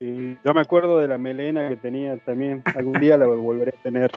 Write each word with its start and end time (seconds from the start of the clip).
Yo 0.00 0.54
me 0.54 0.60
acuerdo 0.60 0.98
de 0.98 1.08
la 1.08 1.18
melena 1.18 1.68
que 1.68 1.76
tenía 1.76 2.16
también. 2.18 2.62
Algún 2.74 3.00
día 3.00 3.16
la 3.16 3.26
volveré 3.26 3.74
a 3.78 3.82
tener. 3.82 4.10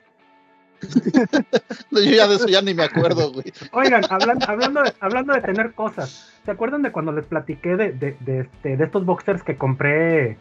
No, 1.92 2.00
yo 2.02 2.12
ya 2.12 2.28
de 2.28 2.36
eso 2.36 2.48
ya 2.48 2.62
ni 2.62 2.74
me 2.74 2.84
acuerdo, 2.84 3.32
güey. 3.34 3.52
Oigan, 3.74 4.04
hablan- 4.04 4.44
hablando, 4.48 4.84
de, 4.84 4.94
hablando 5.00 5.34
de 5.34 5.42
tener 5.42 5.74
cosas, 5.74 6.40
¿se 6.46 6.52
acuerdan 6.52 6.84
de 6.84 6.92
cuando 6.92 7.12
les 7.12 7.26
platiqué 7.26 7.76
de, 7.76 7.92
de, 7.92 8.16
de 8.20 8.40
este, 8.42 8.78
de 8.78 8.84
estos 8.86 9.06
boxers 9.06 9.44
que 9.44 9.56
compré 9.58 10.38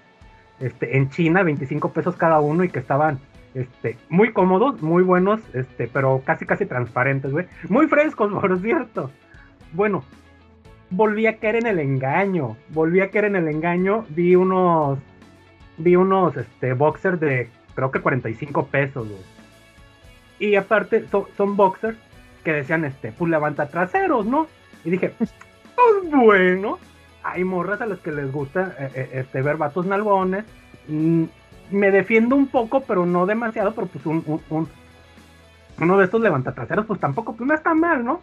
este, 0.61 0.97
en 0.97 1.11
China, 1.11 1.43
25 1.43 1.93
pesos 1.93 2.17
cada 2.17 2.41
uno 2.41 2.65
y 2.65 2.69
que 2.69 2.79
estaban 2.79 3.19
este, 3.55 3.97
muy 4.11 4.33
cómodos, 4.33 4.81
muy 4.83 5.03
buenos, 5.03 5.41
este, 5.55 5.89
pero 5.89 6.23
casi 6.25 6.45
casi 6.47 6.67
transparentes, 6.67 7.33
güey? 7.33 7.47
Muy 7.69 7.87
frescos, 7.89 8.31
por 8.41 8.61
cierto. 8.61 9.11
Bueno, 9.73 10.05
volví 10.91 11.27
a 11.27 11.37
caer 11.39 11.57
en 11.57 11.67
el 11.67 11.79
engaño, 11.79 12.57
volví 12.71 13.01
a 13.01 13.11
caer 13.11 13.27
en 13.27 13.37
el 13.37 13.49
engaño, 13.49 14.05
vi 14.11 14.35
unos, 14.37 14.99
vi 15.77 15.97
unos 15.97 16.37
este, 16.37 16.73
boxers 16.73 17.21
de 17.21 17.49
creo 17.75 17.91
que 17.91 18.01
45 18.01 18.67
pesos, 18.67 19.09
güey. 19.09 19.21
Y 20.41 20.57
aparte 20.57 21.07
son, 21.09 21.25
son 21.37 21.57
boxers 21.57 21.97
que 22.45 22.53
decían, 22.53 22.85
este, 22.85 23.13
pues 23.13 23.31
levanta 23.31 23.69
traseros, 23.69 24.25
¿no? 24.27 24.47
Y 24.85 24.91
dije, 24.91 25.11
pues 25.19 25.33
bueno, 26.11 26.79
hay 27.23 27.45
morras 27.45 27.81
a 27.81 27.87
las 27.87 27.99
que 28.01 28.13
les 28.13 28.31
gusta 28.33 28.75
eh, 28.79 28.91
eh, 28.95 29.11
este, 29.15 29.43
ver 29.43 29.57
vatos 29.57 29.87
nalgones. 29.87 30.45
Mm, 30.89 31.25
me 31.71 31.91
defiendo 31.91 32.35
un 32.37 32.47
poco, 32.47 32.81
pero 32.81 33.05
no 33.05 33.27
demasiado, 33.27 33.75
pero 33.75 33.87
pues 33.89 34.07
un, 34.07 34.23
un- 34.27 34.41
un- 34.49 34.69
uno 35.81 35.99
de 35.99 36.07
estos 36.07 36.21
levantatraseros, 36.21 36.87
pues 36.87 36.99
tampoco, 36.99 37.35
pues 37.37 37.47
no 37.47 37.55
está 37.55 37.75
mal, 37.75 38.05
¿no? 38.05 38.21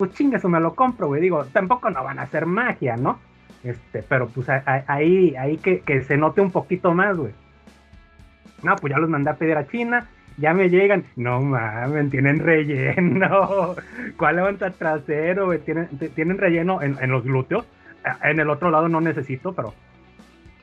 Pues 0.00 0.14
chingue, 0.14 0.38
eso 0.38 0.48
me 0.48 0.60
lo 0.60 0.74
compro, 0.74 1.08
güey. 1.08 1.20
Digo, 1.20 1.44
tampoco 1.52 1.90
no 1.90 2.02
van 2.02 2.18
a 2.18 2.22
hacer 2.22 2.46
magia, 2.46 2.96
¿no? 2.96 3.18
Este, 3.62 4.02
pero 4.02 4.28
pues 4.28 4.48
ahí, 4.48 5.34
ahí 5.36 5.58
que, 5.58 5.80
que 5.80 6.00
se 6.04 6.16
note 6.16 6.40
un 6.40 6.50
poquito 6.50 6.94
más, 6.94 7.18
güey. 7.18 7.34
No, 8.62 8.76
pues 8.76 8.94
ya 8.94 8.98
los 8.98 9.10
mandé 9.10 9.28
a 9.28 9.34
pedir 9.34 9.58
a 9.58 9.66
China, 9.66 10.08
ya 10.38 10.54
me 10.54 10.70
llegan. 10.70 11.04
No 11.16 11.42
mames, 11.42 12.08
tienen 12.08 12.38
relleno. 12.38 13.74
¿Cuál 14.16 14.36
levanta 14.36 14.70
trasero, 14.70 15.44
güey? 15.44 15.58
Tienen, 15.58 15.88
tienen 16.14 16.38
relleno 16.38 16.80
en, 16.80 16.96
en 16.98 17.10
los 17.10 17.22
glúteos. 17.22 17.66
En 18.22 18.40
el 18.40 18.48
otro 18.48 18.70
lado 18.70 18.88
no 18.88 19.02
necesito, 19.02 19.52
pero. 19.52 19.74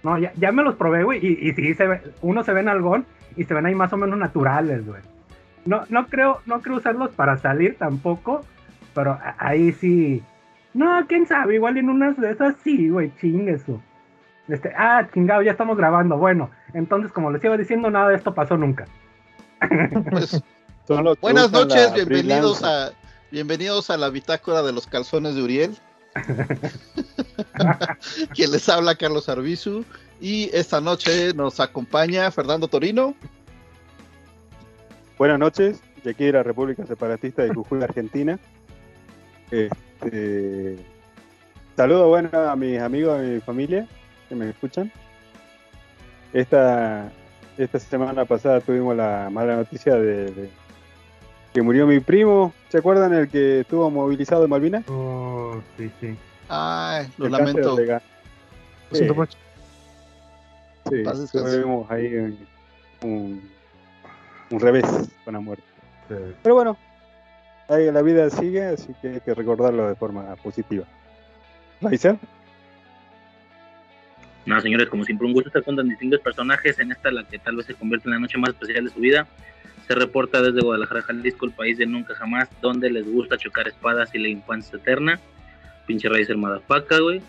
No, 0.01 0.17
ya, 0.17 0.31
ya 0.33 0.51
me 0.51 0.63
los 0.63 0.73
probé, 0.77 1.03
güey. 1.03 1.23
Y, 1.23 1.47
y 1.47 1.53
sí, 1.53 1.75
se 1.75 1.85
ve, 1.85 2.01
uno 2.23 2.43
se 2.43 2.53
ve 2.53 2.61
en 2.61 2.69
algón 2.69 3.05
y 3.35 3.43
se 3.43 3.53
ven 3.53 3.67
ahí 3.67 3.75
más 3.75 3.93
o 3.93 3.97
menos 3.97 4.17
naturales, 4.17 4.83
güey. 4.83 5.01
No, 5.67 5.83
no 5.89 6.07
creo, 6.07 6.39
no 6.47 6.59
creo 6.61 6.77
usarlos 6.77 7.11
para 7.11 7.37
salir 7.37 7.75
tampoco, 7.77 8.41
pero 8.97 9.19
ahí 9.37 9.71
sí. 9.73 10.23
No, 10.73 11.05
quién 11.07 11.27
sabe, 11.27 11.53
igual 11.53 11.77
en 11.77 11.87
unas 11.87 12.19
de 12.19 12.31
esas 12.31 12.55
sí, 12.63 12.89
güey, 12.89 13.13
chingue 13.21 13.53
eso. 13.53 13.79
Este, 14.47 14.73
ah, 14.75 15.07
chingado, 15.13 15.43
ya 15.43 15.51
estamos 15.51 15.77
grabando. 15.77 16.17
Bueno, 16.17 16.49
entonces, 16.73 17.11
como 17.11 17.29
les 17.29 17.43
iba 17.43 17.55
diciendo, 17.57 17.91
nada 17.91 18.09
de 18.09 18.15
esto 18.15 18.33
pasó 18.33 18.57
nunca. 18.57 18.87
Pues, 20.09 20.41
buenas 21.21 21.51
noches, 21.51 21.93
bienvenidos 21.93 22.63
a 22.63 22.91
bienvenidos 23.29 23.91
a 23.91 23.97
la 23.97 24.09
bitácora 24.09 24.63
de 24.63 24.73
los 24.73 24.87
calzones 24.87 25.35
de 25.35 25.43
Uriel. 25.43 25.77
Quien 28.33 28.51
les 28.51 28.67
habla 28.67 28.95
Carlos 28.95 29.29
Arbizu 29.29 29.85
y 30.19 30.49
esta 30.53 30.81
noche 30.81 31.35
nos 31.35 31.59
acompaña 31.59 32.31
Fernando 32.31 32.67
Torino. 32.67 33.13
Buenas 35.19 35.37
noches, 35.37 35.81
de 36.03 36.09
aquí 36.09 36.25
de 36.25 36.31
la 36.31 36.41
República 36.41 36.83
Separatista 36.87 37.43
de 37.43 37.53
Jujuy, 37.53 37.83
Argentina. 37.83 38.39
Este, 39.51 40.77
saludo 41.75 42.09
bueno 42.09 42.29
a 42.33 42.55
mis 42.55 42.79
amigos, 42.79 43.19
a 43.19 43.21
mi 43.23 43.39
familia 43.39 43.87
que 44.29 44.35
me 44.35 44.49
escuchan. 44.49 44.91
Esta, 46.33 47.11
esta 47.57 47.79
semana 47.79 48.25
pasada 48.25 48.59
tuvimos 48.61 48.95
la 48.95 49.29
mala 49.31 49.55
noticia 49.55 49.95
de, 49.95 50.25
de 50.31 50.49
que 51.53 51.61
murió 51.61 51.87
mi 51.87 51.99
primo. 51.99 52.53
¿Se 52.69 52.77
acuerdan 52.79 53.13
el 53.13 53.29
que 53.29 53.61
estuvo 53.61 53.89
movilizado 53.89 54.43
en 54.43 54.49
Malvinas? 54.49 54.83
Oh, 54.89 55.61
sí, 55.77 55.89
sí. 56.01 56.15
Ay, 56.49 57.07
lo 57.17 57.25
El 57.27 57.31
lamento. 57.31 57.75
ga- 57.77 58.01
Lo 58.91 58.95
siento 58.95 59.13
Sí. 59.13 59.19
mucho. 59.19 59.37
Sí, 60.89 61.27
tuvimos 61.31 61.89
ahí 61.91 62.15
un, 62.15 62.47
un, 63.03 63.49
un 64.51 64.59
revés 64.59 64.85
con 65.25 65.33
la 65.33 65.39
muerte. 65.41 65.63
sí. 66.07 66.15
Pero 66.43 66.55
bueno, 66.55 66.77
la 67.69 68.01
vida 68.01 68.29
sigue, 68.29 68.63
así 68.63 68.93
que 69.01 69.09
hay 69.09 69.19
que 69.19 69.33
recordarlo 69.33 69.87
de 69.87 69.95
forma 69.95 70.35
positiva. 70.37 70.85
¿Raiza? 71.81 72.17
No, 74.45 74.61
señores, 74.61 74.87
como 74.87 75.03
siempre, 75.03 75.27
un 75.27 75.33
gusto 75.33 75.49
estar 75.49 75.63
con 75.63 75.75
tan 75.75 75.89
distintos 75.89 76.21
personajes 76.21 76.79
en 76.79 76.91
esta, 76.91 77.11
la 77.11 77.25
que 77.25 77.37
tal 77.37 77.57
vez 77.57 77.65
se 77.65 77.73
convierte 77.73 78.07
en 78.07 78.13
la 78.13 78.19
noche 78.19 78.37
más 78.37 78.51
especial 78.51 78.85
de 78.85 78.91
su 78.91 78.99
vida. 78.99 79.27
Se 79.87 79.93
reporta 79.93 80.41
desde 80.41 80.61
Guadalajara, 80.61 81.01
Jalisco, 81.01 81.45
el 81.45 81.51
país 81.51 81.77
de 81.77 81.85
nunca 81.85 82.15
jamás, 82.15 82.49
donde 82.61 82.89
les 82.89 83.09
gusta 83.09 83.37
chocar 83.37 83.67
espadas 83.67 84.15
y 84.15 84.19
la 84.19 84.29
infancia 84.29 84.77
eterna. 84.77 85.19
Pinche 85.85 86.07
raíz 86.07 86.29
armada 86.29 86.61
paca, 86.65 86.99
güey. 86.99 87.21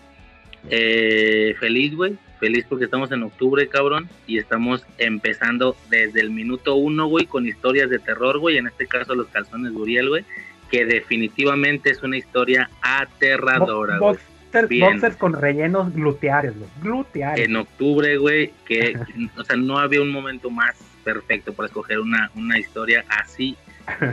Eh, 0.69 1.55
feliz, 1.59 1.93
güey. 1.93 2.17
Feliz 2.39 2.65
porque 2.67 2.85
estamos 2.85 3.11
en 3.11 3.23
octubre, 3.23 3.67
cabrón. 3.67 4.09
Y 4.27 4.37
estamos 4.37 4.85
empezando 4.97 5.75
desde 5.89 6.21
el 6.21 6.31
minuto 6.31 6.75
uno, 6.75 7.07
güey, 7.07 7.25
con 7.25 7.45
historias 7.45 7.89
de 7.89 7.99
terror, 7.99 8.39
güey. 8.39 8.57
En 8.57 8.67
este 8.67 8.87
caso, 8.87 9.15
los 9.15 9.27
calzones 9.27 9.73
de 9.73 9.77
Uriel, 9.77 10.09
güey. 10.09 10.25
Que 10.71 10.85
definitivamente 10.85 11.89
es 11.89 12.03
una 12.03 12.17
historia 12.17 12.69
aterradora, 12.81 13.97
güey. 13.97 14.17
boxers 14.51 15.15
con 15.17 15.33
rellenos 15.33 15.93
gluteares, 15.93 16.57
güey. 16.57 16.69
Gluteares. 16.81 17.45
en 17.45 17.55
octubre, 17.55 18.17
güey, 18.17 18.51
que, 18.65 18.97
o 19.37 19.43
sea, 19.43 19.55
no 19.55 19.77
había 19.77 20.01
un 20.01 20.11
momento 20.11 20.49
más 20.49 20.75
perfecto 21.03 21.53
para 21.53 21.67
escoger 21.67 21.99
una, 21.99 22.31
una 22.35 22.57
historia 22.57 23.05
así 23.09 23.55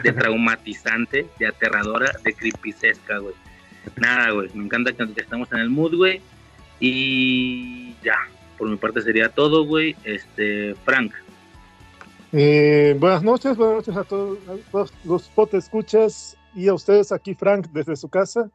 de 0.02 0.12
traumatizante, 0.12 1.26
de 1.38 1.46
aterradora, 1.46 2.10
de 2.22 2.34
creepycesca, 2.34 3.18
güey. 3.18 3.34
Nada, 3.96 4.30
güey, 4.30 4.50
me 4.54 4.64
encanta 4.64 4.92
que 4.92 5.20
estamos 5.20 5.50
en 5.52 5.58
el 5.58 5.70
mood, 5.70 5.94
güey. 5.94 6.20
Y 6.80 7.94
ya, 8.02 8.16
por 8.58 8.68
mi 8.68 8.76
parte 8.76 9.00
sería 9.02 9.28
todo, 9.28 9.64
güey. 9.64 9.96
Este, 10.04 10.74
Frank, 10.84 11.12
Eh, 12.32 12.96
buenas 12.98 13.22
noches, 13.22 13.56
buenas 13.56 13.76
noches 13.76 13.96
a 13.96 14.04
todos, 14.04 14.38
a 14.48 14.70
todos 14.70 14.92
los 15.04 15.28
pot 15.28 15.54
escuchas 15.54 16.36
y 16.54 16.68
a 16.68 16.74
ustedes 16.74 17.12
aquí, 17.12 17.34
Frank, 17.34 17.68
desde 17.72 17.96
su 17.96 18.08
casa. 18.08 18.50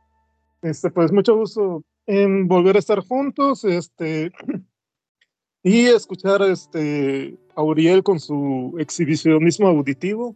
Este, 0.62 0.92
pues 0.92 1.12
mucho 1.12 1.36
gusto 1.36 1.84
en 2.06 2.48
volver 2.48 2.76
a 2.76 2.80
estar 2.80 3.00
juntos, 3.00 3.64
este, 3.64 4.32
y 5.64 5.86
escuchar 5.88 6.42
este 6.44 7.38
a 7.56 7.64
Uriel 7.64 8.04
con 8.04 8.20
su 8.20 8.76
exhibicionismo 8.78 9.68
auditivo. 9.68 10.36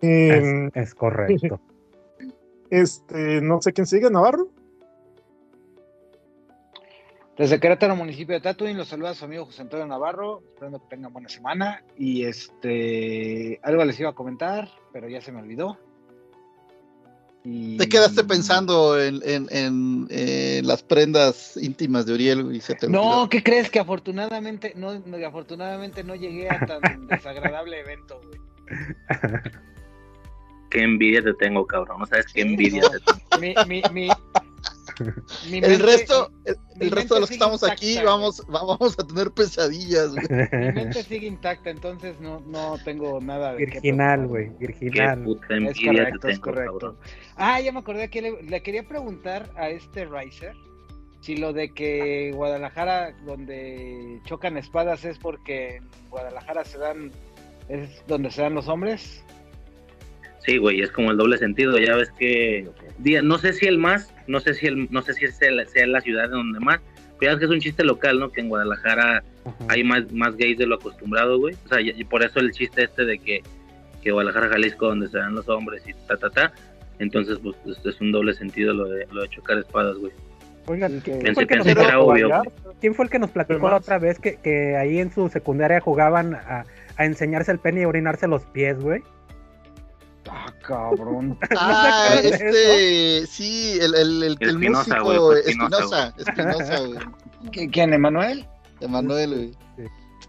Eh, 0.00 0.70
Es, 0.74 0.88
es 0.88 0.94
correcto. 0.94 1.60
este, 2.70 3.40
no 3.40 3.60
sé 3.60 3.72
quién 3.72 3.86
sigue, 3.86 4.10
Navarro. 4.10 4.48
Desde 7.38 7.60
Querétaro, 7.60 7.94
municipio 7.94 8.34
de 8.34 8.40
Tatuín, 8.40 8.76
los 8.76 8.88
saluda 8.88 9.14
su 9.14 9.24
amigo 9.24 9.44
José 9.46 9.62
Antonio 9.62 9.86
Navarro, 9.86 10.42
esperando 10.48 10.80
que 10.80 10.86
tengan 10.88 11.12
buena 11.12 11.28
semana. 11.28 11.84
Y 11.96 12.24
este, 12.24 13.60
algo 13.62 13.84
les 13.84 13.98
iba 14.00 14.10
a 14.10 14.14
comentar, 14.14 14.68
pero 14.92 15.08
ya 15.08 15.20
se 15.20 15.30
me 15.30 15.40
olvidó. 15.40 15.78
Y- 17.44 17.76
Te 17.76 17.88
quedaste 17.88 18.24
pensando 18.24 19.00
en, 19.00 19.20
en- 19.24 19.46
en- 19.50 20.08
en 20.10 20.66
las 20.66 20.82
prendas 20.82 21.56
íntimas 21.56 22.06
de 22.06 22.14
Uriel 22.14 22.54
y 22.56 22.60
se 22.60 22.74
te 22.74 22.88
No, 22.88 23.02
olvidó. 23.02 23.28
¿qué 23.28 23.42
crees? 23.44 23.70
Que 23.70 23.78
afortunadamente 23.78 24.72
no, 24.74 24.98
no- 24.98 25.24
afortunadamente 25.24 26.02
no 26.02 26.16
llegué 26.16 26.50
a 26.50 26.58
tan 26.66 26.80
desagradable 27.06 27.78
evento, 27.78 28.20
güey. 28.24 28.40
qué 30.70 30.82
envidia 30.82 31.22
te 31.22 31.32
tengo, 31.34 31.64
cabrón. 31.66 32.00
No 32.00 32.06
sabes 32.06 32.26
qué 32.26 32.42
Sí, 32.42 32.48
envidia 32.48 32.82
no. 32.82 32.90
te 32.90 32.98
tengo. 32.98 33.20
Mi, 33.40 33.54
mi, 33.68 33.82
mi, 33.92 34.08
mi 35.50 35.58
El 35.58 35.60
mente- 35.62 35.78
resto, 35.78 36.30
el, 36.80 36.90
resto 36.90 37.14
de 37.14 37.20
los 37.20 37.28
que 37.28 37.34
estamos 37.34 37.62
aquí 37.64 37.98
vamos, 38.04 38.42
vamos 38.48 38.98
a 38.98 39.06
tener 39.06 39.30
pesadillas, 39.30 40.10
güey. 40.10 40.26
Mi 40.52 40.72
mente 40.72 41.02
sigue 41.02 41.26
intacta, 41.26 41.70
entonces 41.70 42.20
no, 42.20 42.40
no 42.40 42.76
tengo 42.84 43.20
nada 43.20 43.52
de 43.52 43.58
Virginal, 43.66 44.26
güey. 44.26 44.50
Virginal. 44.58 45.24
Es 45.68 45.80
correcto, 45.84 46.28
es 46.28 46.38
correcto. 46.40 46.96
Ah, 47.36 47.60
ya 47.60 47.72
me 47.72 47.80
acordé 47.80 48.08
que 48.10 48.22
le, 48.22 48.42
le 48.42 48.62
quería 48.62 48.86
preguntar 48.86 49.50
a 49.56 49.68
este 49.70 50.04
Riser 50.06 50.54
si 51.20 51.36
lo 51.36 51.52
de 51.52 51.70
que 51.72 52.32
Guadalajara, 52.34 53.12
donde 53.24 54.20
chocan 54.24 54.56
espadas, 54.56 55.04
es 55.04 55.18
porque 55.18 55.76
en 55.76 55.88
Guadalajara 56.10 56.64
se 56.64 56.78
dan, 56.78 57.10
es 57.68 58.02
donde 58.06 58.30
se 58.30 58.42
dan 58.42 58.54
los 58.54 58.68
hombres. 58.68 59.24
Sí, 60.46 60.56
güey, 60.56 60.80
es 60.80 60.90
como 60.92 61.10
el 61.10 61.16
doble 61.16 61.36
sentido. 61.36 61.76
Ya 61.78 61.96
ves 61.96 62.10
que 62.18 62.68
día- 62.98 63.22
no 63.22 63.38
sé 63.38 63.52
si 63.52 63.66
el 63.66 63.78
más, 63.78 64.12
no 64.26 64.40
sé 64.40 64.54
si 64.54 64.66
el, 64.66 64.88
no 64.90 65.02
sé 65.02 65.14
si 65.14 65.24
es 65.24 65.40
el- 65.42 65.66
sea 65.68 65.86
la 65.86 66.00
ciudad 66.00 66.28
donde 66.30 66.60
más, 66.60 66.80
pero 67.18 67.30
ya 67.32 67.36
ves 67.36 67.38
que 67.40 67.44
es 67.46 67.50
un 67.50 67.60
chiste 67.60 67.84
local, 67.84 68.18
¿no? 68.20 68.30
Que 68.30 68.40
en 68.40 68.48
Guadalajara 68.48 69.22
Ajá. 69.44 69.56
hay 69.68 69.82
más, 69.84 70.10
más 70.12 70.36
gays 70.36 70.58
de 70.58 70.66
lo 70.66 70.76
acostumbrado, 70.76 71.38
güey. 71.38 71.54
O 71.64 71.68
sea, 71.68 71.80
y 71.80 71.90
y 71.90 72.04
por 72.04 72.22
eso 72.22 72.38
el 72.40 72.52
chiste 72.52 72.84
este 72.84 73.04
de 73.04 73.18
que, 73.18 73.42
que 74.02 74.10
Guadalajara, 74.12 74.48
Jalisco, 74.48 74.86
donde 74.86 75.08
se 75.08 75.18
dan 75.18 75.34
los 75.34 75.48
hombres 75.48 75.82
y 75.86 75.92
ta, 76.06 76.16
ta, 76.16 76.30
ta. 76.30 76.52
Entonces, 77.00 77.38
pues, 77.42 77.56
es, 77.66 77.84
es 77.86 78.00
un 78.00 78.12
doble 78.12 78.34
sentido 78.34 78.72
lo 78.74 78.84
de, 78.88 79.06
lo 79.12 79.22
de 79.22 79.28
chocar 79.28 79.58
espadas, 79.58 79.96
güey. 79.96 80.12
Oigan, 80.66 81.00
¿quién 81.00 81.20
Pensé, 81.20 81.34
fue, 81.34 81.42
el 81.44 81.48
que 81.48 81.56
nos, 81.56 81.64
pensé 81.66 81.80
que 81.80 81.86
era 81.86 82.00
obvio. 82.00 82.30
Quién 82.80 82.94
fue 82.94 83.04
el 83.06 83.10
que 83.10 83.18
nos 83.18 83.30
platicó 83.30 83.68
la 83.70 83.76
otra 83.76 83.98
vez 83.98 84.18
que, 84.18 84.36
que 84.36 84.76
ahí 84.76 84.98
en 84.98 85.10
su 85.10 85.28
secundaria 85.30 85.80
jugaban 85.80 86.34
a, 86.34 86.64
a 86.96 87.04
enseñarse 87.06 87.50
el 87.52 87.58
pene 87.58 87.80
y 87.82 87.84
orinarse 87.86 88.28
los 88.28 88.44
pies, 88.46 88.78
güey? 88.78 89.02
Ah, 90.30 90.52
cabrón. 90.66 91.38
Ah, 91.56 92.10
este, 92.22 93.26
sí, 93.26 93.78
el, 93.80 93.94
el, 93.94 94.22
el, 94.22 94.36
el 94.40 94.48
Espinosa, 94.48 95.00
músico 95.02 95.32
Espinosa, 95.34 96.12
güey. 96.80 96.98
¿Qui- 97.50 97.70
¿Quién, 97.72 97.92
Emanuel? 97.94 98.46
Emanuel, 98.80 99.34
güey. 99.34 99.52
Sí. 99.76 99.84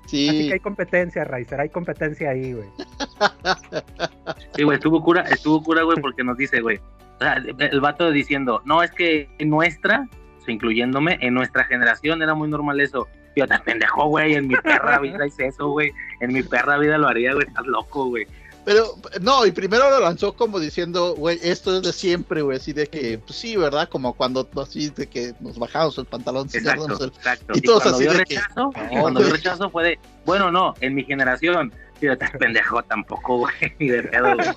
Sí. 0.08 0.30
Así 0.30 0.48
que 0.48 0.54
hay 0.54 0.60
competencia, 0.60 1.24
Raizer, 1.24 1.60
hay 1.62 1.70
competencia 1.70 2.30
ahí, 2.32 2.54
güey. 2.54 2.68
Sí, 4.56 4.64
güey, 4.64 4.76
estuvo 4.78 5.02
cura, 5.04 5.22
estuvo 5.24 5.62
cura, 5.64 5.84
güey, 5.84 5.98
porque 6.02 6.24
nos 6.24 6.38
dice, 6.38 6.62
güey. 6.62 6.78
O 6.78 7.20
sea, 7.20 7.34
el 7.36 7.82
vato 7.82 8.10
diciendo, 8.12 8.62
no, 8.66 8.82
es 8.82 8.92
que 8.92 9.30
en 9.40 9.50
nuestra, 9.50 10.08
o 10.40 10.42
sea, 10.42 10.54
incluyéndome, 10.54 11.18
en 11.22 11.34
nuestra 11.34 11.64
generación 11.66 12.22
era 12.22 12.34
muy 12.34 12.50
normal 12.50 12.80
eso. 12.80 13.08
Yo 13.36 13.48
te 13.48 13.58
pendejo, 13.60 14.08
güey, 14.08 14.34
en 14.36 14.48
mi 14.48 14.56
perra 14.56 15.00
vida 15.00 15.26
hice 15.28 15.48
eso, 15.48 15.70
güey. 15.70 15.92
En 16.22 16.34
mi 16.34 16.42
perra 16.44 16.78
vida 16.78 16.98
lo 16.98 17.08
haría, 17.08 17.34
güey, 17.34 17.46
estás 17.48 17.66
loco, 17.68 18.08
güey. 18.08 18.26
Pero, 18.66 18.96
no, 19.22 19.46
y 19.46 19.52
primero 19.52 19.90
lo 19.90 20.00
lanzó 20.00 20.34
como 20.34 20.60
diciendo, 20.60 21.16
güey, 21.16 21.40
esto 21.42 21.78
es 21.78 21.84
de 21.84 21.94
siempre, 21.94 22.42
güey, 22.42 22.58
así 22.58 22.74
de 22.74 22.88
que, 22.88 23.18
pues 23.18 23.38
sí, 23.38 23.56
¿verdad? 23.56 23.90
Como 23.90 24.14
cuando 24.14 24.48
así 24.62 24.90
de 24.90 25.08
que 25.08 25.34
nos 25.40 25.58
bajamos 25.58 25.98
el 25.98 26.06
pantalón. 26.06 26.48
Exacto, 26.54 27.06
exacto. 27.06 27.54
y 27.56 27.60
Y, 27.60 27.62
todos 27.62 27.84
cuando 27.84 27.98
así 27.98 28.08
de 28.08 28.24
que, 28.26 28.36
rechazo, 28.36 28.72
y 28.92 28.96
no, 28.96 29.02
cuando 29.02 29.22
rechazo 29.22 29.70
fue 29.70 29.84
de, 29.84 30.00
bueno, 30.26 30.52
no, 30.52 30.74
en 30.82 30.94
mi 30.94 31.04
generación, 31.04 31.74
yo 32.02 32.18
te 32.18 32.28
pendejo 32.38 32.84
tampoco, 32.84 33.38
güey, 33.38 33.54
ni 33.80 33.88
de 33.90 34.04
pedo, 34.04 34.36
güey. 34.36 34.50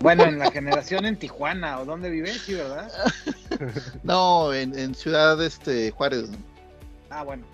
Bueno, 0.00 0.24
en 0.24 0.38
la 0.38 0.50
generación 0.50 1.04
en 1.04 1.16
Tijuana, 1.16 1.78
¿o 1.78 1.84
dónde 1.84 2.08
vives? 2.10 2.42
Sí, 2.42 2.54
¿verdad? 2.54 2.90
No, 4.02 4.52
en, 4.52 4.76
en 4.78 4.94
Ciudad 4.94 5.40
este, 5.42 5.90
Juárez. 5.90 6.30
Ah, 7.10 7.22
bueno. 7.22 7.44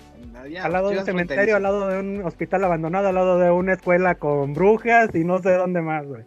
Al 0.63 0.73
lado 0.73 0.91
de 0.91 0.99
un 0.99 1.05
cementerio, 1.05 1.57
al 1.57 1.63
lado 1.63 1.89
de 1.89 1.99
un 1.99 2.23
hospital 2.25 2.65
abandonado, 2.65 3.09
al 3.09 3.15
lado 3.15 3.39
de 3.39 3.51
una 3.51 3.75
escuela 3.75 4.17
con 4.17 4.55
brujas 4.55 5.15
y 5.15 5.25
no 5.25 5.41
sé 5.41 5.53
dónde 5.53 5.81
más, 5.81 6.07
güey. 6.07 6.25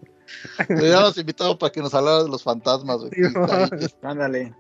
Le 0.70 0.94
habíamos 0.94 1.18
invitado 1.18 1.58
para 1.58 1.72
que 1.72 1.82
nos 1.82 1.94
hablara 1.94 2.24
de 2.24 2.30
los 2.30 2.44
fantasmas, 2.44 2.98
güey. 3.00 3.12
Sí, 3.12 3.88
Ándale. 4.02 4.54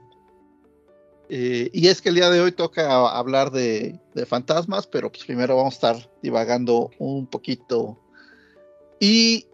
Eh, 1.29 1.69
y 1.73 1.87
es 1.87 2.01
que 2.01 2.09
el 2.09 2.15
día 2.15 2.29
de 2.29 2.41
hoy 2.41 2.51
toca 2.51 3.09
hablar 3.09 3.51
de, 3.51 3.99
de 4.13 4.25
fantasmas, 4.25 4.85
pero 4.87 5.11
pues 5.11 5.23
primero 5.23 5.55
vamos 5.55 5.73
a 5.73 5.75
estar 5.75 6.09
divagando 6.21 6.91
un 6.99 7.25
poquito. 7.27 7.97
Y 8.99 9.47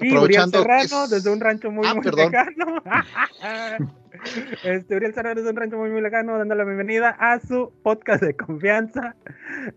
Y 0.00 0.08
Uriel 0.16 0.16
aprovechando 0.42 0.58
Serrano, 0.62 1.04
es- 1.04 1.10
desde 1.10 1.30
un 1.32 1.40
rancho 1.40 1.70
muy, 1.70 1.86
Ah, 1.86 1.94
muy 1.94 2.02
perdón. 2.04 2.30
lejano. 2.32 2.82
este, 4.64 4.96
Uriel 4.96 5.14
Serrano 5.14 5.36
desde 5.36 5.50
un 5.50 5.56
rancho 5.56 5.76
muy, 5.76 5.90
muy 5.90 6.00
lejano, 6.00 6.36
dando 6.38 6.54
la 6.54 6.64
bienvenida 6.64 7.10
a 7.18 7.38
su 7.40 7.72
podcast 7.82 8.22
de 8.22 8.34
confianza, 8.34 9.14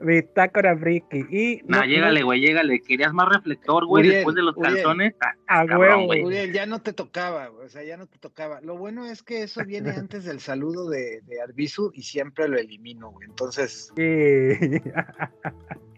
Bitácora 0.01 0.77
Friki. 0.77 1.25
Y 1.29 1.61
Nah, 1.67 1.79
no- 1.81 1.85
llégale, 1.85 2.23
güey, 2.23 2.41
llégale. 2.41 2.81
¿Querías 2.81 3.13
más 3.13 3.29
reflector, 3.29 3.85
güey, 3.85 4.07
después 4.07 4.35
de 4.35 4.41
los 4.43 4.55
Uriel. 4.57 4.75
calzones? 4.75 5.15
Ah, 5.47 5.61
a 5.61 5.77
huevo, 5.77 6.05
güey. 6.05 6.23
Uriel, 6.23 6.51
ya 6.53 6.65
no 6.65 6.81
te 6.81 6.93
tocaba, 6.93 7.47
güey, 7.47 7.65
o 7.65 7.69
sea, 7.69 7.83
ya 7.83 7.97
no 7.97 8.07
te 8.07 8.17
tocaba. 8.17 8.59
Lo 8.61 8.77
bueno 8.77 9.05
es 9.05 9.23
que 9.23 9.43
eso 9.43 9.63
viene 9.65 9.91
antes 9.91 10.23
del 10.25 10.39
saludo 10.39 10.89
de, 10.89 11.21
de 11.27 11.41
Arbizu 11.41 11.91
y 11.93 12.03
siempre 12.03 12.47
lo 12.47 12.57
elimino, 12.57 13.11
güey. 13.11 13.27
Entonces, 13.29 13.91
Sí. 13.95 14.01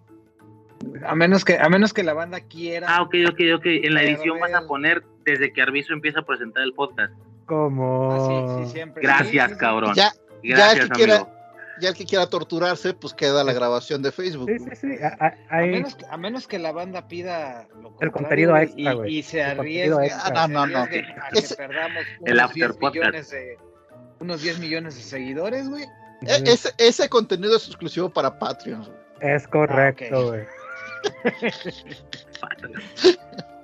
a 1.06 1.16
menos 1.16 1.44
que, 1.46 1.58
a 1.58 1.70
menos 1.70 1.94
que 1.94 2.04
la 2.04 2.14
banda 2.14 2.40
quiera. 2.42 2.88
Ah, 2.90 3.02
ok, 3.02 3.16
ok, 3.30 3.40
ok. 3.56 3.66
En 3.66 3.94
la 3.94 4.04
edición 4.04 4.40
vas 4.40 4.54
a 4.54 4.58
güey. 4.60 4.68
poner 4.68 5.04
desde 5.26 5.52
que 5.54 5.62
Arbizu 5.62 5.94
empieza 5.94 6.20
a 6.20 6.26
presentar 6.26 6.64
el 6.64 6.74
podcast. 6.74 7.14
Como. 7.46 8.12
Ah, 8.12 8.58
sí, 8.60 8.66
sí, 8.68 8.72
siempre. 8.74 9.04
Gracias, 9.04 9.30
Sí, 9.30 9.50
sí, 9.50 9.54
sí. 9.54 9.60
cabrón. 9.60 9.94
ya, 9.96 10.12
ya 10.44 10.72
el 10.72 10.80
que 10.84 10.90
quiera, 10.90 11.28
ya 11.80 11.90
el 11.90 11.96
que 11.96 12.06
quiera 12.06 12.28
torturarse, 12.28 12.94
pues 12.94 13.14
queda 13.14 13.44
la 13.44 13.54
grabación 13.54 14.02
de 14.02 14.12
Facebook. 14.12 14.50
Sí, 14.50 14.60
sí, 14.60 14.76
sí. 14.98 15.04
a- 15.04 15.18
a- 15.20 15.34
A 15.50 15.58
hay- 15.58 15.70
menos, 15.72 15.96
que- 15.96 16.06
a 16.10 16.18
menos 16.18 16.48
que 16.48 16.60
la 16.60 16.72
banda 16.72 17.08
pida 17.08 17.68
lo 17.76 17.90
contrario, 17.90 18.12
contenido 18.14 18.52
güey, 18.52 18.64
extra, 18.64 18.82
y- 18.82 18.96
güey. 18.96 19.18
y, 19.18 19.24
se 19.24 19.42
El 19.42 19.58
contenido 19.58 19.98
arriesgue. 19.98 20.20
Ah, 20.24 20.48
no, 20.48 20.66
se 20.66 20.72
no, 20.72 20.80
no. 20.80 20.88
que 20.90 21.04
perdamos 21.58 22.04
El 22.26 22.34
unos 22.34 22.46
after 22.46 22.54
10 22.68 22.78
podcast. 22.78 22.96
millones 22.96 23.30
de 23.32 23.58
unos 24.20 24.42
10 24.44 24.60
millones 24.60 24.96
de 24.96 25.02
seguidores, 25.02 25.68
güey. 25.70 25.84
E- 26.22 26.44
ese, 26.46 26.70
ese 26.78 27.10
contenido 27.10 27.58
es 27.58 27.68
exclusivo 27.68 28.10
para 28.10 28.38
Patreon. 28.38 28.84
güey. 28.84 29.02
Es 29.22 29.48
correcto, 29.48 30.34
Ah, 30.34 30.38
ok. 30.38 30.48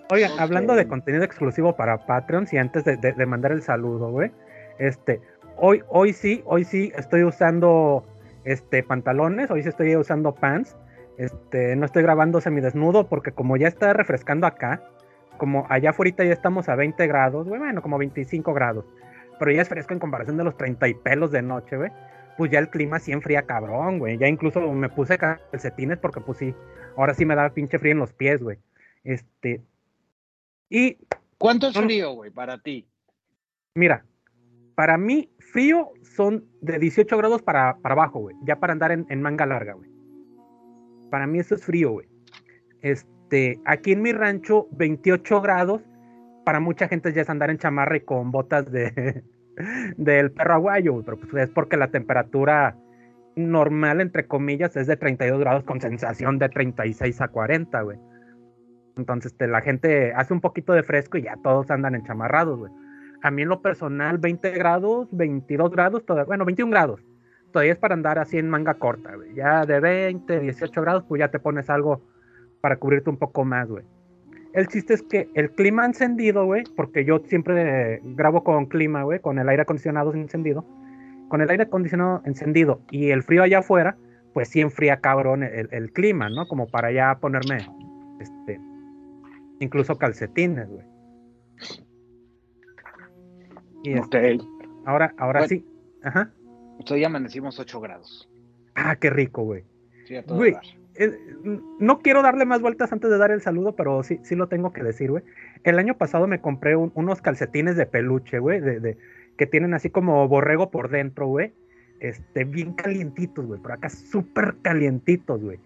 Oigan, 0.09 0.31
hablando 0.39 0.75
de 0.75 0.87
contenido 0.87 1.23
exclusivo 1.23 1.75
para 1.75 2.05
Patreons 2.05 2.53
y 2.53 2.57
antes 2.57 2.85
de, 2.85 2.97
de- 2.97 3.13
de 3.13 3.25
mandar 3.25 3.51
el 3.51 3.61
saludo, 3.61 4.09
güey. 4.09 4.31
Este, 4.79 5.21
hoy, 5.57 5.83
hoy 5.89 6.13
sí, 6.13 6.41
hoy 6.45 6.63
sí 6.63 6.91
estoy 6.95 7.23
usando 7.23 8.05
este 8.45 8.83
pantalones, 8.83 9.51
hoy 9.51 9.63
sí 9.63 9.69
estoy 9.69 9.95
usando 9.95 10.33
pants. 10.33 10.77
Este, 11.17 11.75
no 11.75 11.85
estoy 11.85 12.03
grabando 12.03 12.39
semidesnudo 12.39 13.07
porque 13.07 13.31
como 13.31 13.57
ya 13.57 13.67
está 13.67 13.91
refrescando 13.91 14.47
acá, 14.47 14.81
como 15.37 15.65
allá 15.69 15.89
afuera 15.89 16.23
ya 16.23 16.31
estamos 16.31 16.69
a 16.69 16.75
20 16.75 17.05
grados, 17.07 17.47
güey, 17.47 17.59
bueno, 17.59 17.81
como 17.81 17.97
25 17.97 18.53
grados. 18.53 18.85
Pero 19.39 19.51
ya 19.51 19.61
es 19.61 19.69
fresco 19.69 19.93
en 19.93 19.99
comparación 19.99 20.37
de 20.37 20.43
los 20.45 20.55
30 20.57 20.87
y 20.87 20.93
pelos 20.93 21.31
de 21.31 21.41
noche, 21.41 21.75
güey. 21.75 21.91
Pues 22.37 22.51
ya 22.51 22.59
el 22.59 22.69
clima 22.69 22.99
sí 22.99 23.11
enfría 23.11 23.43
cabrón, 23.43 23.99
güey. 23.99 24.17
Ya 24.17 24.27
incluso 24.27 24.61
me 24.71 24.89
puse 24.89 25.17
calcetines 25.17 25.97
porque 25.97 26.21
pues 26.21 26.37
sí, 26.37 26.55
ahora 26.97 27.13
sí 27.13 27.25
me 27.25 27.35
da 27.35 27.49
pinche 27.53 27.79
frío 27.79 27.93
en 27.93 27.99
los 27.99 28.13
pies, 28.13 28.43
güey. 28.43 28.57
Este, 29.03 29.61
y 30.69 30.97
¿Cuánto 31.37 31.67
es 31.67 31.77
frío, 31.77 32.13
güey, 32.13 32.31
para 32.31 32.57
ti? 32.57 32.87
Mira, 33.75 34.03
para 34.75 34.97
mí, 34.97 35.29
frío 35.39 35.91
son 36.15 36.45
de 36.61 36.79
18 36.79 37.15
grados 37.17 37.41
para, 37.41 37.77
para 37.77 37.93
abajo, 37.93 38.19
güey. 38.19 38.35
Ya 38.43 38.59
para 38.59 38.73
andar 38.73 38.91
en, 38.91 39.05
en 39.09 39.21
manga 39.21 39.45
larga, 39.45 39.73
güey. 39.73 39.89
Para 41.11 41.27
mí 41.27 41.39
eso 41.39 41.55
es 41.55 41.63
frío, 41.63 41.91
güey. 41.91 42.07
Este, 42.81 43.59
aquí 43.65 43.91
en 43.91 44.01
mi 44.01 44.11
rancho, 44.11 44.67
28 44.71 45.41
grados. 45.41 45.83
Para 46.43 46.59
mucha 46.59 46.87
gente 46.87 47.13
ya 47.13 47.21
es 47.21 47.29
andar 47.29 47.49
en 47.51 47.59
chamarra 47.59 47.97
y 47.97 48.01
con 48.01 48.31
botas 48.31 48.71
de 48.71 49.23
del 49.97 50.31
perro 50.31 50.55
aguayo, 50.55 50.93
güey. 50.93 51.05
Pero 51.05 51.17
pues 51.17 51.33
es 51.35 51.49
porque 51.51 51.77
la 51.77 51.89
temperatura 51.89 52.75
normal, 53.37 54.01
entre 54.01 54.27
comillas, 54.27 54.75
es 54.75 54.87
de 54.87 54.97
32 54.97 55.39
grados 55.39 55.63
con 55.63 55.79
sensación 55.79 56.39
de 56.39 56.49
36 56.49 57.21
a 57.21 57.27
40, 57.29 57.81
güey. 57.81 57.97
Entonces, 58.97 59.31
este, 59.31 59.47
la 59.47 59.61
gente 59.61 60.13
hace 60.13 60.33
un 60.33 60.41
poquito 60.41 60.73
de 60.73 60.83
fresco 60.83 61.17
y 61.17 61.23
ya 61.23 61.37
todos 61.43 61.69
andan 61.71 61.95
enchamarrados, 61.95 62.59
güey. 62.59 62.71
A 63.21 63.31
mí 63.31 63.43
en 63.43 63.49
lo 63.49 63.61
personal, 63.61 64.17
20 64.17 64.51
grados, 64.51 65.07
22 65.11 65.71
grados, 65.71 66.03
bueno, 66.25 66.45
21 66.45 66.71
grados. 66.71 67.01
Todavía 67.51 67.73
es 67.73 67.79
para 67.79 67.93
andar 67.93 68.19
así 68.19 68.37
en 68.37 68.49
manga 68.49 68.75
corta, 68.75 69.15
güey. 69.15 69.33
Ya 69.33 69.65
de 69.65 69.79
20, 69.79 70.39
18 70.39 70.81
grados, 70.81 71.03
pues 71.07 71.19
ya 71.19 71.29
te 71.29 71.39
pones 71.39 71.69
algo 71.69 72.01
para 72.61 72.77
cubrirte 72.77 73.09
un 73.09 73.17
poco 73.17 73.45
más, 73.45 73.67
güey. 73.69 73.83
El 74.53 74.67
chiste 74.67 74.95
es 74.95 75.03
que 75.03 75.29
el 75.35 75.51
clima 75.51 75.85
encendido, 75.85 76.45
güey, 76.45 76.63
porque 76.75 77.05
yo 77.05 77.19
siempre 77.19 78.01
grabo 78.03 78.43
con 78.43 78.65
clima, 78.65 79.03
güey, 79.03 79.19
con 79.19 79.39
el 79.39 79.47
aire 79.49 79.61
acondicionado 79.61 80.13
encendido. 80.13 80.65
Con 81.29 81.41
el 81.41 81.49
aire 81.49 81.63
acondicionado 81.63 82.21
encendido 82.25 82.81
y 82.91 83.09
el 83.11 83.23
frío 83.23 83.43
allá 83.43 83.59
afuera, 83.59 83.97
pues 84.33 84.49
sí 84.49 84.61
enfría 84.61 85.01
cabrón 85.01 85.43
el, 85.43 85.67
el 85.71 85.91
clima, 85.91 86.29
¿no? 86.29 86.47
Como 86.47 86.67
para 86.67 86.91
ya 86.91 87.17
ponerme, 87.19 87.67
este, 88.19 88.59
incluso 89.59 89.97
calcetines, 89.97 90.69
güey. 90.69 90.85
Y 93.83 93.93
este, 93.93 94.37
ahora, 94.85 95.13
ahora 95.17 95.41
Bueno. 95.41 95.49
sí. 95.49 95.65
Ajá. 96.03 96.31
Hoy 96.89 97.03
amanecimos 97.03 97.59
8 97.59 97.79
grados. 97.81 98.29
Ah, 98.75 98.95
qué 98.95 99.09
rico, 99.09 99.43
güey. 99.43 99.63
Sí, 100.05 100.15
a 100.15 100.23
todo 100.23 100.37
Güey. 100.37 100.55
Eh, 100.99 101.15
no 101.79 101.99
quiero 101.99 102.23
darle 102.23 102.45
más 102.45 102.59
vueltas 102.61 102.91
antes 102.91 103.09
de 103.11 103.17
dar 103.19 103.29
el 103.31 103.41
saludo, 103.41 103.75
pero 103.75 104.01
sí, 104.03 104.19
sí 104.23 104.35
lo 104.35 104.47
tengo 104.47 104.73
que 104.73 104.81
decir, 104.83 105.11
güey. 105.11 105.23
El 105.63 105.77
año 105.77 105.95
pasado 105.97 106.25
me 106.27 106.41
compré 106.41 106.75
un- 106.75 106.91
unos 106.95 107.21
calcetines 107.21 107.75
de 107.75 107.85
peluche, 107.85 108.39
güey, 108.39 108.61
de, 108.61 108.79
de- 108.79 108.97
que 109.37 109.45
tienen 109.45 109.73
así 109.73 109.89
como 109.89 110.27
borrego 110.27 110.71
por 110.71 110.89
dentro, 110.89 111.27
güey. 111.27 111.53
Este, 111.99 112.43
bien 112.43 112.73
calientitos, 112.73 113.45
güey, 113.45 113.61
por 113.61 113.71
acá 113.71 113.89
súper 113.89 114.55
calientitos, 114.61 115.41
güey. 115.41 115.59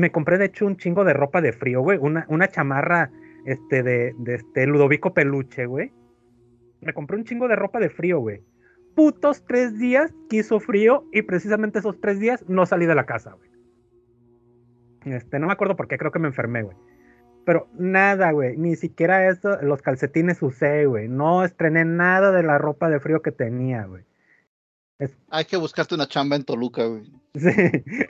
Me 0.00 0.10
compré, 0.10 0.38
de 0.38 0.46
hecho, 0.46 0.66
un 0.66 0.76
chingo 0.76 1.04
de 1.04 1.12
ropa 1.12 1.40
de 1.40 1.52
frío, 1.52 1.80
güey. 1.82 1.98
Una, 2.00 2.24
una 2.28 2.48
chamarra, 2.48 3.10
este, 3.44 3.82
de, 3.82 4.14
de 4.18 4.34
este 4.34 4.66
Ludovico 4.66 5.14
Peluche, 5.14 5.66
güey. 5.66 5.92
Me 6.80 6.92
compré 6.92 7.16
un 7.16 7.24
chingo 7.24 7.48
de 7.48 7.56
ropa 7.56 7.80
de 7.80 7.90
frío, 7.90 8.20
güey. 8.20 8.40
putos 8.94 9.44
tres 9.46 9.78
días 9.78 10.12
que 10.28 10.38
hizo 10.38 10.58
frío 10.58 11.04
y 11.12 11.22
precisamente 11.22 11.78
esos 11.78 12.00
tres 12.00 12.18
días 12.18 12.44
no 12.48 12.66
salí 12.66 12.86
de 12.86 12.96
la 12.96 13.06
casa, 13.06 13.32
güey. 13.32 13.48
Este, 15.04 15.38
no 15.38 15.46
me 15.46 15.52
acuerdo 15.52 15.76
por 15.76 15.86
qué, 15.86 15.96
creo 15.96 16.10
que 16.10 16.18
me 16.18 16.26
enfermé, 16.28 16.62
güey. 16.62 16.76
Pero 17.48 17.66
nada, 17.78 18.30
güey, 18.32 18.58
ni 18.58 18.76
siquiera 18.76 19.26
eso, 19.26 19.56
los 19.62 19.80
calcetines 19.80 20.42
usé, 20.42 20.84
güey. 20.84 21.08
No 21.08 21.44
estrené 21.44 21.86
nada 21.86 22.30
de 22.30 22.42
la 22.42 22.58
ropa 22.58 22.90
de 22.90 23.00
frío 23.00 23.22
que 23.22 23.32
tenía, 23.32 23.86
güey. 23.86 24.04
Hay 25.30 25.46
que 25.46 25.56
buscarte 25.56 25.94
una 25.94 26.06
chamba 26.06 26.36
en 26.36 26.44
Toluca, 26.44 26.84
güey. 26.84 27.10
Sí, 27.34 27.48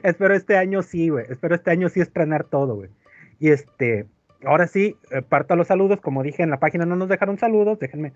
espero 0.02 0.34
este 0.34 0.56
año 0.56 0.82
sí, 0.82 1.10
güey. 1.10 1.26
Espero 1.28 1.54
este 1.54 1.70
año 1.70 1.88
sí 1.88 2.00
estrenar 2.00 2.46
todo, 2.46 2.74
güey. 2.74 2.90
Y 3.38 3.50
este, 3.50 4.08
ahora 4.44 4.66
sí, 4.66 4.96
eh, 5.12 5.22
parto 5.22 5.54
a 5.54 5.56
los 5.56 5.68
saludos. 5.68 6.00
Como 6.00 6.24
dije 6.24 6.42
en 6.42 6.50
la 6.50 6.58
página, 6.58 6.84
no 6.84 6.96
nos 6.96 7.08
dejaron 7.08 7.38
saludos. 7.38 7.78
Déjenme 7.78 8.14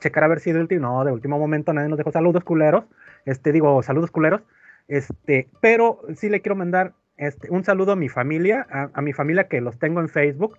checar 0.00 0.24
a 0.24 0.28
ver 0.28 0.40
si 0.40 0.50
de 0.50 0.58
último, 0.58 0.80
no, 0.80 1.04
de 1.04 1.12
último 1.12 1.38
momento 1.38 1.72
nadie 1.72 1.88
nos 1.88 1.98
dejó 1.98 2.10
saludos 2.10 2.42
culeros. 2.42 2.82
Este, 3.26 3.52
digo, 3.52 3.80
saludos 3.84 4.10
culeros. 4.10 4.40
Este, 4.88 5.48
pero 5.60 6.00
sí 6.16 6.28
le 6.28 6.40
quiero 6.40 6.56
mandar 6.56 6.94
este, 7.16 7.50
un 7.50 7.64
saludo 7.64 7.92
a 7.92 7.96
mi 7.96 8.08
familia, 8.08 8.66
a, 8.70 9.00
mi 9.02 9.12
familia 9.12 9.48
que 9.48 9.60
los 9.60 9.78
tengo 9.78 10.00
en 10.00 10.08
Facebook, 10.08 10.58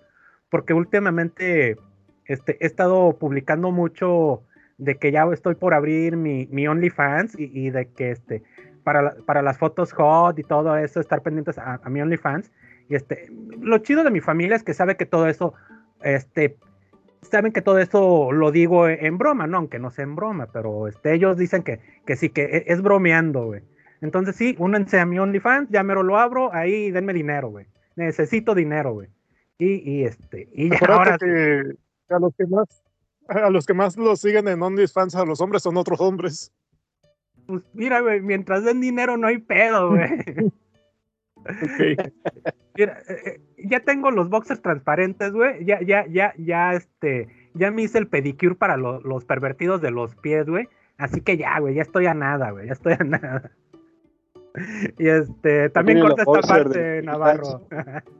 porque 0.50 0.74
últimamente 0.74 1.76
este, 2.24 2.56
he 2.60 2.66
estado 2.66 3.18
publicando 3.18 3.70
mucho 3.70 4.44
de 4.78 4.96
que 4.96 5.12
ya 5.12 5.24
estoy 5.32 5.54
por 5.54 5.74
abrir 5.74 6.16
mi, 6.16 6.46
mi 6.50 6.68
OnlyFans 6.68 7.38
y, 7.38 7.50
y 7.52 7.70
de 7.70 7.88
que 7.92 8.10
este, 8.10 8.42
para, 8.84 9.16
para 9.26 9.42
las 9.42 9.58
fotos 9.58 9.92
hot 9.92 10.38
y 10.38 10.42
todo 10.42 10.76
eso, 10.76 11.00
estar 11.00 11.22
pendientes 11.22 11.58
a, 11.58 11.80
a 11.82 11.88
mi 11.88 12.00
OnlyFans. 12.00 12.52
Y 12.88 12.94
este, 12.94 13.28
lo 13.60 13.78
chido 13.78 14.04
de 14.04 14.10
mi 14.10 14.20
familia 14.20 14.56
es 14.56 14.62
que 14.62 14.74
sabe 14.74 14.96
que 14.96 15.06
todo 15.06 15.26
eso, 15.26 15.54
este, 16.02 16.56
saben 17.22 17.52
que 17.52 17.62
todo 17.62 17.78
eso 17.78 18.32
lo 18.32 18.50
digo 18.52 18.88
en, 18.88 19.18
broma, 19.18 19.46
¿no? 19.46 19.58
Aunque 19.58 19.78
no 19.78 19.90
sea 19.90 20.04
en 20.04 20.16
broma, 20.16 20.48
pero 20.52 20.88
este, 20.88 21.14
ellos 21.14 21.36
dicen 21.36 21.62
que, 21.62 21.80
que 22.06 22.16
sí, 22.16 22.30
que 22.30 22.44
e- 22.44 22.64
es, 22.68 22.82
bromeando, 22.82 23.46
güey. 23.46 23.62
Entonces 24.00 24.36
sí, 24.36 24.54
únanse 24.58 24.98
a 25.00 25.06
mi 25.06 25.18
OnlyFans, 25.18 25.68
ya 25.70 25.82
mero 25.82 26.02
lo 26.02 26.18
abro, 26.18 26.52
ahí 26.54 26.90
denme 26.90 27.12
dinero, 27.12 27.48
güey. 27.48 27.66
Necesito 27.96 28.54
dinero, 28.54 28.92
güey. 28.92 29.08
Y, 29.58 29.76
y 29.90 30.04
este, 30.04 30.48
y 30.52 30.68
ya 30.70 30.78
ahora 30.88 31.16
que 31.18 31.62
a 32.10 32.18
los 32.18 32.34
que 32.36 32.46
más 32.46 32.82
a 33.28 33.50
los 33.50 33.66
que 33.66 33.74
más 33.74 33.96
los 33.96 34.20
siguen 34.20 34.46
en 34.48 34.62
OnlyFans 34.62 35.14
a 35.16 35.24
los 35.24 35.40
hombres 35.40 35.62
son 35.62 35.76
otros 35.76 36.00
hombres. 36.00 36.52
Pues 37.46 37.62
mira, 37.74 38.00
güey, 38.00 38.20
mientras 38.20 38.64
den 38.64 38.80
dinero 38.80 39.16
no 39.16 39.26
hay 39.28 39.38
pedo, 39.38 39.90
güey. 39.90 40.10
Ok. 41.36 41.46
Mira, 42.76 42.98
eh, 43.08 43.16
eh, 43.24 43.40
ya 43.68 43.80
tengo 43.80 44.10
los 44.10 44.28
boxers 44.28 44.60
transparentes, 44.60 45.32
güey. 45.32 45.64
Ya, 45.64 45.80
ya, 45.80 46.06
ya, 46.08 46.34
ya, 46.36 46.74
este, 46.74 47.28
ya 47.54 47.70
me 47.70 47.82
hice 47.82 47.98
el 47.98 48.06
pedicure 48.08 48.54
para 48.54 48.76
lo- 48.76 49.00
los 49.00 49.24
pervertidos 49.24 49.80
de 49.80 49.90
los 49.90 50.14
pies, 50.16 50.46
güey. 50.46 50.68
Así 50.98 51.20
que 51.22 51.36
ya, 51.38 51.58
güey, 51.58 51.74
ya 51.74 51.82
estoy 51.82 52.06
a 52.06 52.14
nada, 52.14 52.50
güey, 52.50 52.66
ya 52.66 52.72
estoy 52.74 52.94
a 52.94 52.98
nada. 53.04 53.50
Y 54.98 55.08
este, 55.08 55.70
también 55.70 56.00
corta 56.00 56.22
esta 56.22 56.40
parte, 56.40 56.78
de- 56.78 57.02
Navarro. 57.02 57.66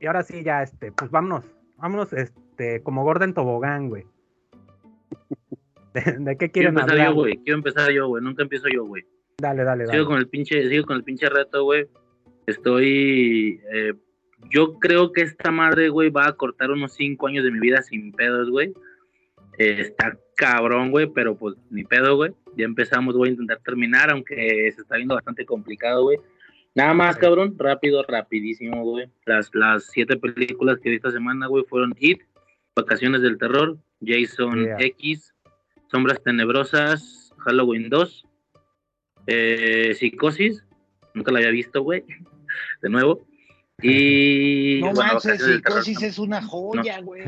y 0.00 0.06
ahora 0.06 0.22
sí, 0.22 0.42
ya, 0.42 0.62
este, 0.62 0.92
pues 0.92 1.10
vámonos, 1.10 1.44
vámonos, 1.76 2.12
este, 2.12 2.82
como 2.82 3.04
Gordon 3.04 3.34
Tobogán, 3.34 3.88
güey. 3.88 4.04
¿De, 5.94 6.00
de 6.18 6.36
qué 6.36 6.50
Quiero 6.50 6.52
quieren 6.52 6.68
empezar 6.70 6.90
hablar? 6.92 7.08
yo, 7.08 7.14
güey. 7.14 7.36
Quiero 7.38 7.58
empezar 7.58 7.90
yo, 7.90 8.08
güey. 8.08 8.22
Nunca 8.22 8.42
empiezo 8.42 8.68
yo, 8.68 8.84
güey. 8.86 9.04
Dale, 9.38 9.64
dale, 9.64 9.84
dale. 9.84 9.98
Sigo 9.98 10.06
con 10.08 10.18
el 10.18 10.28
pinche, 10.28 10.68
sigo 10.68 10.86
con 10.86 10.96
el 10.96 11.04
pinche 11.04 11.28
reto, 11.28 11.64
güey. 11.64 11.86
Estoy. 12.46 13.60
eh, 13.72 13.94
yo 14.50 14.78
creo 14.78 15.12
que 15.12 15.22
esta 15.22 15.50
madre, 15.50 15.88
güey, 15.88 16.10
va 16.10 16.28
a 16.28 16.32
cortar 16.32 16.70
unos 16.70 16.94
cinco 16.94 17.26
años 17.26 17.44
de 17.44 17.50
mi 17.50 17.60
vida 17.60 17.82
sin 17.82 18.12
pedos, 18.12 18.50
güey. 18.50 18.72
Eh, 19.58 19.76
está 19.80 20.16
cabrón, 20.36 20.90
güey, 20.90 21.06
pero 21.08 21.36
pues 21.36 21.56
ni 21.70 21.84
pedo, 21.84 22.16
güey. 22.16 22.32
Ya 22.56 22.64
empezamos, 22.64 23.14
voy 23.16 23.28
a 23.28 23.32
intentar 23.32 23.58
terminar, 23.64 24.10
aunque 24.10 24.70
se 24.74 24.82
está 24.82 24.96
viendo 24.96 25.14
bastante 25.14 25.44
complicado, 25.44 26.02
güey. 26.04 26.18
Nada 26.74 26.94
más, 26.94 27.16
cabrón, 27.16 27.54
rápido, 27.58 28.02
rapidísimo, 28.06 28.82
güey. 28.82 29.08
Las, 29.26 29.50
las 29.54 29.86
siete 29.86 30.16
películas 30.16 30.78
que 30.78 30.90
vi 30.90 30.96
esta 30.96 31.10
semana, 31.10 31.46
güey, 31.46 31.64
fueron 31.68 31.94
It, 31.98 32.22
Vacaciones 32.74 33.20
del 33.20 33.36
Terror, 33.38 33.76
Jason 34.04 34.64
Yeah. 34.64 34.76
X, 34.80 35.34
Sombras 35.90 36.22
Tenebrosas, 36.22 37.34
Halloween 37.38 37.90
2, 37.90 38.26
eh, 39.26 39.94
Psicosis, 39.94 40.64
nunca 41.14 41.30
la 41.30 41.40
había 41.40 41.50
visto, 41.50 41.82
güey, 41.82 42.04
de 42.82 42.88
nuevo. 42.88 43.26
Y. 43.82 44.80
No 44.80 44.92
bueno, 44.92 45.12
manches, 45.14 45.42
Psicosis 45.42 46.02
es 46.02 46.18
una 46.18 46.42
joya, 46.42 47.00
güey. 47.00 47.22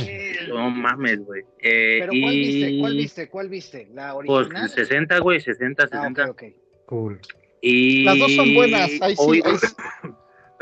No, 0.49 0.55
no 0.59 0.71
mames, 0.71 1.25
güey. 1.25 1.43
Eh, 1.61 1.99
Pero 2.01 2.13
y... 2.13 2.21
¿cuál 2.23 2.35
viste? 2.35 2.79
¿Cuál 2.81 2.97
viste? 2.97 3.29
¿Cuál 3.29 3.49
viste? 3.49 3.89
¿La 3.93 4.15
Pues 4.15 4.47
original? 4.47 4.69
60, 4.71 5.19
güey, 5.21 5.41
60, 5.41 5.83
Ah, 5.83 5.89
60. 5.91 6.25
ok, 6.25 6.31
ok. 6.31 6.43
Cool. 6.87 7.21
Y... 7.61 8.05
Las 8.05 8.19
dos 8.19 8.33
son 8.35 8.55
buenas. 8.55 8.91
Ahí 9.01 9.17
sí, 9.17 9.23
hoy- 9.27 9.43
ahí 9.45 9.57
sí. 9.59 9.67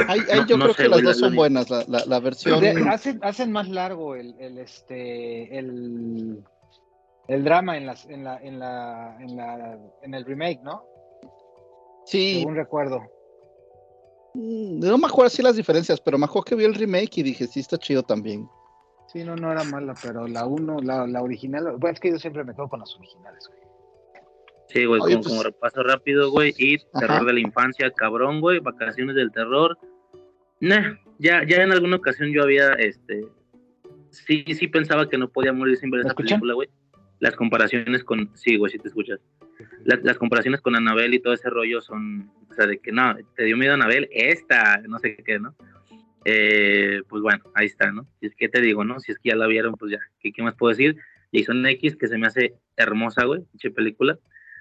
Ahí, 0.08 0.20
ahí 0.32 0.40
No- 0.40 0.46
yo 0.46 0.56
no 0.56 0.64
creo 0.64 0.74
sé, 0.74 0.82
que 0.84 0.88
las 0.88 1.02
dos 1.02 1.16
la- 1.20 1.26
son 1.28 1.36
buenas. 1.36 1.70
La, 1.70 1.84
la, 1.86 2.04
la 2.06 2.18
versión. 2.20 2.60
De- 2.60 2.70
hacen, 2.88 3.20
hacen 3.22 3.52
más 3.52 3.68
largo 3.68 4.14
el, 4.16 4.34
el 4.40 4.58
este 4.58 5.56
el, 5.58 6.42
el 7.28 7.44
drama 7.44 7.76
en 7.76 7.86
las 7.86 8.06
en 8.06 8.24
la 8.24 8.38
en 8.38 8.58
la 8.58 9.16
en 9.20 9.36
la 9.36 9.78
en 10.02 10.14
el 10.14 10.24
remake, 10.24 10.60
¿no? 10.64 10.82
Sí, 12.06 12.38
Según 12.38 12.56
recuerdo. 12.56 13.02
Mm, 14.34 14.80
no 14.80 14.98
me 14.98 15.06
acuerdo 15.06 15.26
así 15.26 15.42
las 15.42 15.56
diferencias, 15.56 16.00
pero 16.00 16.18
me 16.18 16.24
acuerdo 16.24 16.44
que 16.44 16.54
vi 16.54 16.64
el 16.64 16.74
remake 16.74 17.18
y 17.18 17.22
dije, 17.22 17.46
sí, 17.46 17.60
está 17.60 17.78
chido 17.78 18.02
también. 18.02 18.48
Sí, 19.08 19.24
no, 19.24 19.36
no 19.36 19.52
era 19.52 19.62
mala, 19.64 19.94
pero 20.02 20.26
la 20.26 20.46
uno, 20.46 20.78
la, 20.80 21.06
la 21.06 21.22
original, 21.22 21.76
bueno, 21.78 21.92
es 21.94 22.00
que 22.00 22.10
yo 22.10 22.18
siempre 22.18 22.44
me 22.44 22.54
quedo 22.54 22.68
con 22.68 22.80
las 22.80 22.94
originales, 22.96 23.46
güey. 23.48 23.60
Sí, 24.68 24.86
güey, 24.86 25.00
Oye, 25.02 25.12
como, 25.14 25.22
pues- 25.22 25.28
como 25.32 25.42
repaso 25.42 25.82
rápido, 25.82 26.30
güey. 26.30 26.54
Y 26.56 26.76
Ajá. 26.76 27.00
terror 27.00 27.26
de 27.26 27.32
la 27.34 27.40
infancia, 27.40 27.90
cabrón, 27.90 28.40
güey. 28.40 28.58
Vacaciones 28.60 29.14
del 29.16 29.30
terror. 29.30 29.76
Nah, 30.60 30.94
ya, 31.18 31.42
ya 31.46 31.62
en 31.62 31.72
alguna 31.72 31.96
ocasión 31.96 32.32
yo 32.32 32.42
había, 32.42 32.72
este, 32.74 33.26
sí, 34.10 34.44
sí 34.54 34.68
pensaba 34.68 35.10
que 35.10 35.18
no 35.18 35.28
podía 35.28 35.52
morir 35.52 35.76
sin 35.76 35.90
ver 35.90 35.98
¿Me 35.98 36.02
esa 36.02 36.08
escuchan? 36.12 36.40
película, 36.40 36.54
güey. 36.54 36.70
Las 37.20 37.36
comparaciones 37.36 38.02
con, 38.02 38.30
sí, 38.34 38.56
güey, 38.56 38.72
si 38.72 38.78
te 38.78 38.88
escuchas. 38.88 39.20
La- 39.84 40.00
las 40.02 40.18
comparaciones 40.18 40.60
con 40.60 40.76
Anabel 40.76 41.14
y 41.14 41.20
todo 41.20 41.32
ese 41.32 41.50
rollo 41.50 41.80
son, 41.80 42.30
o 42.50 42.54
sea, 42.54 42.66
de 42.66 42.78
que 42.78 42.92
no, 42.92 43.16
te 43.36 43.44
dio 43.44 43.56
miedo 43.56 43.74
Anabel, 43.74 44.08
esta, 44.12 44.80
no 44.88 44.98
sé 44.98 45.16
qué, 45.16 45.38
¿no? 45.38 45.54
Eh, 46.24 47.02
pues 47.08 47.22
bueno, 47.22 47.42
ahí 47.54 47.66
está, 47.66 47.90
¿no? 47.90 48.06
Si 48.20 48.26
es 48.26 48.34
que 48.36 48.48
te 48.48 48.60
digo, 48.60 48.84
¿no? 48.84 49.00
Si 49.00 49.12
es 49.12 49.18
que 49.18 49.30
ya 49.30 49.36
la 49.36 49.46
vieron, 49.46 49.74
pues 49.74 49.92
ya, 49.92 49.98
¿qué, 50.20 50.32
qué 50.32 50.42
más 50.42 50.54
puedo 50.54 50.70
decir? 50.70 50.96
Jason 51.32 51.64
X, 51.66 51.96
que 51.96 52.06
se 52.06 52.18
me 52.18 52.26
hace 52.26 52.54
hermosa, 52.76 53.24
güey, 53.24 53.40
pinche 53.50 53.70
película. 53.70 54.18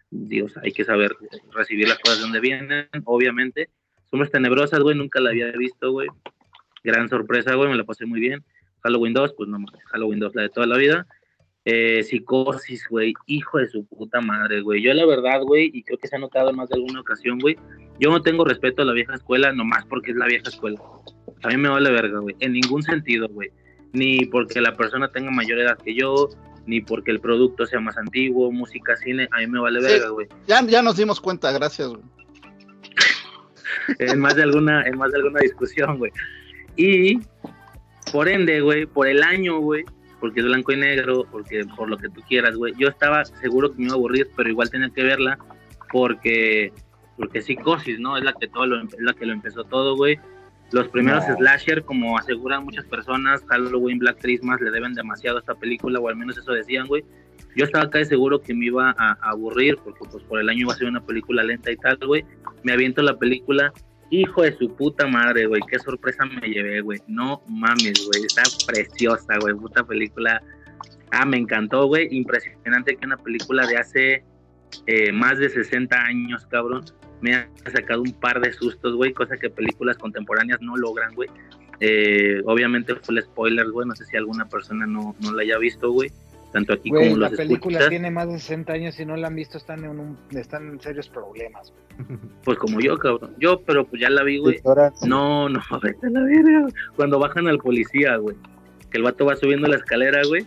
Dios, 0.09 0.57
hay 0.57 0.71
que 0.71 0.83
saber 0.83 1.15
recibir 1.53 1.87
las 1.87 1.99
cosas 1.99 2.17
de 2.17 2.23
donde 2.23 2.39
vienen, 2.39 2.87
obviamente. 3.05 3.69
Sombras 4.09 4.31
tenebrosas, 4.31 4.79
güey, 4.81 4.95
nunca 4.97 5.19
la 5.21 5.29
había 5.29 5.51
visto, 5.51 5.91
güey. 5.91 6.07
Gran 6.83 7.07
sorpresa, 7.09 7.55
güey, 7.55 7.69
me 7.69 7.77
la 7.77 7.83
pasé 7.83 8.05
muy 8.05 8.19
bien. 8.19 8.43
Halloween 8.83 9.13
2, 9.13 9.33
pues 9.37 9.47
no 9.47 9.59
Halloween 9.91 10.19
2, 10.19 10.35
la 10.35 10.41
de 10.43 10.49
toda 10.49 10.65
la 10.67 10.77
vida. 10.77 11.05
Eh, 11.63 12.01
psicosis, 12.03 12.87
güey, 12.89 13.13
hijo 13.27 13.59
de 13.59 13.67
su 13.69 13.85
puta 13.85 14.19
madre, 14.19 14.61
güey. 14.61 14.81
Yo 14.81 14.93
la 14.95 15.05
verdad, 15.05 15.41
güey, 15.43 15.69
y 15.73 15.83
creo 15.83 15.99
que 15.99 16.07
se 16.07 16.15
ha 16.15 16.19
notado 16.19 16.49
en 16.49 16.55
más 16.55 16.69
de 16.69 16.75
alguna 16.75 17.01
ocasión, 17.01 17.37
güey, 17.37 17.55
yo 17.99 18.09
no 18.09 18.21
tengo 18.23 18.43
respeto 18.45 18.81
a 18.81 18.85
la 18.85 18.93
vieja 18.93 19.13
escuela 19.13 19.51
nomás 19.53 19.85
porque 19.85 20.09
es 20.11 20.17
la 20.17 20.25
vieja 20.25 20.49
escuela. 20.49 20.81
A 21.43 21.47
mí 21.49 21.57
me 21.57 21.69
vale 21.69 21.91
verga, 21.91 22.17
güey, 22.19 22.35
en 22.39 22.53
ningún 22.53 22.81
sentido, 22.81 23.27
güey. 23.29 23.51
Ni 23.93 24.25
porque 24.25 24.59
la 24.59 24.75
persona 24.75 25.11
tenga 25.11 25.29
mayor 25.29 25.59
edad 25.59 25.77
que 25.77 25.93
yo, 25.93 26.29
ni 26.65 26.81
porque 26.81 27.11
el 27.11 27.19
producto 27.19 27.65
sea 27.67 27.79
más 27.79 27.95
antiguo, 27.97 28.51
música, 28.51 28.95
cine, 28.95 29.27
a 29.31 29.37
mí 29.39 29.47
me 29.47 29.59
vale 29.59 29.81
Sí. 29.81 29.85
verga, 29.85 30.09
güey. 30.09 30.27
Ya, 30.47 30.61
ya 30.65 30.81
nos 30.81 30.97
dimos 30.97 31.21
cuenta, 31.21 31.51
gracias. 31.51 31.89
güey. 31.89 32.01
en 33.99 34.19
más 34.19 34.35
de 34.35 34.43
alguna, 34.43 34.83
en 34.87 34.97
más 34.97 35.11
de 35.11 35.17
alguna 35.17 35.39
discusión, 35.41 35.97
güey. 35.97 36.11
Y 36.75 37.19
por 38.11 38.27
ende, 38.27 38.61
güey, 38.61 38.85
por 38.85 39.07
el 39.07 39.21
año, 39.23 39.59
güey, 39.59 39.83
porque 40.21 40.39
es 40.39 40.45
blanco 40.45 40.71
y 40.71 40.77
negro, 40.77 41.25
porque 41.29 41.65
por 41.75 41.89
lo 41.89 41.97
que 41.97 42.07
tú 42.07 42.21
quieras, 42.21 42.55
güey. 42.55 42.73
Yo 42.77 42.87
estaba 42.87 43.25
seguro 43.25 43.71
que 43.71 43.79
me 43.79 43.85
iba 43.85 43.93
a 43.93 43.97
aburrir, 43.97 44.29
pero 44.37 44.47
igual 44.49 44.69
tenía 44.69 44.89
que 44.89 45.03
verla 45.03 45.37
porque 45.91 46.71
porque 47.17 47.41
psicosis, 47.41 47.99
¿no? 47.99 48.17
Es 48.17 48.23
la 48.23 48.33
que 48.33 48.47
todo 48.47 48.65
lo, 48.65 48.81
es 48.81 48.95
la 48.99 49.13
que 49.13 49.25
lo 49.25 49.33
empezó 49.33 49.63
todo, 49.65 49.95
güey. 49.97 50.17
Los 50.71 50.87
primeros 50.87 51.27
No. 51.27 51.35
slasher, 51.35 51.83
como 51.83 52.17
aseguran 52.17 52.63
muchas 52.63 52.85
personas, 52.85 53.43
Halloween, 53.47 53.99
Black 53.99 54.19
Christmas, 54.21 54.61
le 54.61 54.71
deben 54.71 54.93
demasiado 54.93 55.37
a 55.37 55.41
esta 55.41 55.53
película, 55.55 55.99
o 55.99 56.07
al 56.07 56.15
menos 56.15 56.37
eso 56.37 56.53
decían, 56.53 56.87
güey. 56.87 57.03
Yo 57.55 57.65
estaba 57.65 57.83
acá 57.85 57.97
de 57.97 58.05
seguro 58.05 58.39
que 58.41 58.53
me 58.53 58.67
iba 58.67 58.91
a, 58.91 59.11
a 59.21 59.31
aburrir, 59.31 59.77
porque 59.83 59.99
pues 60.09 60.23
por 60.23 60.39
el 60.39 60.47
año 60.47 60.61
iba 60.61 60.73
a 60.73 60.77
ser 60.77 60.87
una 60.87 61.01
película 61.01 61.43
lenta 61.43 61.69
y 61.71 61.75
tal, 61.75 61.97
güey. 61.97 62.23
Me 62.63 62.71
aviento 62.71 63.01
la 63.01 63.17
película, 63.17 63.73
hijo 64.11 64.43
de 64.43 64.55
su 64.57 64.75
puta 64.75 65.07
madre, 65.07 65.47
güey. 65.47 65.61
Qué 65.69 65.79
sorpresa 65.79 66.25
me 66.25 66.47
llevé, 66.47 66.81
güey. 66.81 66.99
No 67.07 67.41
mames, 67.47 68.05
güey. 68.05 68.25
Está 68.25 68.43
preciosa, 68.67 69.37
güey. 69.39 69.55
Puta 69.55 69.83
película. 69.83 70.41
Ah, 71.11 71.25
me 71.25 71.37
encantó, 71.37 71.87
güey. 71.87 72.07
Impresionante 72.11 72.95
que 72.95 73.05
una 73.05 73.17
película 73.17 73.65
de 73.65 73.77
hace 73.77 74.23
eh, 74.85 75.11
más 75.11 75.37
de 75.37 75.49
60 75.49 75.95
años, 75.95 76.45
cabrón, 76.47 76.85
me 77.21 77.35
ha 77.35 77.49
sacado 77.71 78.01
un 78.01 78.13
par 78.13 78.41
de 78.41 78.51
sustos, 78.53 78.95
güey, 78.95 79.13
cosa 79.13 79.37
que 79.37 79.49
películas 79.49 79.97
contemporáneas 79.97 80.61
no 80.61 80.75
logran, 80.75 81.13
güey. 81.13 81.29
Eh, 81.79 82.41
obviamente 82.45 82.95
fue 82.95 83.15
el 83.15 83.23
spoiler, 83.23 83.69
güey, 83.69 83.87
no 83.87 83.95
sé 83.95 84.05
si 84.05 84.17
alguna 84.17 84.47
persona 84.47 84.85
no, 84.85 85.15
no 85.19 85.33
la 85.33 85.41
haya 85.43 85.57
visto, 85.57 85.91
güey. 85.91 86.11
Tanto 86.51 86.73
aquí 86.73 86.89
Güey, 86.89 87.09
como 87.09 87.21
la 87.21 87.29
los 87.29 87.37
película 87.37 87.77
escuchas, 87.77 87.89
tiene 87.89 88.11
más 88.11 88.27
de 88.27 88.39
60 88.39 88.73
años 88.73 88.99
y 88.99 89.05
no 89.05 89.15
la 89.15 89.27
han 89.27 89.35
visto, 89.35 89.57
están 89.57 89.83
en, 89.83 89.99
un, 89.99 90.17
están 90.31 90.67
en 90.67 90.79
serios 90.79 91.09
problemas. 91.09 91.71
güey. 91.71 92.19
pues 92.43 92.57
como 92.57 92.79
yo, 92.79 92.97
cabrón. 92.97 93.35
Yo, 93.39 93.61
pero 93.61 93.85
pues 93.85 94.01
ya 94.01 94.09
la 94.09 94.23
vi, 94.23 94.37
güey. 94.37 94.59
No, 95.05 95.49
no, 95.49 95.61
vete 95.81 96.07
a 96.07 96.09
la 96.09 96.21
verga. 96.23 96.67
Cuando 96.95 97.19
bajan 97.19 97.47
al 97.47 97.57
policía, 97.57 98.17
güey, 98.17 98.35
que 98.89 98.97
el 98.97 99.03
vato 99.03 99.25
va 99.25 99.35
subiendo 99.35 99.67
la 99.67 99.77
escalera, 99.77 100.21
güey, 100.27 100.45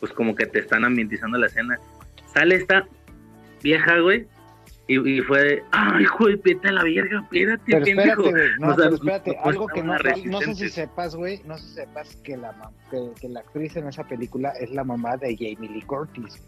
pues 0.00 0.12
como 0.12 0.34
que 0.34 0.46
te 0.46 0.60
están 0.60 0.84
ambientizando 0.84 1.38
la 1.38 1.46
escena. 1.46 1.78
Sale 2.26 2.56
esta 2.56 2.86
vieja, 3.62 3.98
güey, 4.00 4.26
y, 4.86 5.18
y 5.18 5.20
fue 5.22 5.42
de, 5.42 5.62
ay, 5.72 6.04
güey, 6.18 6.36
vete 6.44 6.68
a 6.68 6.72
la 6.72 6.82
verga, 6.84 7.20
espérate, 7.22 7.62
Pero 7.66 7.84
pendejo. 7.84 8.22
espérate, 8.22 8.30
güey, 8.30 8.50
no, 8.60 8.66
O 8.68 8.74
sea, 8.74 8.84
pero 8.84 8.94
espérate, 8.96 9.34
no 9.36 9.42
algo 9.44 9.66
que 9.68 9.82
no, 9.82 9.94
no 10.26 10.40
sé 10.40 10.54
si 10.54 10.68
sepas, 10.68 11.16
güey, 11.16 11.40
no 11.46 11.56
sé 11.58 11.68
si 11.68 11.74
sepas 11.74 12.16
que 12.16 12.36
la, 12.36 12.70
que, 12.90 12.98
que 13.20 13.28
la 13.28 13.40
actriz 13.40 13.76
en 13.76 13.88
esa 13.88 14.04
película 14.06 14.50
es 14.60 14.70
la 14.70 14.84
mamá 14.84 15.16
de 15.16 15.34
Jamie 15.36 15.70
Lee 15.70 15.82
Curtis. 15.82 16.42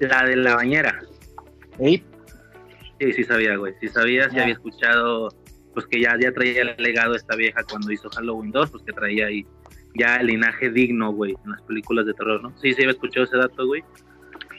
La 0.00 0.24
de 0.24 0.36
la 0.36 0.56
bañera. 0.56 1.00
Sí, 1.78 2.02
sí 3.00 3.24
sabía, 3.24 3.56
güey. 3.56 3.74
Sí 3.80 3.88
sabía, 3.88 4.28
sí 4.28 4.36
Ya. 4.36 4.42
había 4.42 4.54
escuchado, 4.54 5.28
pues 5.74 5.86
que 5.86 6.00
ya, 6.00 6.16
ya 6.20 6.32
traía 6.32 6.62
el 6.62 6.74
legado 6.82 7.14
esta 7.14 7.34
vieja 7.36 7.62
cuando 7.68 7.90
hizo 7.92 8.08
Halloween 8.10 8.50
2, 8.52 8.70
pues 8.70 8.82
que 8.84 8.92
traía 8.92 9.26
ahí 9.26 9.46
ya 9.94 10.16
el 10.16 10.26
linaje 10.28 10.70
digno, 10.70 11.12
güey, 11.12 11.34
en 11.44 11.50
las 11.52 11.62
películas 11.62 12.06
de 12.06 12.14
terror, 12.14 12.42
¿no? 12.42 12.50
Sí, 12.58 12.72
sí 12.72 12.82
había 12.82 12.92
escuchado 12.92 13.24
ese 13.24 13.36
dato, 13.36 13.66
güey. 13.66 13.82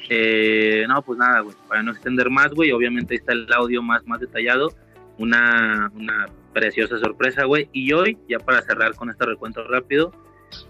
Eh, 0.09 0.85
no, 0.87 1.01
pues 1.01 1.17
nada, 1.17 1.41
güey, 1.41 1.55
para 1.67 1.83
no 1.83 1.91
extender 1.91 2.29
más, 2.29 2.53
güey, 2.53 2.71
obviamente 2.71 3.13
ahí 3.13 3.19
está 3.19 3.33
el 3.33 3.51
audio 3.53 3.81
más, 3.81 4.05
más 4.05 4.19
detallado, 4.19 4.73
una, 5.17 5.91
una 5.95 6.25
preciosa 6.53 6.97
sorpresa, 6.97 7.45
güey. 7.45 7.69
Y 7.71 7.93
hoy, 7.93 8.17
ya 8.27 8.39
para 8.39 8.61
cerrar 8.61 8.95
con 8.95 9.09
este 9.09 9.25
recuento 9.25 9.63
rápido, 9.67 10.11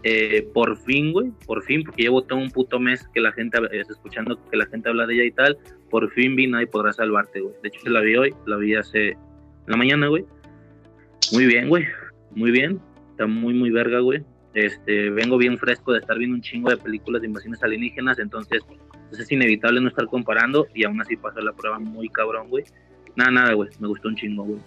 eh, 0.03 0.47
por 0.53 0.77
fin, 0.77 1.11
güey, 1.11 1.31
por 1.45 1.63
fin, 1.63 1.83
porque 1.83 2.03
llevo 2.03 2.21
todo 2.23 2.39
un 2.39 2.51
puto 2.51 2.79
mes 2.79 3.07
que 3.13 3.21
la 3.21 3.31
gente, 3.31 3.59
escuchando 3.71 4.39
que 4.49 4.57
la 4.57 4.65
gente 4.67 4.89
habla 4.89 5.05
de 5.07 5.15
ella 5.15 5.23
y 5.25 5.31
tal, 5.31 5.57
por 5.89 6.09
fin 6.11 6.35
vi 6.35 6.47
Nadie 6.47 6.67
podrá 6.67 6.93
salvarte, 6.93 7.41
güey. 7.41 7.53
De 7.61 7.69
hecho, 7.69 7.89
la 7.89 8.01
vi 8.01 8.15
hoy, 8.15 8.33
la 8.45 8.57
vi 8.57 8.75
hace 8.75 9.17
la 9.67 9.77
mañana, 9.77 10.07
güey. 10.07 10.25
Muy 11.31 11.45
bien, 11.45 11.69
güey. 11.69 11.85
Muy 12.31 12.51
bien. 12.51 12.79
Está 13.11 13.27
muy, 13.27 13.53
muy 13.53 13.69
verga, 13.71 13.99
güey. 13.99 14.23
Este, 14.53 15.09
vengo 15.09 15.37
bien 15.37 15.57
fresco 15.57 15.93
de 15.93 15.99
estar 15.99 16.17
viendo 16.17 16.35
un 16.35 16.41
chingo 16.41 16.69
de 16.69 16.77
películas 16.77 17.21
de 17.21 17.27
invasiones 17.27 17.63
alienígenas, 17.63 18.19
entonces 18.19 18.63
pues, 19.15 19.21
es 19.27 19.31
inevitable 19.31 19.79
no 19.81 19.87
estar 19.89 20.05
comparando 20.07 20.67
y 20.73 20.83
aún 20.85 20.99
así 21.01 21.15
pasó 21.15 21.39
la 21.41 21.53
prueba 21.53 21.79
muy 21.79 22.09
cabrón, 22.09 22.49
güey. 22.49 22.63
Nada, 23.15 23.31
nada, 23.31 23.53
güey. 23.53 23.69
Me 23.79 23.87
gustó 23.87 24.07
un 24.07 24.15
chingo, 24.15 24.43
güey. 24.43 24.59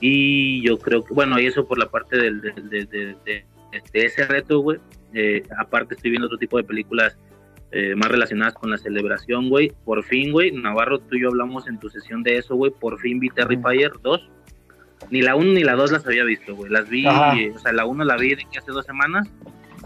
Y 0.00 0.60
yo 0.62 0.78
creo 0.78 1.02
que, 1.04 1.14
bueno, 1.14 1.40
y 1.40 1.46
eso 1.46 1.66
por 1.66 1.78
la 1.78 1.88
parte 1.88 2.16
del, 2.18 2.40
de, 2.40 2.52
de- 2.52 2.86
de- 3.24 3.44
de 3.92 4.04
ese 4.04 4.26
reto, 4.26 4.60
güey. 4.60 4.78
Eh, 5.14 5.42
aparte 5.58 5.94
estoy 5.94 6.10
viendo 6.10 6.26
otro 6.26 6.38
tipo 6.38 6.56
de 6.58 6.64
películas 6.64 7.16
eh, 7.72 7.94
más 7.94 8.08
relacionadas 8.10 8.54
con 8.54 8.70
la 8.70 8.78
celebración, 8.78 9.48
güey. 9.48 9.72
Por 9.84 10.02
fin, 10.04 10.32
güey, 10.32 10.52
Navarro, 10.52 10.98
tú 10.98 11.16
y 11.16 11.22
yo 11.22 11.28
hablamos 11.28 11.66
en 11.68 11.78
tu 11.78 11.88
sesión 11.90 12.22
de 12.22 12.36
eso, 12.38 12.54
güey. 12.54 12.70
Por 12.72 12.98
fin 13.00 13.18
vi 13.18 13.28
Terrifier 13.30 13.92
2. 14.02 14.30
Ni 15.10 15.20
la 15.22 15.34
1 15.36 15.52
ni 15.52 15.62
la 15.64 15.74
2 15.74 15.92
las 15.92 16.06
había 16.06 16.24
visto, 16.24 16.54
güey. 16.54 16.70
Las 16.70 16.88
vi, 16.88 17.04
eh, 17.38 17.52
o 17.54 17.58
sea, 17.58 17.72
la 17.72 17.84
1 17.86 18.04
la 18.04 18.16
vi 18.16 18.30
de 18.34 18.44
que 18.50 18.58
hace 18.58 18.72
dos 18.72 18.84
semanas 18.86 19.28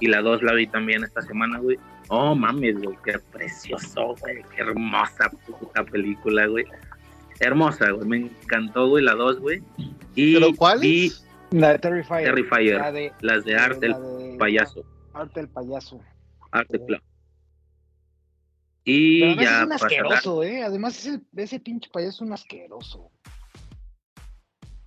y 0.01 0.07
la 0.07 0.21
2 0.23 0.43
la 0.43 0.53
vi 0.55 0.67
también 0.67 1.03
esta 1.05 1.21
semana, 1.23 1.59
güey. 1.59 1.79
Oh, 2.13 2.35
mames, 2.35 2.77
güey, 2.83 2.97
qué 3.05 3.19
precioso, 3.33 4.17
güey. 4.21 4.43
Qué 4.55 4.63
hermosa 4.63 5.31
puta 5.47 5.85
película, 5.85 6.47
güey. 6.47 6.65
Hermosa, 7.39 7.91
güey. 7.93 8.09
Me 8.09 8.17
encantó, 8.19 8.89
güey, 8.89 9.05
la 9.05 9.15
2, 9.15 9.39
güey. 9.41 9.63
Y 10.17 10.35
¿Pero 10.35 10.49
cuál 10.57 10.81
es? 10.85 11.25
la 11.53 11.73
de 11.73 11.79
Terrifier. 11.79 12.25
Terrifier, 12.25 12.77
La 12.79 12.93
de, 12.93 13.13
las 13.21 13.45
de 13.45 13.57
Arte, 13.57 13.89
la 13.89 13.97
el 13.97 14.03
de- 14.33 14.37
payaso. 14.39 14.85
Arte 15.15 15.41
el 15.41 15.49
payaso. 15.49 16.01
Arte, 16.51 16.85
claro. 16.85 17.03
Y 18.85 19.21
Pero 19.21 19.33
además 19.33 19.45
ya 19.45 19.59
es 19.61 19.67
un 19.67 19.73
asqueroso, 19.73 20.43
¿eh? 20.43 20.63
Además 20.65 20.99
ese, 21.07 21.21
ese 21.37 21.61
pinche 21.61 21.89
payaso 21.93 22.11
es 22.17 22.21
un 22.23 22.33
asqueroso. 22.33 23.11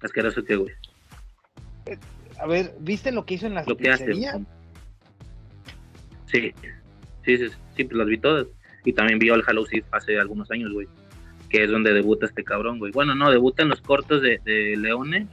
asqueroso 0.01 0.44
que, 0.44 0.56
güey. 0.58 0.74
A 2.39 2.48
ver, 2.48 2.75
¿viste 2.79 3.12
lo 3.14 3.25
que 3.25 3.36
hizo 3.36 3.46
en 3.48 3.53
la 3.53 3.64
Lo 3.64 3.77
que 3.77 3.90
hace. 3.90 4.05
pizzería? 4.05 4.42
Sí, 6.25 6.53
sí, 7.25 7.38
sí, 7.38 7.48
sí, 7.75 7.83
pues 7.83 7.98
las 7.98 8.07
vi 8.07 8.18
todas. 8.18 8.48
Y 8.86 8.94
también 8.94 9.20
vi 9.20 9.29
al 9.29 9.42
Halloween 9.44 9.70
Six 9.70 9.88
hace 9.92 10.20
algunos 10.20 10.50
años, 10.51 10.72
güey. 10.72 10.88
Que 11.50 11.64
es 11.64 11.72
donde 11.72 11.94
debuta 11.94 12.25
este 12.25 12.44
cabrón, 12.44 12.79
güey. 12.79 12.92
Bueno, 12.92 13.16
no, 13.16 13.31
debuta 13.31 13.64
en 13.64 13.70
los 13.70 13.81
cortos 13.81 14.22
de, 14.22 14.40
de 14.44 14.75
Leone. 14.77 15.27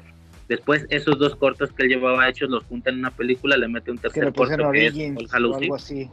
Después, 0.48 0.86
esos 0.90 1.18
dos 1.18 1.36
cortos 1.36 1.72
que 1.72 1.84
él 1.84 1.90
llevaba 1.90 2.28
hechos 2.28 2.50
los 2.50 2.64
junta 2.64 2.90
en 2.90 2.98
una 2.98 3.10
película, 3.10 3.56
le 3.56 3.68
mete 3.68 3.90
un 3.90 3.98
Que 3.98 4.08
tercer 4.08 4.32
pusieron 4.32 4.66
corto 4.66 4.72
que 4.72 4.86
es 4.86 4.96
el 4.96 5.16
o 5.16 5.28
Halloween 5.28 5.62
algo 5.64 5.74
así. 5.76 6.10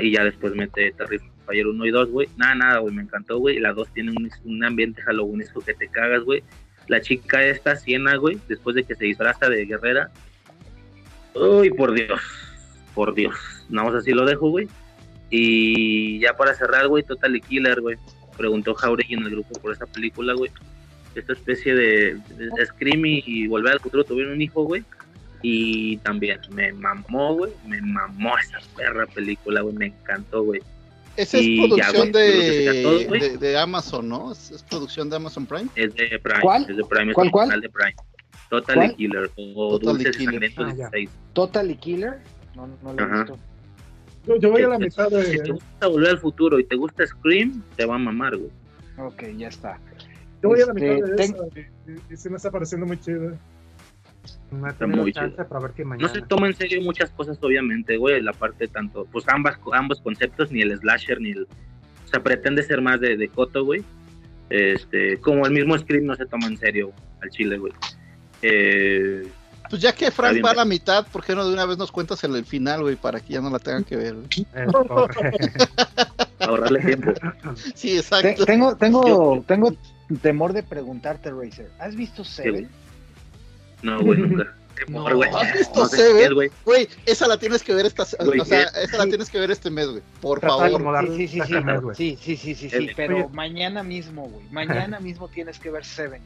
Y 0.00 0.12
ya 0.12 0.24
después 0.24 0.54
mete 0.54 0.92
Terrifier 0.92 1.66
1 1.66 1.86
y 1.86 1.90
2, 1.90 2.10
güey. 2.10 2.28
Nada, 2.36 2.54
nada, 2.54 2.78
güey, 2.78 2.94
me 2.94 3.02
encantó, 3.02 3.38
güey. 3.38 3.58
La 3.58 3.72
2 3.72 3.92
tiene 3.92 4.12
un, 4.12 4.30
un 4.44 4.64
ambiente 4.64 5.02
halloweenesco 5.02 5.60
que 5.60 5.74
te 5.74 5.88
cagas, 5.88 6.22
güey. 6.22 6.42
La 6.88 7.00
chica 7.00 7.42
esta, 7.44 7.76
Siena, 7.76 8.16
güey, 8.16 8.38
después 8.48 8.76
de 8.76 8.84
que 8.84 8.94
se 8.94 9.06
disfraza 9.06 9.48
de 9.48 9.64
guerrera. 9.64 10.10
Uy, 11.34 11.70
por 11.70 11.92
Dios, 11.92 12.20
por 12.94 13.14
Dios. 13.14 13.34
Nada 13.68 13.90
más 13.90 14.02
así 14.02 14.12
lo 14.12 14.24
dejo, 14.24 14.50
güey. 14.50 14.68
Y 15.30 16.20
ya 16.20 16.36
para 16.36 16.54
cerrar, 16.54 16.86
güey, 16.88 17.02
Totally 17.02 17.40
Killer, 17.40 17.80
güey. 17.80 17.96
Preguntó 18.36 18.74
Jauregui 18.74 19.14
en 19.14 19.24
el 19.24 19.30
grupo 19.30 19.58
por 19.60 19.72
esa 19.72 19.86
película, 19.86 20.34
güey. 20.34 20.50
Esta 21.14 21.32
especie 21.32 21.74
de, 21.74 22.14
de 22.14 22.66
Scream 22.66 23.06
y, 23.06 23.22
y 23.26 23.46
Volver 23.46 23.74
al 23.74 23.80
Futuro 23.80 24.04
tuvieron 24.04 24.34
un 24.34 24.42
hijo, 24.42 24.64
güey. 24.64 24.84
Y 25.42 25.98
también 25.98 26.40
me 26.50 26.72
mamó, 26.72 27.34
güey. 27.34 27.52
Me 27.66 27.80
mamó 27.80 28.36
esa 28.38 28.58
perra 28.76 29.06
película, 29.06 29.60
güey. 29.60 29.74
Me 29.74 29.86
encantó, 29.86 30.42
güey. 30.42 30.60
Esa 31.16 31.38
es 31.38 31.46
ya, 31.46 31.90
producción 31.90 32.12
que 32.12 32.42
sería 32.42 32.82
todo, 32.82 32.98
de, 32.98 33.06
de, 33.06 33.38
de 33.38 33.58
Amazon, 33.58 34.08
¿no? 34.08 34.32
Es, 34.32 34.50
es 34.50 34.62
producción 34.64 35.10
de 35.10 35.16
Amazon 35.16 35.46
Prime. 35.46 35.68
Es 35.76 35.94
de 35.94 36.18
Prime. 36.18 36.40
¿Cuál? 36.40 36.62
Es 36.68 36.76
de 36.76 36.84
Prime. 36.84 37.10
Es 37.10 37.14
¿Cuál, 37.14 37.30
cuál? 37.30 37.60
de 37.60 37.68
Prime. 37.68 37.94
Totally 38.50 38.78
¿Cuál? 38.78 38.96
Killer. 38.96 39.30
O 39.36 39.78
Totally 39.78 40.04
Dulces 40.04 40.16
Killer. 40.16 40.52
Ah, 40.56 40.74
ya. 40.76 40.88
16. 40.90 41.10
Totally 41.32 41.76
Killer. 41.76 42.18
No, 42.56 42.66
no 42.82 42.92
lo 42.92 43.02
he 43.02 43.18
visto. 43.18 43.38
Yo, 44.26 44.36
yo 44.36 44.50
voy 44.50 44.62
a 44.62 44.68
la 44.68 44.78
mitad 44.78 45.08
Si 45.08 45.36
te 45.36 45.42
de. 45.42 45.50
gusta 45.52 45.86
Volver 45.86 46.10
al 46.10 46.18
Futuro 46.18 46.58
y 46.58 46.64
te 46.64 46.76
gusta 46.76 47.06
Scream, 47.06 47.62
te 47.76 47.84
va 47.84 47.96
a 47.96 47.98
mamar, 47.98 48.36
güey. 48.36 48.50
Ok, 48.98 49.22
ya 49.36 49.48
está. 49.48 49.78
Yo 50.42 50.48
voy 50.50 50.60
a 50.62 50.66
la 50.66 50.72
Este, 50.72 50.94
mitad 50.94 51.06
de 51.08 51.16
ten- 51.16 51.34
esa. 51.34 51.46
Y, 51.86 51.92
y- 51.92 52.14
y 52.14 52.16
sí 52.16 52.30
me 52.30 52.36
está 52.36 52.50
pareciendo 52.50 52.86
muy 52.86 52.98
chido. 52.98 53.36
No 54.50 54.68
he 54.68 54.72
tenido 54.74 55.02
muy 55.02 55.12
chance, 55.12 55.34
chido. 55.36 55.46
pero 55.48 55.58
a 55.60 55.62
ver 55.68 55.78
No 55.80 55.84
mañana. 55.86 56.08
se 56.12 56.22
toma 56.22 56.46
en 56.46 56.54
serio 56.54 56.80
muchas 56.82 57.10
cosas, 57.10 57.38
obviamente, 57.42 57.96
güey. 57.96 58.22
La 58.22 58.32
parte 58.32 58.66
tanto, 58.68 59.06
pues 59.12 59.24
ambas, 59.28 59.58
ambos 59.72 60.00
conceptos, 60.00 60.50
ni 60.52 60.62
el 60.62 60.78
slasher, 60.78 61.20
ni 61.20 61.32
el. 61.32 61.42
O 61.42 62.08
sea, 62.08 62.22
pretende 62.22 62.62
ser 62.62 62.80
más 62.80 63.00
de, 63.00 63.16
de 63.16 63.28
coto, 63.28 63.64
güey. 63.64 63.82
Este, 64.50 65.18
como 65.18 65.44
el 65.46 65.52
mismo 65.52 65.76
Scream 65.76 66.04
no 66.06 66.14
se 66.14 66.26
toma 66.26 66.46
en 66.46 66.56
serio 66.56 66.92
al 67.20 67.30
chile, 67.30 67.58
güey. 67.58 67.72
Eh, 68.42 69.26
Pues 69.74 69.82
ya 69.82 69.92
que 69.92 70.12
Frank 70.12 70.38
va 70.44 70.52
a 70.52 70.54
la 70.54 70.64
mitad, 70.64 71.04
¿por 71.04 71.24
qué 71.24 71.34
no 71.34 71.44
de 71.44 71.52
una 71.52 71.66
vez 71.66 71.76
nos 71.76 71.90
cuentas 71.90 72.22
el, 72.22 72.36
el 72.36 72.44
final, 72.44 72.82
güey? 72.82 72.94
Para 72.94 73.18
que 73.18 73.32
ya 73.32 73.40
no 73.40 73.50
la 73.50 73.58
tengan 73.58 73.82
que 73.82 73.96
ver. 73.96 74.14
ahorrarle 76.38 76.78
tiempo. 76.78 77.12
Sí, 77.74 77.96
exacto. 77.96 78.44
tengo, 78.44 78.76
tengo, 78.76 79.44
tengo 79.48 79.74
temor 80.22 80.52
de 80.52 80.62
preguntarte, 80.62 81.32
Razer. 81.32 81.72
¿Has 81.80 81.96
visto 81.96 82.22
Seven? 82.22 82.68
No, 83.82 84.00
güey, 84.00 84.20
nunca. 84.20 84.54
Temor, 84.76 85.16
güey. 85.16 85.28
¿has 85.34 85.52
visto 85.54 85.80
No 85.80 85.88
Seven? 85.88 86.34
güey. 86.34 86.50
Güey, 86.64 86.88
esa 87.04 87.26
la 87.26 87.36
tienes 87.36 87.64
que 87.64 87.74
ver 87.74 87.86
esta, 87.86 88.06
Güey, 88.24 88.38
o 88.38 88.44
sea, 88.44 88.62
esa 88.80 88.96
la 88.96 89.06
tienes 89.06 89.28
que 89.28 89.40
ver 89.40 89.50
este 89.50 89.70
mes, 89.70 89.88
güey. 89.88 90.04
Por 90.20 90.38
Trata 90.38 90.54
favor. 90.54 90.68
acomodar 90.68 91.08
Sí, 91.08 91.26
sí, 91.26 91.40
sí, 91.40 91.40
sí, 91.48 91.54
mes, 91.54 91.80
güey. 91.80 91.96
sí, 91.96 92.16
sí, 92.22 92.36
sí, 92.36 92.54
sí, 92.54 92.70
sí, 92.70 92.90
pero 92.94 93.16
oye. 93.16 93.28
mañana 93.32 93.82
mismo, 93.82 94.28
güey. 94.28 94.46
Mañana 94.52 95.00
mismo 95.00 95.26
tienes 95.26 95.58
que 95.58 95.72
ver 95.72 95.84
Seven. 95.84 96.22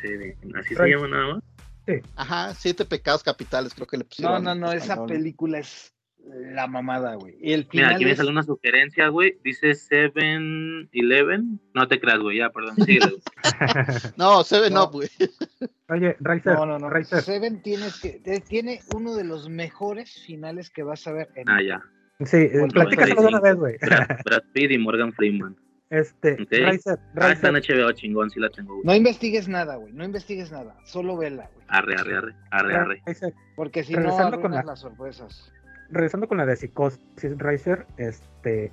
Sí, 0.00 0.08
así 0.58 0.74
se 0.74 0.88
llama 0.88 1.08
nada 1.08 1.34
más. 1.34 1.42
Ajá, 2.16 2.54
siete 2.54 2.84
pecados 2.84 3.22
capitales, 3.22 3.74
creo 3.74 3.86
que 3.86 3.96
le 3.96 4.04
No, 4.04 4.08
pusieron. 4.08 4.44
no, 4.44 4.54
no, 4.54 4.72
en 4.72 4.78
esa 4.78 5.04
película 5.06 5.58
es 5.58 5.92
la 6.24 6.66
mamada, 6.66 7.14
güey. 7.14 7.36
Y 7.40 7.52
el 7.52 7.66
Mira, 7.72 7.90
aquí 7.90 8.04
me 8.04 8.10
es... 8.10 8.18
sale 8.18 8.30
una 8.30 8.42
sugerencia, 8.42 9.08
güey. 9.08 9.38
Dice 9.44 9.70
7-Eleven. 9.70 11.58
No 11.74 11.88
te 11.88 11.98
creas, 12.00 12.18
güey. 12.18 12.38
Ya, 12.38 12.50
perdón. 12.50 12.74
No, 14.16 14.42
Seven 14.44 14.74
No. 14.74 14.84
Up, 14.84 14.92
güey. 14.92 15.08
Oye, 15.88 16.16
Riser, 16.20 16.54
No, 16.54 16.66
no, 16.66 16.78
no. 16.78 16.90
Riser, 16.90 17.22
Seven 17.22 17.62
tienes 17.62 17.98
que... 18.00 18.20
Tiene 18.46 18.80
uno 18.94 19.14
de 19.14 19.24
los 19.24 19.48
mejores 19.48 20.22
finales 20.26 20.70
que 20.70 20.82
vas 20.82 21.06
a 21.06 21.12
ver 21.12 21.30
en... 21.34 21.48
Ah, 21.48 21.62
ya. 21.62 21.82
sí, 22.26 22.36
eh, 22.36 22.50
Bueno, 22.52 22.68
platícaselo 22.74 23.22
de 23.22 23.28
una 23.28 23.40
vez, 23.40 23.54
güey. 23.56 23.78
Brad, 23.80 24.08
Brad 24.24 24.42
Pitt 24.52 24.72
y 24.72 24.78
Morgan 24.78 25.12
Freeman. 25.12 25.56
Este, 25.90 26.34
Ok. 26.34 26.50
Riser, 26.50 26.98
Ah, 27.16 27.32
está 27.32 27.48
en 27.48 27.54
HBO 27.56 27.92
chingón, 27.92 28.28
sí 28.30 28.40
la 28.40 28.50
tengo, 28.50 28.74
güey. 28.74 28.84
No 28.86 28.94
investigues 28.94 29.48
nada, 29.48 29.76
güey. 29.76 29.92
No 29.92 30.04
investigues 30.04 30.52
nada. 30.52 30.76
Solo 30.84 31.16
vela, 31.16 31.48
güey. 31.54 31.66
Arre, 31.68 31.94
arre, 31.98 32.16
arre. 32.18 32.34
Arre, 32.50 32.76
arre. 32.76 33.02
Riser, 33.06 33.32
Porque 33.56 33.82
si 33.84 33.92
no, 33.94 34.00
Regresando 34.00 34.36
con 34.40 34.52
arruinas 34.52 34.64
la- 34.66 34.72
las 34.72 34.80
sorpresas. 34.80 35.52
regresando 35.90 36.28
con 36.28 36.36
la 36.38 36.44
de 36.46 36.56
psicosis, 36.56 37.00
Riser, 37.38 37.86
este, 37.96 38.70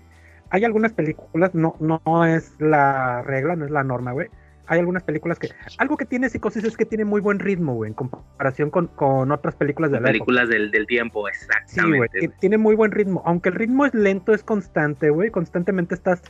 hay 0.49 0.65
algunas 0.65 0.91
películas, 0.91 1.55
no, 1.55 1.75
no 1.79 2.25
es 2.25 2.53
la 2.59 3.21
regla, 3.21 3.55
no 3.55 3.63
es 3.65 3.71
la 3.71 3.83
norma, 3.85 4.11
güey, 4.11 4.27
hay 4.67 4.79
algunas 4.79 5.03
películas 5.03 5.39
que. 5.39 5.47
Algo 5.77 5.95
que 5.95 6.05
tiene 6.05 6.27
Psicosis 6.29 6.63
es 6.65 6.75
que 6.75 6.85
tiene 6.85 7.05
muy 7.05 7.21
buen 7.21 7.39
ritmo, 7.39 7.75
güey, 7.75 7.89
en 7.91 7.93
comparación 7.93 8.69
con, 8.71 8.87
con 8.87 9.31
otras 9.31 9.55
películas 9.55 9.91
de 9.91 9.99
la 10.01 10.07
Películas 10.07 10.49
del, 10.49 10.71
del 10.71 10.87
tiempo, 10.87 11.23
Sí, 11.27 11.33
exactamente. 11.37 11.97
güey, 11.97 12.09
ti- 12.27 12.33
tiene 12.41 12.57
muy 12.57 12.75
buen 12.75 12.91
ritmo. 12.91 13.21
Aunque 13.25 13.49
el 13.49 13.55
ritmo 13.55 13.85
es 13.85 13.93
lento, 13.93 14.33
es 14.33 14.43
constante, 14.43 15.11
güey. 15.11 15.29
Constantemente 15.29 15.93
estás 15.95 16.21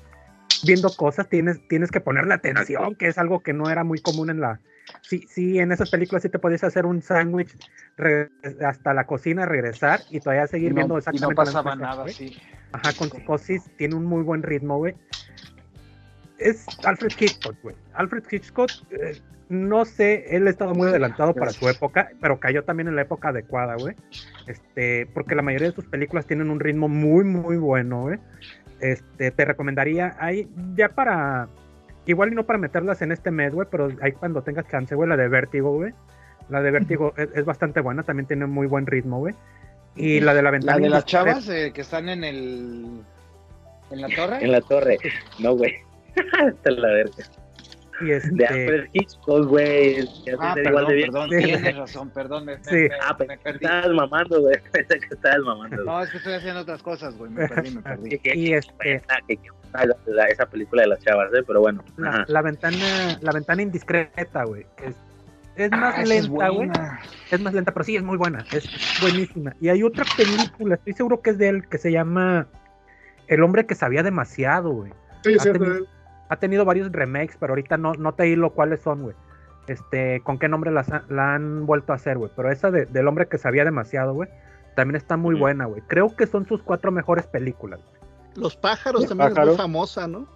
viendo 0.64 0.96
cosas, 0.96 1.30
tienes, 1.30 1.66
tienes 1.68 1.92
que 1.92 2.02
ponerle 2.02 2.34
atención, 2.34 2.96
que 2.96 3.08
es 3.08 3.18
algo 3.18 3.42
que 3.42 3.54
no 3.54 3.70
era 3.70 3.84
muy 3.84 4.00
común 4.00 4.30
en 4.30 4.42
la. 4.42 4.60
Sí, 5.02 5.26
sí, 5.30 5.60
en 5.60 5.72
esas 5.72 5.90
películas 5.90 6.24
sí 6.24 6.30
te 6.30 6.40
podías 6.40 6.64
hacer 6.64 6.86
un 6.86 7.02
sándwich 7.02 7.56
hasta 8.66 8.94
la 8.94 9.06
cocina, 9.06 9.46
regresar 9.46 10.02
y 10.10 10.20
todavía 10.20 10.48
seguir 10.48 10.68
Y 10.68 10.70
no, 10.72 10.76
viendo 10.76 10.96
y 10.96 10.98
exactamente 11.00 11.36
no 11.36 11.44
las 11.44 11.54
pasaba 11.54 11.76
nada, 11.76 12.08
sí. 12.08 12.38
Ajá, 12.72 12.94
con 12.94 13.10
Psicosis 13.10 13.64
tiene 13.78 13.96
un 13.96 14.06
muy 14.06 14.24
buen 14.24 14.44
ritmo, 14.44 14.78
güey. 14.78 14.96
Es 16.38 16.66
Alfred 16.84 17.14
Hitchcock, 17.18 17.56
güey. 17.64 17.76
Alfred 17.94 18.24
Hitchcock, 18.30 18.70
eh, 18.92 19.22
no 19.48 19.86
sé, 19.86 20.36
él 20.36 20.48
estaba 20.48 20.74
muy 20.74 20.88
adelantado 20.90 21.34
para 21.34 21.52
su 21.52 21.70
época, 21.70 22.10
pero 22.20 22.40
cayó 22.40 22.64
también 22.64 22.88
en 22.88 22.96
la 22.96 23.04
época 23.04 23.30
adecuada, 23.30 23.76
güey. 23.76 23.96
Este, 24.48 25.08
porque 25.14 25.36
la 25.36 25.42
mayoría 25.42 25.70
de 25.70 25.76
sus 25.76 25.86
películas 25.86 26.26
tienen 26.26 26.50
un 26.50 26.60
ritmo 26.60 26.88
muy, 26.88 27.24
muy 27.24 27.58
bueno, 27.58 28.02
güey. 28.02 28.20
Este, 28.80 29.32
te 29.32 29.46
recomendaría, 29.46 30.16
ahí, 30.20 30.48
ya 30.76 30.90
para, 30.90 31.48
igual 32.06 32.32
y 32.32 32.36
no 32.36 32.46
para 32.46 32.60
meterlas 32.60 33.02
en 33.02 33.12
este 33.12 33.32
mes, 33.32 33.54
güey, 33.54 33.68
pero 33.72 33.90
ahí 34.02 34.12
cuando 34.12 34.42
tengas 34.42 34.68
chance, 34.70 34.96
güey, 34.96 35.10
la 35.10 35.18
de 35.18 35.28
Vértigo, 35.28 35.74
güey. 35.74 35.94
La 36.50 36.62
de 36.62 36.72
Vértigo 36.72 37.14
es, 37.18 37.30
es 37.34 37.46
bastante 37.46 37.80
buena, 37.82 38.04
también 38.04 38.28
tiene 38.28 38.46
muy 38.46 38.68
buen 38.68 38.86
ritmo, 38.86 39.20
güey. 39.20 39.34
Y 39.96 40.20
la 40.20 40.34
de 40.34 40.42
la 40.42 40.52
ventana 40.52 40.78
La 40.78 40.84
de 40.84 40.90
las 40.90 41.06
chavas 41.06 41.48
eh, 41.50 41.72
que 41.74 41.82
están 41.82 42.10
en 42.10 42.24
el. 42.24 43.02
En 43.92 44.02
la 44.02 44.10
torre. 44.10 44.44
En 44.44 44.52
la 44.52 44.62
torre. 44.62 44.98
No, 45.40 45.56
güey. 45.56 45.76
Hasta 46.34 46.72
la 46.72 46.88
verga. 46.90 47.24
Y 48.02 48.06
De 48.06 48.18
este, 48.18 48.46
Alfred 48.48 48.90
Hitchcock, 48.94 49.46
güey. 49.48 50.08
Ah, 50.40 50.54
perdón, 50.56 50.68
igual 50.72 50.88
de 50.88 50.94
bien. 50.96 51.12
perdón, 51.12 51.30
Sí. 51.30 51.44
tienes 51.44 51.78
razón, 51.78 52.10
perdón, 52.10 52.46
me, 52.46 52.58
Sí. 52.64 52.76
me- 52.76 52.90
Ah, 53.02 53.16
me 53.18 53.38
perdí. 53.38 53.66
estabas 53.66 53.90
mamando, 53.90 54.42
güey. 54.42 54.56
Pensé 54.72 55.00
que 55.00 55.14
estabas 55.16 55.40
mamando. 55.40 55.84
No, 55.84 56.02
es 56.04 56.10
que 56.10 56.18
estoy 56.18 56.34
haciendo 56.34 56.62
otras 56.62 56.84
cosas, 56.84 57.18
güey, 57.18 57.32
me 57.32 57.48
perdí, 57.48 57.72
me 57.72 57.82
perdí. 57.82 58.20
y 58.34 58.54
este, 58.54 59.02
que- 59.28 59.38
que- 59.38 59.50
la- 59.74 59.96
la- 60.06 60.26
esa 60.26 60.46
película 60.46 60.84
de 60.84 60.88
las 60.90 61.00
chavas, 61.00 61.34
¿eh? 61.34 61.44
Pero 61.46 61.62
bueno. 61.62 61.84
la, 62.28 62.42
ventana, 62.42 63.18
la 63.22 63.32
ventana 63.32 63.62
indiscreta, 63.62 64.44
güey. 64.46 64.66
Es, 64.84 64.96
es 65.58 65.70
Ah, 65.72 65.78
más 65.78 66.08
lenta, 66.08 66.50
güey. 66.50 66.70
Es 67.32 67.40
más 67.42 67.54
lenta, 67.54 67.72
pero 67.74 67.84
sí 67.86 67.96
es 67.96 68.04
muy 68.04 68.18
buena. 68.18 68.46
Es 68.52 68.68
buenísima. 69.02 69.54
Y 69.62 69.70
hay 69.70 69.84
otra 69.84 70.06
película, 70.18 70.76
estoy 70.76 70.94
seguro 70.94 71.22
que 71.22 71.30
es 71.32 71.38
de 71.38 71.48
él, 71.50 71.68
que 71.68 71.78
se 71.78 71.92
llama 71.92 72.48
El 73.28 73.42
hombre 73.44 73.66
que 73.66 73.76
sabía 73.76 74.04
demasiado, 74.04 74.70
güey. 74.72 74.92
Sí, 75.24 75.36
Ha 75.40 75.44
tenido- 75.44 75.88
Ha 76.30 76.38
tenido 76.38 76.66
varios 76.66 76.92
remakes, 76.92 77.38
pero 77.40 77.52
ahorita 77.52 77.78
no, 77.78 77.94
no 77.94 78.14
te 78.14 78.28
hilo 78.28 78.52
cuáles 78.52 78.82
son, 78.82 79.04
güey. 79.04 79.16
Este, 79.68 80.22
con 80.22 80.38
qué 80.38 80.48
nombre 80.48 80.72
las 80.72 80.92
ha- 80.92 81.04
la 81.10 81.34
han 81.36 81.66
vuelto 81.66 81.92
a 81.94 81.96
hacer, 81.96 82.18
güey. 82.18 82.32
Pero 82.36 82.52
esa 82.52 82.72
de- 82.72 82.86
del 82.86 83.08
hombre 83.08 83.28
que 83.28 83.38
sabía 83.38 83.64
demasiado, 83.64 84.14
güey, 84.14 84.30
también 84.76 84.96
está 84.96 85.18
muy 85.18 85.36
Ujú. 85.36 85.42
buena, 85.42 85.66
güey. 85.66 85.82
Creo 85.88 86.16
que 86.16 86.28
son 86.28 86.46
sus 86.48 86.62
cuatro 86.62 86.92
mejores 86.92 87.26
películas. 87.28 87.80
Los 88.36 88.58
pájaros 88.58 89.02
Los 89.02 89.10
también 89.10 89.32
es 89.38 89.48
muy 89.48 89.56
famosa, 89.56 90.08
¿no? 90.08 90.28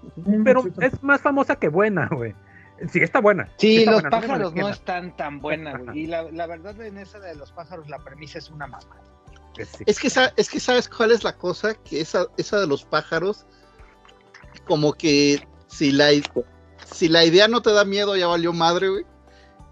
Pero 0.46 0.64
Sí, 0.64 0.70
es 0.82 1.04
más 1.04 1.22
famosa 1.22 1.58
que 1.58 1.68
buena, 1.68 2.08
güey. 2.08 2.34
Sí, 2.90 3.00
está 3.04 3.20
buena. 3.20 3.50
Sí, 3.58 3.80
está 3.80 3.92
los 3.92 4.02
buena, 4.04 4.22
pájaros 4.22 4.56
no 4.56 4.70
están 4.70 5.16
tan 5.18 5.42
buenas, 5.42 5.84
güey. 5.84 6.00
Y 6.00 6.08
la, 6.08 6.24
la 6.32 6.48
verdad 6.48 6.80
en 6.82 6.98
esa 6.98 7.20
de 7.20 7.36
los 7.36 7.52
pájaros 7.52 7.90
la 7.90 8.00
premisa 8.00 8.38
es 8.38 8.50
una 8.50 8.68
mamá. 8.68 8.96
Sí. 9.58 9.84
Es 9.86 10.00
que, 10.00 10.08
es 10.38 10.50
que 10.50 10.60
sabes 10.62 10.88
cuál 10.88 11.12
es 11.12 11.26
la 11.26 11.36
cosa, 11.36 11.74
que 11.74 12.00
esa, 12.00 12.28
esa 12.38 12.62
de 12.62 12.68
los 12.68 12.86
pájaros, 12.86 13.46
como 14.66 14.94
que 14.94 15.46
si 15.70 15.92
la, 15.92 16.12
i- 16.14 16.24
si 16.94 17.08
la 17.08 17.24
idea 17.24 17.48
no 17.48 17.62
te 17.62 17.72
da 17.72 17.86
miedo, 17.86 18.18
ya 18.18 18.28
valió 18.28 18.52
madre, 18.54 18.90
güey. 18.90 19.06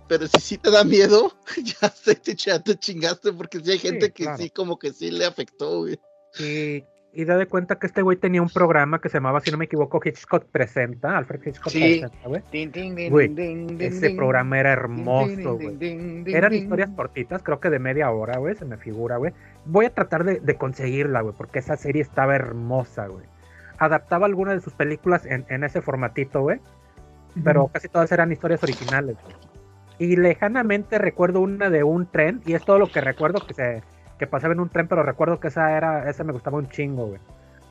Pero 0.08 0.26
si 0.28 0.40
sí 0.40 0.58
te 0.58 0.72
da 0.72 0.84
miedo, 0.86 1.34
ya, 1.82 1.90
se 1.90 2.16
te, 2.16 2.34
ya 2.36 2.60
te 2.64 2.76
chingaste, 2.76 3.34
porque 3.34 3.60
sí 3.60 3.72
hay 3.72 3.80
gente 3.80 4.12
que 4.12 4.24
claro. 4.24 4.38
sí, 4.38 4.50
como 4.50 4.80
que 4.80 4.94
sí 4.94 5.12
le 5.12 5.26
afectó, 5.26 5.80
güey. 5.80 6.00
Y, 6.40 6.86
y 7.14 7.26
da 7.26 7.36
de 7.36 7.48
cuenta 7.48 7.78
que 7.80 7.88
este 7.88 8.02
güey 8.04 8.16
tenía 8.16 8.42
un 8.42 8.50
programa 8.50 9.02
que 9.02 9.10
se 9.10 9.16
llamaba, 9.18 9.42
si 9.42 9.52
no 9.52 9.58
me 9.58 9.66
equivoco, 9.66 10.00
Hitchcock 10.04 10.46
Presenta, 10.46 11.18
Alfred 11.18 11.42
Hitchcock 11.46 11.74
Sí. 11.74 11.80
Presenta, 11.80 12.28
güey. 12.28 12.42
Tin, 12.52 12.72
din, 12.72 13.10
Güey, 13.10 13.28
din, 13.30 13.68
din, 13.68 13.82
Ese 13.82 14.08
din. 14.08 14.16
programa 14.16 14.58
era 14.60 14.76
Din, 14.76 14.96
din, 14.96 15.00
hermoso, 15.00 15.36
din, 15.36 15.44
güey. 15.58 15.76
din, 15.78 16.24
din, 16.24 16.36
Eran 16.36 16.52
din. 16.52 16.64
historias 16.64 16.90
cortitas, 16.96 17.42
creo 17.44 17.60
que 17.60 17.70
de 17.70 17.80
media 17.80 18.10
hora, 18.12 18.38
güey, 18.38 18.56
se 18.56 18.64
me 18.64 18.78
figura, 18.78 19.18
güey. 19.18 19.34
Voy 19.66 19.88
a 19.88 19.94
tratar 19.94 20.24
de, 20.24 20.40
de 20.40 20.56
conseguirla, 20.56 21.20
güey, 21.22 21.36
porque 21.36 21.60
esa 21.60 21.76
serie 21.76 22.02
estaba 22.04 22.36
hermosa, 22.36 23.08
güey. 23.08 23.26
Adaptaba 23.78 24.26
algunas 24.26 24.56
de 24.56 24.62
sus 24.62 24.74
películas 24.74 25.26
en, 25.26 25.46
en 25.50 25.64
ese 25.64 25.82
formatito, 25.82 26.42
güey, 26.42 26.60
pero 27.44 27.68
casi 27.68 27.88
todas 27.88 28.12
eran 28.12 28.32
historias 28.32 28.64
originales, 28.64 29.18
güey. 29.24 29.36
Y 30.00 30.16
lejanamente 30.16 31.00
recuerdo 31.00 31.42
una 31.42 31.70
de 31.70 31.84
un 31.84 32.10
tren, 32.10 32.42
y 32.46 32.54
es 32.54 32.64
todo 32.64 32.80
lo 32.80 32.92
que 32.92 33.02
recuerdo 33.02 33.46
que 33.46 33.54
se 33.54 33.84
que 34.20 34.28
pasaba 34.28 34.54
en 34.54 34.60
un 34.60 34.70
tren, 34.70 34.88
pero 34.88 35.04
recuerdo 35.04 35.40
que 35.40 35.50
esa 35.50 35.78
era, 35.78 36.10
esa 36.10 36.24
me 36.24 36.34
gustaba 36.34 36.58
un 36.58 36.70
chingo, 36.70 37.08
güey. 37.08 37.20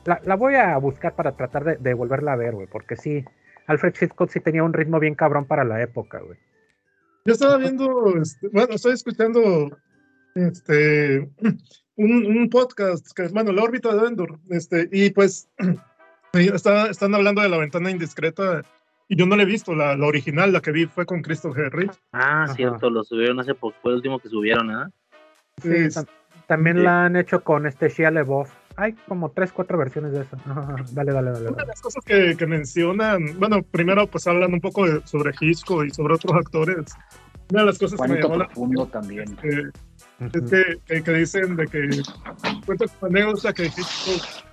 La, 0.05 0.21
la 0.23 0.35
voy 0.35 0.55
a 0.55 0.77
buscar 0.77 1.13
para 1.13 1.33
tratar 1.33 1.65
de, 1.65 1.75
de 1.75 1.93
volverla 1.93 2.33
a 2.33 2.37
ver, 2.37 2.55
güey, 2.55 2.67
porque 2.67 2.95
sí, 2.95 3.25
Alfred 3.67 3.93
Hitchcock 3.99 4.29
sí 4.29 4.39
tenía 4.39 4.63
un 4.63 4.73
ritmo 4.73 4.99
bien 4.99 5.15
cabrón 5.15 5.45
para 5.45 5.65
la 5.65 5.81
época, 5.81 6.19
güey. 6.19 6.37
Yo 7.25 7.33
estaba 7.33 7.57
viendo, 7.57 8.15
este, 8.21 8.47
bueno, 8.47 8.75
estoy 8.75 8.93
escuchando 8.93 9.77
este 10.35 11.29
un, 11.97 12.25
un 12.25 12.49
podcast 12.49 13.05
que 13.13 13.23
es, 13.23 13.33
bueno, 13.33 13.51
La 13.51 13.63
órbita 13.63 13.93
de 13.93 14.07
Endor, 14.07 14.39
este, 14.49 14.87
y 14.91 15.09
pues 15.09 15.49
está- 16.39 16.89
están 16.89 17.13
hablando 17.15 17.41
de 17.41 17.49
la 17.49 17.57
ventana 17.57 17.91
indiscreta, 17.91 18.61
y 19.09 19.15
yo 19.17 19.25
no 19.25 19.35
la 19.35 19.43
he 19.43 19.45
visto, 19.45 19.73
la, 19.75 19.95
la 19.95 20.05
original, 20.05 20.51
la 20.51 20.61
que 20.61 20.71
vi 20.71 20.85
fue 20.85 21.05
con 21.05 21.21
Christopher 21.21 21.71
Reeve. 21.71 21.93
Ah, 22.11 22.43
Ajá. 22.43 22.53
cierto, 22.55 22.89
lo 22.89 23.03
subieron 23.03 23.39
hace 23.39 23.53
poco. 23.53 23.75
Fue 23.81 23.91
el 23.91 23.97
último 23.97 24.19
que 24.19 24.29
subieron, 24.29 24.69
¿ah? 24.71 24.89
Sí, 25.61 25.69
Sí, 25.89 25.99
tam- 25.99 26.07
también 26.45 26.77
sí. 26.77 26.83
la 26.83 27.05
han 27.05 27.15
hecho 27.15 27.43
con 27.43 27.65
este 27.65 27.89
Shia 27.89 28.11
LaBeouf. 28.11 28.49
Hay 28.75 28.93
como 29.07 29.31
tres, 29.31 29.51
cuatro 29.51 29.77
versiones 29.77 30.11
de 30.11 30.21
eso. 30.21 30.37
Dale, 30.91 31.11
dale, 31.11 31.31
dale. 31.31 31.47
Una 31.49 31.63
de 31.63 31.67
las 31.67 31.81
cosas 31.81 32.03
que, 32.05 32.35
que 32.37 32.45
mencionan, 32.45 33.39
bueno, 33.39 33.63
primero 33.63 34.05
pues 34.07 34.27
hablan 34.27 34.53
un 34.53 34.61
poco 34.61 34.85
de- 34.87 35.01
sobre 35.07 35.33
Hitchcock 35.39 35.85
y 35.85 35.89
sobre 35.89 36.13
otros 36.13 36.33
actores. 36.35 36.85
Una 37.49 37.61
de 37.61 37.65
las 37.67 37.79
cosas 37.79 37.99
que 37.99 38.07
me 38.09 38.21
llamó 38.21 38.35
la 38.37 38.45
Profundo 38.45 38.85
también. 38.87 39.37
eh, 39.41 39.63
es 40.33 40.51
que, 40.51 40.63
que, 40.85 41.01
que 41.03 41.11
dicen 41.13 41.55
de 41.55 41.65
que 41.65 41.89
cuentan 42.65 42.87
como 42.99 43.07
anécdota 43.09 43.53
que 43.53 43.65
Hitchcock, 43.67 44.46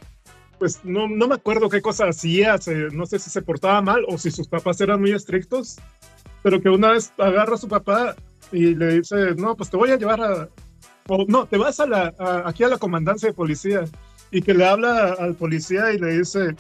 pues 0.65 0.81
no, 0.83 1.07
no 1.09 1.29
me 1.29 1.35
acuerdo 1.35 1.69
qué 1.69 1.83
cosa 1.83 2.07
hacía, 2.09 2.57
se- 2.57 2.89
no 2.91 3.05
sé 3.05 3.19
si 3.19 3.29
se 3.29 3.43
portaba 3.43 3.83
mal 3.83 4.03
o 4.09 4.17
si 4.17 4.31
sus 4.31 4.49
papás 4.49 4.81
eran 4.81 4.99
muy 4.99 5.13
estrictos, 5.13 5.77
pero 6.43 6.59
que 6.63 6.71
una 6.71 6.93
vez 6.93 7.13
agarra 7.19 7.57
a 7.57 7.59
su 7.59 7.69
papá 7.69 8.17
y 8.51 8.75
le 8.75 9.01
dice, 9.01 9.35
no, 9.37 9.55
pues 9.59 9.69
te 9.69 9.77
voy 9.77 9.91
a 9.91 9.99
llevar 9.99 10.23
a, 10.23 10.49
o 11.09 11.27
no, 11.29 11.45
te 11.45 11.59
vas 11.59 11.81
a 11.81 11.87
la, 11.87 12.15
a- 12.19 12.49
aquí 12.49 12.65
a 12.65 12.69
la 12.69 12.79
comandancia 12.79 13.29
de 13.29 13.35
policía 13.35 13.85
y 14.31 14.41
que 14.41 14.55
le 14.55 14.65
habla 14.65 15.13
al 15.19 15.35
policía 15.35 15.93
y 15.93 15.99
le 15.99 16.17
dice, 16.21 16.57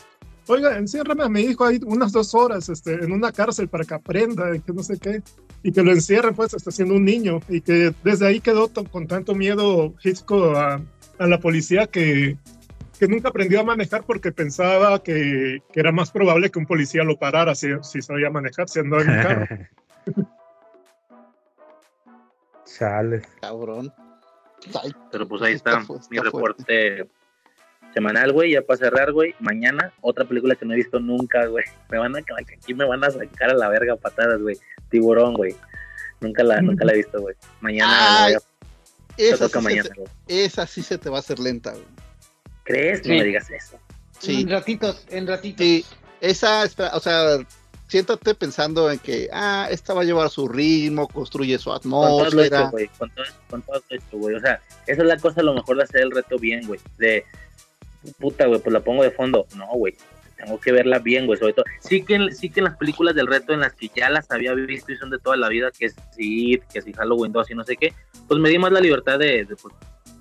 oiga, 0.48 0.76
enciérrame 0.76 1.24
a 1.24 1.30
mi 1.30 1.40
hijo 1.40 1.64
ahí 1.64 1.80
unas 1.86 2.12
dos 2.12 2.34
horas 2.34 2.68
este, 2.68 2.92
en 3.02 3.10
una 3.10 3.32
cárcel 3.32 3.68
para 3.68 3.84
que 3.84 3.94
aprenda 3.94 4.54
y 4.54 4.60
que 4.60 4.74
no 4.74 4.82
sé 4.82 4.98
qué 4.98 5.22
y 5.62 5.72
que 5.72 5.82
lo 5.82 5.92
encierren 5.92 6.34
pues 6.34 6.52
hasta 6.52 6.70
siendo 6.70 6.92
un 6.94 7.06
niño. 7.06 7.40
Y 7.48 7.62
que 7.62 7.94
desde 8.04 8.26
ahí 8.26 8.40
quedó 8.40 8.68
con 8.68 9.06
tanto 9.06 9.34
miedo 9.34 9.94
Hitchcock 10.04 10.54
a, 10.56 10.82
a 11.18 11.26
la 11.26 11.40
policía 11.40 11.86
que, 11.86 12.36
que 13.06 13.12
nunca 13.12 13.28
aprendió 13.28 13.60
a 13.60 13.64
manejar 13.64 14.04
porque 14.04 14.32
pensaba 14.32 15.02
que, 15.02 15.62
que 15.72 15.80
era 15.80 15.92
más 15.92 16.10
probable 16.10 16.50
que 16.50 16.58
un 16.58 16.64
policía 16.66 17.04
lo 17.04 17.18
parara 17.18 17.54
si, 17.54 17.68
si 17.82 18.00
sabía 18.00 18.30
manejar, 18.30 18.68
si 18.68 18.78
andaba 18.80 19.02
en 19.02 19.10
un 19.10 19.22
carro. 19.22 19.46
Chales. 22.78 23.24
Cabrón. 23.40 23.92
Ay, 24.82 24.94
Pero 25.12 25.28
pues 25.28 25.42
ahí 25.42 25.52
Está 25.54 25.72
está, 25.72 25.84
fu- 25.84 25.96
está 25.96 26.08
mi 26.10 26.18
reporte 26.18 27.06
semanal, 27.92 28.32
güey. 28.32 28.52
Ya 28.52 28.62
para 28.62 28.78
cerrar, 28.78 29.12
güey. 29.12 29.34
Mañana, 29.38 29.92
otra 30.00 30.24
película 30.24 30.54
que 30.56 30.64
no 30.64 30.72
he 30.72 30.76
visto 30.76 30.98
nunca, 30.98 31.44
güey. 31.46 31.64
Me 31.90 31.98
van 31.98 32.16
a 32.16 32.20
aquí 32.20 32.72
me 32.74 32.86
van 32.86 33.04
a 33.04 33.10
sacar 33.10 33.50
a 33.50 33.54
la 33.54 33.68
verga 33.68 33.96
patadas, 33.96 34.40
güey. 34.40 34.56
Tiburón, 34.88 35.34
güey. 35.34 35.54
Nunca 36.20 36.42
la, 36.42 36.60
nunca 36.62 36.84
la 36.86 36.92
he 36.94 36.96
visto, 36.96 37.20
güey. 37.20 37.34
Mañana 37.60 37.92
la 37.92 38.24
voy 38.24 38.34
a- 38.34 38.38
te 39.16 39.28
esa, 39.28 39.46
sí 39.46 39.52
se 39.52 39.60
mañana, 39.60 39.88
te, 40.26 40.44
esa 40.44 40.66
sí 40.66 40.82
se 40.82 40.98
te 40.98 41.10
va 41.10 41.18
a 41.18 41.20
hacer 41.20 41.38
lenta, 41.38 41.70
güey. 41.70 41.84
¿Crees? 42.64 42.98
No 43.00 43.04
Sí. 43.14 43.18
me 43.18 43.24
digas 43.24 43.50
eso. 43.50 43.78
Sí. 44.18 44.40
En 44.42 44.50
ratitos, 44.50 45.06
en 45.10 45.26
ratitos. 45.26 45.64
Sí, 45.64 45.84
esa, 46.20 46.64
espera, 46.64 46.90
o 46.94 47.00
sea, 47.00 47.38
siéntate 47.88 48.34
pensando 48.34 48.90
en 48.90 48.98
que, 48.98 49.28
ah, 49.32 49.68
esta 49.70 49.92
va 49.94 50.00
a 50.02 50.04
llevar 50.04 50.30
su 50.30 50.48
ritmo, 50.48 51.06
construye 51.08 51.58
su 51.58 51.70
Con 51.70 51.80
todo 51.82 52.20
atmósfera. 52.24 52.68
güey. 52.70 52.88
Con 52.98 53.10
todo, 53.10 53.24
con 53.50 53.62
todo 53.62 53.82
hecho, 53.90 54.04
güey. 54.12 54.34
O 54.34 54.40
sea, 54.40 54.60
esa 54.86 55.02
es 55.02 55.08
la 55.08 55.18
cosa, 55.18 55.40
a 55.40 55.44
lo 55.44 55.54
mejor 55.54 55.76
de 55.76 55.82
hacer 55.84 56.00
el 56.02 56.10
reto 56.10 56.38
bien, 56.38 56.66
güey. 56.66 56.80
De 56.98 57.24
puta, 58.18 58.46
güey, 58.46 58.60
pues 58.60 58.72
la 58.72 58.80
pongo 58.80 59.02
de 59.02 59.10
fondo. 59.10 59.46
No, 59.56 59.66
güey. 59.74 59.94
Tengo 60.36 60.58
que 60.60 60.72
verla 60.72 60.98
bien, 60.98 61.26
güey. 61.26 61.38
Sobre 61.38 61.52
todo, 61.52 61.64
sí 61.80 62.02
que, 62.02 62.14
en, 62.16 62.34
sí 62.34 62.50
que 62.50 62.60
en 62.60 62.64
las 62.64 62.76
películas 62.76 63.14
del 63.14 63.26
reto, 63.26 63.52
en 63.52 63.60
las 63.60 63.72
que 63.74 63.90
ya 63.94 64.08
las 64.10 64.30
había 64.30 64.52
visto 64.54 64.92
y 64.92 64.96
son 64.96 65.10
de 65.10 65.18
toda 65.18 65.36
la 65.36 65.48
vida, 65.48 65.70
que 65.70 65.86
es 65.86 65.94
It, 66.18 66.62
que 66.72 66.82
si 66.82 66.92
Halloween 66.92 67.32
2 67.32 67.50
y 67.50 67.54
no 67.54 67.64
sé 67.64 67.76
qué, 67.76 67.92
pues 68.26 68.40
me 68.40 68.48
di 68.48 68.58
más 68.58 68.72
la 68.72 68.80
libertad 68.80 69.18
de, 69.18 69.44
de, 69.44 69.56
pues, 69.56 69.74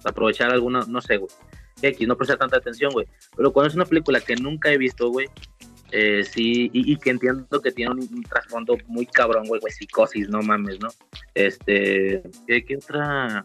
aprovechar 0.04 0.52
alguna, 0.52 0.86
no 0.88 1.02
sé, 1.02 1.18
güey. 1.18 1.32
X, 1.82 2.08
no 2.08 2.18
prestar 2.18 2.38
tanta 2.38 2.58
atención, 2.58 2.92
güey. 2.94 3.08
Pero 3.36 3.52
cuando 3.52 3.70
es 3.70 3.76
una 3.76 3.86
película 3.86 4.20
que 4.20 4.36
nunca 4.36 4.72
he 4.72 4.78
visto, 4.78 5.10
güey, 5.10 5.28
Eh, 5.96 6.24
sí, 6.24 6.72
y, 6.74 6.98
que 6.98 7.12
entiendo 7.12 7.62
que 7.62 7.72
tiene 7.72 7.92
un, 7.92 8.24
trasfondo 8.24 8.76
muy 8.88 9.06
cabrón, 9.06 9.46
güey, 9.46 9.62
güey, 9.62 9.72
psicosis, 9.72 10.28
no 10.28 10.42
mames, 10.42 10.80
¿no? 10.80 10.90
Este, 11.36 12.24
¿qué, 12.48 12.78
otra? 12.78 13.44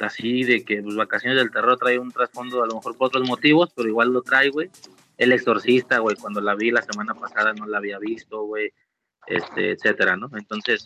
Así 0.00 0.42
de 0.42 0.64
que 0.64 0.82
pues, 0.82 0.96
Vacaciones 0.96 1.38
del 1.38 1.52
Terror 1.52 1.78
trae 1.78 2.00
un 2.00 2.10
trasfondo 2.10 2.64
a 2.64 2.66
lo 2.66 2.74
mejor 2.74 2.96
por 2.96 3.06
otros 3.06 3.28
motivos, 3.28 3.70
pero 3.76 3.88
igual 3.88 4.12
lo 4.12 4.22
trae, 4.22 4.50
güey. 4.50 4.70
El 5.16 5.30
Exorcista, 5.30 6.00
güey, 6.00 6.16
cuando 6.16 6.40
la 6.40 6.56
vi 6.56 6.72
la 6.72 6.82
semana 6.82 7.14
pasada 7.14 7.52
no 7.52 7.66
la 7.66 7.78
había 7.78 8.00
visto, 8.00 8.42
güey, 8.42 8.72
este, 9.28 9.70
etcétera, 9.70 10.16
¿no? 10.16 10.28
Entonces, 10.36 10.84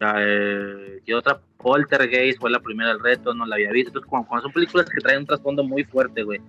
eh, 0.00 1.00
¿qué 1.06 1.14
otra? 1.14 1.40
Poltergeist 1.66 2.38
fue 2.38 2.48
la 2.52 2.60
primera 2.60 2.90
del 2.90 3.00
reto, 3.00 3.34
no 3.34 3.44
la 3.44 3.56
había 3.56 3.72
visto. 3.72 3.88
Entonces, 3.88 4.08
cuando, 4.08 4.28
cuando 4.28 4.42
son 4.44 4.52
películas 4.52 4.88
que 4.88 5.00
traen 5.00 5.18
un 5.20 5.26
trasfondo 5.26 5.64
muy 5.64 5.82
fuerte, 5.82 6.22
güey, 6.22 6.40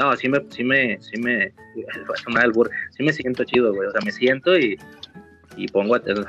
no, 0.00 0.16
sí 0.16 0.28
me, 0.28 0.40
sí 0.50 0.64
me, 0.64 1.00
sí 1.00 1.16
me, 1.16 1.52
sonar 2.24 2.46
el 2.46 2.50
burro, 2.50 2.70
sí 2.90 3.04
me 3.04 3.12
siento 3.12 3.44
chido, 3.44 3.72
güey, 3.72 3.88
o 3.88 3.92
sea, 3.92 4.00
me 4.04 4.10
siento 4.10 4.58
y, 4.58 4.76
y 5.56 5.68
pongo 5.68 5.94
a, 5.94 5.98
o 5.98 6.02
sea, 6.02 6.24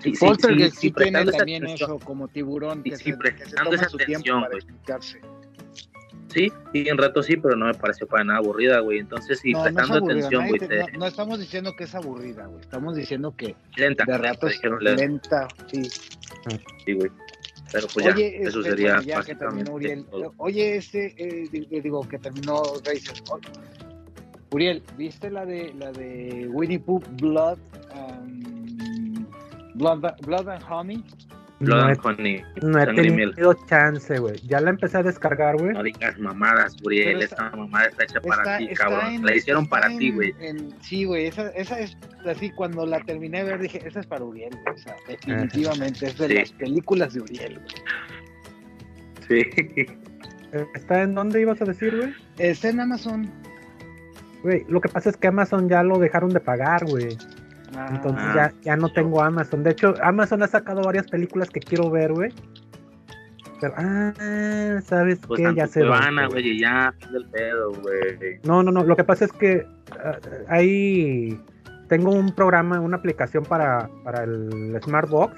sí, 0.00 0.14
sí, 0.14 0.24
Poltergeist 0.24 0.76
sí, 0.76 0.88
sí, 0.88 0.92
tiene 0.94 1.26
también 1.26 1.64
atención. 1.64 1.90
eso, 1.90 1.98
como 2.06 2.28
tiburón, 2.28 2.82
que, 2.82 2.96
sí, 2.96 3.04
se, 3.04 3.04
que 3.04 3.12
se 3.12 3.18
prestando 3.18 3.64
toma 3.64 3.76
esa 3.76 3.88
su 3.90 3.98
tiempo 3.98 4.12
atención, 4.14 4.40
para 4.40 4.48
güey. 4.52 4.58
explicarse. 4.62 5.20
Sí, 6.28 6.52
sí, 6.72 6.84
en 6.88 6.96
rato 6.96 7.22
sí, 7.22 7.36
pero 7.36 7.54
no 7.54 7.66
me 7.66 7.74
pareció 7.74 8.06
para 8.06 8.24
nada 8.24 8.38
aburrida, 8.38 8.80
güey. 8.80 8.98
Entonces, 8.98 9.40
sí, 9.40 9.52
no, 9.52 9.60
no 9.60 9.66
es 9.66 9.74
prestando 9.74 9.98
aburrida, 9.98 10.18
atención, 10.26 10.48
güey, 10.48 10.60
te- 10.60 10.68
te- 10.68 10.78
no, 10.78 10.98
no 11.00 11.06
estamos 11.06 11.38
diciendo 11.38 11.76
que 11.76 11.84
es 11.84 11.94
aburrida, 11.94 12.46
güey. 12.46 12.60
Estamos 12.60 12.96
diciendo 12.96 13.34
que 13.36 13.54
lenta, 13.76 14.04
de 14.06 14.48
dijeron 14.48 14.82
lenta, 14.82 15.02
lenta, 15.02 15.48
sí. 15.70 15.82
sí, 16.86 16.92
güey. 16.94 17.10
Pero 17.70 17.86
pues 17.92 18.06
ya, 18.06 18.14
Oye, 18.14 18.42
eso 18.42 18.60
este, 18.60 18.70
sería 18.70 19.00
ya 19.02 19.22
que 19.22 19.34
terminó 19.34 19.72
Uriel. 19.74 20.04
todo. 20.06 20.32
Oye, 20.38 20.76
este, 20.76 21.14
eh, 21.18 21.48
di- 21.50 21.80
digo, 21.80 22.06
que 22.08 22.18
terminó 22.18 22.62
Racer. 22.84 23.14
O- 23.28 23.38
Uriel, 24.50 24.82
¿viste 24.96 25.30
la 25.30 25.44
de 25.44 25.74
la 25.74 25.92
de 25.92 26.48
Winnie 26.50 26.78
Pooh 26.78 27.02
Blood, 27.20 27.58
um, 27.94 29.26
Blood, 29.74 30.04
Blood 30.22 30.48
and 30.48 30.62
Honey? 30.66 31.04
Blood 31.60 31.82
No 31.82 31.90
he, 31.90 31.98
Honey, 32.04 32.44
no 32.62 32.78
he 32.80 32.86
tenido 32.94 33.54
chance, 33.66 34.16
güey. 34.18 34.36
Ya 34.46 34.60
la 34.60 34.70
empecé 34.70 34.98
a 34.98 35.02
descargar, 35.02 35.56
güey. 35.56 35.72
No 35.72 35.82
digas 35.82 36.16
mamadas, 36.18 36.76
Uriel. 36.84 37.20
Esa 37.22 37.50
mamada 37.50 37.86
está 37.86 38.04
hecha 38.04 38.20
para 38.20 38.58
ti, 38.58 38.68
cabrón. 38.74 39.06
en- 39.14 39.26
La 39.26 39.34
hicieron 39.34 39.66
para 39.66 39.88
ti, 39.88 40.12
güey. 40.12 40.32
Sí, 40.82 41.04
güey, 41.04 41.26
esa, 41.26 41.48
esa 41.50 41.80
es 41.80 41.96
así, 42.26 42.50
cuando 42.50 42.86
la 42.86 43.00
terminé 43.00 43.38
de 43.42 43.50
ver 43.50 43.60
dije, 43.60 43.82
esa 43.86 43.98
es 44.00 44.06
para 44.06 44.24
Uriel, 44.24 44.50
güey, 44.62 44.74
o 44.74 44.78
sea, 44.78 44.94
definitivamente, 45.08 46.06
es 46.06 46.16
de 46.18 46.28
Sí. 46.28 46.34
las 46.34 46.52
películas 46.52 47.14
de 47.14 47.20
Uriel, 47.22 47.60
güey. 47.60 47.66
Sí. 49.28 49.86
¿Está 50.74 51.02
en 51.02 51.14
dónde 51.14 51.40
ibas 51.40 51.60
a 51.60 51.64
decir, 51.64 51.94
güey? 51.96 52.14
Está 52.38 52.68
en 52.70 52.80
Amazon. 52.80 53.30
Güey, 54.42 54.64
lo 54.68 54.80
que 54.80 54.88
pasa 54.88 55.10
es 55.10 55.16
que 55.16 55.26
Amazon 55.26 55.68
ya 55.68 55.82
lo 55.82 55.98
dejaron 55.98 56.30
de 56.30 56.40
pagar, 56.40 56.84
güey. 56.86 57.18
Entonces 57.90 58.24
Ah. 58.26 58.34
ya, 58.34 58.52
ya 58.62 58.76
no 58.76 58.88
tengo 58.90 59.22
Amazon. 59.22 59.62
De 59.62 59.70
hecho, 59.70 59.94
Amazon 60.02 60.42
ha 60.42 60.46
sacado 60.48 60.82
varias 60.82 61.06
películas 61.06 61.50
que 61.50 61.60
quiero 61.60 61.90
ver, 61.90 62.12
güey. 62.12 62.32
Pero, 63.60 63.74
ah, 63.76 64.80
¿sabes 64.84 65.18
Pues 65.26 65.40
qué? 65.40 65.54
Ya 65.54 65.66
se 65.66 65.80
Cuevana, 65.80 66.28
güey, 66.28 66.58
ya, 66.60 66.94
fin 66.98 67.12
del 67.12 67.26
pedo, 67.26 67.72
güey. 67.72 68.40
No, 68.44 68.62
no, 68.62 68.70
no. 68.70 68.84
Lo 68.84 68.96
que 68.96 69.04
pasa 69.04 69.24
es 69.24 69.32
que 69.32 69.66
ah, 70.02 70.18
ahí 70.48 71.38
tengo 71.88 72.12
un 72.12 72.32
programa, 72.34 72.80
una 72.80 72.96
aplicación 72.98 73.44
para, 73.44 73.88
para 74.04 74.24
el 74.24 74.78
Smartbox. 74.82 75.36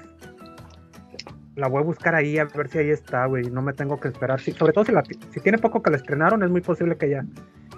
La 1.55 1.67
voy 1.67 1.81
a 1.81 1.85
buscar 1.85 2.15
ahí 2.15 2.37
a 2.37 2.45
ver 2.45 2.69
si 2.69 2.77
ahí 2.77 2.89
está, 2.91 3.25
güey. 3.25 3.49
No 3.49 3.61
me 3.61 3.73
tengo 3.73 3.99
que 3.99 4.07
esperar. 4.07 4.39
Sí, 4.39 4.51
sobre 4.51 4.71
todo 4.71 4.85
si, 4.85 4.91
la, 4.91 5.03
si 5.03 5.39
tiene 5.41 5.57
poco 5.57 5.81
que 5.81 5.89
la 5.91 5.97
estrenaron, 5.97 6.43
es 6.43 6.49
muy 6.49 6.61
posible 6.61 6.95
que 6.97 7.09
ya, 7.09 7.25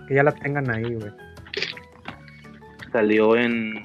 que 0.07 0.13
ya 0.15 0.23
la 0.23 0.31
tengan 0.31 0.69
ahí, 0.69 0.93
güey. 0.93 1.11
Salió 2.91 3.35
en. 3.35 3.83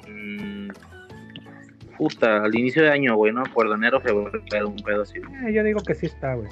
Puta, 1.99 2.43
al 2.45 2.55
inicio 2.55 2.81
de 2.81 2.89
año, 2.91 3.15
güey, 3.17 3.33
no 3.33 3.41
me 3.41 3.49
acuerdo, 3.49 3.75
enero, 3.75 3.99
febrero, 3.99 4.69
un 4.69 4.77
pedo 4.77 5.01
así. 5.03 5.17
Eh, 5.45 5.53
yo 5.53 5.63
digo 5.63 5.81
que 5.85 5.93
sí 5.93 6.05
está, 6.05 6.33
güey. 6.33 6.49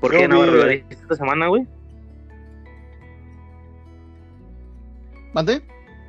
¿Por 0.00 0.12
Yo 0.12 0.18
qué 0.18 0.28
la 0.28 0.64
viste 0.66 0.94
esta 0.94 1.14
semana, 1.16 1.48
güey? 1.48 1.66
¿Mande? 5.34 5.62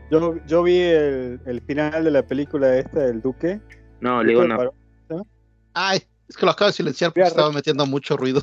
Yo, 0.09 0.37
yo 0.47 0.63
vi 0.63 0.79
el, 0.79 1.41
el 1.45 1.61
final 1.61 2.03
de 2.03 2.11
la 2.11 2.23
película 2.23 2.77
esta 2.77 3.01
del 3.01 3.21
Duque. 3.21 3.59
No, 3.99 4.23
le 4.23 4.29
digo, 4.29 4.45
no. 4.45 4.73
Ay, 5.73 6.01
es 6.27 6.37
que 6.37 6.45
lo 6.45 6.51
acabo 6.53 6.69
de 6.69 6.73
silenciar 6.73 7.11
porque 7.11 7.27
estaba 7.27 7.51
metiendo 7.51 7.85
mucho 7.85 8.15
ruido. 8.17 8.41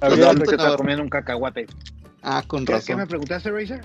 Había- 0.00 0.34
que 0.34 0.42
estaba 0.44 0.76
comiendo 0.76 1.02
un 1.02 1.10
cacahuate. 1.10 1.66
Ah, 2.22 2.42
con 2.46 2.60
¿Qué, 2.64 2.74
qué 2.86 2.94
me 2.94 3.02
razón. 3.02 3.08
preguntaste, 3.08 3.50
Razer? 3.50 3.80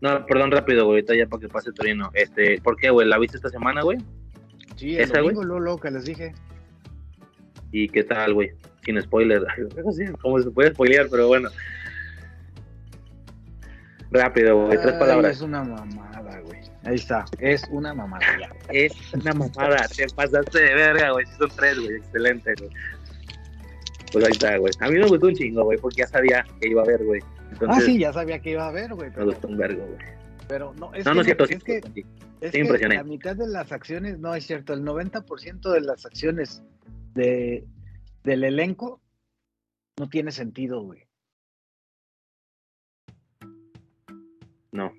No, 0.00 0.24
perdón, 0.26 0.50
rápido, 0.50 0.86
güey, 0.86 0.98
ahorita 0.98 1.14
ya 1.14 1.26
para 1.26 1.40
que 1.40 1.48
pase 1.48 1.72
Torino. 1.72 2.10
Este, 2.14 2.60
¿por 2.62 2.76
qué, 2.76 2.90
güey? 2.90 3.06
¿La 3.06 3.18
viste 3.18 3.36
esta 3.36 3.50
semana, 3.50 3.82
güey? 3.82 3.98
Sí, 4.76 4.96
el 4.96 5.02
¿Esa, 5.02 5.20
güey? 5.20 5.34
luego 5.34 5.78
que 5.78 5.90
les 5.90 6.04
dije. 6.04 6.32
¿Y 7.72 7.88
qué 7.88 8.02
tal, 8.04 8.34
güey? 8.34 8.50
Sin 8.84 9.00
spoiler. 9.00 9.44
Cómo 10.22 10.40
se 10.40 10.50
puede 10.50 10.72
spoilear, 10.72 11.08
pero 11.10 11.28
bueno. 11.28 11.50
Rápido, 14.10 14.66
güey, 14.66 14.78
tres 14.80 14.94
Ay, 14.94 14.98
palabras. 14.98 15.36
Es 15.36 15.42
una 15.42 15.62
mamada, 15.62 16.40
güey. 16.40 16.60
Ahí 16.84 16.94
está, 16.94 17.24
es 17.38 17.62
una 17.70 17.94
mamada. 17.94 18.24
Es 18.70 18.92
una 19.12 19.34
mamada, 19.34 19.86
te 19.94 20.06
pasaste 20.14 20.60
de 20.60 20.74
verga, 20.74 21.12
güey. 21.12 21.26
Sí 21.26 21.32
son 21.38 21.50
tres, 21.54 21.78
güey, 21.78 21.96
excelente, 21.96 22.54
güey. 22.58 22.70
Pues 24.12 24.24
ahí 24.24 24.32
está, 24.32 24.56
güey. 24.56 24.72
A 24.80 24.88
mí 24.88 24.98
me 24.98 25.06
gustó 25.06 25.26
un 25.26 25.34
chingo, 25.34 25.62
güey, 25.64 25.78
porque 25.78 26.00
ya 26.00 26.08
sabía 26.08 26.44
que 26.60 26.68
iba 26.68 26.82
a 26.82 26.86
ver, 26.86 27.04
güey. 27.04 27.20
Ah, 27.68 27.80
sí, 27.80 27.98
ya 27.98 28.12
sabía 28.12 28.40
que 28.40 28.50
iba 28.52 28.64
a 28.64 28.68
haber, 28.68 28.94
güey. 28.94 29.08
me 29.10 29.14
Pero, 29.14 29.26
gustó 29.26 29.48
un 29.48 29.56
vergo, 29.56 29.86
güey. 29.86 29.98
pero 30.48 30.72
no, 30.74 30.92
es 30.94 31.04
No, 31.04 31.10
que, 31.12 31.14
no 31.16 31.20
es 31.20 31.26
cierto, 31.26 31.44
es 31.44 31.64
que, 31.64 31.80
sí. 31.94 32.04
es 32.40 32.52
que 32.52 32.88
la 32.88 33.04
mitad 33.04 33.36
de 33.36 33.46
las 33.48 33.70
acciones, 33.72 34.18
no 34.18 34.34
es 34.34 34.46
cierto, 34.46 34.72
el 34.72 34.82
90% 34.82 35.70
de 35.72 35.80
las 35.80 36.06
acciones 36.06 36.62
de, 37.14 37.66
del 38.24 38.44
elenco 38.44 39.00
no 39.98 40.08
tiene 40.08 40.32
sentido, 40.32 40.82
güey. 40.82 41.02
No. 44.72 44.92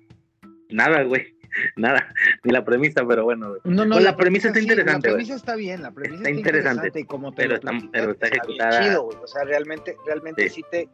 Nada, 0.70 1.02
güey. 1.04 1.34
Nada. 1.76 2.12
Ni 2.44 2.52
la 2.52 2.64
premisa, 2.64 3.04
pero 3.06 3.24
bueno. 3.24 3.54
No, 3.64 3.84
no, 3.84 3.94
Pues 3.94 4.04
la 4.04 4.16
premisa 4.16 4.48
está 4.48 4.60
sí, 4.60 4.66
interesante, 4.66 5.08
La 5.08 5.14
premisa 5.14 5.34
está 5.36 5.54
bien, 5.56 5.82
la 5.82 5.90
premisa 5.90 6.16
Está 6.16 6.28
está, 6.30 6.38
interesante, 6.40 6.86
interesante, 6.88 7.00
y 7.00 7.04
como 7.04 7.32
te 7.32 7.36
pero 7.42 7.48
lo 7.50 7.54
está- 7.56 7.88
pero 7.92 8.10
está 8.12 8.26
ejecutada. 8.28 8.82
chido, 8.82 9.02
güey. 9.04 9.18
O 9.22 9.26
sea, 9.26 9.44
realmente, 9.44 9.96
realmente 10.06 10.48
sí, 10.48 10.62
Sí. 10.62 10.64
te, 10.70 10.88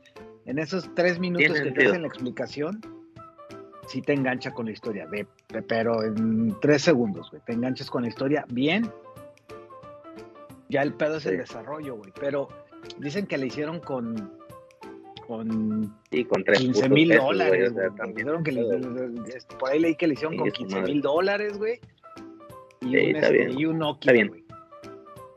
en 0.46 0.58
esos 0.58 0.94
tres 0.94 1.18
minutos 1.18 1.46
Tiene 1.46 1.54
que 1.54 1.60
te 1.60 1.66
sentido. 1.68 1.90
hacen 1.90 2.02
la 2.02 2.08
explicación, 2.08 2.80
sí 3.86 4.02
te 4.02 4.12
engancha 4.14 4.50
con 4.52 4.66
la 4.66 4.72
historia, 4.72 5.06
de, 5.06 5.26
de- 5.48 5.62
pero 5.62 6.02
en 6.02 6.56
tres 6.60 6.82
segundos, 6.82 7.30
güey, 7.30 7.42
te 7.46 7.52
enganchas 7.52 7.90
con 7.90 8.02
la 8.02 8.08
historia 8.08 8.44
bien. 8.48 8.90
Ya 10.68 10.82
el 10.82 10.92
pedo 10.94 11.16
es 11.16 11.26
el 11.26 11.32
Sí. 11.32 11.38
desarrollo, 11.38 11.96
güey, 11.96 12.12
pero 12.20 12.48
dicen 12.98 13.26
que 13.26 13.38
le 13.38 13.46
hicieron 13.46 13.80
con 13.80 14.32
con 15.28 15.94
Sí, 16.10 16.24
con 16.24 16.42
tres 16.42 16.58
15 16.58 16.80
putos 16.80 16.90
mil 16.94 17.08
güey, 17.08 17.18
dólares, 17.20 17.70
o 17.70 17.74
sea, 17.74 17.86
güey. 17.88 17.96
también. 17.98 18.16
Dijeron 18.16 18.42
que 18.44 19.36
este, 19.36 19.56
por 19.56 19.70
ahí 19.70 19.78
leí 19.78 19.94
que 19.94 20.06
le 20.08 20.14
hicieron 20.14 20.32
Sí, 20.32 20.38
con 20.38 20.48
es 20.48 20.54
su 20.54 20.58
15 20.60 20.76
madre. 20.76 20.92
mil 20.92 21.02
dólares, 21.02 21.58
güey. 21.58 21.80
Y, 22.80 22.88
Sí, 22.88 22.96
un, 22.96 22.96
está 23.16 23.26
este, 23.26 23.32
bien. 23.38 23.58
y 23.60 23.64
un 23.66 23.78
Nokia, 23.78 24.12
bien. 24.12 24.28
güey. 24.28 24.44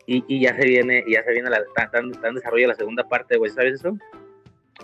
Y, 0.08 0.24
y 0.28 0.42
ya 0.42 0.56
se 0.56 0.66
viene, 0.66 1.04
ya 1.08 1.24
se 1.24 1.32
viene 1.32 1.50
la, 1.50 1.60
tan, 1.92 2.10
desarrollo 2.34 2.68
la 2.70 2.76
segunda 2.76 3.04
parte, 3.08 3.38
güey, 3.38 3.52
¿sabes 3.52 3.76
eso? 3.76 3.98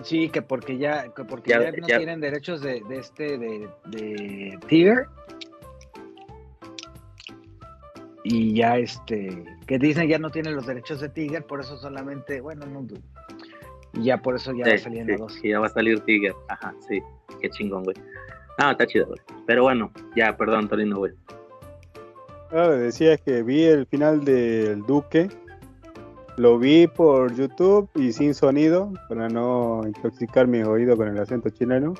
Sí, 0.03 0.29
que 0.29 0.41
porque 0.43 0.77
ya, 0.77 1.11
que 1.13 1.23
porque 1.23 1.49
Ya- 1.51 1.63
ya, 1.63 1.71
no 1.71 1.87
ya- 1.87 1.97
tienen 1.97 2.19
derechos 2.21 2.61
de, 2.61 2.81
de 2.87 2.97
este, 2.99 3.37
de, 3.37 3.67
de 3.85 4.59
Tiger. 4.67 5.05
Y 8.23 8.53
ya 8.55 8.77
este, 8.77 9.43
que 9.65 9.79
Disney 9.79 10.07
ya 10.09 10.19
no 10.19 10.29
tiene 10.29 10.51
los 10.51 10.67
derechos 10.67 10.99
de 10.99 11.09
Tiger, 11.09 11.45
por 11.45 11.61
eso 11.61 11.77
solamente, 11.77 12.41
bueno, 12.41 12.65
no, 12.65 12.85
y 13.99 14.03
ya 14.03 14.17
por 14.21 14.35
eso 14.35 14.51
ya 14.53 14.65
va 14.65 14.73
a 14.73 14.77
Sí, 14.77 14.83
salir 14.83 14.99
en 14.99 15.05
sí, 15.05 15.11
la 15.11 15.17
2. 15.17 15.39
que 15.41 15.49
ya 15.49 15.59
va 15.59 15.65
a 15.67 15.69
salir 15.69 15.99
Tiger. 16.01 16.33
Ajá, 16.49 16.73
sí. 16.87 17.01
Qué 17.41 17.49
chingón, 17.49 17.83
güey. 17.83 17.95
Ah, 18.57 18.71
está 18.71 18.87
chido, 18.87 19.07
güey. 19.07 19.19
Pero 19.45 19.63
bueno, 19.63 19.91
ya, 20.15 20.35
perdón, 20.35 20.67
Torino, 20.67 20.97
güey. 20.97 21.13
Ah, 22.51 22.69
decía 22.69 23.17
que 23.17 23.43
vi 23.43 23.63
el 23.63 23.85
final 23.87 24.23
del 24.23 24.81
Duque. 24.83 25.29
Lo 26.37 26.57
vi 26.59 26.87
por 26.87 27.33
YouTube 27.35 27.89
y 27.95 28.11
sin 28.11 28.33
sonido 28.33 28.93
para 29.09 29.27
no 29.27 29.81
intoxicar 29.85 30.47
mi 30.47 30.61
oído 30.61 30.95
con 30.95 31.07
el 31.07 31.19
acento 31.19 31.49
chileno. 31.49 31.93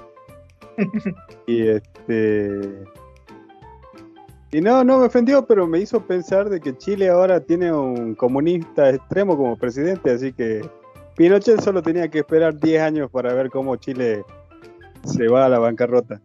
y 1.47 1.67
este. 1.67 2.83
Y 4.51 4.61
no, 4.61 4.83
no 4.83 4.99
me 4.99 5.05
ofendió, 5.07 5.45
pero 5.45 5.67
me 5.67 5.79
hizo 5.79 5.99
pensar 6.05 6.49
de 6.49 6.61
que 6.61 6.77
Chile 6.77 7.09
ahora 7.09 7.41
tiene 7.41 7.71
un 7.73 8.15
comunista 8.15 8.89
extremo 8.91 9.35
como 9.35 9.57
presidente, 9.57 10.09
así 10.11 10.31
que 10.31 10.61
Pinochet 11.17 11.59
solo 11.61 11.81
tenía 11.81 12.09
que 12.09 12.19
esperar 12.19 12.59
10 12.59 12.79
años 12.79 13.11
para 13.11 13.33
ver 13.33 13.49
cómo 13.49 13.75
Chile 13.77 14.23
se 15.03 15.27
va 15.27 15.45
a 15.45 15.49
la 15.49 15.57
bancarrota. 15.57 16.21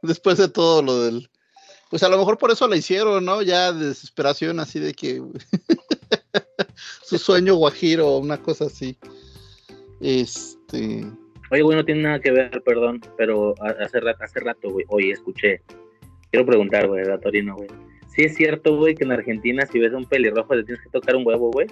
Después 0.00 0.38
de 0.38 0.48
todo 0.48 0.82
lo 0.82 1.02
del. 1.02 1.28
Pues 1.90 2.02
a 2.02 2.08
lo 2.08 2.16
mejor 2.16 2.38
por 2.38 2.50
eso 2.50 2.66
la 2.66 2.76
hicieron, 2.76 3.26
¿no? 3.26 3.42
Ya 3.42 3.72
de 3.72 3.88
desesperación, 3.88 4.58
así 4.58 4.80
de 4.80 4.94
que. 4.94 5.22
su 7.04 7.18
sueño 7.18 7.56
guajiro, 7.56 8.16
una 8.16 8.40
cosa 8.40 8.64
así. 8.64 8.96
Este. 10.00 11.04
Oye, 11.50 11.62
güey, 11.62 11.76
no 11.76 11.84
tiene 11.84 12.02
nada 12.02 12.20
que 12.20 12.30
ver, 12.30 12.62
perdón, 12.64 13.02
pero 13.18 13.54
hace 13.60 14.00
rato, 14.00 14.24
hace 14.24 14.40
rato, 14.40 14.70
güey, 14.70 14.86
oye, 14.88 15.10
escuché. 15.12 15.60
Quiero 16.30 16.46
preguntar, 16.46 16.88
güey, 16.88 17.06
a 17.06 17.18
Torino, 17.18 17.54
güey. 17.54 17.68
¿Sí 18.08 18.24
es 18.24 18.34
cierto, 18.34 18.76
güey, 18.76 18.94
que 18.94 19.04
en 19.04 19.12
Argentina 19.12 19.66
si 19.66 19.78
ves 19.78 19.92
a 19.92 19.98
un 19.98 20.06
pelirrojo 20.06 20.54
le 20.54 20.64
tienes 20.64 20.82
que 20.82 20.90
tocar 20.90 21.16
un 21.16 21.26
huevo, 21.26 21.50
güey? 21.50 21.66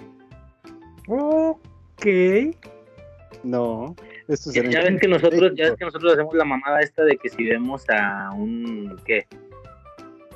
Ok. 1.07 2.05
No, 3.43 3.95
esto 4.27 4.51
Ya, 4.53 4.63
ya 4.63 4.81
ves 4.83 5.01
que 5.01 5.07
nosotros, 5.07 5.51
ya 5.55 5.65
ves 5.65 5.75
que 5.77 5.85
nosotros 5.85 6.13
hacemos 6.13 6.33
la 6.33 6.45
mamada 6.45 6.79
esta 6.79 7.03
de 7.03 7.17
que 7.17 7.29
si 7.29 7.43
vemos 7.43 7.85
a 7.89 8.31
un, 8.33 8.97
¿qué? 9.05 9.25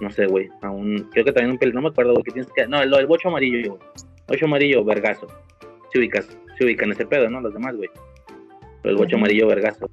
No 0.01 0.09
sé, 0.11 0.25
güey, 0.27 0.49
a 0.61 0.69
un, 0.69 1.09
creo 1.11 1.23
que 1.23 1.31
también 1.31 1.51
un 1.51 1.57
pelirrojo, 1.57 1.81
no 1.81 1.87
me 1.89 1.91
acuerdo, 1.91 2.11
güey, 2.11 2.23
que 2.23 2.31
tienes 2.31 2.51
que, 2.53 2.67
no, 2.67 2.81
el, 2.81 2.93
el 2.93 3.07
bocho 3.07 3.29
amarillo, 3.29 3.75
güey. 3.75 3.81
Bocho 4.27 4.45
amarillo, 4.45 4.83
vergazo. 4.83 5.27
Se 5.91 5.99
ubicas, 5.99 6.27
se 6.57 6.65
ubican 6.65 6.91
ese 6.91 7.05
pedo, 7.05 7.29
¿no? 7.29 7.39
Los 7.39 7.53
demás, 7.53 7.75
güey. 7.75 7.89
Pero 8.81 8.91
el 8.91 8.97
bocho 8.97 9.15
amarillo, 9.15 9.47
vergazo. 9.47 9.89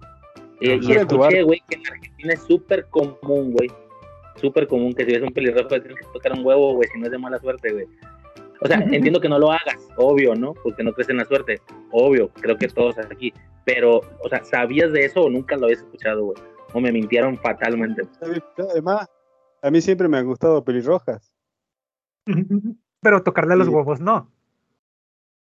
Y, 0.61 0.71
y 0.71 0.93
escuché, 0.93 1.43
güey, 1.43 1.63
que 1.69 1.77
en 1.77 1.87
Argentina 1.87 2.33
es 2.35 2.43
súper 2.43 2.87
común, 2.87 3.53
güey. 3.53 3.71
Súper 4.37 4.67
común 4.67 4.93
que 4.93 5.05
si 5.05 5.13
ves 5.13 5.23
un 5.23 5.33
pelirrojo 5.33 5.69
tienes 5.69 5.99
que 5.99 6.07
tocar 6.13 6.33
un 6.33 6.45
huevo, 6.45 6.75
güey, 6.75 6.89
si 6.93 6.99
no 6.99 7.07
es 7.07 7.13
de 7.13 7.19
mala 7.19 7.39
suerte, 7.39 7.73
güey. 7.73 7.87
O 8.61 8.67
sea, 8.67 8.77
entiendo 9.13 9.21
que 9.21 9.29
no 9.29 9.39
lo 9.39 9.51
hagas, 9.53 9.89
obvio, 9.97 10.35
¿no? 10.35 10.55
Porque 10.55 10.83
no 10.85 10.93
crees 10.93 11.09
en 11.11 11.19
la 11.19 11.25
suerte, 11.25 11.61
obvio, 11.91 12.29
creo 12.41 12.57
que 12.57 12.69
todos 12.69 12.99
aquí. 12.99 13.33
Pero, 13.65 14.01
o 14.23 14.29
sea, 14.29 14.45
¿sabías 14.45 14.93
de 14.93 15.05
eso 15.07 15.23
o 15.23 15.31
nunca 15.31 15.57
lo 15.57 15.65
habías 15.67 15.81
escuchado, 15.81 16.25
güey? 16.27 16.37
O 16.73 16.81
me 16.81 16.93
mintieron 16.93 17.39
fatalmente. 17.39 18.03
Además, 18.59 19.09
a 19.63 19.71
mí 19.71 19.81
siempre 19.81 20.09
me 20.09 20.19
han 20.19 20.27
gustado 20.27 20.63
pelirrojas. 20.65 21.33
Pero 23.01 23.23
tocarle 23.23 23.53
a 23.55 23.57
los 23.57 23.67
Sí. 23.69 23.73
huevos 23.73 24.01
no. 24.01 24.31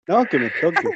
No, 0.08 0.24
que 0.24 0.38
me 0.38 0.50
toque. 0.60 0.88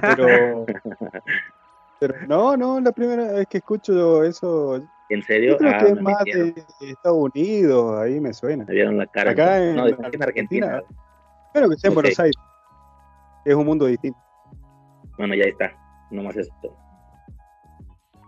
Pero, 0.00 0.66
pero 2.00 2.14
no, 2.28 2.56
no, 2.56 2.80
la 2.80 2.92
primera 2.92 3.32
vez 3.32 3.46
que 3.48 3.58
escucho 3.58 4.22
eso, 4.24 4.80
¿En 5.08 5.22
serio? 5.22 5.52
yo 5.52 5.58
creo 5.58 5.72
Ah, 5.74 5.78
que 5.78 5.86
es 5.90 6.00
más 6.00 6.24
de 6.24 6.54
Estados 6.80 7.18
Unidos, 7.34 8.00
ahí 8.00 8.20
me 8.20 8.32
suena. 8.32 8.64
Me 8.64 8.74
vieron 8.74 8.96
la 8.98 9.06
cara. 9.06 9.32
Acá 9.32 9.62
en 9.62 9.76
no, 9.76 9.86
de- 9.86 9.92
aquí 9.94 10.16
en 10.16 10.22
Argentina. 10.22 10.66
Argentina. 10.66 11.03
Pero 11.54 11.70
que 11.70 11.76
sea 11.76 11.88
en. 11.88 11.94
Buenos 11.94 12.18
Aires. 12.18 12.36
Es 13.44 13.54
un 13.54 13.64
mundo 13.64 13.86
distinto. 13.86 14.18
Bueno, 15.16 15.34
ya 15.34 15.44
está. 15.44 15.72
Nomás 16.10 16.36
eso. 16.36 16.52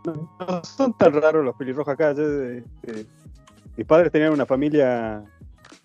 No 0.05 0.63
son 0.65 0.97
tan 0.97 1.13
raros 1.21 1.45
los 1.45 1.57
pelirrojos 1.57 1.93
acá. 1.93 2.13
Yo, 2.13 2.23
eh, 2.23 2.65
eh, 2.85 3.07
mis 3.77 3.87
padres 3.87 4.13
tenían 4.13 4.33
una 4.33 4.47
familia 4.47 5.23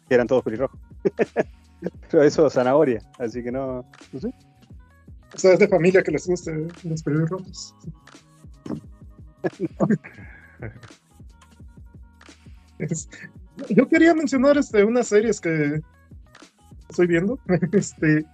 que 0.07 0.13
eran 0.15 0.27
todos 0.27 0.43
pelirrojos. 0.43 0.79
Pero 2.11 2.23
eso 2.23 2.47
zanahoria, 2.49 3.01
así 3.17 3.41
que 3.41 3.51
no, 3.51 3.83
no 4.13 4.19
sé. 4.19 4.31
O 5.33 5.37
sea, 5.37 5.53
es 5.53 5.59
de 5.59 5.67
familia 5.67 6.03
que 6.03 6.11
les 6.11 6.27
guste 6.27 6.67
los 6.83 7.01
pelirrojos. 7.01 7.75
Es- 12.79 13.09
Yo 13.69 13.87
quería 13.87 14.13
mencionar 14.13 14.57
este, 14.57 14.83
unas 14.83 15.07
series 15.07 15.39
que 15.41 15.81
estoy 16.91 17.07
viendo. 17.07 17.39
Este, 17.71 18.25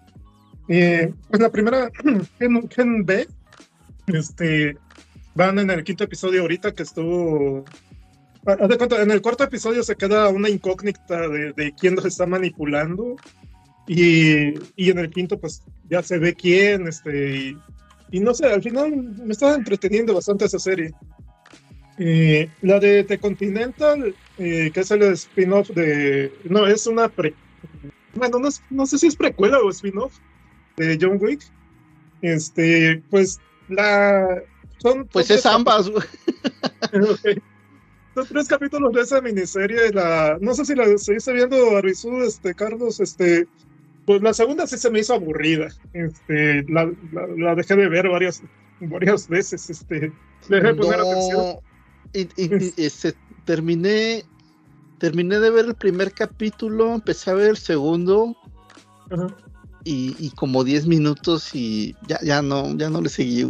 eh, 0.67 1.13
pues 1.29 1.41
la 1.41 1.49
primera, 1.49 1.89
Gen, 2.39 2.69
Gen 2.69 3.05
B, 3.05 3.27
este, 4.07 4.77
van 5.35 5.59
en 5.59 5.69
el 5.69 5.83
quinto 5.83 6.03
episodio 6.03 6.41
ahorita 6.41 6.73
que 6.73 6.83
estuvo. 6.83 7.63
Ah, 8.45 8.57
haz 8.59 8.69
de 8.69 8.77
cuenta, 8.77 9.01
en 9.01 9.11
el 9.11 9.21
cuarto 9.21 9.43
episodio 9.43 9.83
se 9.83 9.95
queda 9.95 10.29
una 10.29 10.49
incógnita 10.49 11.27
de, 11.27 11.53
de 11.53 11.73
quién 11.79 11.95
los 11.95 12.05
está 12.05 12.25
manipulando. 12.25 13.15
Y, 13.87 14.53
y 14.75 14.89
en 14.89 14.99
el 14.99 15.09
quinto, 15.09 15.39
pues 15.39 15.63
ya 15.89 16.03
se 16.03 16.17
ve 16.19 16.33
quién, 16.33 16.87
este, 16.87 17.37
y, 17.37 17.57
y 18.11 18.19
no 18.19 18.33
sé, 18.33 18.47
al 18.47 18.61
final 18.61 18.91
me 18.93 19.31
estaba 19.31 19.55
entreteniendo 19.55 20.13
bastante 20.13 20.45
esa 20.45 20.59
serie. 20.59 20.93
Eh, 21.97 22.49
la 22.61 22.79
de 22.79 23.03
The 23.03 23.17
Continental, 23.17 24.13
eh, 24.37 24.71
que 24.71 24.79
es 24.79 24.91
el 24.91 25.01
spin-off 25.03 25.69
de. 25.69 26.31
No, 26.43 26.67
es 26.67 26.85
una. 26.85 27.09
Pre, 27.09 27.33
bueno, 28.17 28.39
no, 28.39 28.49
no 28.69 28.85
sé 28.85 28.97
si 28.97 29.07
es 29.07 29.15
precuela 29.15 29.59
o 29.59 29.69
spin-off 29.69 30.13
de 30.77 30.97
John 30.99 31.17
Wick. 31.21 31.41
Este, 32.21 33.01
pues 33.09 33.39
la. 33.69 34.41
Son, 34.79 35.07
Pues 35.07 35.27
son 35.27 35.37
es 35.37 35.45
ambas, 35.45 35.89
güey. 35.89 36.05
Los 38.15 38.27
tres 38.29 38.47
capítulos 38.47 38.93
de 38.93 39.01
esa 39.01 39.21
miniserie, 39.21 39.91
la, 39.91 40.37
no 40.41 40.53
sé 40.53 40.65
si 40.65 40.75
la 40.75 40.85
seguiste 40.97 41.33
viendo, 41.33 41.77
Arbizu, 41.77 42.23
este, 42.23 42.53
Carlos, 42.53 42.99
este, 42.99 43.47
pues 44.05 44.21
la 44.21 44.33
segunda 44.33 44.65
sí 44.67 44.77
se 44.77 44.89
me 44.89 44.99
hizo 44.99 45.13
aburrida, 45.13 45.67
este, 45.93 46.63
la, 46.69 46.85
la, 47.11 47.27
la 47.37 47.55
dejé 47.55 47.75
de 47.75 47.89
ver 47.89 48.07
varias, 48.09 48.41
varias 48.79 49.27
veces, 49.27 49.69
este, 49.69 50.11
dejé 50.47 50.67
de 50.67 50.73
poner 50.75 50.99
atención. 50.99 51.37
No. 51.37 51.61
Y, 52.13 52.21
y- 52.37 52.73
y, 52.77 52.85
este, 52.85 53.13
terminé, 53.45 54.23
terminé 54.99 55.39
de 55.39 55.49
ver 55.49 55.65
el 55.65 55.75
primer 55.75 56.11
capítulo, 56.11 56.93
empecé 56.95 57.31
a 57.31 57.35
ver 57.35 57.49
el 57.51 57.57
segundo 57.57 58.35
Ajá. 59.11 59.27
y, 59.83 60.15
y 60.19 60.31
como 60.31 60.63
10 60.63 60.87
minutos 60.87 61.53
y 61.53 61.95
ya, 62.07 62.19
ya 62.23 62.41
no, 62.41 62.75
ya 62.77 62.89
no 62.89 63.01
le 63.01 63.09
seguí. 63.09 63.41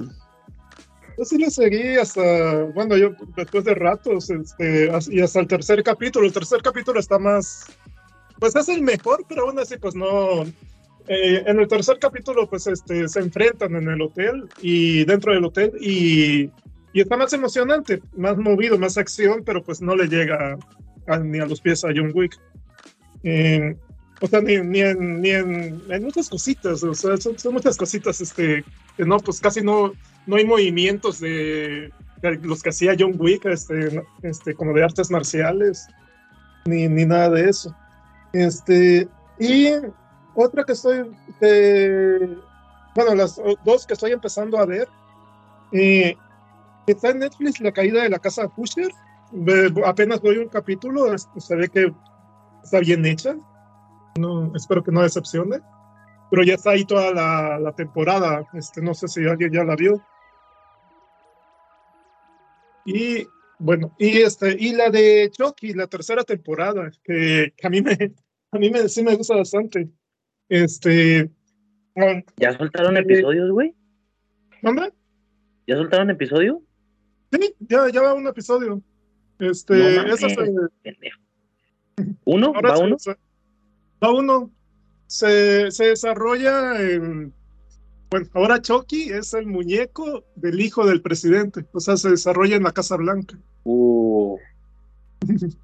Yo 1.17 1.25
sí 1.25 1.37
le 1.39 1.49
seguí 1.49 1.97
hasta, 1.97 2.63
bueno, 2.75 2.95
yo 2.95 3.09
después 3.35 3.63
de 3.63 3.73
ratos, 3.73 4.29
este, 4.29 4.91
y 5.09 5.19
hasta 5.21 5.39
el 5.39 5.47
tercer 5.47 5.81
capítulo. 5.83 6.27
El 6.27 6.33
tercer 6.33 6.61
capítulo 6.61 6.99
está 6.99 7.17
más, 7.17 7.65
pues 8.39 8.55
es 8.55 8.69
el 8.69 8.83
mejor, 8.83 9.25
pero 9.27 9.47
aún 9.47 9.57
así, 9.57 9.77
pues 9.77 9.95
no. 9.95 10.43
eh, 11.07 11.43
en 11.47 11.59
el 11.59 11.67
tercer 11.67 11.97
capítulo, 11.99 12.47
pues 12.47 12.67
este, 12.67 13.07
se 13.07 13.19
enfrentan 13.19 13.75
en 13.75 13.87
el 13.89 14.01
hotel 14.01 14.47
y 14.61 15.05
dentro 15.05 15.33
del 15.33 15.45
hotel 15.45 15.71
y, 15.81 16.51
y 16.93 17.01
está 17.01 17.17
más 17.17 17.33
emocionante, 17.33 17.99
más 18.15 18.37
movido, 18.37 18.77
más 18.77 18.97
acción, 18.99 19.41
pero 19.43 19.63
pues 19.63 19.81
no 19.81 19.95
le 19.95 20.07
llega 20.07 20.55
a- 21.07 21.17
ni 21.19 21.39
a 21.39 21.45
los 21.45 21.61
pies 21.61 21.83
a 21.83 21.89
John 21.95 22.11
Wick. 22.13 22.37
Eh, 23.23 23.75
o 24.21 24.27
sea, 24.27 24.41
ni, 24.41 24.57
ni 24.57 24.81
en, 24.81 25.21
ni 25.21 25.29
en, 25.31 25.81
en 25.89 26.03
muchas 26.03 26.29
cositas, 26.29 26.83
o 26.83 26.93
sea, 26.93 27.17
son, 27.17 27.35
muchas 27.53 27.77
cositas, 27.77 28.19
este, 28.21 28.63
que 28.95 29.05
no, 29.05 29.17
pues 29.19 29.39
casi 29.39 29.61
no, 29.61 29.91
no 30.25 30.35
hay 30.35 30.45
movimientos 30.45 31.19
de, 31.19 31.91
de 32.21 32.35
los 32.41 32.63
que 32.63 32.69
hacía 32.69 32.95
John 32.97 33.15
Wick, 33.17 33.45
este, 33.45 34.03
este, 34.23 34.53
como 34.55 34.73
de 34.73 34.83
artes 34.83 35.11
marciales, 35.11 35.87
ni, 36.65 36.87
ni 36.87 37.05
nada 37.05 37.29
de 37.29 37.49
eso. 37.49 37.75
Este, 38.33 39.07
y 39.39 39.67
otra 40.35 40.63
que 40.63 40.73
estoy, 40.73 41.11
que- 41.39 42.37
bueno, 42.95 43.13
las 43.13 43.39
dos 43.63 43.85
que 43.85 43.93
estoy 43.93 44.11
empezando 44.13 44.57
a 44.57 44.65
ver, 44.65 44.87
eh, 45.71 46.15
está 46.87 47.09
en 47.09 47.19
Netflix 47.19 47.59
La 47.59 47.71
caída 47.71 48.01
de 48.01 48.09
la 48.09 48.17
casa 48.19 48.47
Pusher. 48.47 48.89
Apenas 49.85 50.21
voy 50.21 50.37
un 50.37 50.47
capítulo, 50.49 51.13
es- 51.13 51.27
se 51.37 51.55
ve 51.55 51.67
que 51.69 51.93
está 52.63 52.79
bien 52.79 53.05
hecha. 53.05 53.35
No, 54.17 54.51
espero 54.55 54.83
que 54.83 54.91
no 54.91 55.01
decepcione. 55.03 55.59
Pero 56.29 56.43
ya 56.43 56.55
está 56.55 56.71
ahí 56.71 56.83
toda 56.85 57.13
la, 57.13 57.59
la 57.59 57.71
temporada. 57.73 58.45
Este, 58.53 58.81
no 58.81 58.93
sé 58.93 59.07
si 59.07 59.25
alguien 59.27 59.51
ya 59.51 59.63
la 59.63 59.75
vio. 59.75 60.01
Y 62.85 63.27
bueno, 63.59 63.93
y 63.97 64.21
este, 64.21 64.55
y 64.57 64.73
la 64.73 64.89
de 64.89 65.29
Chucky, 65.31 65.73
la 65.73 65.87
tercera 65.87 66.23
temporada, 66.23 66.89
que, 67.03 67.53
que 67.55 67.67
a 67.67 67.69
mí 67.69 67.81
me, 67.81 67.91
a 68.51 68.57
mí 68.57 68.69
me, 68.69 68.87
sí 68.87 69.03
me 69.03 69.15
gusta 69.15 69.35
bastante. 69.35 69.89
Este, 70.49 71.29
ah, 71.95 72.21
¿Ya 72.37 72.57
soltaron 72.57 72.93
Sí. 72.95 72.99
episodios, 73.01 73.51
güey? 73.51 73.75
¿manda? 74.61 74.89
¿Ya 75.67 75.75
soltaron 75.75 76.09
episodio? 76.09 76.61
Sí, 77.31 77.53
ya, 77.59 77.89
ya 77.91 78.01
va 78.01 78.13
un 78.13 78.27
episodio. 78.27 78.81
Este, 79.39 79.73
No 79.75 80.13
esa 80.13 80.29
se-. 80.29 80.51
¿Uno? 82.25 82.47
ahora 82.55 82.69
¿Va 82.71 82.77
se- 82.77 82.83
uno? 82.83 82.99
se- 82.99 83.17
va 84.03 84.11
uno. 84.11 84.51
Se, 85.07 85.71
se 85.71 85.85
desarrolla 85.85 86.81
en. 86.81 87.33
Bueno, 88.09 88.27
ahora 88.33 88.61
Chucky 88.61 89.09
es 89.11 89.33
el 89.33 89.47
muñeco 89.47 90.23
del 90.35 90.59
hijo 90.61 90.85
del 90.85 91.01
presidente. 91.01 91.65
O 91.73 91.79
sea, 91.79 91.97
se 91.97 92.09
desarrolla 92.09 92.55
en 92.55 92.63
la 92.63 92.71
Casa 92.71 92.95
Blanca. 92.97 93.37
Uh. 93.63 94.37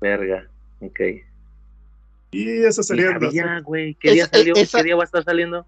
Verga. 0.00 0.48
Ok. 0.80 1.00
Y 2.32 2.48
esa 2.64 2.82
sería. 2.82 3.18
sabía, 3.18 3.60
güey. 3.60 3.94
¿Qué 3.94 4.12
día 4.12 4.26
salió? 4.26 4.54
esa- 4.56 4.78
¿Qué 4.78 4.84
día 4.84 4.96
va 4.96 5.02
a 5.02 5.06
estar 5.06 5.24
saliendo? 5.24 5.66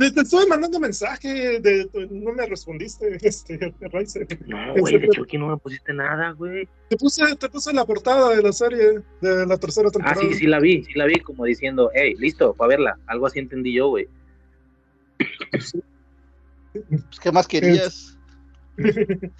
Te, 0.00 0.10
te 0.12 0.20
estoy 0.22 0.46
mandando 0.46 0.80
mensaje, 0.80 1.60
de, 1.60 1.84
de- 1.84 2.08
no 2.10 2.32
me 2.32 2.46
respondiste, 2.46 3.18
este, 3.22 3.74
Raize. 3.80 4.26
No, 4.46 4.72
güey, 4.78 4.98
de 4.98 5.08
Chucky 5.10 5.36
no 5.36 5.48
me 5.48 5.58
pusiste 5.58 5.92
nada, 5.92 6.30
güey. 6.30 6.66
Te 6.88 6.96
puse, 6.96 7.36
te 7.36 7.50
puse 7.50 7.70
la 7.74 7.84
portada 7.84 8.34
de 8.34 8.42
la 8.42 8.50
serie 8.52 9.02
de 9.20 9.46
la 9.46 9.58
tercera 9.58 9.88
Ah, 9.88 9.92
temporada. 9.92 10.20
sí, 10.22 10.32
sí 10.34 10.46
la 10.46 10.58
vi, 10.58 10.82
sí 10.84 10.92
la 10.94 11.04
vi, 11.04 11.20
como 11.20 11.44
diciendo, 11.44 11.90
hey, 11.92 12.14
listo, 12.18 12.54
para 12.54 12.68
verla. 12.70 12.98
Algo 13.08 13.26
así 13.26 13.40
entendí 13.40 13.74
yo, 13.74 13.88
güey. 13.88 14.08
Pues, 15.50 15.72
¿Qué 17.22 17.30
más 17.30 17.46
querías? 17.46 18.16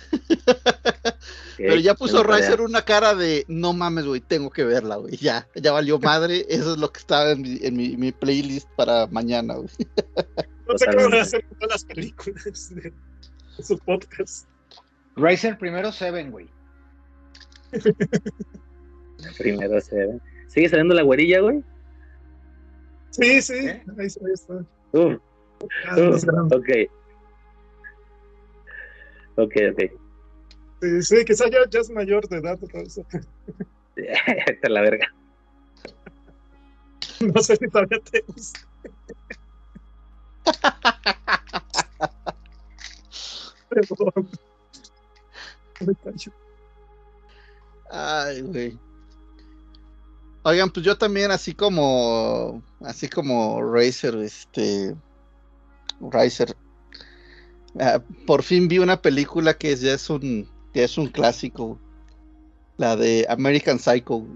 Pero 1.56 1.76
ya 1.76 1.94
puso 1.94 2.22
Riser 2.22 2.60
una 2.60 2.82
cara 2.82 3.14
de 3.14 3.44
no 3.48 3.72
mames, 3.72 4.04
güey, 4.04 4.20
tengo 4.20 4.50
que 4.50 4.64
verla, 4.64 4.96
güey. 4.96 5.16
Ya, 5.16 5.48
ya 5.54 5.72
valió 5.72 5.98
madre. 5.98 6.44
Eso 6.48 6.74
es 6.74 6.78
lo 6.78 6.92
que 6.92 7.00
estaba 7.00 7.30
en 7.30 7.42
mi, 7.42 7.58
en 7.62 7.76
mi, 7.76 7.96
mi 7.96 8.12
playlist 8.12 8.68
para 8.76 9.06
mañana, 9.06 9.54
güey. 9.54 9.68
No 10.68 10.78
sé 10.78 10.86
qué 10.88 10.96
van 10.96 11.14
a 11.14 11.22
hacer 11.22 11.44
con 11.48 11.58
todas 11.58 11.72
las 11.72 11.84
películas 11.84 12.72
de, 12.72 12.92
de 13.56 13.64
su 13.64 13.76
podcast. 13.78 14.46
Riser 15.16 15.58
primero 15.58 15.90
Seven, 15.90 16.30
güey. 16.30 16.48
Primero 19.36 19.80
se 19.80 19.96
ve. 19.96 20.20
¿Sigue 20.46 20.68
saliendo 20.68 20.94
la 20.94 21.02
güerilla, 21.02 21.40
güey? 21.40 21.64
Sí, 23.10 23.42
sí, 23.42 23.54
¿Eh? 23.54 23.82
ahí, 23.98 24.06
está, 24.06 24.24
ahí 24.24 24.32
está. 24.32 24.54
Uh, 24.92 25.18
Ah, 25.86 25.96
uh, 25.98 26.56
ok. 26.56 26.68
Ok, 29.40 29.54
ok. 29.72 29.80
Sí, 30.82 31.02
sí, 31.02 31.24
quizá 31.24 31.48
ya, 31.50 31.58
ya 31.68 31.80
es 31.80 31.90
mayor 31.90 32.28
de 32.28 32.38
edad. 32.38 32.58
Está 33.96 34.68
la 34.68 34.80
verga. 34.82 35.06
No 37.20 37.42
sé 37.42 37.56
si 37.56 37.68
todavía 37.68 37.98
te 38.10 38.24
gusta. 38.26 38.60
Perdón. 43.68 44.28
Me 45.80 45.94
callo. 45.96 46.32
Ay, 47.90 48.40
güey. 48.42 48.78
Oigan, 50.42 50.70
pues 50.70 50.86
yo 50.86 50.96
también, 50.96 51.30
así 51.30 51.54
como, 51.54 52.62
así 52.80 53.08
como 53.08 53.62
Razer, 53.62 54.16
este, 54.16 54.96
Razer, 56.00 56.56
ah, 57.78 58.02
por 58.26 58.42
fin 58.42 58.68
vi 58.68 58.78
una 58.78 59.00
película 59.00 59.54
que 59.54 59.74
ya 59.76 59.94
es 59.94 60.10
un, 60.10 60.48
ya 60.74 60.84
es 60.84 60.98
un 60.98 61.08
clásico, 61.08 61.78
la 62.76 62.96
de 62.96 63.26
American 63.28 63.78
Psycho, 63.78 64.26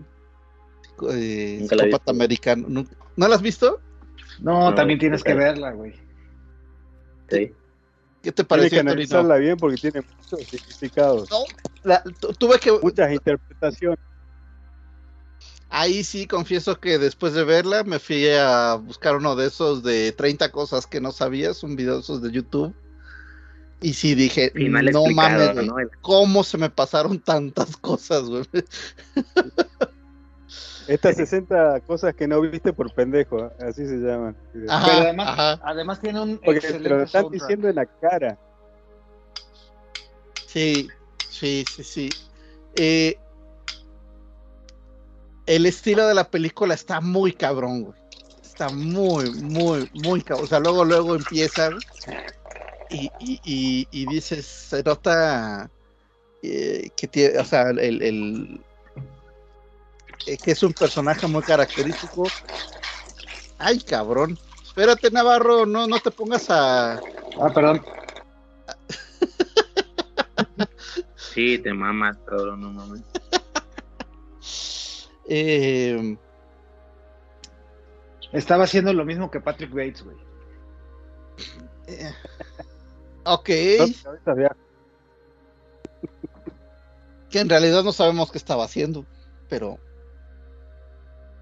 eh, 1.11 1.59
Nunca 1.61 1.77
la 1.77 2.01
americano. 2.07 2.67
¿No, 2.69 2.85
¿no 3.17 3.29
la 3.29 3.35
has 3.35 3.43
visto? 3.43 3.81
No, 4.41 4.71
No, 4.71 4.75
también 4.75 4.99
tienes 4.99 5.23
que 5.23 5.35
verla, 5.35 5.73
güey. 5.73 5.95
Sí. 7.29 7.53
¿Qué 8.23 8.33
te 8.33 8.45
Tiene 8.45 8.71
que 8.71 8.81
analizarla 8.81 9.37
bien 9.37 9.57
porque 9.57 9.77
tiene 9.77 10.01
muchos 10.01 10.49
significados, 10.49 11.29
No, 11.31 11.45
la- 11.83 12.03
tu- 12.03 12.33
tuve 12.33 12.59
que, 12.59 12.73
muchas 12.83 13.13
interpretaciones. 13.13 13.99
Ahí 15.69 16.05
sí 16.05 16.27
confieso 16.27 16.79
que 16.79 16.99
después 16.99 17.35
de 17.35 17.45
verla 17.45 17.85
me 17.85 17.99
fui 17.99 18.29
a 18.29 18.77
buscar 18.77 19.17
uno 19.17 19.35
de 19.37 19.49
esos 19.49 19.83
de 19.83 20.13
30 20.13 20.51
cosas 20.53 20.87
que 20.87 21.01
no 21.01 21.11
sabías, 21.13 21.63
un 21.63 21.77
video 21.77 21.95
de 21.97 22.01
esos 22.01 22.23
de 22.23 22.31
YouTube. 22.31 22.75
Y 23.85 23.93
sí 23.93 24.15
dije, 24.15 24.51
no 24.55 25.05
mames, 25.11 25.55
¿no? 25.57 25.77
¿cómo 26.01 26.43
se 26.43 26.57
me 26.57 26.71
pasaron 26.71 27.21
tantas 27.21 27.77
cosas, 27.77 28.23
güey? 28.23 28.43
Estas 30.89 31.17
60 31.17 31.81
cosas 31.81 32.15
que 32.15 32.27
no 32.27 32.41
viste 32.41 32.73
por 32.73 32.95
pendejo, 32.95 33.53
así 33.61 33.87
se 33.87 33.97
llaman. 33.97 34.35
Ajá, 34.71 34.87
Pero 34.87 35.03
además, 35.03 35.29
ajá. 35.29 35.61
además 35.65 36.01
tiene 36.01 36.19
un 36.19 36.39
Porque 36.39 36.61
te 36.61 36.79
lo 36.79 37.03
están 37.03 37.25
soundtrack. 37.25 37.43
diciendo 37.43 37.69
en 37.69 37.75
la 37.75 37.85
cara. 37.85 38.39
Sí, 40.47 40.89
sí, 41.29 41.67
sí, 41.71 41.85
sí. 41.85 42.09
Eh, 42.77 43.19
el 45.45 45.67
estilo 45.67 46.07
de 46.07 46.15
la 46.15 46.31
película 46.31 46.73
está 46.73 47.03
muy 47.03 47.35
cabrón, 47.35 47.83
güey. 47.83 47.99
Está 48.43 48.71
muy, 48.71 49.31
muy, 49.43 49.91
muy 49.93 50.23
cabrón. 50.23 50.47
O 50.47 50.49
sea, 50.49 50.61
luego, 50.61 50.87
luego 50.87 51.17
empieza 51.17 51.69
güey, 51.69 51.81
y, 52.95 53.13
y, 53.19 53.41
y, 53.45 53.89
y 53.91 54.07
dices, 54.07 54.47
se 54.47 54.83
nota 54.83 55.71
eh, 56.43 56.91
que 56.97 57.09
tiene, 57.09 57.39
o 57.39 57.45
sea, 57.45 57.71
el, 57.71 58.03
el- 58.03 58.61
eh, 60.27 60.39
que 60.39 60.53
es 60.53 60.63
un 60.63 60.73
personaje 60.73 61.27
muy 61.27 61.43
característico. 61.43 62.33
Ay, 63.59 63.81
cabrón. 63.81 64.39
Espérate, 64.63 65.11
Navarro, 65.11 65.67
no, 65.67 65.87
no 65.87 66.01
te 66.01 66.11
pongas 66.11 66.47
a. 66.51 67.05
Ah, 67.37 67.53
perdón. 67.55 67.85
Sí, 71.17 71.59
te 71.59 71.73
mamas, 71.73 72.17
cabrón, 72.27 72.61
no 72.61 72.71
mames. 72.71 73.03
eh, 75.29 76.17
Estaba 78.33 78.65
haciendo 78.65 78.93
lo 78.93 79.05
mismo 79.05 79.31
que 79.31 79.41
Patrick 79.41 79.71
Bates, 79.71 80.05
güey. 80.05 80.17
eh, 81.87 82.13
ok. 83.25 83.49
Que 87.31 87.41
en 87.41 87.49
realidad 87.49 87.83
no 87.83 87.93
sabemos 87.93 88.31
qué 88.31 88.39
estaba 88.39 88.65
haciendo, 88.65 89.05
pero 89.49 89.79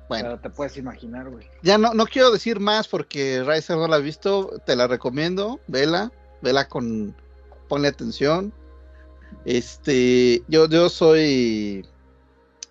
bueno, 0.08 0.28
Pero 0.30 0.40
te 0.40 0.50
puedes 0.50 0.76
imaginar, 0.76 1.28
güey. 1.30 1.46
ya 1.62 1.78
no, 1.78 1.94
no 1.94 2.06
quiero 2.06 2.30
decir 2.30 2.60
más 2.60 2.88
porque 2.88 3.42
Riser 3.46 3.76
no 3.76 3.88
la 3.88 3.96
ha 3.96 4.00
visto, 4.00 4.60
te 4.66 4.74
la 4.76 4.86
recomiendo, 4.86 5.60
vela, 5.68 6.10
vela 6.42 6.68
con, 6.68 7.14
ponle 7.68 7.88
atención. 7.88 8.52
Este, 9.44 10.42
yo, 10.48 10.68
yo 10.68 10.88
soy, 10.90 11.86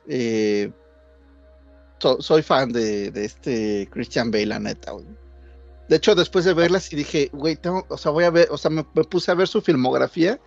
eh, 0.08 0.72
so- 2.00 2.22
soy 2.22 2.42
fan 2.44 2.72
de, 2.72 3.10
de 3.12 3.26
este 3.26 3.88
Christian 3.92 4.30
Bale, 4.32 4.46
la 4.48 4.60
neta, 4.60 4.92
güey. 4.92 5.06
De 5.92 5.98
hecho, 5.98 6.16
después 6.16 6.46
de 6.46 6.54
verla, 6.54 6.80
sí 6.80 6.96
dije, 6.96 7.30
güey, 7.34 7.58
tengo, 7.58 7.86
o 7.90 7.98
sea, 7.98 8.14
voy 8.14 8.24
a 8.24 8.30
ver, 8.30 8.48
o 8.50 8.58
sea, 8.58 8.72
me, 8.72 8.86
me 8.94 9.04
puse 9.04 9.30
a 9.30 9.34
ver 9.34 9.50
su 9.50 9.62
filmografía 9.62 10.40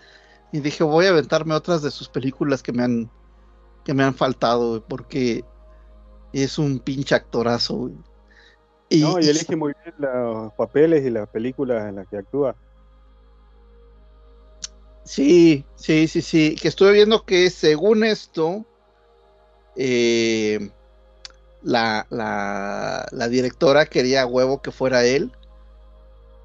y 0.52 0.60
dije, 0.60 0.82
voy 0.84 1.04
a 1.04 1.10
aventarme 1.10 1.54
otras 1.54 1.82
de 1.82 1.90
sus 1.90 2.08
películas 2.08 2.62
que 2.62 2.72
me 2.72 2.82
han, 2.82 3.10
que 3.84 3.92
me 3.92 4.04
han 4.04 4.14
faltado, 4.14 4.82
porque 4.88 5.44
es 6.32 6.56
un 6.56 6.78
pinche 6.78 7.14
actorazo, 7.14 7.74
güey. 7.76 7.94
Y, 8.88 9.02
No, 9.02 9.20
y 9.20 9.24
y- 9.26 9.28
elige 9.28 9.54
muy 9.54 9.74
bien 9.84 9.94
los 9.98 10.50
papeles 10.54 11.04
y 11.04 11.10
las 11.10 11.28
películas 11.28 11.90
en 11.90 11.96
las 11.96 12.08
que 12.08 12.16
actúa. 12.16 12.56
Sí, 15.04 15.66
sí, 15.74 16.08
sí, 16.08 16.22
sí. 16.22 16.56
Que 16.58 16.68
estuve 16.68 16.92
viendo 16.92 17.22
que 17.22 17.50
según 17.50 18.02
esto, 18.02 18.64
eh, 19.76 20.70
la, 21.64 22.06
la, 22.10 23.08
la 23.10 23.28
directora 23.28 23.86
quería 23.86 24.22
a 24.22 24.26
huevo 24.26 24.62
que 24.62 24.70
fuera 24.70 25.04
él. 25.04 25.32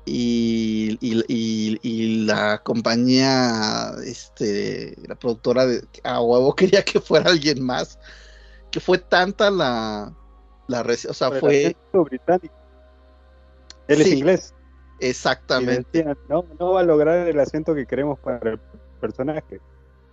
Y, 0.05 0.97
y- 1.01 1.23
y- 1.27 1.79
y 1.83 2.25
la 2.25 2.61
compañía, 2.63 3.91
este, 4.03 4.95
la 5.07 5.13
productora 5.15 5.67
de, 5.67 5.83
a 6.03 6.19
huevo 6.21 6.55
quería 6.55 6.83
que 6.83 6.99
fuera 6.99 7.29
alguien 7.29 7.63
más. 7.63 7.99
Que 8.71 8.79
fue 8.79 8.97
tanta 8.97 9.51
la, 9.51 10.11
la 10.67 10.81
o 10.81 11.13
sea, 11.13 11.31
fue 11.31 11.75
británico. 11.93 12.53
Él 13.87 14.01
es 14.01 14.07
inglés. 14.13 14.53
Exactamente. 14.99 15.85
decían, 15.91 16.17
no, 16.27 16.45
no 16.59 16.71
va 16.73 16.81
a 16.81 16.83
lograr 16.83 17.27
el 17.27 17.39
acento 17.39 17.73
que 17.75 17.85
queremos 17.85 18.19
para 18.19 18.51
el 18.51 18.59
personaje. 18.99 19.59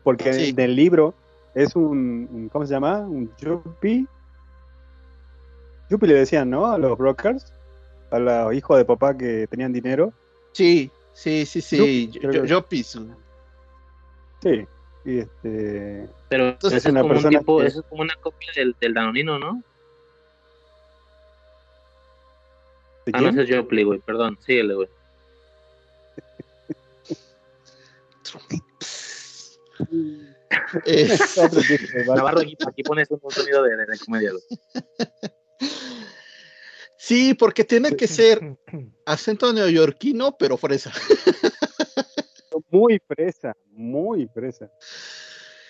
Porque 0.03 0.33
Sí. 0.33 0.51
en 0.51 0.61
el 0.61 0.77
libro 0.77 1.15
es 1.55 1.75
un, 1.75 2.29
un- 2.31 2.49
¿cómo 2.53 2.67
se 2.67 2.73
llama? 2.73 3.01
Un 3.01 3.31
yuppie. 3.39 4.07
Yuppie 5.91 6.09
le 6.09 6.15
decían, 6.15 6.51
¿no? 6.51 6.67
A 6.67 6.79
los 6.79 6.97
brokers, 6.99 7.53
a 8.11 8.19
los 8.19 8.55
hijos 8.55 8.79
de 8.79 8.85
papá 8.85 9.17
que 9.17 9.47
tenían 9.49 9.73
dinero. 9.73 10.13
Sí, 10.53 10.91
sí, 11.13 11.47
sí, 11.47 11.61
sí. 11.61 12.09
Yo- 12.09 12.13
Yo, 12.15 12.21
creo 12.21 12.33
yo, 12.33 12.43
que- 12.43 12.49
yo 12.49 12.67
piso. 12.67 13.07
Sí. 14.43 14.67
Y 15.05 15.19
este. 15.21 16.09
Pero 16.29 16.49
Entonces, 16.49 16.85
es 16.85 16.91
una 16.91 17.01
como 17.03 17.13
un 17.15 17.17
persona 17.23 17.39
tipo, 17.39 17.59
que- 17.61 17.67
eso 17.67 17.81
es 17.81 17.87
como 17.87 18.03
una 18.03 18.15
copia 18.17 18.49
del, 18.57 18.75
del 18.81 18.95
Danonino, 18.95 19.39
¿no? 19.39 19.63
¿de 23.07 23.13
Ah, 23.15 23.21
no, 23.21 23.29
ese 23.29 23.43
es 23.45 23.57
Jopley, 23.57 23.85
güey, 23.85 24.01
perdón, 24.01 24.37
síguele, 24.45 24.75
güey. 24.75 24.89
Navarro, 32.07 32.41
aquí, 32.41 32.57
aquí 32.67 32.83
pones 32.83 33.09
un 33.11 33.21
sonido 33.31 33.63
de, 33.63 33.77
de, 33.77 33.87
de 33.87 33.99
comedia, 34.05 34.31
güey. 34.33 34.43
Sí, 36.97 37.35
porque 37.35 37.65
tiene 37.65 37.95
que 37.97 38.07
ser 38.07 38.41
acento 39.07 39.53
neoyorquino, 39.53 40.37
pero 40.39 40.57
fresa. 40.57 40.93
Muy 42.71 43.01
fresa, 43.07 43.55
muy 43.71 44.27
fresa. 44.29 44.71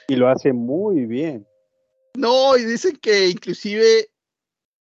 Y 0.08 0.16
lo 0.16 0.28
hace 0.28 0.52
muy 0.52 1.04
bien. 1.06 1.46
No, 2.16 2.56
y 2.56 2.64
dicen 2.64 2.96
que 2.96 3.28
inclusive 3.28 4.08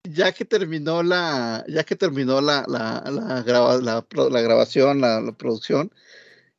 ya 0.02 0.32
que 0.32 0.44
terminó 0.44 1.02
la, 1.02 1.64
ya 1.68 1.84
que 1.84 1.94
terminó 1.94 2.40
la, 2.40 2.64
la, 2.66 3.04
la, 3.10 3.44
grava- 3.44 3.80
la 3.80 4.04
la 4.30 4.40
grabación, 4.40 5.00
la, 5.00 5.20
la 5.20 5.32
producción, 5.32 5.92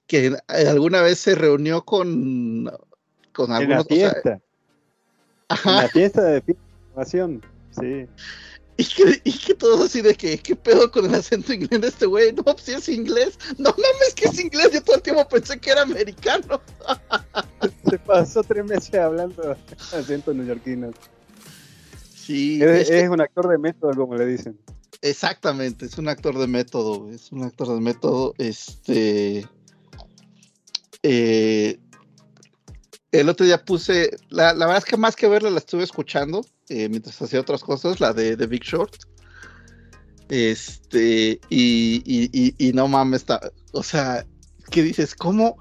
que 0.08 0.36
alguna 0.48 1.02
vez 1.02 1.20
se 1.20 1.36
reunió 1.36 1.84
con, 1.84 2.72
con 3.34 3.46
En 3.52 3.70
la 3.70 3.78
algunos, 3.78 3.86
o 3.86 3.96
sea, 3.96 4.12
fiesta. 4.12 4.42
En 5.66 5.76
la 5.76 5.90
fiesta 5.90 6.24
de 6.24 6.42
filmación. 6.42 7.42
Sí. 7.80 8.06
y 8.78 8.86
que, 8.86 9.22
y 9.24 9.38
que 9.38 9.54
todos 9.54 9.82
así 9.86 10.02
de 10.02 10.16
que, 10.16 10.38
¿qué 10.38 10.56
pedo 10.56 10.92
con 10.92 11.06
el 11.06 11.16
acento 11.16 11.54
inglés 11.54 11.82
de 11.82 11.88
este 11.88 12.06
güey? 12.06 12.34
No, 12.34 12.44
si 12.58 12.72
es 12.74 12.90
inglés, 12.90 13.38
no 13.58 13.70
mames 13.70 14.14
que 14.16 14.26
es 14.26 14.40
inglés, 14.40 14.72
yo 14.74 14.82
todo 14.84 14.96
el 14.98 15.02
tiempo 15.02 15.28
pensé 15.28 15.60
que 15.60 15.70
era 15.72 15.84
americano. 15.84 16.62
Se 17.90 18.00
pasó 18.00 18.44
tres 18.44 18.66
meses 18.66 18.94
hablando 18.96 19.56
acento 19.94 20.34
neoyorquino. 20.34 20.92
Sí, 22.14 22.62
Es, 22.62 22.82
es 22.84 22.90
que- 22.90 23.00
es 23.02 23.10
un 23.10 23.22
actor 23.22 23.48
de 23.50 23.58
método, 23.58 23.94
como 23.96 24.16
le 24.16 24.26
dicen. 24.26 24.58
Exactamente, 25.04 25.86
es 25.88 25.98
un 25.98 26.08
actor 26.10 26.38
de 26.38 26.46
método, 26.48 27.10
es 27.12 27.32
un 27.32 27.44
actor 27.44 27.68
de 27.74 27.80
método. 27.82 28.34
Este. 28.38 29.48
eh, 31.04 31.80
el 33.12 33.30
otro 33.30 33.46
día 33.46 33.64
puse. 33.64 34.16
La, 34.30 34.54
la 34.54 34.66
verdad 34.68 34.78
es 34.78 34.86
que 34.86 34.98
más 34.98 35.16
que 35.16 35.28
verla, 35.28 35.50
la 35.50 35.58
estuve 35.58 35.84
escuchando 35.84 36.46
eh, 36.70 36.90
mientras 36.90 37.22
hacía 37.22 37.42
otras 37.42 37.62
cosas, 37.62 38.00
la 38.00 38.14
de 38.14 38.38
The 38.38 38.48
Big 38.48 38.64
Short. 38.64 38.96
Este. 40.30 41.40
Y, 41.50 42.02
y, 42.06 42.30
y, 42.32 42.56
y 42.58 42.74
no 42.74 42.88
mames. 42.88 43.26
O 43.74 43.84
sea, 43.84 44.26
¿qué 44.70 44.84
dices? 44.84 45.16
¿Cómo. 45.16 45.58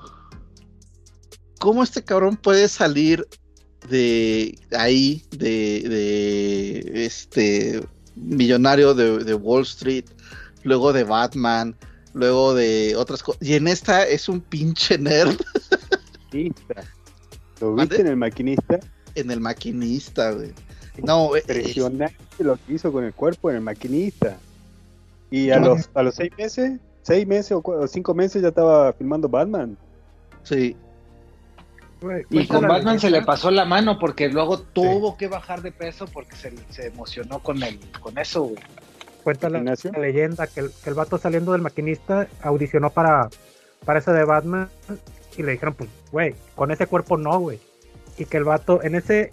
¿Cómo 1.58 1.82
este 1.82 2.02
cabrón 2.02 2.36
puede 2.36 2.68
salir 2.68 3.26
de 3.88 4.58
ahí, 4.72 5.24
de, 5.30 5.82
de 5.88 7.04
este 7.04 7.82
millonario 8.14 8.94
de, 8.94 9.24
de 9.24 9.34
Wall 9.34 9.62
Street, 9.62 10.04
luego 10.62 10.92
de 10.92 11.04
Batman, 11.04 11.76
luego 12.14 12.54
de 12.54 12.94
otras 12.96 13.22
cosas. 13.22 13.42
Y 13.42 13.54
en 13.54 13.68
esta 13.68 14.06
es 14.06 14.28
un 14.28 14.40
pinche 14.40 14.98
nerd. 14.98 15.38
¿Lo 17.60 17.72
¿Mande? 17.72 17.96
viste 17.96 18.00
en 18.00 18.06
el 18.06 18.16
maquinista? 18.16 18.80
en 19.14 19.30
el 19.30 19.40
maquinista, 19.40 20.32
güey. 20.32 20.52
No, 21.02 21.34
eh, 21.36 21.42
es- 21.46 21.48
Impresionante 21.56 22.14
lo 22.38 22.56
que 22.56 22.74
hizo 22.74 22.92
con 22.92 23.04
el 23.04 23.12
cuerpo 23.14 23.50
en 23.50 23.56
el 23.56 23.62
maquinista. 23.62 24.36
Y 25.30 25.50
a 25.50 25.58
los, 25.60 25.88
a 25.94 26.02
los 26.02 26.16
seis 26.16 26.32
meses, 26.36 26.80
seis 27.02 27.26
meses 27.26 27.52
o, 27.62 27.86
cinco 27.86 28.14
meses 28.14 28.42
ya 28.42 28.48
estaba 28.48 28.92
filmando 28.92 29.28
Batman. 29.28 29.76
sí. 30.42 30.76
Güey, 32.00 32.24
Y 32.30 32.46
con 32.46 32.66
Batman 32.66 32.98
se 32.98 33.10
le 33.10 33.20
pasó 33.20 33.50
la 33.50 33.66
mano 33.66 33.98
porque 33.98 34.30
luego 34.30 34.58
tuvo 34.60 35.18
que 35.18 35.28
bajar 35.28 35.60
de 35.60 35.70
peso 35.70 36.06
porque 36.06 36.34
se, 36.34 36.54
se 36.70 36.86
emocionó 36.86 37.40
con 37.40 37.62
el, 37.62 37.78
con 38.00 38.16
eso, 38.16 38.44
güey. 38.44 38.56
Cuenta 39.22 39.50
la 39.50 39.60
leyenda 39.98 40.46
que 40.46 40.60
el, 40.60 40.70
que 40.82 40.88
el 40.88 40.94
vato 40.94 41.18
saliendo 41.18 41.52
del 41.52 41.60
maquinista 41.60 42.26
audicionó 42.42 42.88
para, 42.88 43.28
para 43.84 43.98
ese 43.98 44.12
de 44.12 44.24
Batman 44.24 44.70
y 45.36 45.42
le 45.42 45.52
dijeron, 45.52 45.74
pues, 45.74 45.90
güey, 46.10 46.34
con 46.54 46.70
ese 46.70 46.86
cuerpo 46.86 47.18
no, 47.18 47.38
güey. 47.38 47.60
Y 48.16 48.24
que 48.24 48.38
el 48.38 48.44
vato, 48.44 48.82
en 48.82 48.94
ese, 48.94 49.30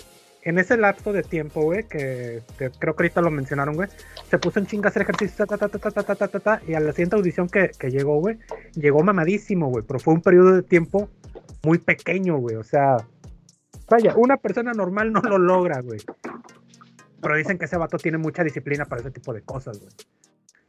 en 0.48 0.58
ese 0.60 0.78
lapso 0.78 1.12
de 1.12 1.24
tiempo, 1.24 1.62
güey, 1.62 1.86
que, 1.90 2.42
creo 2.58 2.96
que 2.96 3.04
ahorita 3.04 3.20
lo 3.20 3.30
mencionaron, 3.30 3.76
güey, 3.76 3.90
se 4.30 4.40
puso 4.40 4.60
en 4.60 4.66
chinga 4.66 4.88
hacer 4.88 5.02
ejercicio, 5.02 5.46
ta, 5.46 5.58
ta, 5.58 5.68
ta, 5.68 5.78
ta 5.78 5.92
ta 5.92 6.16
ta 6.16 6.28
ta 6.30 6.40
ta 6.40 6.62
y 6.66 6.74
a 6.74 6.80
la 6.80 6.94
siguiente 6.94 7.18
audición 7.18 7.50
que, 7.50 7.72
que 7.78 7.92
llegó, 7.92 8.18
güey, 8.22 8.38
llegó 8.74 9.04
mamadísimo, 9.04 9.68
güey, 9.68 9.84
pero 9.86 10.00
fue 10.00 10.14
un 10.14 10.22
periodo 10.22 10.56
de 10.56 10.64
tiempo 10.64 11.10
muy 11.64 11.80
pequeño, 11.80 12.38
güey, 12.38 12.56
o 12.56 12.64
sea, 12.64 12.96
vaya, 13.90 14.16
una 14.16 14.38
persona 14.38 14.72
normal 14.72 15.12
no 15.12 15.20
lo 15.20 15.38
logra, 15.38 15.82
güey. 15.82 16.00
Pero 17.22 17.36
dicen 17.36 17.58
que 17.58 17.66
ese 17.66 17.76
vato 17.76 17.98
tiene 17.98 18.18
mucha 18.18 18.42
disciplina 18.42 18.86
para 18.86 19.02
ese 19.02 19.12
tipo 19.12 19.34
de 19.34 19.42
cosas, 19.42 19.80
güey. 19.80 19.92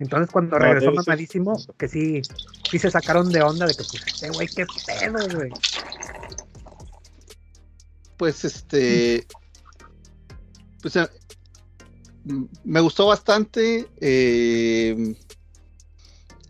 Entonces 0.00 0.28
cuando 0.32 0.58
regresó 0.58 0.90
mamadísimo, 0.90 1.56
que 1.78 1.86
sí, 1.86 2.22
sí 2.68 2.80
se 2.80 2.90
sacaron 2.90 3.30
de 3.30 3.42
onda 3.42 3.64
de 3.64 3.74
que, 3.74 3.84
pues, 3.84 4.04
este 4.08 4.30
güey, 4.30 4.48
qué 4.48 4.66
pedo, 4.86 5.36
güey. 5.36 5.52
Pues 8.16 8.44
este... 8.44 9.24
Eh, 10.84 11.06
m- 12.26 12.48
me 12.64 12.80
gustó 12.80 13.06
bastante. 13.06 13.88
eh, 14.00 15.14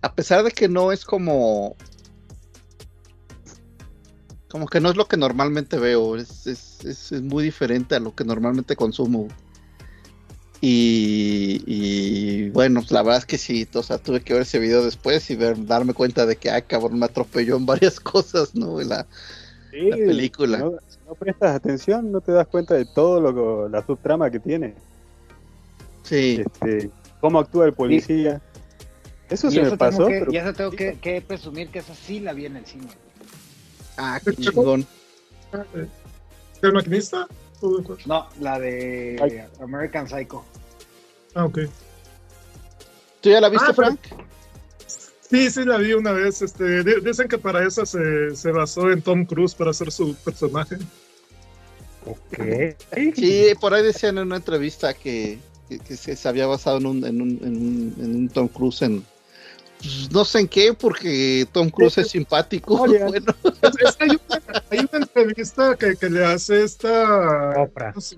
a 0.03 0.15
pesar 0.15 0.45
de 0.45 0.51
que 0.53 0.69
no 0.69 0.93
es 0.93 1.05
como. 1.05 1.77
Como 4.49 4.67
que 4.67 4.81
no 4.81 4.91
es 4.91 4.97
lo 4.97 5.07
que 5.07 5.17
normalmente 5.17 5.79
veo. 5.79 6.17
Es, 6.17 6.47
es- 6.47 6.85
es- 6.85 7.13
es 7.13 7.23
muy 7.23 7.45
diferente 7.45 7.95
a 7.97 8.01
lo 8.01 8.15
que 8.15 8.25
normalmente 8.25 8.77
consumo. 8.77 9.29
Y, 10.61 11.63
y, 11.67 12.51
bueno, 12.51 12.83
la 12.91 13.03
verdad 13.03 13.19
es 13.19 13.27
que 13.27 13.39
sí, 13.39 13.69
o 13.75 13.83
sea, 13.85 13.99
tuve 13.99 14.23
que 14.23 14.33
ver 14.33 14.43
ese 14.43 14.59
video 14.59 14.85
después 14.85 15.31
y 15.31 15.37
ver, 15.37 15.65
darme 15.67 15.95
cuenta 15.95 16.27
de 16.27 16.35
que, 16.35 16.51
ah, 16.51 16.63
cabrón, 16.63 16.99
me 16.99 17.07
atropelló 17.07 17.57
en 17.57 17.65
varias 17.67 18.01
cosas, 18.01 18.57
¿no? 18.57 18.81
La, 18.81 19.07
Sí, 19.79 19.91
La 19.91 19.97
película. 19.97 20.59
Si 20.59 20.65
no, 20.65 20.71
si 20.89 20.99
no 21.07 21.15
prestas 21.15 21.55
atención, 21.57 22.11
no 22.11 22.21
te 22.21 22.33
das 22.33 22.47
cuenta 22.49 22.75
de 22.75 22.85
todo 22.85 23.21
lo 23.21 23.35
que, 23.67 23.71
la 23.71 23.85
subtrama 23.87 24.31
que 24.31 24.41
tiene. 24.41 24.75
sí. 26.03 26.43
Este, 26.45 26.91
cómo 27.21 27.39
actúa 27.39 27.67
el 27.67 27.73
policía. 27.75 28.41
Eso 29.31 29.49
Y 29.49 29.53
se 29.53 29.61
me 29.61 29.67
eso 29.69 29.77
pasó, 29.77 30.07
que, 30.07 30.19
pero 30.21 30.33
y 30.33 30.37
eso 30.39 30.53
tengo 30.55 30.71
que, 30.71 30.99
que 30.99 31.21
presumir 31.21 31.69
que 31.69 31.81
esa 31.81 31.95
sí 31.95 32.19
la 32.21 32.33
vi 32.33 32.47
en 32.47 32.57
el 32.57 32.67
cine. 32.67 32.89
Ah, 33.97 34.21
qué 34.25 34.35
chingón. 34.35 34.87
¿El 36.63 36.73
maquinista? 36.73 37.27
No, 38.07 38.29
la 38.41 38.59
de 38.59 39.19
Ay. 39.21 39.43
American 39.63 40.09
Psycho. 40.09 40.45
Ah, 41.35 41.45
ok. 41.45 41.59
¿Tú 43.21 43.31
ya 43.31 43.41
la 43.41 43.49
viste, 43.49 43.67
Ah, 43.71 43.75
Frank? 43.75 43.99
Sí, 45.31 45.51
sí, 45.51 45.65
la 45.65 45.77
vi 45.79 45.93
una 45.93 46.13
vez. 46.13 46.41
Este, 46.43 46.83
di- 46.83 47.01
dicen 47.05 47.29
que 47.29 47.37
para 47.39 47.67
eso 47.67 47.85
se, 47.85 48.35
se 48.35 48.51
basó 48.51 48.91
en 48.91 49.03
Tom 49.03 49.25
Cruise 49.27 49.55
para 49.55 49.71
hacer 49.73 49.93
su 49.93 50.15
personaje. 50.17 50.77
Ok. 52.07 52.75
Sí, 53.15 53.53
por 53.61 53.75
ahí 53.75 53.83
decían 53.83 54.17
en 54.19 54.25
una 54.29 54.37
entrevista 54.37 54.95
que, 54.95 55.39
que- 55.69 55.79
que 55.79 55.97
se, 55.97 56.17
se 56.17 56.29
había 56.29 56.47
basado 56.47 56.79
en 56.79 56.87
un, 56.87 57.05
en 57.05 57.21
un, 57.21 57.29
en 57.43 57.57
un, 57.57 57.95
en 58.01 58.17
un 58.17 58.29
Tom 58.31 58.49
Cruise 58.49 58.81
en... 58.83 59.05
pues, 59.79 60.11
no 60.11 60.25
sé 60.25 60.41
en 60.41 60.49
qué, 60.49 60.73
porque 60.73 61.47
Tom 61.53 61.69
Cruise 61.69 61.99
es 61.99 62.09
simpático. 62.11 62.81
Oye. 62.83 62.99
Bueno, 63.05 63.35
Es- 63.63 63.89
es 63.89 63.97
que 63.97 64.05
hay, 64.05 64.11
una, 64.11 64.63
hay 64.71 64.79
una 64.79 64.99
entrevista 65.05 65.77
que, 65.77 65.97
que 65.97 66.09
le 66.09 66.25
hace 66.25 66.63
esta. 66.63 67.61
Oprah. 67.61 67.93
no 67.95 68.01
sé, 68.01 68.17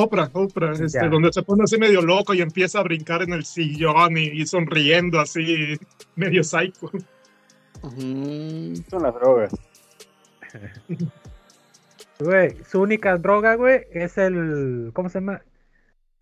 Oprah, 0.00 0.30
Oprah, 0.32 0.72
este, 0.72 1.08
donde 1.08 1.32
se 1.32 1.42
pone 1.42 1.64
así 1.64 1.76
medio 1.76 2.00
loco 2.02 2.32
y 2.34 2.40
empieza 2.40 2.78
a 2.78 2.82
brincar 2.84 3.22
en 3.22 3.32
el 3.32 3.44
sillón 3.44 4.16
y, 4.16 4.26
y 4.26 4.46
sonriendo 4.46 5.18
así, 5.20 5.76
medio 6.16 6.44
psycho. 6.44 6.90
son 7.80 9.02
las 9.02 9.14
drogas. 9.14 9.52
Güey, 12.20 12.56
su 12.68 12.80
única 12.80 13.16
droga, 13.16 13.54
güey, 13.54 13.82
es 13.92 14.18
el. 14.18 14.90
¿Cómo 14.92 15.08
se 15.08 15.20
llama? 15.20 15.40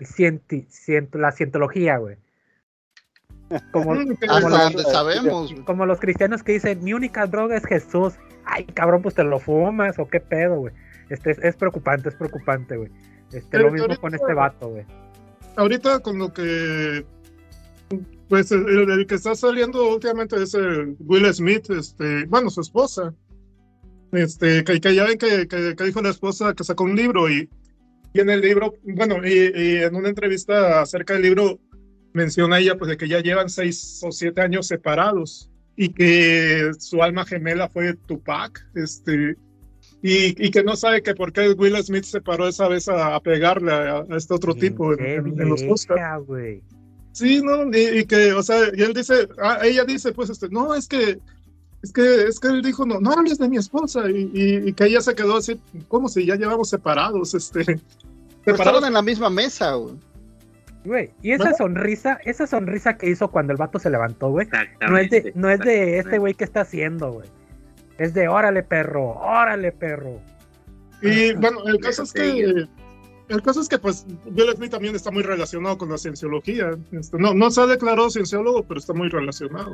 Cienti, 0.04 0.66
ciento- 0.68 1.16
la 1.18 1.32
cientología, 1.32 1.96
güey. 1.96 2.16
Como, 3.72 3.94
Mm, 3.94 4.14
Como 4.28 4.48
la- 4.50 4.64
donde 4.64 4.82
sabemos. 4.82 5.52
güey. 5.52 5.64
como 5.64 5.86
los 5.86 5.98
cristianos 5.98 6.42
que 6.42 6.52
dicen, 6.52 6.84
mi 6.84 6.92
única 6.92 7.26
droga 7.26 7.56
es 7.56 7.64
Jesús. 7.64 8.12
Ay, 8.44 8.64
cabrón, 8.66 9.00
pues 9.00 9.14
te 9.14 9.24
lo 9.24 9.38
fumas 9.38 9.98
o 9.98 10.06
qué 10.06 10.20
pedo, 10.20 10.56
güey. 10.56 10.74
Este 11.08 11.30
es, 11.30 11.38
es 11.38 11.56
preocupante, 11.56 12.10
es 12.10 12.14
preocupante, 12.14 12.76
güey. 12.76 12.90
Este, 13.32 13.48
Pero 13.50 13.64
lo 13.66 13.72
mismo 13.72 13.84
ahorita- 13.86 14.00
con 14.00 14.14
este 14.14 14.34
vato, 14.34 14.68
güey. 14.70 14.84
ahorita 15.56 15.98
con 16.00 16.18
lo 16.18 16.32
que 16.32 17.04
pues 18.28 18.50
el, 18.50 18.68
el- 18.68 18.90
el 18.90 19.06
que 19.06 19.14
está 19.14 19.34
saliendo 19.36 19.88
últimamente 19.94 20.42
es 20.42 20.54
el 20.54 20.96
Will 21.00 21.32
Smith, 21.32 21.70
este, 21.70 22.24
bueno, 22.26 22.50
su 22.50 22.60
esposa. 22.60 23.14
Este, 24.12 24.64
que, 24.64 24.80
que 24.80 24.94
ya 24.94 25.04
ven 25.04 25.18
que, 25.18 25.46
que- 25.48 25.74
que 25.76 25.84
dijo 25.84 26.00
la 26.02 26.10
esposa 26.10 26.54
que 26.54 26.64
sacó 26.64 26.84
un 26.84 26.96
libro 26.96 27.28
y, 27.28 27.48
y 28.12 28.20
en 28.20 28.30
el 28.30 28.40
libro, 28.40 28.74
bueno, 28.84 29.16
y, 29.24 29.30
y 29.54 29.76
en 29.82 29.94
una 29.94 30.08
entrevista 30.08 30.80
acerca 30.80 31.14
del 31.14 31.22
libro 31.24 31.58
menciona 32.14 32.58
ella 32.58 32.76
pues 32.78 32.88
de 32.88 32.96
que 32.96 33.08
ya 33.08 33.20
llevan 33.20 33.48
seis 33.50 34.00
o 34.04 34.10
siete 34.10 34.40
años 34.40 34.66
separados 34.68 35.50
y 35.76 35.90
que 35.90 36.70
su 36.78 37.02
alma 37.02 37.24
gemela 37.26 37.68
fue 37.68 37.94
Tupac, 37.94 38.58
este, 38.74 39.36
y, 40.12 40.34
y 40.38 40.50
que 40.50 40.62
no 40.62 40.76
sabe 40.76 41.02
que 41.02 41.14
por 41.14 41.32
qué 41.32 41.50
Will 41.52 41.76
Smith 41.82 42.04
se 42.04 42.20
paró 42.20 42.46
esa 42.48 42.68
vez 42.68 42.88
a, 42.88 43.14
a 43.14 43.20
pegarle 43.20 43.72
a, 43.72 43.98
a 43.98 44.16
este 44.16 44.34
otro 44.34 44.54
tipo 44.54 44.92
en, 44.92 44.98
en- 45.04 45.40
en 45.40 45.48
los 45.48 45.62
Oscars. 45.72 46.00
Sí, 47.12 47.40
no, 47.42 47.64
y, 47.76 48.00
y 48.00 48.04
que, 48.04 48.32
o 48.32 48.42
sea, 48.42 48.58
y 48.74 48.82
él 48.82 48.92
dice, 48.92 49.28
ah, 49.42 49.58
ella 49.62 49.84
dice, 49.84 50.12
pues, 50.12 50.28
este, 50.30 50.48
no, 50.50 50.74
es 50.74 50.86
que, 50.86 51.18
es 51.82 51.92
que, 51.92 52.24
es 52.24 52.38
que 52.38 52.48
él 52.48 52.60
dijo, 52.62 52.84
no, 52.84 53.00
no 53.00 53.10
hables 53.12 53.38
de 53.38 53.48
mi 53.48 53.56
esposa, 53.56 54.08
y, 54.10 54.30
y- 54.34 54.68
y 54.68 54.72
que 54.74 54.84
ella 54.84 55.00
se 55.00 55.14
quedó 55.14 55.36
así, 55.38 55.58
como 55.88 56.08
si 56.08 56.26
ya 56.26 56.36
llevamos 56.36 56.68
separados, 56.68 57.32
este, 57.34 57.64
separados. 58.44 58.58
estaban 58.60 58.84
en 58.84 58.92
la 58.92 59.02
misma 59.02 59.30
mesa, 59.30 59.74
güey. 59.74 59.94
Güey, 60.84 61.10
y 61.20 61.32
esa 61.32 61.52
sonrisa, 61.54 62.18
esa 62.24 62.46
sonrisa 62.46 62.96
que 62.96 63.10
hizo 63.10 63.28
cuando 63.32 63.52
el 63.52 63.56
vato 63.58 63.78
se 63.80 63.90
levantó, 63.90 64.28
güey, 64.30 64.46
no 64.88 64.98
es 64.98 65.10
de, 65.10 65.32
no 65.34 65.50
es 65.50 65.58
de 65.58 65.98
este 65.98 66.18
güey 66.18 66.34
que 66.34 66.44
está 66.44 66.60
haciendo, 66.60 67.12
güey. 67.12 67.28
Es 67.98 68.12
de 68.14 68.28
órale, 68.28 68.62
perro, 68.62 69.12
órale, 69.20 69.72
perro. 69.72 70.20
Y 71.02 71.32
bueno, 71.34 71.64
el 71.66 71.78
caso 71.80 72.02
es 72.02 72.12
que, 72.12 72.66
el 73.28 73.42
caso 73.42 73.60
es 73.60 73.68
que, 73.68 73.78
pues, 73.78 74.06
Will 74.26 74.52
Smith 74.54 74.70
también 74.70 74.94
está 74.94 75.10
muy 75.10 75.22
relacionado 75.22 75.78
con 75.78 75.90
la 75.90 75.98
cienciología. 75.98 76.76
Este, 76.92 77.18
no, 77.18 77.32
no 77.34 77.50
se 77.50 77.60
ha 77.62 77.66
declarado 77.66 78.10
cienciólogo, 78.10 78.62
pero 78.64 78.80
está 78.80 78.92
muy 78.92 79.08
relacionado. 79.08 79.72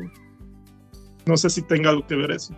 No 1.26 1.36
sé 1.36 1.50
si 1.50 1.62
tenga 1.62 1.90
algo 1.90 2.06
que 2.06 2.16
ver 2.16 2.30
eso. 2.32 2.54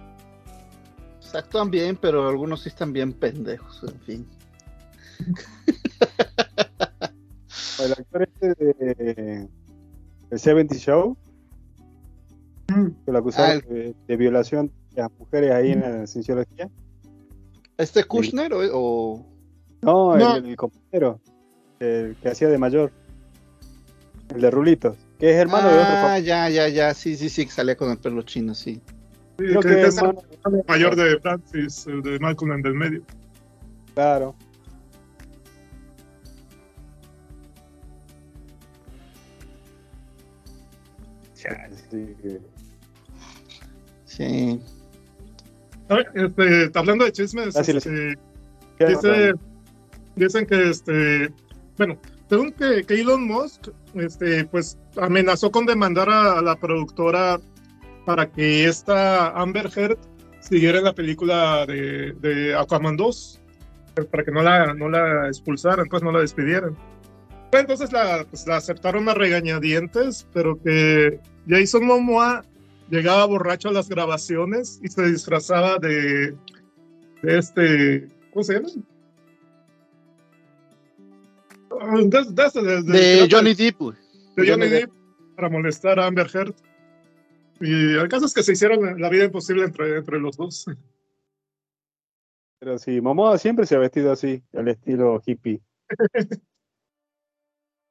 Se 1.20 1.38
actúan 1.38 1.70
bien, 1.70 1.96
pero 2.00 2.28
algunos 2.28 2.62
sí 2.62 2.68
están 2.68 2.92
bien 2.92 3.12
pendejos, 3.12 3.82
en 3.84 4.00
fin. 4.00 4.26
El 7.82 7.92
actor 7.92 8.22
este 8.22 8.54
de 8.54 9.48
el 10.30 10.38
70 10.38 10.74
Show, 10.76 11.16
Mm. 12.68 12.86
que 13.04 13.12
lo 13.12 13.18
acusaron 13.18 13.50
Ah, 13.50 13.54
el- 13.54 13.74
de, 13.74 13.94
de 14.08 14.16
violación 14.16 14.72
a 15.00 15.08
mujeres 15.18 15.50
ahí 15.52 15.72
en 15.72 15.80
la 15.80 16.06
cienciología. 16.06 16.68
¿Este 17.76 18.04
Kushner 18.04 18.52
o, 18.52 18.60
o- 18.72 19.26
No, 19.82 20.16
No. 20.16 20.36
El, 20.36 20.46
el 20.46 20.56
compañero, 20.56 21.20
el 21.80 22.16
que 22.22 22.28
hacía 22.28 22.48
de 22.48 22.58
mayor, 22.58 22.92
el 24.34 24.40
de 24.40 24.50
Rulitos. 24.50 24.96
Que 25.18 25.30
es 25.30 25.36
hermano 25.36 25.68
de 25.68 25.74
otro 25.74 25.86
Ah, 25.94 26.18
ya, 26.18 26.48
ya, 26.48 26.68
ya. 26.68 26.94
Sí, 26.94 27.16
sí, 27.16 27.28
sí, 27.28 27.44
que 27.46 27.52
salía 27.52 27.76
con 27.76 27.90
el 27.90 27.98
pelo 27.98 28.22
chino, 28.22 28.54
sí. 28.54 28.74
Sí, 28.74 28.80
Creo 29.36 29.60
que, 29.60 29.68
que 29.68 29.82
es 29.86 29.98
el 29.98 30.04
hermano- 30.06 30.22
mayor 30.68 30.96
de 30.96 31.18
Francis, 31.20 31.86
el 31.86 32.02
de 32.02 32.18
Malcolm 32.20 32.52
en 32.52 32.62
del 32.62 32.74
medio. 32.74 33.02
Claro. 33.94 34.34
Que- 41.40 42.40
Sí. 44.06 44.60
Este, 46.14 46.70
hablando 46.78 47.04
de 47.04 47.12
chismes, 47.12 47.56
Ah, 47.56 47.64
sí, 47.64 47.72
este, 47.76 48.14
¿Qué 48.78 48.86
dice- 48.86 49.32
dicen 50.16 50.46
que 50.46 50.70
este, 50.70 51.30
bueno, 51.76 51.98
según 52.28 52.52
que, 52.52 52.84
que 52.84 53.00
Elon 53.00 53.26
Musk, 53.26 53.68
este, 53.94 54.44
pues 54.46 54.78
amenazó 54.96 55.50
con 55.50 55.66
demandar 55.66 56.08
a, 56.10 56.38
a 56.38 56.42
la 56.42 56.56
productora 56.56 57.40
para 58.06 58.30
que 58.30 58.64
esta 58.66 59.30
Amber 59.30 59.70
Heard 59.74 59.98
siguiera 60.40 60.78
en 60.78 60.84
la 60.84 60.94
película 60.94 61.64
de, 61.66 62.12
de 62.20 62.54
Aquaman 62.54 62.96
2, 62.96 63.40
para 64.10 64.24
que 64.24 64.30
no 64.32 64.42
la, 64.42 64.74
no 64.74 64.88
la 64.88 65.28
expulsaran, 65.28 65.86
pues 65.88 66.02
no 66.02 66.12
la 66.12 66.20
despidieran. 66.20 66.76
Entonces 67.52 67.92
la, 67.92 68.26
pues, 68.28 68.46
la 68.46 68.56
aceptaron 68.56 69.08
a 69.08 69.14
regañadientes, 69.14 70.26
pero 70.32 70.60
que 70.60 71.20
Jason 71.48 71.86
Momoa 71.86 72.44
llegaba 72.90 73.24
borracho 73.26 73.68
a 73.68 73.72
las 73.72 73.88
grabaciones 73.88 74.80
y 74.82 74.88
se 74.88 75.02
disfrazaba 75.06 75.78
de, 75.78 76.36
de 77.22 77.38
este, 77.38 78.08
¿cómo 78.32 78.42
se 78.44 78.54
llama? 78.54 78.68
Ah, 81.80 81.96
De, 81.96 82.08
de- 82.08 82.62
de- 82.62 82.82
de- 82.82 82.92
De 82.92 83.28
Johnny 83.30 83.54
Depp, 83.54 83.80
de 83.80 83.94
Johnny 84.36 84.48
Johnny 84.48 84.68
Depp 84.68 84.90
para 85.36 85.48
molestar 85.48 85.98
a 85.98 86.06
Amber 86.06 86.28
Heard. 86.32 86.54
Y 87.60 87.94
el 87.94 88.08
caso 88.08 88.26
es 88.26 88.34
que 88.34 88.42
se 88.42 88.52
hicieron 88.52 89.00
la 89.00 89.08
vida 89.08 89.24
imposible 89.24 89.64
entre, 89.64 89.96
entre 89.98 90.18
los 90.20 90.36
dos. 90.36 90.66
Pero 92.60 92.78
sí, 92.78 93.00
Momoa 93.00 93.38
siempre 93.38 93.66
se 93.66 93.74
ha 93.76 93.78
vestido 93.78 94.10
así, 94.12 94.42
al 94.52 94.68
estilo 94.68 95.20
hippie. 95.24 95.60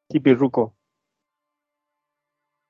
hippie 0.10 0.34
ruco. 0.36 0.76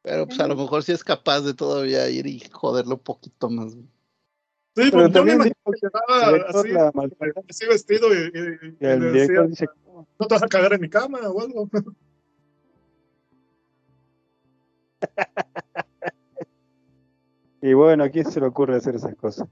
Pero 0.04 0.28
pues 0.28 0.39
a 0.41 0.47
lo 0.47 0.56
mejor 0.56 0.84
sí 0.84 0.91
es 0.91 1.04
capaz 1.04 1.41
de 1.41 1.54
todavía 1.54 2.08
ir 2.10 2.28
y 2.28 2.39
joderlo 2.51 2.95
un 2.95 3.01
poquito 3.01 3.49
más. 3.49 3.72
Sí, 3.72 3.80
Pero 4.76 4.91
pues, 4.91 5.14
yo 5.14 5.24
me 5.24 5.36
también 5.36 5.54
llegaba 5.82 6.32
director 6.32 6.66
así, 6.66 6.74
la 6.74 6.91
así 7.49 7.66
vestido 7.66 8.14
y, 8.14 8.18
y- 8.18 8.68
y 8.68 8.78
Y 8.82 8.86
el 8.86 8.99
le 8.99 9.12
decía, 9.12 9.43
dice, 9.43 9.66
no 10.20 10.28
te 10.28 10.36
vas 10.36 10.43
a 10.43 10.47
cagar 10.47 10.74
en 10.74 10.82
mi 10.82 10.89
cama 10.89 11.20
o 11.30 11.41
algo. 11.41 11.70
y 17.62 17.74
bueno, 17.74 18.04
¿a 18.04 18.10
quién 18.10 18.30
se 18.30 18.41
le 18.41 18.47
ocurre 18.47 18.76
hacer 18.76 18.95
esas 18.95 19.16
cosas? 19.16 19.47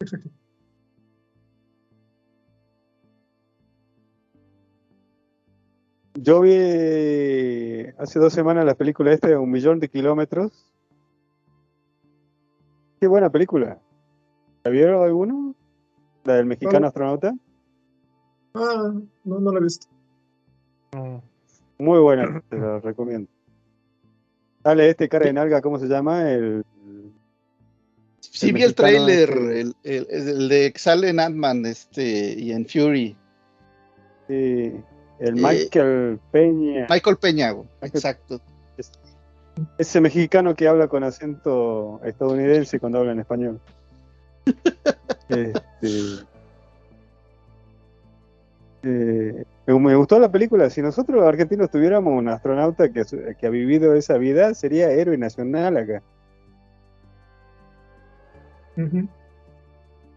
Yo 6.22 6.40
vi 6.40 6.52
hace 7.98 8.18
dos 8.20 8.32
semanas 8.32 8.64
la 8.64 8.74
película 8.76 9.12
esta 9.12 9.26
de 9.28 9.36
Un 9.36 9.50
Millón 9.50 9.80
de 9.80 9.88
Kilómetros. 9.88 10.52
Qué 13.00 13.08
buena 13.08 13.28
película. 13.30 13.80
¿La 14.62 14.70
vieron 14.70 15.02
alguno? 15.02 15.54
¿La 16.24 16.34
del 16.34 16.46
mexicano 16.46 16.80
No. 16.80 16.86
astronauta? 16.86 17.34
Ah, 18.54 18.92
no, 19.24 19.40
no 19.40 19.50
lo 19.50 19.58
he 19.58 19.62
visto. 19.64 19.88
No. 20.92 21.22
Muy 21.78 21.98
buena, 21.98 22.40
te 22.48 22.56
la 22.56 22.78
recomiendo. 22.78 23.28
Dale, 24.62 24.90
este 24.90 25.08
cara 25.08 25.26
de 25.26 25.32
nalga, 25.32 25.60
¿cómo 25.60 25.80
se 25.80 25.86
llama? 25.88 26.30
El, 26.30 26.64
Sí 28.20 28.50
El 28.50 28.54
vi 28.54 28.62
el 28.62 28.74
tráiler, 28.76 29.30
este. 29.30 29.60
el, 29.60 29.74
el, 29.82 30.06
el 30.10 30.48
de 30.48 30.72
que 30.72 30.78
sale 30.78 31.08
en 31.08 31.18
Ant-Man 31.18 31.66
este, 31.66 32.38
y 32.38 32.52
en 32.52 32.64
Fury. 32.66 33.16
sí, 34.28 34.72
el 35.22 35.38
Eh, 35.38 35.42
Michael 35.42 36.20
Peña. 36.30 36.86
Michael 36.90 37.16
Peña, 37.16 37.50
güey. 37.52 37.66
Michael- 37.80 37.92
Exacto. 37.94 38.40
Ese 39.78 40.00
mexicano 40.00 40.54
que 40.54 40.66
habla 40.66 40.88
con 40.88 41.04
acento 41.04 42.00
estadounidense 42.04 42.80
cuando 42.80 42.98
habla 42.98 43.12
en 43.12 43.20
español. 43.20 43.60
Este, 45.28 46.24
eh, 48.82 49.44
me 49.66 49.94
gustó 49.94 50.18
la 50.18 50.30
película. 50.30 50.68
Si 50.68 50.82
nosotros 50.82 51.16
los 51.16 51.26
argentinos 51.26 51.70
tuviéramos 51.70 52.12
un 52.18 52.28
astronauta 52.28 52.90
que, 52.92 53.02
que 53.38 53.46
ha 53.46 53.50
vivido 53.50 53.94
esa 53.94 54.18
vida, 54.18 54.52
sería 54.54 54.90
héroe 54.90 55.16
nacional 55.16 55.76
acá. 55.76 56.02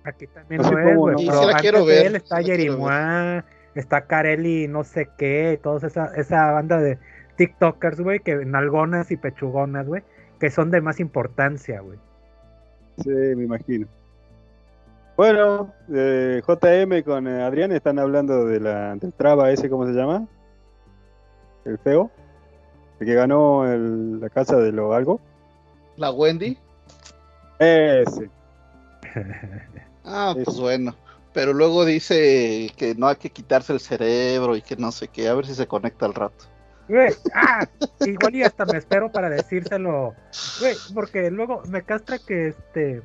Aquí 0.04 0.28
también 0.28 0.62
No 0.62 0.72
lo 0.72 1.10
es. 1.10 1.14
¿no? 1.14 1.18
Sí 1.20 1.26
la 1.26 1.42
antes 1.42 1.62
quiero 1.62 1.80
de 1.80 1.86
ver, 1.86 2.06
él 2.08 2.16
está 2.16 2.42
Jerimois, 2.42 3.44
está 3.76 4.02
Carelli, 4.06 4.68
no 4.68 4.84
sé 4.84 5.10
qué, 5.18 5.60
toda 5.62 5.88
esa, 5.88 6.14
esa 6.16 6.52
banda 6.52 6.80
de 6.80 6.98
TikTokers, 7.38 8.00
güey, 8.02 8.20
que 8.20 8.46
nalgonas 8.46 9.12
y 9.12 9.18
pechugonas, 9.18 9.86
güey, 9.88 10.04
que 10.40 10.50
son 10.50 10.72
de 10.72 10.82
más 10.82 11.00
importancia, 11.00 11.82
güey. 11.82 12.00
Sí, 12.98 13.10
me 13.10 13.44
imagino. 13.44 13.88
Bueno, 15.18 15.74
eh, 15.94 16.42
JM 16.46 17.04
con 17.04 17.28
eh, 17.28 17.42
Adrián 17.44 17.72
están 17.72 18.00
hablando 18.00 18.46
de 18.46 18.60
la, 18.60 18.96
del 18.96 19.14
traba 19.14 19.52
ese, 19.52 19.70
¿cómo 19.70 19.86
se 19.86 19.94
llama? 19.94 20.28
El 21.66 21.78
feo. 21.80 22.12
El 23.00 23.08
que 23.08 23.14
ganó 23.14 23.66
el- 23.72 24.20
la 24.20 24.30
casa 24.30 24.58
de 24.58 24.72
lo 24.72 24.94
algo. 24.94 25.20
La 25.98 26.12
Wendy. 26.12 26.58
Ese. 27.60 28.30
Ah, 30.04 30.34
pues 30.44 30.60
bueno. 30.60 30.94
Pero 31.36 31.52
luego 31.52 31.84
dice 31.84 32.72
que 32.78 32.96
no 32.96 33.10
hay 33.10 33.18
que 33.18 33.30
quitarse 33.30 33.74
el 33.74 33.82
cerebro 33.82 34.56
y 34.56 34.62
que 34.62 34.78
no 34.78 34.94
sé 34.94 35.10
qué. 35.10 35.28
A 35.28 35.34
ver 35.34 35.46
si 35.46 35.54
se 35.54 35.68
conecta 35.68 36.06
al 36.06 36.14
rato. 36.14 36.46
Güey, 36.88 37.14
ah, 37.34 37.68
igual 38.06 38.36
y 38.36 38.44
hasta 38.44 38.66
me 38.66 38.78
espero 38.78 39.12
para 39.12 39.30
decírselo, 39.30 40.14
güey, 40.62 40.76
porque 40.94 41.32
luego 41.32 41.64
me 41.68 41.82
castra 41.82 42.20
que 42.20 42.50
este, 42.50 43.02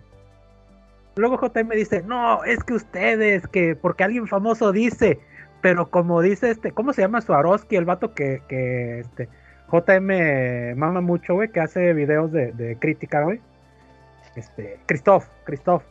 luego 1.17 1.41
JM 1.41 1.71
dice, 1.71 2.03
no, 2.03 2.45
es 2.45 2.63
que 2.63 2.75
ustedes, 2.75 3.49
que 3.49 3.75
porque 3.75 4.05
alguien 4.05 4.29
famoso 4.29 4.71
dice, 4.71 5.19
pero 5.63 5.91
como 5.91 6.21
dice 6.21 6.51
este, 6.51 6.73
¿cómo 6.73 6.93
se 6.93 7.01
llama 7.01 7.23
Swarovski, 7.23 7.77
el 7.77 7.87
vato 7.87 8.13
que, 8.13 8.43
que 8.49 9.01
este, 9.01 9.29
JM 9.73 10.79
mama 10.79 11.01
mucho, 11.01 11.35
güey, 11.35 11.51
que 11.51 11.61
hace 11.61 11.95
videos 11.95 12.31
de, 12.33 12.53
de 12.53 12.77
crítica, 12.77 13.23
güey, 13.23 13.41
este, 14.37 14.79
Christoph, 14.87 15.25
Christoph. 15.45 15.83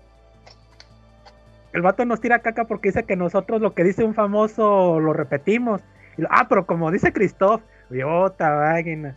El 1.74 1.82
vato 1.82 2.03
nos 2.05 2.20
tira 2.22 2.39
caca 2.39 2.65
porque 2.65 2.89
dice 2.89 3.03
que 3.03 3.15
nosotros 3.15 3.61
lo 3.61 3.74
que 3.74 3.84
dice 3.84 4.03
un 4.03 4.13
famoso 4.15 4.99
lo 4.99 5.13
repetimos. 5.13 5.82
Y 6.17 6.22
lo- 6.24 6.28
ah, 6.32 6.47
pero 6.49 6.65
como 6.65 6.91
dice 6.91 7.13
Christoph, 7.13 7.61
Idiota, 7.89 8.49
máquina. 8.55 9.15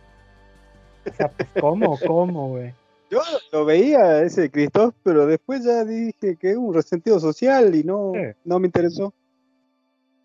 O 1.09 1.13
sea, 1.13 1.29
pues, 1.29 1.49
¿cómo, 1.59 1.97
cómo, 2.05 2.49
güey? 2.49 2.73
Yo 3.09 3.19
lo 3.51 3.65
veía 3.65 4.21
ese 4.23 4.49
Christoph, 4.49 4.95
pero 5.03 5.25
después 5.25 5.63
ya 5.63 5.83
dije 5.83 6.35
que 6.37 6.51
es 6.51 6.57
un 6.57 6.73
resentido 6.73 7.19
social 7.19 7.75
y 7.75 7.83
no, 7.83 8.11
Sí. 8.15 8.21
no 8.45 8.59
me 8.59 8.67
interesó. 8.67 9.13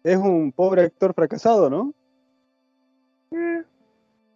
Es 0.05 0.17
un 0.17 0.53
pobre 0.53 0.83
actor 0.83 1.13
fracasado, 1.15 1.69
¿no? 1.69 1.93
Eh, 3.33 3.63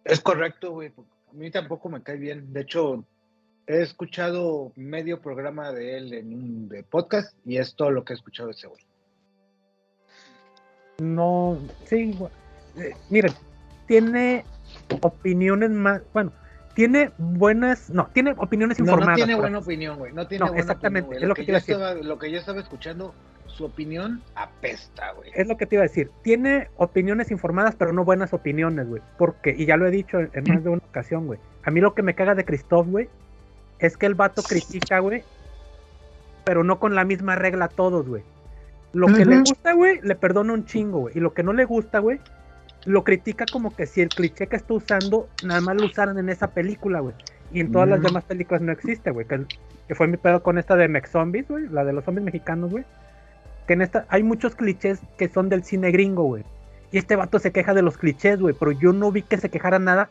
Es 0.03 0.19
correcto, 0.19 0.71
güey. 0.71 0.89
A 1.29 1.33
mí 1.33 1.49
tampoco 1.49 1.89
me 1.89 2.03
cae 2.03 2.17
bien. 2.17 2.51
De 2.53 2.61
hecho, 2.61 3.05
he 3.67 3.81
escuchado 3.81 4.71
medio 4.75 5.21
programa 5.21 5.71
de 5.71 5.97
él 5.97 6.13
en 6.13 6.33
un 6.33 6.69
de 6.69 6.83
podcast 6.83 7.35
y 7.45 7.57
es 7.57 7.75
todo 7.75 7.91
lo 7.91 8.03
que 8.03 8.13
he 8.13 8.15
escuchado 8.15 8.47
de 8.49 8.53
ese 8.55 8.67
güey. 8.67 8.81
no, 10.99 11.57
sí, 11.85 12.13
güey. 12.17 12.31
Eh, 12.77 12.93
miren, 13.09 13.33
tiene 13.87 14.45
opiniones 15.01 15.69
más, 15.71 16.01
bueno, 16.13 16.31
tiene 16.75 17.11
buenas, 17.17 17.89
no, 17.89 18.07
tiene 18.13 18.33
opiniones 18.37 18.79
No, 18.79 18.85
informadas. 18.85 19.11
no 19.19 19.25
tiene 19.25 19.35
buena 19.39 19.57
así- 19.59 19.65
opinión, 19.65 19.97
güey. 19.97 20.13
No 20.13 20.27
tiene 20.27 20.41
No, 20.45 20.47
buena 20.51 20.61
exactamente, 20.61 21.07
opinión, 21.07 21.23
es 21.23 21.29
lo 21.29 21.35
que 21.35 21.43
te 21.43 21.51
yo 21.51 21.57
estaba, 21.57 21.93
lo 21.93 22.17
que 22.19 22.31
yo 22.31 22.39
estaba 22.39 22.59
escuchando, 22.59 23.13
su 23.47 23.65
opinión 23.65 24.23
apesta, 24.35 25.11
güey. 25.13 25.29
Es 25.35 25.47
lo 25.47 25.57
que 25.57 25.65
te 25.67 25.75
iba 25.75 25.83
a 25.83 25.87
decir. 25.87 26.09
Tiene 26.23 26.69
opiniones 26.77 27.29
informadas, 27.29 27.75
pero 27.75 27.93
no 27.93 28.03
buenas 28.03 28.33
opiniones, 28.33 28.87
güey. 28.87 29.01
Porque, 29.17 29.53
y 29.55 29.65
ya 29.67 29.77
lo 29.77 29.85
he 29.87 29.91
dicho 29.91 30.19
en, 30.19 30.31
en 30.33 30.43
más 30.51 30.63
de 30.63 30.69
una 30.71 30.81
ocasión, 30.89 31.27
güey. 31.27 31.39
A 31.63 31.69
mí 31.69 31.79
lo 31.79 31.93
que 31.93 32.01
me 32.01 32.15
caga 32.15 32.33
de 32.33 32.45
Christoph, 32.45 32.87
güey, 32.87 33.09
es 33.83 33.97
que 33.97 34.05
el 34.05 34.15
vato 34.15 34.41
critica, 34.43 34.99
güey, 34.99 35.23
pero 36.45 36.63
no 36.63 36.79
con 36.79 36.95
la 36.95 37.03
misma 37.03 37.35
regla 37.35 37.65
a 37.65 37.67
todos, 37.67 38.07
güey. 38.07 38.23
Lo 38.93 39.07
que 39.07 39.25
le 39.25 39.39
gusta, 39.39 39.73
güey, 39.73 39.99
le 40.01 40.15
perdona 40.15 40.53
un 40.53 40.65
chingo, 40.65 40.99
güey. 41.01 41.17
Y 41.17 41.19
lo 41.19 41.33
que 41.33 41.43
no 41.43 41.51
le 41.51 41.65
gusta, 41.65 41.99
güey, 41.99 42.21
lo 42.85 43.03
critica 43.03 43.45
como 43.51 43.75
que 43.75 43.85
si 43.85 43.99
el 44.01 44.09
cliché 44.09 44.47
que 44.47 44.55
está 44.55 44.73
usando, 44.73 45.27
nada 45.43 45.59
más 45.59 45.75
lo 45.75 45.87
usaran 45.87 46.17
en 46.17 46.29
esa 46.29 46.47
película, 46.51 47.01
güey. 47.01 47.13
Y 47.51 47.59
en 47.59 47.73
todas 47.73 47.89
las 47.89 48.01
demás 48.01 48.23
películas 48.23 48.61
no 48.61 48.71
existe, 48.71 49.11
güey. 49.11 49.27
Que, 49.27 49.45
que 49.87 49.95
fue 49.95 50.07
mi 50.07 50.15
pedo 50.15 50.41
con 50.41 50.57
esta 50.57 50.77
de 50.77 50.87
Mex 50.87 51.11
Zombies, 51.11 51.49
güey. 51.49 51.67
La 51.67 51.83
de 51.83 51.91
los 51.91 52.05
zombies 52.05 52.23
mexicanos, 52.23 52.71
güey. 52.71 52.85
Que 53.67 53.73
en 53.73 53.81
esta 53.81 54.05
hay 54.07 54.23
muchos 54.23 54.55
clichés 54.55 55.01
que 55.17 55.27
son 55.27 55.49
del 55.49 55.65
cine 55.65 55.91
gringo, 55.91 56.23
güey. 56.23 56.45
Y 56.91 56.99
este 56.99 57.17
vato 57.17 57.37
se 57.37 57.51
queja 57.51 57.73
de 57.73 57.81
los 57.81 57.97
clichés, 57.97 58.39
güey. 58.39 58.55
Pero 58.57 58.71
yo 58.71 58.93
no 58.93 59.11
vi 59.11 59.23
que 59.23 59.37
se 59.37 59.49
quejara 59.49 59.77
nada 59.77 60.09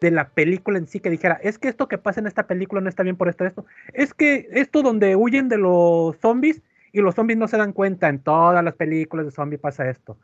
de 0.00 0.10
la 0.10 0.28
película 0.28 0.78
en 0.78 0.86
sí 0.86 1.00
que 1.00 1.10
dijera, 1.10 1.38
es 1.42 1.58
que 1.58 1.68
esto 1.68 1.88
que 1.88 1.98
pasa 1.98 2.20
en 2.20 2.26
esta 2.26 2.46
película 2.46 2.80
no 2.80 2.88
está 2.88 3.02
bien 3.02 3.16
por 3.16 3.28
esto, 3.28 3.44
esto. 3.44 3.64
Es 3.92 4.12
que 4.14 4.48
esto 4.52 4.82
donde 4.82 5.16
huyen 5.16 5.48
de 5.48 5.58
los 5.58 6.16
zombies 6.18 6.62
y 6.92 7.00
los 7.00 7.14
zombies 7.14 7.38
no 7.38 7.48
se 7.48 7.56
dan 7.56 7.72
cuenta, 7.72 8.08
en 8.08 8.18
todas 8.20 8.62
las 8.62 8.74
películas 8.74 9.26
de 9.26 9.32
zombies 9.32 9.60
pasa 9.60 9.88
esto. 9.88 10.18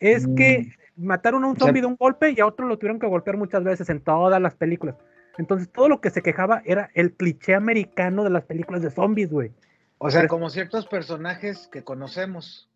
Es 0.00 0.26
que 0.36 0.72
mataron 0.96 1.44
a 1.44 1.48
un 1.48 1.56
zombie 1.56 1.80
de 1.80 1.86
un 1.86 1.96
golpe 1.96 2.30
y 2.30 2.40
a 2.40 2.46
otro 2.46 2.66
lo 2.66 2.76
tuvieron 2.76 2.98
que 2.98 3.06
golpear 3.06 3.36
muchas 3.36 3.64
veces 3.64 3.88
en 3.88 4.00
todas 4.00 4.40
las 4.40 4.54
películas. 4.54 4.96
Entonces 5.38 5.70
todo 5.70 5.88
lo 5.88 6.00
que 6.00 6.10
se 6.10 6.22
quejaba 6.22 6.62
era 6.64 6.90
el 6.94 7.12
cliché 7.12 7.54
americano 7.54 8.24
de 8.24 8.30
las 8.30 8.44
películas 8.44 8.82
de 8.82 8.90
zombies, 8.90 9.30
güey. 9.30 9.52
O 9.98 10.10
sea, 10.10 10.22
Pero- 10.22 10.30
como 10.30 10.50
ciertos 10.50 10.86
personajes 10.86 11.68
que 11.68 11.84
conocemos. 11.84 12.68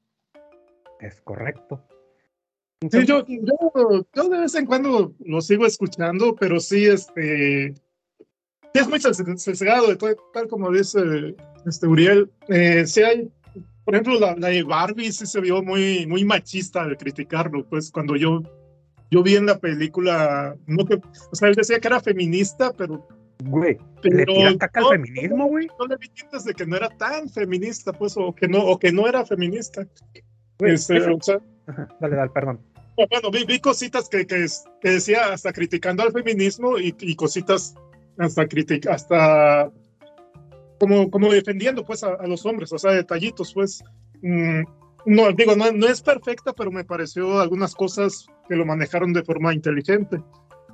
Es 1.00 1.20
correcto. 1.20 1.82
Sí, 2.82 3.06
yo, 3.06 3.24
yo, 3.26 4.04
yo 4.14 4.28
de 4.28 4.38
vez 4.38 4.54
en 4.54 4.66
cuando 4.66 5.14
lo 5.24 5.40
sigo 5.40 5.64
escuchando, 5.64 6.36
pero 6.36 6.60
sí, 6.60 6.84
este, 6.84 7.68
es 8.74 8.88
muy 8.88 8.98
ses- 8.98 9.38
sesgado, 9.38 9.96
tal 10.32 10.46
como 10.48 10.70
dice 10.70 11.34
este 11.64 11.86
Uriel. 11.86 12.30
Eh, 12.48 12.84
sí 12.86 13.02
hay, 13.02 13.30
por 13.84 13.94
ejemplo, 13.94 14.20
la, 14.20 14.36
la 14.36 14.48
de 14.48 14.62
Barbie 14.62 15.10
sí 15.10 15.24
se 15.26 15.40
vio 15.40 15.62
muy, 15.62 16.06
muy 16.06 16.24
machista 16.26 16.82
al 16.82 16.98
criticarlo, 16.98 17.64
pues 17.66 17.90
cuando 17.90 18.14
yo, 18.14 18.42
yo 19.10 19.22
vi 19.22 19.36
en 19.36 19.46
la 19.46 19.58
película, 19.58 20.54
no 20.66 20.84
que, 20.84 20.96
o 20.96 21.34
sea, 21.34 21.48
él 21.48 21.54
decía 21.54 21.80
que 21.80 21.88
era 21.88 22.00
feminista, 22.00 22.74
pero... 22.76 23.08
güey, 23.42 23.78
pero 24.02 24.16
le 24.18 24.26
tiran 24.26 24.58
caca 24.58 24.80
al 24.80 24.84
no- 24.84 24.90
feminismo, 24.90 25.46
güey. 25.46 25.66
No 25.78 25.86
le 25.86 25.96
vi 25.96 26.08
tintes 26.10 26.44
de 26.44 26.52
que 26.52 26.66
no 26.66 26.76
era 26.76 26.90
tan 26.90 27.30
feminista, 27.30 27.90
pues, 27.94 28.14
o 28.18 28.34
que 28.34 28.46
no, 28.48 28.62
o 28.66 28.78
que 28.78 28.92
no 28.92 29.08
era 29.08 29.24
feminista. 29.24 29.86
Güey, 30.58 30.74
Este, 30.74 31.00
o 31.10 31.18
sea, 31.22 31.40
Ajá, 31.66 31.88
dale, 32.00 32.16
dale, 32.16 32.30
perdón. 32.30 32.60
bueno, 32.96 33.30
vi, 33.30 33.44
vi 33.44 33.60
cositas 33.60 34.08
que, 34.08 34.26
que, 34.26 34.46
que 34.80 34.90
decía 34.90 35.32
hasta 35.32 35.52
criticando 35.52 36.02
al 36.02 36.12
feminismo 36.12 36.78
y, 36.78 36.94
y 37.00 37.16
cositas 37.16 37.74
hasta 38.18 38.46
critic, 38.46 38.86
hasta 38.86 39.70
como, 40.78 41.10
como 41.10 41.32
defendiendo 41.32 41.84
pues 41.84 42.02
a, 42.04 42.14
a 42.14 42.26
los 42.26 42.44
hombres, 42.46 42.72
o 42.72 42.78
sea, 42.78 42.92
detallitos, 42.92 43.52
pues. 43.52 43.82
Mm, 44.22 44.62
no, 45.06 45.30
digo, 45.32 45.54
no, 45.54 45.70
no 45.70 45.86
es 45.86 46.02
perfecta, 46.02 46.52
pero 46.52 46.72
me 46.72 46.84
pareció 46.84 47.38
algunas 47.38 47.74
cosas 47.74 48.26
que 48.48 48.56
lo 48.56 48.66
manejaron 48.66 49.12
de 49.12 49.22
forma 49.22 49.54
inteligente. 49.54 50.20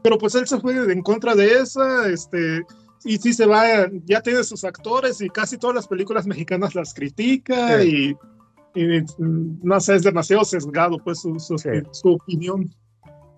Pero 0.02 0.16
pues 0.16 0.34
él 0.34 0.46
se 0.48 0.58
fue 0.58 0.74
en 0.90 1.02
contra 1.02 1.34
de 1.34 1.60
esa, 1.60 2.08
este, 2.08 2.62
y 3.04 3.18
sí 3.18 3.34
se 3.34 3.46
va, 3.46 3.88
ya 4.04 4.22
tiene 4.22 4.42
sus 4.42 4.64
actores 4.64 5.20
y 5.20 5.28
casi 5.28 5.58
todas 5.58 5.76
las 5.76 5.86
películas 5.86 6.26
mexicanas 6.26 6.74
las 6.74 6.94
critica 6.94 7.84
y, 7.84 8.16
y, 8.74 9.04
no 9.18 9.80
sé, 9.80 9.96
es 9.96 10.02
demasiado 10.02 10.44
sesgado 10.44 10.98
pues 11.02 11.20
su, 11.20 11.38
su, 11.38 11.58
Sí. 11.58 11.70
su 11.90 12.14
opinión. 12.14 12.70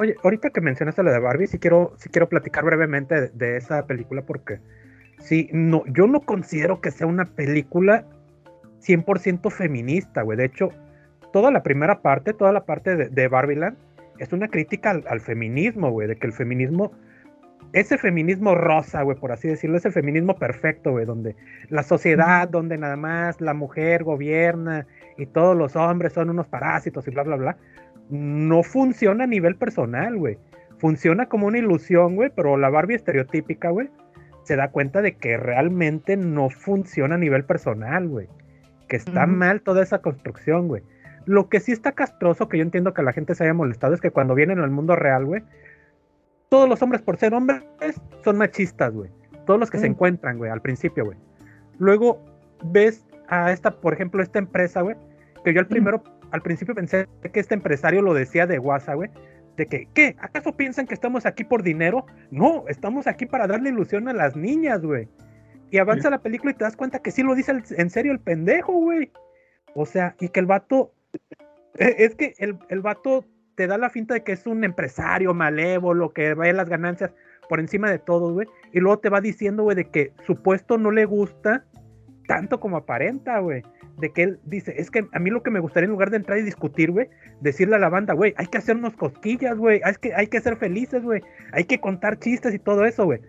Oye, 0.00 0.16
ahorita 0.22 0.50
que 0.50 0.60
mencionaste 0.60 1.02
lo 1.02 1.12
de 1.12 1.20
Barbie, 1.20 1.46
sí 1.46 1.58
quiero, 1.58 1.94
sí 1.98 2.08
quiero 2.08 2.28
platicar 2.28 2.64
brevemente 2.64 3.14
de, 3.14 3.28
de 3.28 3.56
esa 3.56 3.86
película 3.86 4.22
porque 4.22 4.58
sí, 5.20 5.48
no, 5.52 5.84
yo 5.86 6.06
no 6.06 6.20
considero 6.20 6.80
que 6.80 6.90
sea 6.90 7.06
una 7.06 7.24
película 7.24 8.04
100% 8.82 9.50
feminista, 9.50 10.22
güey. 10.22 10.36
De 10.36 10.46
hecho, 10.46 10.70
toda 11.32 11.50
la 11.50 11.62
primera 11.62 12.00
parte, 12.02 12.32
toda 12.32 12.52
la 12.52 12.64
parte 12.64 12.96
de, 12.96 13.08
de 13.08 13.28
Barbieland 13.28 13.76
es 14.18 14.32
una 14.32 14.48
crítica 14.48 14.90
al, 14.90 15.04
al 15.08 15.20
feminismo, 15.20 15.90
güey, 15.90 16.08
de 16.08 16.16
que 16.16 16.26
el 16.26 16.32
feminismo, 16.32 16.92
ese 17.72 17.98
feminismo 17.98 18.54
rosa, 18.54 19.02
güey, 19.02 19.16
por 19.18 19.32
así 19.32 19.48
decirlo, 19.48 19.76
ese 19.76 19.90
feminismo 19.90 20.36
perfecto, 20.36 20.92
güey, 20.92 21.04
donde 21.06 21.34
la 21.70 21.82
sociedad, 21.82 22.48
donde 22.48 22.78
nada 22.78 22.96
más 22.96 23.40
la 23.40 23.54
mujer 23.54 24.04
gobierna 24.04 24.86
y 25.16 25.26
todos 25.26 25.56
los 25.56 25.76
hombres 25.76 26.12
son 26.12 26.30
unos 26.30 26.46
parásitos 26.48 27.06
y 27.06 27.10
bla, 27.10 27.22
bla, 27.22 27.36
bla, 27.36 27.56
no 28.10 28.62
funciona 28.62 29.24
a 29.24 29.26
nivel 29.26 29.56
personal, 29.56 30.16
güey. 30.16 30.38
Funciona 30.78 31.26
como 31.26 31.46
una 31.46 31.58
ilusión, 31.58 32.16
güey, 32.16 32.30
pero 32.34 32.56
la 32.56 32.68
Barbie 32.68 32.96
estereotípica, 32.96 33.70
güey, 33.70 33.88
se 34.42 34.56
da 34.56 34.70
cuenta 34.70 35.00
de 35.02 35.16
que 35.16 35.36
realmente 35.36 36.16
no 36.16 36.50
funciona 36.50 37.14
a 37.14 37.18
nivel 37.18 37.44
personal, 37.44 38.08
güey. 38.08 38.28
Que 38.88 38.96
está 38.96 39.26
mal 39.26 39.62
toda 39.62 39.82
esa 39.82 40.00
construcción, 40.00 40.68
güey. 40.68 40.82
Lo 41.24 41.48
que 41.48 41.60
sí 41.60 41.72
está 41.72 41.92
castroso, 41.92 42.48
que 42.48 42.58
yo 42.58 42.62
entiendo 42.62 42.92
que 42.92 43.02
la 43.02 43.14
gente 43.14 43.34
se 43.34 43.44
haya 43.44 43.54
molestado, 43.54 43.94
es 43.94 44.00
que 44.02 44.10
cuando 44.10 44.34
vienen 44.34 44.58
al 44.58 44.70
mundo 44.70 44.94
real, 44.94 45.24
güey, 45.24 45.42
todos 46.50 46.68
los 46.68 46.82
hombres 46.82 47.00
por 47.00 47.16
ser 47.16 47.32
hombres 47.32 47.62
son 48.22 48.36
machistas, 48.36 48.92
güey. 48.92 49.10
Todos 49.46 49.58
los 49.58 49.70
que 49.70 49.78
se 49.78 49.88
Mm. 49.88 49.92
encuentran, 49.92 50.36
güey, 50.38 50.50
al 50.50 50.60
principio, 50.60 51.06
güey. 51.06 51.16
Luego 51.78 52.20
ves 52.64 53.06
a 53.28 53.52
esta, 53.52 53.70
por 53.70 53.92
ejemplo, 53.94 54.22
esta 54.22 54.38
empresa, 54.38 54.82
güey, 54.82 54.96
que 55.44 55.52
yo 55.52 55.60
al 55.60 55.66
primero, 55.66 56.02
al 56.30 56.42
principio 56.42 56.74
pensé 56.74 57.06
que 57.32 57.40
este 57.40 57.54
empresario 57.54 58.02
lo 58.02 58.14
decía 58.14 58.46
de 58.46 58.58
WhatsApp, 58.58 58.96
güey, 58.96 59.10
de 59.56 59.66
que, 59.66 59.88
¿qué? 59.94 60.16
¿Acaso 60.18 60.56
piensan 60.56 60.86
que 60.86 60.94
estamos 60.94 61.26
aquí 61.26 61.44
por 61.44 61.62
dinero? 61.62 62.06
No, 62.30 62.64
estamos 62.68 63.06
aquí 63.06 63.26
para 63.26 63.46
darle 63.46 63.70
ilusión 63.70 64.08
a 64.08 64.12
las 64.12 64.34
niñas, 64.36 64.82
güey. 64.82 65.08
Y 65.70 65.78
avanza 65.78 66.10
la 66.10 66.22
película 66.22 66.50
y 66.52 66.54
te 66.54 66.64
das 66.64 66.76
cuenta 66.76 67.00
que 67.00 67.10
sí 67.10 67.22
lo 67.22 67.34
dice 67.34 67.52
el- 67.52 67.64
en 67.76 67.90
serio 67.90 68.12
el 68.12 68.20
pendejo, 68.20 68.72
güey. 68.72 69.10
O 69.74 69.86
sea, 69.86 70.14
y 70.20 70.28
que 70.28 70.40
el 70.40 70.46
vato, 70.46 70.92
eh, 71.78 71.96
es 71.98 72.14
que 72.14 72.34
el, 72.38 72.58
el 72.68 72.80
vato 72.80 73.24
te 73.56 73.66
da 73.66 73.78
la 73.78 73.90
finta 73.90 74.14
de 74.14 74.22
que 74.24 74.32
es 74.32 74.46
un 74.46 74.64
empresario 74.64 75.34
malévolo, 75.34 76.12
que 76.12 76.34
ve 76.34 76.52
las 76.52 76.68
ganancias 76.68 77.12
por 77.48 77.60
encima 77.60 77.90
de 77.90 77.98
todo, 77.98 78.32
güey. 78.32 78.48
Y 78.72 78.80
luego 78.80 78.98
te 78.98 79.08
va 79.08 79.20
diciendo, 79.20 79.62
güey, 79.62 79.76
de 79.76 79.84
que 79.84 80.12
su 80.26 80.36
puesto 80.42 80.78
no 80.78 80.90
le 80.90 81.04
gusta 81.04 81.64
tanto 82.26 82.60
como 82.60 82.76
aparenta, 82.76 83.38
güey. 83.38 83.62
De 83.98 84.12
que 84.12 84.22
él 84.24 84.40
dice, 84.44 84.74
es 84.76 84.90
que 84.90 85.06
a 85.12 85.18
mí 85.18 85.30
lo 85.30 85.42
que 85.42 85.50
me 85.50 85.60
gustaría 85.60 85.84
en 85.84 85.92
lugar 85.92 86.10
de 86.10 86.16
entrar 86.16 86.38
y 86.38 86.42
discutir, 86.42 86.90
güey, 86.90 87.08
decirle 87.40 87.76
a 87.76 87.78
la 87.78 87.88
banda, 87.88 88.14
güey, 88.14 88.34
hay 88.36 88.46
que 88.46 88.58
hacernos 88.58 88.94
cosquillas, 88.94 89.56
güey, 89.56 89.80
hay 89.84 89.94
que, 90.00 90.14
hay 90.14 90.26
que 90.26 90.40
ser 90.40 90.56
felices, 90.56 91.02
güey, 91.02 91.22
hay 91.52 91.64
que 91.64 91.80
contar 91.80 92.18
chistes 92.18 92.54
y 92.54 92.58
todo 92.58 92.84
eso, 92.84 93.04
güey. 93.04 93.20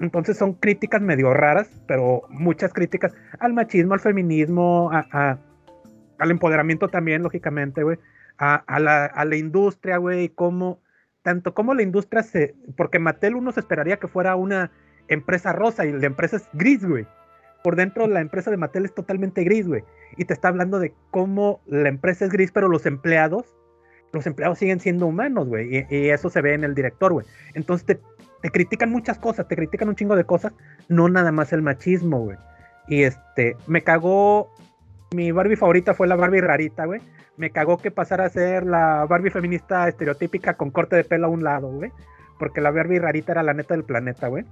Entonces 0.00 0.36
son 0.36 0.54
críticas 0.54 1.00
medio 1.00 1.32
raras, 1.32 1.70
pero 1.86 2.22
muchas 2.28 2.72
críticas 2.72 3.14
al 3.38 3.52
machismo, 3.52 3.94
al 3.94 4.00
feminismo, 4.00 4.90
al 4.90 6.30
empoderamiento 6.30 6.88
también, 6.88 7.22
lógicamente, 7.22 7.82
güey, 7.82 7.98
a, 8.38 8.80
la, 8.80 9.36
industria, 9.36 9.98
güey, 9.98 10.28
como, 10.28 10.80
tanto 11.22 11.54
como 11.54 11.74
la 11.74 11.82
industria 11.82 12.22
se, 12.22 12.54
porque 12.76 12.98
Mattel 12.98 13.36
uno 13.36 13.52
se 13.52 13.60
esperaría 13.60 13.98
que 13.98 14.08
fuera 14.08 14.34
una 14.34 14.72
empresa 15.08 15.52
rosa 15.52 15.86
y 15.86 15.92
la 15.92 16.06
empresa 16.06 16.36
es 16.36 16.48
gris, 16.52 16.84
güey. 16.84 17.06
Por 17.62 17.76
dentro 17.76 18.06
la 18.06 18.20
empresa 18.20 18.50
de 18.50 18.56
Mattel 18.56 18.84
es 18.84 18.94
totalmente 18.94 19.44
gris, 19.44 19.68
güey. 19.68 19.84
Y 20.16 20.24
te 20.24 20.34
está 20.34 20.48
hablando 20.48 20.78
de 20.78 20.94
cómo 21.10 21.60
la 21.66 21.88
empresa 21.88 22.24
es 22.24 22.32
gris, 22.32 22.52
pero 22.52 22.68
los 22.68 22.86
empleados, 22.86 23.56
los 24.12 24.26
empleados 24.26 24.58
siguen 24.58 24.80
siendo 24.80 25.06
humanos, 25.06 25.48
güey. 25.48 25.78
Y, 25.78 25.86
y 25.88 26.08
eso 26.10 26.28
se 26.30 26.40
ve 26.40 26.54
en 26.54 26.64
el 26.64 26.74
director, 26.74 27.12
güey. 27.12 27.26
Entonces 27.54 27.86
te, 27.86 28.00
te 28.42 28.50
critican 28.50 28.90
muchas 28.90 29.18
cosas, 29.18 29.48
te 29.48 29.56
critican 29.56 29.88
un 29.88 29.94
chingo 29.94 30.16
de 30.16 30.24
cosas, 30.24 30.52
no 30.88 31.08
nada 31.08 31.32
más 31.32 31.52
el 31.52 31.62
machismo, 31.62 32.20
güey. 32.20 32.36
Y 32.88 33.04
este, 33.04 33.56
me 33.66 33.82
cagó, 33.82 34.52
mi 35.14 35.30
Barbie 35.30 35.56
favorita 35.56 35.94
fue 35.94 36.08
la 36.08 36.16
Barbie 36.16 36.40
rarita, 36.40 36.84
güey. 36.84 37.00
Me 37.36 37.50
cagó 37.50 37.78
que 37.78 37.90
pasara 37.90 38.26
a 38.26 38.28
ser 38.28 38.66
la 38.66 39.06
Barbie 39.06 39.30
feminista 39.30 39.88
estereotípica 39.88 40.54
con 40.54 40.70
corte 40.70 40.96
de 40.96 41.04
pelo 41.04 41.28
a 41.28 41.30
un 41.30 41.44
lado, 41.44 41.68
güey. 41.70 41.92
Porque 42.38 42.60
la 42.60 42.72
Barbie 42.72 42.98
rarita 42.98 43.32
era 43.32 43.42
la 43.44 43.54
neta 43.54 43.74
del 43.74 43.84
planeta, 43.84 44.26
güey. 44.26 44.44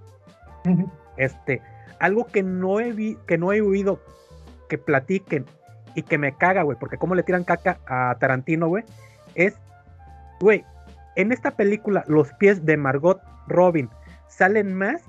Este, 1.16 1.60
algo 2.00 2.26
que 2.26 2.42
no 2.42 2.80
he 2.80 2.92
vi, 2.92 3.16
que 3.26 3.38
no 3.38 3.52
he 3.52 3.60
oído 3.60 4.00
que 4.68 4.78
platiquen 4.78 5.44
y 5.94 6.02
que 6.02 6.18
me 6.18 6.36
caga, 6.36 6.62
güey, 6.62 6.78
porque 6.78 6.96
cómo 6.96 7.14
le 7.14 7.22
tiran 7.22 7.44
caca 7.44 7.78
a 7.86 8.16
Tarantino, 8.18 8.68
güey, 8.68 8.84
es, 9.34 9.58
güey, 10.40 10.64
en 11.16 11.32
esta 11.32 11.50
película 11.52 12.04
los 12.06 12.32
pies 12.34 12.64
de 12.64 12.76
Margot 12.76 13.20
Robin 13.48 13.88
salen 14.28 14.74
más 14.74 15.02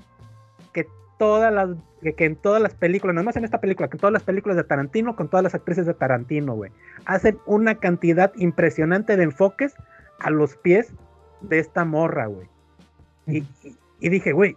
que 0.72 0.86
todas 1.18 1.52
las 1.52 1.70
que, 2.16 2.24
en 2.24 2.34
todas 2.34 2.60
las 2.60 2.74
películas, 2.74 3.14
no 3.14 3.22
más 3.22 3.36
en 3.36 3.44
esta 3.44 3.60
película, 3.60 3.88
que 3.88 3.96
en 3.96 4.00
todas 4.00 4.12
las 4.12 4.24
películas 4.24 4.56
de 4.56 4.64
Tarantino 4.64 5.14
con 5.14 5.28
todas 5.28 5.44
las 5.44 5.54
actrices 5.54 5.86
de 5.86 5.94
Tarantino, 5.94 6.54
güey. 6.54 6.72
Hacen 7.04 7.38
una 7.46 7.76
cantidad 7.76 8.32
impresionante 8.34 9.16
de 9.16 9.22
enfoques 9.22 9.74
a 10.18 10.30
los 10.30 10.56
pies 10.56 10.92
de 11.42 11.60
esta 11.60 11.84
morra, 11.84 12.26
güey. 12.26 12.48
Y, 13.28 13.38
y- 13.62 13.78
y 14.00 14.08
dije, 14.08 14.32
güey, 14.32 14.56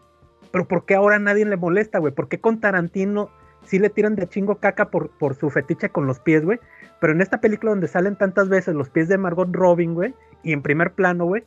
pero 0.56 0.70
¿por 0.70 0.86
qué 0.86 0.95
ahora 0.95 1.20
nadie 1.20 1.43
le 1.43 1.58
molesta, 1.58 1.99
güey? 1.99 2.14
¿Por 2.14 2.30
qué 2.30 2.39
con 2.39 2.62
Tarantino 2.62 3.30
sí 3.66 3.78
le 3.78 3.89
tiran 3.89 4.16
de 4.16 4.26
chingo 4.30 4.56
caca 4.56 4.89
por, 4.89 5.10
por 5.18 5.36
su 5.36 5.49
fetiche 5.49 5.89
con 5.89 6.08
los 6.08 6.22
pies, 6.22 6.45
güey? 6.45 6.62
Pero 7.01 7.12
en 7.12 7.20
esta 7.20 7.41
película 7.41 7.72
donde 7.72 7.89
salen 7.89 8.16
tantas 8.16 8.47
veces 8.47 8.74
los 8.74 8.89
pies 8.89 9.10
de 9.10 9.18
Margot 9.18 9.49
Robin, 9.51 9.93
güey, 9.93 10.14
y 10.43 10.53
en 10.53 10.62
primer 10.62 10.93
plano, 10.93 11.26
güey, 11.26 11.43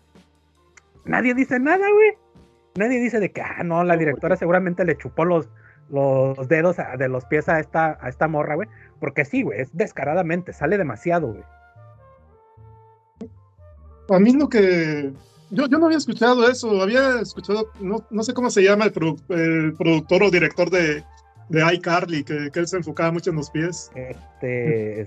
nadie 1.07 1.33
dice 1.33 1.59
nada, 1.59 1.87
güey. 1.91 2.19
Nadie 2.77 3.01
dice 3.01 3.19
de 3.19 3.33
que, 3.33 3.41
ah, 3.41 3.63
no, 3.65 3.83
la 3.83 3.97
directora 3.97 4.37
seguramente 4.37 4.85
le 4.85 4.99
chupó 4.99 5.25
los, 5.25 5.49
los 5.89 6.47
dedos 6.47 6.79
a- 6.79 6.99
de 6.99 7.09
los 7.09 7.25
pies 7.25 7.49
a 7.49 7.61
esta, 7.61 7.97
a 8.03 8.11
esta 8.11 8.29
morra, 8.29 8.57
güey. 8.57 8.69
Porque 9.01 9.25
sí, 9.25 9.43
güey, 9.43 9.63
es 9.63 9.75
descaradamente, 9.75 10.53
sale 10.53 10.77
demasiado, 10.77 11.29
güey. 11.29 11.45
A 14.11 14.19
mí 14.19 14.35
lo 14.35 14.51
que. 14.51 15.13
Yo, 15.51 15.67
yo 15.67 15.79
no 15.79 15.87
había 15.87 15.99
escuchado 15.99 16.49
eso, 16.49 16.81
había 16.83 17.21
escuchado, 17.21 17.71
no, 17.81 18.05
no 18.11 18.23
sé 18.23 18.35
cómo 18.35 18.51
se 18.51 18.63
llama 18.63 18.85
el, 18.87 18.93
produ- 18.93 19.23
el 19.31 19.73
productor 19.75 20.23
o 20.25 20.31
director 20.31 20.69
de, 20.71 21.03
de 21.49 21.75
iCarly, 21.75 22.23
que, 22.25 22.51
que 22.53 22.61
él 22.61 22.69
se 22.69 22.77
enfocaba 22.77 23.11
mucho 23.13 23.31
en 23.31 23.37
los 23.37 23.51
pies. 23.51 23.91
Este, 23.95 25.03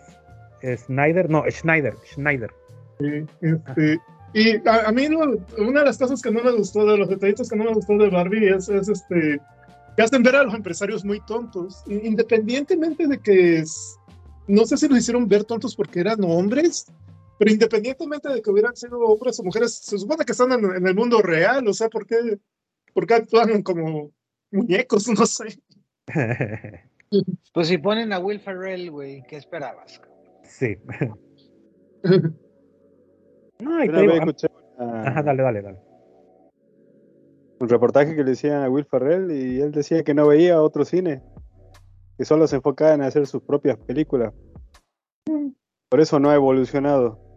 es, 0.61 0.81
Snyder, 0.85 1.29
no, 1.29 1.43
Schneider, 1.49 1.95
Schneider. 2.13 2.51
Sí, 2.99 3.25
este, 3.41 3.99
Y 4.33 4.67
a, 4.67 4.87
a 4.87 4.91
mí 4.91 5.07
lo- 5.07 5.37
una 5.57 5.79
de 5.81 5.85
las 5.87 5.97
cosas 5.97 6.21
que 6.21 6.31
no 6.31 6.41
me 6.43 6.51
gustó, 6.51 6.85
de 6.85 6.97
los 6.97 7.09
detallitos 7.09 7.49
que 7.49 7.55
no 7.55 7.63
me 7.65 7.73
gustó 7.73 7.97
de 7.97 8.09
Barbie 8.09 8.49
es, 8.55 8.69
es 8.69 8.87
este, 8.89 9.39
que 9.95 10.01
hacen 10.03 10.23
ver 10.23 10.35
a 10.37 10.43
los 10.43 10.53
empresarios 10.55 11.03
muy 11.03 11.19
tontos, 11.25 11.83
independientemente 11.87 13.07
de 13.07 13.19
que 13.19 13.59
es- 13.59 13.97
no 14.47 14.65
sé 14.65 14.77
si 14.77 14.87
los 14.87 14.97
hicieron 14.99 15.27
ver 15.27 15.43
tontos 15.43 15.75
porque 15.75 15.99
eran 15.99 16.23
hombres, 16.23 16.85
pero 17.41 17.53
independientemente 17.53 18.29
de 18.29 18.39
que 18.39 18.51
hubieran 18.51 18.75
sido 18.75 18.99
hombres 18.99 19.39
o 19.39 19.43
mujeres, 19.43 19.73
se 19.73 19.97
supone 19.97 20.23
que 20.25 20.33
están 20.33 20.51
en, 20.51 20.63
en 20.75 20.85
el 20.85 20.93
mundo 20.93 21.23
real, 21.23 21.67
o 21.67 21.73
sea, 21.73 21.89
¿por 21.89 22.05
qué, 22.05 22.37
por 22.93 23.07
qué 23.07 23.15
actúan 23.15 23.63
como 23.63 24.11
muñecos? 24.51 25.07
No 25.17 25.25
sé. 25.25 25.59
Pues 27.51 27.67
si 27.67 27.79
ponen 27.79 28.13
a 28.13 28.19
Will 28.19 28.39
Ferrell, 28.39 28.91
güey, 28.91 29.23
¿qué 29.27 29.37
esperabas? 29.37 29.99
sí. 30.43 30.77
No, 33.59 33.83
y 33.83 33.89
te 33.89 34.01
digo, 34.01 34.13
escuché 34.13 34.47
Ajá, 34.77 35.23
dale, 35.23 35.41
dale, 35.41 35.61
dale. 35.63 35.79
un 37.59 37.69
reportaje 37.69 38.15
que 38.15 38.23
le 38.23 38.29
decían 38.29 38.61
a 38.61 38.69
Will 38.69 38.85
Ferrell 38.85 39.31
y 39.31 39.61
él 39.61 39.71
decía 39.71 40.03
que 40.03 40.13
no 40.13 40.27
veía 40.27 40.61
otro 40.61 40.85
cine, 40.85 41.23
que 42.19 42.25
solo 42.25 42.45
se 42.45 42.57
enfocaba 42.57 42.93
en 42.93 43.01
hacer 43.01 43.25
sus 43.25 43.41
propias 43.41 43.77
películas. 43.77 44.31
Por 45.89 46.01
eso 46.01 46.19
no 46.19 46.29
ha 46.29 46.35
evolucionado. 46.35 47.30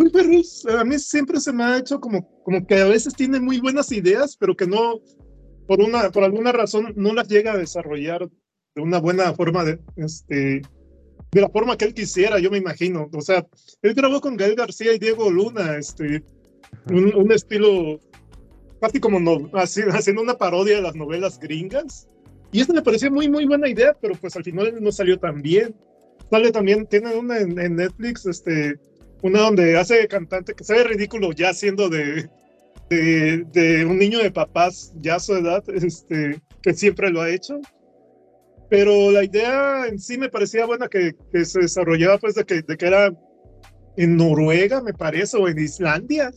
Will 0.00 0.10
Ferrell, 0.10 0.42
a 0.78 0.84
mí 0.84 0.98
siempre 0.98 1.38
se 1.40 1.52
me 1.52 1.62
ha 1.62 1.76
hecho 1.76 2.00
como, 2.00 2.26
como 2.42 2.66
que 2.66 2.76
a 2.80 2.86
veces 2.86 3.12
tiene 3.14 3.38
muy 3.38 3.60
buenas 3.60 3.92
ideas, 3.92 4.34
pero 4.34 4.56
que 4.56 4.66
no, 4.66 5.00
por 5.66 5.80
una, 5.82 6.10
por 6.10 6.24
alguna 6.24 6.52
razón, 6.52 6.94
no 6.96 7.12
las 7.12 7.28
llega 7.28 7.52
a 7.52 7.58
desarrollar 7.58 8.26
de 8.74 8.82
una 8.82 8.98
buena 8.98 9.34
forma 9.34 9.62
de, 9.62 9.78
este, 9.96 10.62
de 11.32 11.40
la 11.40 11.50
forma 11.50 11.76
que 11.76 11.84
él 11.84 11.92
quisiera, 11.92 12.38
yo 12.38 12.50
me 12.50 12.56
imagino. 12.56 13.10
O 13.12 13.20
sea, 13.20 13.46
él 13.82 13.92
grabó 13.92 14.22
con 14.22 14.38
Gael 14.38 14.54
García 14.54 14.94
y 14.94 14.98
Diego 14.98 15.30
Luna, 15.30 15.76
este, 15.76 16.24
un, 16.90 17.14
un 17.14 17.32
estilo 17.32 18.00
casi 18.80 19.00
como 19.00 19.20
no, 19.20 19.50
así- 19.52 19.82
haciendo 19.90 20.22
una 20.22 20.38
parodia 20.38 20.76
de 20.76 20.82
las 20.82 20.94
novelas 20.96 21.38
gringas. 21.38 22.08
Y 22.52 22.62
esto 22.62 22.72
me 22.72 22.80
parecía 22.82 23.10
muy, 23.10 23.28
muy 23.28 23.44
buena 23.44 23.68
idea, 23.68 23.94
pero 24.00 24.14
pues 24.14 24.34
al 24.34 24.44
final 24.44 24.82
no 24.82 24.90
salió 24.90 25.18
tan 25.18 25.42
bien. 25.42 25.76
Sale 26.30 26.50
también, 26.52 26.86
tienen 26.86 27.18
una 27.18 27.38
en, 27.38 27.58
en 27.60 27.76
Netflix, 27.76 28.24
este, 28.24 28.78
una 29.22 29.40
donde 29.40 29.78
hace 29.78 30.06
cantante 30.08 30.54
que 30.54 30.64
se 30.64 30.74
ve 30.74 30.84
ridículo 30.84 31.32
ya 31.32 31.52
siendo 31.52 31.88
de, 31.88 32.28
de, 32.88 33.44
de 33.52 33.84
un 33.84 33.98
niño 33.98 34.18
de 34.18 34.30
papás 34.30 34.92
ya 35.00 35.16
a 35.16 35.20
su 35.20 35.34
edad, 35.34 35.62
este, 35.68 36.40
que 36.62 36.74
siempre 36.74 37.10
lo 37.10 37.22
ha 37.22 37.30
hecho. 37.30 37.60
Pero 38.68 39.10
la 39.10 39.24
idea 39.24 39.86
en 39.88 39.98
sí 39.98 40.16
me 40.16 40.28
parecía 40.28 40.64
buena 40.64 40.88
que, 40.88 41.14
que 41.32 41.44
se 41.44 41.60
desarrollaba 41.60 42.18
pues 42.18 42.36
de 42.36 42.44
que, 42.44 42.62
de 42.62 42.76
que 42.76 42.86
era 42.86 43.12
en 43.96 44.16
Noruega, 44.16 44.80
me 44.80 44.92
parece, 44.92 45.36
o 45.36 45.48
en 45.48 45.58
Islandia. 45.58 46.30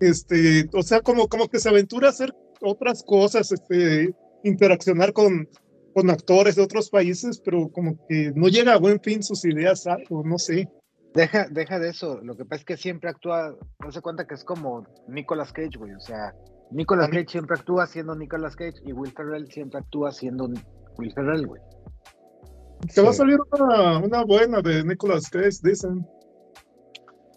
Este, 0.00 0.68
o 0.72 0.82
sea, 0.82 1.00
como, 1.00 1.28
como 1.28 1.48
que 1.48 1.60
se 1.60 1.68
aventura 1.68 2.08
a 2.08 2.10
hacer 2.10 2.34
otras 2.60 3.04
cosas, 3.04 3.52
este, 3.52 4.12
interaccionar 4.42 5.12
con, 5.12 5.48
con 5.94 6.10
actores 6.10 6.56
de 6.56 6.62
otros 6.62 6.90
países, 6.90 7.40
pero 7.44 7.68
como 7.68 7.96
que 8.08 8.32
no 8.34 8.48
llega 8.48 8.74
a 8.74 8.78
buen 8.78 9.00
fin 9.00 9.22
sus 9.22 9.44
ideas, 9.44 9.86
algo, 9.86 10.24
no 10.24 10.38
sé. 10.38 10.68
Deja, 11.14 11.46
deja 11.50 11.78
de 11.78 11.90
eso. 11.90 12.20
Lo 12.22 12.36
que 12.36 12.44
pasa 12.44 12.60
es 12.60 12.64
que 12.64 12.76
siempre 12.76 13.10
actúa, 13.10 13.54
no 13.80 13.92
se 13.92 14.00
cuenta 14.00 14.26
que 14.26 14.34
es 14.34 14.44
como 14.44 14.86
Nicolas 15.08 15.52
Cage, 15.52 15.76
güey. 15.78 15.92
O 15.94 16.00
sea, 16.00 16.34
Nicolas 16.70 17.08
Cage 17.10 17.26
siempre 17.28 17.56
actúa 17.58 17.86
siendo 17.86 18.14
Nicolas 18.14 18.56
Cage 18.56 18.80
y 18.84 18.92
Will 18.92 19.12
Ferrell 19.12 19.46
siempre 19.50 19.80
actúa 19.80 20.10
siendo 20.12 20.48
Will 20.96 21.12
Ferrell, 21.14 21.46
güey. 21.46 21.60
Que 22.94 23.00
va 23.02 23.10
a 23.10 23.12
Sí. 23.12 23.18
salir 23.18 23.38
una, 23.52 23.98
una 23.98 24.24
buena 24.24 24.60
de 24.62 24.82
Nicolas 24.84 25.28
Cage, 25.28 25.58
dicen. 25.62 26.06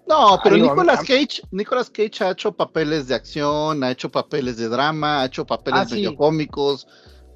No, 0.08 0.40
pero 0.44 0.56
Ay, 0.56 0.62
Nicolas 0.62 1.00
Cage, 1.00 1.42
Nicolas 1.52 1.90
Cage 1.90 2.24
ha 2.24 2.32
hecho 2.32 2.56
papeles 2.56 3.08
de 3.08 3.16
acción, 3.16 3.84
ha 3.84 3.92
hecho 3.92 4.10
papeles 4.12 4.58
de 4.58 4.70
drama, 4.70 5.22
ha 5.22 5.26
hecho 5.26 5.46
papeles 5.46 5.82
Ah, 5.82 5.86
sí. 5.86 5.96
medio 5.96 6.16
cómicos. 6.16 6.88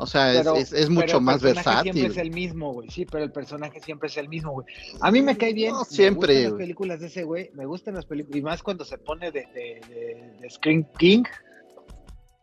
O 0.01 0.07
sea, 0.07 0.31
es- 0.31 0.37
Pero- 0.39 0.55
es, 0.55 0.71
es 0.71 0.85
pero 0.87 0.91
mucho 0.91 1.17
el 1.17 1.23
más 1.23 1.41
personaje 1.41 1.81
Siempre 1.83 2.01
es 2.01 2.07
versátil. 2.07 2.27
el 2.31 2.33
mismo, 2.35 2.73
güey. 2.73 2.89
Sí, 2.89 3.05
pero 3.05 3.23
el 3.25 3.31
personaje 3.33 3.81
siempre 3.81 4.07
es 4.07 4.15
el 4.17 4.29
mismo, 4.29 4.51
güey. 4.53 4.65
A 5.01 5.11
mí 5.11 5.21
me 5.21 5.35
cae 5.37 5.53
bien. 5.53 5.73
No, 5.73 5.79
me 5.79 5.85
siempre, 5.85 6.33
gustan 6.35 6.51
las 6.51 6.57
películas 6.59 6.99
de 7.01 7.07
ese 7.07 7.23
güey. 7.23 7.51
Me 7.53 7.65
gustan 7.65 7.95
las 7.95 8.05
películas. 8.05 8.37
Y 8.37 8.41
más 8.41 8.63
cuando 8.63 8.85
se 8.85 8.97
pone 8.97 9.29
de, 9.31 9.41
de, 9.53 9.81
de, 9.89 10.37
de 10.39 10.49
Scream 10.49 10.85
King. 10.97 11.23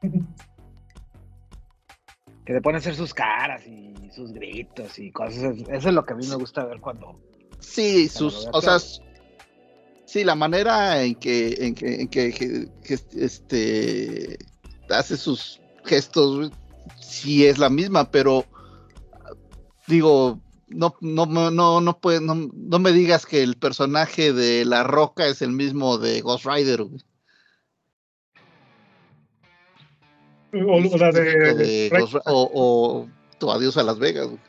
Que 2.45 2.53
le 2.53 2.61
pone 2.61 2.77
a 2.77 2.79
hacer 2.79 2.95
sus 2.95 3.13
caras 3.13 3.67
y 3.67 3.93
sus 4.15 4.33
gritos 4.33 4.99
y 5.01 5.11
cosas. 5.11 5.57
Eso 5.69 5.89
es 5.89 5.95
lo 5.95 6.05
que 6.05 6.13
a 6.13 6.17
mí 6.17 6.25
me 6.29 6.37
gusta 6.37 6.65
ver 6.65 6.81
cuando. 6.81 7.19
Sí, 7.59 8.09
Cuando 8.15 8.31
sus, 8.31 8.49
o 8.53 8.61
sea, 8.61 8.79
sí, 10.05 10.23
la 10.23 10.37
manera 10.37 11.03
en 11.03 11.17
que, 11.17 11.55
en 11.59 11.75
que, 11.75 12.03
en 12.03 12.09
que, 12.09 12.33
que- 12.33 12.69
que, 12.85 12.95
este 13.25 14.39
hace 14.91 15.17
sus 15.17 15.61
gestos, 15.85 16.37
güey, 16.37 16.51
sí 17.01 17.47
es 17.47 17.59
la 17.59 17.69
misma, 17.71 18.11
pero 18.11 18.45
digo, 19.87 20.41
no, 20.69 20.95
no, 21.01 21.27
no, 21.51 21.81
no, 21.81 21.99
puede- 22.01 22.21
no, 22.21 22.35
no 22.53 22.79
me 22.79 22.93
digas 22.93 23.25
que 23.27 23.43
el 23.43 23.57
personaje 23.57 24.33
de 24.33 24.65
La 24.65 24.83
Roca 24.83 25.27
es 25.27 25.43
el 25.43 25.53
mismo 25.53 25.99
de 25.99 26.21
Ghost 26.23 26.45
Rider, 26.47 26.83
güey. 26.85 27.01
O, 30.53 30.77
o 30.77 30.97
la 30.99 31.13
de, 31.13 31.91
Ghost 31.91 32.15
o, 32.27 32.51
o 32.55 33.09
Tu 33.39 33.51
Adiós 33.51 33.77
a 33.77 33.83
Las 33.83 33.99
Vegas, 33.99 34.29
güey. 34.29 34.41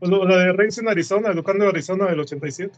o 0.00 0.24
la 0.26 0.36
de 0.38 0.52
Racing 0.52 0.88
Arizona, 0.88 1.28
el 1.30 1.36
Locando 1.36 1.64
de 1.64 1.70
Arizona 1.70 2.06
del 2.06 2.20
87. 2.20 2.72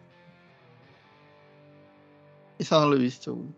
Esa 2.59 2.81
no 2.81 2.91
lo 2.91 2.97
he 2.97 2.99
visto, 2.99 3.35
güey. 3.35 3.49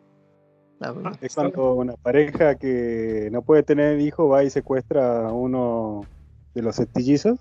La 0.79 0.93
verdad. 0.93 1.13
Ah, 1.15 1.19
Es 1.21 1.35
cuando 1.35 1.75
una 1.75 1.95
pareja 1.95 2.55
que 2.57 3.29
no 3.33 3.43
puede 3.43 3.63
tener 3.63 4.01
hijo 4.01 4.29
va 4.29 4.45
y 4.45 4.51
secuestra 4.51 5.29
a 5.29 5.33
uno 5.33 6.07
de 6.55 6.63
los 6.63 6.77
setillizos. 6.77 7.39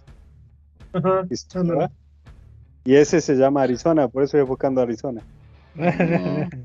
Ajá. 0.93 1.27
va. 1.77 1.91
Y 2.85 2.95
ese 2.95 3.19
se 3.19 3.35
llama 3.35 3.63
Arizona, 3.63 4.07
por 4.07 4.23
eso 4.23 4.37
estoy 4.37 4.47
buscando 4.47 4.81
Arizona. 4.81 5.21
No. 5.75 6.49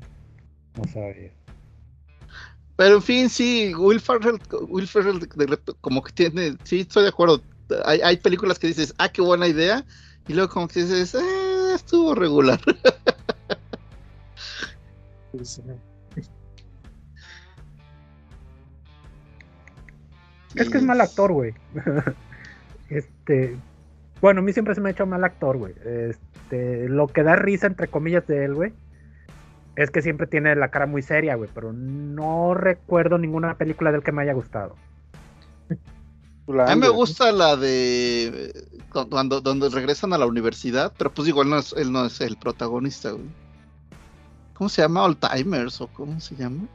No 0.73 0.85
sabía. 0.85 1.31
Pero 2.77 2.95
en 2.95 3.01
fin, 3.01 3.29
sí, 3.29 3.75
Will 3.75 3.99
Ferrell, 3.99 4.39
Will 4.69 4.87
Ferrell 4.87 5.19
de- 5.19 5.27
de 5.27 5.45
rep- 5.47 5.75
como 5.81 6.01
que 6.01 6.13
tiene, 6.13 6.55
sí, 6.63 6.79
estoy 6.79 7.03
de 7.03 7.09
acuerdo. 7.09 7.41
Hay, 7.83 7.99
hay 8.01 8.15
películas 8.15 8.57
que 8.57 8.67
dices, 8.67 8.93
ah, 8.97 9.09
qué 9.09 9.21
buena 9.21 9.49
idea, 9.49 9.85
y 10.29 10.33
luego 10.33 10.49
como 10.53 10.69
que 10.69 10.79
dices, 10.81 11.13
eh, 11.15 11.73
estuvo 11.75 12.15
regular. 12.15 12.59
Sí. 15.43 15.61
Es 20.55 20.69
que 20.69 20.77
es 20.77 20.83
mal 20.83 21.01
actor, 21.01 21.31
güey. 21.31 21.53
este. 22.89 23.57
Bueno, 24.21 24.41
a 24.41 24.43
mí 24.43 24.53
siempre 24.53 24.75
se 24.75 24.81
me 24.81 24.89
ha 24.89 24.91
hecho 24.91 25.05
mal 25.05 25.23
actor, 25.23 25.57
güey. 25.57 25.73
Este, 25.83 26.87
lo 26.89 27.07
que 27.07 27.23
da 27.23 27.35
risa, 27.35 27.67
entre 27.67 27.87
comillas, 27.87 28.27
de 28.27 28.45
él, 28.45 28.53
güey, 28.53 28.73
es 29.75 29.89
que 29.89 30.01
siempre 30.01 30.27
tiene 30.27 30.55
la 30.55 30.69
cara 30.69 30.85
muy 30.85 31.01
seria, 31.01 31.35
güey. 31.35 31.49
Pero 31.53 31.73
no 31.73 32.53
recuerdo 32.53 33.17
ninguna 33.17 33.55
película 33.55 33.91
de 33.91 33.97
él 33.97 34.03
que 34.03 34.11
me 34.11 34.21
haya 34.21 34.33
gustado. 34.33 34.75
A 36.47 36.75
mí 36.75 36.81
me 36.81 36.89
gusta 36.89 37.31
la 37.31 37.55
de 37.55 38.53
cu- 38.91 39.09
cuando 39.09 39.39
donde 39.41 39.69
regresan 39.69 40.11
a 40.11 40.17
la 40.17 40.25
universidad, 40.25 40.91
pero 40.97 41.11
pues 41.11 41.25
digo, 41.25 41.41
él 41.41 41.49
no 41.49 41.57
es, 41.57 41.71
él 41.73 41.91
no 41.91 42.05
es 42.05 42.19
el 42.19 42.35
protagonista, 42.35 43.11
güey. 43.11 43.23
¿Cómo 44.53 44.67
se 44.69 44.81
llama? 44.81 45.05
Alzheimer's 45.05 45.79
o 45.81 45.87
cómo 45.87 46.19
se 46.19 46.35
llama? 46.35 46.67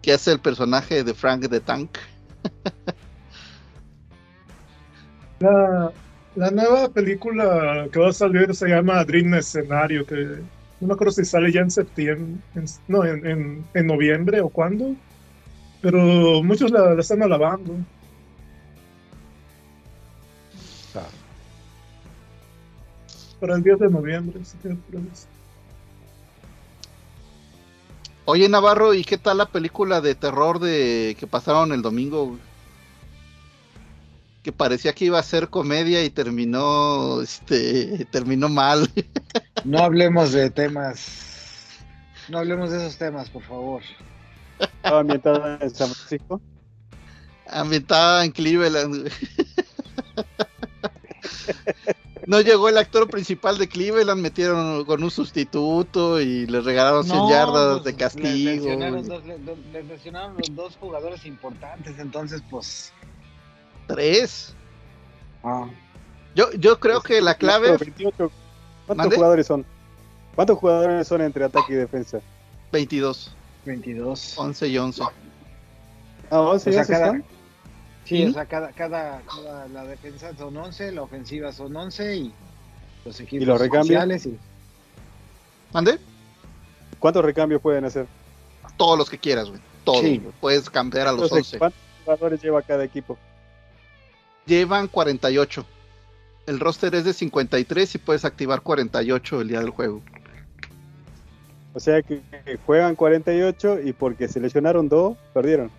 Que 0.00 0.12
hace 0.12 0.32
el 0.32 0.38
personaje 0.40 1.02
de 1.02 1.12
Frank 1.12 1.48
the 1.50 1.60
Tank. 1.60 1.90
La, 5.40 5.92
la 6.36 6.50
nueva 6.50 6.88
película 6.90 7.88
que 7.92 7.98
va 7.98 8.10
a 8.10 8.12
salir 8.12 8.54
se 8.54 8.68
llama 8.68 9.04
Dream 9.04 9.34
Escenario, 9.34 10.04
que 10.06 10.14
no 10.80 10.86
me 10.88 10.94
acuerdo 10.94 11.12
si 11.12 11.24
sale 11.24 11.50
ya 11.52 11.60
en 11.62 11.70
septiembre, 11.70 12.40
en- 12.54 12.64
no, 12.88 13.04
en, 13.04 13.26
en- 13.26 13.64
en 13.74 13.86
noviembre 13.86 14.40
o 14.40 14.48
cuándo, 14.50 14.94
pero 15.82 16.42
muchos 16.42 16.70
la, 16.70 16.94
la 16.94 17.00
están 17.00 17.22
alabando. 17.22 17.74
Ah. 20.94 21.06
Para 23.40 23.54
el 23.56 23.62
10 23.62 23.78
de 23.78 23.88
noviembre, 23.88 24.40
así 24.42 24.58
que, 24.58 24.68
pues, 24.90 25.26
Oye, 28.32 28.48
Navarro, 28.48 28.94
¿y 28.94 29.02
qué 29.02 29.18
tal 29.18 29.38
la 29.38 29.46
película 29.46 30.00
de 30.00 30.14
terror 30.14 30.60
de 30.60 31.16
que 31.18 31.26
pasaron 31.26 31.72
el 31.72 31.82
domingo? 31.82 32.38
Que 34.44 34.52
parecía 34.52 34.92
que 34.92 35.06
iba 35.06 35.18
a 35.18 35.22
ser 35.24 35.48
comedia 35.48 36.04
y 36.04 36.10
terminó, 36.10 37.22
este, 37.22 38.06
terminó 38.12 38.48
mal. 38.48 38.88
No 39.64 39.80
hablemos 39.80 40.30
de 40.30 40.48
temas. 40.48 41.66
No 42.28 42.38
hablemos 42.38 42.70
de 42.70 42.78
esos 42.78 42.96
temas, 42.96 43.28
por 43.28 43.42
favor. 43.42 43.82
Estaba 44.60 45.00
ambientada 45.00 45.58
en 45.60 45.74
San 45.74 45.90
Francisco. 45.90 46.40
Ambientada 47.48 48.24
en 48.24 48.30
Cleveland. 48.30 49.10
No 52.26 52.40
llegó 52.40 52.68
el 52.68 52.76
actor 52.78 53.08
principal 53.08 53.56
de 53.58 53.68
Cleveland, 53.68 54.20
metieron 54.20 54.84
con 54.84 55.02
un 55.02 55.10
sustituto 55.10 56.20
y 56.20 56.46
le 56.46 56.60
regalaron 56.60 57.04
100 57.04 57.28
yardas 57.28 57.80
pues, 57.80 57.84
de 57.84 57.90
Les 57.92 57.98
castigo. 57.98 58.64
lesionaron, 58.66 58.98
y 58.98 59.02
dos, 59.08 59.24
le- 59.24 59.38
les 59.72 59.84
lesionaron 59.86 60.36
los 60.36 60.54
dos 60.54 60.76
jugadores 60.78 61.24
importantes, 61.26 61.98
entonces 61.98 62.42
pues... 62.50 62.92
Tres. 63.86 64.54
ah, 65.42 65.66
Yo, 66.36 66.52
yo 66.52 66.78
creo 66.78 67.00
que 67.00 67.20
la 67.20 67.34
clave 67.34 67.76
28. 67.76 68.30
¿Cuántos 68.86 68.96
¿Mande? 68.96 69.16
jugadores 69.16 69.46
son? 69.46 69.66
¿Cuántos 70.34 70.58
jugadores 70.58 71.08
son 71.08 71.20
entre 71.22 71.44
ataque 71.44 71.72
y 71.72 71.76
defensa? 71.76 72.20
22, 72.72 73.34
22. 73.64 74.34
11 74.38 74.68
y 74.68 74.78
11. 74.78 75.02
Ah, 76.30 76.40
11 76.40 76.70
O 76.70 76.72
sea, 76.72 76.82
ya 76.82 76.84
se 76.84 76.92
cada- 76.92 77.06
están. 77.06 77.24
Sí, 78.10 78.24
o 78.24 78.32
sea, 78.32 78.44
cada, 78.46 78.72
cada, 78.72 79.22
cada- 79.22 79.68
la 79.68 79.84
defensa 79.84 80.34
son 80.36 80.56
11, 80.56 80.90
la 80.92 81.02
ofensiva 81.02 81.52
son 81.52 81.76
11 81.76 82.16
y 82.16 82.32
los 83.04 83.20
equipos 83.20 83.42
¿Y 83.42 83.46
los 83.46 83.60
recambios? 83.60 83.86
especiales 84.02 84.26
y- 84.26 84.36
¿Mande? 85.72 85.98
¿Cuántos 86.98 87.24
recambios 87.24 87.62
pueden 87.62 87.84
hacer? 87.84 88.06
Todos 88.76 88.98
los 88.98 89.08
que 89.08 89.16
quieras, 89.18 89.48
güey. 89.48 89.60
Todos. 89.84 90.00
Sí. 90.00 90.20
Puedes 90.40 90.68
cambiar 90.68 91.06
a 91.06 91.12
los 91.12 91.22
Entonces, 91.24 91.46
11. 91.54 91.58
¿Cuántos 91.58 91.80
jugadores 92.04 92.42
lleva 92.42 92.62
cada 92.62 92.84
equipo? 92.84 93.16
Llevan 94.44 94.88
48. 94.88 95.64
El 96.46 96.58
roster 96.58 96.94
es 96.96 97.04
de 97.04 97.12
53 97.12 97.94
y 97.94 97.98
puedes 97.98 98.24
activar 98.24 98.62
48 98.62 99.40
el 99.40 99.48
día 99.48 99.60
del 99.60 99.70
juego. 99.70 100.02
O 101.74 101.78
sea 101.78 102.02
que 102.02 102.20
que 102.44 102.56
juegan 102.66 102.96
48 102.96 103.78
y 103.84 103.92
porque 103.92 104.26
se 104.26 104.40
lesionaron 104.40 104.88
dos, 104.88 105.16
perdieron. 105.32 105.70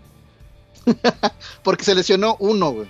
Porque 1.63 1.84
se 1.84 1.95
lesionó 1.95 2.36
uno, 2.39 2.72
güey. 2.72 2.89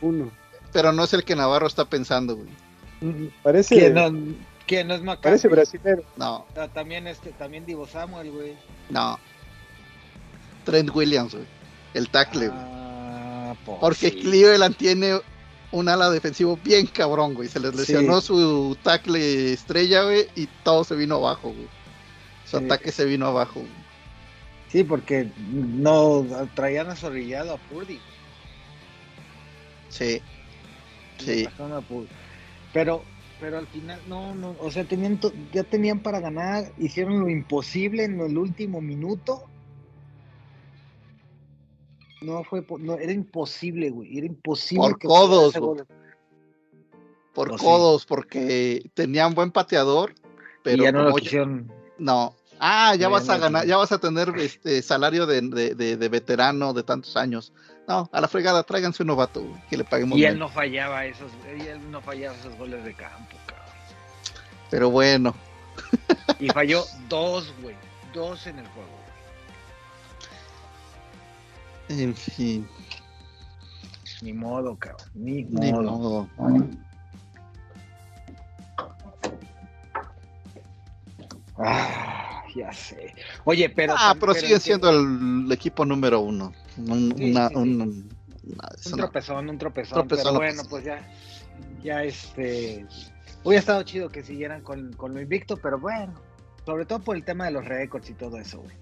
Uno. 0.00 0.30
Pero 0.72 0.92
no 0.92 1.04
es 1.04 1.12
el 1.14 1.24
que 1.24 1.36
Navarro 1.36 1.66
está 1.66 1.84
pensando, 1.84 2.36
güey. 2.36 3.30
Parece, 3.42 3.92
¿Quién 4.66 4.88
no, 4.88 4.94
es 4.94 5.02
McCarthy? 5.02 5.22
parece 5.22 5.48
brasilero. 5.48 6.02
No, 6.16 6.46
También, 6.74 7.06
este, 7.06 7.30
también 7.32 7.64
Divo 7.66 7.86
Samuel, 7.86 8.30
güey. 8.30 8.54
no. 8.90 9.18
Trent 10.64 10.90
Williams, 10.94 11.32
güey. 11.34 11.46
El 11.94 12.08
tackle, 12.10 12.48
güey. 12.48 12.60
Ah, 12.60 13.54
pues 13.64 13.78
Porque 13.80 14.10
sí. 14.10 14.20
Cleveland 14.20 14.76
tiene 14.76 15.20
un 15.70 15.88
ala 15.88 16.10
defensivo 16.10 16.58
bien 16.64 16.86
cabrón, 16.88 17.34
güey. 17.34 17.48
Se 17.48 17.60
les 17.60 17.70
Sí. 17.72 17.78
lesionó 17.78 18.20
su 18.20 18.76
tackle 18.82 19.52
estrella, 19.52 20.02
güey, 20.02 20.26
y 20.34 20.48
todo 20.64 20.82
se 20.82 20.96
vino 20.96 21.16
abajo, 21.16 21.50
güey. 21.50 21.68
Su 22.44 22.58
Sí. 22.58 22.64
ataque 22.64 22.90
se 22.90 23.04
vino 23.04 23.26
abajo, 23.28 23.60
güey. 23.60 23.85
Sí, 24.68 24.84
porque 24.84 25.30
no 25.50 26.26
traían 26.54 26.88
azorrillado 26.88 27.54
a 27.54 27.58
Purdy. 27.58 27.98
Sí. 29.88 30.20
Sí. 31.18 31.48
Pero, 32.72 33.02
pero 33.40 33.58
al 33.58 33.66
final, 33.68 34.00
no, 34.08 34.34
no, 34.34 34.54
o 34.60 34.70
sea, 34.70 34.84
tenían 34.84 35.18
to- 35.18 35.32
ya 35.52 35.62
tenían 35.64 36.00
para 36.00 36.20
ganar, 36.20 36.72
hicieron 36.78 37.20
lo 37.20 37.28
imposible 37.28 38.04
en 38.04 38.20
el 38.20 38.36
último 38.36 38.80
minuto. 38.80 39.44
No 42.22 42.44
fue, 42.44 42.64
no, 42.80 42.94
era 42.94 43.12
imposible, 43.12 43.90
güey, 43.90 44.18
era 44.18 44.26
imposible. 44.26 44.88
Por 44.88 44.98
que 44.98 45.06
codos. 45.08 45.54
Por 47.34 47.48
Pues 47.48 47.60
sí. 47.60 47.66
codos, 47.66 48.06
porque 48.06 48.90
tenían 48.94 49.34
buen 49.34 49.50
pateador, 49.50 50.14
pero 50.62 50.82
y 50.82 50.84
ya 50.86 50.92
no 50.92 51.02
lo 51.04 51.10
ya- 51.10 51.22
quisieron. 51.22 51.70
No. 51.98 52.34
Ah, 52.58 52.94
ya 52.94 53.08
vas 53.08 53.28
a 53.28 53.36
ganar, 53.38 53.66
ya 53.66 53.76
vas 53.76 53.92
a 53.92 53.98
tener 53.98 54.30
este 54.38 54.80
salario 54.82 55.26
de, 55.26 55.40
de- 55.42 55.74
de- 55.74 55.96
de 55.96 56.08
veterano 56.08 56.72
de 56.72 56.82
tantos 56.82 57.16
años. 57.16 57.52
No, 57.86 58.08
a 58.12 58.20
la 58.20 58.28
fregada, 58.28 58.62
tráiganse 58.64 59.02
un 59.02 59.08
novato, 59.08 59.44
que 59.70 59.76
le 59.76 59.84
paguemos 59.84 60.18
Y 60.18 60.24
él 60.24 60.30
bien. 60.34 60.38
no 60.40 60.48
fallaba 60.48 61.04
esos, 61.04 61.30
y 61.56 61.66
él 61.66 61.90
no 61.90 62.00
fallaba 62.00 62.34
esos 62.36 62.56
goles 62.56 62.82
de 62.84 62.94
campo, 62.94 63.36
cabrón. 63.46 63.66
Pero 64.70 64.90
bueno, 64.90 65.34
Y 66.40 66.48
falló 66.48 66.84
dos, 67.08 67.52
güey, 67.62 67.76
dos 68.14 68.46
en 68.46 68.58
el 68.58 68.66
juego. 68.68 68.88
güey. 71.88 72.02
en 72.02 72.16
fin, 72.16 72.68
Ni 74.22 74.32
modo, 74.32 74.76
cabrón, 74.76 75.08
ni 75.14 75.42
ni 75.44 75.72
modo. 75.72 76.28
modo. 76.36 76.66
Ah, 81.58 82.35
ya 82.56 82.72
sé. 82.72 83.14
Oye, 83.44 83.68
pero. 83.70 83.94
ah, 83.96 84.14
pero 84.14 84.32
pero 84.32 84.34
siguen 84.34 84.56
entiendo- 84.56 84.90
siendo 84.90 85.44
el 85.46 85.52
equipo 85.52 85.84
número 85.84 86.20
uno. 86.20 86.52
Un, 86.78 87.14
Sí, 87.16 87.30
una- 87.30 87.48
sí, 87.48 87.54
sí. 87.54 87.60
un- 87.60 88.08
una- 88.44 88.96
tropezón, 88.96 89.48
un 89.50 89.58
tropezón. 89.58 89.94
Tropezón, 90.08 90.22
pero 90.24 90.32
no 90.32 90.38
bueno, 90.38 90.62
pues 90.68 90.84
ya. 90.84 91.06
Ya 91.82 92.02
este. 92.02 92.86
Hubiera 93.44 93.60
estado 93.60 93.82
chido 93.84 94.08
que 94.08 94.22
siguieran 94.22 94.62
con, 94.62 94.92
con 94.94 95.14
lo 95.14 95.20
invicto, 95.20 95.56
pero 95.56 95.78
bueno. 95.78 96.14
Sobre 96.64 96.84
todo 96.84 96.98
por 96.98 97.14
el 97.16 97.24
tema 97.24 97.44
de 97.44 97.52
los 97.52 97.64
récords 97.64 98.10
y 98.10 98.14
todo 98.14 98.38
eso, 98.38 98.58
güey. 98.60 98.74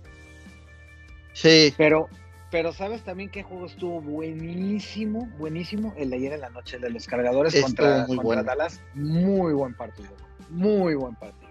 Sí, 1.35 1.75
Pero, 1.77 2.09
pero 2.51 2.73
sabes 2.73 3.03
también 3.03 3.29
qué 3.29 3.43
juego 3.43 3.67
estuvo 3.67 4.01
buenísimo, 4.01 5.27
buenísimo 5.37 5.93
el 5.99 6.11
de 6.11 6.17
ayer 6.17 6.33
en 6.35 6.41
la 6.43 6.51
noche, 6.51 6.77
el 6.77 6.83
de 6.83 6.91
los 6.91 7.07
cargadores 7.07 7.53
Estuvo 7.55 7.67
contra, 7.67 7.99
muy 8.07 8.17
contra 8.17 8.23
bueno. 8.23 8.45
Dallas. 8.45 8.81
Muy 8.95 9.53
buen 9.53 9.75
partido, 9.75 10.11
muy 10.49 10.95
buen 10.95 11.15
partido. 11.17 11.51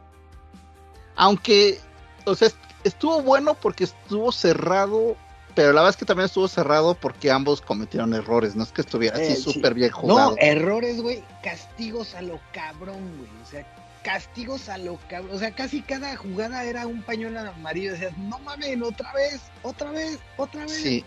aunque, 1.16 1.80
o 2.26 2.36
sea, 2.36 2.48
est- 2.48 2.58
estuvo 2.84 3.22
bueno 3.22 3.54
porque 3.56 3.84
estuvo 3.86 4.32
cerrado, 4.32 5.16
pero 5.56 5.70
la 5.74 5.82
verdad 5.82 5.92
es 5.92 5.98
que 5.98 6.06
también 6.06 6.26
estuvo 6.26 6.48
cerrado 6.48 6.96
porque 6.96 7.32
ambos 7.32 7.62
cometieron 7.62 8.14
errores, 8.14 8.56
no 8.56 8.64
es 8.64 8.72
que 8.72 8.82
estuviera 8.82 9.16
así 9.18 9.34
Eh, 9.34 9.36
sí. 9.36 9.42
súper 9.54 9.74
bien 9.74 9.92
jugado. 9.92 10.32
No, 10.32 10.38
errores, 10.40 11.02
güey, 11.02 11.24
castigos 11.44 12.16
a 12.16 12.22
lo 12.22 12.40
cabrón, 12.54 13.18
güey. 13.18 13.30
O 13.42 13.46
sea, 13.50 13.66
castigos 14.04 14.68
a 14.70 14.78
lo 14.78 14.98
cabrón. 15.10 15.36
O 15.36 15.40
sea, 15.40 15.52
casi 15.56 15.82
cada 15.82 16.16
jugada 16.16 16.64
era 16.66 16.88
un 16.88 17.02
pañuelo 17.04 17.40
amarillo. 17.40 17.92
Decías, 17.94 18.18
no 18.18 18.40
mames, 18.40 18.82
otra 18.82 19.14
vez, 19.14 19.42
otra 19.62 19.92
vez, 19.92 20.20
otra 20.38 20.62
vez. 20.62 20.74
sí, 20.74 21.06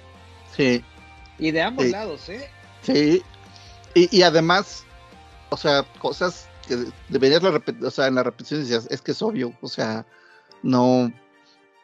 sí. 0.57 0.85
Y 1.39 1.51
de 1.51 1.61
ambos 1.63 1.85
Sí. 1.87 1.91
lados, 1.93 2.29
¿eh? 2.31 2.49
Sí, 2.83 3.23
y, 3.95 4.17
y 4.17 4.23
además, 4.23 4.85
o 5.51 5.57
sea, 5.57 5.83
cosas 5.99 6.47
que 6.67 6.87
deberías 7.09 7.43
la 7.43 7.61
o 7.83 7.91
sea, 7.91 8.07
en 8.07 8.15
la 8.15 8.23
repetición 8.23 8.61
decías, 8.61 8.87
es 8.91 9.03
que 9.03 9.13
es 9.13 9.21
obvio, 9.23 9.53
o 9.61 9.69
sea, 9.69 10.07
no, 10.67 11.13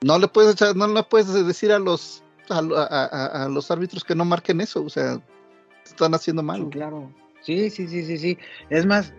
no 0.03 0.19
le 0.19 0.29
puedes 0.29 0.55
echar- 0.57 0.75
no 0.75 0.87
le 0.89 1.03
puedes 1.05 1.33
decir 1.47 1.73
a 1.73 1.79
los, 1.79 2.23
a, 2.51 3.49
los 3.51 3.71
árbitros 3.71 4.05
que 4.05 4.15
no 4.15 4.25
marquen 4.25 4.61
eso, 4.61 4.83
o 4.85 4.91
sea, 4.91 5.21
están 5.85 6.15
haciendo 6.15 6.43
mal. 6.43 6.63
Sí, 6.65 6.71
claro. 6.71 7.11
Sí, 7.43 7.71
sí, 7.71 7.89
sí, 7.89 8.05
sí, 8.05 8.19
sí. 8.19 8.39
Es 8.71 8.87
más, 8.87 9.13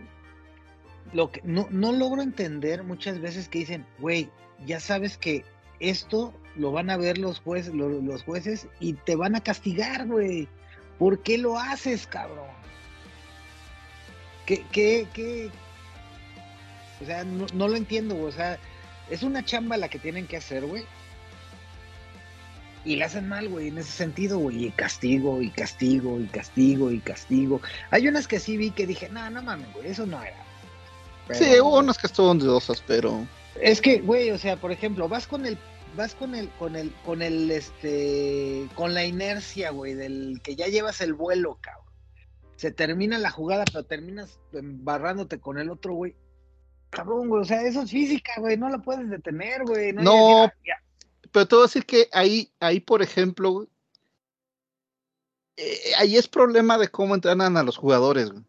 lo 1.14 1.32
que 1.32 1.42
no, 1.44 1.68
no 1.72 1.92
logro 1.92 2.22
entender 2.22 2.84
muchas 2.84 3.20
veces 3.20 3.48
que 3.50 3.60
dicen, 3.60 3.86
güey, 4.00 4.30
ya 4.66 4.80
sabes 4.80 5.18
que 5.18 5.44
esto 5.80 6.34
lo 6.56 6.72
van 6.72 6.90
a 6.90 6.98
ver 6.98 7.18
los 7.18 7.40
jueces, 7.40 7.74
lo- 7.74 7.90
los 7.90 8.24
jueces 8.24 8.68
y 8.80 8.94
te 8.94 9.16
van 9.16 9.36
a 9.36 9.42
castigar, 9.42 10.08
güey. 10.08 10.48
¿Por 11.00 11.20
qué 11.24 11.38
lo 11.38 11.58
haces, 11.58 12.08
cabrón? 12.08 12.48
¿Qué, 14.46 14.66
qué, 14.72 15.08
qué? 15.14 15.50
O 17.02 17.06
sea, 17.06 17.24
no, 17.24 17.46
no 17.54 17.68
lo 17.68 17.76
entiendo. 17.76 18.18
O 18.22 18.32
sea, 18.32 18.58
es 19.14 19.24
una 19.24 19.44
chamba 19.46 19.78
la 19.78 19.90
que 19.90 20.00
tienen 20.00 20.28
que 20.28 20.38
hacer, 20.38 20.66
güey. 20.66 20.84
Y 22.86 22.98
la 22.98 23.06
hacen 23.06 23.30
mal, 23.30 23.48
güey, 23.48 23.70
en 23.70 23.78
ese 23.78 23.92
sentido, 23.92 24.38
güey. 24.40 24.66
Y 24.66 24.72
castigo, 24.72 25.42
y 25.42 25.50
castigo, 25.52 26.20
y 26.20 26.26
castigo, 26.28 26.92
y 26.92 27.00
castigo. 27.00 27.62
Hay 27.92 28.08
unas 28.08 28.28
que 28.28 28.40
sí 28.40 28.58
vi 28.58 28.72
que 28.72 28.86
dije, 28.86 29.08
no, 29.10 29.30
no 29.30 29.42
mames, 29.42 29.72
güey, 29.74 29.88
eso 29.88 30.06
no 30.06 30.22
era. 30.22 30.44
Pero- 31.28 31.40
Sí, 31.40 31.60
hubo 31.62 31.80
unas 31.80 31.98
que 31.98 32.08
estuvieron 32.08 32.40
dudosas, 32.40 32.84
pero 32.86 33.26
Es 33.62 33.80
que, 33.80 34.00
güey, 34.00 34.32
o 34.32 34.38
sea, 34.38 34.58
por 34.58 34.72
ejemplo, 34.74 35.08
vas 35.08 35.28
con 35.28 35.46
el, 35.46 35.58
vas 35.96 36.14
con 36.16 36.36
el, 36.36 36.50
con 36.60 36.76
el, 36.76 36.92
con 37.06 37.22
el, 37.22 37.50
este, 37.52 38.68
con 38.76 38.94
la 38.94 39.06
inercia, 39.06 39.70
güey, 39.70 39.94
del 39.94 40.42
que 40.44 40.56
ya 40.58 40.68
llevas 40.68 41.00
el 41.00 41.14
vuelo, 41.14 41.60
cabrón. 41.62 41.84
Se 42.58 42.72
termina 42.72 43.18
la 43.18 43.30
jugada, 43.30 43.64
pero 43.66 43.84
terminas 43.86 44.40
embarrándote 44.52 45.40
con 45.40 45.58
el 45.58 45.70
otro, 45.70 45.94
güey. 45.94 46.16
Cabrón, 46.94 47.28
güey, 47.28 47.42
o 47.42 47.46
sea, 47.46 47.62
eso 47.64 47.82
es 47.82 47.92
física, 47.92 48.34
güey, 48.38 48.56
no 48.56 48.70
la 48.70 48.78
puedes 48.78 49.10
detener, 49.10 49.64
güey. 49.64 49.94
No. 49.94 50.44
hay 50.44 50.50
que 50.50 50.56
decir, 50.56 50.74
"Ah, 50.74 50.84
pero 51.32 51.48
te 51.48 51.56
voy 51.56 51.64
a 51.64 51.68
decir 51.68 51.86
que 51.86 52.08
ahí, 52.12 52.52
ahí 52.60 52.80
por 52.80 53.02
ejemplo, 53.02 53.52
güey, 53.52 53.68
eh, 55.58 55.94
ahí 55.98 56.18
es 56.18 56.28
problema 56.28 56.78
de 56.78 56.90
cómo 56.90 57.16
entrenan 57.16 57.58
a 57.58 57.64
los 57.64 57.78
jugadores, 57.78 58.32
güey. 58.32 58.44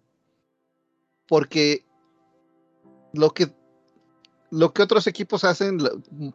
Porque 1.26 1.86
lo 3.12 3.30
que 3.30 3.50
lo 4.50 4.72
que 4.72 4.82
otros 4.82 5.06
equipos 5.06 5.42
hacen, 5.42 5.78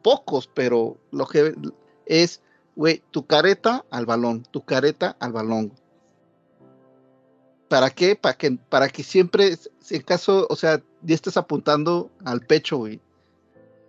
pocos, 0.02 0.50
pero 0.54 0.98
lo 1.12 1.26
que 1.26 1.54
es, 2.06 2.42
güey, 2.76 3.02
tu 3.12 3.26
careta 3.26 3.86
al 3.92 4.06
balón, 4.06 4.44
tu 4.44 4.66
careta 4.66 5.16
al 5.20 5.32
balón. 5.32 5.72
¿Para 7.70 7.92
qué? 7.92 8.16
Para 8.18 8.36
que, 8.36 8.52
para 8.68 8.90
que 8.90 9.04
siempre, 9.04 9.56
si 9.80 9.96
en 9.96 10.02
caso, 10.02 10.48
o 10.50 10.56
sea, 10.56 10.82
ya 11.02 11.16
estés 11.16 11.38
apuntando 11.38 12.10
al 12.26 12.42
pecho, 12.42 12.78
güey. 12.78 13.00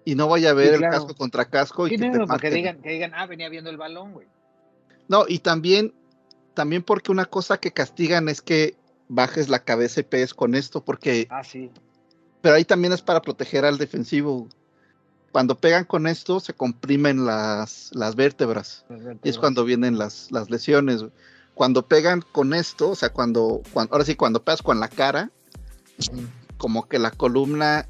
Y 0.04 0.14
no 0.14 0.28
vaya 0.28 0.50
a 0.50 0.54
ver 0.54 0.76
Sí, 0.78 0.84
el 0.84 0.90
casco 0.90 1.14
contra 1.14 1.44
casco 1.44 1.86
y 1.86 1.90
que 1.90 1.98
no, 2.08 2.26
te 2.26 2.38
que 2.40 2.50
digan, 2.50 2.80
que 2.80 2.90
digan, 2.90 3.12
ah, 3.14 3.26
venía 3.26 3.48
viendo 3.48 3.70
el 3.70 3.76
balón, 3.76 4.12
güey. 4.12 4.26
No, 5.08 5.24
y 5.28 5.40
también, 5.40 5.92
también 6.54 6.82
porque 6.82 7.12
una 7.12 7.26
cosa 7.26 7.58
que 7.58 7.72
castigan 7.72 8.28
es 8.28 8.40
que 8.40 8.76
bajes 9.08 9.48
la 9.48 9.62
cabeza 9.64 10.00
y 10.00 10.04
pegues 10.04 10.32
con 10.34 10.54
esto, 10.54 10.82
porque, 10.84 11.26
Ah, 11.30 11.44
sí. 11.44 11.70
pero 12.40 12.54
ahí 12.54 12.64
también 12.64 12.92
es 12.92 13.02
para 13.02 13.20
proteger 13.20 13.64
al 13.64 13.76
defensivo. 13.76 14.48
Cuando 15.32 15.56
pegan 15.58 15.84
con 15.84 16.06
esto, 16.06 16.40
se 16.40 16.54
comprimen 16.54 17.24
las, 17.26 17.90
las 17.92 18.16
vértebras. 18.16 18.84
Y 19.22 19.28
es 19.28 19.38
cuando 19.38 19.64
vienen 19.64 19.98
las, 19.98 20.32
las 20.32 20.50
lesiones. 20.50 21.00
güey. 21.02 21.12
Cuando 21.54 21.86
pegan 21.86 22.22
con 22.32 22.54
esto, 22.54 22.90
o 22.90 22.94
sea, 22.96 23.10
cuando, 23.12 23.62
cuando, 23.72 23.92
ahora 23.92 24.04
sí, 24.04 24.14
cuando 24.16 24.42
pegas 24.42 24.62
con 24.62 24.80
la 24.80 24.88
cara, 24.88 25.30
como 26.60 26.86
que 26.86 26.98
la 26.98 27.10
columna, 27.10 27.88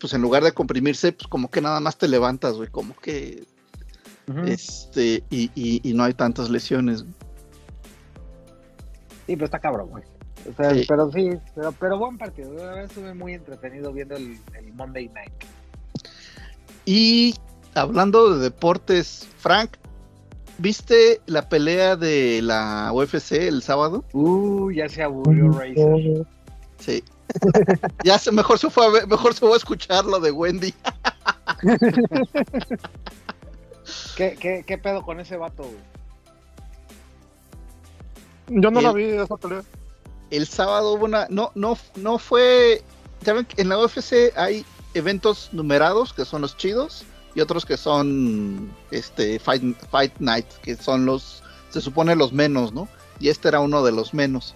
pues 0.00 0.14
en 0.14 0.22
lugar 0.22 0.42
de 0.42 0.52
comprimirse, 0.52 1.12
pues 1.12 1.28
como 1.28 1.50
que 1.50 1.60
nada 1.60 1.80
más 1.80 1.98
te 1.98 2.08
levantas, 2.08 2.54
güey, 2.54 2.70
como 2.70 2.96
que, 2.96 3.44
este, 4.46 5.22
y, 5.28 5.50
y, 5.54 5.82
y 5.84 5.92
no 5.92 6.02
hay 6.02 6.14
tantas 6.14 6.48
lesiones. 6.48 7.04
Sí, 9.26 9.34
pero 9.34 9.44
está 9.44 9.58
cabrón, 9.58 9.90
güey. 9.90 10.04
O 10.50 10.56
sea, 10.56 10.70
Sí. 10.70 10.86
Pero 10.88 11.12
sí, 11.12 11.30
pero, 11.54 11.72
pero 11.72 11.98
buen 11.98 12.16
partido. 12.16 12.54
La 12.54 12.64
verdad 12.64 12.84
estuve 12.84 13.12
muy 13.12 13.34
entretenido 13.34 13.92
viendo 13.92 14.16
el, 14.16 14.38
el 14.58 14.72
Monday 14.72 15.10
Night. 15.10 15.32
Y 16.86 17.34
hablando 17.74 18.34
de 18.34 18.44
deportes, 18.44 19.28
Frank, 19.36 19.72
¿viste 20.56 21.20
la 21.26 21.50
pelea 21.50 21.96
de 21.96 22.40
la 22.40 22.92
UFC 22.94 23.32
el 23.32 23.60
sábado? 23.60 24.04
Uh, 24.14 24.70
ya 24.70 24.88
se 24.88 25.02
aburrió 25.02 25.50
Razer. 25.50 26.26
Sí. 26.78 27.04
ya 28.04 28.18
se, 28.18 28.30
mejor 28.32 28.58
se 28.58 28.70
fue 28.70 28.86
a 28.86 28.90
ver- 28.90 29.06
mejor 29.06 29.34
se 29.34 29.40
fue 29.40 29.52
a 29.52 29.56
escuchar 29.56 30.04
lo 30.04 30.20
de 30.20 30.30
Wendy. 30.30 30.74
¿Qué, 34.16 34.36
qué, 34.40 34.64
¿Qué 34.66 34.78
pedo 34.78 35.02
con 35.02 35.20
ese 35.20 35.36
vato, 35.36 35.62
güey? 35.62 35.76
Yo 38.48 38.70
no 38.70 38.80
Y 38.80 38.82
la 38.82 38.90
el- 38.90 38.96
vi 38.96 39.04
esa 39.04 39.36
pelea. 39.36 39.62
el 40.30 40.46
sábado 40.46 40.92
hubo 40.94 41.04
una 41.04 41.26
no 41.30 41.50
no 41.54 41.76
no 41.96 42.18
fue 42.18 42.82
ya 43.22 43.32
ven 43.32 43.44
que 43.44 43.60
en 43.62 43.68
la 43.68 43.78
UFC 43.78 44.32
hay 44.36 44.64
eventos 44.94 45.50
numerados 45.52 46.12
que 46.12 46.24
son 46.24 46.42
los 46.42 46.56
chidos 46.56 47.04
y 47.34 47.40
otros 47.40 47.64
que 47.66 47.76
son 47.76 48.72
este 48.90 49.38
fight 49.40 49.62
fight 49.90 50.12
night 50.20 50.46
que 50.62 50.76
son 50.76 51.06
los 51.06 51.42
se 51.70 51.80
supone 51.80 52.14
los 52.16 52.32
menos 52.32 52.72
no 52.72 52.88
y 53.20 53.28
este 53.30 53.48
era 53.48 53.60
uno 53.60 53.82
de 53.84 53.92
los 53.92 54.14
menos 54.14 54.54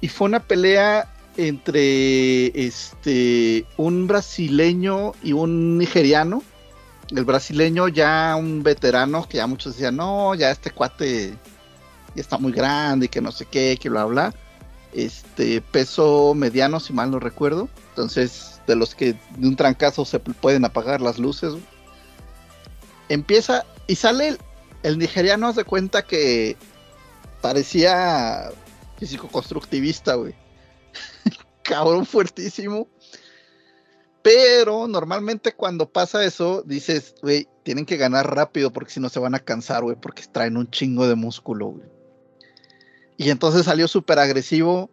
y 0.00 0.08
fue 0.08 0.26
una 0.28 0.40
pelea 0.40 1.08
entre 1.36 2.66
este 2.66 3.64
un 3.76 4.06
brasileño 4.06 5.12
y 5.22 5.32
un 5.32 5.78
nigeriano 5.78 6.42
el 7.10 7.24
brasileño 7.24 7.88
ya 7.88 8.36
un 8.36 8.62
veterano 8.62 9.26
que 9.28 9.38
ya 9.38 9.46
muchos 9.46 9.74
decían 9.74 9.96
no 9.96 10.34
ya 10.34 10.50
este 10.50 10.70
cuate 10.70 11.34
ya 12.14 12.22
está 12.22 12.38
muy 12.38 12.52
grande 12.52 13.06
y 13.06 13.08
que 13.08 13.20
no 13.20 13.32
sé 13.32 13.46
qué, 13.46 13.76
que 13.80 13.88
bla 13.88 14.04
bla. 14.04 14.34
Este 14.92 15.60
peso 15.60 16.34
mediano, 16.34 16.80
si 16.80 16.92
mal 16.92 17.10
no 17.10 17.20
recuerdo. 17.20 17.68
Entonces, 17.90 18.60
de 18.66 18.76
los 18.76 18.94
que 18.94 19.14
de 19.36 19.48
un 19.48 19.56
trancazo 19.56 20.04
se 20.04 20.18
pueden 20.18 20.64
apagar 20.64 21.00
las 21.00 21.18
luces. 21.18 21.54
Empieza 23.08 23.64
y 23.86 23.96
sale 23.96 24.28
el, 24.28 24.38
el 24.82 24.98
nigeriano, 24.98 25.48
haz 25.48 25.56
de 25.56 25.64
cuenta 25.64 26.02
que 26.02 26.56
parecía 27.40 28.50
físico 28.98 29.28
constructivista, 29.28 30.14
güey. 30.14 30.34
Cabrón 31.70 32.04
fuertísimo. 32.04 32.88
Pero 34.22 34.88
normalmente 34.88 35.54
cuando 35.54 35.88
pasa 35.88 36.24
eso, 36.24 36.62
dices, 36.66 37.14
güey, 37.22 37.48
tienen 37.62 37.86
que 37.86 37.96
ganar 37.96 38.34
rápido 38.34 38.72
porque 38.72 38.92
si 38.92 39.00
no 39.00 39.08
se 39.08 39.20
van 39.20 39.34
a 39.34 39.38
cansar, 39.38 39.82
güey, 39.82 39.96
porque 39.96 40.24
traen 40.30 40.56
un 40.56 40.70
chingo 40.70 41.06
de 41.06 41.14
músculo, 41.14 41.68
güey. 41.68 41.88
Y 43.16 43.30
entonces 43.30 43.64
salió 43.64 43.86
súper 43.86 44.18
agresivo. 44.18 44.90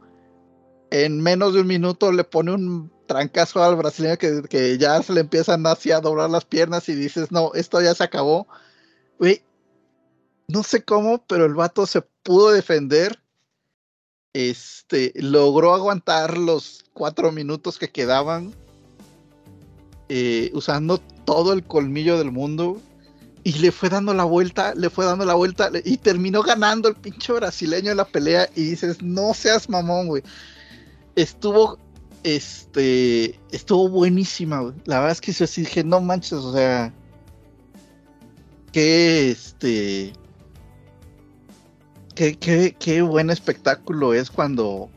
En 0.92 1.20
menos 1.20 1.54
de 1.54 1.62
un 1.62 1.68
minuto 1.68 2.12
le 2.12 2.24
pone 2.24 2.54
un 2.54 2.92
trancazo 3.08 3.64
al 3.64 3.76
brasileño 3.76 4.18
que, 4.18 4.78
ya 4.78 5.02
se 5.02 5.14
le 5.14 5.22
empiezan 5.22 5.66
así 5.66 5.92
a 5.92 6.00
doblar 6.00 6.30
las 6.30 6.46
piernas 6.46 6.88
y 6.88 6.96
dices, 6.96 7.32
no, 7.32 7.54
esto 7.56 7.82
ya 7.82 7.96
se 7.96 8.04
acabó. 8.04 8.48
Güey, 9.18 9.42
no 10.48 10.64
sé 10.64 10.84
cómo, 10.84 11.26
pero 11.26 11.46
el 11.46 11.56
vato 11.56 11.86
se 11.86 12.02
pudo 12.02 12.52
defender. 12.52 13.20
Este, 14.38 15.14
logró 15.16 15.74
aguantar 15.74 16.38
los 16.38 16.86
cuatro 16.94 17.32
minutos 17.32 17.80
que 17.80 17.90
quedaban. 17.90 18.54
eh, 20.10 20.52
usando 20.54 21.00
todo 21.26 21.54
el 21.54 21.64
colmillo 21.64 22.20
del 22.20 22.32
mundo. 22.32 22.80
Y 23.44 23.54
le 23.54 23.72
fue 23.72 23.90
dando 23.90 24.14
la 24.14 24.26
vuelta, 24.26 24.76
le 24.76 24.92
fue 24.92 25.06
dando 25.06 25.26
la 25.26 25.34
vuelta 25.34 25.72
y 25.84 25.98
terminó 25.98 26.44
ganando 26.44 26.88
el 26.88 26.96
pinche 26.96 27.34
brasileño 27.34 27.90
en 27.90 27.98
la 27.98 28.06
pelea. 28.06 28.48
Y 28.56 28.62
dices, 28.66 29.02
no 29.02 29.34
seas 29.34 29.70
mamón, 29.70 30.08
güey. 30.08 30.22
Estuvo, 31.16 31.80
este, 32.24 33.40
estuvo 33.52 33.90
buenísima. 33.90 34.72
La 34.86 35.00
verdad 35.00 35.14
es 35.14 35.22
que 35.22 35.32
yo 35.32 35.46
dije, 35.48 35.84
no 35.84 36.00
manches, 36.00 36.34
o 36.34 36.54
sea, 36.54 36.94
qué, 38.72 39.32
este, 39.32 40.14
qué, 42.18 42.36
qué, 42.36 42.76
qué 42.80 43.04
buen 43.04 43.30
espectáculo 43.30 44.14
es 44.16 44.32
cuando, 44.32 44.90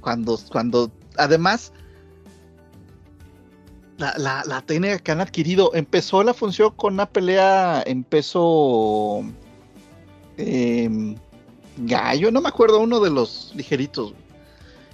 cuando, 0.00 0.38
cuando, 0.50 0.90
además, 1.18 1.70
la, 3.98 4.14
la, 4.16 4.42
la 4.46 4.62
técnica 4.62 4.98
que 4.98 5.12
han 5.12 5.20
adquirido. 5.20 5.70
Empezó 5.74 6.22
la 6.22 6.32
función 6.32 6.72
con 6.74 6.94
una 6.94 7.04
pelea 7.04 7.82
en 7.84 8.04
peso 8.04 9.22
em, 10.38 11.14
gallo, 11.76 12.30
no 12.32 12.40
me 12.40 12.48
acuerdo, 12.48 12.80
uno 12.80 12.98
de 13.00 13.10
los 13.10 13.52
ligeritos. 13.54 14.14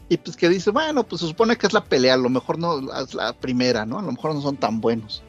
Y 0.09 0.17
pues 0.17 0.37
que 0.37 0.49
dice, 0.49 0.73
bueno, 0.73 1.05
pues 1.05 1.21
se 1.21 1.29
supone 1.29 1.57
que 1.57 1.69
es 1.69 1.73
la 1.73 1.85
pelea, 1.85 2.15
a 2.15 2.17
lo 2.17 2.29
mejor 2.29 2.59
no 2.59 2.93
es 3.01 3.15
la 3.15 3.33
primera, 3.35 3.87
¿no? 3.87 4.01
A 4.01 4.03
lo 4.03 4.11
mejor 4.11 4.35
no 4.35 4.43
son 4.43 4.57
tan 4.57 4.81
buenos. 4.81 5.23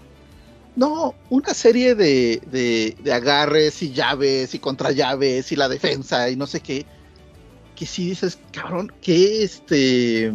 No, 0.75 1.15
una 1.29 1.53
serie 1.53 1.95
de, 1.95 2.41
de, 2.49 2.95
de 3.03 3.13
agarres 3.13 3.81
y 3.83 3.91
llaves 3.91 4.55
y 4.55 4.59
contrallaves 4.59 5.51
y 5.51 5.55
la 5.55 5.67
defensa 5.67 6.29
y 6.29 6.35
no 6.35 6.47
sé 6.47 6.61
qué. 6.61 6.85
Que 7.75 7.85
si 7.85 8.09
dices, 8.09 8.39
cabrón, 8.51 8.91
que 9.01 9.43
este 9.43 10.31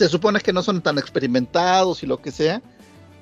se 0.00 0.08
supone 0.08 0.40
que 0.40 0.54
no 0.54 0.62
son 0.62 0.80
tan 0.80 0.96
experimentados 0.96 2.02
y 2.02 2.06
lo 2.06 2.22
que 2.22 2.30
sea. 2.30 2.62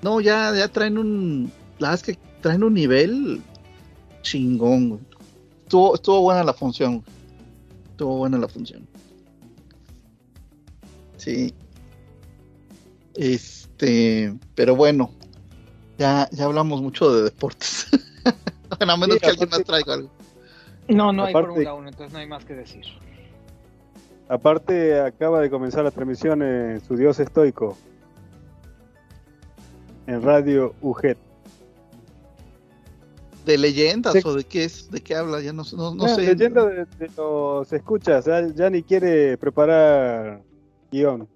No, 0.00 0.20
ya, 0.20 0.54
ya 0.54 0.68
traen 0.68 0.96
un. 0.96 1.50
La 1.80 1.88
verdad 1.88 2.06
es 2.08 2.16
que 2.16 2.22
traen 2.40 2.62
un 2.62 2.74
nivel 2.74 3.42
chingón. 4.22 5.04
Estuvo, 5.64 5.96
estuvo 5.96 6.20
buena 6.20 6.44
la 6.44 6.54
función. 6.54 7.02
Estuvo 7.90 8.18
buena 8.18 8.38
la 8.38 8.46
función. 8.46 8.86
Sí. 11.16 11.52
Este, 13.16 14.32
pero 14.54 14.76
bueno, 14.76 15.10
ya, 15.98 16.28
ya 16.30 16.44
hablamos 16.44 16.80
mucho 16.80 17.12
de 17.12 17.22
deportes. 17.24 17.88
bueno, 18.78 18.92
a 18.94 18.96
menos 18.96 19.16
Sí, 19.16 19.20
que 19.20 19.26
alguien 19.28 19.48
más 19.50 19.64
traiga 19.64 19.94
algo. 19.94 20.10
No, 20.88 21.12
no 21.12 21.24
hay 21.24 21.32
Aparte- 21.34 21.48
Fórmula 21.48 21.74
1, 21.74 21.88
entonces 21.88 22.12
no 22.12 22.18
hay 22.20 22.26
más 22.26 22.44
que 22.44 22.54
decir. 22.54 22.84
Aparte, 24.28 25.00
acaba 25.00 25.40
de 25.40 25.50
comenzar 25.50 25.84
la 25.84 25.90
transmisión 25.90 26.42
en 26.42 26.80
su 26.82 26.96
Dios 26.96 27.18
estoico. 27.18 27.76
En 30.06 30.22
Radio 30.22 30.74
UGET. 30.80 31.18
¿De 33.44 33.56
leyendas 33.56 34.12
Sí. 34.14 34.20
o 34.24 34.34
de 34.34 34.44
qué 34.44 34.64
es? 34.64 34.90
¿De 34.90 35.00
qué 35.00 35.14
habla? 35.14 35.40
Ya 35.40 35.52
no, 35.54 35.62
no, 35.72 35.94
no 35.94 36.06
No, 36.06 36.14
sé. 36.14 36.22
leyenda 36.22 36.66
de, 36.66 36.84
de 36.84 37.10
los 37.16 37.72
escuchas, 37.72 38.26
ya, 38.26 38.46
ya 38.48 38.68
ni 38.68 38.82
quiere 38.82 39.38
preparar 39.38 40.42
guion. 40.92 41.26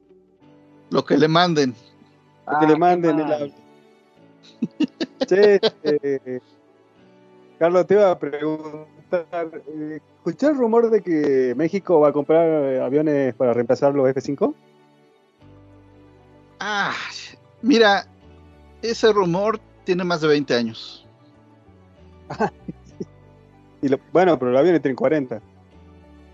Lo 0.91 1.05
que 1.05 1.17
le 1.17 1.29
manden. 1.29 1.75
Lo 2.51 2.59
que 2.61 2.67
le 2.67 2.77
manden 2.77 3.21
el 3.21 3.27
mal. 3.27 3.55
Sí, 5.29 5.37
eh, 5.85 6.41
Carlos, 7.59 7.87
te 7.87 7.95
iba 7.95 8.11
a 8.11 8.19
preguntar, 8.19 9.63
eh, 9.69 10.01
¿escuché 10.19 10.49
el 10.49 10.57
rumor 10.57 10.91
de 10.91 11.01
que 11.01 11.55
México 11.57 12.01
va 12.01 12.09
a 12.09 12.13
comprar 12.13 12.47
eh, 12.73 12.81
aviones 12.81 13.35
para 13.35 13.53
reemplazar 13.53 13.95
los 13.95 14.09
F-5? 14.09 14.55
Ah, 16.61 16.95
mira, 17.63 18.07
ese 18.83 19.13
rumor 19.13 19.61
tiene 19.85 20.05
más 20.05 20.21
de 20.21 20.29
20 20.29 20.55
años. 20.55 21.07
Y 23.85 23.89
lo- 23.89 23.99
bueno, 24.13 24.39
pero 24.39 24.53
el 24.53 24.57
avión 24.57 24.81
tiene 24.81 24.95
40. 24.95 25.41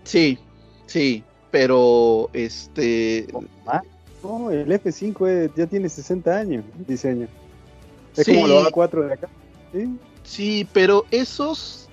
Sí, 0.03 0.37
sí, 0.85 1.23
pero 1.49 2.29
este, 2.31 3.25
Ah, 3.65 3.81
no, 4.23 4.51
el 4.51 4.71
F-5 4.71 5.27
es- 5.27 5.55
ya 5.55 5.65
tiene 5.65 5.89
60 5.89 6.37
años 6.37 6.63
diseño. 6.87 7.27
Es 8.15 8.25
Sí. 8.25 8.33
como 8.35 8.47
los 8.47 8.67
A4 8.67 9.07
de 9.07 9.13
acá. 9.13 9.29
¿sí? 9.73 9.89
sí, 10.23 10.67
pero 10.73 11.05
esos 11.11 11.87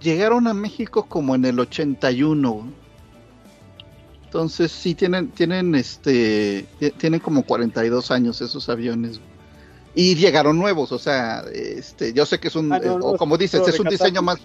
llegaron 0.00 0.46
a 0.46 0.54
México 0.54 1.06
como 1.08 1.34
en 1.34 1.44
el 1.44 1.58
81. 1.60 2.52
güey. 2.52 2.70
Entonces 4.24 4.70
sí 4.72 4.94
tienen, 4.94 5.28
tienen 5.28 5.74
este, 5.74 6.66
ti- 6.78 6.90
tienen 6.92 7.20
como 7.20 7.42
42 7.44 8.10
años 8.10 8.40
esos 8.42 8.68
aviones. 8.68 9.20
Y 9.94 10.14
llegaron 10.16 10.58
nuevos, 10.58 10.92
o 10.92 10.98
sea, 10.98 11.40
este, 11.52 12.12
yo 12.12 12.26
sé 12.26 12.38
que 12.38 12.48
es 12.48 12.54
un, 12.56 12.70
Ah, 12.72 12.78
no, 12.78 12.92
eh, 12.92 12.98
o 13.00 13.16
como 13.16 13.36
dices, 13.38 13.66
es 13.66 13.80
un 13.80 13.88
diseño 13.88 14.22
más. 14.22 14.38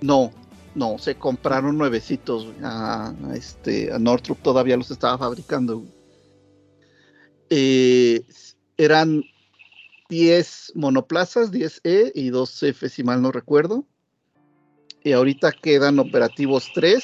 No, 0.00 0.30
No, 0.74 0.96
se 0.98 1.16
compraron 1.16 1.76
nuevecitos. 1.76 2.46
A, 2.62 3.12
a 3.28 3.34
este, 3.36 3.92
a 3.92 3.98
Northrop 3.98 4.38
todavía 4.40 4.76
los 4.76 4.90
estaba 4.90 5.18
fabricando. 5.18 5.84
Eh, 7.50 8.22
eran 8.76 9.24
10 10.08 10.72
monoplazas, 10.74 11.52
10E 11.52 12.12
y 12.14 12.30
2F, 12.30 12.88
si 12.88 13.02
mal 13.02 13.22
no 13.22 13.32
recuerdo. 13.32 13.86
Y 15.02 15.12
ahorita 15.12 15.52
quedan 15.52 15.98
operativos 15.98 16.70
3, 16.74 17.02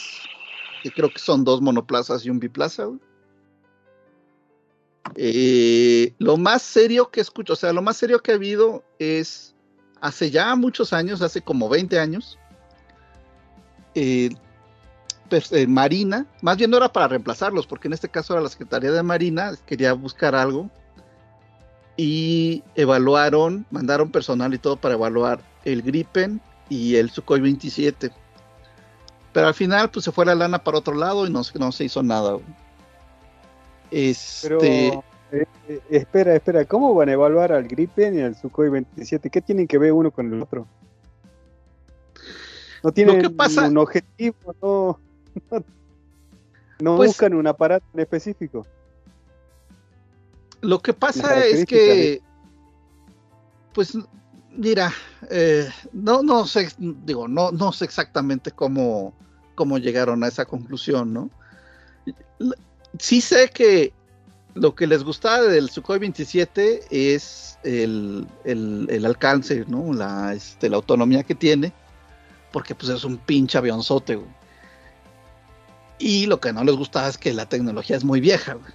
que 0.82 0.90
creo 0.90 1.11
que 1.11 1.19
son 1.19 1.45
dos 1.45 1.61
monoplazas 1.61 2.24
y 2.24 2.31
un 2.31 2.39
biplaza. 2.39 2.89
Eh, 5.16 6.15
lo 6.19 6.36
más 6.36 6.62
serio 6.62 7.11
que 7.11 7.20
escucho, 7.20 7.55
o 7.55 7.57
sea, 7.57 7.73
lo 7.73 7.82
más 7.82 7.97
serio 7.97 8.20
que 8.20 8.32
ha 8.32 8.35
habido 8.35 8.85
es 8.99 9.55
hace 10.01 10.31
ya 10.31 10.55
muchos 10.55 10.93
años, 10.93 11.23
hace 11.23 11.40
como 11.40 11.69
20 11.69 11.99
años, 11.99 12.39
eh, 13.95 14.31
pues, 15.28 15.53
eh, 15.53 15.66
Marina, 15.66 16.27
más 16.43 16.57
bien 16.57 16.70
no 16.70 16.77
era 16.77 16.93
para 16.93 17.09
reemplazarlos, 17.09 17.66
porque 17.66 17.89
en 17.89 17.95
este 17.95 18.09
caso 18.09 18.35
era 18.35 18.43
la 18.43 18.49
Secretaría 18.49 18.93
de 18.93 19.03
Marina, 19.03 19.53
quería 19.66 19.93
buscar 19.93 20.35
algo 20.35 20.70
y 21.99 22.62
evaluaron, 22.77 23.66
mandaron 23.73 24.11
personal 24.11 24.55
y 24.55 24.59
todo 24.59 24.77
para 24.77 24.95
evaluar 24.95 25.41
el 25.65 25.83
Gripen 25.83 26.41
y 26.70 26.95
el 26.95 27.11
Sukhoi 27.11 27.41
27. 27.41 28.11
Pero 29.33 29.47
al 29.49 29.55
final, 29.55 29.91
pues 29.91 30.05
se 30.05 30.12
fue 30.12 30.25
la 30.25 30.35
lana 30.37 30.62
para 30.62 30.79
otro 30.79 30.95
lado 30.95 31.27
y 31.27 31.31
no, 31.31 31.43
se- 31.45 31.59
no 31.59 31.73
se 31.73 31.85
hizo 31.85 32.03
nada. 32.03 32.35
güey. 32.35 32.45
Pero, 33.91 34.59
Este, 34.62 34.89
eh, 34.89 35.45
eh, 35.69 35.81
espera, 35.91 36.35
espera, 36.37 36.65
¿cómo 36.66 36.95
van 36.95 37.09
a 37.09 37.12
evaluar 37.12 37.51
al 37.53 37.66
Gripen 37.66 38.16
y 38.19 38.23
al 38.23 38.37
Sukhoi 38.37 38.69
27? 38.70 39.29
¿Qué 39.29 39.41
tienen 39.43 39.66
que 39.66 39.79
ver 39.79 39.93
uno 39.93 40.11
con 40.12 40.33
el 40.33 40.41
otro? 40.43 40.66
No 42.85 42.93
tienen 42.93 43.20
que 43.20 43.31
pasa- 43.31 43.66
un 43.66 43.77
objetivo, 43.79 44.37
no, 44.62 45.01
no, 45.51 45.65
no 46.81 46.97
Pues- 46.97 47.09
buscan 47.11 47.35
un 47.35 47.47
aparato 47.49 47.85
en 47.95 48.01
específico. 48.01 48.65
Lo 50.60 50.80
que 50.80 50.93
pasa 50.93 51.35
es 51.47 51.60
que, 51.66 52.22
pues, 53.72 53.97
mira, 54.56 54.93
eh, 55.30 55.68
no, 55.93 56.22
no 56.22 56.47
sé, 56.47 56.68
digo, 56.78 57.28
no, 57.28 57.52
no 57.52 57.72
sé 57.72 57.85
exactamente 57.85 58.51
cómo, 58.51 59.14
cómo 59.55 59.78
llegaron 59.78 60.24
a 60.24 60.28
esa 60.28 60.44
conclusión, 60.44 61.12
¿no? 61.12 61.30
Sí 62.98 63.20
sé 63.20 63.51
que 63.51 63.93
lo 64.55 64.74
que 64.74 64.86
les 64.86 65.05
gustaba 65.05 65.43
del 65.43 65.70
Sukhoi 65.70 65.98
27 66.01 66.80
es 66.90 67.59
el, 67.62 68.26
el- 68.44 68.86
el 68.90 69.05
alcance, 69.06 69.64
¿no? 69.68 69.93
La, 69.93 70.32
este, 70.35 70.68
la 70.68 70.76
autonomía 70.76 71.22
que 71.22 71.35
tiene, 71.36 71.72
porque 72.51 72.74
pues 72.74 72.90
es 72.90 73.05
un 73.05 73.18
pinche 73.18 73.59
avionzote, 73.59 74.16
güey. 74.16 74.30
Y 76.01 76.26
lo 76.26 76.40
que 76.40 76.52
no 76.52 76.64
les 76.64 76.76
gustaba 76.76 77.09
es 77.09 77.18
que 77.18 77.32
la 77.32 77.47
tecnología 77.48 77.97
es 77.97 78.05
muy 78.05 78.20
vieja, 78.20 78.55
güey. 78.55 78.72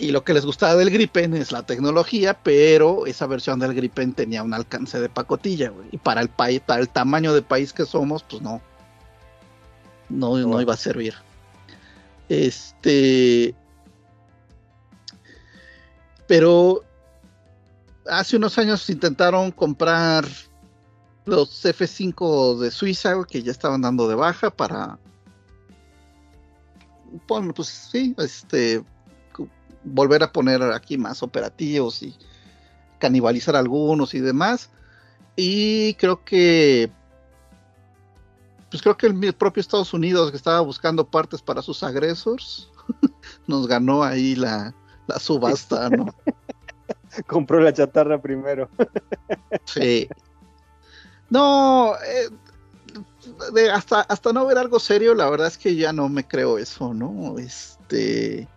Y 0.00 0.12
lo 0.12 0.24
que 0.24 0.32
les 0.32 0.46
gustaba 0.46 0.76
del 0.76 0.88
Gripen 0.88 1.34
es 1.34 1.52
la 1.52 1.62
tecnología, 1.62 2.32
pero 2.42 3.04
esa 3.04 3.26
versión 3.26 3.60
del 3.60 3.74
Gripen 3.74 4.14
tenía 4.14 4.42
un 4.42 4.54
alcance 4.54 4.98
de 4.98 5.10
pacotilla, 5.10 5.68
güey. 5.68 5.90
Y 5.92 5.98
para 5.98 6.22
el 6.22 6.30
país, 6.30 6.62
para 6.64 6.80
el 6.80 6.88
tamaño 6.88 7.34
de 7.34 7.42
país 7.42 7.74
que 7.74 7.84
somos, 7.84 8.22
pues 8.22 8.40
no. 8.40 8.62
No, 10.08 10.38
no 10.38 10.58
iba 10.58 10.72
a 10.72 10.78
servir. 10.78 11.14
Este. 12.30 13.54
Pero 16.26 16.82
hace 18.06 18.38
unos 18.38 18.56
años 18.56 18.88
intentaron 18.88 19.50
comprar 19.50 20.24
los 21.26 21.62
F5 21.62 22.58
de 22.58 22.70
Suiza, 22.70 23.12
güey, 23.12 23.26
que 23.26 23.42
ya 23.42 23.52
estaban 23.52 23.82
dando 23.82 24.08
de 24.08 24.14
baja 24.14 24.48
para. 24.48 24.98
Bueno, 27.28 27.52
pues 27.52 27.68
sí, 27.68 28.14
este 28.16 28.82
volver 29.84 30.22
a 30.22 30.32
poner 30.32 30.62
aquí 30.62 30.98
más 30.98 31.22
operativos 31.22 32.02
y 32.02 32.14
canibalizar 32.98 33.56
algunos 33.56 34.14
y 34.14 34.20
demás. 34.20 34.70
Y 35.36 35.94
creo 35.94 36.22
que, 36.24 36.90
pues 38.70 38.82
creo 38.82 38.96
que 38.96 39.06
el 39.06 39.32
propio 39.34 39.60
Estados 39.60 39.94
Unidos 39.94 40.30
que 40.30 40.36
estaba 40.36 40.60
buscando 40.60 41.06
partes 41.06 41.40
para 41.42 41.62
sus 41.62 41.82
agresores, 41.82 42.68
nos 43.46 43.66
ganó 43.66 44.02
ahí 44.02 44.34
la, 44.36 44.74
la 45.06 45.18
subasta, 45.18 45.88
¿no? 45.90 46.06
Compró 47.26 47.60
la 47.60 47.72
chatarra 47.72 48.20
primero. 48.20 48.68
Sí. 49.64 50.08
No, 51.28 51.94
eh, 51.94 52.28
de- 53.52 53.70
hasta, 53.70 54.00
hasta 54.00 54.32
no 54.32 54.46
ver 54.46 54.58
algo 54.58 54.80
serio, 54.80 55.14
la 55.14 55.30
verdad 55.30 55.46
es 55.46 55.58
que 55.58 55.76
ya 55.76 55.92
no 55.92 56.08
me 56.08 56.26
creo 56.26 56.58
eso, 56.58 56.92
¿no? 56.92 57.38
Este. 57.38 58.48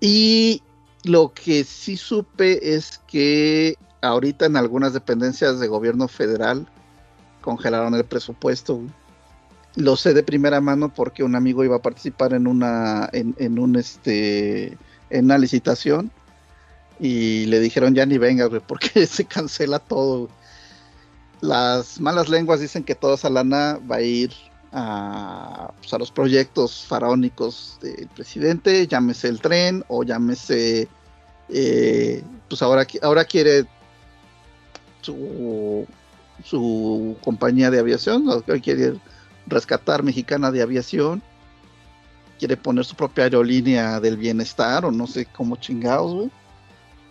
Y 0.00 0.62
lo 1.04 1.32
que 1.32 1.64
sí 1.64 1.96
supe 1.96 2.74
es 2.74 3.00
que 3.06 3.76
ahorita 4.02 4.46
en 4.46 4.56
algunas 4.56 4.92
dependencias 4.92 5.58
de 5.58 5.68
gobierno 5.68 6.08
federal 6.08 6.68
congelaron 7.40 7.94
el 7.94 8.04
presupuesto. 8.04 8.80
Lo 9.74 9.96
sé 9.96 10.14
de 10.14 10.22
primera 10.22 10.60
mano 10.60 10.92
porque 10.92 11.22
un 11.22 11.34
amigo 11.34 11.64
iba 11.64 11.76
a 11.76 11.82
participar 11.82 12.34
en 12.34 12.46
una, 12.46 13.08
en, 13.12 13.34
en 13.38 13.58
un 13.58 13.76
este, 13.76 14.76
en 15.10 15.26
una 15.26 15.38
licitación 15.38 16.10
y 17.00 17.46
le 17.46 17.60
dijeron 17.60 17.94
ya 17.94 18.06
ni 18.06 18.18
venga, 18.18 18.46
güey, 18.46 18.62
porque 18.66 19.06
se 19.06 19.24
cancela 19.24 19.78
todo. 19.78 20.28
Las 21.40 22.00
malas 22.00 22.28
lenguas 22.28 22.60
dicen 22.60 22.82
que 22.82 22.96
toda 22.96 23.14
esa 23.14 23.30
lana 23.30 23.78
va 23.88 23.96
a 23.96 24.02
ir 24.02 24.32
a, 24.72 25.72
pues, 25.78 25.92
a 25.92 25.98
los 25.98 26.10
proyectos 26.10 26.84
faraónicos 26.86 27.78
del 27.80 28.08
presidente, 28.08 28.86
llámese 28.86 29.28
el 29.28 29.40
tren 29.40 29.84
o 29.88 30.02
llámese, 30.02 30.88
eh, 31.48 32.22
pues 32.48 32.62
ahora, 32.62 32.86
ahora 33.02 33.24
quiere 33.24 33.66
su, 35.00 35.86
su 36.44 37.16
compañía 37.22 37.70
de 37.70 37.78
aviación, 37.78 38.26
quiere 38.62 38.94
rescatar 39.46 40.02
mexicana 40.02 40.50
de 40.50 40.62
aviación, 40.62 41.22
quiere 42.38 42.56
poner 42.56 42.84
su 42.84 42.94
propia 42.94 43.24
aerolínea 43.24 44.00
del 44.00 44.16
bienestar 44.16 44.84
o 44.84 44.90
no 44.90 45.06
sé 45.06 45.26
cómo 45.26 45.56
chingados, 45.56 46.14
güey. 46.14 46.30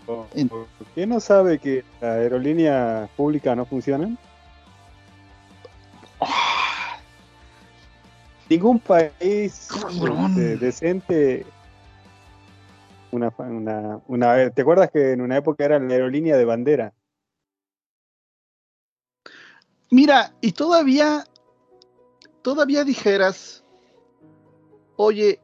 ¿Por 0.07 0.87
qué 0.95 1.05
no 1.05 1.19
sabe 1.19 1.59
que 1.59 1.83
la 1.99 2.13
aerolínea 2.13 3.09
pública 3.17 3.53
no 3.55 3.65
funciona? 3.65 4.15
Ningún 8.49 8.79
país 8.79 9.67
decente. 10.59 11.45
Una, 13.11 13.33
una, 13.37 14.01
una, 14.07 14.49
¿Te 14.49 14.61
acuerdas 14.61 14.91
que 14.91 15.11
en 15.13 15.21
una 15.21 15.37
época 15.37 15.65
era 15.65 15.79
la 15.79 15.93
aerolínea 15.93 16.37
de 16.37 16.45
bandera? 16.45 16.93
Mira, 19.89 20.33
y 20.41 20.51
todavía, 20.51 21.23
todavía 22.41 22.83
dijeras, 22.83 23.63
oye, 24.97 25.39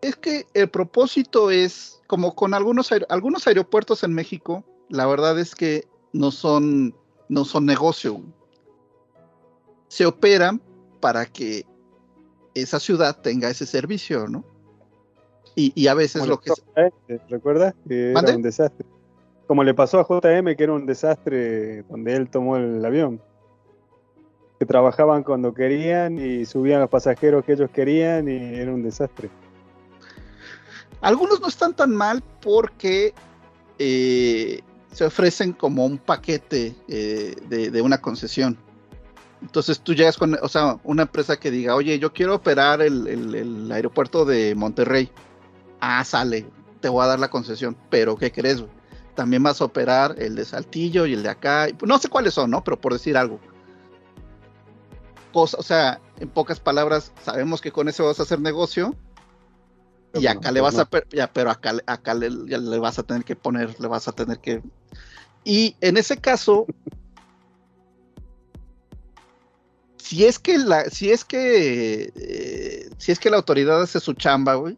es 0.00 0.16
que 0.16 0.46
el 0.54 0.68
propósito 0.70 1.50
es, 1.50 2.00
como 2.06 2.34
con 2.34 2.54
algunos, 2.54 2.92
aer- 2.92 3.06
algunos 3.08 3.46
aeropuertos 3.46 4.04
en 4.04 4.14
México, 4.14 4.64
la 4.88 5.06
verdad 5.06 5.38
es 5.38 5.54
que 5.54 5.88
no 6.12 6.30
son, 6.30 6.94
no 7.28 7.44
son 7.44 7.66
negocio. 7.66 8.20
Se 9.88 10.06
operan 10.06 10.62
para 11.00 11.26
que 11.26 11.66
esa 12.54 12.80
ciudad 12.80 13.20
tenga 13.20 13.50
ese 13.50 13.66
servicio, 13.66 14.28
¿no? 14.28 14.44
Y, 15.54 15.72
y 15.74 15.88
a 15.88 15.94
veces 15.94 16.20
Como 16.20 16.32
lo 16.32 16.40
que... 16.40 16.50
JM, 16.50 17.18
¿Recuerdas? 17.28 17.74
Que 17.86 18.10
era 18.10 18.14
¿Mande? 18.14 18.36
un 18.36 18.42
desastre. 18.42 18.86
Como 19.46 19.64
le 19.64 19.74
pasó 19.74 20.00
a 20.00 20.04
JM, 20.04 20.56
que 20.56 20.64
era 20.64 20.72
un 20.72 20.86
desastre 20.86 21.82
donde 21.84 22.16
él 22.16 22.30
tomó 22.30 22.56
el 22.56 22.84
avión. 22.84 23.20
Que 24.58 24.66
trabajaban 24.66 25.24
cuando 25.24 25.52
querían 25.52 26.18
y 26.18 26.46
subían 26.46 26.80
los 26.80 26.88
pasajeros 26.88 27.44
que 27.44 27.52
ellos 27.52 27.70
querían 27.70 28.28
y 28.28 28.36
era 28.54 28.72
un 28.72 28.82
desastre. 28.82 29.28
Algunos 31.00 31.40
no 31.40 31.48
están 31.48 31.74
tan 31.74 31.94
mal 31.94 32.22
porque 32.40 33.12
eh, 33.78 34.60
se 34.92 35.04
ofrecen 35.04 35.52
como 35.52 35.84
un 35.84 35.98
paquete 35.98 36.74
eh, 36.88 37.34
de, 37.48 37.70
de 37.70 37.82
una 37.82 38.00
concesión. 38.00 38.56
Entonces 39.42 39.80
tú 39.80 39.94
llegas 39.94 40.16
con, 40.16 40.38
o 40.40 40.48
sea, 40.48 40.78
una 40.84 41.02
empresa 41.02 41.36
que 41.38 41.50
diga, 41.50 41.74
oye, 41.74 41.98
yo 41.98 42.12
quiero 42.12 42.36
operar 42.36 42.80
el, 42.80 43.06
el- 43.06 43.34
el 43.34 43.72
aeropuerto 43.72 44.24
de 44.24 44.54
Monterrey. 44.54 45.10
Ah, 45.80 46.04
sale, 46.04 46.48
te 46.80 46.88
voy 46.88 47.02
a 47.04 47.08
dar 47.08 47.18
la 47.20 47.28
concesión, 47.28 47.76
pero 47.90 48.16
¿qué 48.16 48.30
crees? 48.32 48.60
güey? 48.60 48.72
También 49.16 49.42
vas 49.42 49.60
a 49.60 49.64
operar 49.64 50.14
el 50.18 50.36
de 50.36 50.44
Saltillo 50.44 51.04
y 51.06 51.12
el 51.14 51.22
de 51.22 51.28
acá. 51.28 51.68
y- 51.68 51.76
No 51.84 51.98
sé 51.98 52.08
cuáles 52.08 52.34
son, 52.34 52.50
¿no? 52.50 52.62
Pero 52.64 52.80
por 52.80 52.92
decir 52.92 53.16
algo. 53.16 53.40
Cosa, 55.32 55.56
o 55.58 55.62
sea, 55.62 56.00
en 56.20 56.28
pocas 56.28 56.60
palabras, 56.60 57.10
sabemos 57.22 57.60
que 57.60 57.72
con 57.72 57.88
eso 57.88 58.04
vas 58.06 58.20
a 58.20 58.24
hacer 58.24 58.38
negocio, 58.40 58.94
y 60.14 60.26
acá 60.26 60.48
no, 60.48 60.54
le 60.54 60.60
pues 60.60 60.74
vas 60.74 60.86
a 60.86 60.88
no. 60.92 61.00
ya, 61.10 61.32
pero 61.32 61.50
acá, 61.50 61.72
acá 61.86 62.12
le, 62.14 62.30
ya 62.46 62.58
le 62.58 62.78
vas 62.78 62.98
a 62.98 63.02
tener 63.02 63.24
que 63.24 63.34
poner, 63.34 63.80
le 63.80 63.88
vas 63.88 64.08
a 64.08 64.12
tener 64.12 64.38
que 64.38 64.62
y 65.44 65.74
en 65.80 65.96
ese 65.96 66.18
caso 66.18 66.66
si 70.12 70.26
es 70.26 70.38
que 70.38 70.58
la, 70.58 70.90
si 70.90 71.10
es 71.10 71.24
que, 71.24 72.12
eh, 72.14 72.90
si 72.98 73.12
es 73.12 73.18
que 73.18 73.30
la 73.30 73.38
autoridad 73.38 73.80
hace 73.80 73.98
su 73.98 74.12
chamba, 74.12 74.56
güey, 74.56 74.76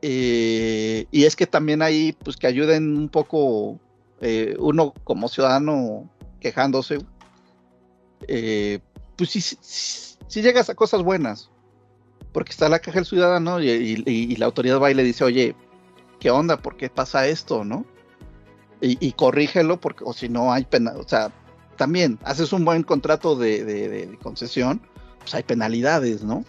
eh, 0.00 1.04
y 1.10 1.24
es 1.24 1.36
que 1.36 1.46
también 1.46 1.82
ahí, 1.82 2.16
pues 2.24 2.38
que 2.38 2.46
ayuden 2.46 2.96
un 2.96 3.10
poco 3.10 3.78
eh, 4.22 4.56
uno 4.58 4.94
como 5.04 5.28
ciudadano 5.28 6.10
quejándose, 6.40 6.98
pues 9.16 9.28
sí, 9.28 9.42
sí 9.42 10.40
llegas 10.40 10.70
a 10.70 10.74
cosas 10.74 11.02
buenas, 11.02 11.50
porque 12.32 12.52
está 12.52 12.70
la 12.70 12.78
caja 12.78 13.00
del 13.00 13.06
ciudadano 13.06 13.60
y 13.60 14.34
la 14.36 14.46
autoridad 14.46 14.80
va 14.80 14.90
y 14.90 14.94
le 14.94 15.02
dice, 15.02 15.24
oye, 15.24 15.54
¿qué 16.20 16.30
onda? 16.30 16.56
¿Por 16.56 16.78
qué 16.78 16.88
pasa 16.88 17.26
esto? 17.26 17.66
¿No? 17.66 17.84
Y, 18.80 18.96
y 19.06 19.12
corrígelo, 19.12 19.78
porque, 19.78 20.04
o 20.06 20.14
si 20.14 20.30
no 20.30 20.54
hay 20.54 20.64
pena, 20.64 20.94
o 20.96 21.06
sea, 21.06 21.30
también 21.76 22.18
haces 22.24 22.52
un 22.52 22.64
buen 22.64 22.82
contrato 22.82 23.36
de, 23.36 23.64
de- 23.64 24.18
concesión, 24.22 24.80
pues 25.20 25.34
hay 25.34 25.42
penalidades, 25.42 26.22
¿no? 26.24 26.44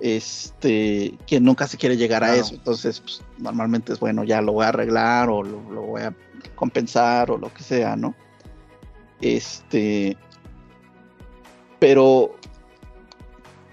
Este, 0.00 1.18
que 1.26 1.40
nunca 1.40 1.66
se 1.68 1.76
quiere 1.76 1.96
llegar 1.96 2.24
a 2.24 2.34
eso, 2.34 2.54
entonces, 2.54 3.00
pues, 3.00 3.22
normalmente 3.38 3.92
es 3.92 4.00
bueno, 4.00 4.24
ya 4.24 4.40
lo 4.40 4.52
voy 4.52 4.64
a 4.64 4.68
arreglar 4.68 5.28
o 5.28 5.42
lo, 5.42 5.60
lo 5.70 5.82
voy 5.82 6.02
a 6.02 6.14
compensar 6.54 7.30
o 7.30 7.36
lo 7.36 7.52
que 7.52 7.62
sea, 7.62 7.96
¿no? 7.96 8.14
Este, 9.20 10.16
pero, 11.78 12.34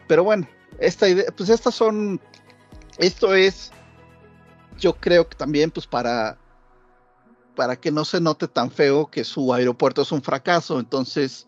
pero 0.08 0.24
bueno, 0.26 0.48
esta 0.80 1.08
idea, 1.08 1.26
pues 1.36 1.49
estas 1.49 1.74
son, 1.76 2.20
esto 2.98 3.34
es, 3.34 3.72
yo 4.78 4.94
creo 4.95 5.30
que 5.30 5.38
también, 5.38 5.72
pues 5.72 5.88
para, 5.88 6.38
para 7.57 7.75
que 7.75 7.91
no 7.91 8.05
se 8.05 8.21
note 8.21 8.47
tan 8.47 8.69
feo 8.69 9.07
que 9.07 9.23
su 9.23 9.51
aeropuerto 9.51 10.03
es 10.03 10.11
un 10.11 10.21
fracaso, 10.21 10.79
entonces 10.79 11.47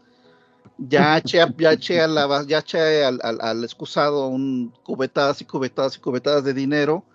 ya 0.79 1.17
eché, 1.23 1.37
ya 1.57 1.71
eché, 1.71 2.01
a 2.01 2.07
la- 2.07 2.43
ya 2.47 2.57
eché 2.57 3.05
al, 3.05 3.19
al- 3.23 3.39
al 3.41 3.63
excusado 3.63 4.27
un 4.27 4.73
cubetadas 4.83 5.39
y 5.41 5.45
cubetadas 5.45 5.95
y 5.95 5.99
cubetadas 5.99 6.43
de 6.43 6.53
dinero 6.55 7.05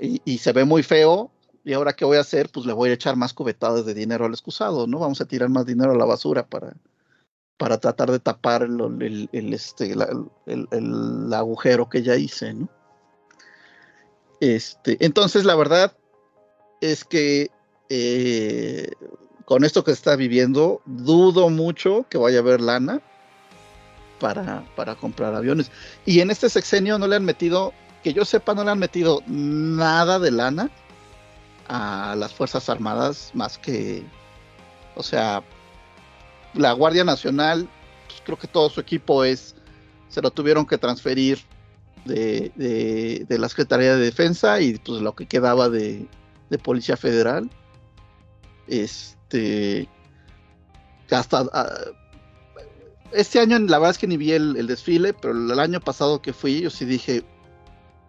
y, 0.00 0.20
y 0.24 0.38
se 0.38 0.52
ve 0.52 0.64
muy 0.64 0.82
feo. 0.82 1.30
Y 1.66 1.72
ahora 1.72 1.94
qué 1.94 2.04
voy 2.04 2.18
a 2.18 2.20
hacer, 2.20 2.50
pues 2.50 2.66
le 2.66 2.72
voy 2.74 2.90
a 2.90 2.94
echar 2.94 3.16
más 3.16 3.32
cubetadas 3.32 3.86
de 3.86 3.94
dinero 3.94 4.26
al 4.26 4.32
excusado, 4.32 4.86
¿no? 4.86 4.98
Vamos 4.98 5.20
a 5.22 5.24
tirar 5.24 5.48
más 5.48 5.64
dinero 5.64 5.92
a 5.92 5.96
la 5.96 6.04
basura 6.04 6.44
para, 6.46 6.74
para 7.56 7.78
tratar 7.78 8.10
de 8.10 8.18
tapar 8.18 8.64
el, 8.64 8.78
el- 9.00 9.28
el, 9.32 9.54
este, 9.54 9.94
la- 9.94 10.08
el- 10.46 10.68
el 10.72 11.32
agujero 11.32 11.88
que 11.88 12.02
ya 12.02 12.16
hice, 12.16 12.52
¿no? 12.54 12.68
Este, 14.40 15.02
entonces, 15.04 15.44
la 15.44 15.54
verdad 15.54 15.96
es 16.80 17.04
que 17.04 17.50
eh, 17.88 18.92
con 19.44 19.64
esto 19.64 19.84
que 19.84 19.90
está 19.92 20.16
viviendo, 20.16 20.80
dudo 20.86 21.50
mucho 21.50 22.06
que 22.08 22.18
vaya 22.18 22.38
a 22.38 22.42
haber 22.42 22.60
lana 22.60 23.00
para, 24.20 24.64
para 24.76 24.94
comprar 24.94 25.34
aviones. 25.34 25.70
Y 26.06 26.20
en 26.20 26.30
este 26.30 26.48
sexenio 26.48 26.98
no 26.98 27.06
le 27.06 27.16
han 27.16 27.24
metido, 27.24 27.72
que 28.02 28.12
yo 28.12 28.24
sepa, 28.24 28.54
no 28.54 28.64
le 28.64 28.70
han 28.70 28.78
metido 28.78 29.22
nada 29.26 30.18
de 30.18 30.30
lana 30.30 30.70
a 31.68 32.14
las 32.16 32.32
Fuerzas 32.34 32.68
Armadas, 32.68 33.30
más 33.34 33.58
que, 33.58 34.02
o 34.94 35.02
sea, 35.02 35.42
la 36.54 36.72
Guardia 36.72 37.04
Nacional, 37.04 37.68
pues, 38.06 38.22
creo 38.24 38.38
que 38.38 38.46
todo 38.46 38.68
su 38.70 38.80
equipo 38.80 39.24
es, 39.24 39.54
se 40.08 40.22
lo 40.22 40.30
tuvieron 40.30 40.66
que 40.66 40.78
transferir 40.78 41.40
de, 42.04 42.52
de- 42.54 43.24
de 43.28 43.38
la 43.38 43.48
Secretaría 43.48 43.96
de 43.96 44.04
Defensa 44.04 44.60
y 44.60 44.78
pues 44.78 45.00
lo 45.00 45.14
que 45.14 45.26
quedaba 45.26 45.68
de, 45.70 46.06
de 46.50 46.58
Policía 46.58 46.96
Federal. 46.96 47.50
Este, 48.66 49.88
hasta 51.10 51.46
ah, 51.52 51.68
este 53.12 53.38
año 53.38 53.58
la 53.58 53.78
verdad 53.78 53.92
es 53.92 53.98
que 53.98 54.06
ni 54.06 54.16
vi 54.16 54.32
el, 54.32 54.56
el 54.56 54.66
desfile, 54.66 55.14
pero 55.14 55.34
el 55.34 55.58
año 55.58 55.80
pasado 55.80 56.20
que 56.20 56.32
fui, 56.32 56.62
yo 56.62 56.70
sí 56.70 56.84
dije, 56.84 57.24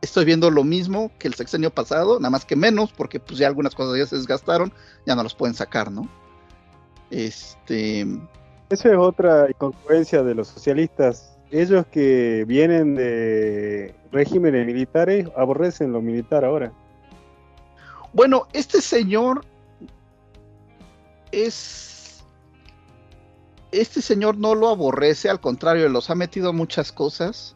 estoy 0.01 0.25
viendo 0.25 0.49
lo 0.49 0.63
mismo 0.63 1.11
que 1.19 1.27
el 1.27 1.33
sexenio 1.33 1.69
pasado, 1.71 2.19
nada 2.19 2.29
más 2.29 2.45
que 2.45 2.55
menos, 2.55 2.91
porque 2.91 3.19
pues 3.19 3.37
ya 3.37 3.47
algunas 3.47 3.75
cosas 3.75 3.97
ya 3.97 4.05
se 4.05 4.15
desgastaron, 4.15 4.71
ya 5.05 5.15
no 5.15 5.23
los 5.23 5.35
pueden 5.35 5.55
sacar, 5.55 5.91
¿no? 5.91 6.07
Este, 7.11 8.01
Esa 8.69 8.89
es 8.89 8.97
otra 8.97 9.47
incongruencia 9.49 10.23
de 10.23 10.35
los 10.35 10.47
socialistas. 10.47 11.37
Ellos 11.51 11.85
que 11.87 12.45
vienen 12.47 12.95
de 12.95 13.95
regímenes 14.11 14.65
militares 14.65 15.27
aborrecen 15.37 15.91
lo 15.91 16.01
militar 16.01 16.43
ahora. 16.43 16.71
Bueno, 18.13 18.47
este 18.53 18.81
señor 18.81 19.45
es. 21.31 22.23
Este 23.71 24.01
señor 24.01 24.37
no 24.37 24.55
lo 24.55 24.69
aborrece, 24.69 25.29
al 25.29 25.41
contrario, 25.41 25.89
los 25.89 26.09
ha 26.09 26.15
metido 26.15 26.53
muchas 26.53 26.91
cosas. 26.91 27.55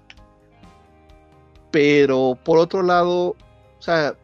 Pero 1.72 2.38
por 2.44 2.58
otro 2.58 2.82
lado, 2.82 3.36
o 3.78 3.82
sea, 3.82 4.16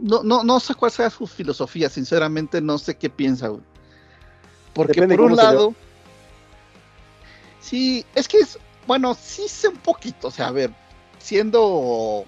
no, 0.00 0.22
no, 0.22 0.44
no 0.44 0.60
sé 0.60 0.74
cuál 0.74 0.90
sea 0.90 1.10
su 1.10 1.26
filosofía, 1.26 1.88
sinceramente 1.88 2.60
no 2.60 2.78
sé 2.78 2.96
qué 2.96 3.08
piensa. 3.10 3.48
güey. 3.48 3.62
Porque 4.74 5.00
Depende 5.00 5.16
por 5.16 5.26
un 5.26 5.36
lado, 5.36 5.74
sí, 7.60 8.04
es 8.14 8.28
que 8.28 8.38
es, 8.38 8.58
bueno, 8.86 9.14
sí 9.14 9.48
sé 9.48 9.68
un 9.68 9.76
poquito, 9.76 10.28
o 10.28 10.30
sea, 10.30 10.48
a 10.48 10.52
ver, 10.52 10.72
siendo, 11.18 12.24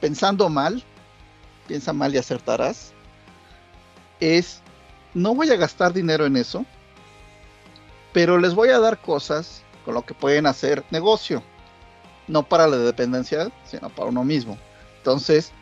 pensando 0.00 0.48
mal, 0.48 0.82
piensa 1.66 1.92
mal 1.92 2.14
y 2.14 2.18
acertarás, 2.18 2.92
es, 4.20 4.60
no 5.14 5.34
voy 5.34 5.50
a 5.50 5.56
gastar 5.56 5.92
dinero 5.92 6.26
en 6.26 6.36
eso, 6.36 6.64
pero 8.12 8.38
les 8.38 8.54
voy 8.54 8.70
a 8.70 8.78
dar 8.78 8.98
cosas 9.00 9.62
con 9.84 9.94
lo 9.94 10.02
que 10.02 10.14
pueden 10.14 10.46
hacer 10.46 10.84
negocio, 10.90 11.42
no 12.26 12.42
para 12.42 12.66
la 12.66 12.76
dependencia, 12.78 13.50
sino 13.64 13.88
para 13.90 14.08
uno 14.10 14.24
mismo. 14.24 14.58
Entonces, 14.98 15.52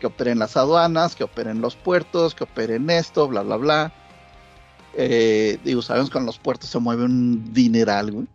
que 0.00 0.06
operen 0.06 0.38
las 0.38 0.56
aduanas, 0.56 1.14
que 1.14 1.24
operen 1.24 1.60
los 1.60 1.76
puertos, 1.76 2.34
que 2.34 2.44
operen 2.44 2.90
esto, 2.90 3.28
bla, 3.28 3.42
bla, 3.42 3.56
bla. 3.56 3.92
Eh, 4.94 5.58
digo, 5.64 5.82
sabemos 5.82 6.10
que 6.10 6.14
con 6.14 6.26
los 6.26 6.38
puertos 6.38 6.70
se 6.70 6.78
mueve 6.78 7.04
un 7.04 7.52
dineral, 7.52 8.10
güey. 8.12 8.26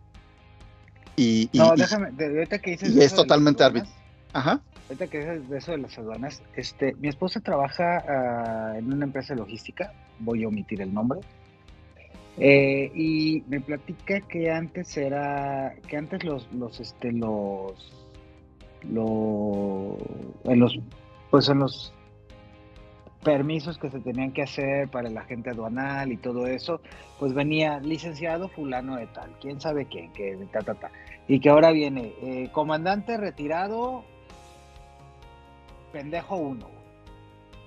Y, 1.16 1.48
y- 1.52 1.58
No, 1.58 1.74
déjame, 1.76 2.10
de- 2.12 2.46
que 2.62 2.70
dices 2.70 2.94
y 2.94 3.00
es 3.02 3.14
totalmente 3.14 3.62
aduanas, 3.62 3.88
Ajá. 4.32 4.60
Ahorita 4.88 5.06
que 5.06 5.18
dices 5.18 5.48
de 5.48 5.58
eso 5.58 5.72
de 5.72 5.78
las 5.78 5.98
aduanas, 5.98 6.42
este, 6.56 6.94
mi 6.96 7.08
esposa 7.08 7.40
trabaja 7.40 8.04
ah, 8.08 8.74
en 8.76 8.92
una 8.92 9.04
empresa 9.04 9.34
logística, 9.34 9.92
voy 10.18 10.44
a 10.44 10.48
omitir 10.48 10.82
el 10.82 10.92
nombre, 10.92 11.20
eh, 12.38 12.90
y 12.94 13.42
me 13.48 13.60
platica 13.60 14.20
que 14.20 14.50
antes 14.50 14.96
era, 14.96 15.74
que 15.86 15.96
antes 15.96 16.24
los, 16.24 16.50
los, 16.52 16.80
este, 16.80 17.12
los, 17.12 17.74
los, 18.82 19.98
en 20.44 20.60
los, 20.60 20.78
pues 21.30 21.48
en 21.48 21.58
los 21.58 21.92
permisos 23.22 23.78
que 23.78 23.90
se 23.90 24.00
tenían 24.00 24.32
que 24.32 24.42
hacer 24.42 24.88
para 24.88 25.08
el 25.08 25.16
agente 25.16 25.50
aduanal 25.50 26.10
y 26.10 26.16
todo 26.16 26.46
eso, 26.46 26.80
pues 27.18 27.34
venía 27.34 27.78
licenciado 27.80 28.48
fulano 28.48 28.96
de 28.96 29.06
tal, 29.08 29.30
quién 29.40 29.60
sabe 29.60 29.86
quién, 29.86 30.12
que 30.12 30.36
ta, 30.52 30.60
ta, 30.60 30.74
ta. 30.74 30.90
Y 31.28 31.38
que 31.38 31.50
ahora 31.50 31.70
viene 31.70 32.14
eh, 32.22 32.48
comandante 32.50 33.16
retirado, 33.16 34.04
pendejo 35.92 36.36
uno. 36.36 36.68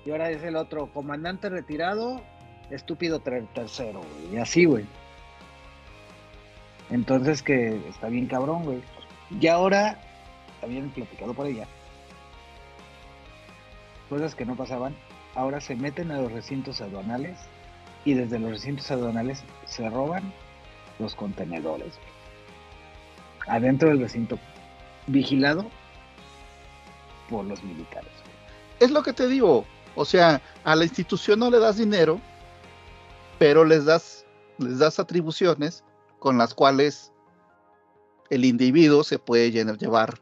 Y 0.04 0.10
ahora 0.10 0.30
es 0.30 0.42
el 0.42 0.56
otro, 0.56 0.92
comandante 0.92 1.48
retirado, 1.48 2.22
estúpido 2.70 3.20
tercero. 3.20 4.02
Y 4.32 4.36
así, 4.36 4.64
güey. 4.64 4.84
Entonces 6.90 7.42
que 7.42 7.76
está 7.88 8.08
bien 8.08 8.26
cabrón, 8.26 8.64
güey. 8.64 8.82
Y 9.40 9.46
ahora, 9.48 9.98
habían 10.62 10.90
platicado 10.90 11.34
por 11.34 11.46
ella, 11.46 11.66
cosas 14.08 14.34
que 14.34 14.44
no 14.44 14.56
pasaban, 14.56 14.94
ahora 15.34 15.60
se 15.60 15.74
meten 15.74 16.12
a 16.12 16.20
los 16.20 16.30
recintos 16.30 16.80
aduanales 16.80 17.38
y 18.04 18.14
desde 18.14 18.38
los 18.38 18.50
recintos 18.50 18.90
aduanales 18.90 19.42
se 19.64 19.88
roban 19.90 20.32
los 21.00 21.16
contenedores. 21.16 21.98
Adentro 23.48 23.88
del 23.88 24.00
recinto, 24.00 24.38
vigilado 25.08 25.66
por 27.28 27.44
los 27.44 27.62
militares. 27.62 28.12
Es 28.80 28.90
lo 28.90 29.02
que 29.02 29.12
te 29.12 29.26
digo. 29.28 29.64
O 29.94 30.04
sea, 30.04 30.42
a 30.64 30.76
la 30.76 30.84
institución 30.84 31.38
no 31.38 31.50
le 31.50 31.58
das 31.58 31.78
dinero, 31.78 32.20
pero 33.38 33.64
les 33.64 33.84
das, 33.84 34.26
les 34.58 34.78
das 34.78 34.98
atribuciones 34.98 35.84
con 36.18 36.38
las 36.38 36.54
cuales 36.54 37.12
el 38.30 38.44
individuo 38.44 39.04
se 39.04 39.18
puede 39.18 39.50
llevar 39.50 40.20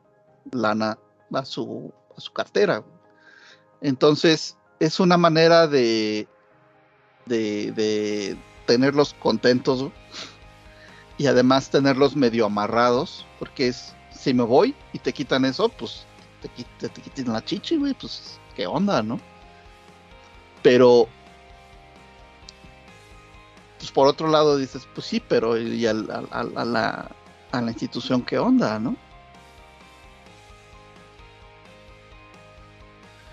lana 0.53 0.99
a 1.33 1.45
su, 1.45 1.93
a 2.17 2.21
su 2.21 2.33
cartera. 2.33 2.85
Entonces, 3.81 4.57
es 4.79 5.01
una 5.01 5.17
manera 5.17 5.67
de, 5.67 6.29
de, 7.27 7.73
de 7.73 8.37
tenerlos 8.67 9.15
contentos 9.15 9.91
y 11.17 11.27
además 11.27 11.71
tenerlos 11.71 12.17
medio 12.17 12.47
amarrados, 12.47 13.27
porque 13.39 13.69
es, 13.69 13.95
si 14.11 14.35
me 14.35 14.43
voy 14.43 14.75
y 14.93 14.99
te 14.99 15.13
quitan 15.13 15.45
eso, 15.45 15.69
pues 15.69 16.07
te, 16.49 16.91
quit- 16.91 17.15
te, 17.15 17.25
la 17.25 17.43
chichi, 17.45 17.77
güey, 17.77 17.95
pues 17.95 18.39
qué 18.55 18.67
onda, 18.67 19.03
¿no? 19.03 19.19
Pero 20.63 21.09
pues 23.79 23.91
por 23.91 24.07
otro 24.09 24.29
lado 24.29 24.57
dices, 24.57 24.87
pues 24.95 25.07
sí, 25.07 25.21
pero 25.27 25.59
y 25.59 25.87
al- 25.87 26.11
al- 26.11 26.29
al- 26.31 26.57
a, 26.59 26.65
la, 26.65 27.11
a 27.53 27.61
la 27.61 27.71
institución, 27.71 28.23
¿qué 28.23 28.39
onda, 28.39 28.79
no? 28.79 28.97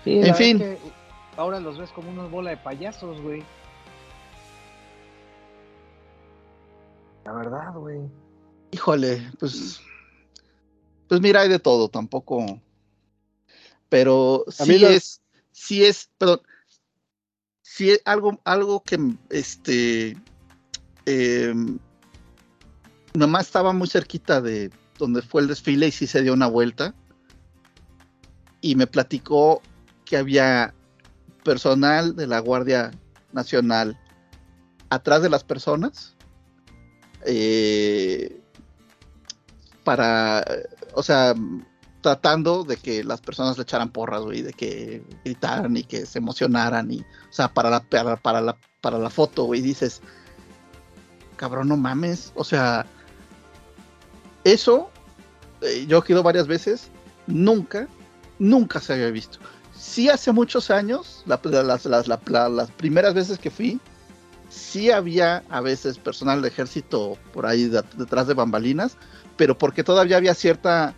Sí, 0.04 0.20
En 0.22 0.34
fin. 0.34 0.58
verdad 0.58 0.74
es 0.74 0.80
que 0.80 0.90
ahora 1.36 1.60
los 1.60 1.78
ves 1.78 1.90
como 1.90 2.10
una 2.10 2.24
bola 2.24 2.50
de 2.50 2.56
payasos, 2.56 3.20
güey. 3.20 3.42
La 7.24 7.32
verdad, 7.32 7.72
güey. 7.74 8.00
Híjole, 8.72 9.30
pues. 9.38 9.80
Pues 11.08 11.20
mira, 11.20 11.42
hay 11.42 11.48
de 11.48 11.58
todo, 11.58 11.88
tampoco. 11.88 12.58
Pero 13.92 14.46
sí 14.48 14.82
es, 14.86 15.20
sí 15.50 15.84
es, 15.84 16.08
perdón, 16.16 16.40
sí 17.60 17.90
es 17.90 18.00
algo, 18.06 18.40
algo 18.42 18.82
que 18.82 18.98
este 19.28 20.16
eh, 21.04 21.52
mi 21.54 21.78
mamá 23.12 23.42
estaba 23.42 23.74
muy 23.74 23.86
cerquita 23.86 24.40
de 24.40 24.70
donde 24.98 25.20
fue 25.20 25.42
el 25.42 25.48
desfile 25.48 25.88
y 25.88 25.92
sí 25.92 26.06
se 26.06 26.22
dio 26.22 26.32
una 26.32 26.46
vuelta. 26.46 26.94
Y 28.62 28.76
me 28.76 28.86
platicó 28.86 29.60
que 30.06 30.16
había 30.16 30.72
personal 31.44 32.16
de 32.16 32.26
la 32.28 32.38
Guardia 32.38 32.92
Nacional 33.34 34.00
atrás 34.88 35.20
de 35.20 35.28
las 35.28 35.44
personas. 35.44 36.16
eh, 37.26 38.40
para, 39.84 40.46
o 40.94 41.02
sea, 41.02 41.34
tratando 42.02 42.64
de 42.64 42.76
que 42.76 43.02
las 43.04 43.20
personas 43.20 43.56
le 43.56 43.62
echaran 43.62 43.90
porras, 43.90 44.22
güey, 44.22 44.42
de 44.42 44.52
que 44.52 45.02
gritaran 45.24 45.76
y 45.76 45.84
que 45.84 46.04
se 46.04 46.18
emocionaran 46.18 46.90
y, 46.90 46.98
o 47.00 47.32
sea, 47.32 47.48
para 47.48 47.70
la, 47.70 47.80
para, 47.80 48.16
para 48.16 48.40
la, 48.40 48.56
para 48.80 48.98
la 48.98 49.08
foto, 49.08 49.44
güey, 49.44 49.60
dices, 49.62 50.02
cabrón, 51.36 51.68
no 51.68 51.76
mames, 51.76 52.32
o 52.34 52.44
sea, 52.44 52.84
eso, 54.44 54.90
eh, 55.62 55.86
yo 55.88 56.02
he 56.06 56.12
ido 56.12 56.22
varias 56.22 56.46
veces, 56.46 56.90
nunca, 57.26 57.88
nunca 58.38 58.80
se 58.80 58.92
había 58.94 59.10
visto. 59.10 59.38
Sí 59.74 60.08
hace 60.08 60.32
muchos 60.32 60.70
años, 60.70 61.22
la- 61.26 61.40
la- 61.44 61.62
las, 61.62 61.84
las- 61.86 62.08
la- 62.08 62.20
la- 62.26 62.48
las 62.48 62.70
primeras 62.70 63.14
veces 63.14 63.38
que 63.38 63.50
fui, 63.50 63.80
sí 64.48 64.90
había 64.90 65.42
a 65.48 65.60
veces 65.60 65.98
personal 65.98 66.42
de 66.42 66.48
ejército 66.48 67.16
por 67.32 67.46
ahí 67.46 67.64
de- 67.64 67.84
detrás 67.96 68.26
de 68.26 68.34
bambalinas, 68.34 68.96
pero 69.36 69.56
porque 69.56 69.82
todavía 69.84 70.16
había 70.18 70.34
cierta 70.34 70.94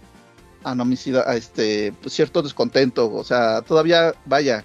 anomicidad, 0.65 1.37
este, 1.37 1.93
pues, 2.01 2.15
cierto 2.15 2.43
descontento, 2.43 3.13
o 3.13 3.25
sea, 3.25 3.63
todavía, 3.63 4.15
vaya, 4.25 4.65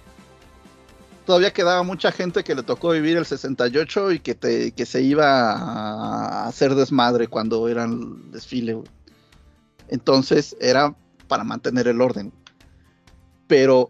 todavía 1.26 1.54
quedaba 1.54 1.84
mucha 1.84 2.12
gente 2.12 2.44
que 2.44 2.56
le 2.56 2.64
tocó 2.64 2.90
vivir 2.90 3.18
el 3.18 3.26
68 3.26 4.14
y 4.14 4.20
que, 4.20 4.34
te, 4.34 4.72
que 4.72 4.86
se 4.86 5.02
iba 5.04 5.52
a 5.52 6.48
hacer 6.48 6.74
desmadre 6.74 7.28
cuando 7.28 7.68
era 7.68 7.84
el 7.84 8.32
desfile. 8.32 8.82
Entonces 9.90 10.56
era 10.60 10.96
para 11.28 11.44
mantener 11.44 11.88
el 11.88 12.02
orden. 12.02 12.34
Pero, 13.48 13.90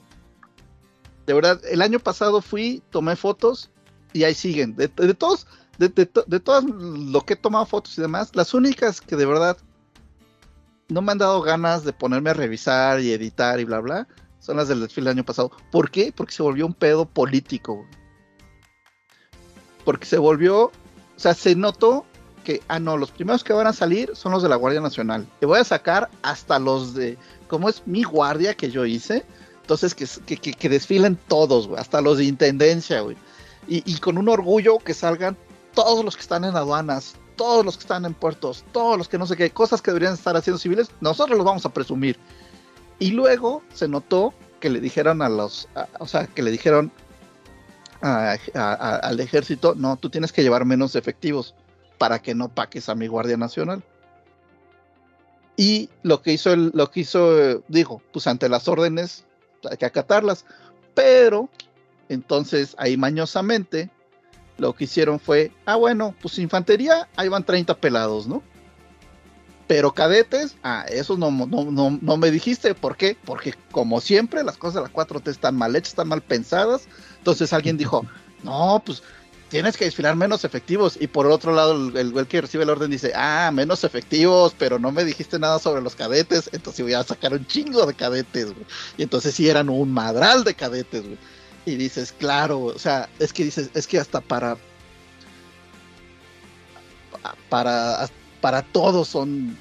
de 1.25 1.33
verdad, 1.33 1.61
el 1.69 1.81
año 1.81 1.99
pasado 1.99 2.41
fui, 2.41 2.83
tomé 2.89 3.15
fotos 3.15 3.69
y 4.11 4.23
ahí 4.23 4.33
siguen. 4.33 4.75
De, 4.75 4.89
todos, 4.89 5.47
de, 5.77 5.89
de, 5.89 6.09
de 6.27 6.39
todas 6.39 6.65
lo 6.65 7.21
que 7.21 7.33
he 7.33 7.37
tomado 7.37 7.65
fotos 7.65 7.97
y 7.97 8.01
demás, 8.01 8.35
las 8.35 8.53
únicas 8.53 8.99
que 8.99 9.15
de 9.15 9.25
verdad 9.25 9.57
no 10.89 11.01
me 11.01 11.11
han 11.11 11.17
dado 11.19 11.41
ganas 11.41 11.83
de 11.83 11.93
ponerme 11.93 12.31
a 12.31 12.33
revisar 12.33 12.99
y 12.99 13.11
editar 13.13 13.59
y 13.59 13.63
bla 13.63 13.79
bla, 13.79 14.07
son 14.39 14.57
las 14.57 14.67
del 14.67 14.81
desfile 14.81 15.09
del 15.09 15.17
año 15.17 15.25
pasado. 15.25 15.51
¿Por 15.71 15.91
qué? 15.91 16.11
Porque 16.15 16.33
se 16.33 16.43
volvió 16.43 16.65
un 16.65 16.73
pedo 16.73 17.05
político. 17.05 17.85
Porque 19.85 20.05
se 20.05 20.17
volvió, 20.17 20.65
o 20.65 20.71
sea, 21.15 21.33
se 21.33 21.55
notó 21.55 22.05
que, 22.43 22.61
ah, 22.67 22.79
no, 22.79 22.97
los 22.97 23.11
primeros 23.11 23.43
que 23.43 23.53
van 23.53 23.67
a 23.67 23.73
salir 23.73 24.11
son 24.15 24.31
los 24.31 24.43
de 24.43 24.49
la 24.49 24.55
Guardia 24.55 24.81
Nacional. 24.81 25.27
Te 25.39 25.45
voy 25.45 25.59
a 25.59 25.63
sacar 25.63 26.09
hasta 26.21 26.57
los 26.57 26.93
de, 26.93 27.17
como 27.47 27.69
es 27.69 27.83
mi 27.85 28.03
guardia 28.03 28.55
que 28.55 28.71
yo 28.71 28.85
hice, 28.85 29.25
entonces 29.61 29.93
que, 29.93 30.07
que, 30.25 30.37
que, 30.37 30.53
que 30.53 30.69
desfilen 30.69 31.17
todos, 31.27 31.67
güey, 31.67 31.79
hasta 31.79 32.01
los 32.01 32.17
de 32.17 32.25
intendencia, 32.25 33.01
güey. 33.01 33.17
Y, 33.67 33.83
y 33.85 33.99
con 33.99 34.17
un 34.17 34.29
orgullo 34.29 34.79
que 34.79 34.93
salgan 34.93 35.37
todos 35.75 36.03
los 36.03 36.15
que 36.15 36.21
están 36.21 36.43
en 36.43 36.55
aduanas, 36.55 37.15
todos 37.39 37.63
los 37.63 37.77
que 37.77 37.83
están 37.83 38.03
en 38.03 38.13
puertos, 38.13 38.65
todos 38.73 38.97
los 38.97 39.07
que 39.07 39.17
no 39.17 39.25
sé 39.25 39.37
qué, 39.37 39.49
cosas 39.49 39.81
que 39.81 39.91
deberían 39.91 40.13
estar 40.13 40.35
haciendo 40.35 40.59
civiles, 40.59 40.89
nosotros 40.99 41.37
los 41.37 41.45
vamos 41.45 41.65
a 41.65 41.69
presumir. 41.69 42.17
Y 42.99 43.11
luego 43.11 43.63
se 43.73 43.87
notó 43.87 44.33
que 44.59 44.69
le 44.69 44.81
dijeron 44.81 45.21
a 45.21 45.29
los, 45.29 45.69
o 45.99 46.05
sea, 46.05 46.27
que 46.27 46.43
le 46.43 46.51
dijeron 46.51 46.91
al 48.01 49.19
ejército, 49.21 49.73
no, 49.73 49.95
tú 49.95 50.09
tienes 50.09 50.33
que 50.33 50.43
llevar 50.43 50.65
menos 50.65 50.97
efectivos 50.97 51.55
para 51.97 52.19
que 52.19 52.35
no 52.35 52.49
paques 52.49 52.89
a 52.89 52.95
mi 52.95 53.07
Guardia 53.07 53.37
Nacional. 53.37 53.83
Y 55.55 55.89
lo 56.03 56.21
que 56.21 56.33
hizo, 56.33 56.51
el, 56.51 56.71
lo 56.73 56.91
que 56.91 56.99
hizo, 56.99 57.39
eh, 57.39 57.61
dijo, 57.69 58.01
pues 58.11 58.27
ante 58.27 58.49
las 58.49 58.67
órdenes 58.67 59.23
hay 59.71 59.77
que 59.77 59.85
acatarlas. 59.85 60.43
Pero, 60.93 61.47
entonces 62.09 62.75
ahí 62.77 62.97
mañosamente, 62.97 63.89
lo 64.59 64.73
que 64.73 64.83
hicieron 64.85 65.19
fue, 65.19 65.51
ah, 65.65 65.75
bueno, 65.75 66.15
pues 66.21 66.37
infantería, 66.39 67.07
ahí 67.15 67.27
van 67.29 67.43
30 67.43 67.75
pelados, 67.77 68.27
¿no? 68.27 68.43
Pero 69.67 69.93
cadetes, 69.93 70.55
ah, 70.63 70.85
eso 70.89 71.15
no, 71.15 71.29
no, 71.29 71.71
no, 71.71 71.99
no 72.01 72.17
me 72.17 72.31
dijiste, 72.31 72.73
¿por 72.73 72.97
qué? 72.97 73.15
Porque 73.23 73.53
como 73.71 74.01
siempre, 74.01 74.43
las 74.43 74.57
cosas 74.57 74.75
de 74.75 74.89
la 74.89 74.93
4T 74.93 75.27
están 75.29 75.55
mal 75.55 75.75
hechas, 75.75 75.89
están 75.89 76.07
mal 76.07 76.21
pensadas. 76.21 76.87
Entonces 77.19 77.53
alguien 77.53 77.77
dijo, 77.77 78.03
no, 78.43 78.81
pues 78.83 79.03
tienes 79.49 79.77
que 79.77 79.85
desfilar 79.85 80.15
menos 80.15 80.43
efectivos. 80.43 80.97
Y 80.99 81.07
por 81.07 81.27
otro 81.27 81.53
lado, 81.53 81.73
el, 81.73 81.95
el 81.97 82.11
güey 82.11 82.25
que 82.25 82.41
recibe 82.41 82.63
el 82.63 82.69
orden 82.71 82.89
dice, 82.89 83.11
ah, 83.15 83.51
menos 83.53 83.83
efectivos, 83.83 84.55
pero 84.57 84.79
no 84.79 84.91
me 84.91 85.03
dijiste 85.05 85.37
nada 85.37 85.59
sobre 85.59 85.81
los 85.81 85.95
cadetes, 85.95 86.49
entonces 86.51 86.83
voy 86.83 86.93
a 86.93 87.03
sacar 87.03 87.33
un 87.33 87.45
chingo 87.45 87.85
de 87.85 87.93
cadetes, 87.93 88.45
güey. 88.45 88.65
Y 88.97 89.03
entonces 89.03 89.35
sí 89.35 89.49
eran 89.49 89.69
un 89.69 89.91
madral 89.91 90.43
de 90.43 90.55
cadetes, 90.55 91.03
güey. 91.03 91.17
Y 91.69 91.75
dices, 91.75 92.13
claro, 92.17 92.61
o 92.61 92.79
sea, 92.79 93.09
es 93.19 93.33
que 93.33 93.43
dices, 93.43 93.69
es 93.73 93.87
que 93.87 93.99
hasta 93.99 94.21
para 94.21 94.57
para 97.49 98.09
para 98.41 98.61
todos 98.61 99.07
son 99.07 99.57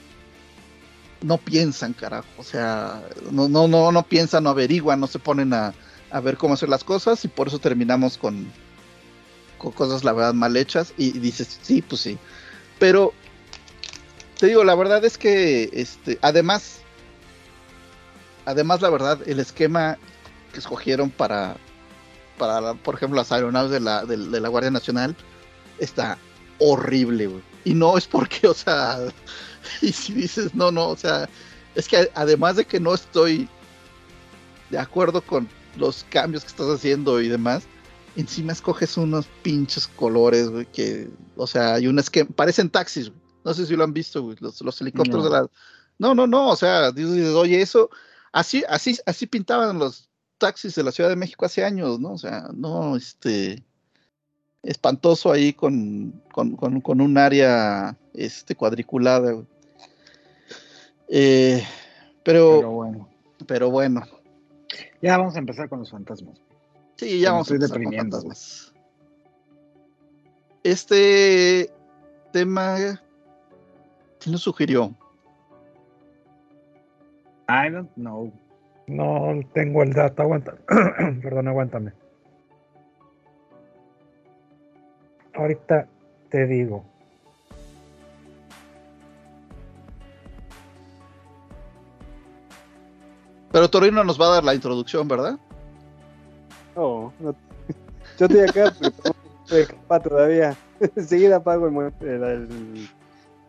no 1.21 1.37
piensan, 1.39 1.93
carajo, 1.93 2.29
o 2.39 2.45
sea, 2.45 3.03
no 3.31 3.49
no 3.49 3.67
no 3.67 3.91
no 3.91 4.03
piensan, 4.05 4.45
no 4.45 4.51
averiguan, 4.51 5.01
no 5.01 5.07
se 5.07 5.19
ponen 5.19 5.53
a, 5.53 5.75
a 6.11 6.21
ver 6.21 6.37
cómo 6.37 6.55
hacer 6.55 6.69
las 6.69 6.85
cosas 6.85 7.25
y 7.25 7.29
por 7.29 7.49
eso 7.49 7.59
terminamos 7.59 8.17
con 8.17 8.51
con 9.59 9.73
cosas 9.73 10.05
la 10.05 10.13
verdad 10.13 10.35
mal 10.35 10.57
hechas 10.57 10.95
y, 10.97 11.17
y 11.17 11.19
dices, 11.19 11.59
sí, 11.63 11.83
pues 11.83 12.01
sí. 12.03 12.19
Pero 12.79 13.13
te 14.39 14.47
digo, 14.47 14.63
la 14.63 14.77
verdad 14.77 15.05
es 15.05 15.19
que 15.19 15.69
este 15.73 16.19
además 16.23 16.81
además 18.47 18.81
la 18.81 18.91
verdad 18.91 19.19
el 19.27 19.41
esquema 19.41 19.99
que 20.53 20.61
escogieron 20.61 21.11
para 21.11 21.57
para, 22.39 22.75
por 22.75 22.95
ejemplo, 22.95 23.19
las 23.19 23.33
aeronaves 23.33 23.71
de 23.71 23.81
la, 23.81 24.05
de, 24.05 24.17
de 24.17 24.41
la 24.41 24.49
Guardia 24.49 24.71
Nacional, 24.71 25.17
está 25.79 26.19
horrible, 26.59 27.27
güey. 27.27 27.43
Y 27.65 27.75
no 27.75 27.99
es 27.99 28.07
porque, 28.07 28.47
o 28.49 28.55
sea, 28.55 28.99
y 29.83 29.93
si 29.93 30.13
dices, 30.15 30.55
no, 30.55 30.71
no, 30.71 30.89
o 30.89 30.97
sea, 30.97 31.29
es 31.75 31.89
que 31.89 32.11
además 32.15 32.57
de 32.57 32.65
que 32.65 32.81
no 32.81 32.95
estoy 32.95 33.49
de 34.71 34.79
acuerdo 34.79 35.21
con 35.23 35.49
los 35.77 36.05
cambios 36.11 36.43
que 36.45 36.49
estás 36.51 36.69
haciendo 36.69 37.21
y 37.21 37.29
demás, 37.29 37.65
encima 38.17 38.53
escoges 38.53 38.97
unos 38.97 39.27
pinches 39.43 39.87
colores, 39.87 40.49
güey, 40.49 40.67
que, 40.67 41.09
o 41.37 41.47
sea, 41.47 41.75
hay 41.75 41.87
un 41.87 41.99
esquema, 41.99 42.31
parecen 42.35 42.71
taxis, 42.71 43.11
güey. 43.11 43.21
No 43.45 43.55
sé 43.55 43.67
si 43.67 43.77
lo 43.77 43.85
han 43.85 43.93
visto, 43.95 44.23
güey, 44.23 44.37
los, 44.41 44.61
los 44.61 44.81
helicópteros 44.81 45.25
No. 45.25 45.31
de 45.31 45.31
la... 45.31 45.49
No, 45.99 46.15
no, 46.15 46.27
no, 46.27 46.49
o 46.51 46.57
sea, 46.57 46.93
dices, 46.93 47.35
oye, 47.35 47.61
eso, 47.61 47.91
así, 48.33 48.63
así, 48.69 48.99
así 49.07 49.27
pintaban 49.27 49.79
los 49.79 50.08
taxis 50.39 50.75
de 50.75 50.83
la 50.83 50.93
Ciudad 50.93 51.11
de 51.11 51.17
México 51.17 51.45
hace 51.45 51.65
años, 51.65 52.01
¿no? 52.01 52.13
O 52.13 52.19
sea, 52.19 52.49
no, 52.55 52.97
este, 52.97 53.63
espantoso 54.63 55.31
ahí 55.33 55.53
con, 55.53 56.23
con, 56.33 56.57
con, 56.57 56.81
con 56.81 57.01
un 57.01 57.19
área, 57.19 57.97
este, 58.15 58.55
cuadriculada, 58.55 59.33
güey. 59.33 59.47
Eh, 61.09 61.63
pero, 62.25 62.61
Pero 62.61 62.69
pero, 63.47 63.71
bueno. 63.71 64.01
bueno, 64.01 64.07
Ya 65.03 65.17
vamos 65.17 65.37
a 65.37 65.39
empezar 65.39 65.69
con 65.69 65.79
los 65.81 65.91
fantasmas. 65.91 66.39
sí, 66.97 67.21
ya 67.21 67.33
vamos 67.33 67.51
a 67.51 67.55
empezar 67.55 67.79
con 67.79 67.83
deprimiendo, 67.83 68.17
fantasmas. 68.19 68.73
Este 70.65 71.73
tema, 72.33 73.01
¿quién 74.21 74.33
lo 74.33 74.39
sugirió? 74.39 74.95
I 77.49 77.71
don't 77.71 77.91
know. 77.95 78.31
No 78.89 79.39
tengo 79.53 79.83
el 79.83 79.93
dato, 79.93 80.23
aguanta. 80.23 80.55
Perdón, 81.23 81.49
aguántame. 81.49 81.93
Ahorita 85.35 85.87
te 86.31 86.47
digo. 86.47 86.85
Pero 93.53 93.69
Torino 93.71 94.05
nos 94.05 94.21
va 94.21 94.27
a 94.27 94.31
dar 94.35 94.45
la 94.45 94.55
introducción, 94.55 95.09
¿verdad? 95.09 95.39
No, 96.77 97.13
no. 97.19 97.35
Yo 98.19 98.27
estoy 98.27 98.41
acá, 98.41 98.73
pero 99.49 100.01
todavía. 100.03 100.57
Enseguida 100.97 101.37
apago 101.37 101.67
el, 101.67 101.73
mu- 101.73 101.91
el- 102.01 102.23
el- 102.23 102.89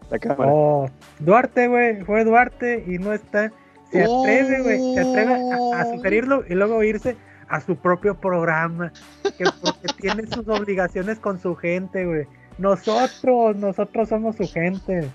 la 0.09 0.17
cámara. 0.19 0.51
Oh, 0.51 0.89
Duarte, 1.19 1.67
güey, 1.67 2.03
fue 2.03 2.23
Duarte 2.23 2.83
y 2.87 2.97
no 2.97 3.13
está. 3.13 3.51
Se 3.91 4.03
atreve, 4.03 4.61
güey, 4.63 4.93
se 4.93 4.99
atreve 5.01 5.33
a, 5.73 5.81
a 5.81 5.93
sugerirlo 5.95 6.43
y 6.47 6.53
luego 6.53 6.83
irse 6.83 7.17
a 7.47 7.59
su 7.61 7.75
propio 7.75 8.19
programa, 8.19 8.93
que 9.37 9.45
porque 9.61 9.87
tiene 9.99 10.27
sus 10.27 10.47
obligaciones 10.47 11.17
con 11.19 11.39
su 11.39 11.55
gente, 11.55 12.05
güey. 12.05 12.27
Nosotros, 12.59 13.55
nosotros 13.55 14.09
somos 14.09 14.35
su 14.35 14.47
gente. 14.47 15.09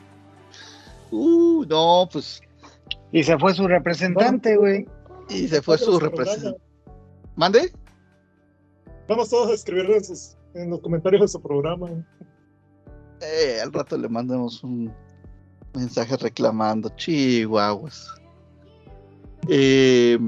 Uh, 1.10 1.64
no, 1.68 2.08
pues. 2.12 2.40
Y 3.12 3.22
se 3.22 3.38
fue 3.38 3.54
su 3.54 3.68
representante, 3.68 4.56
güey. 4.56 4.86
Y 5.28 5.46
se 5.46 5.62
fue 5.62 5.78
su 5.78 6.00
representante. 6.00 6.58
¿Mande? 7.36 7.72
Vamos 9.08 9.28
todos 9.30 9.50
a 9.50 9.54
escribir 9.54 9.90
en, 9.90 10.04
sus- 10.04 10.36
en 10.54 10.70
los 10.70 10.80
comentarios 10.80 11.22
de 11.22 11.28
su 11.28 11.40
programa. 11.40 11.88
Eh, 13.20 13.60
al 13.62 13.72
rato 13.72 13.96
le 13.96 14.08
mandamos 14.08 14.64
un 14.64 14.92
mensaje 15.74 16.16
reclamando. 16.16 16.88
Chihuahuas. 16.96 18.08
Eh, 19.48 20.18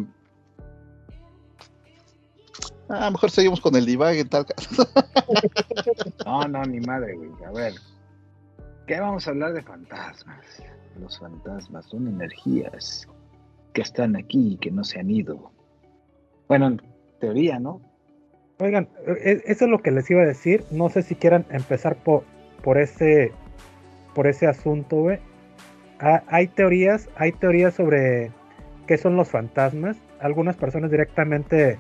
ah, 2.88 3.10
mejor 3.10 3.30
seguimos 3.30 3.60
con 3.60 3.74
el 3.76 3.86
divague 3.86 4.20
en 4.20 4.28
tal 4.28 4.46
caso. 4.46 4.88
No, 6.24 6.46
no, 6.48 6.62
ni 6.64 6.80
madre, 6.80 7.14
güey. 7.14 7.30
A 7.46 7.50
ver. 7.52 7.72
¿Qué 8.86 8.98
vamos 9.00 9.26
a 9.26 9.30
hablar 9.30 9.52
de 9.52 9.62
fantasmas? 9.62 10.62
Los 11.00 11.18
fantasmas 11.18 11.86
son 11.86 12.08
energías 12.08 13.06
que 13.72 13.82
están 13.82 14.16
aquí 14.16 14.54
y 14.54 14.56
que 14.56 14.70
no 14.70 14.84
se 14.84 14.98
han 15.00 15.10
ido. 15.10 15.50
Bueno, 16.48 16.66
en 16.68 16.82
teoría, 17.20 17.58
¿no? 17.58 17.80
Oigan, 18.58 18.88
e- 19.06 19.42
eso 19.46 19.64
es 19.66 19.70
lo 19.70 19.82
que 19.82 19.90
les 19.90 20.10
iba 20.10 20.22
a 20.22 20.26
decir. 20.26 20.64
No 20.70 20.88
sé 20.88 21.02
si 21.02 21.14
quieran 21.14 21.44
empezar 21.50 21.96
por, 21.96 22.24
por 22.62 22.78
ese 22.78 23.32
por 24.14 24.26
ese 24.26 24.46
asunto, 24.46 24.96
güey. 24.96 25.18
Ha- 26.00 26.22
hay 26.28 26.48
teorías, 26.48 27.08
hay 27.16 27.32
teorías 27.32 27.74
sobre 27.74 28.30
qué 28.86 28.98
son 28.98 29.16
los 29.16 29.28
fantasmas. 29.28 29.96
Algunas 30.20 30.56
personas 30.56 30.90
directamente 30.90 31.78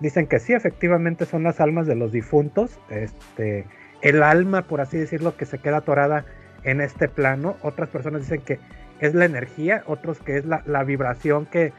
dicen 0.00 0.26
que 0.26 0.38
sí, 0.38 0.52
efectivamente 0.52 1.24
son 1.24 1.42
las 1.42 1.60
almas 1.60 1.86
de 1.86 1.94
los 1.94 2.12
difuntos. 2.12 2.78
Este, 2.90 3.66
el 4.02 4.22
alma, 4.22 4.62
por 4.62 4.80
así 4.80 4.98
decirlo, 4.98 5.36
que 5.36 5.46
se 5.46 5.58
queda 5.58 5.78
atorada 5.78 6.24
en 6.64 6.80
este 6.80 7.08
plano. 7.08 7.56
Otras 7.62 7.88
personas 7.88 8.22
dicen 8.22 8.40
que 8.42 8.58
es 9.00 9.14
la 9.14 9.24
energía, 9.24 9.82
otros 9.86 10.20
que 10.20 10.38
es 10.38 10.44
la, 10.44 10.62
la 10.66 10.84
vibración 10.84 11.46
que, 11.46 11.72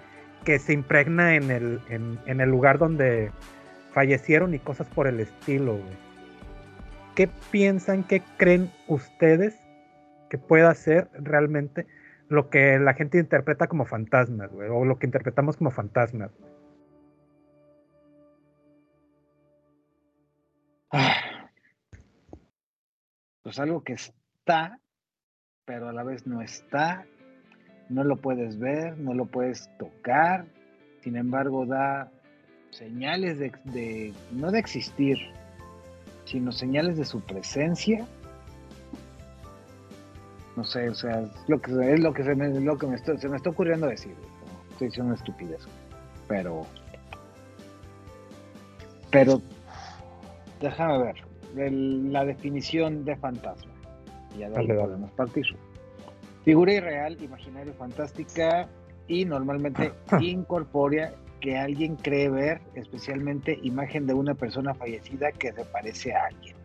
que 0.43 0.59
se 0.59 0.73
impregna 0.73 1.35
en 1.35 1.51
el, 1.51 1.81
en, 1.89 2.41
el 2.41 2.49
lugar 2.49 2.77
donde 2.77 3.31
fallecieron 3.91 4.53
y 4.53 4.59
cosas 4.59 4.87
por 4.87 5.07
el 5.07 5.19
estilo. 5.19 5.79
¿Qué 7.15 7.29
piensan, 7.51 8.03
qué 8.03 8.21
creen 8.37 8.71
ustedes 8.87 9.59
que 10.29 10.37
pueda 10.37 10.73
ser 10.75 11.09
realmente 11.13 11.85
lo 12.29 12.49
que 12.49 12.79
la 12.79 12.93
gente 12.93 13.17
interpreta 13.19 13.67
como 13.67 13.85
fantasmas, 13.85 14.51
güey, 14.51 14.69
o 14.69 14.85
lo 14.85 14.97
que 14.99 15.07
interpretamos 15.07 15.57
como 15.57 15.71
fantasmas? 15.71 16.31
Pues 23.43 23.57
algo 23.57 23.83
que 23.83 23.93
está, 23.93 24.79
pero 25.65 25.89
a 25.89 25.93
la 25.93 26.03
vez 26.03 26.27
no 26.27 26.41
está. 26.41 27.05
No 27.89 28.03
lo 28.03 28.17
puedes 28.17 28.59
ver, 28.59 28.97
no 28.99 29.13
lo 29.15 29.25
puedes 29.25 29.69
tocar. 29.79 30.45
Sin 31.01 31.15
embargo, 31.15 31.65
da 31.65 32.11
señales 32.69 33.39
de- 33.39 34.13
no 34.31 34.51
de 34.51 34.59
existir, 34.59 35.17
sino 36.25 36.51
señales 36.51 36.97
de 36.97 37.05
su 37.05 37.21
presencia. 37.21 38.05
No 40.55 40.63
sé, 40.63 40.89
o 40.89 40.95
sea, 40.95 41.21
es 41.21 41.29
lo 41.47 41.61
que, 41.61 41.71
es 41.93 41.99
lo 42.01 42.13
que, 42.13 42.23
se, 42.23 42.35
me, 42.35 42.47
es 42.47 42.61
lo 42.61 42.77
que 42.77 42.87
me 42.87 42.95
está- 42.95 43.17
se 43.17 43.29
me 43.29 43.37
está 43.37 43.49
ocurriendo 43.49 43.87
decir. 43.87 44.11
¿no? 44.13 44.71
Estoy 44.71 44.87
diciendo 44.87 45.07
una 45.13 45.15
estupidez, 45.19 45.61
pero... 46.27 46.65
Pero 49.11 49.41
déjame 50.61 50.97
ver 50.99 51.15
el- 51.57 52.11
la 52.13 52.25
definición 52.25 53.05
de 53.05 53.15
fantasma. 53.15 53.71
Y 54.35 54.39
ya 54.39 54.49
de 54.49 54.57
ahí 54.57 54.67
Dale, 54.67 54.75
dale. 54.75 54.87
podemos 54.89 55.11
partir. 55.11 55.45
Figura 56.45 56.73
irreal, 56.73 57.21
imaginaria, 57.23 57.73
fantástica 57.73 58.67
y 59.07 59.25
normalmente 59.25 59.93
incorpórea 60.21 61.13
que 61.39 61.57
alguien 61.57 61.95
cree 61.95 62.29
ver, 62.29 62.61
especialmente 62.75 63.57
imagen 63.63 64.05
de 64.05 64.13
una 64.13 64.35
persona 64.35 64.73
fallecida 64.73 65.31
que 65.31 65.53
se 65.53 65.63
parece 65.65 66.13
a 66.13 66.25
alguien. 66.25 66.55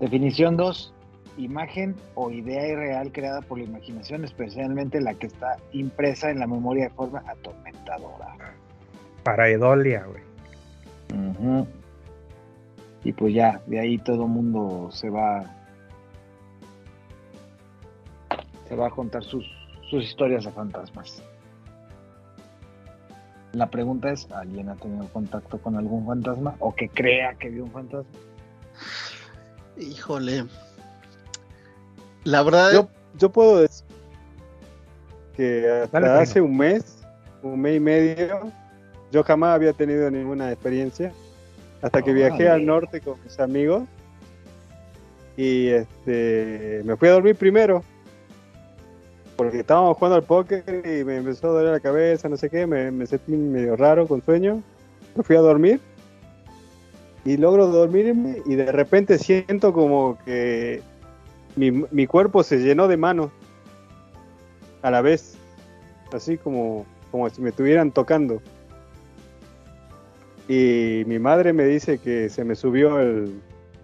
Definición 0.00 0.56
2. 0.56 0.92
Imagen 1.38 1.96
o 2.14 2.30
idea 2.30 2.66
irreal 2.68 3.10
creada 3.10 3.40
por 3.40 3.58
la 3.58 3.64
imaginación, 3.64 4.24
especialmente 4.24 5.00
la 5.00 5.14
que 5.14 5.28
está 5.28 5.56
impresa 5.72 6.30
en 6.30 6.38
la 6.38 6.46
memoria 6.46 6.84
de 6.84 6.90
forma 6.90 7.22
atormentadora. 7.26 8.54
Para 9.22 9.48
Edolia, 9.48 10.04
güey. 10.04 10.22
Ujú. 11.28 11.66
Y 13.04 13.12
pues 13.12 13.34
ya, 13.34 13.60
de 13.66 13.80
ahí 13.80 13.98
todo 13.98 14.26
mundo 14.26 14.90
se 14.92 15.10
va 15.10 15.44
se 18.68 18.76
va 18.76 18.86
a 18.86 18.90
contar 18.90 19.22
sus, 19.22 19.44
sus 19.90 20.04
historias 20.04 20.44
de 20.44 20.52
fantasmas. 20.52 21.22
La 23.52 23.68
pregunta 23.68 24.10
es, 24.10 24.30
¿alguien 24.32 24.70
ha 24.70 24.76
tenido 24.76 25.06
contacto 25.08 25.58
con 25.58 25.76
algún 25.76 26.06
fantasma 26.06 26.56
o 26.58 26.74
que 26.74 26.88
crea 26.88 27.34
que 27.34 27.50
vio 27.50 27.64
un 27.64 27.70
fantasma? 27.70 28.18
Híjole. 29.76 30.46
La 32.24 32.42
verdad, 32.42 32.72
Yo, 32.72 32.88
yo 33.18 33.30
puedo 33.30 33.60
decir 33.60 33.84
que 35.36 35.68
hasta 35.84 36.00
Dale, 36.00 36.22
hace 36.22 36.40
un 36.40 36.56
mes, 36.56 36.98
un 37.42 37.60
mes 37.60 37.76
y 37.76 37.80
medio, 37.80 38.52
yo 39.10 39.22
jamás 39.22 39.54
había 39.54 39.72
tenido 39.72 40.10
ninguna 40.10 40.52
experiencia. 40.52 41.12
Hasta 41.80 42.00
que 42.00 42.12
viajé 42.12 42.48
al 42.48 42.64
norte 42.64 43.00
con 43.00 43.20
mis 43.24 43.40
amigos 43.40 43.82
y 45.36 45.68
este 45.68 46.82
me 46.84 46.96
fui 46.96 47.08
a 47.08 47.12
dormir 47.12 47.34
primero. 47.34 47.82
Porque 49.36 49.60
estábamos 49.60 49.96
jugando 49.96 50.16
al 50.16 50.22
póker 50.22 50.62
y 50.84 51.02
me 51.04 51.16
empezó 51.16 51.48
a 51.48 51.52
doler 51.54 51.72
la 51.72 51.80
cabeza, 51.80 52.28
no 52.28 52.36
sé 52.36 52.48
qué, 52.48 52.66
me, 52.66 52.92
me 52.92 53.06
sentí 53.06 53.32
medio 53.32 53.74
raro 53.76 54.06
con 54.06 54.22
sueño. 54.22 54.62
Me 55.16 55.24
fui 55.24 55.34
a 55.34 55.40
dormir 55.40 55.80
y 57.24 57.36
logro 57.36 57.66
dormirme 57.66 58.42
y 58.46 58.54
de 58.54 58.70
repente 58.70 59.18
siento 59.18 59.72
como 59.72 60.18
que 60.24 60.82
mi, 61.56 61.70
mi 61.70 62.06
cuerpo 62.06 62.42
se 62.42 62.58
llenó 62.58 62.88
de 62.88 62.96
manos 62.96 63.30
a 64.82 64.90
la 64.90 65.00
vez, 65.00 65.36
así 66.12 66.36
como, 66.36 66.86
como 67.10 67.28
si 67.30 67.40
me 67.40 67.50
estuvieran 67.50 67.90
tocando. 67.90 68.42
Y 70.48 71.04
mi 71.06 71.18
madre 71.18 71.52
me 71.52 71.64
dice 71.64 71.98
que 71.98 72.28
se 72.28 72.44
me 72.44 72.54
subió 72.54 73.00
el, 73.00 73.40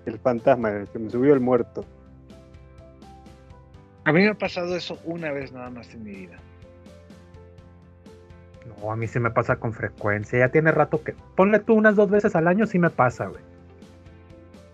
el 0.07 0.19
fantasma, 0.19 0.85
se 0.93 0.99
me 0.99 1.11
subió 1.11 1.35
el 1.35 1.41
muerto. 1.41 1.85
A 4.05 4.13
mí 4.13 4.23
me 4.23 4.31
ha 4.31 4.35
pasado 4.35 4.75
eso 4.75 4.99
una 5.05 5.31
vez 5.33 5.53
nada 5.53 5.71
más 5.71 5.93
en 5.95 6.03
mi 6.03 6.13
vida. 6.13 6.39
No, 8.81 8.91
a 8.91 8.97
mí 8.97 9.07
sí 9.07 9.21
me 9.21 9.31
pasa 9.31 9.57
con 9.57 9.73
frecuencia. 9.73 10.39
Ya 10.39 10.49
tiene 10.49 10.73
rato 10.73 11.03
que. 11.03 11.15
Ponle 11.37 11.59
tú 11.59 11.75
unas 11.75 11.97
dos 11.97 12.11
veces 12.11 12.35
al 12.35 12.49
año, 12.49 12.67
sí 12.67 12.79
me 12.79 12.91
pasa, 12.91 13.27
güey. 13.27 13.43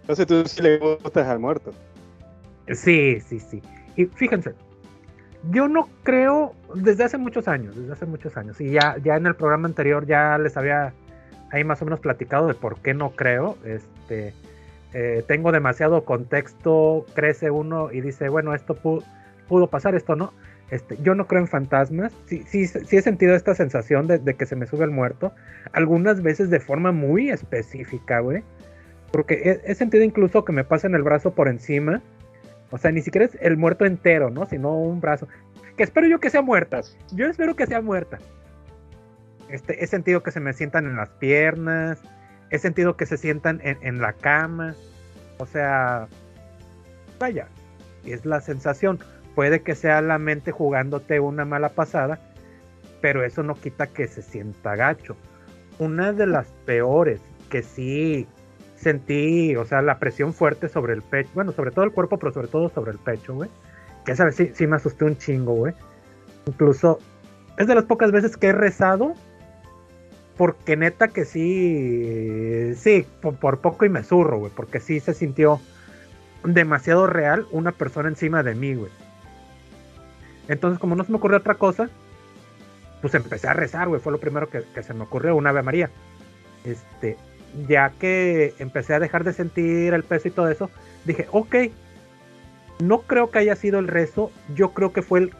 Entonces 0.03 0.27
tú 0.27 0.45
sí 0.47 0.62
le 0.62 0.79
gustas 0.79 1.27
al 1.27 1.39
muerto. 1.39 1.73
Sí, 2.69 3.20
sí, 3.20 3.41
sí. 3.41 3.62
Y 3.97 4.07
fíjense, 4.07 4.53
yo 5.51 5.69
no 5.69 5.89
creo, 6.03 6.55
desde 6.74 7.05
hace 7.05 7.19
muchos 7.19 7.49
años, 7.49 7.77
desde 7.77 7.93
hace 7.93 8.07
muchos 8.07 8.36
años, 8.36 8.61
y 8.61 8.70
ya, 8.70 8.97
ya 9.03 9.16
en 9.16 9.27
el 9.27 9.35
programa 9.36 9.69
anterior 9.69 10.07
ya 10.07 10.39
les 10.39 10.57
había 10.57 10.93
ahí 11.51 11.65
más 11.65 11.81
o 11.82 11.85
menos 11.85 12.01
platicado 12.01 12.49
de 12.49 12.55
por 12.55 12.78
qué 12.81 12.95
no 12.95 13.11
creo. 13.11 13.57
Este, 13.65 14.32
eh, 14.95 15.23
tengo 15.28 15.53
demasiado 15.53 16.05
contexto, 16.05 17.05
crece 17.15 17.51
uno 17.51 17.93
y 17.93 18.01
dice, 18.01 18.28
bueno, 18.28 18.55
esto 18.55 18.74
pu- 18.74 19.05
pudo 19.49 19.69
pasar, 19.69 19.95
esto 19.95 20.16
no. 20.16 20.32
Este, 20.70 20.97
yo 21.03 21.15
no 21.15 21.27
creo 21.27 21.43
en 21.43 21.49
fantasmas. 21.49 22.12
Sí, 22.27 22.43
sí, 22.49 22.66
sí 22.66 22.97
he 22.97 23.03
sentido 23.03 23.35
esta 23.35 23.55
sensación 23.55 24.07
de, 24.07 24.35
que 24.35 24.47
se 24.47 24.57
me 24.57 24.66
sube 24.66 24.85
el 24.85 24.91
muerto. 24.91 25.32
Algunas 25.73 26.23
veces 26.23 26.49
de 26.51 26.59
forma 26.59 26.91
muy 26.91 27.31
específica, 27.31 28.20
güey. 28.20 28.43
Porque 29.12 29.35
he, 29.45 29.70
he 29.70 29.74
sentido 29.74 30.03
incluso 30.03 30.45
que 30.45 30.53
me 30.53 30.65
pasan 30.65 30.95
el 30.95 31.03
brazo 31.03 31.35
por 31.35 31.49
encima. 31.49 32.03
O 32.75 32.79
sea, 32.79 32.91
ni 32.91 33.03
siquiera 33.03 33.27
es 33.27 33.39
el 33.41 33.57
muerto 33.57 33.85
entero, 33.85 34.31
¿no? 34.31 34.47
Sino 34.47 34.77
un 34.77 35.01
brazo. 35.01 35.29
Que 35.77 35.85
espero 35.85 36.09
yo 36.09 36.19
que 36.19 36.29
sea 36.29 36.43
muerta. 36.43 36.81
Yo 37.13 37.27
espero 37.27 37.55
que 37.55 37.69
sea 37.69 37.81
muerta. 37.81 38.19
Este, 39.49 39.85
he 39.85 39.87
sentido 39.87 40.25
que 40.25 40.33
se 40.33 40.41
me 40.41 40.53
sientan 40.53 40.87
en 40.87 40.97
las 40.97 41.09
piernas. 41.11 42.03
He 42.51 42.59
sentido 42.59 42.97
que 42.97 43.07
se 43.07 43.17
sientan 43.17 43.61
en, 43.63 43.79
en 43.83 44.01
la 44.01 44.13
cama. 44.13 44.75
O 45.39 45.47
sea, 45.47 46.09
vaya, 47.21 47.47
es 48.05 48.27
la 48.27 48.41
sensación. 48.41 48.99
Puede 49.37 49.63
que 49.63 49.77
sea 49.77 50.01
la 50.01 50.19
mente 50.19 50.51
jugándote 50.51 51.21
una 51.21 51.45
mala 51.45 51.69
pasada, 51.69 52.19
pero 53.01 53.23
eso 53.23 53.45
no 53.45 53.55
quita 53.55 53.87
que 53.87 54.09
se 54.09 54.21
sienta 54.21 54.75
gacho. 54.75 55.17
Una 55.79 56.13
de 56.13 56.27
las 56.27 56.49
peores 56.67 57.21
que 57.51 57.63
sí 57.63 58.27
sentí, 58.85 59.56
o 59.56 59.65
sea, 59.65 59.82
la 59.82 59.98
presión 59.98 60.32
fuerte 60.32 60.69
sobre 60.69 60.93
el 60.93 61.02
pecho, 61.02 61.31
bueno, 61.35 61.52
sobre 61.52 61.73
todo 61.73 61.85
el 61.85 61.93
cuerpo, 61.93 62.19
pero 62.19 62.32
sobre 62.32 62.48
todo 62.48 62.69
sobre 62.69 62.93
el 62.93 62.98
pecho, 62.98 63.35
güey. 63.35 63.51
Que 64.05 64.12
esa 64.12 64.24
vez 64.24 64.36
sí, 64.36 64.52
sí 64.55 64.66
me 64.66 64.77
asusté 64.77 65.05
un 65.05 65.16
chingo, 65.16 65.55
güey. 65.55 65.74
Incluso 66.47 66.98
es 67.56 67.66
de 67.66 67.74
las 67.74 67.85
pocas 67.85 68.12
veces 68.12 68.36
que 68.36 68.48
he 68.48 68.52
rezado, 68.52 69.15
porque 70.36 70.77
neta 70.77 71.09
que 71.09 71.24
sí, 71.24 72.74
sí, 72.77 73.06
por, 73.20 73.36
por 73.36 73.61
poco 73.61 73.85
y 73.85 73.89
me 73.89 74.05
zurro, 74.05 74.39
güey, 74.39 74.52
porque 74.55 74.81
sí 74.81 75.01
se 75.01 75.15
sintió 75.15 75.61
demasiado 76.44 77.06
real 77.06 77.47
una 77.51 77.73
persona 77.73 78.09
encima 78.09 78.43
de 78.43 78.55
mí, 78.55 78.74
güey. 78.74 78.90
Entonces, 80.48 80.78
como 80.78 80.94
no 80.94 81.05
se 81.05 81.11
me 81.11 81.19
ocurrió 81.19 81.39
otra 81.39 81.55
cosa, 81.55 81.89
pues 83.01 83.15
empecé 83.15 83.48
a 83.48 83.55
rezar, 83.55 83.89
güey. 83.89 84.01
Fue 84.01 84.12
lo 84.12 84.19
primero 84.19 84.48
que, 84.48 84.62
que, 84.74 84.82
se 84.82 84.93
me 84.93 85.05
ocurrió, 85.05 85.35
una 85.35 85.51
Ave 85.51 85.62
María. 85.62 85.90
Este, 86.65 87.16
ya 87.68 87.90
que 87.98 88.55
empecé 88.59 88.94
a 88.94 89.01
dejar 89.01 89.24
de 89.24 89.32
sentir 89.32 89.94
el 89.94 90.02
peso 90.02 90.28
y 90.28 90.31
todo 90.31 90.48
eso, 90.48 90.70
dije, 91.05 91.26
ok, 91.31 91.56
no 92.81 93.02
creo 93.02 93.31
que 93.31 93.39
haya 93.39 93.56
sido 93.56 93.78
el 93.78 93.89
rezo, 93.89 94.31
yo 94.55 94.72
creo 94.72 94.93
que 94.93 95.02
fue 95.02 95.20
el 95.20 95.32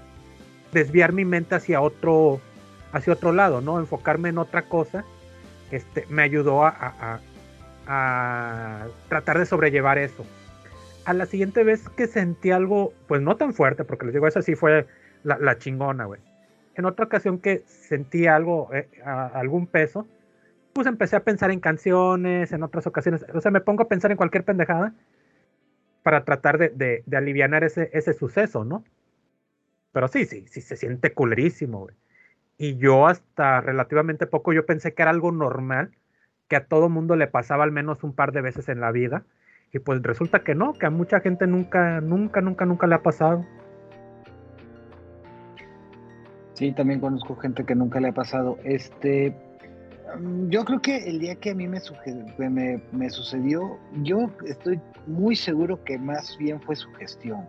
desviar 0.73 1.13
mi 1.13 1.25
mente 1.25 1.55
hacia 1.55 1.81
otro, 1.81 2.41
hacia 2.93 3.13
otro 3.13 3.33
lado, 3.33 3.61
¿no? 3.61 3.79
Enfocarme 3.79 4.29
en 4.29 4.39
otra 4.39 4.63
cosa, 4.63 5.05
este, 5.71 6.07
me 6.09 6.23
ayudó 6.23 6.65
a, 6.65 7.21
tratar 9.09 9.39
de 9.39 9.47
sobrellevar 9.47 9.99
eso. 9.99 10.25
A 11.05 11.13
la 11.13 11.27
siguiente 11.27 11.65
vez 11.65 11.89
que 11.91 12.07
sentí 12.07 12.51
algo, 12.51 12.95
pues 13.09 13.21
no 13.21 13.37
tan 13.37 13.53
fuerte, 13.53 13.85
porque 13.85 14.07
les 14.07 14.15
digo, 14.15 14.27
esa 14.27 14.41
sí 14.41 14.55
fue 14.55 14.87
la, 15.23 15.59
chingona, 15.59 16.07
güey. 16.07 16.21
En 16.77 16.87
otra 16.87 17.05
ocasión 17.05 17.39
que 17.39 17.63
sentí 17.67 18.27
algo, 18.27 18.73
eh, 18.73 18.89
algún 19.05 19.67
peso, 19.67 20.07
pues 20.75 20.87
empecé 20.87 21.17
a 21.17 21.25
pensar 21.25 21.51
en 21.51 21.61
canciones, 21.61 22.53
en 22.53 22.63
otras 22.63 22.87
ocasiones, 22.87 23.25
o 23.33 23.41
sea, 23.41 23.51
me 23.51 23.61
pongo 23.61 23.85
a 23.85 23.89
pensar 23.89 24.11
en 24.11 24.17
cualquier 24.17 24.45
pendejada 24.45 24.93
para 26.03 26.25
tratar 26.25 26.59
de, 26.59 27.03
de, 27.07 27.17
aliviar 27.17 27.65
ese, 27.65 27.89
ese 27.95 28.13
suceso, 28.13 28.65
¿no? 28.65 28.85
Pero 29.93 30.09
sí, 30.09 30.27
sí, 30.27 30.45
sí, 30.49 30.61
se 30.61 30.77
siente 30.77 31.15
culerísimo, 31.15 31.81
güey. 31.81 31.95
Y 32.59 32.77
yo 32.77 33.07
hasta 33.07 33.61
relativamente 33.61 34.27
poco, 34.27 34.53
yo 34.53 34.67
pensé 34.67 34.93
que 34.93 35.03
era 35.03 35.11
algo 35.11 35.33
normal, 35.33 35.93
que 36.49 36.57
a 36.57 36.67
todo 36.67 36.89
mundo 36.89 37.17
le 37.17 37.27
pasaba 37.27 37.65
al 37.65 37.73
menos 37.73 38.05
un 38.05 38.13
par 38.13 38.33
de 38.33 38.43
veces 38.43 38.69
en 38.69 38.81
la 38.81 38.91
vida. 38.91 39.25
Y 39.73 39.79
pues 39.79 40.03
resulta 40.03 40.45
que 40.45 40.55
no, 40.55 40.73
que 40.73 40.87
a 40.87 40.91
mucha 40.91 41.21
gente 41.21 41.47
nunca, 41.47 42.01
nunca, 42.01 42.41
nunca, 42.41 42.67
nunca 42.67 42.87
le 42.87 42.97
ha 42.97 43.03
pasado. 43.03 43.45
Sí, 46.53 46.73
también 46.73 47.01
conozco 47.01 47.35
gente 47.37 47.65
que 47.65 47.75
nunca 47.75 47.99
le 48.01 48.09
ha 48.09 48.13
pasado. 48.13 48.59
Este, 48.63 49.37
yo 50.49 50.65
creo 50.65 50.81
que 50.81 50.97
el 50.97 51.19
día 51.19 51.35
que 51.37 51.51
a 51.51 51.55
mí 51.55 51.67
me, 51.69 51.81
me, 52.39 52.83
me, 52.93 53.11
sucedió, 53.11 53.79
yo 54.03 54.31
estoy 54.47 54.81
muy 55.07 55.37
seguro 55.37 55.83
que 55.85 55.99
más 55.99 56.37
bien 56.39 56.61
fue 56.61 56.77
su 56.77 56.91
gestión. 56.95 57.47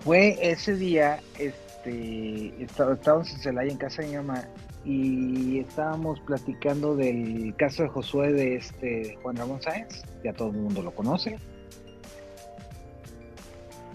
Fue 0.00 0.38
ese 0.40 0.74
día, 0.76 1.20
este, 1.38 2.54
estábamos 2.62 3.30
en 3.32 3.38
Celaya 3.38 3.70
en 3.70 3.78
casa 3.78 4.02
de 4.02 4.08
mi 4.08 4.16
mamá 4.16 4.44
y 4.84 5.58
estábamos 5.58 6.20
platicando 6.20 6.96
del 6.96 7.54
caso 7.56 7.82
de 7.82 7.90
Josué 7.90 8.32
de 8.32 8.56
este 8.56 9.18
Juan 9.22 9.36
Ramón 9.36 9.60
Sáenz, 9.60 10.02
ya 10.24 10.32
todo 10.32 10.48
el 10.48 10.56
mundo 10.56 10.82
lo 10.82 10.94
conoce. 10.94 11.38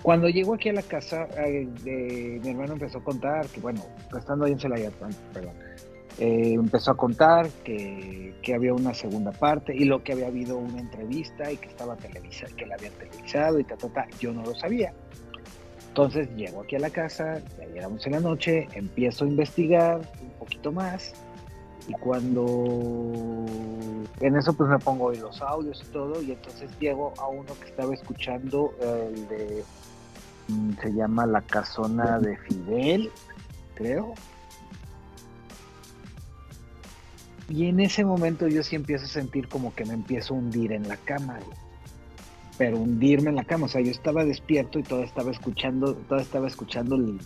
Cuando 0.05 0.29
llegó 0.29 0.53
aquí 0.53 0.69
a 0.69 0.73
la 0.73 0.83
casa, 0.83 1.27
eh, 1.35 1.67
mi 1.83 2.47
hermano 2.47 2.73
empezó 2.73 2.99
a 2.99 3.03
contar 3.03 3.47
que, 3.47 3.59
bueno, 3.59 3.81
estando 4.15 4.45
ahí 4.45 4.51
en 4.51 4.59
Celaya, 4.59 4.91
perdón, 5.33 5.53
eh, 6.19 6.53
empezó 6.53 6.91
a 6.91 6.95
contar 6.95 7.49
que, 7.63 8.35
había 8.53 8.75
una 8.75 8.93
segunda 8.93 9.31
parte 9.31 9.75
y 9.75 9.85
lo 9.85 10.03
que 10.03 10.13
había 10.13 10.27
habido 10.27 10.59
una 10.59 10.79
entrevista 10.79 11.51
y 11.51 11.57
que 11.57 11.69
estaba 11.69 11.95
televisada, 11.95 12.55
que 12.55 12.67
la 12.67 12.75
habían 12.75 12.93
televisado 12.93 13.59
y 13.59 13.63
ta, 13.63 13.77
ta, 13.77 13.89
ta. 13.89 14.07
Yo 14.19 14.31
no 14.31 14.43
lo 14.43 14.53
sabía. 14.53 14.93
Entonces 15.87 16.29
llego 16.35 16.61
aquí 16.61 16.75
a 16.75 16.79
la 16.81 16.91
casa, 16.91 17.41
ya 17.57 17.65
llegamos 17.65 18.05
en 18.05 18.11
la 18.11 18.19
noche, 18.19 18.67
empiezo 18.73 19.25
a 19.25 19.27
investigar 19.27 20.01
un 20.21 20.29
poquito 20.37 20.71
más 20.71 21.15
y 21.87 21.93
cuando 21.93 23.45
en 24.19 24.35
eso 24.35 24.53
pues 24.53 24.69
me 24.69 24.77
pongo 24.77 25.05
hoy 25.05 25.17
los 25.17 25.41
audios 25.41 25.83
y 25.83 25.91
todo 25.91 26.21
y 26.21 26.31
entonces 26.31 26.69
llego 26.79 27.11
a 27.17 27.27
uno 27.27 27.51
que 27.59 27.69
estaba 27.69 27.93
escuchando 27.93 28.71
el 28.81 29.27
de 29.27 29.63
se 30.81 30.93
llama 30.93 31.25
La 31.25 31.41
Casona 31.41 32.19
de 32.19 32.37
Fidel, 32.37 33.11
creo. 33.75 34.13
Y 37.49 37.67
en 37.67 37.79
ese 37.79 38.03
momento 38.03 38.47
yo 38.47 38.63
sí 38.63 38.75
empiezo 38.75 39.05
a 39.05 39.09
sentir 39.09 39.47
como 39.47 39.73
que 39.75 39.85
me 39.85 39.93
empiezo 39.93 40.33
a 40.33 40.37
hundir 40.37 40.71
en 40.71 40.87
la 40.87 40.97
cama 40.97 41.39
pero 42.57 42.77
hundirme 42.77 43.29
en 43.29 43.35
la 43.35 43.43
cama. 43.43 43.65
O 43.65 43.69
sea, 43.69 43.81
yo 43.81 43.91
estaba 43.91 44.23
despierto 44.23 44.79
y 44.79 44.83
todo 44.83 45.03
estaba 45.03 45.31
escuchando, 45.31 45.95
todo 45.95 46.19
estaba 46.19 46.47
escuchando 46.47 46.95
el, 46.95 47.19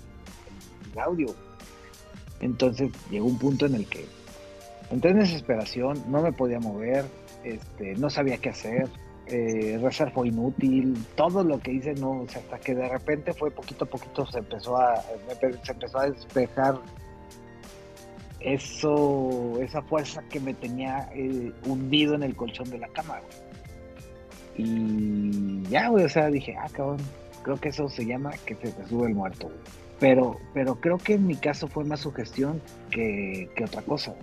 el 0.93 0.99
audio. 0.99 1.35
Entonces 2.41 2.91
llegó 3.09 3.27
un 3.27 3.37
punto 3.37 3.65
en 3.65 3.75
el 3.75 3.85
que 3.85 4.05
entré 4.89 5.11
en 5.11 5.19
desesperación, 5.19 6.03
no 6.07 6.21
me 6.21 6.31
podía 6.31 6.59
mover, 6.59 7.05
este, 7.43 7.95
no 7.95 8.09
sabía 8.09 8.37
qué 8.37 8.49
hacer, 8.49 8.89
eh, 9.29 10.09
fue 10.13 10.27
inútil, 10.27 10.97
todo 11.15 11.43
lo 11.43 11.59
que 11.59 11.71
hice 11.71 11.93
no, 11.93 12.23
hasta 12.23 12.59
que 12.59 12.75
de 12.75 12.87
repente 12.89 13.33
fue 13.33 13.51
poquito 13.51 13.85
a 13.85 13.87
poquito 13.87 14.25
se 14.25 14.39
empezó 14.39 14.77
a, 14.77 15.01
se 15.63 15.71
empezó 15.71 15.99
a 15.99 16.09
despejar 16.09 16.79
eso, 18.39 19.59
esa 19.61 19.81
fuerza 19.81 20.23
que 20.29 20.39
me 20.39 20.53
tenía 20.53 21.09
eh, 21.13 21.51
hundido 21.65 22.15
en 22.15 22.23
el 22.23 22.35
colchón 22.35 22.69
de 22.69 22.77
la 22.77 22.87
cama. 22.89 23.19
Y 24.57 25.63
ya, 25.69 25.91
o 25.91 26.09
sea, 26.09 26.27
dije, 26.27 26.55
ah, 26.57 26.67
cabrón, 26.71 26.97
creo 27.43 27.57
que 27.57 27.69
eso 27.69 27.89
se 27.89 28.05
llama 28.05 28.31
que 28.45 28.55
se 28.55 28.71
te 28.71 28.87
sube 28.87 29.07
el 29.07 29.15
muerto, 29.15 29.47
güey. 29.47 29.59
Pero, 29.99 30.37
pero 30.53 30.75
creo 30.75 30.97
que 30.97 31.15
en 31.15 31.27
mi 31.27 31.35
caso 31.35 31.67
fue 31.67 31.83
más 31.83 31.99
sugestión 31.99 32.61
que, 32.89 33.49
que 33.55 33.65
otra 33.65 33.81
cosa. 33.81 34.15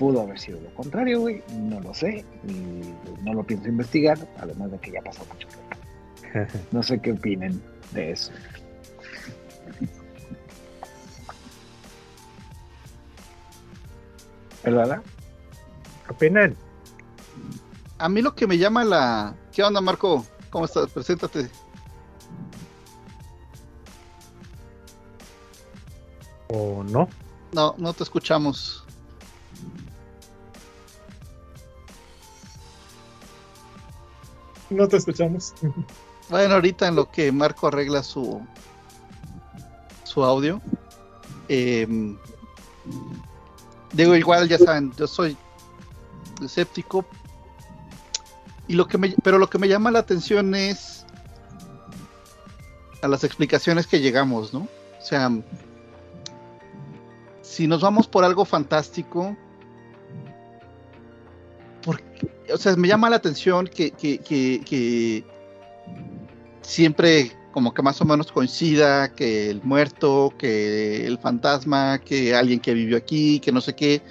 Pudo 0.00 0.22
haber 0.22 0.38
sido 0.38 0.58
lo 0.62 0.74
contrario, 0.74 1.20
güey, 1.20 1.42
no 1.52 1.78
lo 1.78 1.92
sé, 1.92 2.24
y 2.48 2.94
no 3.22 3.34
lo 3.34 3.44
pienso 3.44 3.68
investigar, 3.68 4.16
además 4.38 4.70
de 4.70 4.78
que 4.78 4.92
ya 4.92 5.02
pasó 5.02 5.22
mucho 5.26 5.46
tiempo. 5.46 6.58
No 6.72 6.82
sé 6.82 6.98
qué 7.02 7.12
opinen 7.12 7.62
de 7.92 8.12
eso. 8.12 8.32
¿Verdad? 14.64 15.02
¿Qué 16.06 16.12
opinan? 16.14 16.56
a 17.98 18.08
mí 18.08 18.22
lo 18.22 18.34
que 18.34 18.46
me 18.46 18.56
llama 18.56 18.84
la... 18.84 19.34
¿Qué 19.52 19.62
onda, 19.62 19.82
Marco? 19.82 20.24
¿Cómo 20.48 20.64
estás? 20.64 20.90
Preséntate. 20.90 21.50
¿O 26.48 26.82
no? 26.84 27.06
No, 27.52 27.74
no 27.76 27.92
te 27.92 28.02
escuchamos. 28.02 28.86
No 34.70 34.88
te 34.88 34.96
escuchamos. 34.96 35.54
Bueno, 36.28 36.54
ahorita 36.54 36.86
en 36.86 36.94
lo 36.94 37.10
que 37.10 37.32
Marco 37.32 37.66
arregla 37.66 38.02
su 38.02 38.40
su 40.04 40.24
audio. 40.24 40.60
Eh, 41.48 42.16
digo, 43.92 44.14
igual 44.14 44.48
ya 44.48 44.58
saben, 44.58 44.92
yo 44.96 45.06
soy 45.06 45.36
escéptico, 46.42 47.04
y 48.68 48.74
lo 48.74 48.86
que 48.86 48.98
pero 49.22 49.38
lo 49.38 49.50
que 49.50 49.58
me 49.58 49.68
llama 49.68 49.90
la 49.90 49.98
atención 49.98 50.54
es 50.54 51.04
a 53.02 53.08
las 53.08 53.24
explicaciones 53.24 53.86
que 53.86 54.00
llegamos, 54.00 54.54
¿no? 54.54 54.60
O 54.60 55.04
sea, 55.04 55.30
si 57.42 57.66
nos 57.66 57.80
vamos 57.82 58.06
por 58.06 58.24
algo 58.24 58.44
fantástico, 58.44 59.36
o 62.52 62.56
sea, 62.56 62.76
me 62.76 62.88
llama 62.88 63.10
la 63.10 63.16
atención 63.16 63.66
que, 63.66 65.24
siempre 66.62 67.32
como 67.52 67.74
que 67.74 67.82
más 67.82 68.00
o 68.00 68.04
menos 68.04 68.30
coincida 68.30 69.12
que 69.14 69.50
el 69.50 69.62
muerto, 69.62 70.32
que 70.38 71.06
el 71.06 71.18
fantasma, 71.18 71.98
que 71.98 72.34
alguien 72.34 72.60
que 72.60 72.74
vivió 72.74 72.96
aquí, 72.96 73.40
que 73.40 73.50
no 73.52 73.60
sé 73.60 73.74
qué. 73.74 74.02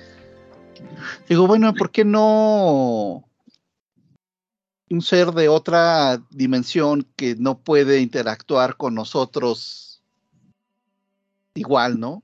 Digo, 1.28 1.48
bueno, 1.48 1.74
¿por 1.74 1.92
qué 1.92 2.04
no 2.04 3.24
un 4.90 5.02
ser 5.02 5.32
de 5.32 5.50
otra 5.50 6.22
dimensión 6.32 7.08
que 7.16 7.36
no 7.36 7.60
puede 7.60 8.02
interactuar 8.02 8.76
con 8.76 8.96
nosotros 8.96 10.02
igual, 11.54 12.00
¿no? 12.00 12.24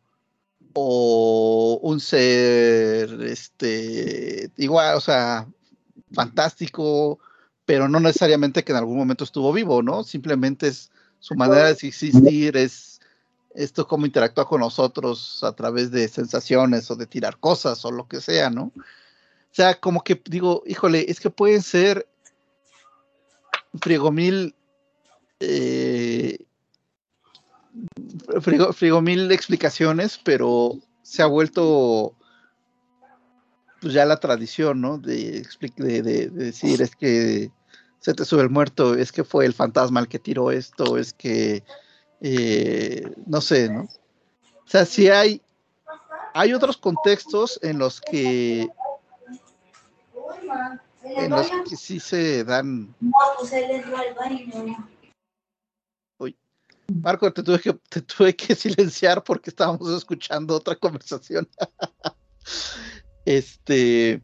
O 0.74 1.80
un 1.84 2.00
ser, 2.00 3.22
este, 3.22 4.52
igual, 4.58 4.96
o 4.96 5.00
sea, 5.00 5.48
fantástico, 6.12 7.20
pero 7.66 7.88
no 7.88 8.00
necesariamente 8.00 8.64
que 8.64 8.72
en 8.72 8.78
algún 8.78 8.98
momento 8.98 9.24
estuvo 9.24 9.52
vivo, 9.52 9.82
¿no? 9.82 10.04
Simplemente 10.04 10.68
es 10.68 10.92
su 11.20 11.36
manera 11.36 11.66
de 11.66 11.72
existir, 11.72 12.56
es 12.58 13.00
esto 13.56 13.88
cómo 13.88 14.06
interactúa 14.06 14.48
con 14.48 14.62
nosotros 14.62 15.44
a 15.44 15.54
través 15.54 15.90
de 15.92 16.08
sensaciones 16.08 16.92
o 16.92 16.96
de 16.96 17.08
tirar 17.08 17.40
cosas 17.40 17.84
o 17.86 17.92
lo 17.92 18.08
que 18.08 18.22
sea, 18.22 18.50
¿no? 18.50 18.72
sea, 19.56 19.80
como 19.80 20.04
que 20.04 20.22
digo, 20.26 20.64
híjole, 20.66 21.06
es 21.10 21.22
que 21.22 21.30
pueden 21.30 21.62
ser 21.62 22.06
frigomil 23.80 24.54
eh, 25.40 26.46
frigo, 28.42 28.74
frigomil 28.74 29.32
explicaciones, 29.32 30.20
pero 30.22 30.74
se 31.04 31.22
ha 31.22 31.28
vuelto 31.28 32.15
pues 33.86 33.94
ya 33.94 34.04
la 34.04 34.18
tradición, 34.20 34.82
¿no? 34.82 34.98
De, 34.98 35.46
de- 35.78 36.02
de- 36.02 36.02
de 36.02 36.46
decir, 36.46 36.82
es 36.82 36.96
que 36.96 37.52
se 38.00 38.16
te 38.16 38.26
sube 38.26 38.42
el 38.42 38.50
muerto, 38.50 38.96
es 38.96 39.12
que 39.12 39.24
fue 39.24 39.46
el 39.46 39.54
fantasma 39.54 40.00
el 40.00 40.08
que 40.08 40.18
tiró 40.18 40.50
esto, 40.50 40.98
es 40.98 41.14
que, 41.14 41.64
eh, 42.20 43.14
no 43.28 43.42
sé, 43.42 43.70
¿no? 43.70 43.82
O 43.82 44.68
sea, 44.68 44.88
sí 44.88 45.08
hay, 45.08 45.40
hay 46.34 46.54
otros 46.54 46.78
contextos 46.78 47.60
en 47.62 47.78
los 47.78 48.02
que, 48.02 48.68
en 51.04 51.30
los 51.30 51.48
que 51.70 51.76
sí 51.76 52.00
se 52.00 52.44
dan 52.44 52.96
Marco, 57.04 57.32
te 57.32 57.44
tuve 57.44 57.60
que, 57.60 57.74
te 57.88 58.02
tuve 58.02 58.36
que 58.36 58.56
silenciar 58.56 59.24
porque 59.24 59.52
estábamos 59.52 59.92
escuchando 59.96 60.56
otra 60.56 60.76
conversación. 60.76 61.48
este. 63.26 64.22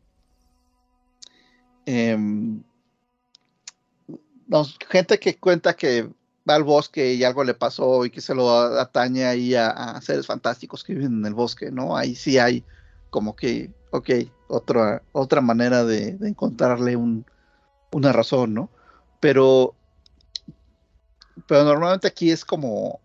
em, 1.86 2.64
gente 4.90 5.20
que 5.20 5.38
cuenta 5.38 5.76
que 5.76 6.10
va 6.50 6.56
al 6.56 6.64
bosque 6.64 7.14
y 7.14 7.24
algo 7.24 7.44
le 7.44 7.54
pasó 7.54 8.06
y 8.06 8.10
que 8.10 8.22
se 8.22 8.36
lo 8.36 8.50
atañe 8.52 9.26
ahí 9.26 9.56
a, 9.56 10.00
seres 10.02 10.26
fantásticos 10.28 10.84
que 10.84 10.94
viven 10.94 11.20
en 11.20 11.26
el 11.26 11.34
bosque, 11.34 11.72
¿no? 11.72 11.96
Ahí 11.96 12.16
sí 12.16 12.38
hay 12.38 12.64
como 13.10 13.36
que, 13.36 13.72
ok, 13.92 14.10
otra, 14.48 15.04
otra 15.12 15.42
manera 15.42 15.84
de, 15.86 16.18
encontrarle 16.22 16.96
un, 16.96 17.26
una 17.92 18.12
razón, 18.12 18.54
¿no? 18.54 18.70
Pero 19.20 19.76
pero 21.48 21.64
normalmente 21.64 22.08
aquí 22.08 22.32
es 22.32 22.46
como 22.46 23.00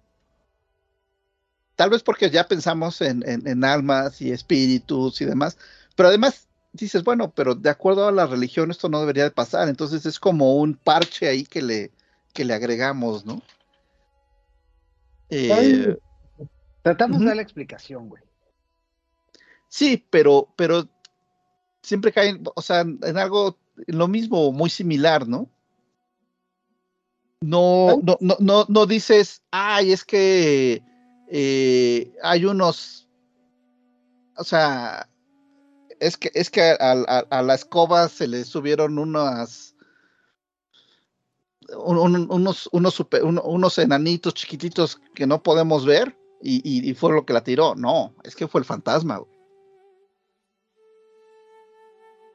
tal 1.74 1.90
vez 1.90 2.02
porque 2.02 2.30
ya 2.30 2.46
pensamos 2.48 3.00
en, 3.00 3.28
en, 3.28 3.46
en, 3.46 3.64
almas 3.64 4.20
y 4.20 4.32
espíritus 4.32 5.20
y 5.20 5.24
demás, 5.24 5.58
pero 5.96 6.08
además 6.08 6.48
dices, 6.72 7.02
bueno, 7.02 7.32
pero 7.34 7.54
de 7.54 7.70
acuerdo 7.70 8.06
a 8.06 8.12
la 8.12 8.26
religión 8.26 8.70
esto 8.70 8.88
no 8.88 9.00
debería 9.00 9.24
de 9.24 9.30
pasar, 9.30 9.68
entonces 9.68 10.06
es 10.06 10.20
como 10.20 10.56
un 10.56 10.74
parche 10.74 11.26
ahí 11.26 11.44
que 11.44 11.62
le, 11.62 11.90
que 12.32 12.44
le 12.44 12.54
agregamos, 12.54 13.26
¿no? 13.26 13.42
Eh, 15.30 15.96
Tratamos 16.82 17.16
uh 17.16 17.20
-huh. 17.20 17.22
de 17.22 17.26
dar 17.26 17.36
la 17.36 17.42
explicación, 17.42 18.08
güey. 18.08 18.22
Sí, 19.68 20.06
pero, 20.10 20.48
pero 20.56 20.88
siempre 21.82 22.12
caen, 22.12 22.44
o 22.54 22.62
sea, 22.62 22.80
en 22.82 23.18
algo, 23.18 23.58
en 23.86 23.98
lo 23.98 24.06
mismo, 24.06 24.52
muy 24.52 24.70
similar, 24.70 25.26
¿no? 25.26 25.50
no, 27.40 28.00
no, 28.02 28.16
no, 28.20 28.36
no, 28.40 28.66
no 28.68 28.86
dices, 28.86 29.42
ay, 29.50 29.92
es 29.92 30.04
que 30.04 30.82
eh, 31.28 32.12
hay 32.22 32.44
unos, 32.44 33.08
o 34.36 34.44
sea, 34.44 35.08
es 36.00 36.16
que, 36.16 36.30
es 36.34 36.50
que 36.50 36.62
a, 36.62 36.76
a, 36.80 37.18
a 37.30 37.42
la 37.42 37.54
escoba 37.54 38.08
se 38.08 38.26
le 38.26 38.44
subieron 38.44 38.98
unas, 38.98 39.76
un, 41.74 41.98
un, 41.98 42.30
unos, 42.30 42.68
unos, 42.72 43.06
unos 43.22 43.78
enanitos 43.78 44.34
chiquititos 44.34 45.00
que 45.14 45.26
no 45.26 45.42
podemos 45.42 45.84
ver 45.84 46.16
y, 46.40 46.88
y, 46.88 46.94
fue 46.94 47.12
lo 47.12 47.24
que 47.24 47.32
la 47.32 47.42
tiró. 47.42 47.74
No, 47.74 48.14
es 48.22 48.36
que 48.36 48.46
fue 48.46 48.60
el 48.60 48.64
fantasma. 48.64 49.22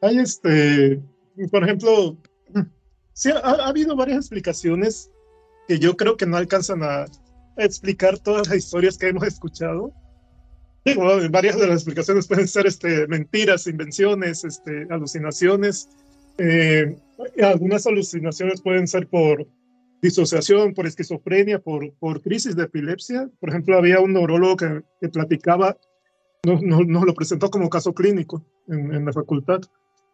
Hay 0.02 0.18
este, 0.18 1.02
por 1.52 1.64
ejemplo, 1.64 2.18
sí, 3.14 3.30
ha, 3.32 3.38
ha, 3.38 3.68
habido 3.68 3.96
varias 3.96 4.18
explicaciones 4.18 5.12
que 5.68 5.80
yo 5.80 5.96
creo 5.96 6.18
que 6.18 6.26
no 6.26 6.38
alcanzan 6.38 6.84
a 6.84 7.06
explicar 7.58 8.18
todas 8.20 8.48
las 8.48 8.58
historias 8.58 8.98
que 8.98 9.10
hemos 9.10 9.24
escuchado. 9.24 9.94
Varias 11.30 11.60
de 11.60 11.68
las 11.68 11.78
explicaciones 11.78 12.28
pueden 12.28 12.48
ser 12.48 12.66
este, 12.66 13.08
mentiras, 13.08 13.68
invenciones, 13.68 14.44
este, 14.44 14.88
alucinaciones. 14.90 15.90
Eh, 16.38 16.96
algunas 17.44 17.86
alucinaciones 17.86 18.62
pueden 18.62 18.88
ser 18.88 19.08
por 19.08 19.48
disociación, 20.02 20.74
por 20.74 20.88
esquizofrenia, 20.88 21.60
por, 21.60 21.94
por 22.00 22.22
crisis 22.22 22.56
de 22.56 22.64
epilepsia. 22.64 23.30
Por 23.40 23.50
ejemplo, 23.50 23.78
había 23.78 24.00
un 24.00 24.14
neurólogo 24.14 24.58
que, 24.58 24.82
que 25.00 25.10
platicaba, 25.10 25.78
nos 26.44 26.64
no, 26.64 26.82
no 26.82 27.06
lo 27.06 27.14
presentó 27.14 27.52
como 27.52 27.70
caso 27.70 27.94
clínico 27.94 28.44
en, 28.68 28.94
en 28.94 29.06
la 29.06 29.14
facultad. 29.14 29.62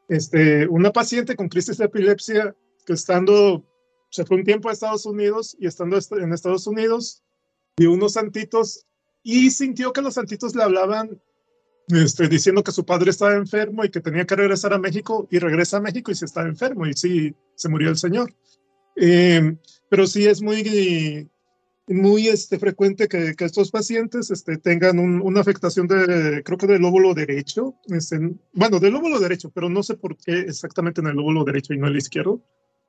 Este, 0.10 0.68
una 0.68 0.91
paciente 0.91 1.35
con 1.35 1.48
crisis 1.48 1.77
de 1.77 1.85
epilepsia 1.85 2.56
que 2.85 2.94
estando, 2.94 3.65
se 4.10 4.26
fue 4.26 4.38
un 4.38 4.44
tiempo 4.44 4.68
a 4.68 4.73
Estados 4.73 5.06
Unidos 5.06 5.56
y 5.60 5.68
estando 5.68 5.98
en 6.11 6.34
Estados 6.34 6.68
Unidos, 6.68 7.23
dio 7.77 7.91
unos 7.91 8.14
santitos 8.14 8.87
y 9.30 9.52
sintió 9.52 9.91
que 9.91 10.02
los 10.02 10.14
santitos 10.14 10.56
le 10.56 10.64
hablaban 10.64 11.20
este, 11.90 12.30
diciendo 12.30 12.64
que 12.64 12.72
su 12.72 12.86
padre 12.86 13.10
estaba 13.10 13.36
enfermo 13.36 13.84
y 13.84 13.90
que 13.90 13.99
tenía 13.99 14.26
que 14.26 14.38
regresar 14.38 14.72
a 14.72 14.80
México 14.80 15.28
y 15.30 15.38
regresa 15.40 15.78
a 15.78 15.82
México 15.82 16.12
y 16.12 16.16
se 16.16 16.24
está 16.24 16.44
enfermo 16.44 16.88
y 16.88 16.94
sí, 16.94 17.36
se 17.54 17.68
murió 17.68 17.90
el 17.90 17.98
señor. 17.98 18.34
Eh, 18.95 19.58
pero 19.90 20.08
sí 20.08 20.26
es 20.26 20.41
muy, 20.41 21.30
muy 21.88 22.30
este, 22.30 22.58
frecuente 22.58 23.10
que, 23.10 23.36
que 23.36 23.44
estos 23.44 23.70
pacientes 23.70 24.32
este, 24.32 24.60
tengan 24.60 24.98
un, 24.98 25.22
una 25.22 25.41
afectación 25.41 25.88
de, 25.88 26.41
creo 26.45 26.58
que 26.58 26.68
del 26.68 26.84
lóbulo 26.84 27.14
derecho, 27.14 27.76
este, 27.88 28.18
bueno, 28.54 28.80
del 28.80 28.94
lóbulo 28.94 29.20
derecho, 29.20 29.52
pero 29.54 29.68
no 29.68 29.84
sé 29.84 29.95
por 29.95 30.16
qué 30.16 30.40
exactamente 30.40 31.02
en 31.02 31.08
el 31.08 31.18
lóbulo 31.18 31.44
derecho 31.44 31.74
y 31.74 31.78
no 31.78 31.88
el 31.88 31.98
izquierdo, 31.98 32.41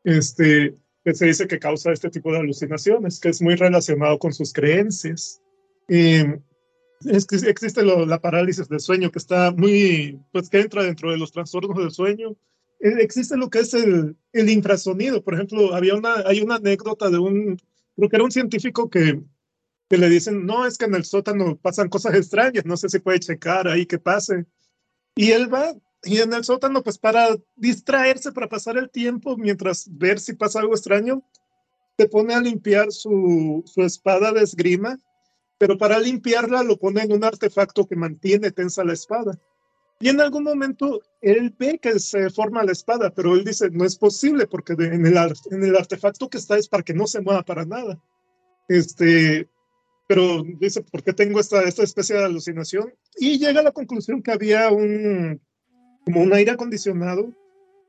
este, 0.05 0.77
que 1.05 1.15
se 1.15 1.27
dice 1.27 1.49
que 1.49 1.59
causa 1.59 1.91
este 1.91 2.11
tipo 2.11 2.31
de 2.31 2.39
alucinaciones, 2.39 3.19
que 3.19 3.31
es 3.31 3.43
muy 3.43 3.57
relacionado 3.57 4.21
con 4.21 4.33
sus 4.33 4.53
creencias. 4.53 5.43
Eh, 5.89 6.41
es 7.05 7.27
que 7.27 7.37
existe 7.37 7.83
lo, 7.83 8.07
la 8.07 8.21
parálisis 8.21 8.69
del 8.69 8.81
sueño 8.81 9.11
que 9.11 9.19
está 9.19 9.53
muy, 9.53 10.21
pues 10.33 10.49
que 10.49 10.61
entra 10.61 10.83
dentro 10.83 11.11
de 11.11 11.19
los 11.19 11.33
trastornos 11.33 11.77
del 11.79 11.91
sueño. 11.91 12.37
Eh, 12.81 12.95
existe 13.01 13.37
lo 13.37 13.51
que 13.51 13.61
es 13.61 13.75
el, 13.75 14.17
el 14.33 14.51
infrasonido. 14.51 15.23
Por 15.23 15.35
ejemplo, 15.35 15.75
había 15.75 15.95
una, 15.95 16.15
hay 16.27 16.41
una 16.41 16.57
anécdota 16.57 17.11
de 17.11 17.19
un, 17.19 17.57
creo 17.97 18.09
que 18.09 18.17
era 18.17 18.25
un 18.25 18.31
científico 18.31 18.91
que, 18.91 19.21
que 19.89 19.99
le 19.99 20.09
dicen, 20.09 20.45
no, 20.45 20.67
es 20.67 20.77
que 20.77 20.87
en 20.87 20.95
el 20.95 21.05
sótano 21.05 21.57
pasan 21.57 21.89
cosas 21.89 22.15
extrañas, 22.15 22.65
no 22.65 22.77
sé 22.77 22.89
si 22.89 22.99
puede 22.99 23.21
checar 23.21 23.69
ahí 23.69 23.87
qué 23.87 23.99
pase. 23.99 24.47
Y 25.15 25.31
él 25.31 25.53
va, 25.53 25.75
y 26.05 26.19
en 26.19 26.33
el 26.33 26.45
sótano, 26.45 26.83
pues 26.83 26.99
para 26.99 27.37
distraerse, 27.57 28.33
para 28.33 28.49
pasar 28.49 28.77
el 28.77 28.91
tiempo, 28.91 29.37
mientras 29.37 29.89
ver 29.91 30.21
si 30.21 30.35
pasa 30.35 30.61
algo 30.61 30.75
extraño, 30.75 31.23
se 31.97 32.09
pone 32.09 32.35
a 32.35 32.41
limpiar 32.41 32.93
su, 32.93 33.65
su 33.67 33.83
espada 33.83 34.33
de 34.33 34.43
esgrima 34.43 34.99
pero 35.59 35.77
para 35.77 35.99
limpiarla 35.99 36.63
lo 36.63 36.79
pone 36.79 37.03
en 37.03 37.13
un 37.13 37.25
artefacto 37.25 37.87
que 37.87 37.97
mantiene 37.97 38.53
tensa 38.53 38.85
la 38.85 38.93
espada. 38.93 39.39
Y 40.01 40.09
en 40.09 40.21
algún 40.21 40.45
momento 40.45 41.03
él 41.21 41.55
ve 41.59 41.81
que 41.81 41.99
se 41.99 42.31
forma 42.31 42.63
la 42.63 42.71
espada, 42.71 43.11
pero 43.11 43.35
él 43.35 43.45
dice, 43.45 43.69
no 43.71 43.85
es 43.85 43.97
posible 43.97 44.47
porque 44.47 44.75
en, 44.75 45.05
el, 45.05 45.17
en 45.51 45.65
el 45.65 45.77
artefacto 45.77 46.31
que 46.31 46.39
está 46.39 46.57
es 46.57 46.69
para 46.69 46.85
que 46.85 46.95
no 46.95 47.09
se 47.09 47.21
mueva 47.21 47.43
para 47.43 47.65
nada. 47.65 48.01
Este, 48.69 49.49
pero 50.07 50.45
dice, 50.61 50.83
¿por 50.83 51.03
qué 51.03 51.13
tengo 51.13 51.41
esta, 51.41 51.65
esta 51.65 51.83
especie 51.83 52.17
de 52.17 52.25
alucinación? 52.25 52.95
Y 53.17 53.39
llega 53.39 53.61
a 53.61 53.65
la 53.65 53.73
conclusión 53.73 54.23
que 54.23 54.31
había 54.31 54.71
un, 54.71 55.41
como 56.05 56.23
un 56.23 56.33
aire 56.33 56.53
acondicionado 56.53 57.35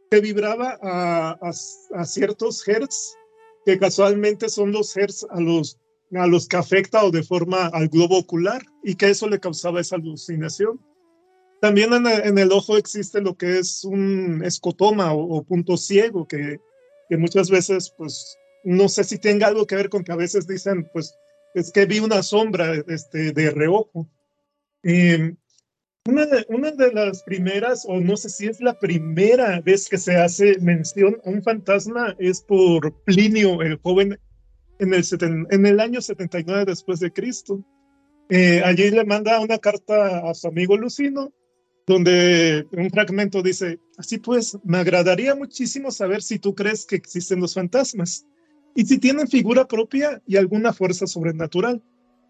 que 0.10 0.20
vibraba 0.20 0.80
a, 0.82 1.38
a, 1.40 1.50
a 1.50 2.06
ciertos 2.06 2.68
hertz, 2.68 3.16
que 3.66 3.78
casualmente 3.78 4.50
son 4.50 4.72
los 4.72 4.98
hertz 4.98 5.28
a 5.30 5.40
los 5.40 5.78
a 6.14 6.28
los 6.28 6.48
que 6.48 6.58
afecta 6.58 7.04
o 7.04 7.12
de 7.12 7.24
forma 7.24 7.68
al 7.68 7.88
globo 7.88 8.18
ocular 8.18 8.62
y 8.84 8.96
que 8.96 9.10
eso 9.10 9.28
le 9.28 9.40
causaba 9.40 9.82
esa 9.82 9.96
alucinación. 9.96 10.80
También 11.62 11.94
en 11.94 12.38
el, 12.38 12.52
ojo 12.52 12.78
existe 12.78 13.22
lo 13.22 13.36
que 13.36 13.60
es 13.60 13.84
un 13.84 14.42
escotoma 14.46 15.14
o, 15.14 15.38
o 15.38 15.44
punto 15.44 15.76
ciego, 15.76 16.26
que, 16.26 16.58
que, 17.10 17.18
muchas 17.18 17.50
veces, 17.50 17.94
pues, 17.98 18.38
no 18.64 18.88
sé 18.88 19.04
si 19.04 19.18
tenga 19.18 19.48
algo 19.48 19.68
que 19.68 19.76
ver 19.76 19.90
con 19.90 20.04
que 20.04 20.14
a 20.14 20.16
veces 20.16 20.48
dicen, 20.48 20.90
pues, 20.94 21.14
es 21.54 21.72
que 21.72 21.86
vi 21.86 22.00
una 22.00 22.24
sombra 22.24 22.76
este, 22.88 23.34
de 23.34 23.52
reojo. 23.52 24.08
Eh, 24.84 25.36
una, 26.06 26.26
de, 26.26 26.46
una 26.48 26.72
de 26.72 26.94
las 26.94 27.24
primeras, 27.24 27.86
o 27.86 28.00
no 28.00 28.16
sé 28.16 28.30
si 28.30 28.48
es 28.48 28.62
la 28.62 28.80
primera 28.80 29.60
vez 29.60 29.90
que 29.90 29.98
se 29.98 30.16
hace 30.16 30.58
mención 30.60 31.18
a 31.26 31.30
un 31.30 31.44
fantasma, 31.44 32.16
es 32.20 32.42
por 32.42 32.94
Plinio, 33.04 33.62
el 33.62 33.78
joven 33.78 34.18
en 34.80 34.94
el, 34.94 35.04
en 35.52 35.66
el 35.66 35.80
año 35.80 36.02
79 36.02 36.66
después 36.66 37.00
de 37.00 37.12
Cristo. 37.12 37.64
Eh, 38.30 38.62
allí 38.64 38.90
le 38.92 39.06
manda 39.06 39.40
una 39.40 39.58
carta 39.58 40.30
a 40.30 40.34
su 40.34 40.48
amigo 40.48 40.78
Lucino, 40.78 41.32
donde 41.86 42.68
un 42.72 42.90
fragmento 42.90 43.42
dice, 43.42 43.80
así 43.98 44.20
pues, 44.20 44.58
me 44.64 44.78
agradaría 44.78 45.36
muchísimo 45.36 45.92
saber 45.92 46.22
si 46.22 46.40
tú 46.40 46.54
crees 46.54 46.86
que 46.86 46.96
existen 46.96 47.40
los 47.40 47.56
fantasmas 47.56 48.26
y 48.76 48.86
si 48.86 49.00
tienen 49.00 49.28
figura 49.28 49.68
propia 49.68 50.22
y 50.28 50.38
alguna 50.38 50.74
fuerza 50.74 51.08
sobrenatural, 51.08 51.82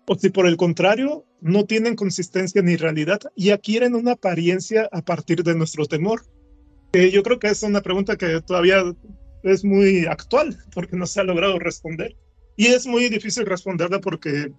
o 0.08 0.16
si 0.16 0.30
por 0.30 0.48
el 0.48 0.58
contrario 0.58 1.26
no 1.40 1.66
tienen 1.66 1.96
consistencia 1.96 2.62
ni 2.64 2.78
realidad 2.78 3.20
y 3.36 3.52
adquieren 3.52 3.94
una 3.94 4.14
apariencia 4.14 4.90
a 4.92 5.04
partir 5.04 5.44
de 5.44 5.54
nuestro 5.54 5.86
temor. 5.86 6.24
que 6.92 7.12
yo 7.12 7.22
creo 7.22 7.38
que 7.38 7.50
es 7.50 7.62
una 7.62 7.82
pregunta 7.82 8.18
que 8.18 8.42
todavía 8.42 8.84
es 9.44 9.64
muy 9.64 10.08
actual 10.08 10.58
porque 10.74 10.98
no 10.98 11.06
se 11.06 11.22
ha 11.22 11.24
logrado 11.24 11.60
responder. 11.60 12.16
Y 12.60 12.68
es 12.68 12.86
muy 12.86 13.08
difícil 13.08 13.46
responderla 13.46 14.02
porque 14.02 14.52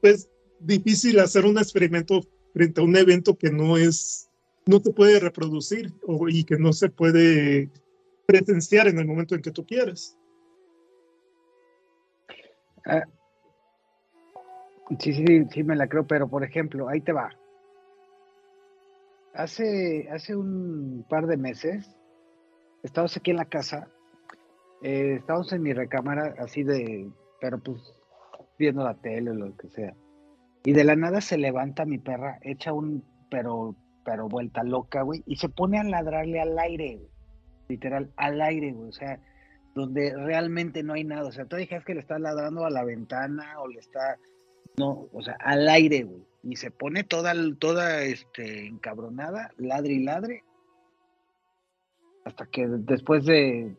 es, 0.00 0.30
difícil 0.60 1.18
hacer 1.18 1.44
un 1.44 1.58
experimento 1.58 2.20
frente 2.54 2.80
a 2.80 2.84
un 2.84 2.94
evento 2.94 3.36
que 3.36 3.50
no 3.50 3.76
es, 3.76 4.30
no 4.64 4.78
se 4.78 4.92
puede 4.92 5.18
reproducir 5.18 5.92
y 6.28 6.44
que 6.44 6.56
no 6.56 6.72
se 6.72 6.88
puede 6.88 7.68
presenciar 8.26 8.86
en 8.86 9.00
el 9.00 9.06
momento 9.06 9.34
en 9.34 9.42
que 9.42 9.50
tú 9.50 9.66
quieres. 9.66 10.16
Ah, 12.86 13.02
sí, 15.00 15.12
sí, 15.12 15.44
sí, 15.52 15.64
me 15.64 15.74
la 15.74 15.88
creo, 15.88 16.06
pero 16.06 16.28
por 16.28 16.44
ejemplo, 16.44 16.88
ahí 16.88 17.00
te 17.00 17.10
va. 17.10 17.36
Hace, 19.34 20.08
hace 20.12 20.36
un 20.36 21.04
par 21.08 21.26
de 21.26 21.36
meses, 21.36 21.90
estábamos 22.84 23.16
aquí 23.16 23.32
en 23.32 23.38
la 23.38 23.46
casa, 23.46 23.88
eh, 24.82 25.16
estábamos 25.18 25.52
en 25.52 25.62
mi 25.62 25.72
recámara, 25.72 26.34
así 26.38 26.62
de, 26.62 27.10
pero 27.40 27.58
pues 27.58 27.94
viendo 28.58 28.84
la 28.84 28.94
tele 28.94 29.30
o 29.30 29.34
lo 29.34 29.56
que 29.56 29.68
sea. 29.68 29.94
Y 30.64 30.72
de 30.72 30.84
la 30.84 30.96
nada 30.96 31.20
se 31.20 31.38
levanta 31.38 31.86
mi 31.86 31.98
perra, 31.98 32.38
echa 32.42 32.72
un, 32.72 33.04
pero, 33.30 33.74
pero 34.04 34.28
vuelta 34.28 34.62
loca, 34.62 35.02
güey, 35.02 35.22
y 35.26 35.36
se 35.36 35.48
pone 35.48 35.78
a 35.78 35.84
ladrarle 35.84 36.40
al 36.40 36.58
aire, 36.58 36.96
güey. 36.96 37.10
Literal, 37.68 38.10
al 38.16 38.40
aire, 38.40 38.72
güey. 38.72 38.88
O 38.88 38.92
sea, 38.92 39.20
donde 39.74 40.14
realmente 40.14 40.82
no 40.82 40.94
hay 40.94 41.04
nada. 41.04 41.28
O 41.28 41.32
sea, 41.32 41.46
tú 41.46 41.56
dijeras 41.56 41.84
que 41.84 41.94
le 41.94 42.00
está 42.00 42.18
ladrando 42.18 42.64
a 42.64 42.70
la 42.70 42.84
ventana 42.84 43.60
o 43.60 43.68
le 43.68 43.78
está. 43.78 44.18
No, 44.76 45.08
o 45.12 45.22
sea, 45.22 45.36
al 45.40 45.68
aire, 45.68 46.02
güey. 46.02 46.22
Y 46.42 46.56
se 46.56 46.70
pone 46.70 47.04
toda, 47.04 47.32
toda 47.58 48.02
este, 48.02 48.66
encabronada, 48.66 49.52
ladre 49.56 49.92
y 49.92 50.02
ladre. 50.02 50.44
Hasta 52.24 52.46
que 52.46 52.66
después 52.66 53.24
de 53.24 53.76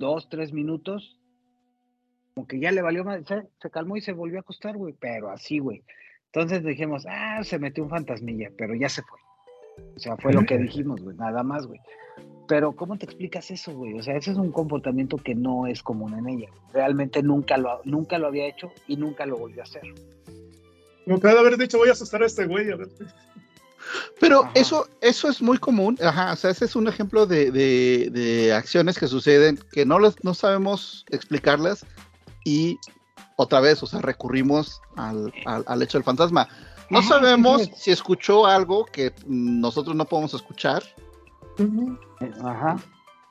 dos, 0.00 0.28
tres 0.28 0.52
minutos, 0.52 1.16
como 2.34 2.48
que 2.48 2.58
ya 2.58 2.72
le 2.72 2.82
valió 2.82 3.04
más, 3.04 3.24
se, 3.26 3.46
se 3.60 3.70
calmó 3.70 3.96
y 3.96 4.00
se 4.00 4.12
volvió 4.12 4.38
a 4.38 4.40
acostar, 4.40 4.76
güey. 4.76 4.94
Pero 4.98 5.30
así, 5.30 5.60
güey. 5.60 5.84
Entonces 6.32 6.64
dijimos, 6.64 7.06
ah, 7.08 7.44
se 7.44 7.58
metió 7.58 7.84
un 7.84 7.90
fantasmilla, 7.90 8.50
pero 8.56 8.74
ya 8.74 8.88
se 8.88 9.02
fue. 9.02 9.18
O 9.96 9.98
sea, 9.98 10.16
fue 10.16 10.32
lo 10.32 10.44
que 10.44 10.58
dijimos, 10.58 11.02
güey, 11.02 11.16
nada 11.16 11.42
más, 11.42 11.66
güey. 11.66 11.80
Pero, 12.48 12.74
¿cómo 12.74 12.98
te 12.98 13.04
explicas 13.04 13.50
eso, 13.50 13.72
güey? 13.72 13.98
O 13.98 14.02
sea, 14.02 14.16
ese 14.16 14.32
es 14.32 14.36
un 14.36 14.50
comportamiento 14.50 15.16
que 15.16 15.34
no 15.34 15.66
es 15.66 15.82
común 15.82 16.18
en 16.18 16.28
ella. 16.28 16.48
Realmente 16.72 17.22
nunca 17.22 17.56
lo, 17.56 17.80
nunca 17.84 18.18
lo 18.18 18.26
había 18.26 18.46
hecho 18.46 18.72
y 18.88 18.96
nunca 18.96 19.26
lo 19.26 19.36
volvió 19.36 19.60
a 19.60 19.64
hacer. 19.64 19.82
Como 21.04 21.20
que 21.20 21.28
de 21.28 21.38
haber 21.38 21.56
dicho, 21.56 21.78
voy 21.78 21.88
a 21.88 21.92
asustar 21.92 22.22
a 22.22 22.26
este 22.26 22.46
güey, 22.46 22.70
a 22.70 22.76
ver. 22.76 22.88
Pero 24.20 24.42
Ajá. 24.44 24.52
eso, 24.54 24.88
eso 25.00 25.28
es 25.28 25.40
muy 25.42 25.58
común, 25.58 25.98
ajá, 26.02 26.32
o 26.32 26.36
sea, 26.36 26.50
ese 26.50 26.64
es 26.66 26.76
un 26.76 26.86
ejemplo 26.88 27.26
de, 27.26 27.50
de- 27.50 28.10
de 28.10 28.52
acciones 28.52 28.98
que 28.98 29.06
suceden 29.08 29.58
que 29.72 29.84
no, 29.86 29.98
les, 29.98 30.22
no 30.24 30.34
sabemos 30.34 31.04
explicarlas 31.10 31.84
y 32.44 32.78
otra 33.36 33.60
vez, 33.60 33.82
o 33.82 33.86
sea, 33.86 34.00
recurrimos 34.00 34.80
al, 34.96 35.32
al- 35.46 35.64
al 35.66 35.82
hecho 35.82 35.98
del 35.98 36.04
fantasma. 36.04 36.48
No 36.90 36.98
Ajá, 36.98 37.08
sabemos 37.08 37.62
sí, 37.62 37.66
sí. 37.68 37.74
si 37.76 37.90
escuchó 37.92 38.46
algo 38.46 38.84
que 38.84 39.12
nosotros 39.26 39.94
no 39.96 40.04
podemos 40.04 40.34
escuchar, 40.34 40.82
Ajá. 42.44 42.76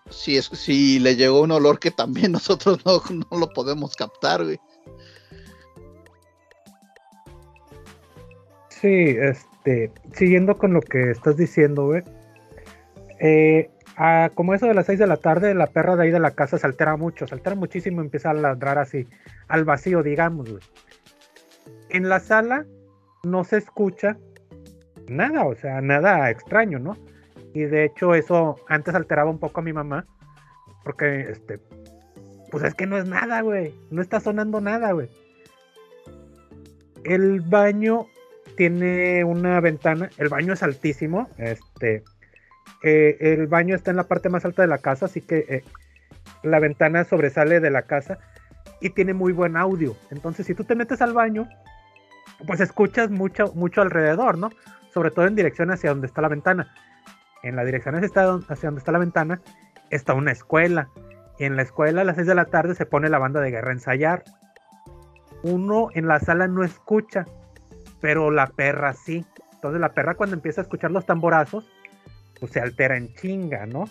si, 0.09 0.37
es, 0.37 0.45
si 0.45 0.97
le 0.99 1.15
llegó 1.15 1.41
un 1.41 1.51
olor 1.51 1.77
que 1.79 1.91
también 1.91 2.31
nosotros 2.33 2.79
no, 2.85 3.01
no 3.31 3.37
lo 3.37 3.49
podemos 3.53 3.95
captar, 3.95 4.43
güey. 4.43 4.59
Sí, 8.69 9.15
este, 9.59 9.91
siguiendo 10.13 10.57
con 10.57 10.73
lo 10.73 10.81
que 10.81 11.11
estás 11.11 11.37
diciendo, 11.37 11.85
güey. 11.85 12.03
Eh, 13.19 13.69
a- 13.97 14.31
como 14.33 14.53
eso 14.53 14.65
de 14.65 14.73
las 14.73 14.85
6 14.85 14.99
de 14.99 15.07
la 15.07 15.17
tarde, 15.17 15.53
la 15.53 15.67
perra 15.67 15.95
de 15.95 16.03
ahí 16.03 16.11
de 16.11 16.19
la 16.19 16.31
casa 16.31 16.57
se 16.57 16.65
altera 16.65 16.95
mucho, 16.95 17.27
se 17.27 17.35
altera 17.35 17.55
muchísimo, 17.55 18.01
empieza 18.01 18.29
a 18.29 18.33
ladrar 18.33 18.77
así, 18.77 19.07
al 19.47 19.65
vacío, 19.65 20.03
digamos, 20.03 20.49
güey. 20.49 20.63
En 21.89 22.07
la 22.07 22.19
sala 22.19 22.65
no 23.23 23.43
se 23.43 23.57
escucha 23.57 24.17
nada, 25.09 25.45
o 25.45 25.55
sea, 25.55 25.81
nada 25.81 26.29
extraño, 26.29 26.79
¿no? 26.79 26.95
Y 27.53 27.61
de 27.63 27.85
hecho 27.85 28.13
eso 28.15 28.55
antes 28.67 28.95
alteraba 28.95 29.29
un 29.29 29.39
poco 29.39 29.59
a 29.59 29.63
mi 29.63 29.73
mamá, 29.73 30.05
porque, 30.85 31.21
este, 31.31 31.59
pues 32.51 32.63
es 32.63 32.75
que 32.75 32.85
no 32.85 32.97
es 32.97 33.05
nada, 33.05 33.41
güey, 33.41 33.73
no 33.91 34.01
está 34.01 34.19
sonando 34.19 34.61
nada, 34.61 34.93
güey. 34.93 35.09
El 37.03 37.41
baño 37.41 38.05
tiene 38.59 39.23
una 39.23 39.61
ventana, 39.61 40.09
el 40.17 40.27
baño 40.27 40.51
es 40.51 40.63
altísimo, 40.63 41.29
este, 41.37 42.03
eh, 42.83 43.15
el 43.21 43.47
baño 43.47 43.73
está 43.73 43.89
en 43.89 43.95
la 43.95 44.03
parte 44.03 44.27
más 44.27 44.43
alta 44.43 44.61
de 44.61 44.67
la 44.67 44.79
casa, 44.79 45.05
así 45.05 45.21
que 45.21 45.45
eh, 45.47 45.63
la 46.43 46.59
ventana 46.59 47.05
sobresale 47.05 47.61
de 47.61 47.71
la 47.71 47.83
casa 47.83 48.17
y 48.81 48.89
tiene 48.89 49.13
muy 49.13 49.31
buen 49.31 49.55
audio. 49.55 49.95
Entonces, 50.11 50.45
si 50.45 50.55
tú 50.55 50.65
te 50.65 50.75
metes 50.75 51.01
al 51.01 51.13
baño, 51.13 51.47
pues 52.45 52.59
escuchas 52.59 53.09
mucho, 53.09 53.53
mucho 53.53 53.81
alrededor, 53.81 54.37
¿no? 54.37 54.49
Sobre 54.93 55.11
todo 55.11 55.25
en 55.25 55.35
dirección 55.35 55.71
hacia 55.71 55.91
donde 55.91 56.07
está 56.07 56.21
la 56.21 56.27
ventana. 56.27 56.67
En 57.43 57.55
la 57.55 57.63
dirección 57.63 57.95
hacia, 57.95 58.23
donde 58.23 58.79
está 58.79 58.91
la 58.91 58.99
ventana 58.99 59.39
está 59.89 60.13
una 60.13 60.33
escuela. 60.33 60.89
Y 61.37 61.45
en 61.45 61.55
la 61.55 61.61
escuela 61.61 62.01
a 62.01 62.03
las 62.03 62.17
6 62.17 62.27
de 62.27 62.35
la 62.35 62.43
tarde 62.43 62.75
se 62.75 62.85
pone 62.85 63.07
la 63.07 63.19
banda 63.19 63.39
de 63.39 63.51
guerra 63.51 63.69
a 63.69 63.75
ensayar. 63.75 64.25
Uno 65.43 65.87
en 65.93 66.09
la 66.09 66.19
sala 66.19 66.49
no 66.49 66.65
escucha, 66.65 67.25
pero 68.01 68.31
la 68.31 68.47
perra 68.47 68.93
sí. 68.93 69.25
Entonces 69.53 69.81
la 69.81 69.93
perra 69.93 70.15
cuando 70.15 70.35
empieza 70.35 70.61
a 70.61 70.63
escuchar 70.63 70.91
los 70.91 71.05
tamborazos, 71.05 71.65
pues 72.39 72.51
se 72.51 72.59
altera 72.59 72.97
en 72.97 73.13
chinga, 73.15 73.65
¿no? 73.65 73.85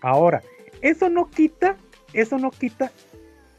Ahora, 0.00 0.42
eso 0.82 1.08
no 1.08 1.30
quita, 1.30 1.76
eso 2.12 2.38
no 2.38 2.50
quita 2.50 2.90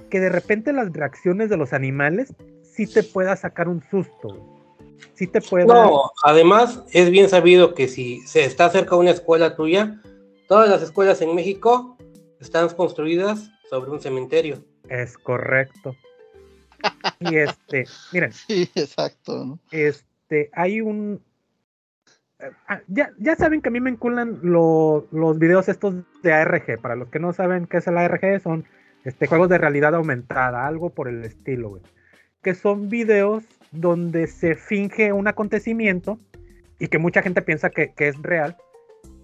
que 0.09 0.19
de 0.19 0.29
repente 0.29 0.73
las 0.73 0.91
reacciones 0.93 1.49
de 1.49 1.57
los 1.57 1.73
animales 1.73 2.33
sí 2.63 2.87
te 2.87 3.03
pueda 3.03 3.35
sacar 3.35 3.67
un 3.67 3.83
susto. 3.89 4.55
Sí 5.13 5.27
te 5.27 5.41
pueda... 5.41 5.65
No, 5.65 6.11
además 6.23 6.83
es 6.91 7.09
bien 7.09 7.29
sabido 7.29 7.73
que 7.73 7.87
si 7.87 8.21
se 8.21 8.45
está 8.45 8.69
cerca 8.69 8.95
de 8.95 9.01
una 9.01 9.11
escuela 9.11 9.55
tuya, 9.55 10.01
todas 10.47 10.69
las 10.69 10.81
escuelas 10.81 11.21
en 11.21 11.35
México 11.35 11.97
están 12.39 12.69
construidas 12.69 13.49
sobre 13.69 13.91
un 13.91 13.99
cementerio. 13.99 14.63
Es 14.89 15.17
correcto. 15.17 15.95
Y 17.19 17.35
este, 17.37 17.85
miren, 18.11 18.31
Sí, 18.47 18.69
exacto, 18.75 19.45
¿no? 19.45 19.59
este, 19.71 20.49
hay 20.53 20.81
un... 20.81 21.21
eh, 22.39 22.51
ah, 22.67 22.81
Ya, 22.87 23.11
ya 23.17 23.35
saben 23.35 23.61
que 23.61 23.69
a 23.69 23.71
mí 23.71 23.79
me 23.79 23.89
enculan 23.89 24.39
lo- 24.43 25.07
los 25.11 25.39
videos 25.39 25.67
estos 25.69 25.95
de 26.23 26.33
ARG. 26.33 26.79
Para 26.81 26.95
los 26.95 27.09
que 27.09 27.19
no 27.19 27.33
saben 27.33 27.65
qué 27.67 27.77
es 27.77 27.87
el 27.87 27.97
ARG, 27.97 28.41
son 28.41 28.65
este, 29.03 29.27
juegos 29.27 29.49
de 29.49 29.57
realidad 29.57 29.95
aumentada, 29.95 30.67
algo 30.67 30.89
por 30.91 31.07
el 31.07 31.23
estilo, 31.23 31.69
güey. 31.69 31.81
Que 32.43 32.53
son 32.53 32.89
videos 32.89 33.43
donde 33.71 34.27
se 34.27 34.55
finge 34.55 35.11
un 35.11 35.27
acontecimiento 35.27 36.19
y 36.79 36.87
que 36.87 36.99
mucha 36.99 37.21
gente 37.21 37.41
piensa 37.41 37.69
que, 37.69 37.93
que 37.93 38.07
es 38.09 38.21
real. 38.21 38.55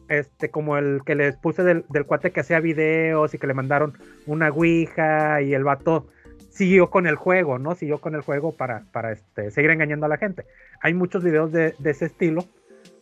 Este, 0.10 0.50
como 0.50 0.78
el 0.78 1.02
que 1.06 1.16
les 1.16 1.38
puse 1.38 1.64
del, 1.64 1.86
del 1.90 2.06
cuate 2.06 2.32
que 2.32 2.42
hacía 2.42 2.60
videos 2.60 3.34
y 3.34 3.38
que 3.38 3.48
le 3.48 3.54
mandaron 3.54 3.98
una 4.26 4.50
ouija 4.50 5.42
y 5.42 5.54
el 5.54 5.64
vato 5.64 6.08
siguió 6.54 6.90
con 6.90 7.08
el 7.08 7.16
juego, 7.16 7.58
¿no? 7.60 7.74
Siguió 7.76 8.00
con 8.00 8.14
el 8.16 8.22
juego 8.22 8.52
para, 8.56 8.84
para 8.92 9.12
este, 9.12 9.50
seguir 9.52 9.72
engañando 9.72 10.06
a 10.06 10.10
la 10.10 10.18
gente. 10.18 10.46
Hay 10.82 10.94
muchos 10.94 11.24
videos 11.24 11.52
de, 11.52 11.74
de 11.80 11.90
ese 11.90 12.06
estilo. 12.06 12.46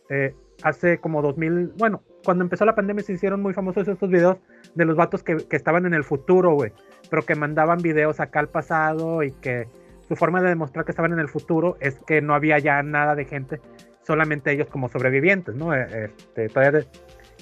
Eh, 0.08 0.34
hace 0.62 0.98
como 0.98 1.22
2000, 1.22 1.72
bueno, 1.78 2.02
cuando 2.24 2.44
empezó 2.44 2.64
la 2.64 2.74
pandemia 2.74 3.02
se 3.02 3.12
hicieron 3.12 3.40
muy 3.42 3.52
famosos 3.52 3.86
estos 3.88 4.08
videos 4.10 4.38
de 4.74 4.84
los 4.84 4.96
vatos 4.96 5.22
que, 5.22 5.36
que 5.36 5.56
estaban 5.56 5.86
en 5.86 5.94
el 5.94 6.04
futuro, 6.04 6.54
güey, 6.54 6.72
pero 7.10 7.22
que 7.22 7.34
mandaban 7.34 7.78
videos 7.78 8.20
acá 8.20 8.40
al 8.40 8.48
pasado 8.48 9.22
y 9.22 9.32
que 9.32 9.66
su 10.08 10.14
forma 10.16 10.40
de 10.42 10.48
demostrar 10.50 10.84
que 10.84 10.92
estaban 10.92 11.12
en 11.12 11.18
el 11.18 11.28
futuro 11.28 11.76
es 11.80 11.98
que 12.06 12.20
no 12.20 12.34
había 12.34 12.58
ya 12.58 12.82
nada 12.82 13.14
de 13.14 13.24
gente, 13.24 13.60
solamente 14.02 14.52
ellos 14.52 14.68
como 14.68 14.88
sobrevivientes, 14.88 15.54
¿no? 15.56 15.74
Eh, 15.74 15.86
Este, 16.06 16.48
todavía 16.48 16.80
de- 16.80 16.86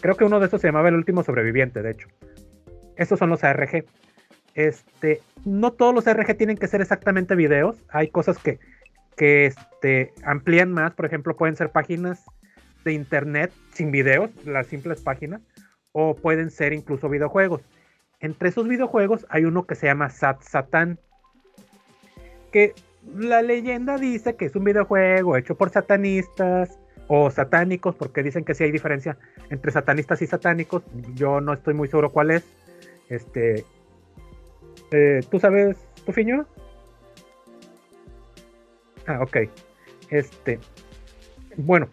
creo 0.00 0.16
que 0.16 0.24
uno 0.24 0.40
de 0.40 0.46
esos 0.46 0.60
se 0.60 0.68
llamaba 0.68 0.88
el 0.88 0.94
último 0.94 1.22
sobreviviente, 1.22 1.82
de 1.82 1.90
hecho. 1.90 2.08
Estos 2.96 3.18
son 3.18 3.30
los 3.30 3.42
ARG. 3.44 3.84
Este, 4.54 5.22
no 5.44 5.72
todos 5.72 5.94
los 5.94 6.06
ARG 6.06 6.36
tienen 6.36 6.56
que 6.56 6.68
ser 6.68 6.80
exactamente 6.80 7.34
videos. 7.34 7.76
Hay 7.90 8.08
cosas 8.08 8.38
que, 8.38 8.58
que 9.16 9.46
este, 9.46 10.12
amplían 10.24 10.72
más. 10.72 10.92
Por 10.94 11.06
ejemplo, 11.06 11.36
pueden 11.36 11.56
ser 11.56 11.70
páginas 11.70 12.24
de 12.84 12.92
internet 12.92 13.52
sin 13.72 13.90
videos, 13.90 14.30
las 14.44 14.66
simples 14.66 15.00
páginas, 15.02 15.42
o 15.92 16.14
pueden 16.14 16.50
ser 16.50 16.72
incluso 16.72 17.08
videojuegos. 17.08 17.62
Entre 18.20 18.50
esos 18.50 18.68
videojuegos 18.68 19.26
hay 19.30 19.44
uno 19.44 19.66
que 19.66 19.74
se 19.74 19.86
llama 19.86 20.10
Sat 20.10 20.42
Satan, 20.42 20.98
que 22.52 22.74
la 23.16 23.42
leyenda 23.42 23.96
dice 23.96 24.36
que 24.36 24.44
es 24.46 24.56
un 24.56 24.64
videojuego 24.64 25.36
hecho 25.36 25.54
por 25.56 25.70
satanistas 25.70 26.78
o 27.08 27.30
satánicos, 27.30 27.96
porque 27.96 28.22
dicen 28.22 28.44
que 28.44 28.54
sí 28.54 28.64
hay 28.64 28.70
diferencia 28.70 29.16
entre 29.48 29.72
satanistas 29.72 30.22
y 30.22 30.26
satánicos. 30.26 30.82
Yo 31.14 31.40
no 31.40 31.54
estoy 31.54 31.74
muy 31.74 31.88
seguro 31.88 32.10
cuál 32.10 32.30
es. 32.30 32.44
Este, 33.08 33.64
eh, 34.92 35.20
¿Tú 35.30 35.38
sabes, 35.38 35.76
Tufiño? 36.04 36.46
Ah, 39.06 39.20
ok. 39.22 39.36
Este, 40.10 40.58
bueno, 41.56 41.88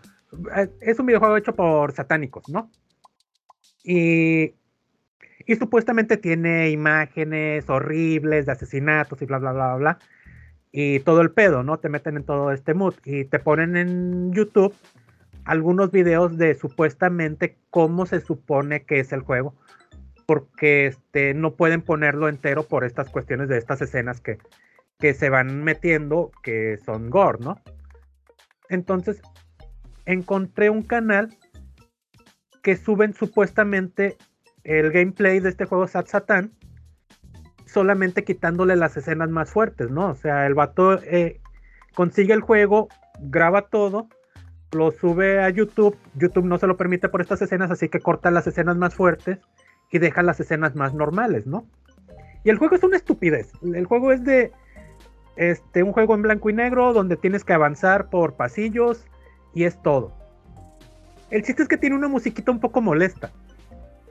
es 0.81 0.99
un 0.99 1.05
videojuego 1.05 1.37
hecho 1.37 1.55
por 1.55 1.91
satánicos, 1.93 2.49
¿no? 2.49 2.69
Y, 3.83 4.53
y 5.45 5.55
supuestamente 5.55 6.17
tiene 6.17 6.69
imágenes 6.69 7.69
horribles 7.69 8.45
de 8.45 8.51
asesinatos 8.51 9.21
y 9.21 9.25
bla, 9.25 9.37
bla, 9.37 9.53
bla, 9.53 9.67
bla, 9.67 9.75
bla. 9.75 9.99
Y 10.71 10.99
todo 10.99 11.21
el 11.21 11.31
pedo, 11.31 11.63
¿no? 11.63 11.79
Te 11.79 11.89
meten 11.89 12.17
en 12.17 12.23
todo 12.23 12.51
este 12.51 12.73
mood 12.73 12.95
y 13.05 13.25
te 13.25 13.39
ponen 13.39 13.77
en 13.77 14.33
YouTube 14.33 14.75
algunos 15.47 15.91
videos 15.91 16.37
de 16.37 16.53
supuestamente 16.55 17.57
cómo 17.69 18.05
se 18.05 18.19
supone 18.19 18.83
que 18.83 18.99
es 18.99 19.13
el 19.13 19.21
juego, 19.21 19.55
porque 20.27 20.87
este, 20.87 21.33
no 21.33 21.55
pueden 21.55 21.81
ponerlo 21.81 22.27
entero 22.27 22.63
por 22.63 22.83
estas 22.83 23.09
cuestiones 23.09 23.47
de 23.47 23.57
estas 23.57 23.81
escenas 23.81 24.19
que, 24.19 24.37
que 24.99 25.13
se 25.13 25.29
van 25.29 25.63
metiendo, 25.63 26.31
que 26.43 26.77
son 26.85 27.09
gore, 27.09 27.39
¿no? 27.39 27.61
Entonces, 28.69 29.21
encontré 30.05 30.69
un 30.69 30.83
canal 30.83 31.33
que 32.61 32.75
suben 32.75 33.13
supuestamente 33.13 34.17
el 34.65 34.91
gameplay 34.91 35.39
de 35.39 35.47
este 35.47 35.63
juego 35.63 35.87
Sat 35.87 36.07
Satan, 36.07 36.51
solamente 37.65 38.25
quitándole 38.25 38.75
las 38.75 38.97
escenas 38.97 39.29
más 39.29 39.49
fuertes, 39.49 39.89
¿no? 39.89 40.09
O 40.09 40.15
sea, 40.15 40.45
el 40.45 40.55
vato 40.55 41.01
eh, 41.03 41.39
consigue 41.95 42.33
el 42.33 42.41
juego, 42.41 42.89
graba 43.21 43.69
todo 43.69 44.09
lo 44.73 44.91
sube 44.91 45.41
a 45.41 45.49
YouTube. 45.49 45.97
YouTube 46.15 46.45
no 46.45 46.57
se 46.57 46.67
lo 46.67 46.75
permite 46.75 47.07
por 47.07 47.21
estas 47.21 47.41
escenas, 47.41 47.71
así 47.71 47.87
que 47.87 48.01
corta 48.01 48.29
las 48.29 48.45
escenas 48.47 48.75
más 48.75 48.93
fuertes 48.93 49.39
y 49.91 49.99
deja 49.99 50.23
las 50.23 50.39
escenas 50.39 50.75
más 50.75 50.93
normales, 50.93 51.47
¿no? 51.47 51.65
Y 52.43 52.49
el 52.49 52.57
juego 52.57 52.75
es 52.75 52.83
una 52.83 52.97
estupidez. 52.97 53.51
El 53.61 53.85
juego 53.85 54.11
es 54.11 54.23
de 54.23 54.51
este 55.35 55.83
un 55.83 55.91
juego 55.91 56.15
en 56.15 56.23
blanco 56.23 56.49
y 56.49 56.53
negro 56.53 56.93
donde 56.93 57.15
tienes 57.15 57.43
que 57.43 57.53
avanzar 57.53 58.09
por 58.09 58.33
pasillos 58.33 59.05
y 59.53 59.65
es 59.65 59.81
todo. 59.81 60.13
El 61.29 61.43
chiste 61.43 61.63
es 61.63 61.67
que 61.67 61.77
tiene 61.77 61.95
una 61.95 62.07
musiquita 62.07 62.51
un 62.51 62.59
poco 62.59 62.81
molesta. 62.81 63.31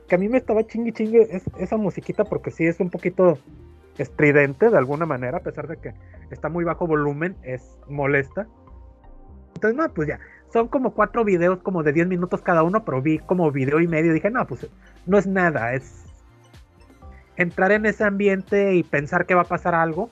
Que 0.09 0.15
a 0.15 0.19
mí 0.19 0.29
me 0.29 0.39
estaba 0.39 0.67
chingue 0.67 0.93
chingue 0.93 1.43
esa 1.59 1.77
musiquita 1.77 2.25
porque 2.25 2.51
sí 2.51 2.67
es 2.67 2.79
un 2.79 2.91
poquito 2.91 3.39
estridente 3.99 4.71
de 4.71 4.77
alguna 4.77 5.07
manera, 5.07 5.39
a 5.39 5.43
pesar 5.43 5.67
de 5.67 5.79
que 5.79 5.95
está 6.31 6.49
muy 6.49 6.65
bajo 6.65 6.87
volumen, 6.87 7.37
es 7.43 7.77
molesta. 7.89 8.47
Entonces, 9.55 9.77
no, 9.77 9.93
pues 9.95 10.09
ya, 10.09 10.21
son 10.57 10.69
como 10.69 10.95
cuatro 10.95 11.23
videos 11.23 11.59
como 11.59 11.83
de 11.83 11.93
10 11.93 12.07
minutos 12.07 12.41
cada 12.41 12.63
uno, 12.63 12.83
pero 12.83 13.03
vi 13.03 13.19
como 13.19 13.53
video 13.53 13.79
y 13.79 13.87
medio 13.87 14.11
y 14.11 14.15
dije, 14.15 14.31
no, 14.31 14.47
pues 14.47 14.67
no 15.05 15.19
es 15.19 15.27
nada, 15.27 15.75
es 15.75 16.07
entrar 17.37 17.73
en 17.73 17.85
ese 17.85 18.05
ambiente 18.05 18.75
y 18.75 18.83
pensar 18.83 19.27
que 19.27 19.35
va 19.35 19.43
a 19.43 19.45
pasar 19.45 19.75
algo, 19.75 20.09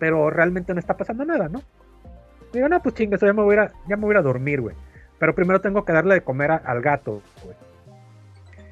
pero 0.00 0.30
realmente 0.30 0.74
no 0.74 0.80
está 0.80 0.96
pasando 0.96 1.24
nada, 1.24 1.48
¿no? 1.48 1.62
Digo, 2.52 2.68
no, 2.68 2.82
pues 2.82 2.96
chingue, 2.96 3.18
ya 3.18 3.32
me 3.32 3.42
voy 3.42 3.54
a, 3.54 3.70
ya 3.88 3.96
me 3.96 4.04
voy 4.04 4.16
a, 4.16 4.20
dormir, 4.20 4.62
güey. 4.62 4.74
Pero 5.20 5.32
primero 5.32 5.60
tengo 5.60 5.84
que 5.84 5.92
darle 5.92 6.14
de 6.14 6.22
comer 6.22 6.50
al 6.50 6.82
gato, 6.82 7.22
güey. 7.44 7.56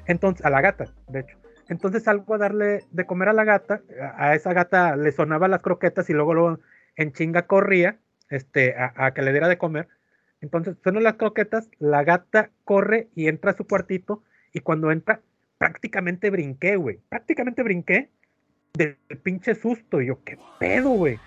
Entonces, 0.07 0.45
a 0.45 0.49
la 0.49 0.59
gata, 0.59 0.87
de 1.07 1.21
hecho. 1.21 1.37
Entonces 1.69 2.03
salgo 2.03 2.35
a 2.35 2.37
darle 2.37 2.83
de 2.91 3.05
comer 3.05 3.29
a 3.29 3.33
la 3.33 3.45
gata, 3.45 3.79
a, 4.17 4.35
esa 4.35 4.51
gata 4.51 4.97
le 4.97 5.13
sonaba 5.13 5.47
las 5.47 5.61
croquetas 5.61 6.09
y 6.09 6.13
luego, 6.13 6.33
luego 6.33 6.59
en 6.97 7.13
chinga 7.13 7.43
corría 7.43 7.97
este, 8.29 8.75
a 8.77 9.11
que 9.13 9.21
le 9.21 9.31
diera 9.31 9.47
de 9.47 9.57
comer 9.57 9.87
entonces 10.41 10.77
suenan 10.83 11.03
las 11.03 11.15
croquetas, 11.15 11.69
la 11.79 12.03
gata 12.03 12.51
corre 12.63 13.09
y 13.15 13.27
entra 13.27 13.51
a 13.51 13.57
su 13.57 13.65
cuartito 13.65 14.23
y 14.53 14.59
cuando 14.59 14.91
entra 14.91 15.21
prácticamente 15.57 16.29
brinqué, 16.29 16.75
güey. 16.75 16.99
Prácticamente 17.09 17.63
brinqué 17.63 18.09
del 18.73 18.97
pinche 19.23 19.55
susto. 19.55 20.01
Y 20.01 20.07
yo, 20.07 20.23
¿qué 20.23 20.37
pedo, 20.59 20.89
güey? 20.89 21.19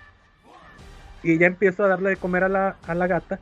Y 1.23 1.39
ya 1.39 1.47
empiezo 1.47 1.85
a 1.85 1.89
darle 1.89 2.11
de 2.11 2.17
comer 2.17 2.45
a 2.45 2.49
la, 2.49 2.77
a 2.87 2.95
la 2.95 3.07
gata. 3.07 3.41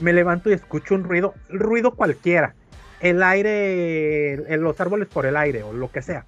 Me 0.00 0.12
levanto 0.12 0.50
y 0.50 0.54
escucho 0.54 0.94
un 0.94 1.04
ruido, 1.04 1.34
ruido 1.48 1.94
cualquiera. 1.94 2.54
El 3.00 3.22
aire, 3.22 4.36
los 4.58 4.80
árboles 4.80 5.08
por 5.08 5.26
el 5.26 5.36
aire 5.36 5.62
o 5.62 5.72
lo 5.72 5.90
que 5.90 6.02
sea. 6.02 6.26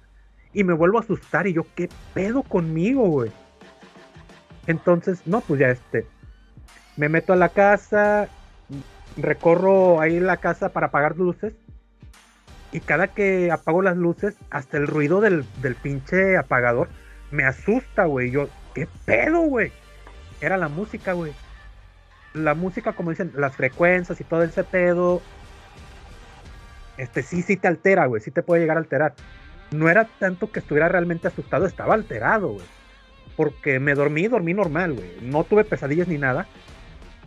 Y 0.53 0.63
me 0.63 0.73
vuelvo 0.73 0.97
a 0.97 1.01
asustar 1.01 1.47
y 1.47 1.53
yo, 1.53 1.65
¿qué 1.75 1.89
pedo 2.13 2.43
conmigo, 2.43 3.07
güey? 3.07 3.31
Entonces, 4.67 5.25
no, 5.25 5.41
pues 5.41 5.59
ya 5.59 5.69
este, 5.69 6.05
me 6.97 7.09
meto 7.09 7.33
a 7.33 7.35
la 7.35 7.49
casa, 7.49 8.29
recorro 9.17 10.01
ahí 10.01 10.19
la 10.19 10.37
casa 10.37 10.69
para 10.69 10.87
apagar 10.87 11.17
luces. 11.17 11.53
Y 12.71 12.81
cada 12.81 13.07
que 13.07 13.51
apago 13.51 13.81
las 13.81 13.95
luces, 13.95 14.35
hasta 14.49 14.77
el 14.77 14.87
ruido 14.87 15.21
del, 15.21 15.45
pinche 15.81 16.37
apagador 16.37 16.89
me 17.31 17.45
asusta, 17.45 18.05
güey. 18.05 18.31
Yo, 18.31 18.49
¿qué 18.73 18.87
pedo, 19.05 19.41
güey? 19.41 19.71
Era 20.41 20.57
la 20.57 20.67
música, 20.67 21.13
güey. 21.13 21.33
La 22.33 22.53
música, 22.53 22.93
como 22.93 23.11
dicen, 23.11 23.31
las 23.35 23.55
frecuencias 23.55 24.19
y 24.19 24.23
todo 24.25 24.43
ese 24.43 24.63
pedo. 24.63 25.21
Este 26.97 27.23
sí, 27.23 27.41
sí 27.41 27.55
te 27.55 27.67
altera, 27.67 28.07
güey. 28.07 28.21
Sí 28.21 28.31
te 28.31 28.43
puede 28.43 28.61
llegar 28.61 28.77
a 28.77 28.81
alterar. 28.81 29.15
No 29.71 29.89
era 29.89 30.05
tanto 30.19 30.51
que 30.51 30.59
estuviera 30.59 30.89
realmente 30.89 31.27
asustado, 31.27 31.65
estaba 31.65 31.93
alterado, 31.93 32.49
güey. 32.49 32.65
Porque 33.37 33.79
me 33.79 33.95
dormí, 33.95 34.27
dormí 34.27 34.53
normal, 34.53 34.93
güey. 34.93 35.11
No 35.21 35.45
tuve 35.45 35.63
pesadillas 35.63 36.07
ni 36.07 36.17
nada 36.17 36.45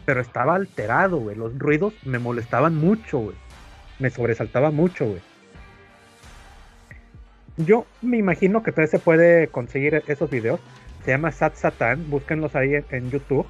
pero 0.09 0.23
estaba 0.23 0.55
alterado, 0.55 1.19
güey. 1.19 1.37
Los 1.37 1.59
ruidos 1.59 1.93
me 2.07 2.19
molestaban 2.19 2.75
mucho, 2.75 3.19
güey. 3.19 3.37
Me 3.99 4.09
sobresaltaba 4.09 4.71
mucho, 4.71 5.05
güey. 5.05 5.21
Yo 7.59 7.85
me 8.01 8.17
imagino 8.17 8.63
que 8.63 8.73
todavía 8.73 8.91
se 8.91 9.01
puede 9.01 9.49
conseguir 9.49 10.03
esos 10.07 10.31
videos. 10.31 10.61
Se 11.05 11.11
llama 11.11 11.31
Sat 11.31 11.57
Satan. 11.57 12.09
Búsquenlos 12.09 12.57
ahí 12.57 12.73
en, 12.89 13.11
YouTube. 13.11 13.47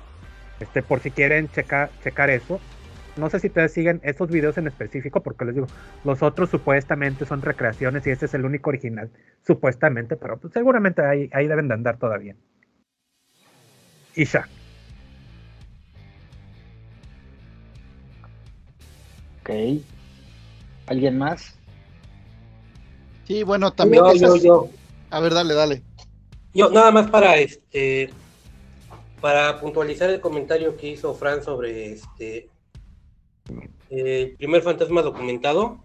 Este, 0.59 0.83
por 0.83 0.99
si 0.99 1.13
quieren 1.13 1.49
checar, 1.49 1.91
checar 2.03 2.29
eso. 2.29 2.59
No 3.17 3.31
sé 3.31 3.39
si 3.39 3.47
ustedes 3.47 3.73
siguen 3.73 4.01
esos 4.03 4.29
videos 4.29 4.59
en 4.59 4.67
específico, 4.67 5.23
porque 5.23 5.45
les 5.45 5.55
digo, 5.55 5.69
los 6.03 6.25
otros 6.25 6.51
supuestamente 6.51 7.25
son 7.25 7.41
recreaciones 7.41 8.05
y 8.05 8.11
este 8.11 8.27
es 8.27 8.35
el 8.35 8.45
único 8.45 8.71
original, 8.71 9.13
supuestamente, 9.47 10.17
pero 10.17 10.39
pues, 10.39 10.53
seguramente 10.53 11.03
ahí, 11.03 11.31
ahí 11.33 11.47
deben 11.47 11.69
de 11.69 11.75
andar 11.75 11.99
todavía. 11.99 12.35
Y 14.17 14.27
ya. 19.49 19.81
¿Alguien 20.87 21.19
más? 21.19 21.55
Sí, 23.27 23.43
bueno, 23.43 23.73
también. 23.73 24.03
A 25.11 25.21
ver, 25.21 25.35
dale, 25.35 25.55
dale. 25.55 25.83
Yo, 26.55 26.71
nada 26.71 26.91
más 26.91 27.11
para 27.11 27.37
este. 27.37 28.11
Para 29.21 29.61
puntualizar 29.61 30.09
el 30.11 30.21
comentario 30.21 30.77
que 30.77 30.89
hizo 30.89 31.15
Fran 31.15 31.43
sobre 31.43 31.93
este. 31.93 32.49
El 33.91 34.35
primer 34.37 34.63
fantasma 34.63 35.03
documentado. 35.03 35.79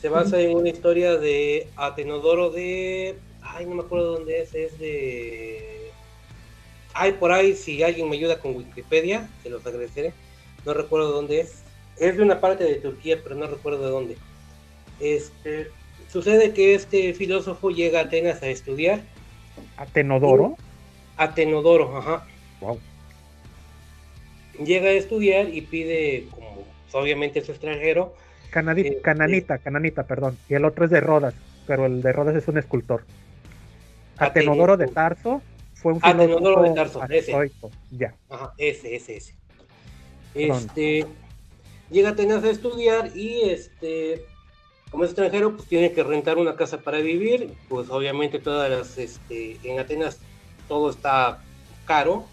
Se 0.00 0.08
basa 0.08 0.40
en 0.40 0.56
una 0.56 0.68
historia 0.68 1.16
de 1.16 1.68
Atenodoro 1.76 2.50
de. 2.50 3.18
Ay, 3.40 3.66
no 3.66 3.76
me 3.76 3.82
acuerdo 3.82 4.12
dónde 4.12 4.42
es. 4.42 4.54
Es 4.54 4.78
de. 4.78 5.90
Ay, 6.92 7.12
por 7.12 7.32
ahí, 7.32 7.54
si 7.54 7.82
alguien 7.82 8.10
me 8.10 8.16
ayuda 8.16 8.38
con 8.38 8.54
Wikipedia, 8.54 9.30
se 9.42 9.48
los 9.48 9.64
agradeceré. 9.64 10.12
No 10.66 10.74
recuerdo 10.74 11.10
dónde 11.12 11.40
es 11.40 11.61
es 11.98 12.16
de 12.16 12.22
una 12.22 12.40
parte 12.40 12.64
de 12.64 12.76
Turquía, 12.76 13.18
pero 13.22 13.34
no 13.34 13.46
recuerdo 13.46 13.84
de 13.84 13.90
dónde. 13.90 14.16
Este, 15.00 15.68
sucede 16.08 16.52
que 16.52 16.74
este 16.74 17.14
filósofo 17.14 17.70
llega 17.70 18.00
a 18.00 18.04
Atenas 18.04 18.42
a 18.42 18.48
estudiar. 18.48 19.00
¿Atenodoro? 19.76 20.56
Atenodoro, 21.16 21.96
ajá. 21.96 22.26
Wow. 22.60 22.78
Llega 24.64 24.88
a 24.88 24.92
estudiar 24.92 25.48
y 25.48 25.62
pide, 25.62 26.26
como 26.30 26.64
obviamente 26.92 27.40
es 27.40 27.48
extranjero. 27.48 28.14
Este, 28.44 29.00
cananita, 29.00 29.58
cananita, 29.58 30.02
perdón. 30.04 30.36
Y 30.48 30.54
el 30.54 30.64
otro 30.64 30.84
es 30.84 30.90
de 30.90 31.00
Rodas, 31.00 31.34
pero 31.66 31.86
el 31.86 32.02
de 32.02 32.12
Rodas 32.12 32.36
es 32.36 32.46
un 32.48 32.58
escultor. 32.58 33.04
Atenodoro 34.18 34.76
de 34.76 34.88
Tarso 34.88 35.42
fue 35.74 35.94
un 35.94 36.00
filósofo. 36.00 36.22
Atenodoro 36.22 36.62
de 36.62 36.74
Tarso, 36.74 37.02
ese. 37.08 37.52
Ya. 37.90 38.14
Ajá, 38.28 38.52
ese, 38.58 38.94
ese, 38.94 39.16
ese. 39.16 39.34
Este 40.34 41.06
llega 41.92 42.10
a 42.10 42.12
Atenas 42.12 42.42
a 42.44 42.50
estudiar 42.50 43.16
y 43.16 43.42
este 43.42 44.24
como 44.90 45.04
es 45.04 45.10
extranjero 45.10 45.56
pues 45.56 45.68
tiene 45.68 45.92
que 45.92 46.02
rentar 46.02 46.38
una 46.38 46.56
casa 46.56 46.78
para 46.78 46.98
vivir 46.98 47.54
pues 47.68 47.88
obviamente 47.90 48.38
todas 48.38 48.70
las 48.70 48.98
este 48.98 49.58
en 49.62 49.78
Atenas 49.78 50.18
todo 50.68 50.90
está 50.90 51.42
caro. 51.86 52.24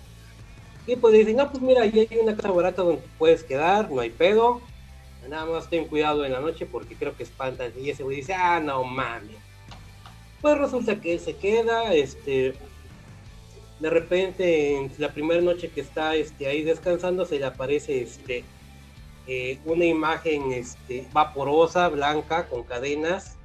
Y 0.88 0.96
pues 0.96 1.14
dicen 1.14 1.36
no 1.36 1.52
pues 1.52 1.62
mira 1.62 1.84
ahí 1.84 2.08
hay 2.10 2.18
una 2.18 2.36
casa 2.36 2.52
barata 2.52 2.82
donde 2.82 3.04
puedes 3.18 3.44
quedar 3.44 3.92
no 3.92 4.02
hay 4.02 4.10
pedo. 4.10 4.62
Nada 5.28 5.46
más 5.46 5.70
ten 5.70 5.86
cuidado 5.86 6.26
en 6.26 6.32
la 6.32 6.40
noche 6.40 6.66
porque 6.66 6.96
creo 6.96 7.16
que 7.16 7.24
espantan 7.24 7.72
y 7.80 7.90
ese 7.90 8.04
güey 8.04 8.18
dice 8.18 8.34
ah 8.34 8.60
no 8.60 8.84
mames 8.84 9.50
pues 10.42 10.58
resulta 10.58 11.00
que 11.00 11.14
él 11.14 11.20
se 11.20 11.36
queda 11.36 11.94
este 11.94 12.54
de 13.80 13.90
repente 13.90 14.78
en 14.78 14.92
la 14.98 15.12
primera 15.14 15.42
noche 15.42 15.70
que 15.70 15.82
está 15.82 16.16
este 16.16 16.48
ahí 16.48 16.64
descansando 16.64 17.26
se 17.26 17.40
le 17.40 17.46
aparece 17.46 18.02
este 18.02 18.44
eh, 19.30 19.60
una 19.66 19.86
imagen 19.86 20.52
este, 20.52 21.08
vaporosa, 21.14 21.88
blanca, 21.90 22.48
con 22.48 22.64
cadenas, 22.64 23.38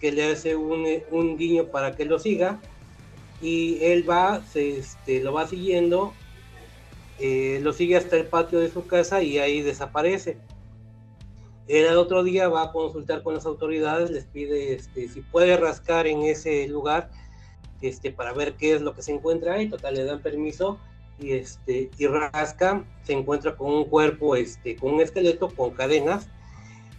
que 0.00 0.12
le 0.12 0.32
hace 0.32 0.56
un, 0.56 1.36
guiño 1.36 1.66
para 1.66 1.96
que 1.96 2.04
lo 2.04 2.18
siga. 2.18 2.60
Y 3.42 3.82
él 3.82 4.08
va, 4.08 4.42
se, 4.52 4.78
este, 4.78 5.20
lo 5.20 5.32
va 5.32 5.46
siguiendo 5.46 6.12
eh, 7.22 7.60
lo 7.62 7.74
sigue 7.74 7.98
hasta 7.98 8.16
el 8.16 8.26
patio 8.26 8.60
de 8.60 8.70
su 8.70 8.86
casa 8.86 9.22
y 9.22 9.38
ahí 9.38 9.60
desaparece. 9.60 10.38
El 11.68 11.94
otro 11.98 12.24
día 12.24 12.48
va 12.48 12.62
a 12.62 12.72
consultar 12.72 13.22
con 13.22 13.34
las 13.34 13.44
autoridades, 13.44 14.10
les 14.10 14.24
pide 14.24 14.72
este, 14.72 15.06
si 15.08 15.20
puede 15.20 15.56
rascar 15.58 16.06
en 16.06 16.22
ese 16.22 16.66
lugar 16.66 17.10
este, 17.82 18.10
para 18.10 18.32
ver 18.32 18.54
qué 18.54 18.74
es 18.74 18.80
lo 18.80 18.94
que 18.94 19.02
se 19.02 19.12
encuentra 19.12 19.54
ahí. 19.54 19.68
Total, 19.68 19.94
le 19.94 20.04
dan 20.04 20.22
permiso 20.22 20.78
y, 21.20 21.32
este, 21.32 21.90
y 21.98 22.06
rasca, 22.06 22.84
se 23.04 23.12
encuentra 23.12 23.56
con 23.56 23.72
un 23.72 23.84
cuerpo, 23.84 24.36
este, 24.36 24.76
con 24.76 24.94
un 24.94 25.00
esqueleto 25.00 25.48
con 25.48 25.70
cadenas 25.70 26.28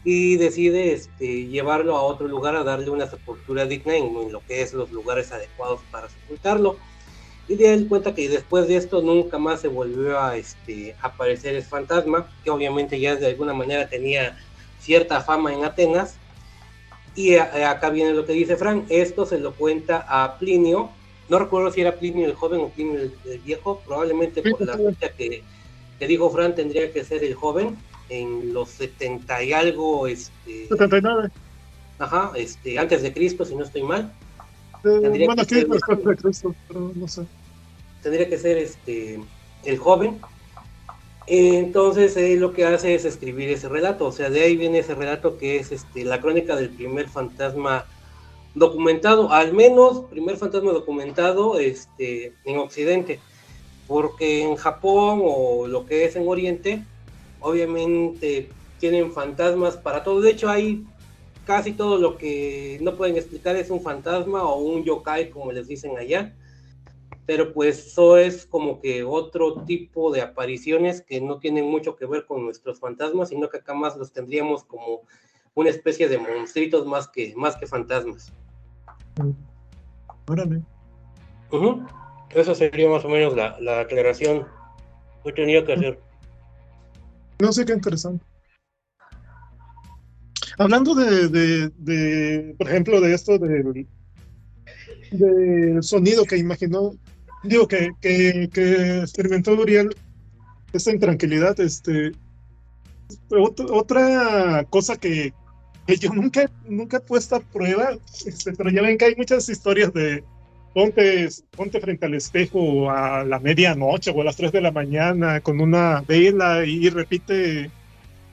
y 0.03 0.37
decide 0.37 0.93
este, 0.93 1.45
llevarlo 1.47 1.95
a 1.95 2.01
otro 2.01 2.27
lugar 2.27 2.55
a 2.55 2.63
darle 2.63 2.89
una 2.89 3.07
sepultura 3.07 3.65
digna 3.65 3.95
en, 3.95 4.31
lo 4.31 4.41
que 4.45 4.61
es 4.61 4.73
los 4.73 4.91
lugares 4.91 5.31
adecuados 5.31 5.81
para 5.91 6.09
sepultarlo. 6.09 6.77
Y 7.47 7.55
de 7.55 7.73
él 7.73 7.87
cuenta 7.87 8.15
que 8.15 8.29
después 8.29 8.67
de 8.67 8.77
esto 8.77 9.01
nunca 9.01 9.37
más 9.37 9.61
se 9.61 9.67
volvió 9.67 10.19
a 10.19 10.37
este, 10.37 10.95
aparecer 11.01 11.55
el 11.55 11.63
fantasma, 11.63 12.31
que 12.43 12.49
obviamente 12.49 12.99
ya 12.99 13.15
de 13.15 13.27
alguna 13.27 13.53
manera 13.53 13.89
tenía 13.89 14.37
cierta 14.79 15.21
fama 15.21 15.53
en 15.53 15.65
Atenas. 15.65 16.15
Y 17.13 17.35
acá 17.35 17.89
viene 17.89 18.13
lo 18.13 18.25
que 18.25 18.31
dice 18.31 18.55
Frank, 18.55 18.85
esto 18.87 19.25
se 19.25 19.37
lo 19.37 19.53
cuenta 19.53 20.05
a 20.07 20.37
Plinio, 20.39 20.91
no 21.31 21.39
recuerdo 21.39 21.71
si 21.71 21.79
era 21.79 21.95
Plinio 21.95 22.25
el 22.25 22.35
joven 22.35 22.59
o 22.59 22.67
Plinio 22.67 22.99
el, 22.99 23.39
viejo, 23.39 23.81
probablemente 23.85 24.41
por 24.41 24.59
la 24.67 24.77
fecha 24.77 25.13
que, 25.13 25.41
que 25.97 26.05
dijo 26.05 26.29
Frank 26.29 26.55
tendría 26.55 26.91
que 26.91 27.05
ser 27.05 27.23
el 27.23 27.35
joven, 27.35 27.77
en 28.09 28.53
los 28.53 28.69
70 28.71 29.41
y 29.43 29.53
algo, 29.53 30.07
este... 30.07 30.67
79. 30.67 31.29
Ajá, 31.99 32.33
este, 32.35 32.77
antes 32.77 33.01
de 33.01 33.13
Cristo, 33.13 33.45
si 33.45 33.55
no 33.55 33.63
estoy 33.63 33.83
mal. 33.83 34.11
Eh, 34.83 35.25
bueno, 35.25 35.41
aquí 35.41 35.55
después 35.55 35.81
de 35.87 36.15
Cristo, 36.17 36.53
pero 36.67 36.91
no 36.93 37.07
sé. 37.07 37.23
Tendría 38.03 38.27
que 38.27 38.37
ser 38.37 38.57
este 38.57 39.21
el 39.63 39.77
joven. 39.77 40.19
Entonces 41.27 42.17
él 42.17 42.41
lo 42.41 42.51
que 42.51 42.65
hace 42.65 42.93
es 42.93 43.05
escribir 43.05 43.47
ese 43.47 43.69
relato, 43.69 44.07
o 44.07 44.11
sea, 44.11 44.29
de 44.29 44.41
ahí 44.41 44.57
viene 44.57 44.79
ese 44.79 44.95
relato 44.95 45.37
que 45.37 45.59
es 45.59 45.71
este, 45.71 46.03
la 46.03 46.19
crónica 46.19 46.57
del 46.57 46.71
primer 46.71 47.07
fantasma 47.07 47.85
documentado, 48.53 49.31
al 49.31 49.53
menos 49.53 50.01
primer 50.09 50.37
fantasma 50.37 50.71
documentado 50.71 51.59
este, 51.59 52.33
en 52.45 52.57
Occidente, 52.57 53.19
porque 53.87 54.43
en 54.43 54.55
Japón 54.55 55.21
o 55.23 55.67
lo 55.67 55.85
que 55.85 56.05
es 56.05 56.15
en 56.15 56.27
Oriente, 56.27 56.85
obviamente 57.39 58.49
tienen 58.79 59.11
fantasmas 59.11 59.77
para 59.77 60.03
todo. 60.03 60.21
De 60.21 60.31
hecho, 60.31 60.49
hay 60.49 60.85
casi 61.45 61.73
todo 61.73 61.97
lo 61.97 62.17
que 62.17 62.77
no 62.81 62.95
pueden 62.95 63.17
explicar 63.17 63.55
es 63.55 63.69
un 63.69 63.81
fantasma 63.81 64.43
o 64.43 64.59
un 64.59 64.83
yokai, 64.83 65.29
como 65.29 65.51
les 65.51 65.67
dicen 65.67 65.97
allá. 65.97 66.35
Pero 67.25 67.53
pues 67.53 67.87
eso 67.87 68.17
es 68.17 68.45
como 68.45 68.81
que 68.81 69.03
otro 69.03 69.63
tipo 69.63 70.11
de 70.11 70.21
apariciones 70.21 71.01
que 71.01 71.21
no 71.21 71.39
tienen 71.39 71.65
mucho 71.65 71.95
que 71.95 72.05
ver 72.05 72.25
con 72.25 72.43
nuestros 72.43 72.79
fantasmas, 72.79 73.29
sino 73.29 73.49
que 73.49 73.57
acá 73.57 73.73
más 73.73 73.95
los 73.95 74.11
tendríamos 74.11 74.63
como 74.63 75.01
una 75.55 75.69
especie 75.69 76.07
de 76.07 76.17
monstruitos 76.17 76.85
más 76.85 77.07
que, 77.07 77.33
más 77.35 77.55
que 77.57 77.67
fantasmas. 77.67 78.31
Órale. 80.27 80.61
Esa 82.29 82.55
sería 82.55 82.89
más 82.89 83.03
o 83.03 83.09
menos 83.09 83.35
la, 83.35 83.59
la 83.59 83.81
aclaración 83.81 84.47
que 85.23 85.33
tenía 85.33 85.65
que 85.65 85.73
hacer. 85.73 85.99
No 87.39 87.51
sé 87.51 87.65
qué 87.65 87.73
interesante. 87.73 88.23
Hablando 90.57 90.93
de, 90.95 91.69
de, 91.69 92.55
por 92.57 92.67
ejemplo, 92.69 93.01
de 93.01 93.13
esto 93.13 93.37
del, 93.37 93.87
del 95.11 95.83
sonido 95.83 96.23
que 96.23 96.37
imaginó, 96.37 96.91
digo 97.43 97.67
que, 97.67 97.91
que, 97.99 98.49
que 98.53 98.99
experimentó 98.99 99.53
Uriel, 99.53 99.95
esta 100.71 100.91
intranquilidad, 100.91 101.59
este, 101.59 102.11
otra 103.29 104.65
cosa 104.69 104.97
que, 104.97 105.33
que, 105.99 106.07
yo 106.07 106.13
nunca, 106.13 106.49
nunca 106.67 106.97
he 106.97 107.01
puesto 107.01 107.35
a 107.35 107.39
prueba, 107.39 107.97
este, 108.25 108.53
pero 108.53 108.69
ya 108.69 108.81
ven 108.81 108.97
que 108.97 109.05
hay 109.05 109.15
muchas 109.15 109.47
historias 109.49 109.93
de, 109.93 110.23
ponte, 110.73 111.29
ponte 111.55 111.79
frente 111.79 112.05
al 112.05 112.13
espejo 112.13 112.89
a 112.89 113.23
la 113.23 113.39
medianoche 113.39 114.11
o 114.11 114.21
a 114.21 114.25
las 114.25 114.35
3 114.35 114.51
de 114.51 114.61
la 114.61 114.71
mañana 114.71 115.41
con 115.41 115.59
una 115.59 116.01
vela 116.07 116.65
y, 116.65 116.89
repite 116.89 117.69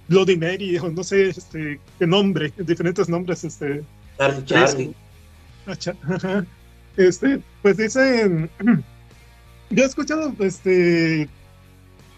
Bloody 0.08 0.36
Mary, 0.36 0.78
o 0.78 0.90
no 0.90 1.04
sé 1.04 1.30
este, 1.30 1.80
qué 1.98 2.06
nombre, 2.06 2.52
diferentes 2.56 3.08
nombres. 3.08 3.44
Este, 3.44 3.82
Charlie. 4.44 4.94
Este, 6.96 7.40
pues 7.62 7.76
dicen, 7.76 8.50
yo 9.70 9.84
he 9.84 9.86
escuchado, 9.86 10.34
este, 10.40 11.28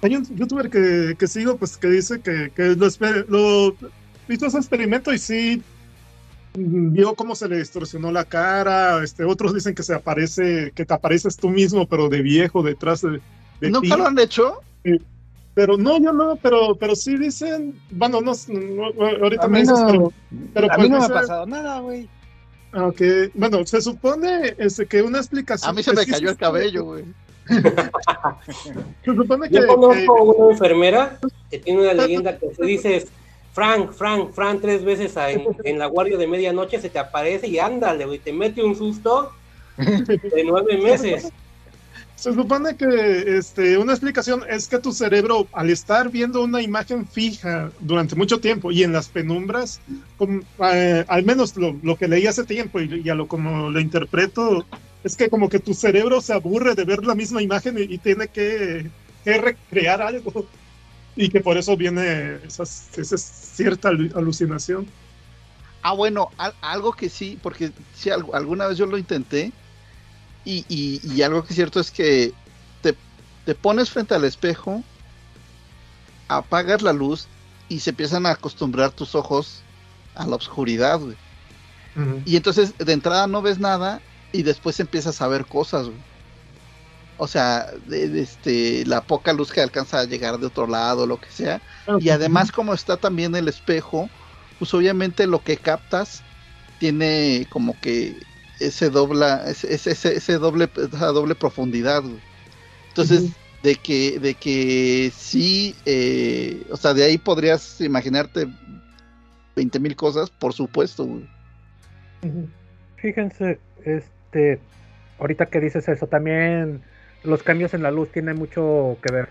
hay 0.01 0.17
un 0.17 0.25
youtuber 0.37 0.71
que, 0.71 1.15
que 1.19 1.27
sigo, 1.27 1.57
pues 1.59 1.77
que 1.77 1.89
dice 1.89 2.21
que, 2.21 2.51
que 2.55 2.77
lo, 2.77 2.89
lo 3.29 3.77
hizo 4.35 4.47
ese 4.47 4.59
experimento 4.59 5.13
y 5.13 5.19
sí 5.19 5.63
vio 6.55 7.15
cómo 7.15 7.35
se 7.37 7.49
le 7.49 7.59
distorsionó 7.59 8.11
la 8.11 8.25
cara, 8.25 9.03
este, 9.05 9.25
otros 9.25 9.55
dicen 9.55 9.75
que 9.75 9.83
se 9.85 9.95
aparece, 9.95 10.73
que 10.75 10.85
te 10.85 10.95
apareces 10.95 11.37
tú 11.37 11.49
mismo, 11.49 11.87
pero 11.87 12.09
de 12.09 12.23
viejo 12.23 12.63
detrás 12.63 13.03
de, 13.03 13.21
de 13.61 13.71
¿Nunca 13.71 13.97
lo 13.97 14.07
han 14.07 14.19
hecho? 14.19 14.61
pero 15.55 15.77
no, 15.77 16.01
yo 16.01 16.13
no, 16.13 16.37
pero, 16.37 16.75
pero 16.77 16.97
sí 16.97 17.17
dicen, 17.19 17.75
bueno, 17.91 18.21
no, 18.21 18.33
ahorita 19.23 19.47
me 19.49 19.61
dices, 19.61 19.79
pero, 19.87 20.13
pero 20.55 20.67
a 20.73 20.77
pues 20.77 20.89
mí 20.89 20.89
no 20.89 20.97
me 20.97 21.03
dice- 21.03 21.13
ha 21.13 21.21
pasado 21.21 21.47
nada, 21.47 21.81
güey. 21.81 22.09
aunque, 22.73 23.31
bueno, 23.35 23.65
se 23.67 23.81
supone 23.83 24.55
este, 24.59 24.87
que 24.87 25.03
una 25.03 25.19
explicación. 25.19 25.71
A 25.71 25.73
mí 25.73 25.83
se 25.83 25.93
me 25.93 26.05
sí 26.05 26.11
cayó 26.11 26.31
el 26.31 26.37
cabello, 26.37 26.85
güey. 26.85 27.05
Se 29.05 29.15
supone 29.15 29.49
que, 29.49 29.57
Yo 29.57 29.67
conozco 29.67 30.23
una 30.23 30.53
enfermera 30.53 31.19
que 31.51 31.59
tiene 31.59 31.81
una 31.83 31.95
leyenda 31.95 32.39
que 32.39 32.55
se 32.55 32.65
dice 32.65 33.07
Frank, 33.53 33.93
Frank, 33.93 34.33
Frank 34.33 34.61
tres 34.61 34.85
veces 34.85 35.15
en, 35.17 35.45
en 35.65 35.79
la 35.79 35.87
guardia 35.87 36.17
de 36.17 36.27
medianoche 36.27 36.81
se 36.81 36.91
te 36.91 36.99
aparece 36.99 37.49
y 37.49 37.59
ándale, 37.59 38.05
güey, 38.07 38.19
te 38.19 38.33
mete 38.33 38.63
un 38.63 38.77
susto 38.77 39.33
de 39.77 40.45
nueve 40.45 40.79
meses. 40.83 41.33
Se 42.15 42.35
supone 42.35 42.77
que 42.77 43.39
este, 43.39 43.79
una 43.79 43.93
explicación 43.93 44.43
es 44.49 44.69
que 44.69 44.79
tu 44.79 44.93
cerebro, 44.93 45.47
al 45.53 45.71
estar 45.71 46.11
viendo 46.11 46.45
una 46.45 46.61
imagen 46.61 47.07
fija 47.07 47.71
durante 47.81 48.15
mucho 48.15 48.41
tiempo 48.41 48.71
y 48.71 48.83
en 48.83 48.93
las 48.93 49.09
penumbras, 49.09 49.81
eh, 50.71 51.05
al 51.09 51.25
menos 51.25 51.57
lo, 51.57 51.75
lo 51.83 51.97
que 51.97 52.09
leí 52.09 52.27
hace 52.27 52.45
tiempo 52.45 52.79
y, 52.79 53.01
y 53.03 53.09
a 53.09 53.15
lo 53.15 53.27
como 53.27 53.71
lo 53.71 53.81
interpreto, 53.81 54.67
es 55.03 55.17
que 55.17 55.31
como 55.31 55.49
que 55.49 55.61
tu 55.61 55.73
cerebro 55.73 56.21
se 56.21 56.35
aburre 56.35 56.75
de 56.75 56.85
ver 56.85 57.07
la 57.07 57.15
misma 57.15 57.41
imagen 57.41 57.79
y, 57.79 57.95
y 57.95 57.97
tiene 57.97 58.29
que, 58.29 58.91
que 59.25 59.39
recrear 59.39 60.03
algo. 60.03 60.45
Y 61.21 61.29
que 61.29 61.41
por 61.41 61.59
eso 61.59 61.77
viene 61.77 62.37
esas- 62.47 62.97
esa 62.97 63.19
cierta 63.19 63.91
alu- 63.91 64.17
alucinación. 64.17 64.87
Ah, 65.83 65.93
bueno, 65.93 66.31
al- 66.39 66.55
algo 66.63 66.93
que 66.93 67.11
sí, 67.11 67.39
porque 67.43 67.73
sí, 67.95 68.09
al- 68.09 68.25
alguna 68.33 68.67
vez 68.67 68.79
yo 68.79 68.87
lo 68.87 68.97
intenté. 68.97 69.53
Y, 70.47 70.65
y- 70.71 71.01
y 71.05 71.21
algo 71.21 71.43
que 71.43 71.51
es 71.51 71.57
cierto 71.57 71.79
es 71.79 71.91
que 71.91 72.33
te, 72.81 72.97
te 73.45 73.55
pones 73.55 73.91
frente 73.91 74.15
al 74.15 74.25
espejo, 74.25 74.83
apagas 76.29 76.81
la 76.81 76.95
luz 76.95 77.27
y 77.69 77.81
se 77.81 77.91
empiezan 77.91 78.25
a 78.25 78.31
acostumbrar 78.31 78.91
tus 78.91 79.15
ojos 79.15 79.61
a 80.15 80.27
la 80.27 80.37
oscuridad, 80.37 81.01
güey. 81.01 81.17
Y 82.25 82.37
entonces 82.37 82.79
de 82.79 82.93
entrada 82.95 83.27
no 83.27 83.43
ves 83.43 83.59
nada 83.59 84.01
y 84.33 84.43
después 84.43 84.81
empiezas 84.81 85.21
a 85.21 85.29
ver 85.29 85.45
cosas, 85.45 85.87
güey. 85.87 85.99
O 87.23 87.27
sea, 87.29 87.67
de, 87.87 88.09
de 88.09 88.23
este, 88.23 88.85
la 88.87 89.07
poca 89.07 89.33
luz 89.35 89.53
que 89.53 89.61
alcanza 89.61 90.01
a 90.01 90.05
llegar 90.05 90.39
de 90.39 90.47
otro 90.47 90.67
lado, 90.67 91.07
lo 91.07 91.21
que 91.21 91.31
sea. 91.31 91.63
Y 91.99 92.09
además 92.11 92.51
como 92.51 92.73
está 92.75 92.97
también 92.97 93.35
el 93.37 93.49
espejo, 93.49 94.09
pues 94.59 94.73
obviamente 94.75 95.27
lo 95.27 95.43
que 95.43 95.59
captas 95.59 96.23
tiene 96.79 97.47
como 97.51 97.79
que 97.79 98.17
ese 98.59 98.89
dobla, 98.91 99.45
ese, 99.51 99.75
ese, 99.75 99.93
ese- 99.93 100.39
doble, 100.39 100.71
esa 100.77 101.07
doble 101.09 101.35
profundidad. 101.35 102.03
güey. 102.03 102.21
Entonces, 102.89 103.33
de 103.63 103.77
que, 103.77 104.19
de 104.19 104.35
que 104.35 105.13
sí, 105.15 105.77
eh, 105.85 106.67
o 106.71 106.77
sea, 106.77 106.95
de 106.95 107.05
ahí 107.05 107.19
podrías 107.19 107.81
imaginarte 107.81 108.49
20 109.57 109.79
mil 109.81 109.97
cosas, 109.97 110.31
por 110.31 110.53
supuesto. 110.53 111.05
güey. 111.05 111.29
Fíjense, 112.97 113.61
este, 113.85 114.61
ahorita 115.19 115.47
que 115.47 115.61
dices 115.61 115.89
eso, 115.89 116.07
también 116.07 116.83
los 117.25 117.43
cambios 117.43 117.75
en 117.75 117.83
la 117.83 117.91
luz 117.91 118.11
tienen 118.13 118.37
mucho 118.37 118.97
que 119.03 119.11
ver. 119.11 119.29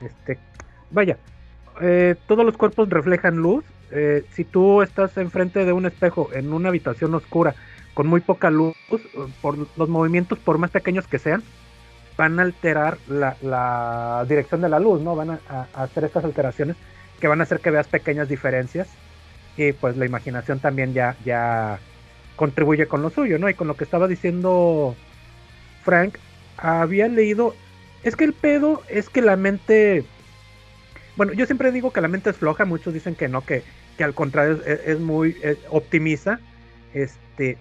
Este, 0.00 0.38
vaya, 0.90 1.16
eh, 1.80 2.16
todos 2.26 2.44
los 2.44 2.56
cuerpos 2.56 2.88
reflejan 2.88 3.36
luz. 3.36 3.64
eh, 3.94 4.24
si 4.32 4.44
tú 4.44 4.80
estás 4.82 5.16
enfrente 5.18 5.66
de 5.66 5.72
un 5.72 5.84
espejo 5.84 6.30
en 6.32 6.52
una 6.54 6.70
habitación 6.70 7.14
oscura 7.14 7.54
con 7.94 8.06
muy 8.06 8.20
poca 8.22 8.50
luz, 8.50 8.74
eh, 8.90 8.98
por 9.42 9.58
los 9.76 9.88
movimientos, 9.90 10.38
por 10.38 10.56
más 10.58 10.70
pequeños 10.70 11.06
que 11.06 11.18
sean, 11.18 11.42
van 12.16 12.38
a 12.38 12.42
alterar 12.42 12.98
la, 13.06 14.24
dirección 14.28 14.60
de 14.62 14.68
la 14.70 14.78
luz, 14.80 15.02
¿no? 15.02 15.14
Van 15.16 15.30
a- 15.30 15.40
a 15.48 15.82
hacer 15.82 16.04
estas 16.04 16.24
alteraciones 16.24 16.76
que 17.20 17.28
van 17.28 17.40
a 17.40 17.44
hacer 17.44 17.60
que 17.60 17.70
veas 17.70 17.88
pequeñas 17.88 18.28
diferencias 18.28 18.88
y 19.56 19.72
pues 19.72 19.96
la 19.96 20.06
imaginación 20.06 20.60
también 20.60 20.94
ya, 20.94 21.16
ya 21.24 21.78
contribuye 22.36 22.86
con 22.88 23.02
lo 23.02 23.10
suyo, 23.10 23.38
¿no? 23.38 23.48
Y 23.50 23.54
con 23.54 23.68
lo 23.68 23.76
que 23.76 23.84
estaba 23.84 24.08
diciendo 24.08 24.96
Frank, 25.82 26.16
había 26.56 27.08
leído 27.08 27.54
Es 28.02 28.16
que 28.16 28.24
el 28.24 28.32
pedo 28.32 28.82
es 28.88 29.08
que 29.08 29.22
la 29.22 29.36
mente. 29.36 30.04
Bueno, 31.16 31.32
yo 31.32 31.46
siempre 31.46 31.72
digo 31.72 31.92
que 31.92 32.00
la 32.00 32.08
mente 32.08 32.30
es 32.30 32.36
floja, 32.36 32.64
muchos 32.64 32.94
dicen 32.94 33.14
que 33.14 33.28
no, 33.28 33.44
que, 33.44 33.62
que 33.96 34.04
al 34.04 34.14
contrario 34.14 34.58
es, 34.64 34.98
muy 34.98 35.36
es 35.42 35.58
optimiza. 35.70 36.40
Este. 36.94 37.58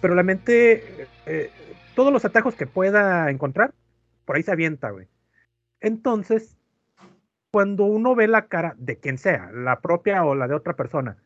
Pero 0.00 0.14
la 0.14 0.22
mente. 0.22 1.06
eh, 1.26 1.50
todos 1.96 2.12
los 2.12 2.24
atajos 2.26 2.54
que 2.54 2.66
pueda 2.66 3.30
encontrar, 3.30 3.72
por 4.26 4.36
ahí 4.36 4.42
se 4.42 4.52
avienta, 4.52 4.90
güey. 4.90 5.08
Entonces, 5.80 6.56
cuando 7.50 7.84
uno 7.84 8.14
ve 8.14 8.28
la 8.28 8.48
cara 8.48 8.74
de 8.76 8.98
quien 8.98 9.18
sea, 9.18 9.50
la 9.52 9.80
propia 9.80 10.22
o 10.24 10.34
la 10.34 10.46
de 10.46 10.54
otra 10.54 10.76
persona, 10.76 11.16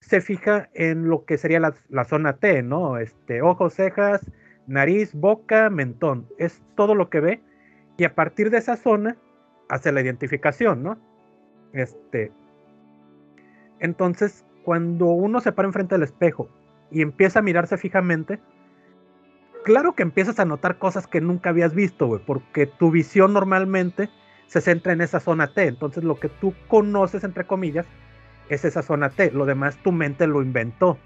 se 0.00 0.20
fija 0.20 0.68
en 0.74 1.08
lo 1.08 1.24
que 1.24 1.38
sería 1.38 1.60
la, 1.60 1.74
la 1.88 2.04
zona 2.04 2.34
T, 2.34 2.62
¿no? 2.62 2.98
Este, 2.98 3.40
ojos, 3.40 3.74
cejas, 3.74 4.20
nariz, 4.66 5.14
boca, 5.14 5.70
mentón. 5.70 6.28
Es 6.38 6.62
todo 6.74 6.94
lo 6.94 7.10
que 7.10 7.20
ve. 7.20 7.40
Y 7.96 8.04
a 8.04 8.14
partir 8.14 8.50
de 8.50 8.58
esa 8.58 8.76
zona 8.76 9.16
hace 9.68 9.92
la 9.92 10.00
identificación, 10.00 10.82
¿no? 10.82 10.98
Este. 11.72 12.32
Entonces, 13.80 14.44
cuando 14.64 15.06
uno 15.06 15.40
se 15.40 15.52
para 15.52 15.68
enfrente 15.68 15.94
del 15.94 16.04
espejo 16.04 16.48
y 16.90 17.02
empieza 17.02 17.40
a 17.40 17.42
mirarse 17.42 17.76
fijamente, 17.76 18.40
claro 19.64 19.94
que 19.94 20.02
empiezas 20.02 20.38
a 20.38 20.44
notar 20.44 20.78
cosas 20.78 21.06
que 21.06 21.20
nunca 21.20 21.50
habías 21.50 21.74
visto, 21.74 22.06
güey, 22.06 22.22
porque 22.24 22.66
tu 22.66 22.90
visión 22.90 23.32
normalmente 23.32 24.08
se 24.46 24.60
centra 24.60 24.92
en 24.92 25.00
esa 25.00 25.20
zona 25.20 25.52
T. 25.52 25.66
Entonces, 25.66 26.04
lo 26.04 26.16
que 26.16 26.28
tú 26.28 26.54
conoces, 26.68 27.24
entre 27.24 27.46
comillas, 27.46 27.86
es 28.48 28.64
esa 28.64 28.82
zona 28.82 29.10
T. 29.10 29.30
Lo 29.32 29.46
demás 29.46 29.76
tu 29.82 29.92
mente 29.92 30.26
lo 30.26 30.42
inventó. 30.42 30.98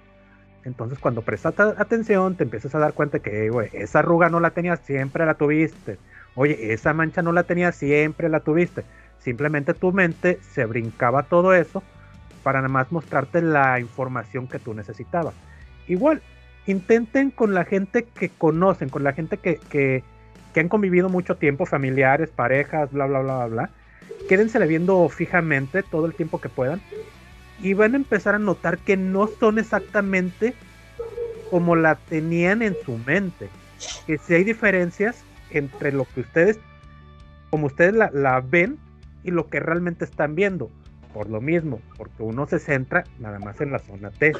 Entonces, 0.66 0.98
cuando 0.98 1.22
prestas 1.22 1.54
atención, 1.78 2.34
te 2.34 2.42
empiezas 2.42 2.74
a 2.74 2.80
dar 2.80 2.92
cuenta 2.92 3.20
que, 3.20 3.50
esa 3.72 4.00
arruga 4.00 4.28
no 4.28 4.40
la 4.40 4.50
tenías, 4.50 4.80
siempre 4.80 5.24
la 5.24 5.34
tuviste. 5.34 5.96
Oye, 6.34 6.72
esa 6.72 6.92
mancha 6.92 7.22
no 7.22 7.32
la 7.32 7.44
tenías, 7.44 7.76
siempre 7.76 8.28
la 8.28 8.40
tuviste. 8.40 8.82
Simplemente 9.20 9.74
tu 9.74 9.92
mente 9.92 10.40
se 10.42 10.64
brincaba 10.66 11.22
todo 11.22 11.54
eso 11.54 11.84
para 12.42 12.58
nada 12.58 12.68
más 12.68 12.90
mostrarte 12.90 13.42
la 13.42 13.78
información 13.78 14.48
que 14.48 14.58
tú 14.58 14.74
necesitabas. 14.74 15.34
Igual, 15.86 16.20
intenten 16.66 17.30
con 17.30 17.54
la 17.54 17.64
gente 17.64 18.02
que 18.02 18.28
conocen, 18.28 18.88
con 18.88 19.04
la 19.04 19.12
gente 19.12 19.36
que, 19.36 19.60
que, 19.70 20.02
que 20.52 20.60
han 20.60 20.68
convivido 20.68 21.08
mucho 21.08 21.36
tiempo, 21.36 21.64
familiares, 21.64 22.30
parejas, 22.30 22.90
bla, 22.90 23.06
bla, 23.06 23.20
bla, 23.20 23.36
bla, 23.36 23.46
bla. 23.46 23.70
Quédensele 24.28 24.66
viendo 24.66 25.08
fijamente 25.10 25.84
todo 25.84 26.06
el 26.06 26.14
tiempo 26.14 26.40
que 26.40 26.48
puedan 26.48 26.80
y 27.62 27.74
van 27.74 27.94
a 27.94 27.96
empezar 27.96 28.34
a 28.34 28.38
notar 28.38 28.78
que 28.78 28.96
no 28.96 29.28
son 29.28 29.58
exactamente 29.58 30.54
como 31.50 31.76
la 31.76 31.94
tenían 31.94 32.62
en 32.62 32.76
su 32.84 32.98
mente. 32.98 33.48
Que 34.06 34.18
si 34.18 34.34
hay 34.34 34.44
diferencias 34.44 35.24
entre 35.50 35.92
lo 35.92 36.04
que 36.04 36.20
ustedes, 36.20 36.58
como 37.50 37.66
ustedes 37.66 37.94
la, 37.94 38.10
la 38.12 38.40
ven 38.40 38.78
y 39.24 39.30
lo 39.30 39.48
que 39.48 39.60
realmente 39.60 40.04
están 40.04 40.34
viendo. 40.34 40.70
Por 41.12 41.30
lo 41.30 41.40
mismo, 41.40 41.80
porque 41.96 42.22
uno 42.22 42.46
se 42.46 42.58
centra 42.58 43.04
nada 43.18 43.38
más 43.38 43.60
en 43.60 43.72
la 43.72 43.78
zona 43.78 44.10
T. 44.10 44.32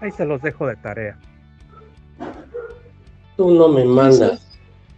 Ahí 0.00 0.12
se 0.12 0.26
los 0.26 0.42
dejo 0.42 0.66
de 0.66 0.76
tarea. 0.76 1.18
Tú 3.36 3.54
no 3.54 3.68
me 3.68 3.84
mandas. 3.84 4.46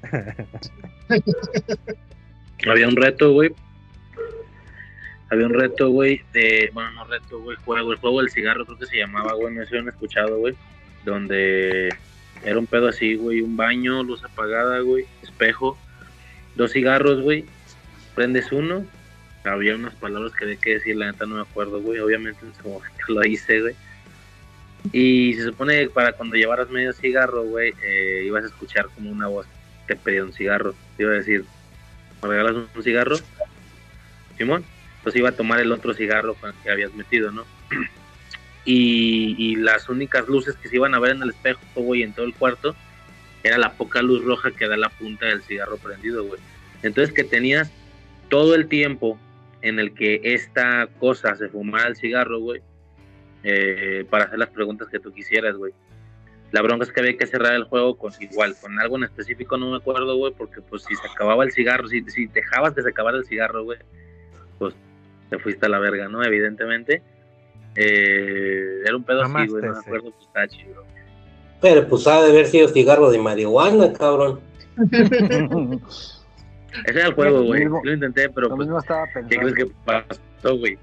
Había 2.69 2.89
un 2.89 2.97
reto, 2.97 3.33
güey. 3.33 3.55
Había 5.31 5.47
un 5.47 5.55
reto, 5.55 5.91
güey, 5.91 6.23
de. 6.33 6.71
Bueno, 6.73 6.91
no 6.93 7.05
reto, 7.05 7.41
güey, 7.41 7.57
juego. 7.65 7.93
El 7.93 7.99
juego 7.99 8.21
del 8.21 8.31
cigarro 8.31 8.65
creo 8.65 8.79
que 8.79 8.87
se 8.87 8.99
llamaba, 8.99 9.35
güey. 9.35 9.55
No 9.55 9.63
sé 9.63 9.69
si 9.69 9.75
lo 9.77 9.91
escuchado, 9.91 10.39
güey. 10.39 10.55
Donde 11.05 11.95
era 12.45 12.59
un 12.59 12.67
pedo 12.67 12.89
así, 12.89 13.15
güey. 13.17 13.41
Un 13.41 13.57
baño, 13.57 14.03
luz 14.03 14.25
apagada, 14.25 14.81
güey. 14.81 15.07
Espejo. 15.23 15.79
Dos 16.57 16.73
cigarros, 16.73 17.21
güey. 17.23 17.45
Prendes 18.15 18.51
uno. 18.53 18.85
Había 19.45 19.75
unas 19.75 19.95
palabras 19.95 20.33
que 20.33 20.45
había 20.45 20.57
que 20.57 20.75
decir, 20.75 20.97
la 20.97 21.13
neta 21.13 21.25
no 21.27 21.37
me 21.37 21.43
acuerdo, 21.43 21.81
güey. 21.81 21.99
Obviamente 22.01 22.45
en 22.45 22.55
su 22.55 22.69
momento 22.69 22.97
lo 23.09 23.25
hice, 23.25 23.61
güey. 23.61 23.75
Y 24.93 25.35
se 25.35 25.45
supone 25.45 25.79
que 25.81 25.91
para 25.91 26.13
cuando 26.13 26.37
llevaras 26.37 26.71
medio 26.71 26.93
cigarro, 26.93 27.43
güey, 27.45 27.75
eh, 27.83 28.23
ibas 28.25 28.45
a 28.45 28.47
escuchar 28.47 28.87
como 28.95 29.11
una 29.11 29.27
voz 29.27 29.47
te 29.89 29.97
pedía 29.97 30.23
un 30.23 30.33
cigarro. 30.33 30.75
Te 30.97 31.03
iba 31.03 31.13
a 31.13 31.17
decir, 31.17 31.45
¿me 32.23 32.29
regalas 32.29 32.55
un 32.75 32.83
cigarro? 32.85 33.17
Simón. 34.37 34.65
Entonces 35.09 35.21
iba 35.21 35.31
a 35.31 35.37
tomar 35.37 35.59
el 35.59 35.73
otro 35.73 35.95
cigarro 35.95 36.35
con 36.35 36.51
el 36.51 36.57
que 36.63 36.71
habías 36.71 36.93
metido, 36.93 37.33
¿no? 37.33 37.47
Y, 38.71 39.57
las 39.57 39.89
únicas 39.89 40.29
luces 40.29 40.55
que 40.57 40.69
se 40.69 40.77
iban 40.77 40.95
a 40.95 40.99
ver 40.99 41.13
en 41.13 41.23
el 41.23 41.31
espejo, 41.31 41.61
güey, 41.77 42.03
en 42.03 42.13
todo 42.13 42.27
el 42.27 42.35
cuarto, 42.35 42.77
era 43.43 43.57
la 43.57 43.73
poca 43.73 44.03
luz 44.03 44.23
roja 44.23 44.51
que 44.51 44.69
da 44.69 44.77
la 44.77 44.91
punta 44.91 45.25
del 45.25 45.41
cigarro 45.41 45.79
prendido, 45.79 46.25
güey. 46.25 46.39
Entonces 46.83 47.15
que 47.15 47.25
tenías 47.25 47.73
todo 48.29 48.55
el 48.55 48.69
tiempo 48.69 49.19
en 49.63 49.79
el 49.79 49.95
que 49.95 50.21
esta 50.23 50.87
cosa 51.01 51.35
se 51.37 51.49
fumara 51.49 51.89
el 51.89 51.97
cigarro, 51.97 52.41
güey, 52.41 52.61
eh, 53.43 54.05
para 54.11 54.25
hacer 54.25 54.39
las 54.39 54.51
preguntas 54.51 54.89
que 54.89 54.99
tú 54.99 55.15
quisieras, 55.15 55.57
güey. 55.57 55.73
La 56.51 56.61
bronca 56.61 56.85
es 56.85 56.93
que 56.93 57.01
había 57.01 57.17
que 57.17 57.27
cerrar 57.27 57.55
el 57.55 57.65
juego 57.65 57.97
con 57.97 58.13
igual, 58.21 58.55
con 58.61 58.79
algo 58.79 58.99
en 58.99 59.05
específico, 59.05 59.57
no 59.57 59.71
me 59.71 59.79
acuerdo, 59.79 60.15
güey, 60.19 60.35
porque 60.35 60.61
pues 60.61 60.83
si 60.83 60.95
se 60.95 61.09
acababa 61.09 61.45
el 61.45 61.53
cigarro, 61.53 61.89
si, 61.89 62.03
si 62.11 62.27
dejabas 62.27 62.75
que 62.75 62.83
se 62.83 62.91
acabara 62.91 63.17
el 63.17 63.25
cigarro, 63.25 63.65
güey, 63.65 63.79
pues 64.59 64.75
te 65.31 65.39
fuiste 65.39 65.67
a 65.67 65.69
la 65.69 65.79
verga, 65.79 66.09
¿no? 66.09 66.23
Evidentemente. 66.25 67.03
Eh, 67.75 68.81
era 68.85 68.97
un 68.97 69.05
pedo 69.05 69.23
así, 69.23 69.47
güey, 69.49 69.65
no 69.65 69.73
me 69.73 69.79
acuerdo. 69.79 70.13
Pero 71.61 71.89
pues 71.89 72.07
ha 72.07 72.23
de 72.23 72.31
haber 72.31 72.47
sido 72.47 72.69
cigarro 72.69 73.11
de 73.11 73.19
marihuana, 73.19 73.93
cabrón. 73.93 74.41
Ese 76.87 76.99
era 76.99 77.09
el 77.09 77.15
juego, 77.15 77.43
güey. 77.45 77.65
Lo 77.65 77.93
intenté, 77.93 78.29
pero 78.31 78.49
Lo 78.49 78.57
pues, 78.57 78.67
mismo 78.69 78.79
estaba 78.79 79.07
¿qué 79.29 79.37
crees 79.39 79.55
que 79.55 79.67
pasó, 79.85 80.57
güey? 80.59 80.79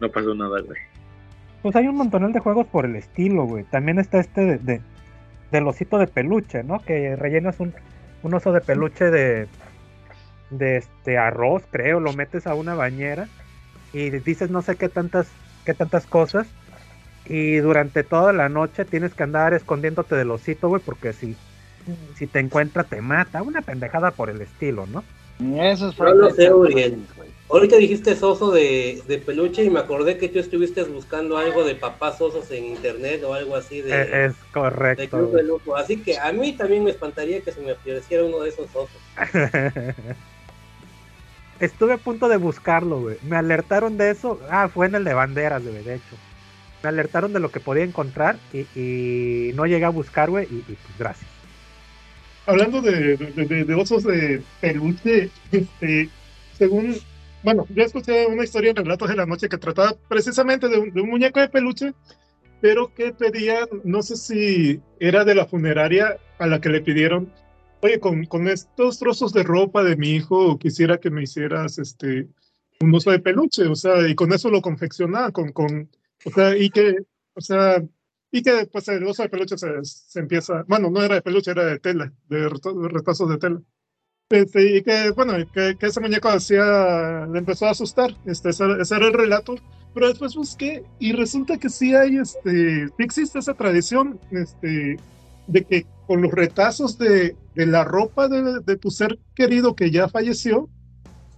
No 0.00 0.08
pasó 0.08 0.34
nada, 0.34 0.60
güey. 0.60 0.78
Pues 1.62 1.76
hay 1.76 1.88
un 1.88 1.96
montonal 1.96 2.32
de 2.32 2.40
juegos 2.40 2.66
por 2.66 2.84
el 2.86 2.96
estilo, 2.96 3.44
güey. 3.44 3.64
También 3.64 3.98
está 3.98 4.20
este 4.20 4.40
de, 4.42 4.58
de- 4.58 4.80
del 5.50 5.66
osito 5.66 5.98
de 5.98 6.06
peluche, 6.06 6.62
¿no? 6.62 6.78
Que 6.78 7.16
rellenas 7.16 7.58
un, 7.58 7.74
un 8.22 8.34
oso 8.34 8.52
de 8.52 8.60
peluche 8.60 9.10
de, 9.10 9.48
de 10.50 10.76
este 10.76 11.18
arroz, 11.18 11.64
creo, 11.70 11.98
lo 12.00 12.12
metes 12.12 12.46
a 12.46 12.54
una 12.54 12.74
bañera 12.74 13.28
y 13.92 14.10
dices 14.10 14.50
no 14.50 14.62
sé 14.62 14.76
qué 14.76 14.88
tantas, 14.88 15.28
qué 15.64 15.74
tantas 15.74 16.06
cosas. 16.06 16.46
Y 17.26 17.56
durante 17.56 18.02
toda 18.02 18.32
la 18.32 18.48
noche 18.48 18.84
tienes 18.84 19.14
que 19.14 19.22
andar 19.22 19.54
escondiéndote 19.54 20.16
del 20.16 20.30
osito, 20.30 20.68
güey, 20.68 20.82
porque 20.84 21.12
si, 21.12 21.36
si 22.16 22.26
te 22.26 22.40
encuentra 22.40 22.84
te 22.84 23.00
mata. 23.00 23.42
Una 23.42 23.62
pendejada 23.62 24.10
por 24.10 24.30
el 24.30 24.40
estilo, 24.40 24.86
¿no? 24.86 25.04
Eso 25.62 25.88
es 25.88 25.98
No 25.98 26.12
lo 26.12 26.30
sé, 26.30 26.52
Uriel. 26.52 26.98
Ahorita 27.48 27.76
dijiste 27.76 28.12
oso 28.12 28.52
de, 28.52 29.02
de 29.08 29.18
peluche 29.18 29.64
y 29.64 29.70
me 29.70 29.80
acordé 29.80 30.16
que 30.18 30.28
tú 30.28 30.38
estuviste 30.38 30.84
buscando 30.84 31.36
algo 31.36 31.64
de 31.64 31.74
papás 31.74 32.20
osos 32.20 32.48
en 32.52 32.64
internet 32.66 33.22
o 33.24 33.34
algo 33.34 33.56
así 33.56 33.80
de, 33.80 33.90
Eh, 33.90 34.26
es 34.26 34.34
de 34.34 34.52
correcto. 34.52 35.18
Club 35.18 35.32
de 35.32 35.42
Lujo. 35.42 35.76
Así 35.76 35.96
que 35.96 36.16
a 36.16 36.30
mí 36.32 36.52
también 36.52 36.84
me 36.84 36.90
espantaría 36.90 37.40
que 37.40 37.50
se 37.50 37.60
me 37.60 37.72
apareciera 37.72 38.24
uno 38.24 38.40
de 38.40 38.50
esos 38.50 38.68
osos. 38.74 39.00
Estuve 41.60 41.92
a 41.92 41.98
punto 41.98 42.28
de 42.28 42.38
buscarlo, 42.38 43.00
güey. 43.00 43.16
Me 43.22 43.36
alertaron 43.36 43.98
de 43.98 44.10
eso. 44.10 44.40
Ah, 44.50 44.68
fue 44.68 44.86
en 44.86 44.94
el 44.94 45.04
de 45.04 45.14
banderas, 45.14 45.62
güey, 45.62 45.84
de 45.84 45.96
hecho. 45.96 46.16
Me 46.82 46.88
alertaron 46.88 47.32
de 47.32 47.40
lo 47.40 47.50
que 47.50 47.60
podía 47.60 47.84
encontrar 47.84 48.36
y, 48.52 49.52
no 49.54 49.66
llegué 49.66 49.84
a 49.84 49.90
buscar, 49.90 50.30
güey, 50.30 50.46
y, 50.50 50.62
pues 50.62 50.78
gracias. 50.98 51.30
Hablando 52.46 52.80
de 52.80 53.74
osos 53.74 54.04
de 54.04 54.42
peluche, 54.60 55.30
este, 55.52 56.08
según, 56.60 56.96
bueno, 57.42 57.66
yo 57.70 57.82
escuché 57.82 58.26
una 58.26 58.44
historia 58.44 58.70
en 58.70 58.76
Relatos 58.76 59.08
de 59.08 59.16
la 59.16 59.26
Noche 59.26 59.48
que 59.48 59.56
trataba 59.56 59.94
precisamente 60.08 60.68
de 60.68 60.78
un, 60.78 60.92
de 60.92 61.00
un 61.00 61.08
muñeco 61.10 61.40
de 61.40 61.48
peluche, 61.48 61.94
pero 62.60 62.92
que 62.94 63.12
pedían, 63.12 63.66
no 63.84 64.02
sé 64.02 64.16
si 64.16 64.80
era 64.98 65.24
de 65.24 65.34
la 65.34 65.46
funeraria 65.46 66.18
a 66.38 66.46
la 66.46 66.60
que 66.60 66.68
le 66.68 66.82
pidieron, 66.82 67.32
oye, 67.82 68.00
con, 68.00 68.24
con 68.24 68.48
estos 68.48 68.98
trozos 68.98 69.32
de 69.32 69.42
ropa 69.42 69.82
de 69.82 69.96
mi 69.96 70.10
hijo, 70.10 70.58
quisiera 70.58 70.98
que 70.98 71.10
me 71.10 71.22
hicieras 71.22 71.78
este, 71.78 72.28
un 72.80 72.94
oso 72.94 73.10
de 73.10 73.20
peluche, 73.20 73.66
o 73.66 73.76
sea, 73.76 74.08
y 74.08 74.14
con 74.14 74.32
eso 74.32 74.50
lo 74.50 74.62
confeccionaba, 74.62 75.30
con, 75.32 75.52
con, 75.52 75.90
o 76.24 76.30
sea, 76.30 76.56
y 76.56 76.70
que, 76.70 76.96
o 77.34 77.40
sea, 77.40 77.82
y 78.30 78.42
que 78.42 78.66
pues 78.66 78.88
el 78.88 79.04
oso 79.06 79.22
de 79.22 79.28
peluche 79.28 79.58
se, 79.58 79.68
se 79.82 80.20
empieza, 80.20 80.64
bueno, 80.68 80.90
no 80.90 81.02
era 81.02 81.16
de 81.16 81.22
peluche, 81.22 81.50
era 81.50 81.64
de 81.64 81.78
tela, 81.78 82.12
de 82.28 82.48
retazos 82.48 83.28
de 83.28 83.38
tela. 83.38 83.62
Este, 84.30 84.76
y 84.76 84.82
que, 84.82 85.10
bueno, 85.10 85.34
que, 85.52 85.76
que 85.76 85.86
ese 85.86 86.00
muñeco 86.00 86.28
hacía, 86.28 87.26
le 87.26 87.38
empezó 87.40 87.66
a 87.66 87.70
asustar, 87.70 88.16
este, 88.26 88.50
ese, 88.50 88.64
ese 88.80 88.94
era 88.94 89.08
el 89.08 89.12
relato, 89.12 89.56
pero 89.92 90.08
después 90.08 90.36
busqué 90.36 90.84
y 91.00 91.12
resulta 91.12 91.58
que 91.58 91.68
sí 91.68 91.94
hay, 91.96 92.16
este, 92.16 92.88
existe 92.98 93.40
esa 93.40 93.54
tradición, 93.54 94.20
este, 94.30 94.98
de 95.48 95.64
que 95.64 95.84
con 96.10 96.22
los 96.22 96.32
retazos 96.32 96.98
de, 96.98 97.36
de 97.54 97.66
la 97.66 97.84
ropa 97.84 98.26
de, 98.26 98.58
de 98.66 98.76
tu 98.76 98.90
ser 98.90 99.16
querido 99.32 99.76
que 99.76 99.92
ya 99.92 100.08
falleció, 100.08 100.68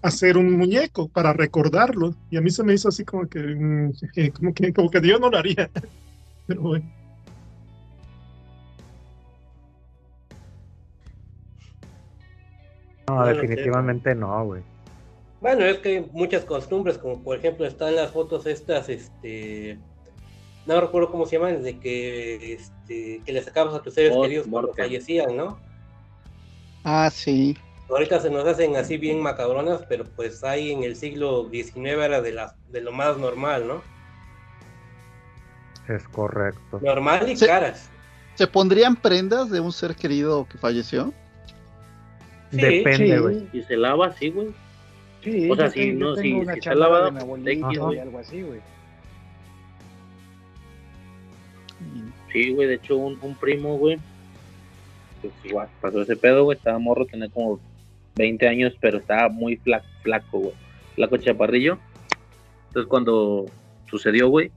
hacer 0.00 0.38
un 0.38 0.50
muñeco 0.56 1.08
para 1.08 1.34
recordarlo. 1.34 2.14
Y 2.30 2.38
a 2.38 2.40
mí 2.40 2.48
se 2.48 2.64
me 2.64 2.72
hizo 2.72 2.88
así 2.88 3.04
como 3.04 3.28
que, 3.28 3.38
mm, 3.38 3.92
como 4.32 4.54
que, 4.54 4.72
como 4.72 4.90
que 4.90 5.00
Dios 5.02 5.20
no 5.20 5.28
lo 5.28 5.36
haría. 5.36 5.68
Pero 6.46 6.62
bueno. 6.62 6.90
No, 13.08 13.26
definitivamente 13.26 14.14
no, 14.14 14.42
güey. 14.46 14.62
Bueno, 15.42 15.66
es 15.66 15.80
que 15.80 15.88
hay 15.98 16.10
muchas 16.12 16.46
costumbres, 16.46 16.96
como 16.96 17.22
por 17.22 17.36
ejemplo 17.36 17.66
están 17.66 17.94
las 17.94 18.10
fotos 18.10 18.46
estas, 18.46 18.88
este, 18.88 19.78
no 20.66 20.80
recuerdo 20.80 21.10
cómo 21.10 21.26
se 21.26 21.36
llaman, 21.36 21.62
de 21.62 21.78
que, 21.78 22.54
este, 22.54 23.20
que 23.24 23.32
le 23.32 23.42
sacabas 23.42 23.74
a 23.74 23.82
tus 23.82 23.94
seres 23.94 24.14
queridos 24.22 24.46
cuando 24.48 24.72
fallecían, 24.74 25.36
¿no? 25.36 25.58
Ah, 26.84 27.10
sí. 27.10 27.56
Ahorita 27.88 28.20
se 28.20 28.30
nos 28.30 28.46
hacen 28.46 28.76
así 28.76 28.96
bien 28.96 29.20
macabronas, 29.20 29.82
pero 29.88 30.04
pues 30.04 30.42
ahí 30.44 30.70
en 30.72 30.82
el 30.82 30.96
siglo 30.96 31.48
XIX 31.50 31.76
era 32.04 32.20
de, 32.22 32.32
la, 32.32 32.56
de 32.68 32.80
lo 32.80 32.92
más 32.92 33.18
normal, 33.18 33.66
¿no? 33.68 33.82
Es 35.88 36.06
correcto. 36.08 36.80
Normal 36.80 37.28
y 37.30 37.36
caras. 37.36 37.90
¿Se 38.34 38.46
pondrían 38.46 38.96
prendas 38.96 39.50
de 39.50 39.60
un 39.60 39.72
ser 39.72 39.94
querido 39.94 40.46
que 40.48 40.56
falleció? 40.58 41.12
Sí, 42.50 42.56
Depende, 42.60 43.18
güey. 43.18 43.48
Y 43.52 43.62
se 43.62 43.76
lava, 43.76 44.12
sí, 44.12 44.30
güey. 44.30 44.48
Sí, 45.22 45.50
O 45.50 45.56
sea, 45.56 45.70
si 45.70 45.92
no- 45.92 46.16
si- 46.16 46.32
si 46.44 46.58
está 46.58 46.74
lavada, 46.74 47.06
de 47.06 47.10
mi 47.12 47.16
pues, 47.18 47.24
abuelita 47.24 47.50
X, 47.52 48.32
y 48.32 48.42
güey. 48.42 48.60
Sí, 52.32 52.50
güey, 52.52 52.68
de 52.68 52.74
hecho 52.74 52.96
un, 52.96 53.18
un 53.20 53.34
primo, 53.34 53.76
güey, 53.76 53.98
pues 55.20 55.32
igual, 55.44 55.68
pasó 55.80 56.02
ese 56.02 56.16
pedo, 56.16 56.44
güey, 56.44 56.56
estaba 56.56 56.78
morro, 56.78 57.06
tenía 57.06 57.28
como 57.28 57.60
20 58.16 58.48
años, 58.48 58.74
pero 58.80 58.98
estaba 58.98 59.28
muy 59.28 59.56
flaco, 59.56 59.86
flaco, 60.02 60.38
güey, 60.38 60.54
flaco 60.94 61.16
chaparrillo. 61.16 61.78
Entonces 62.68 62.88
cuando 62.88 63.46
sucedió, 63.86 64.28
güey, 64.28 64.50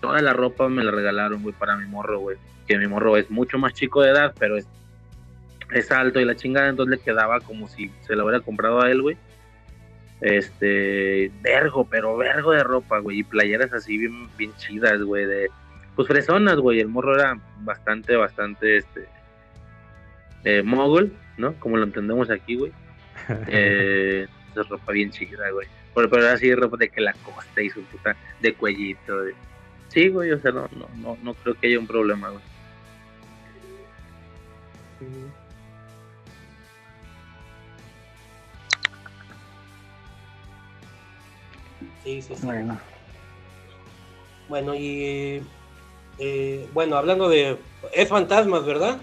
toda 0.00 0.20
la 0.20 0.32
ropa 0.32 0.68
me 0.68 0.84
la 0.84 0.90
regalaron, 0.90 1.42
güey, 1.42 1.54
para 1.54 1.76
mi 1.76 1.86
morro, 1.86 2.20
güey, 2.20 2.36
que 2.66 2.78
mi 2.78 2.86
morro 2.86 3.16
es 3.16 3.30
mucho 3.30 3.58
más 3.58 3.72
chico 3.72 4.02
de 4.02 4.10
edad, 4.10 4.34
pero 4.38 4.56
es, 4.56 4.66
es 5.72 5.90
alto 5.90 6.20
y 6.20 6.24
la 6.24 6.36
chingada, 6.36 6.68
entonces 6.68 6.98
le 6.98 7.04
quedaba 7.04 7.40
como 7.40 7.68
si 7.68 7.90
se 8.06 8.16
la 8.16 8.24
hubiera 8.24 8.40
comprado 8.40 8.82
a 8.82 8.90
él, 8.90 9.02
güey. 9.02 9.16
Este, 10.20 11.30
vergo, 11.42 11.86
pero 11.90 12.16
vergo 12.16 12.52
de 12.52 12.62
ropa, 12.62 12.98
güey, 12.98 13.20
y 13.20 13.24
playeras 13.24 13.72
así 13.72 13.98
bien, 13.98 14.28
bien 14.36 14.52
chidas, 14.56 15.02
güey, 15.02 15.26
de 15.26 15.50
pues 15.94 16.08
fresonas, 16.08 16.56
güey. 16.56 16.80
El 16.80 16.88
morro 16.88 17.14
era 17.14 17.38
bastante, 17.60 18.16
bastante, 18.16 18.78
este, 18.78 19.08
eh, 20.44 20.62
mogul, 20.62 21.12
¿no? 21.36 21.54
Como 21.60 21.76
lo 21.76 21.84
entendemos 21.84 22.30
aquí, 22.30 22.56
güey. 22.56 22.72
Eh, 23.48 24.26
esa 24.50 24.62
ropa 24.64 24.92
bien 24.92 25.10
chida, 25.10 25.50
güey. 25.50 25.66
Pero, 25.94 26.10
pero 26.10 26.24
era 26.24 26.34
así 26.34 26.54
ropa 26.54 26.76
de 26.76 26.88
que 26.88 27.00
la 27.00 27.12
costa 27.12 27.62
y 27.62 27.70
su 27.70 27.82
puta 27.84 28.16
de 28.40 28.54
cuellito. 28.54 29.14
Sí, 29.88 30.08
güey, 30.08 30.32
o 30.32 30.40
sea, 30.40 30.50
no, 30.50 30.68
no, 30.76 30.88
no, 30.96 31.16
no 31.22 31.34
creo 31.34 31.54
que 31.54 31.68
haya 31.68 31.78
un 31.78 31.86
problema, 31.86 32.30
güey. 32.30 32.42
Sí, 42.02 42.20
sí, 42.20 42.34
sí. 42.34 42.46
Bueno, 42.46 42.78
Bueno, 44.48 44.74
y 44.74 45.42
eh, 46.18 46.68
bueno, 46.72 46.96
hablando 46.96 47.28
de... 47.28 47.58
Es 47.92 48.08
fantasmas, 48.08 48.64
¿verdad? 48.64 48.98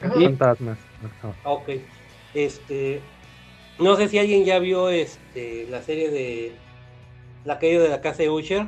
Fantasmas. 0.00 0.78
Ajá. 1.04 1.34
Ah, 1.44 1.50
Ok. 1.50 1.70
Este... 2.34 3.00
No 3.78 3.96
sé 3.96 4.08
si 4.08 4.18
alguien 4.18 4.44
ya 4.44 4.58
vio 4.58 4.90
este 4.90 5.66
la 5.70 5.80
serie 5.80 6.10
de 6.10 6.52
La 7.46 7.58
caída 7.58 7.82
de 7.82 7.88
la 7.88 8.02
casa 8.02 8.22
de 8.22 8.28
Usher. 8.30 8.66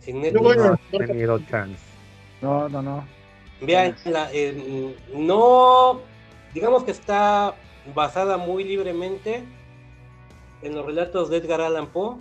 Sin 0.00 0.22
No 0.32 0.50
a- 0.50 0.78
he 0.92 0.98
tenido 1.06 1.38
chance. 1.40 1.82
no, 2.40 2.68
no, 2.68 2.80
no. 2.80 3.06
Vean, 3.60 3.94
la, 4.04 4.30
eh, 4.32 4.94
no, 5.14 6.00
digamos 6.54 6.84
que 6.84 6.90
está 6.92 7.54
basada 7.94 8.36
muy 8.38 8.64
libremente 8.64 9.44
en 10.62 10.74
los 10.74 10.84
relatos 10.86 11.28
de 11.30 11.38
Edgar 11.38 11.60
Allan 11.60 11.86
Poe, 11.88 12.16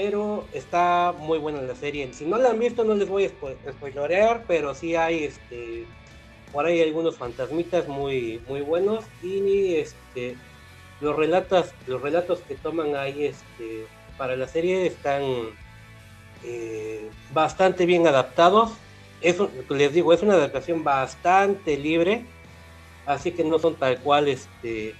pero 0.00 0.46
está 0.52 1.12
muy 1.18 1.38
buena 1.40 1.60
la 1.60 1.74
serie. 1.74 2.08
Si 2.12 2.24
no 2.24 2.38
la 2.38 2.50
han 2.50 2.60
visto, 2.60 2.84
no 2.84 2.94
les 2.94 3.08
voy 3.08 3.24
a 3.24 3.30
spo- 3.30 3.56
spoilerear, 3.68 4.44
pero 4.46 4.72
sí 4.72 4.94
hay 4.94 5.24
este, 5.24 5.86
por 6.52 6.66
ahí 6.66 6.80
algunos 6.80 7.16
fantasmitas 7.16 7.88
muy, 7.88 8.40
muy 8.46 8.60
buenos 8.60 9.04
y 9.24 9.74
este, 9.74 10.36
los 11.00 11.16
relatos, 11.16 11.72
los 11.88 12.00
relatos 12.00 12.38
que 12.46 12.54
toman 12.54 12.94
ahí 12.94 13.24
este, 13.24 13.86
para 14.16 14.36
la 14.36 14.46
serie 14.46 14.86
están 14.86 15.24
eh, 16.44 17.10
bastante 17.32 17.84
bien 17.84 18.06
adaptados 18.06 18.70
es 19.20 19.40
un- 19.40 19.50
les 19.70 19.92
digo, 19.92 20.12
es 20.12 20.22
una 20.22 20.34
adaptación 20.34 20.84
bastante 20.84 21.76
libre, 21.76 22.24
así 23.04 23.32
que 23.32 23.42
no 23.42 23.58
son 23.58 23.74
tal 23.74 23.98
cual 23.98 24.28
este 24.28 24.94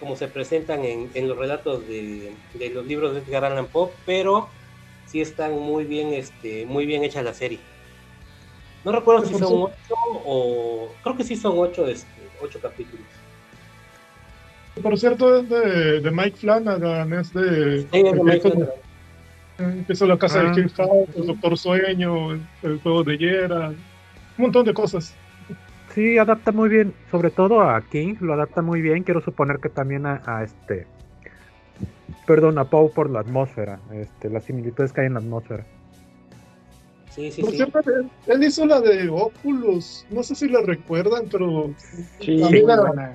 como 0.00 0.16
se 0.16 0.28
presentan 0.28 0.84
en, 0.84 1.10
en 1.14 1.28
los 1.28 1.36
relatos 1.38 1.86
de, 1.88 2.32
de 2.54 2.70
los 2.70 2.86
libros 2.86 3.14
de 3.14 3.20
Edgar 3.20 3.44
Allan 3.44 3.66
Poe, 3.66 3.90
pero 4.04 4.48
sí 5.06 5.20
están 5.20 5.52
muy 5.58 5.84
bien, 5.84 6.12
este, 6.12 6.66
muy 6.66 6.84
bien 6.86 7.02
hecha 7.04 7.22
la 7.22 7.32
serie. 7.34 7.58
No 8.84 8.92
recuerdo 8.92 9.24
si 9.26 9.34
son 9.34 9.62
ocho 9.64 9.94
o 10.24 10.92
creo 11.02 11.16
que 11.16 11.24
sí 11.24 11.34
son 11.36 11.58
ocho, 11.58 11.86
este, 11.86 12.08
ocho 12.40 12.60
capítulos. 12.60 13.04
Por 14.82 14.98
cierto, 14.98 15.38
es 15.38 15.48
de, 15.48 16.00
de 16.02 16.10
Mike 16.10 16.36
Flanagan, 16.36 17.12
es 17.14 17.32
de. 17.32 17.80
Sí, 17.80 17.86
es 17.92 18.02
de 18.04 18.10
el 18.10 18.20
Mike 18.22 18.40
Flanagan. 18.40 19.86
hizo 19.88 20.06
la 20.06 20.18
casa 20.18 20.40
Ah. 20.40 20.52
de 20.52 20.60
Hill 20.60 20.70
House, 20.76 21.08
el 21.16 21.26
Doctor 21.26 21.56
Sueño, 21.58 22.32
el, 22.32 22.40
el 22.62 22.80
juego 22.80 23.02
de 23.02 23.16
Yera, 23.16 23.68
un 23.68 23.76
montón 24.36 24.66
de 24.66 24.74
cosas. 24.74 25.14
Sí, 25.96 26.18
adapta 26.18 26.52
muy 26.52 26.68
bien, 26.68 26.92
sobre 27.10 27.30
todo 27.30 27.62
a 27.62 27.80
King, 27.80 28.16
lo 28.20 28.34
adapta 28.34 28.60
muy 28.60 28.82
bien. 28.82 29.02
Quiero 29.02 29.22
suponer 29.22 29.60
que 29.60 29.70
también 29.70 30.04
a, 30.04 30.20
a 30.26 30.44
este. 30.44 30.86
Perdón, 32.26 32.58
a 32.58 32.64
Poe 32.66 32.90
por 32.90 33.08
la 33.08 33.20
atmósfera, 33.20 33.80
este, 33.94 34.28
las 34.28 34.44
similitudes 34.44 34.92
que 34.92 35.00
hay 35.00 35.06
en 35.06 35.14
la 35.14 35.20
atmósfera. 35.20 35.64
Sí, 37.08 37.32
sí, 37.32 37.40
Por 37.40 37.50
sí. 37.52 37.56
cierto, 37.56 37.80
él, 37.80 38.10
él 38.26 38.44
hizo 38.44 38.66
la 38.66 38.82
de 38.82 39.08
Oculus, 39.08 40.04
no 40.10 40.22
sé 40.22 40.34
si 40.34 40.50
la 40.50 40.60
recuerdan, 40.60 41.28
pero 41.32 41.72
Sí, 42.20 42.42
A 42.42 42.50
mí 42.50 42.60
muy 42.60 42.66
la- 42.66 42.76
buena. 42.76 43.14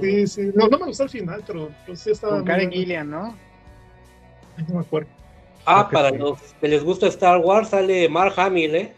sí, 0.00 0.26
sí, 0.26 0.50
no, 0.54 0.68
no 0.68 0.78
me 0.78 0.86
gustó 0.86 1.02
el 1.02 1.10
final, 1.10 1.42
pero, 1.46 1.68
pero 1.84 1.94
sí 1.94 2.10
estaba. 2.10 2.36
Con 2.36 2.44
Karen. 2.46 2.72
Gillian, 2.72 3.10
¿no? 3.10 3.36
No 4.66 4.74
me 4.76 4.80
acuerdo. 4.80 5.10
Ah, 5.66 5.90
para 5.92 6.08
sí. 6.08 6.16
los 6.16 6.40
que 6.58 6.68
les 6.68 6.82
gusta 6.82 7.06
Star 7.08 7.38
Wars 7.40 7.68
sale 7.68 8.08
Mark 8.08 8.32
Hamill, 8.38 8.74
¿eh? 8.76 8.92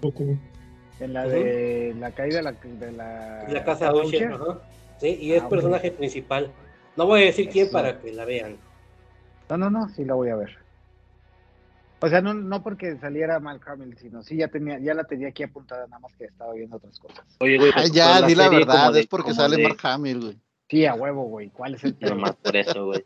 Poco. 0.00 0.24
En 1.00 1.12
la 1.14 1.26
de 1.26 1.94
la 1.98 2.10
caída 2.12 2.36
de 2.38 2.42
la, 2.42 2.52
de 2.52 2.92
la, 2.92 3.46
La 3.48 3.64
casa 3.64 3.92
Usher, 3.94 4.32
ajá. 4.32 4.58
Sí, 5.00 5.16
y 5.20 5.32
es 5.32 5.42
Ah, 5.42 5.48
personaje 5.48 5.90
principal. 5.92 6.52
No 6.96 7.06
voy 7.06 7.22
a 7.22 7.24
decir 7.26 7.48
quién 7.48 7.64
Eso. 7.66 7.72
para 7.72 7.98
que 8.00 8.12
la 8.12 8.24
vean. 8.26 8.58
No, 9.48 9.56
no, 9.56 9.70
no, 9.70 9.88
sí 9.88 10.04
la 10.04 10.14
voy 10.14 10.28
a 10.28 10.36
ver. 10.36 10.58
O 12.02 12.08
sea, 12.08 12.20
no, 12.20 12.32
no 12.34 12.62
porque 12.62 12.96
saliera 12.96 13.40
Mark 13.40 13.62
Hamill, 13.66 13.96
sino 13.98 14.22
sí 14.22 14.36
ya 14.36 14.48
tenía, 14.48 14.78
ya 14.78 14.94
la 14.94 15.04
tenía 15.04 15.28
aquí 15.28 15.42
apuntada, 15.42 15.86
nada 15.86 15.98
más 16.00 16.14
que 16.14 16.24
estaba 16.24 16.52
viendo 16.54 16.76
otras 16.76 16.98
cosas. 16.98 17.24
Oye, 17.40 17.56
güey, 17.58 17.70
Ay, 17.74 17.82
pues, 17.88 17.92
ya, 17.92 18.20
la 18.20 18.26
di 18.26 18.34
la 18.34 18.48
verdad, 18.48 18.92
de- 18.92 19.00
es 19.00 19.06
porque 19.06 19.32
sale 19.34 19.56
de- 19.56 19.62
Mark 19.64 19.78
Hamill, 19.82 20.20
güey. 20.20 20.38
Sí, 20.68 20.86
a 20.86 20.94
huevo, 20.94 21.24
güey. 21.24 21.48
¿Cuál 21.50 21.74
es 21.74 21.84
el 21.84 21.94
tema? 21.96 22.14
más 22.16 22.36
por 22.36 22.56
eso, 22.56 22.86
güey. 22.86 23.04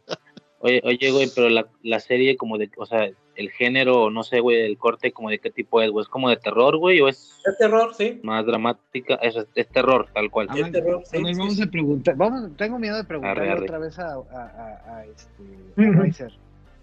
Oye, 0.60 0.80
oye, 0.84 1.10
güey, 1.10 1.28
pero 1.34 1.48
la, 1.48 1.66
la 1.82 1.98
serie 2.00 2.36
como 2.36 2.56
de, 2.58 2.70
o 2.76 2.86
sea, 2.86 3.08
el 3.36 3.50
género, 3.50 4.10
no 4.10 4.22
sé, 4.22 4.40
güey, 4.40 4.60
el 4.62 4.78
corte 4.78 5.12
como 5.12 5.30
de 5.30 5.38
qué 5.38 5.50
tipo 5.50 5.80
es, 5.82 5.90
güey, 5.90 6.02
es 6.02 6.08
como 6.08 6.28
de 6.30 6.36
terror, 6.36 6.76
güey, 6.76 7.00
o 7.00 7.08
es 7.08 7.40
Es 7.44 7.58
terror, 7.58 7.94
sí. 7.94 8.20
más 8.22 8.44
dramática, 8.46 9.14
es, 9.16 9.36
es 9.54 9.68
terror, 9.68 10.08
tal 10.12 10.30
cual. 10.30 10.48
Es 10.56 10.72
terror, 10.72 11.02
sí, 11.04 11.18
vamos 11.22 11.56
sí. 11.56 11.62
a 11.62 11.66
preguntar, 11.66 12.16
vamos, 12.16 12.56
tengo 12.56 12.78
miedo 12.78 12.96
de 12.96 13.04
preguntarle 13.04 13.42
Arre, 13.42 13.52
arre. 13.52 13.62
otra 13.64 13.78
vez 13.78 13.98
a, 13.98 14.14
a, 14.14 14.18
a, 14.18 14.96
a 14.96 15.04
este 15.06 16.24
a. 16.24 16.28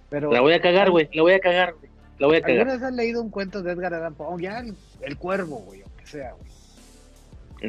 Pero 0.10 0.32
La 0.32 0.42
voy 0.42 0.54
a 0.54 0.62
cagar, 0.62 0.92
güey, 0.92 1.10
la 1.14 1.22
voy 1.22 1.34
a 1.34 1.40
cagar, 1.40 1.74
güey, 1.76 1.90
la 2.20 2.28
voy 2.28 2.36
a 2.38 2.46
¿alguna 2.46 2.74
vez 2.74 2.84
has 2.84 2.94
leído 2.94 3.22
un 3.22 3.30
cuento 3.30 3.62
de 3.64 3.72
Edgar 3.72 3.94
Allan 3.94 4.14
Poe? 4.16 4.28
O 4.36 4.40
ya 4.40 4.60
el, 4.60 4.76
el 5.02 5.18
cuervo, 5.18 5.58
güey, 5.60 5.82
o 5.84 5.96
que 5.98 6.06
sea, 6.06 6.34
güey. 6.34 6.52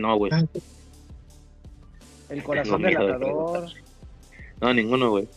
No, 0.00 0.16
güey, 0.16 0.32
El 2.30 2.42
corazón 2.42 2.82
del 2.82 2.94
de 2.94 3.04
atador, 3.04 3.68
no, 4.60 4.72
ninguno, 4.74 5.10
güey. 5.10 5.28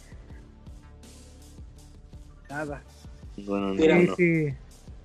nada. 2.49 2.81
Bueno, 3.37 3.73
Mira, 3.73 4.15
sí. 4.15 4.47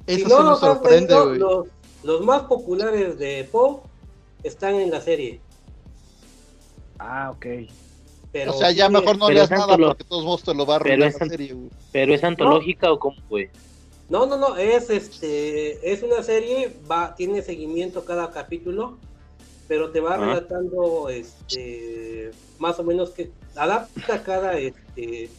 Eso 0.06 0.28
Si 0.28 0.30
no 0.30 0.50
has 0.50 0.60
sorprende, 0.60 1.14
güey. 1.14 1.38
los, 1.38 1.66
los 2.02 2.24
más 2.24 2.42
populares 2.42 3.18
de 3.18 3.48
Poe 3.50 3.80
están 4.42 4.76
en 4.76 4.90
la 4.90 5.00
serie. 5.00 5.40
Ah, 6.98 7.30
ok. 7.30 7.46
Pero 8.32 8.52
O 8.52 8.58
sea, 8.58 8.70
ya 8.70 8.88
mejor 8.88 9.18
no 9.18 9.30
leas 9.30 9.50
nada 9.50 9.76
porque 9.76 10.04
todos 10.04 10.24
modos 10.24 10.44
te 10.44 10.54
lo 10.54 10.64
va 10.64 10.76
a 10.76 10.80
pero 10.80 11.04
es 11.04 11.18
la 11.20 11.26
serie, 11.26 11.52
güey. 11.52 11.70
Pero 11.90 12.14
es 12.14 12.22
antológica 12.22 12.92
o 12.92 12.98
cómo, 12.98 13.16
güey. 13.28 13.50
No, 14.08 14.26
no, 14.26 14.36
no, 14.36 14.56
es 14.56 14.90
este, 14.90 15.92
es 15.92 16.02
una 16.02 16.22
serie, 16.22 16.72
va, 16.90 17.14
tiene 17.14 17.42
seguimiento 17.42 18.04
cada 18.04 18.30
capítulo, 18.30 18.98
pero 19.68 19.90
te 19.90 20.00
va 20.00 20.16
relatando 20.16 21.08
este 21.08 22.32
más 22.58 22.78
o 22.80 22.82
menos 22.84 23.10
que 23.10 23.30
adapta 23.54 24.22
cada 24.22 24.58
este 24.58 25.30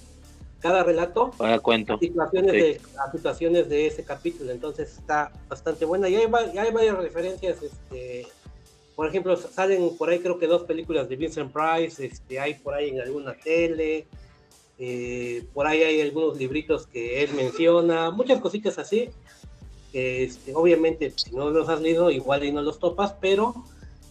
cada 0.62 0.84
relato 0.84 1.32
Ahora 1.40 1.60
cuento. 1.60 1.94
a 1.96 2.00
situaciones 2.00 2.52
Sí. 2.52 2.58
de 2.60 2.82
a 3.00 3.12
situaciones 3.12 3.70
de 3.70 3.88
ese 3.88 4.04
capítulo, 4.04 4.52
entonces 4.52 4.98
está 4.98 5.32
bastante 5.50 5.86
buena 5.86 6.08
y 6.08 6.16
hay, 6.16 6.26
hay 6.26 6.72
varias 6.72 6.98
referencias 6.98 7.62
este 7.62 8.28
por 8.96 9.08
ejemplo, 9.08 9.36
salen 9.36 9.98
por 9.98 10.10
ahí 10.10 10.20
creo 10.20 10.38
que 10.38 10.46
dos 10.46 10.64
películas 10.64 11.10
de 11.10 11.16
Vincent 11.16 11.52
Price, 11.52 12.06
este, 12.06 12.40
hay 12.40 12.56
por 12.56 12.76
ahí 12.76 12.90
en 12.90 13.00
alguna 13.02 13.34
tele, 13.34 14.06
eh, 14.78 15.44
por 15.54 15.66
ahí 15.66 15.82
hay 15.82 16.02
algunos 16.02 16.38
libritos 16.38 16.86
que 16.88 17.24
él 17.24 17.32
menciona, 17.34 18.12
muchas 18.12 18.40
cositas 18.42 18.78
así. 18.78 19.10
este, 19.94 20.54
obviamente, 20.54 21.12
si 21.16 21.32
no 21.36 21.50
los 21.50 21.68
has 21.68 21.82
leído, 21.82 22.12
igual 22.12 22.44
y 22.44 22.52
no 22.52 22.62
los 22.62 22.80
topas, 22.80 23.14
pero 23.20 23.54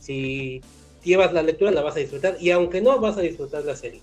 si 0.00 0.60
llevas 1.04 1.32
la 1.32 1.42
lectura 1.42 1.70
la 1.70 1.82
vas 1.82 1.96
a 1.96 2.00
disfrutar 2.00 2.36
y 2.40 2.50
aunque 2.50 2.80
no 2.80 2.98
vas 3.00 3.16
a 3.16 3.20
disfrutar 3.22 3.64
la 3.64 3.76
serie. 3.76 4.02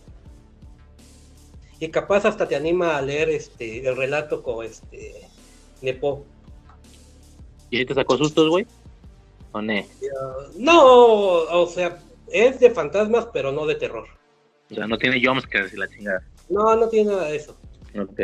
Y 1.80 1.90
capaz 1.90 2.26
hasta 2.26 2.48
te 2.48 2.56
anima 2.56 2.98
a 2.98 3.02
leer 3.02 3.30
este 3.30 3.88
el 3.88 3.96
relato 3.96 4.42
con 4.42 4.66
este 4.66 5.28
Nepo. 5.82 6.26
¿Y 7.70 7.78
si 7.78 7.86
te 7.86 7.94
sacó 7.94 8.18
sustos, 8.18 8.50
güey? 8.50 8.66
¿O 9.52 9.62
no? 9.62 9.74
No, 10.56 10.82
o 10.84 11.68
sea, 11.68 12.02
es 12.32 12.60
de 12.60 12.72
fantasmas, 12.72 13.28
pero 13.32 13.52
no 13.52 13.66
de 13.66 13.76
terror. 13.76 14.08
O 14.72 14.74
sea, 14.76 14.88
no 14.88 14.98
tiene 14.98 15.24
jumpscares 15.24 15.74
y 15.74 15.78
la 15.78 15.88
chingada. 15.88 16.24
No, 16.50 16.76
no 16.76 16.90
tiene 16.90 17.12
nada 17.12 17.26
de 17.30 17.36
eso. 17.36 17.58
Ok. 17.98 18.20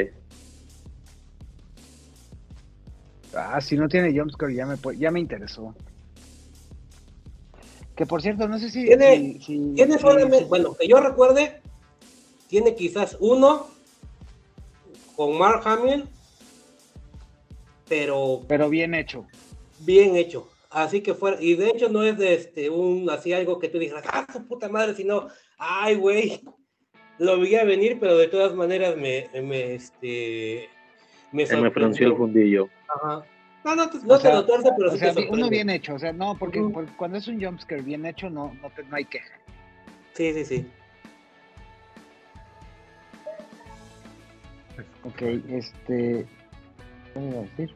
Ah, 3.34 3.60
si 3.62 3.76
no 3.76 3.88
tiene 3.88 4.18
jumpscare 4.18 4.54
ya 4.56 4.66
me, 4.66 4.78
ya 4.98 5.12
me 5.12 5.20
interesó. 5.20 5.76
Que 7.96 8.06
por 8.06 8.22
cierto, 8.22 8.48
no 8.48 8.58
sé 8.60 8.70
si... 8.70 8.86
Tiene- 8.86 9.18
si- 9.18 9.42
si- 9.42 9.74
Tiene 9.76 9.96
si- 9.96 10.00
solamente, 10.02 10.40
si- 10.40 10.44
bueno, 10.46 10.76
que 10.76 10.88
yo 10.88 11.00
recuerde, 11.00 11.62
tiene 12.54 12.76
quizás 12.76 13.18
uno 13.20 13.66
con 15.16 15.36
Mark 15.40 15.64
Hamill, 15.66 16.06
pero 17.90 18.42
Pero 18.48 18.70
bien 18.70 18.94
hecho. 18.94 19.26
bien 19.80 20.16
hecho. 20.16 20.48
Así 20.70 21.02
que 21.02 21.16
fuera, 21.16 21.38
y 21.42 21.56
de 21.56 21.70
hecho 21.70 21.90
no 21.90 22.04
es 22.04 22.16
de 22.16 22.36
este 22.36 22.70
un 22.70 23.10
así 23.10 23.34
algo 23.34 23.58
que 23.58 23.70
tú 23.70 23.80
dijeras, 23.80 24.04
ah, 24.08 24.28
su 24.32 24.46
puta 24.48 24.70
madre, 24.70 24.94
sino, 24.94 25.30
ay, 25.58 25.96
güey, 25.96 26.42
lo 27.18 27.40
vi 27.40 27.56
a 27.56 27.64
venir, 27.64 27.98
pero 28.00 28.16
de 28.20 28.28
todas 28.28 28.54
maneras 28.54 28.98
me, 28.98 29.28
me 29.42 29.74
este, 29.74 30.70
me 31.32 31.48
Se 31.48 31.58
me 31.58 31.72
frunció 31.72 32.06
el 32.06 32.16
fundillo. 32.16 32.70
Ajá. 32.88 33.26
No, 33.64 33.76
no, 33.76 33.90
te- 33.90 33.98
no 34.06 34.14
O 34.14 34.18
te 34.18 34.22
sea, 34.22 34.34
lo 34.36 34.46
tuerce, 34.46 34.70
pero 34.78 34.90
o 34.90 34.94
sí 34.94 35.00
sea, 35.00 35.12
te 35.16 35.28
uno 35.28 35.50
bien 35.50 35.72
hecho, 35.72 35.96
o 35.96 36.00
sea, 36.00 36.14
no, 36.14 36.38
porque, 36.38 36.62
cuando 36.98 37.18
es 37.18 37.28
un 37.28 37.44
jumpscare 37.44 37.82
bien 37.82 38.06
hecho, 38.06 38.30
no, 38.30 38.56
no, 38.62 38.70
te- 38.70 38.84
no 38.84 38.96
hay 38.96 39.06
queja. 39.06 39.40
Sí, 40.14 40.34
sí, 40.34 40.46
sí. 40.46 40.68
Ok, 45.04 45.22
este. 45.50 46.26
¿Qué 47.14 47.20
iba 47.20 47.40
a 47.40 47.42
decir? 47.44 47.72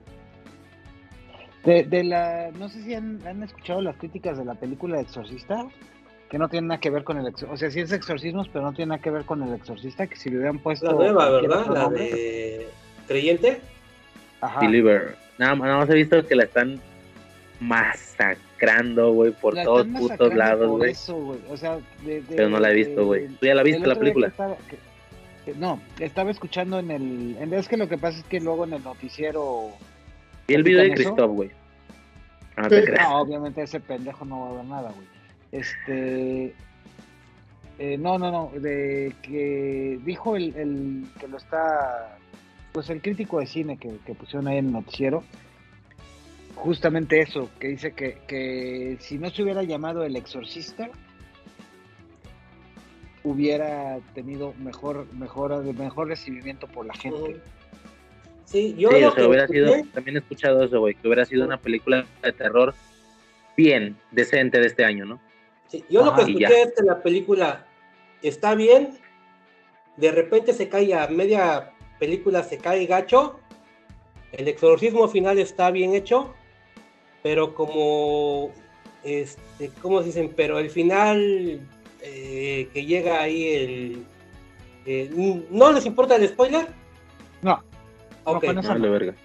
De, 1.63 1.83
de 1.83 2.03
la. 2.03 2.49
No 2.57 2.69
sé 2.69 2.83
si 2.83 2.93
han, 2.93 3.19
han 3.27 3.43
escuchado 3.43 3.81
las 3.81 3.97
críticas 3.97 4.37
de 4.37 4.45
la 4.45 4.55
película 4.55 4.95
de 4.97 5.03
Exorcista, 5.03 5.67
que 6.29 6.37
no 6.37 6.47
tienen 6.49 6.69
nada 6.69 6.79
que 6.79 6.89
ver 6.89 7.03
con 7.03 7.17
el 7.17 7.25
exorcismo. 7.27 7.53
O 7.53 7.57
sea, 7.57 7.69
sí 7.69 7.79
es 7.81 7.91
exorcismos, 7.91 8.47
pero 8.49 8.63
no 8.65 8.73
tiene 8.73 8.89
nada 8.89 9.01
que 9.01 9.11
ver 9.11 9.25
con 9.25 9.43
el 9.43 9.53
exorcista, 9.53 10.07
que 10.07 10.15
si 10.15 10.29
le 10.29 10.37
hubieran 10.37 10.59
puesto. 10.59 10.85
La 10.87 10.93
nueva, 10.93 11.29
¿verdad? 11.29 11.65
La 11.67 11.81
nombre- 11.83 12.03
de 12.03 12.67
Creyente. 13.07 13.61
Ajá. 14.41 14.59
Believer. 14.61 15.15
Nada, 15.37 15.55
nada 15.55 15.77
más 15.79 15.89
he 15.89 15.93
visto 15.95 16.25
que 16.25 16.35
la 16.35 16.43
están 16.43 16.79
masacrando, 17.59 19.11
güey, 19.13 19.31
por 19.31 19.53
La 19.53 19.63
todos 19.63 19.87
putos 19.87 20.33
lados, 20.35 20.69
güey. 20.77 20.93
O 21.49 21.57
sea, 21.57 21.77
de- 22.03 22.21
de- 22.21 22.35
Pero 22.35 22.49
no 22.49 22.59
la 22.59 22.71
he 22.71 22.73
visto, 22.75 23.05
güey. 23.05 23.27
¿Tú 23.27 23.45
ya 23.45 23.55
la 23.55 23.63
viste 23.63 23.79
la 23.79 23.85
día 23.85 23.93
que 23.93 23.99
película? 23.99 24.27
estaba- 24.27 24.57
que- 24.69 24.86
no, 25.55 25.79
estaba 25.99 26.31
escuchando 26.31 26.79
en 26.79 26.91
el. 26.91 27.37
en- 27.39 27.53
Es 27.53 27.67
que 27.67 27.77
lo 27.77 27.87
que 27.87 27.97
pasa 27.97 28.19
es 28.19 28.23
que 28.25 28.39
luego 28.39 28.63
en 28.65 28.73
el 28.73 28.83
noticiero. 28.83 29.69
Y 30.47 30.53
el 30.53 30.63
video 30.63 30.83
de. 30.83 30.91
Christoph, 30.93 31.31
güey. 31.31 31.51
Ah, 32.55 32.63
No 32.63 32.67
te 32.69 32.79
Sí. 32.81 32.85
creas. 32.87 33.09
No, 33.09 33.19
obviamente 33.21 33.61
ese 33.61 33.79
pendejo 33.79 34.25
no 34.25 34.41
va 34.41 34.49
a 34.49 34.53
ver 34.53 34.65
nada, 34.65 34.91
güey. 34.91 35.07
Este. 35.51 36.53
eh, 37.79 37.97
no, 37.99 38.17
no, 38.17 38.31
no. 38.31 38.51
De 38.59 39.13
que 39.21 39.99
dijo 40.03 40.35
el, 40.35 40.55
el 40.55 41.07
que 41.19 41.27
lo 41.27 41.37
está. 41.37 42.17
Pues 42.73 42.89
el 42.89 43.01
crítico 43.01 43.39
de 43.39 43.47
cine 43.47 43.77
que, 43.77 43.97
que 44.05 44.13
pusieron 44.13 44.47
ahí 44.47 44.57
en 44.57 44.67
el 44.67 44.71
noticiero. 44.73 45.23
Justamente 46.55 47.21
eso, 47.21 47.49
que 47.59 47.67
dice 47.67 47.91
que, 47.93 48.17
que 48.27 48.97
si 48.99 49.19
no 49.19 49.29
se 49.29 49.43
hubiera 49.43 49.61
llamado 49.63 50.03
El 50.03 50.15
Exorcista, 50.15 50.89
hubiera 53.27 53.99
tenido 54.13 54.53
mejor, 54.59 55.11
mejor, 55.13 55.63
mejor 55.73 56.07
recibimiento 56.07 56.67
por 56.67 56.85
la 56.85 56.93
gente. 56.93 57.41
Sí, 58.45 58.75
yo 58.77 58.89
sí, 58.91 59.01
lo 59.01 59.09
o 59.09 59.11
sea, 59.11 59.23
que 59.23 59.27
hubiera 59.27 59.47
sido, 59.47 59.73
también 59.93 60.15
he 60.15 60.19
escuchado 60.19 60.63
eso, 60.63 60.79
güey, 60.79 60.95
que 60.95 61.07
hubiera 61.07 61.25
sido 61.25 61.45
una 61.45 61.57
película 61.57 62.05
de 62.23 62.31
terror 62.31 62.73
bien, 63.57 63.97
decente 64.11 64.59
de 64.59 64.67
este 64.67 64.85
año, 64.85 65.05
¿no? 65.05 65.19
Sí, 65.67 65.83
yo 65.89 66.05
lo 66.05 66.15
que 66.15 66.21
escuché 66.21 66.61
es 66.61 66.73
que 66.77 66.83
la 66.83 67.03
película 67.03 67.67
está 68.21 68.55
bien, 68.55 68.97
de 69.97 70.11
repente 70.11 70.53
se 70.53 70.69
cae 70.69 70.93
a 70.93 71.07
media 71.07 71.73
película, 71.99 72.43
se 72.43 72.57
cae 72.57 72.85
gacho, 72.85 73.39
el 74.31 74.47
exorcismo 74.47 75.09
final 75.09 75.39
está 75.39 75.69
bien 75.71 75.93
hecho, 75.93 76.33
pero 77.23 77.53
como, 77.53 78.51
este, 79.03 79.71
¿cómo 79.81 79.99
se 79.99 80.07
dicen? 80.07 80.31
Pero 80.35 80.59
el 80.59 80.69
final 80.69 81.67
eh, 82.09 82.69
que 82.73 82.85
llega 82.85 83.21
ahí 83.21 83.47
el... 83.47 84.03
eh, 84.85 85.45
¿No 85.49 85.71
les 85.71 85.85
importa 85.85 86.15
el 86.15 86.27
spoiler? 86.27 86.67
No, 87.41 87.63
no, 88.25 88.31
Ok. 88.33 88.45
con 88.45 88.57
eso 88.59 88.73
No, 88.73 88.79
no. 88.79 88.83
de 88.85 88.89
verga. 88.89 89.15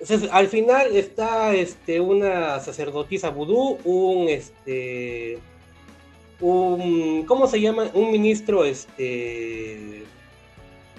Entonces, 0.00 0.28
al 0.32 0.48
final 0.48 0.96
está 0.96 1.54
este, 1.54 2.00
una 2.00 2.58
sacerdotisa 2.60 3.28
vudú, 3.30 3.78
un 3.84 4.28
este 4.28 5.38
un 6.40 7.24
¿cómo 7.26 7.46
se 7.46 7.60
llama? 7.60 7.90
un 7.92 8.10
ministro 8.10 8.64
este 8.64 9.98
eh, 9.98 10.04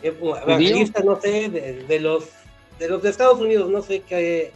evangelista, 0.03 1.01
no 1.03 1.19
sé, 1.19 1.49
de, 1.49 1.83
de 1.87 1.99
los 1.99 2.25
de 2.77 2.89
los 2.89 3.01
de 3.01 3.09
Estados 3.09 3.39
Unidos, 3.39 3.69
no 3.71 3.81
sé 3.81 4.01
qué 4.01 4.51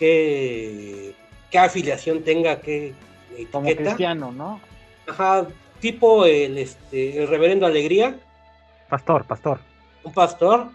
qué, 0.00 1.14
qué 1.50 1.58
afiliación 1.58 2.22
tenga, 2.24 2.60
qué 2.60 2.92
como 3.52 3.66
etiqueta. 3.68 3.90
cristiano, 3.90 4.32
¿no? 4.32 4.60
Ajá, 5.06 5.46
tipo 5.80 6.26
el 6.26 6.58
este 6.58 7.22
el 7.22 7.28
reverendo 7.28 7.66
Alegría. 7.66 8.18
Pastor, 8.88 9.24
pastor. 9.24 9.60
un 10.04 10.12
pastor. 10.12 10.68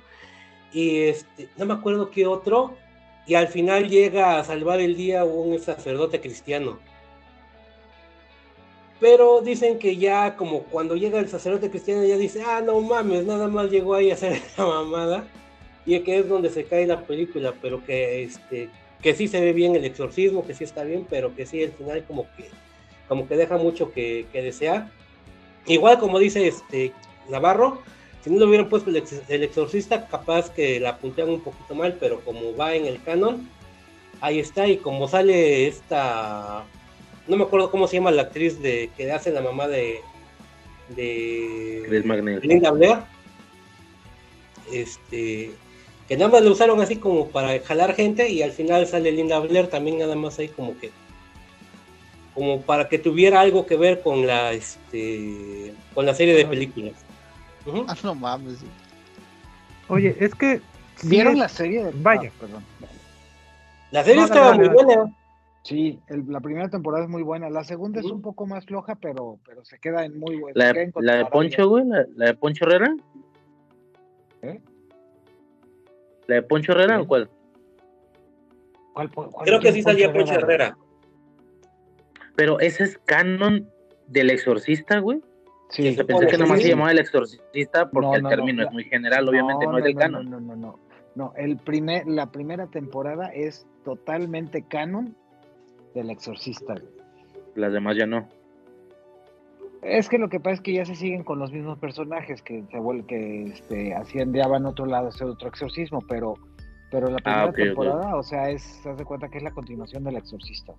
Y 0.74 1.02
este 1.04 1.50
no 1.58 1.66
me 1.66 1.74
acuerdo 1.74 2.12
qué 2.12 2.28
otro. 2.28 2.76
Y 3.28 3.36
al 3.36 3.48
final 3.48 3.90
llega 3.90 4.38
a 4.38 4.44
salvar 4.44 4.80
el 4.80 4.96
día 4.96 5.24
un 5.24 5.60
sacerdote 5.60 6.22
cristiano. 6.22 6.80
Pero 9.00 9.42
dicen 9.42 9.80
que 9.80 9.98
ya 9.98 10.36
como 10.36 10.64
cuando 10.64 10.96
llega 10.96 11.20
el 11.20 11.30
sacerdote 11.30 11.70
cristiano 11.70 12.04
ya 12.04 12.18
dice 12.18 12.44
ah 12.46 12.62
no 12.62 12.80
mames 12.82 13.26
nada 13.26 13.48
más 13.48 13.70
llegó 13.70 13.96
ahí 13.96 14.12
a 14.12 14.14
hacer 14.14 14.42
la 14.58 14.66
mamada 14.66 15.28
y 15.86 16.00
que 16.00 16.20
es 16.20 16.30
donde 16.30 16.50
se 16.50 16.66
cae 16.66 16.88
la 16.88 17.02
película 17.02 17.54
pero 17.62 17.84
que 17.86 18.24
este 18.24 18.70
que 19.02 19.14
sí 19.14 19.28
se 19.28 19.42
ve 19.42 19.54
bien 19.54 19.76
el 19.76 19.86
exorcismo 19.86 20.46
que 20.48 20.56
sí 20.56 20.64
está 20.64 20.84
bien 20.84 21.06
pero 21.10 21.36
que 21.36 21.46
sí 21.46 21.62
el 21.62 21.74
final 21.74 22.04
como 22.06 22.26
que 22.36 22.50
como 23.08 23.28
que 23.28 23.36
deja 23.38 23.58
mucho 23.58 23.92
que, 23.92 24.26
que 24.32 24.42
desear 24.42 24.90
igual 25.68 26.00
como 26.00 26.20
dice 26.20 26.48
este 26.48 26.92
Navarro 27.30 27.82
si 28.24 28.32
no 28.32 28.40
le 28.40 28.46
hubieran 28.46 28.70
puesto 28.70 28.90
el, 28.90 28.96
ex- 28.96 29.22
el 29.28 29.44
exorcista, 29.44 30.08
capaz 30.08 30.50
que 30.50 30.80
la 30.80 30.98
puntean 30.98 31.30
un 31.30 31.42
poquito 31.42 31.76
mal, 31.76 31.96
pero 32.00 32.22
como 32.22 32.56
va 32.58 32.74
en 32.74 32.88
el 32.88 33.00
canon, 33.04 33.48
ahí 34.20 34.40
está. 34.40 34.68
Y 34.68 34.78
como 34.78 35.08
sale 35.08 35.68
esta, 35.68 36.64
no 37.28 37.38
me 37.38 37.44
acuerdo 37.44 37.70
cómo 37.70 37.88
se 37.88 37.98
llama 37.98 38.10
la 38.10 38.24
actriz 38.24 38.60
de 38.64 38.90
que 38.98 39.12
hace 39.12 39.30
la 39.30 39.42
mamá 39.42 39.68
de, 39.68 40.00
de. 40.96 41.84
Linda 42.42 42.72
Blair, 42.72 42.98
este, 44.72 45.52
que 46.08 46.18
nada 46.18 46.32
más 46.32 46.42
lo 46.42 46.52
usaron 46.52 46.82
así 46.82 46.96
como 46.96 47.28
para 47.28 47.60
jalar 47.60 47.94
gente 47.94 48.30
y 48.30 48.42
al 48.42 48.54
final 48.54 48.88
sale 48.88 49.12
Linda 49.12 49.38
Blair 49.40 49.68
también 49.68 50.00
nada 50.00 50.16
más 50.16 50.40
ahí 50.40 50.48
como 50.48 50.76
que 50.80 50.90
como 52.36 52.62
para 52.62 52.88
que 52.88 53.00
tuviera 53.00 53.40
algo 53.42 53.66
que 53.66 53.78
ver 53.78 54.02
con 54.04 54.28
la 54.28 54.52
este 54.52 55.74
con 55.96 56.06
la 56.06 56.14
serie 56.14 56.36
de 56.36 56.46
películas. 56.46 56.94
Ah, 57.88 57.96
no 58.04 58.14
mames. 58.14 58.60
Oye, 59.88 60.16
es 60.20 60.36
que. 60.36 60.62
¿Vieron 61.04 61.34
es- 61.34 61.40
la 61.40 61.50
serie? 61.50 61.86
de- 61.86 61.92
Vaya. 61.96 62.30
Ah, 62.32 62.38
perdón. 62.40 62.64
La 63.92 64.04
serie 64.04 64.20
No, 64.22 64.26
estaba 64.28 64.54
muy 64.54 64.68
buena. 64.68 65.12
Sí, 65.64 66.00
el- 66.10 66.26
la 66.28 66.42
primera 66.42 66.70
temporada 66.70 67.06
es 67.06 67.10
muy 67.10 67.24
buena. 67.24 67.50
La 67.50 67.64
segunda 67.64 68.00
es 68.00 68.06
un 68.06 68.22
poco 68.22 68.46
más 68.46 68.66
floja, 68.66 68.94
pero, 68.96 69.40
pero 69.46 69.66
se 69.66 69.80
queda 69.80 70.06
en 70.06 70.20
muy 70.20 70.36
buena. 70.36 70.54
La, 70.74 70.92
la 71.02 71.16
de. 71.18 71.26
Poncho, 71.26 71.68
güey, 71.70 71.86
la, 71.86 72.06
la 72.16 72.26
de 72.28 72.34
Poncho 72.36 72.66
Herrera. 72.66 72.96
¿Eh? 74.44 74.60
¿La 76.28 76.36
de 76.36 76.42
Poncho 76.44 76.74
Herrera 76.74 77.02
o 77.02 77.08
cuál? 77.08 77.30
¿Cuál 78.94 79.10
cuál- 79.12 79.30
Creo 79.46 79.60
que 79.60 79.72
sí 79.72 79.82
salía 79.82 80.12
Poncho 80.14 80.34
Herrera. 80.34 80.78
Pero 82.36 82.60
ese 82.60 82.84
es 82.84 82.98
canon 83.06 83.70
del 84.08 84.30
exorcista, 84.30 85.00
güey. 85.00 85.22
Sí, 85.70 85.94
se 85.96 86.04
Pensé 86.06 86.28
que 86.28 86.32
Sí, 86.34 86.38
nada 86.38 86.50
más 86.50 86.58
sí. 86.60 86.64
se 86.66 86.70
llamaba 86.70 86.92
el 86.92 87.00
exorcista 87.00 87.90
porque 87.90 88.08
No, 88.08 88.16
el 88.16 88.24
no, 88.24 88.30
término 88.30 88.62
no, 88.62 88.68
es 88.68 88.74
muy 88.74 88.84
general, 88.86 89.28
obviamente 89.28 89.66
no, 89.66 89.78
es 89.78 89.84
del 89.84 89.94
no, 89.96 90.00
canon. 90.00 90.30
No, 90.30 90.40
no, 90.40 90.56
no, 90.56 90.80
no. 91.16 91.34
El 91.38 91.58
primer, 91.58 92.06
la 92.08 92.32
primera 92.32 92.68
temporada 92.68 93.28
es 93.30 93.66
totalmente 93.84 94.62
canon 94.64 95.16
del 95.94 96.10
exorcista. 96.10 96.74
güey. 96.74 96.86
Las 97.56 97.74
demás 97.74 97.96
ya 97.98 98.06
no. 98.06 98.28
Es 99.82 100.10
que 100.10 100.18
lo 100.18 100.30
que 100.30 100.40
pasa 100.40 100.56
es 100.56 100.62
que 100.62 100.74
ya 100.74 100.86
se 100.86 100.96
siguen 100.96 101.24
con 101.24 101.38
los 101.40 101.52
mismos 101.52 101.78
personajes 101.78 102.42
que 102.42 102.64
se 102.72 102.80
vuelve, 102.80 103.06
que 103.06 103.44
este, 103.44 103.94
hacían 103.94 104.32
de 104.32 104.42
a 104.42 104.48
otro 104.48 104.86
lado 104.88 105.10
hacer 105.10 105.28
otro 105.28 105.48
exorcismo, 105.48 106.00
pero, 106.08 106.34
pero 106.92 107.08
la 107.08 107.18
primera 107.18 107.44
Ah, 107.44 107.50
ok. 107.50 107.56
temporada, 107.56 108.16
o 108.16 108.24
sea, 108.24 108.50
es, 108.50 108.64
se 108.64 108.90
hace 108.90 109.06
cuenta 109.06 109.30
que 109.30 109.38
es 109.38 109.44
la 109.44 109.52
continuación 109.52 110.04
del 110.04 110.18
exorcista. 110.18 110.74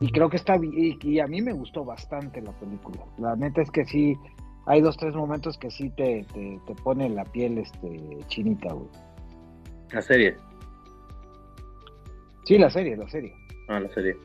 Y 0.00 0.10
creo 0.12 0.30
que 0.30 0.36
está 0.36 0.56
y, 0.56 0.96
y 1.02 1.20
a 1.20 1.26
mí 1.26 1.42
me 1.42 1.52
gustó 1.52 1.84
bastante 1.84 2.40
la 2.40 2.52
película. 2.52 3.00
La 3.18 3.34
neta 3.34 3.62
es 3.62 3.70
que 3.70 3.84
sí, 3.84 4.16
hay 4.66 4.80
dos, 4.80 4.96
tres 4.96 5.14
momentos 5.14 5.58
que 5.58 5.70
sí 5.70 5.90
te, 5.90 6.24
te, 6.32 6.60
te 6.66 6.74
pone 6.82 7.08
la 7.08 7.24
piel 7.24 7.58
este 7.58 8.18
chinita, 8.28 8.72
güey. 8.72 8.88
La 9.90 10.02
serie. 10.02 10.36
Sí, 12.44 12.58
la 12.58 12.70
serie, 12.70 12.96
la 12.96 13.08
serie. 13.08 13.34
Ah, 13.68 13.80
la 13.80 13.88
serie. 13.90 14.16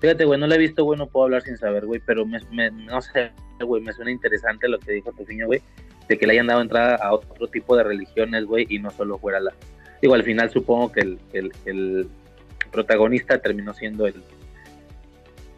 Fíjate, 0.00 0.24
güey, 0.24 0.38
no 0.38 0.46
la 0.46 0.54
he 0.54 0.58
visto, 0.58 0.84
güey, 0.84 0.98
no 0.98 1.06
puedo 1.06 1.24
hablar 1.24 1.42
sin 1.42 1.56
saber, 1.56 1.86
güey, 1.86 2.00
pero 2.04 2.24
me, 2.26 2.38
me- 2.52 2.70
no 2.70 3.00
sé, 3.00 3.32
güey, 3.60 3.82
me 3.82 3.92
suena 3.92 4.10
interesante 4.10 4.68
lo 4.68 4.78
que 4.78 4.92
dijo 4.92 5.12
Tofiño, 5.12 5.46
güey, 5.46 5.60
de 6.08 6.18
que 6.18 6.26
le 6.26 6.34
hayan 6.34 6.46
dado 6.46 6.60
entrada 6.60 6.96
a 6.96 7.12
otro 7.12 7.48
tipo 7.48 7.76
de 7.76 7.82
religiones, 7.84 8.44
güey, 8.44 8.66
y 8.68 8.78
no 8.78 8.90
solo 8.90 9.18
fuera 9.18 9.40
la... 9.40 9.52
Digo, 10.00 10.14
al 10.14 10.22
final 10.22 10.50
supongo 10.50 10.92
que 10.92 11.00
el, 11.00 11.18
el, 11.32 11.52
el 11.64 12.08
protagonista 12.70 13.38
terminó 13.38 13.74
siendo 13.74 14.06
el 14.06 14.22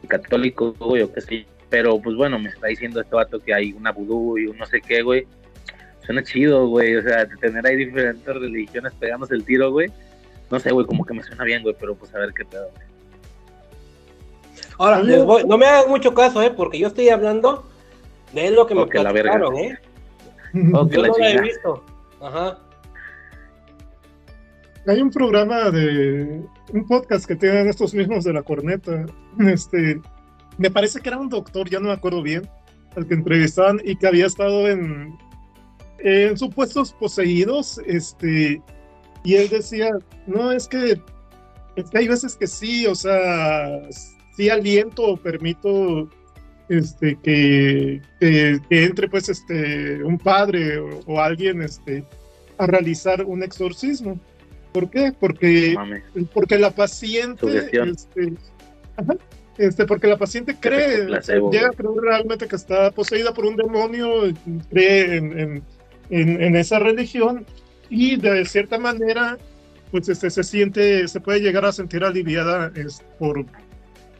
católico, 0.08 0.74
güey, 0.78 1.02
o 1.02 1.12
qué 1.12 1.20
sé, 1.20 1.38
yo. 1.42 1.44
pero 1.68 2.00
pues 2.00 2.16
bueno, 2.16 2.38
me 2.38 2.48
está 2.48 2.66
diciendo 2.68 3.00
este 3.00 3.14
vato 3.14 3.38
que 3.40 3.54
hay 3.54 3.72
una 3.72 3.92
vudú 3.92 4.38
y 4.38 4.46
un 4.46 4.56
no 4.58 4.66
sé 4.66 4.80
qué, 4.80 5.02
güey. 5.02 5.26
Suena 6.04 6.22
chido, 6.22 6.66
güey, 6.66 6.96
o 6.96 7.02
sea, 7.02 7.24
de 7.24 7.36
tener 7.36 7.64
ahí 7.66 7.76
diferentes 7.76 8.26
religiones 8.34 8.92
pegándose 8.98 9.34
el 9.34 9.44
tiro, 9.44 9.70
güey. 9.70 9.88
No 10.50 10.58
sé, 10.58 10.72
güey, 10.72 10.86
como 10.86 11.04
que 11.04 11.14
me 11.14 11.22
suena 11.22 11.44
bien, 11.44 11.62
güey, 11.62 11.76
pero 11.78 11.94
pues 11.94 12.12
a 12.14 12.18
ver 12.18 12.32
qué 12.32 12.44
pedo. 12.44 12.68
Ahora, 14.78 15.02
les 15.02 15.24
voy- 15.24 15.44
no 15.44 15.58
me 15.58 15.66
hagan 15.66 15.88
mucho 15.90 16.14
caso, 16.14 16.42
¿eh? 16.42 16.50
Porque 16.50 16.78
yo 16.78 16.88
estoy 16.88 17.08
hablando 17.10 17.64
de 18.32 18.50
lo 18.50 18.66
que 18.66 18.74
me 18.74 18.82
Ok, 18.82 18.94
la 18.94 19.12
verga. 19.12 19.32
platicaron, 19.38 19.56
¿eh? 19.58 19.78
Oh, 20.74 20.88
que 20.88 20.96
Yo 20.96 21.02
la 21.02 21.08
no 21.08 21.18
la 21.18 21.30
he 21.30 21.40
visto. 21.42 21.84
Ajá. 22.20 22.58
Hay 24.90 25.00
un 25.00 25.10
programa 25.10 25.70
de 25.70 26.42
un 26.72 26.84
podcast 26.84 27.24
que 27.24 27.36
tienen 27.36 27.68
estos 27.68 27.94
mismos 27.94 28.24
de 28.24 28.32
la 28.32 28.42
corneta. 28.42 29.06
Este, 29.38 30.00
me 30.58 30.68
parece 30.68 30.98
que 30.98 31.10
era 31.10 31.18
un 31.18 31.28
doctor, 31.28 31.70
ya 31.70 31.78
no 31.78 31.86
me 31.86 31.92
acuerdo 31.92 32.24
bien, 32.24 32.42
al 32.96 33.06
que 33.06 33.14
entrevistaban 33.14 33.80
y 33.84 33.94
que 33.94 34.08
había 34.08 34.26
estado 34.26 34.68
en, 34.68 35.16
en 36.00 36.36
supuestos 36.36 36.92
poseídos. 36.92 37.80
Este, 37.86 38.60
y 39.22 39.34
él 39.36 39.48
decía, 39.48 39.90
no, 40.26 40.50
es 40.50 40.66
que, 40.66 41.00
es 41.76 41.88
que 41.88 41.98
hay 41.98 42.08
veces 42.08 42.34
que 42.34 42.48
sí, 42.48 42.84
o 42.88 42.96
sea, 42.96 43.80
sí 44.36 44.48
aliento 44.48 45.04
o 45.04 45.16
permito 45.16 46.08
este, 46.68 47.16
que, 47.22 48.02
entre 48.70 49.08
pues 49.08 49.28
este, 49.28 50.02
un 50.02 50.18
padre 50.18 50.78
o, 50.78 50.98
o 51.06 51.20
alguien 51.20 51.62
este, 51.62 52.04
a 52.58 52.66
realizar 52.66 53.24
un 53.24 53.44
exorcismo. 53.44 54.18
¿Por 54.72 54.90
qué? 54.90 55.12
Porque, 55.18 55.74
No 56.14 56.26
porque 56.32 56.58
la 56.58 56.70
paciente, 56.70 57.46
este, 57.90 58.32
ajá, 58.96 59.16
este, 59.58 59.84
porque 59.84 60.06
la 60.06 60.16
paciente 60.16 60.56
cree, 60.58 61.06
placebo, 61.06 61.50
llega 61.50 61.68
a 61.68 61.70
creer 61.72 61.94
realmente 62.02 62.46
que 62.46 62.56
está 62.56 62.90
poseída 62.90 63.34
por 63.34 63.46
un 63.46 63.56
demonio, 63.56 64.32
cree 64.70 65.16
en, 65.16 65.38
en- 65.38 65.62
en- 66.10 66.42
en 66.42 66.56
esa 66.56 66.78
religión 66.78 67.44
y 67.88 68.16
de 68.16 68.44
cierta 68.44 68.78
manera, 68.78 69.36
pues 69.90 70.08
este, 70.08 70.30
se 70.30 70.44
siente, 70.44 71.06
se 71.08 71.20
puede 71.20 71.40
llegar 71.40 71.64
a 71.64 71.72
sentir 71.72 72.04
aliviada 72.04 72.70
es, 72.76 73.02
por, 73.18 73.44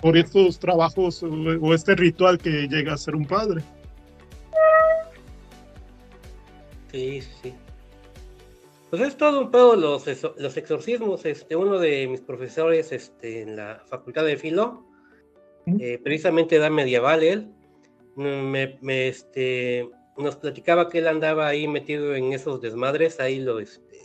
por 0.00 0.16
estos 0.16 0.58
trabajos 0.58 1.22
o, 1.22 1.28
o 1.28 1.74
este 1.74 1.94
ritual 1.94 2.38
que 2.38 2.66
llega 2.68 2.94
a 2.94 2.96
ser 2.98 3.14
un 3.14 3.24
padre. 3.26 3.62
Sí, 6.90 7.22
sí. 7.42 7.54
Pues 8.90 9.02
es 9.02 9.16
todo 9.16 9.40
un 9.40 9.50
pedo 9.52 9.76
los, 9.76 10.04
los 10.36 10.56
exorcismos. 10.56 11.24
Este, 11.24 11.54
uno 11.54 11.78
de 11.78 12.08
mis 12.08 12.20
profesores 12.20 12.90
este, 12.90 13.42
en 13.42 13.56
la 13.56 13.82
facultad 13.86 14.24
de 14.24 14.36
Filo, 14.36 14.84
eh, 15.78 16.00
precisamente 16.02 16.58
da 16.58 16.70
medieval 16.70 17.22
él, 17.22 17.52
mm, 18.16 18.22
me, 18.22 18.78
me, 18.80 19.06
este, 19.06 19.88
nos 20.16 20.34
platicaba 20.34 20.88
que 20.88 20.98
él 20.98 21.06
andaba 21.06 21.46
ahí 21.46 21.68
metido 21.68 22.16
en 22.16 22.32
esos 22.32 22.60
desmadres, 22.60 23.20
ahí 23.20 23.38
lo 23.38 23.60
este, 23.60 24.00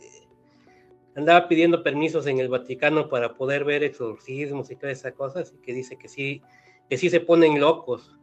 andaba 1.15 1.47
pidiendo 1.47 1.81
permisos 1.81 2.27
en 2.27 2.39
el 2.39 2.49
Vaticano 2.49 3.09
para 3.09 3.33
poder 3.33 3.63
ver 3.63 3.83
exorcismos 3.83 4.69
y 4.69 4.75
todas 4.75 4.99
esas 4.99 5.13
cosas, 5.13 5.51
y 5.55 5.61
que 5.61 5.73
dice 5.73 5.97
que 5.97 6.07
sí, 6.07 6.43
que 6.89 6.97
sí 6.97 7.09
se 7.09 7.21
ponen 7.21 7.59
locos. 7.59 8.15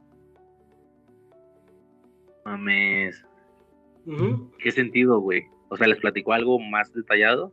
Mames. 2.44 3.24
¿Qué 4.58 4.72
sentido, 4.72 5.20
güey? 5.20 5.44
O 5.72 5.76
sea, 5.78 5.86
¿les 5.86 5.98
platicó 5.98 6.34
algo 6.34 6.58
más 6.58 6.92
detallado? 6.92 7.50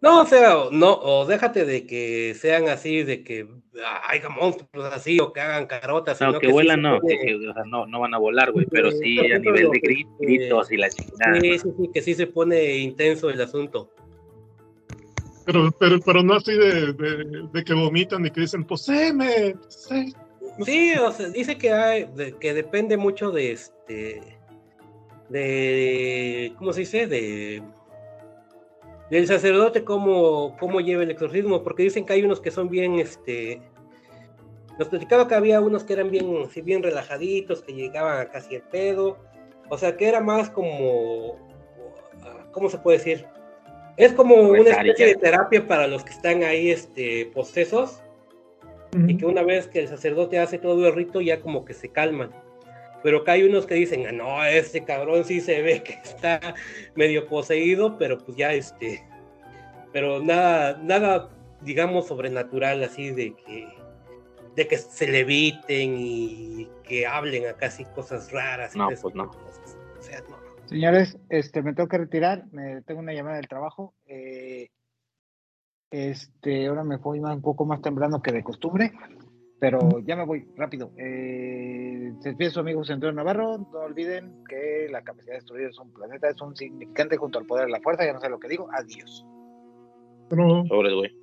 No, 0.00 0.22
o 0.22 0.26
sea, 0.26 0.56
no, 0.72 0.92
o 0.94 1.24
déjate 1.24 1.64
de 1.64 1.86
que 1.86 2.34
sean 2.34 2.68
así, 2.68 3.04
de 3.04 3.22
que 3.22 3.46
haya 4.08 4.28
monstruos 4.28 4.92
así, 4.92 5.20
o 5.20 5.32
que 5.32 5.40
hagan 5.40 5.66
carotas. 5.66 6.20
No, 6.20 6.26
sino 6.28 6.40
que 6.40 6.48
vuelan 6.48 6.82
no, 6.82 6.98
pone- 7.00 7.16
que, 7.16 7.26
que, 7.38 7.48
o 7.48 7.54
sea, 7.54 7.62
no, 7.64 7.86
no 7.86 8.00
van 8.00 8.12
a 8.12 8.18
volar, 8.18 8.50
güey, 8.50 8.66
pero 8.68 8.90
Sí, 8.90 9.18
a 9.32 9.38
nivel 9.38 9.70
de 9.70 9.80
que, 9.80 9.92
eh, 9.92 10.06
gritos 10.18 10.72
y 10.72 10.76
la 10.78 10.90
chingada. 10.90 11.40
Sí, 11.40 11.58
sí, 11.60 11.68
sí, 11.78 11.90
que 11.94 12.02
sí 12.02 12.14
se 12.14 12.26
pone 12.26 12.76
intenso 12.78 13.30
el 13.30 13.40
asunto. 13.40 13.92
Pero, 15.44 15.70
pero, 15.78 16.00
pero 16.00 16.22
no 16.24 16.34
así 16.34 16.52
de, 16.54 16.92
de- 16.92 17.48
de 17.52 17.64
que 17.64 17.72
vomitan 17.72 18.26
y 18.26 18.30
que 18.32 18.40
dicen, 18.40 18.64
poséeme, 18.64 19.54
posé-". 19.54 20.12
Sí, 20.64 20.92
o 20.98 21.12
sea, 21.12 21.28
dice 21.28 21.56
que 21.56 21.72
hay, 21.72 22.08
que 22.40 22.52
depende 22.52 22.96
mucho 22.96 23.30
de 23.30 23.52
este, 23.52 24.35
de, 25.28 26.52
¿cómo 26.58 26.72
se 26.72 26.80
dice? 26.80 27.06
De, 27.06 27.62
del 29.10 29.26
sacerdote 29.26 29.84
cómo, 29.84 30.56
cómo 30.58 30.80
lleva 30.80 31.02
el 31.02 31.10
exorcismo, 31.10 31.62
porque 31.62 31.84
dicen 31.84 32.04
que 32.04 32.14
hay 32.14 32.22
unos 32.22 32.40
que 32.40 32.50
son 32.50 32.68
bien, 32.68 32.98
este, 32.98 33.60
nos 34.78 34.88
platicaba 34.88 35.28
que 35.28 35.34
había 35.34 35.60
unos 35.60 35.84
que 35.84 35.92
eran 35.92 36.10
bien, 36.10 36.26
así 36.44 36.60
bien 36.60 36.82
relajaditos, 36.82 37.62
que 37.62 37.72
llegaban 37.72 38.20
a 38.20 38.30
casi 38.30 38.56
el 38.56 38.62
pedo, 38.62 39.18
o 39.68 39.78
sea, 39.78 39.96
que 39.96 40.08
era 40.08 40.20
más 40.20 40.50
como, 40.50 41.36
¿cómo 42.52 42.68
se 42.68 42.78
puede 42.78 42.98
decir? 42.98 43.26
Es 43.96 44.12
como 44.12 44.34
una 44.34 44.58
y 44.58 44.90
especie 44.90 45.06
ya. 45.06 45.06
de 45.06 45.14
terapia 45.14 45.66
para 45.66 45.86
los 45.86 46.04
que 46.04 46.10
están 46.10 46.42
ahí, 46.42 46.70
este, 46.70 47.26
posesos, 47.26 48.02
y 49.06 49.16
que 49.18 49.26
una 49.26 49.42
vez 49.42 49.66
que 49.66 49.80
el 49.80 49.88
sacerdote 49.88 50.38
hace 50.38 50.58
todo 50.58 50.86
el 50.86 50.94
rito 50.94 51.20
ya 51.20 51.40
como 51.40 51.64
que 51.64 51.74
se 51.74 51.90
calman. 51.90 52.30
Pero 53.02 53.22
que 53.24 53.30
hay 53.30 53.42
unos 53.44 53.66
que 53.66 53.74
dicen, 53.74 54.06
"Ah, 54.06 54.12
no, 54.12 54.44
este 54.44 54.84
cabrón 54.84 55.24
sí 55.24 55.40
se 55.40 55.62
ve 55.62 55.82
que 55.82 55.92
está 56.04 56.54
medio 56.94 57.26
poseído, 57.26 57.98
pero 57.98 58.18
pues 58.18 58.36
ya 58.36 58.52
este, 58.52 59.04
pero 59.92 60.20
nada, 60.22 60.78
nada, 60.82 61.30
digamos, 61.62 62.06
sobrenatural 62.08 62.82
así 62.82 63.10
de 63.10 63.34
que, 63.34 63.68
de 64.56 64.66
que 64.66 64.78
se 64.78 65.06
leviten 65.08 65.96
y 65.98 66.68
que 66.82 67.06
hablen 67.06 67.46
acá 67.46 67.66
así 67.66 67.84
cosas 67.94 68.32
raras. 68.32 68.74
y 68.74 68.78
No, 68.78 68.88
pues 68.88 69.14
no. 69.14 69.30
cosas. 69.30 69.76
O 69.98 70.02
sea, 70.02 70.20
no. 70.28 70.36
Señores, 70.66 71.16
este, 71.28 71.62
me 71.62 71.74
tengo 71.74 71.88
que 71.88 71.98
retirar, 71.98 72.44
me 72.50 72.82
tengo 72.82 73.00
una 73.00 73.12
llamada 73.12 73.36
del 73.36 73.48
trabajo. 73.48 73.94
eh, 74.06 74.68
este, 75.90 76.66
ahora 76.66 76.82
me 76.84 76.96
voy 76.96 77.20
más- 77.20 77.36
un 77.36 77.42
poco 77.42 77.64
más 77.64 77.80
temprano 77.80 78.20
que 78.20 78.32
de 78.32 78.42
costumbre, 78.42 78.92
pero 79.58 80.00
ya 80.00 80.16
me 80.16 80.24
voy 80.24 80.46
rápido. 80.56 80.92
Eh, 80.98 82.12
se 82.20 82.30
despide 82.30 82.50
su 82.50 82.60
amigo 82.60 82.82
Antonio 82.82 83.12
Navarro. 83.12 83.58
No 83.72 83.80
olviden 83.80 84.44
que 84.48 84.88
la 84.90 85.02
capacidad 85.02 85.32
de 85.32 85.38
destruir 85.38 85.68
es 85.68 85.78
un 85.78 85.92
planeta, 85.92 86.28
es 86.28 86.40
un 86.42 86.54
significante 86.54 87.16
junto 87.16 87.38
al 87.38 87.46
poder 87.46 87.66
de 87.66 87.72
la 87.72 87.80
fuerza. 87.80 88.04
Ya 88.04 88.12
no 88.12 88.20
sé 88.20 88.28
lo 88.28 88.38
que 88.38 88.48
digo. 88.48 88.68
Adiós. 88.72 89.26
Sobres, 90.28 90.94
güey. 90.94 91.16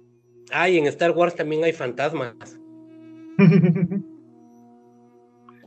Ah, 0.51 0.67
y 0.69 0.77
en 0.77 0.87
Star 0.87 1.11
Wars 1.11 1.35
también 1.35 1.63
hay 1.63 1.73
fantasmas. 1.73 2.59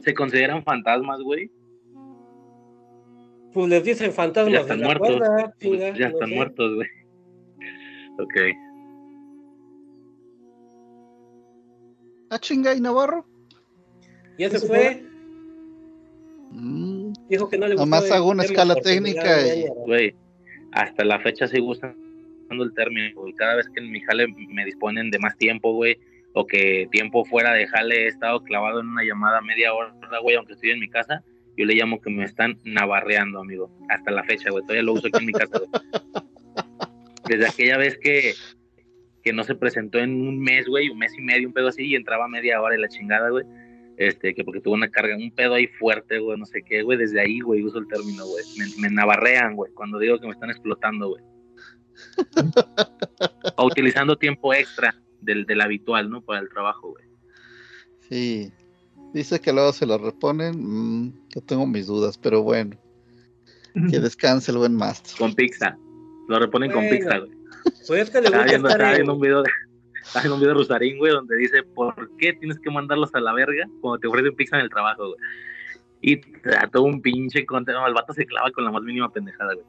¿Se 0.01 0.15
consideran 0.15 0.63
fantasmas, 0.65 1.21
güey? 1.23 1.51
Pues 3.53 3.69
les 3.69 3.85
dicen 3.85 4.13
fantasmas 4.13 4.53
Ya 4.53 4.61
están 4.61 4.81
muertos. 4.81 5.21
Pues 5.63 5.81
ya 5.81 6.09
no 6.09 6.15
están 6.15 6.29
sé. 6.29 6.35
muertos, 6.35 6.75
güey. 6.75 6.89
Ok. 8.19 8.35
Ah, 12.31 12.39
chinga, 12.39 12.75
¿y 12.75 12.81
Navarro? 12.81 13.27
Ya 14.39 14.51
se 14.51 14.57
¿Eso 14.57 14.67
fue. 14.67 15.05
Mm, 16.51 17.13
Dijo 17.29 17.49
que 17.49 17.59
no 17.59 17.67
le 17.67 17.75
gustó. 17.75 17.87
Nomás 17.87 18.11
hago 18.11 18.31
una 18.31 18.45
escala 18.45 18.75
técnica 18.77 19.47
y-. 19.47 19.67
Güey, 19.87 20.15
hasta 20.73 21.05
la 21.05 21.21
fecha 21.21 21.47
sigo 21.47 21.71
usando 21.71 21.97
el 22.51 22.75
término, 22.75 23.15
güey. 23.15 23.33
Cada 23.35 23.57
vez 23.57 23.69
que 23.69 23.81
en 23.81 23.91
mi 23.91 24.01
jale 24.01 24.27
me 24.29 24.65
disponen 24.65 25.11
de 25.11 25.19
más 25.19 25.37
tiempo, 25.37 25.73
güey, 25.73 25.99
o 26.35 26.47
que 26.47 26.89
tiempo 26.91 27.25
fuera 27.25 27.53
de 27.53 27.67
jale 27.67 28.05
he 28.05 28.09
estado 28.09 28.43
clavado 28.43 28.81
en 28.81 28.89
una 28.89 29.05
llamada 29.05 29.41
media 29.41 29.73
hora, 29.73 29.95
güey, 30.23 30.37
aunque 30.37 30.53
estoy 30.53 30.71
en 30.71 30.81
mi 30.81 30.89
casa, 30.89 31.23
yo 31.57 31.65
le 31.65 31.75
llamo 31.75 32.01
que 32.01 32.11
me 32.11 32.25
están 32.25 32.59
navarreando, 32.65 33.41
amigo. 33.41 33.71
Hasta 33.89 34.11
la 34.11 34.23
fecha, 34.25 34.51
güey. 34.51 34.63
Todavía 34.63 34.83
lo 34.83 34.93
uso 34.93 35.09
aquí 35.09 35.19
en 35.21 35.27
mi 35.27 35.33
casa, 35.33 35.59
güey. 35.59 35.71
Desde 37.29 37.49
aquella 37.49 37.79
vez 37.79 37.99
que, 37.99 38.35
que 39.27 39.33
no 39.33 39.43
se 39.43 39.57
presentó 39.57 39.99
en 39.99 40.25
un 40.25 40.39
mes, 40.39 40.69
güey, 40.69 40.89
un 40.89 40.99
mes 40.99 41.13
y 41.19 41.21
medio, 41.21 41.49
un 41.49 41.53
pedo 41.53 41.67
así, 41.67 41.85
y 41.85 41.97
entraba 41.97 42.29
media 42.29 42.63
hora 42.63 42.77
y 42.77 42.81
la 42.81 42.87
chingada, 42.87 43.29
güey. 43.29 43.45
Este, 43.97 44.33
que 44.33 44.45
porque 44.45 44.61
tuvo 44.61 44.75
una 44.75 44.89
carga, 44.89 45.17
un 45.17 45.33
pedo 45.33 45.55
ahí 45.55 45.67
fuerte, 45.67 46.21
güey, 46.21 46.39
no 46.39 46.47
sé 46.47 46.63
qué, 46.63 46.83
güey, 46.83 46.97
desde 46.97 47.21
ahí, 47.21 47.41
güey, 47.41 47.65
uso 47.65 47.81
el 47.81 47.89
término, 47.89 48.25
güey. 48.25 48.45
Me, 48.57 48.83
me 48.83 48.95
navarrean, 48.95 49.57
güey, 49.57 49.73
cuando 49.73 49.99
digo 49.99 50.21
que 50.21 50.29
me 50.29 50.33
están 50.33 50.51
explotando, 50.51 51.09
güey. 51.09 51.25
o 53.57 53.67
utilizando 53.67 54.17
tiempo 54.17 54.55
extra 54.55 54.95
del, 55.21 55.45
del 55.45 55.61
habitual, 55.61 56.09
¿no? 56.09 56.23
Para 56.23 56.39
el 56.39 56.49
trabajo, 56.49 56.93
güey. 56.93 57.05
Sí. 58.09 58.53
Dice 59.13 59.41
que 59.41 59.53
luego 59.53 59.73
se 59.73 59.87
lo 59.87 59.99
reponen. 59.99 60.55
mm, 60.57 61.13
yo 61.35 61.41
tengo 61.41 61.67
mis 61.67 61.89
dudas, 61.89 62.17
pero 62.17 62.45
bueno. 62.45 62.77
Que 63.91 63.99
descanse 63.99 64.53
el 64.53 64.59
buen 64.59 64.77
Master. 64.77 65.19
Con 65.19 65.35
pizza. 65.35 65.77
Lo 66.29 66.39
reponen 66.39 66.71
con 66.71 66.89
pizza, 66.89 67.19
güey. 67.19 67.36
Es 67.89 68.11
que 68.11 68.21
le 68.21 68.27
Estaba 68.27 68.43
gusta 68.43 68.45
viendo, 68.45 68.69
estar 68.69 68.95
en- 69.01 69.11
un 69.11 69.21
video 69.21 69.43
de, 69.43 69.51
un 70.31 70.39
video 70.41 70.49
de 70.49 70.55
Rosarín, 70.55 70.99
güey, 70.99 71.13
donde 71.13 71.37
dice, 71.37 71.63
¿por 71.63 72.11
qué 72.17 72.33
tienes 72.35 72.59
que 72.59 72.71
mandarlos 72.71 73.15
a 73.15 73.21
la 73.21 73.33
verga 73.33 73.65
cuando 73.81 73.99
te 74.01 74.09
ofrecen 74.09 74.35
pizza 74.35 74.57
en 74.57 74.63
el 74.63 74.71
trabajo, 74.71 75.07
güey? 75.09 75.19
Y 76.03 76.17
trató 76.41 76.83
un 76.83 77.01
pinche 77.01 77.45
contenido, 77.47 77.87
el 77.87 77.95
vato 77.95 78.13
se 78.13 78.27
clava 78.27 78.51
con 78.53 78.65
la 78.65 78.71
más 78.71 78.83
mínima 78.83 79.11
pendejada, 79.13 79.55
güey. 79.55 79.67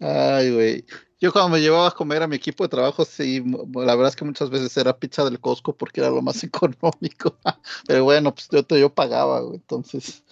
Ay, 0.00 0.52
güey. 0.52 0.84
Yo 1.20 1.32
cuando 1.32 1.50
me 1.50 1.60
llevaba 1.62 1.88
a 1.88 1.92
comer 1.92 2.22
a 2.22 2.26
mi 2.26 2.36
equipo 2.36 2.64
de 2.64 2.68
trabajo, 2.68 3.04
sí, 3.04 3.42
la 3.74 3.94
verdad 3.94 4.08
es 4.08 4.16
que 4.16 4.24
muchas 4.26 4.50
veces 4.50 4.76
era 4.76 4.98
pizza 4.98 5.24
del 5.24 5.40
Costco 5.40 5.74
porque 5.74 6.00
era 6.00 6.10
lo 6.10 6.20
más 6.20 6.42
económico. 6.44 7.38
Pero 7.86 8.04
bueno, 8.04 8.34
pues 8.34 8.48
yo, 8.50 8.76
yo 8.76 8.90
pagaba, 8.92 9.40
güey. 9.40 9.56
Entonces, 9.56 10.22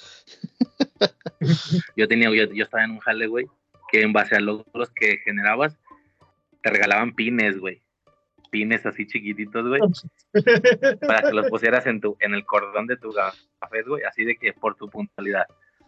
Yo 1.96 2.08
tenía, 2.08 2.28
yo, 2.34 2.52
yo 2.52 2.64
estaba 2.64 2.84
en 2.84 2.92
un 2.92 2.98
jale, 2.98 3.26
güey, 3.26 3.46
que 3.90 4.02
en 4.02 4.12
base 4.12 4.36
a 4.36 4.40
logros 4.40 4.90
que 4.94 5.18
generabas, 5.24 5.76
te 6.62 6.70
regalaban 6.70 7.14
pines, 7.14 7.58
güey. 7.58 7.82
Pines 8.50 8.84
así 8.84 9.06
chiquititos, 9.06 9.66
güey, 9.66 9.80
para 11.00 11.22
que 11.22 11.34
los 11.34 11.48
pusieras 11.48 11.86
en 11.86 12.00
tu, 12.00 12.16
en 12.20 12.34
el 12.34 12.44
cordón 12.44 12.86
de 12.86 12.98
tu 12.98 13.10
café, 13.12 13.82
güey, 13.82 14.04
así 14.04 14.24
de 14.24 14.36
que 14.36 14.52
por 14.52 14.74
tu 14.74 14.90
puntualidad, 14.90 15.46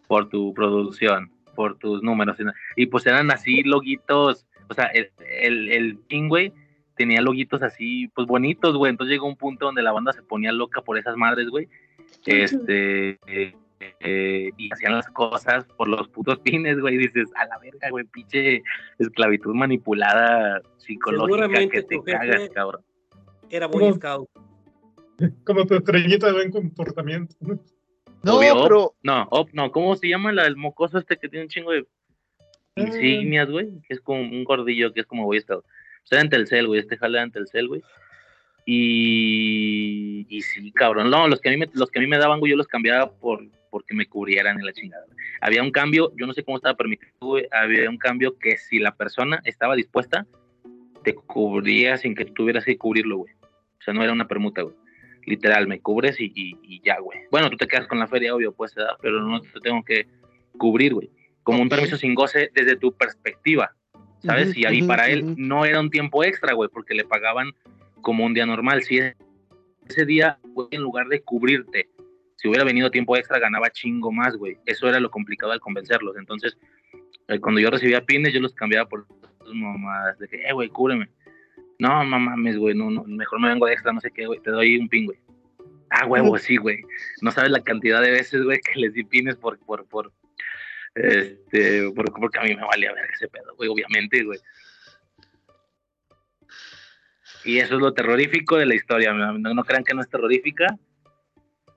por 0.09 0.31
tu 0.31 0.55
producción, 0.55 1.31
por 1.55 1.77
tus 1.77 2.03
números, 2.03 2.39
y, 2.75 2.87
pues 2.87 3.07
eran 3.07 3.31
así 3.31 3.63
loguitos, 3.65 4.47
o 4.69 4.75
sea, 4.75 4.87
el, 4.87 5.11
el, 5.29 5.73
el 5.73 5.99
pin, 5.99 6.31
güey, 6.31 6.55
tenía 6.97 7.21
loguitos 7.21 7.63
así, 7.63 8.09
pues 8.15 8.27
bonitos, 8.27 8.77
güey, 8.77 8.89
entonces 8.89 9.13
llegó 9.13 9.27
un 9.27 9.37
punto 9.37 9.67
donde 9.67 9.83
la 9.83 9.93
banda 9.93 10.15
se 10.15 10.23
ponía 10.23 10.51
loca 10.51 10.81
por 10.81 10.97
esas 10.97 11.17
madres, 11.17 11.49
güey, 11.49 11.69
este, 12.25 13.19
eh, 13.27 13.55
eh, 14.01 14.51
y 14.57 14.73
hacían 14.73 14.95
las 14.95 15.07
cosas 15.09 15.65
por 15.77 15.89
los 15.89 16.09
putos 16.09 16.39
pines, 16.41 16.81
güey, 16.81 16.97
dices, 16.99 17.31
a 17.37 17.47
la 17.47 17.59
verga, 17.59 17.91
güey, 17.91 18.05
pinche 18.05 18.63
esclavitud 18.99 19.55
manipulada 19.55 20.61
psicológica 20.79 21.69
que 21.69 21.83
te 21.83 22.03
cagas, 22.03 22.49
cabrón. 22.51 22.83
Era 23.51 23.67
Boy. 23.67 23.93
Scout. 23.95 24.29
Como 25.45 25.67
tu 25.67 25.75
estrellita 25.77 26.27
de 26.29 26.33
buen 26.33 26.51
comportamiento. 26.51 27.35
no, 27.41 28.37
Obvio. 28.39 28.63
pero 28.63 28.95
No, 29.03 29.29
op- 29.31 29.53
no, 29.53 29.71
¿cómo 29.71 29.95
se 29.97 30.09
llama 30.09 30.33
la, 30.33 30.47
el 30.47 30.57
mocoso 30.57 30.99
este 30.99 31.17
que 31.17 31.29
tiene 31.29 31.45
un 31.45 31.51
chingo 31.51 31.71
de 31.73 31.87
insignias, 32.77 33.49
güey? 33.51 33.69
Que 33.87 33.95
es 33.95 34.01
como 34.01 34.21
un 34.23 34.43
gordillo 34.45 34.93
que 34.93 35.01
es 35.01 35.07
como 35.07 35.25
Boy 35.25 35.41
Scout. 35.41 35.65
O 35.65 36.07
sea, 36.07 36.21
en 36.21 36.29
Telcel, 36.31 36.67
güey, 36.67 36.81
este 36.81 36.97
jale 36.97 37.21
en 37.21 37.31
Telcel, 37.31 37.69
güey. 37.69 37.83
Y, 38.67 40.27
y 40.29 40.43
sí, 40.43 40.73
cabrón, 40.73 41.11
no, 41.11 41.29
los 41.29 41.41
que 41.41 41.49
a 41.49 41.53
mí 41.53 41.59
me, 41.59 41.69
los 41.75 41.91
que 41.91 41.99
a 41.99 42.03
mí 42.03 42.09
me 42.09 42.19
daban, 42.19 42.41
güey, 42.41 42.51
yo 42.51 42.57
los 42.57 42.67
cambiaba 42.67 43.11
por 43.13 43.41
porque 43.75 43.93
me 43.93 44.07
cubrieran 44.07 44.57
en 44.61 44.67
la 44.67 44.73
chingada. 44.73 45.05
Había 45.41 45.61
un 45.61 45.73
cambio, 45.73 46.13
yo 46.17 46.29
no 46.29 46.33
sé 46.33 46.45
cómo 46.45 46.59
estaba 46.59 46.77
permitido, 46.77 47.11
había 47.51 47.91
un 47.91 47.97
cambio 47.99 48.39
que 48.39 48.57
si 48.57 48.79
la 48.79 48.95
persona 48.95 49.41
estaba 49.45 49.75
dispuesta, 49.75 50.29
te 51.03 51.13
cubría 51.17 51.97
sin 51.97 52.15
que 52.15 52.25
tuvieras 52.25 52.65
que 52.65 52.79
cubrirlo, 52.79 53.17
güey. 53.17 53.35
O 53.35 53.83
sea, 53.85 53.93
no 53.93 54.05
era 54.05 54.13
una 54.13 54.29
permuta, 54.29 54.63
güey. 54.63 54.77
Literal, 55.27 55.67
me 55.67 55.81
cubres 55.81 56.21
y, 56.21 56.27
y- 56.37 56.57
y 56.63 56.81
ya, 56.85 57.01
güey. 57.01 57.19
Bueno, 57.33 57.51
tú 57.51 57.57
te 57.57 57.67
quedas 57.67 57.89
con 57.89 57.99
la 57.99 58.07
feria, 58.07 58.33
obvio, 58.33 58.53
pues, 58.53 58.77
pero 59.03 59.21
no 59.21 59.41
te 59.41 59.59
tengo 59.61 59.83
que 59.83 60.07
cubrir, 60.57 60.95
güey. 60.95 61.11
Como 61.43 61.61
un 61.61 61.69
permiso 61.69 61.97
sin 61.97 62.15
goce 62.15 62.53
desde 62.55 62.77
tu 62.77 62.93
perspectiva, 62.93 63.75
¿sabes? 64.21 64.51
Ujú, 64.51 64.61
y 64.61 64.65
ahí 64.67 64.79
ujú, 64.79 64.87
para 64.87 65.09
él 65.09 65.25
ujú. 65.25 65.35
no 65.37 65.65
era 65.65 65.81
un 65.81 65.91
tiempo 65.91 66.23
extra, 66.23 66.53
güey, 66.55 66.71
porque 66.73 66.95
le 66.95 67.05
pagaban 67.05 67.51
como 68.03 68.25
un 68.25 68.35
día 68.35 68.47
normal. 68.47 68.83
Si 68.85 69.01
ese 69.89 70.05
día, 70.07 70.39
güey, 70.45 70.69
en 70.71 70.83
lugar 70.83 71.09
de 71.09 71.23
cubrirte, 71.23 71.89
si 72.37 72.49
hubiera 72.49 72.65
venido 72.65 72.91
tiempo 72.91 73.17
extra, 73.17 73.39
ganaba 73.39 73.71
chingo 73.71 74.11
más, 74.13 74.37
güey. 74.37 74.59
Eso 74.67 74.89
era 74.89 75.01
lo 75.01 75.11
complicado 75.11 75.53
al 75.53 75.61
convencerlos. 75.61 76.17
Entonces, 76.17 76.57
eh, 77.29 77.39
cuando 77.41 77.61
yo 77.61 77.71
recibía 77.71 78.05
pines, 78.05 78.33
yo 78.33 78.41
los 78.41 78.55
cambiaba 78.55 78.89
por 78.89 79.07
sus 79.45 79.55
mamadas, 79.55 80.19
de 80.19 80.29
que, 80.29 80.37
eh, 80.43 80.53
güey, 80.53 80.69
cúbreme. 80.69 81.09
No, 81.79 82.05
no 82.05 82.19
mames, 82.21 82.57
güey, 82.57 82.75
no, 82.75 82.91
no, 82.91 83.05
mejor 83.05 83.41
me 83.41 83.49
vengo 83.49 83.67
de 83.67 83.73
extra, 83.73 83.93
no 83.93 84.01
sé 84.01 84.11
qué, 84.11 84.27
güey, 84.27 84.41
te 84.41 84.51
doy 84.51 84.77
un 84.77 84.89
pin, 84.89 85.07
güey. 85.07 85.19
Ah, 85.91 86.07
huevo, 86.07 86.37
sí, 86.39 86.57
güey. 86.57 86.83
No 87.21 87.31
sabes 87.31 87.51
la 87.51 87.63
cantidad 87.63 88.01
de 88.03 88.11
veces, 88.11 88.43
güey, 88.43 88.59
que 88.61 88.79
les 88.81 88.95
di 88.95 89.05
pines 89.05 89.37
por, 89.37 89.59
por, 89.59 89.87
por, 89.87 90.13
este, 90.95 91.91
por- 91.93 92.13
porque 92.13 92.39
a 92.39 92.43
mí 92.43 92.55
me 92.55 92.65
valía 92.65 92.93
ver 92.93 93.09
ese 93.13 93.29
pedo, 93.29 93.55
güey, 93.57 93.69
obviamente, 93.69 94.23
güey. 94.25 94.39
Y 97.45 97.59
eso 97.59 97.75
es 97.75 97.81
lo 97.81 97.93
terrorífico 97.93 98.57
de 98.57 98.67
la 98.67 98.75
historia. 98.75 99.13
No, 99.13 99.33
no 99.37 99.65
crean 99.65 99.85
que 99.85 99.95
no 99.95 100.01
es 100.01 100.09
terrorífica. 100.09 100.67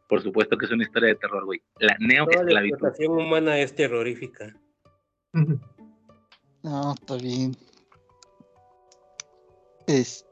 Por 0.07 0.21
supuesto 0.23 0.57
que 0.57 0.65
es 0.65 0.71
una 0.71 0.83
historia 0.83 1.09
de 1.09 1.15
terror, 1.15 1.45
güey. 1.45 1.61
La 1.79 1.95
Toda 1.97 2.07
la 2.07 2.07
neoesclavitud. 2.07 2.69
explotación 2.75 3.11
humana 3.19 3.59
es 3.59 3.75
terrorífica. 3.75 4.53
no, 6.63 6.93
está 6.93 7.15
bien. 7.17 7.51
Es, 9.87 10.25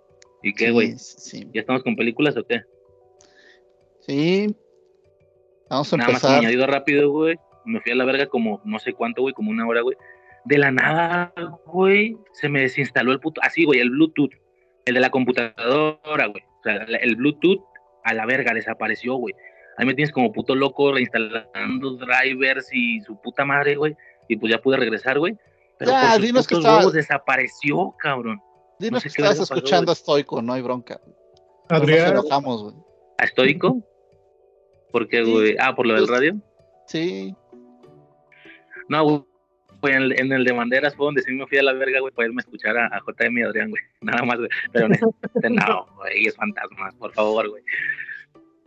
¿Y 0.43 0.53
qué, 0.53 0.71
güey? 0.71 0.97
sí, 0.97 1.15
sí, 1.39 1.49
¿Ya 1.53 1.61
estamos 1.61 1.83
con 1.83 1.95
películas 1.95 2.35
o 2.37 2.45
qué? 2.45 2.61
sí. 4.01 4.55
Vamos 5.69 5.91
a 5.93 5.97
Nada 5.97 6.11
más 6.11 6.23
empezar. 6.23 6.39
añadido 6.41 6.67
rápido, 6.67 7.09
güey. 7.09 7.37
Me 7.65 7.81
fui 7.81 7.91
a 7.91 7.95
la 7.95 8.05
verga 8.05 8.27
como 8.27 8.61
no 8.65 8.77
sé 8.77 8.93
cuánto, 8.93 9.23
güey, 9.23 9.33
como 9.33 9.49
una 9.49 9.67
hora, 9.67 9.81
güey. 9.81 9.97
De 10.43 10.59
la 10.59 10.69
nada, 10.69 11.33
güey, 11.65 12.15
se 12.33 12.47
me 12.49 12.61
desinstaló 12.61 13.11
el 13.11 13.19
puto. 13.19 13.41
Así, 13.43 13.65
güey, 13.65 13.79
el 13.79 13.89
Bluetooth. 13.89 14.29
El 14.85 14.93
de 14.93 14.99
la 14.99 15.09
computadora, 15.09 16.27
güey. 16.27 16.43
O 16.43 16.63
sea, 16.63 16.75
el 16.83 17.15
Bluetooth 17.15 17.63
a 18.03 18.13
la 18.13 18.27
verga 18.27 18.53
desapareció, 18.53 19.15
güey. 19.15 19.33
Ahí 19.77 19.85
me 19.85 19.93
tienes 19.93 20.11
como 20.13 20.31
puto 20.31 20.55
loco 20.55 20.93
reinstalando 20.93 21.97
drivers 21.97 22.69
y 22.73 23.01
su 23.01 23.19
puta 23.21 23.43
madre, 23.45 23.75
güey. 23.75 23.95
Y 24.27 24.37
pues 24.37 24.51
ya 24.51 24.61
pude 24.61 24.77
regresar, 24.77 25.19
güey. 25.19 25.37
Pero 25.77 25.91
Ya, 25.91 26.13
por 26.17 26.21
que 26.47 26.55
estaba- 26.55 26.77
huevos 26.77 26.93
desapareció, 26.93 27.93
cabrón. 27.99 28.41
Dinos 28.79 28.91
no 29.03 29.09
sé 29.09 29.15
que 29.15 29.21
estabas 29.21 29.39
escuchando 29.39 29.91
a 29.91 29.95
Stoico, 29.95 30.41
no 30.41 30.53
hay 30.53 30.61
bronca. 30.61 30.99
Adrián, 31.69 32.13
nos 32.13 32.25
enojamos, 32.25 32.63
güey. 32.63 32.75
¿A 33.17 33.23
estoico? 33.25 33.81
¿Por 34.91 35.07
qué, 35.07 35.23
Sí. 35.25 35.31
güey? 35.31 35.55
Ah, 35.59 35.75
por 35.75 35.85
lo 35.87 35.93
del 35.95 36.05
Pues- 36.05 36.11
radio. 36.19 36.35
Sí. 36.87 37.35
No, 38.87 39.03
güey, 39.81 39.93
en 39.95 40.01
el, 40.03 40.19
en 40.19 40.31
el 40.31 40.43
de 40.45 40.51
Banderas 40.53 40.95
fue 40.95 41.07
donde 41.07 41.21
sí 41.23 41.31
me 41.33 41.47
fui 41.47 41.57
a 41.57 41.63
la 41.63 41.73
verga, 41.73 41.99
güey, 41.99 42.13
para 42.13 42.27
irme 42.27 42.39
a 42.39 42.45
escuchar 42.45 42.77
a, 42.77 42.85
a 42.87 42.99
JM 42.99 43.37
y 43.39 43.43
Adrián, 43.43 43.69
güey. 43.69 43.81
Nada 44.01 44.23
más, 44.23 44.37
güey. 44.37 44.49
Pero 44.71 44.87
no, 44.89 45.85
güey, 45.95 46.27
es 46.27 46.35
fantasmas, 46.35 46.93
por 46.95 47.11
favor, 47.13 47.49
güey. 47.49 47.63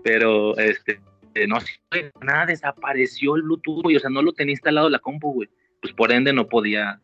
Pero, 0.03 0.57
este, 0.59 1.01
eh, 1.35 1.47
no 1.47 1.59
nada, 2.23 2.47
desapareció 2.47 3.37
el 3.37 3.43
Bluetooth, 3.43 3.83
güey. 3.83 3.97
O 3.97 4.01
sea, 4.01 4.11
no 4.11 4.23
lo 4.23 4.33
tenía 4.33 4.53
instalado 4.53 4.89
la 4.91 4.99
compu, 4.99 5.33
güey. 5.33 5.49
Pues 5.81 5.93
por 5.93 6.13
ende 6.13 6.33
no 6.33 6.49
podía 6.49 7.01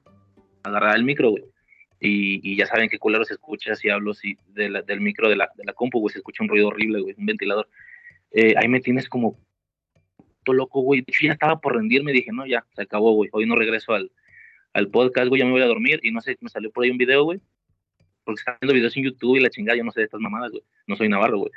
agarrar 0.62 0.96
el 0.96 1.04
micro, 1.04 1.30
güey. 1.30 1.44
Y, 2.00 2.40
y 2.42 2.56
ya 2.56 2.66
saben 2.66 2.88
qué 2.88 2.98
culero 2.98 3.24
se 3.24 3.34
escucha 3.34 3.74
si 3.74 3.88
hablo 3.88 4.12
si, 4.12 4.36
de 4.48 4.82
del 4.86 5.00
micro 5.00 5.28
de 5.28 5.36
la, 5.36 5.50
de 5.56 5.64
la 5.64 5.72
compu, 5.72 6.00
güey. 6.00 6.12
Se 6.12 6.18
escucha 6.18 6.42
un 6.42 6.48
ruido 6.48 6.68
horrible, 6.68 7.00
güey, 7.00 7.14
un 7.16 7.26
ventilador. 7.26 7.68
Eh, 8.30 8.54
ahí 8.56 8.68
me 8.68 8.80
tienes 8.80 9.08
como 9.08 9.38
todo 10.44 10.56
loco, 10.56 10.80
güey. 10.80 11.00
De 11.00 11.06
hecho, 11.08 11.26
ya 11.26 11.32
estaba 11.32 11.60
por 11.60 11.76
rendirme. 11.76 12.12
Dije, 12.12 12.30
no, 12.32 12.46
ya, 12.46 12.64
se 12.74 12.82
acabó, 12.82 13.12
güey. 13.12 13.30
Hoy 13.32 13.46
no 13.46 13.56
regreso 13.56 13.92
al, 13.94 14.10
al 14.72 14.88
podcast, 14.88 15.28
güey. 15.28 15.40
Ya 15.40 15.46
me 15.46 15.52
voy 15.52 15.62
a 15.62 15.66
dormir. 15.66 16.00
Y 16.02 16.10
no 16.10 16.20
sé, 16.20 16.36
me 16.40 16.48
salió 16.48 16.70
por 16.70 16.84
ahí 16.84 16.90
un 16.90 16.98
video, 16.98 17.24
güey. 17.24 17.40
Porque 18.24 18.40
estaba 18.40 18.58
viendo 18.60 18.74
videos 18.74 18.96
en 18.96 19.04
YouTube 19.04 19.36
y 19.36 19.40
la 19.40 19.50
chingada. 19.50 19.76
Yo 19.76 19.84
no 19.84 19.92
sé 19.92 20.00
de 20.00 20.04
estas 20.04 20.20
mamadas, 20.20 20.50
güey. 20.50 20.62
No 20.86 20.96
soy 20.96 21.08
navarro, 21.08 21.38
güey. 21.38 21.52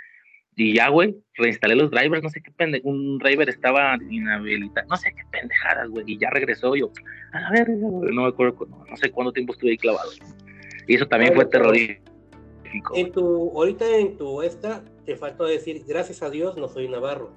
Y 0.60 0.74
ya, 0.74 0.90
güey, 0.90 1.16
reinstalé 1.36 1.76
los 1.76 1.92
drivers. 1.92 2.24
No 2.24 2.30
sé 2.30 2.42
qué 2.42 2.50
pende. 2.52 2.82
Un 2.84 3.20
driver 3.20 3.48
estaba 3.48 3.96
inhabilitado. 4.10 4.88
No 4.90 4.98
sé 4.98 5.14
qué 5.16 5.22
pendejadas, 5.32 5.88
güey. 5.90 6.04
Y 6.08 6.18
ya 6.18 6.32
regresó. 6.32 6.76
Yo, 6.76 6.92
a 7.32 7.40
la 7.42 7.52
verga, 7.52 7.76
güey. 7.80 8.12
No 8.12 8.24
me 8.24 8.28
acuerdo. 8.30 8.56
cu- 8.56 8.66
No, 8.66 8.84
no 8.90 8.98
sé 8.98 9.12
cuánto 9.12 9.32
tiempo 9.32 9.54
estuve 9.54 9.70
ahí 9.72 9.78
clavado. 9.78 10.10
Y 10.88 10.96
eso 10.96 11.08
también 11.08 11.36
Bueno, 11.36 11.50
fue 11.50 11.52
terrorífico. 11.60 12.96
En 12.96 13.12
tu, 13.12 13.52
ahorita 13.56 13.86
en 13.98 14.18
tu 14.18 14.42
esta, 14.42 14.84
te 15.06 15.16
faltó 15.16 15.46
decir, 15.46 15.84
gracias 15.88 16.24
a 16.24 16.30
Dios 16.32 16.58
no 16.58 16.68
soy 16.68 16.90
navarro. 16.90 17.32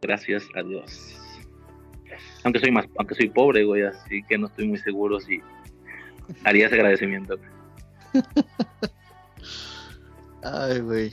Gracias 0.00 0.46
a 0.54 0.62
Dios. 0.62 1.18
Aunque 2.44 2.60
soy 2.60 2.70
más, 2.70 2.86
aunque 2.98 3.14
soy 3.16 3.28
pobre, 3.30 3.64
güey, 3.64 3.82
así 3.82 4.22
que 4.28 4.38
no 4.38 4.46
estoy 4.46 4.68
muy 4.68 4.78
seguro 4.78 5.18
si 5.20 5.40
haría 6.44 6.66
ese 6.66 6.74
agradecimiento. 6.76 7.36
Ay, 10.42 10.80
güey. 10.80 11.10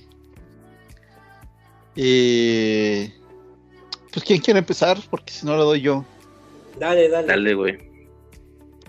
Eh, 1.95 3.13
pues, 4.11 4.23
¿quién 4.25 4.41
quiere 4.41 4.59
empezar? 4.59 4.97
Porque 5.09 5.33
si 5.33 5.45
no 5.45 5.55
lo 5.55 5.65
doy 5.65 5.81
yo. 5.81 6.05
Dale, 6.79 7.09
dale. 7.09 7.27
Dale, 7.27 7.53
güey. 7.53 7.77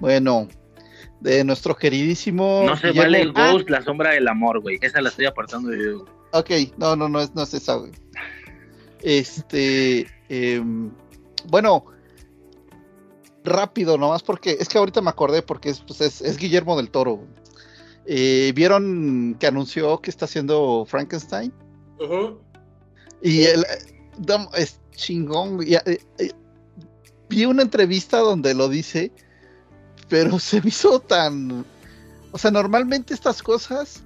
Bueno, 0.00 0.48
de 1.20 1.44
nuestro 1.44 1.76
queridísimo. 1.76 2.62
No 2.66 2.76
se 2.76 2.88
Guillermo- 2.88 3.02
vale 3.02 3.20
el 3.22 3.32
Ah, 3.34 3.52
Ghost, 3.52 3.68
la 3.70 3.82
sombra 3.82 4.10
del 4.10 4.28
amor, 4.28 4.60
güey. 4.60 4.78
Esa 4.80 5.00
la 5.00 5.08
estoy 5.08 5.26
apartando 5.26 5.70
de 5.70 5.84
yo. 5.84 6.04
Ok, 6.32 6.50
no, 6.78 6.94
no, 6.96 7.08
no 7.08 7.20
es, 7.20 7.34
no 7.34 7.42
es 7.42 7.52
esa, 7.54 7.74
güey. 7.74 7.92
Este, 9.02 10.06
em, 10.28 10.90
bueno, 11.48 11.86
rápido, 13.42 13.96
nomás 13.98 14.22
porque 14.22 14.56
es 14.60 14.68
que 14.68 14.78
ahorita 14.78 15.00
me 15.00 15.10
acordé 15.10 15.42
porque 15.42 15.70
es, 15.70 15.80
pues, 15.80 16.00
es, 16.02 16.20
es 16.20 16.36
Guillermo 16.36 16.76
del 16.76 16.90
Toro. 16.90 17.16
güey. 17.16 17.28
Eh, 18.12 18.50
¿Vieron 18.56 19.36
que 19.38 19.46
anunció 19.46 20.00
que 20.00 20.10
está 20.10 20.24
haciendo 20.24 20.84
Frankenstein? 20.84 21.52
Ujú. 22.00 22.40
Y 23.22 23.44
el, 23.44 23.64
dam- 24.18 24.48
es 24.56 24.80
chingón. 24.96 25.62
eh, 25.62 25.80
eh, 26.18 26.32
vi 27.28 27.44
una 27.44 27.62
entrevista 27.62 28.18
donde 28.18 28.52
lo 28.54 28.68
dice, 28.68 29.12
pero 30.08 30.38
se 30.40 30.60
me 30.60 30.70
hizo 30.70 30.98
tan. 30.98 31.64
O 32.32 32.38
sea, 32.38 32.50
normalmente 32.50 33.14
estas 33.14 33.42
cosas 33.44 34.02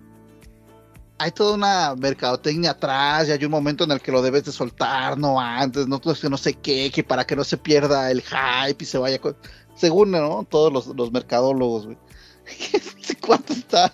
hay 1.16 1.30
toda 1.30 1.54
una 1.54 1.94
mercadotecnia 1.96 2.72
atrás 2.72 3.28
y 3.28 3.32
hay 3.32 3.42
un 3.44 3.50
momento 3.52 3.84
en 3.84 3.92
el 3.92 4.00
que 4.02 4.12
lo 4.12 4.20
debes 4.20 4.44
de 4.44 4.52
soltar, 4.52 5.16
no 5.16 5.40
antes, 5.40 5.86
no, 5.88 5.98
no 6.04 6.36
sé 6.36 6.52
qué, 6.54 6.90
que 6.92 7.04
para 7.04 7.24
que 7.26 7.36
no 7.36 7.44
se 7.44 7.56
pierda 7.56 8.10
el 8.10 8.20
hype 8.20 8.82
y 8.82 8.86
se 8.86 8.98
vaya. 8.98 9.18
con- 9.18 9.36
Según, 9.76 10.10
¿no? 10.10 10.46
Todos 10.50 10.70
los, 10.70 10.86
los 10.88 11.10
mercadólogos, 11.10 11.86
güey. 11.86 11.98
Este 12.72 13.18
está. 13.52 13.92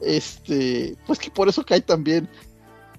Este, 0.00 0.96
pues 1.06 1.18
que 1.18 1.30
por 1.30 1.48
eso 1.48 1.64
cae 1.64 1.80
también 1.80 2.28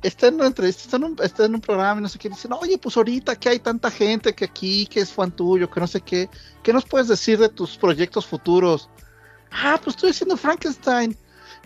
está 0.01 0.27
en 0.27 0.35
una 0.35 0.47
entrevista, 0.47 0.83
está 0.83 0.97
en 0.97 1.03
un, 1.03 1.15
está 1.21 1.45
en 1.45 1.55
un 1.55 1.61
programa 1.61 1.99
y 1.99 2.03
no 2.03 2.09
sé 2.09 2.19
qué, 2.19 2.29
dicen, 2.29 2.53
oye, 2.53 2.77
pues 2.77 2.95
ahorita 2.95 3.35
que 3.37 3.49
hay 3.49 3.59
tanta 3.59 3.89
gente 3.89 4.33
que 4.33 4.45
aquí, 4.45 4.85
que 4.85 4.99
es 4.99 5.11
fan 5.11 5.31
tuyo, 5.31 5.69
que 5.69 5.79
no 5.79 5.87
sé 5.87 6.01
qué, 6.01 6.29
¿qué 6.63 6.73
nos 6.73 6.85
puedes 6.85 7.07
decir 7.07 7.39
de 7.39 7.49
tus 7.49 7.77
proyectos 7.77 8.25
futuros? 8.25 8.89
Ah, 9.51 9.79
pues 9.83 9.95
estoy 9.95 10.11
haciendo 10.11 10.37
Frankenstein. 10.37 11.17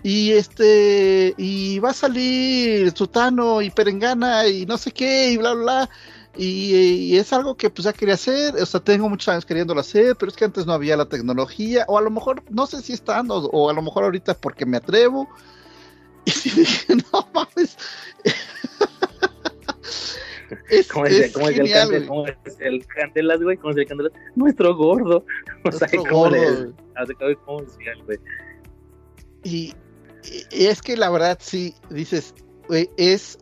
Y 0.01 0.31
este, 0.31 1.33
y 1.37 1.79
va 1.79 1.89
a 1.89 1.93
salir 1.93 2.89
Sutano 2.95 3.61
y 3.61 3.69
Perengana 3.69 4.47
y 4.47 4.65
no 4.65 4.77
sé 4.77 4.91
qué, 4.91 5.31
y 5.31 5.37
bla, 5.37 5.53
bla. 5.53 5.89
Y, 6.41 6.73
y 6.73 7.17
es 7.17 7.33
algo 7.33 7.57
que 7.57 7.69
pues 7.69 7.83
ya 7.83 7.91
quería 7.91 8.13
hacer, 8.13 8.55
o 8.55 8.65
sea, 8.65 8.79
tengo 8.79 9.09
muchos 9.09 9.27
años 9.27 9.45
queriéndolo 9.45 9.81
hacer, 9.81 10.15
pero 10.15 10.31
es 10.31 10.37
que 10.37 10.45
antes 10.45 10.65
no 10.65 10.71
había 10.71 10.95
la 10.95 11.09
tecnología, 11.09 11.83
o 11.89 11.97
a 11.97 12.01
lo 12.01 12.09
mejor, 12.09 12.41
no 12.49 12.65
sé 12.65 12.81
si 12.81 12.93
están, 12.93 13.29
o, 13.29 13.39
o 13.39 13.69
a 13.69 13.73
lo 13.73 13.81
mejor 13.81 14.05
ahorita 14.05 14.35
porque 14.35 14.65
me 14.65 14.77
atrevo. 14.77 15.27
Y 16.25 16.31
sí 16.31 16.49
dije, 16.51 16.95
no 17.11 17.27
mames. 17.33 17.75
es, 20.69 20.87
¿Cómo 20.87 21.05
es, 21.05 21.13
es 21.19 21.33
cómo 21.33 21.49
es 21.49 21.57
el 21.57 21.67
genial, 21.67 21.89
candel, 21.89 22.37
el 22.59 22.85
candelas, 22.87 23.41
güey? 23.41 23.57
¿Cómo 23.57 23.71
es 23.71 23.77
el 23.77 23.87
candelas? 23.87 24.13
Nuestro 24.35 24.75
gordo. 24.75 25.25
O 25.65 25.71
sea, 25.71 25.87
Nuestro 25.87 26.03
¿cómo 26.03 26.15
gordo, 26.23 26.37
güey. 26.37 26.73
hace 26.95 27.15
que- 27.15 27.35
¿Cómo 27.45 27.61
decían, 27.61 28.05
güey? 28.05 28.17
Y, 29.43 29.73
y 30.51 30.65
es 30.65 30.81
que 30.81 30.97
la 30.97 31.09
verdad 31.09 31.37
sí, 31.41 31.73
dices, 31.89 32.33
güey, 32.67 32.89
es 32.97 33.39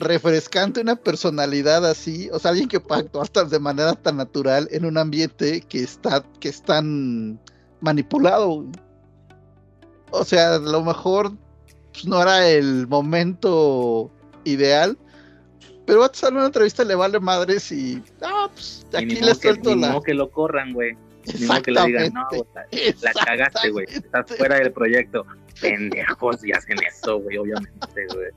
refrescante 0.00 0.80
una 0.80 0.96
personalidad 0.96 1.86
así, 1.86 2.28
o 2.32 2.38
sea, 2.38 2.50
alguien 2.50 2.68
que 2.68 2.80
pueda 2.80 3.02
actuar 3.02 3.28
tan- 3.28 3.48
de 3.50 3.58
manera 3.60 3.92
tan 3.94 4.16
natural 4.16 4.66
en 4.72 4.84
un 4.86 4.98
ambiente 4.98 5.60
que 5.60 5.82
está, 5.82 6.24
que 6.40 6.48
es 6.48 6.62
tan 6.62 7.38
manipulado. 7.80 8.66
O 10.10 10.24
sea, 10.24 10.54
a 10.54 10.58
lo 10.58 10.82
mejor 10.82 11.32
pues, 11.92 12.06
no 12.06 12.20
era 12.20 12.48
el 12.48 12.88
momento 12.88 14.10
ideal, 14.44 14.98
pero 15.86 16.02
a 16.04 16.10
en 16.28 16.36
una 16.36 16.46
entrevista 16.46 16.82
le 16.84 16.94
vale 16.94 17.20
madres 17.20 17.70
y, 17.70 18.02
ah, 18.22 18.48
pues 18.52 18.86
ni 18.92 18.98
aquí 18.98 19.16
que- 19.16 19.34
suelto 19.34 19.74
ni 19.74 19.82
la... 19.82 19.88
modo 19.90 20.02
que 20.02 20.14
lo 20.14 20.30
corran, 20.30 20.72
güey. 20.72 20.96
Ni 21.38 21.60
que 21.62 21.70
le 21.70 21.84
digan, 21.84 22.12
no, 22.14 22.26
Exactamente. 22.32 22.94
o 22.96 22.98
sea, 23.00 23.12
la 23.14 23.24
cagaste, 23.24 23.70
güey. 23.70 23.86
Estás 23.90 24.26
fuera 24.36 24.56
del 24.56 24.72
proyecto. 24.72 25.26
Pendejos 25.60 26.42
y 26.44 26.52
hacen 26.52 26.78
eso, 26.82 27.18
güey, 27.20 27.36
obviamente, 27.36 28.06
güey. 28.14 28.28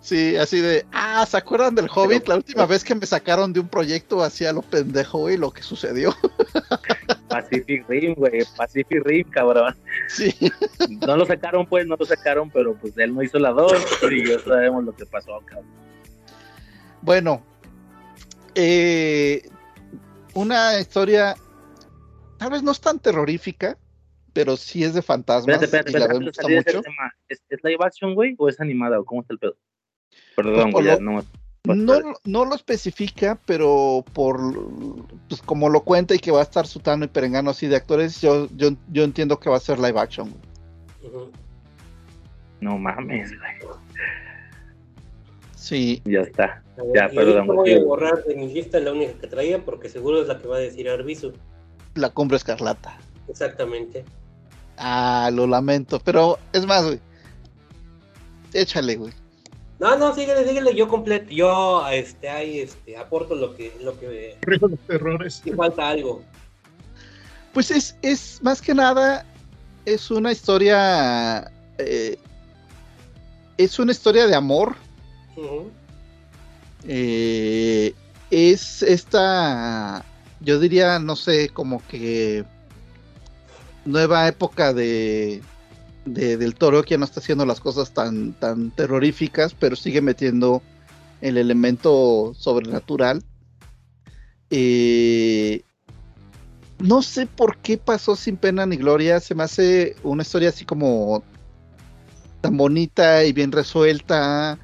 Sí, 0.00 0.36
así 0.36 0.60
de, 0.60 0.86
ah, 0.92 1.26
¿se 1.26 1.36
acuerdan 1.36 1.74
del 1.74 1.88
Hobbit? 1.92 2.20
Pero- 2.22 2.28
la 2.28 2.36
última 2.36 2.66
vez 2.66 2.84
que 2.84 2.94
me 2.94 3.04
sacaron 3.04 3.52
de 3.52 3.58
un 3.60 3.68
proyecto 3.68 4.22
hacía 4.22 4.52
lo 4.52 4.62
pendejo, 4.62 5.18
güey, 5.18 5.36
lo 5.36 5.50
que 5.50 5.62
sucedió. 5.62 6.14
Pacific 7.28 7.84
Rim, 7.88 8.14
güey. 8.14 8.44
Pacific 8.56 9.02
Rim, 9.04 9.28
cabrón. 9.30 9.74
Sí, 10.08 10.32
No 11.06 11.16
lo 11.16 11.26
sacaron, 11.26 11.66
pues, 11.66 11.86
no 11.86 11.96
lo 11.96 12.04
sacaron, 12.04 12.48
pero 12.50 12.74
pues 12.74 12.96
él 12.98 13.12
no 13.14 13.22
hizo 13.22 13.38
la 13.40 13.50
dos 13.50 13.72
y 14.10 14.28
ya 14.28 14.38
sabemos 14.38 14.84
lo 14.84 14.94
que 14.94 15.04
pasó, 15.06 15.40
cabrón. 15.46 15.66
bueno, 17.00 17.42
eh, 18.54 19.48
una 20.34 20.78
historia, 20.78 21.34
tal 22.38 22.50
vez 22.50 22.62
no 22.62 22.70
es 22.70 22.80
tan 22.80 22.98
terrorífica, 23.00 23.76
pero 24.32 24.56
sí 24.56 24.84
es 24.84 24.94
de 24.94 25.02
fantasmas 25.02 25.62
Espérate, 25.62 25.90
espérate, 25.90 26.12
y 26.12 26.54
espérate. 26.56 26.76
gusta 26.76 26.90
mucho. 26.90 26.90
¿Es, 27.28 27.42
¿Es 27.48 27.60
live 27.64 27.78
action, 27.84 28.14
güey? 28.14 28.34
¿O 28.38 28.48
es 28.48 28.60
animada? 28.60 28.98
¿O 29.00 29.04
cómo 29.04 29.20
está 29.22 29.32
el 29.34 29.38
pedo? 29.38 29.56
Perdón, 30.36 30.70
Pues, 30.72 30.84
güey, 30.86 31.00
lo- 31.00 31.00
no 31.00 31.22
No, 31.64 31.94
no 32.24 32.44
lo 32.44 32.54
especifica, 32.56 33.38
pero 33.46 34.04
por 34.12 34.36
pues 35.28 35.40
como 35.42 35.68
lo 35.68 35.82
cuenta 35.82 36.12
y 36.14 36.18
que 36.18 36.32
va 36.32 36.40
a 36.40 36.42
estar 36.42 36.66
Sutano 36.66 37.04
y 37.04 37.08
Perengano 37.08 37.50
así 37.50 37.68
de 37.68 37.76
actores, 37.76 38.20
yo, 38.20 38.48
yo, 38.56 38.70
yo 38.90 39.04
entiendo 39.04 39.38
que 39.38 39.48
va 39.48 39.56
a 39.58 39.60
ser 39.60 39.78
live 39.78 39.98
action. 40.00 40.28
güey. 41.02 41.26
No 42.60 42.78
mames, 42.78 43.30
güey. 43.38 43.72
Sí, 45.56 46.02
Ya 46.04 46.20
está. 46.20 46.62
Ver, 46.76 46.86
Ya, 46.96 47.08
perdón, 47.08 47.46
voy 47.46 47.72
a 47.72 47.84
borrar 47.84 48.24
de 48.24 48.34
mi 48.34 48.52
lista 48.52 48.80
la 48.80 48.92
única 48.92 49.12
que 49.20 49.26
traía 49.28 49.64
porque 49.64 49.88
seguro 49.88 50.20
es 50.22 50.26
la 50.28 50.38
que 50.38 50.48
va 50.48 50.56
a 50.56 50.60
decir 50.60 50.88
Arbizu. 50.88 51.32
la 51.94 52.10
cumbre 52.10 52.36
escarlata. 52.38 52.98
Exactamente. 53.28 54.04
Ah, 54.84 55.30
lo 55.32 55.46
lamento, 55.46 56.00
pero 56.00 56.38
es 56.52 56.66
más, 56.66 56.84
güey. 56.84 57.00
Échale, 58.52 58.96
güey. 58.96 59.12
No, 59.78 59.96
no, 59.96 60.14
síguele, 60.14 60.46
síguele, 60.46 60.74
yo 60.74 60.88
completo, 60.88 61.30
yo 61.30 61.86
este, 61.88 62.28
ahí 62.28 62.60
este, 62.60 62.96
aporto 62.96 63.34
lo 63.34 63.54
que, 63.54 63.72
lo 63.80 63.98
que 63.98 64.36
los 64.60 64.72
errores. 64.88 65.40
si 65.42 65.52
falta 65.52 65.88
algo. 65.88 66.22
Pues 67.52 67.70
es, 67.70 67.96
es 68.02 68.40
más 68.42 68.60
que 68.60 68.74
nada, 68.74 69.24
es 69.84 70.10
una 70.10 70.32
historia. 70.32 71.50
eh, 71.78 72.18
es 73.56 73.78
una 73.78 73.92
historia 73.92 74.26
de 74.26 74.34
amor. 74.34 74.74
Eh, 76.88 77.94
es 78.30 78.82
esta. 78.82 80.04
Yo 80.40 80.58
diría, 80.58 80.98
no 80.98 81.14
sé, 81.16 81.48
como 81.50 81.86
que. 81.86 82.44
Nueva 83.84 84.28
época 84.28 84.72
de. 84.72 85.42
de- 86.04 86.36
del 86.36 86.54
toro 86.56 86.82
que 86.82 86.90
ya 86.90 86.98
no 86.98 87.04
está 87.04 87.20
haciendo 87.20 87.46
las 87.46 87.60
cosas 87.60 87.92
tan, 87.94 88.32
tan 88.34 88.70
terroríficas, 88.72 89.54
pero 89.54 89.76
sigue 89.76 90.00
metiendo 90.00 90.62
el 91.20 91.36
elemento 91.36 92.34
sobrenatural. 92.36 93.22
Eh, 94.50 95.62
no 96.80 97.02
sé 97.02 97.26
por 97.26 97.56
qué 97.58 97.78
pasó 97.78 98.16
sin 98.16 98.36
pena 98.36 98.66
ni 98.66 98.76
gloria. 98.76 99.20
Se 99.20 99.34
me 99.34 99.44
hace 99.44 99.94
una 100.02 100.22
historia 100.22 100.48
así 100.48 100.64
como 100.64 101.22
tan 102.40 102.56
bonita 102.56 103.24
y 103.24 103.32
bien 103.32 103.52
resuelta. 103.52 104.58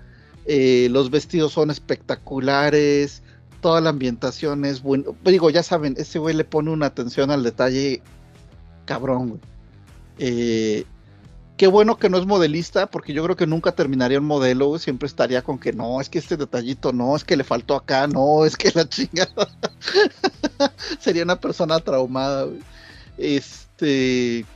eh, 0.50 0.88
los 0.90 1.10
vestidos 1.10 1.52
son 1.52 1.70
espectaculares. 1.70 3.22
Toda 3.60 3.80
la 3.82 3.90
ambientación 3.90 4.64
es 4.64 4.82
buena. 4.82 5.04
Digo, 5.24 5.50
ya 5.50 5.62
saben, 5.62 5.94
ese 5.98 6.18
güey 6.18 6.34
le 6.34 6.44
pone 6.44 6.70
una 6.70 6.86
atención 6.86 7.30
al 7.30 7.42
detalle 7.42 8.02
cabrón, 8.88 9.28
güey. 9.28 9.40
Eh, 10.18 10.84
qué 11.58 11.66
bueno 11.66 11.98
que 11.98 12.08
no 12.08 12.16
es 12.18 12.26
modelista, 12.26 12.86
porque 12.86 13.12
yo 13.12 13.22
creo 13.22 13.36
que 13.36 13.46
nunca 13.46 13.72
terminaría 13.72 14.18
un 14.18 14.24
modelo, 14.24 14.68
güey. 14.68 14.80
Siempre 14.80 15.06
estaría 15.06 15.42
con 15.42 15.58
que 15.58 15.72
no, 15.74 16.00
es 16.00 16.08
que 16.08 16.18
este 16.18 16.38
detallito 16.38 16.92
no, 16.92 17.14
es 17.14 17.24
que 17.24 17.36
le 17.36 17.44
faltó 17.44 17.76
acá, 17.76 18.06
no, 18.06 18.46
es 18.46 18.56
que 18.56 18.72
la 18.74 18.88
chingada. 18.88 19.48
Sería 20.98 21.22
una 21.24 21.38
persona 21.38 21.78
traumada, 21.80 22.44
güey. 22.44 22.60
Este. 23.18 24.46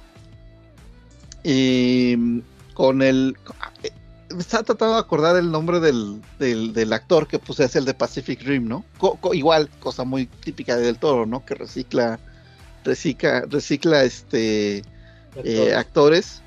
em, 1.45 2.43
con 2.75 3.03
el. 3.03 3.37
eh, 3.83 3.91
Me 4.35 4.41
estaba 4.41 4.63
tratando 4.63 4.95
de 4.95 5.01
acordar 5.01 5.37
el 5.37 5.51
nombre 5.51 5.79
del, 5.81 6.23
del, 6.39 6.93
actor 6.95 7.27
que 7.29 7.39
pues 7.39 7.61
es 7.61 7.77
el 7.77 7.85
de 7.85 7.95
Pacific 7.95 8.41
Rim, 8.43 8.67
¿no? 8.67 8.85
Igual, 9.33 9.69
cosa 9.81 10.05
muy 10.05 10.27
típica 10.27 10.77
de 10.77 10.87
Del 10.87 10.99
Toro, 10.99 11.27
¿no? 11.27 11.45
Que 11.45 11.55
recicla, 11.55 12.19
recicla, 12.85 13.47
recicla 13.49 14.05
este 14.05 14.83
eh, 15.45 15.75
actores. 15.75 16.43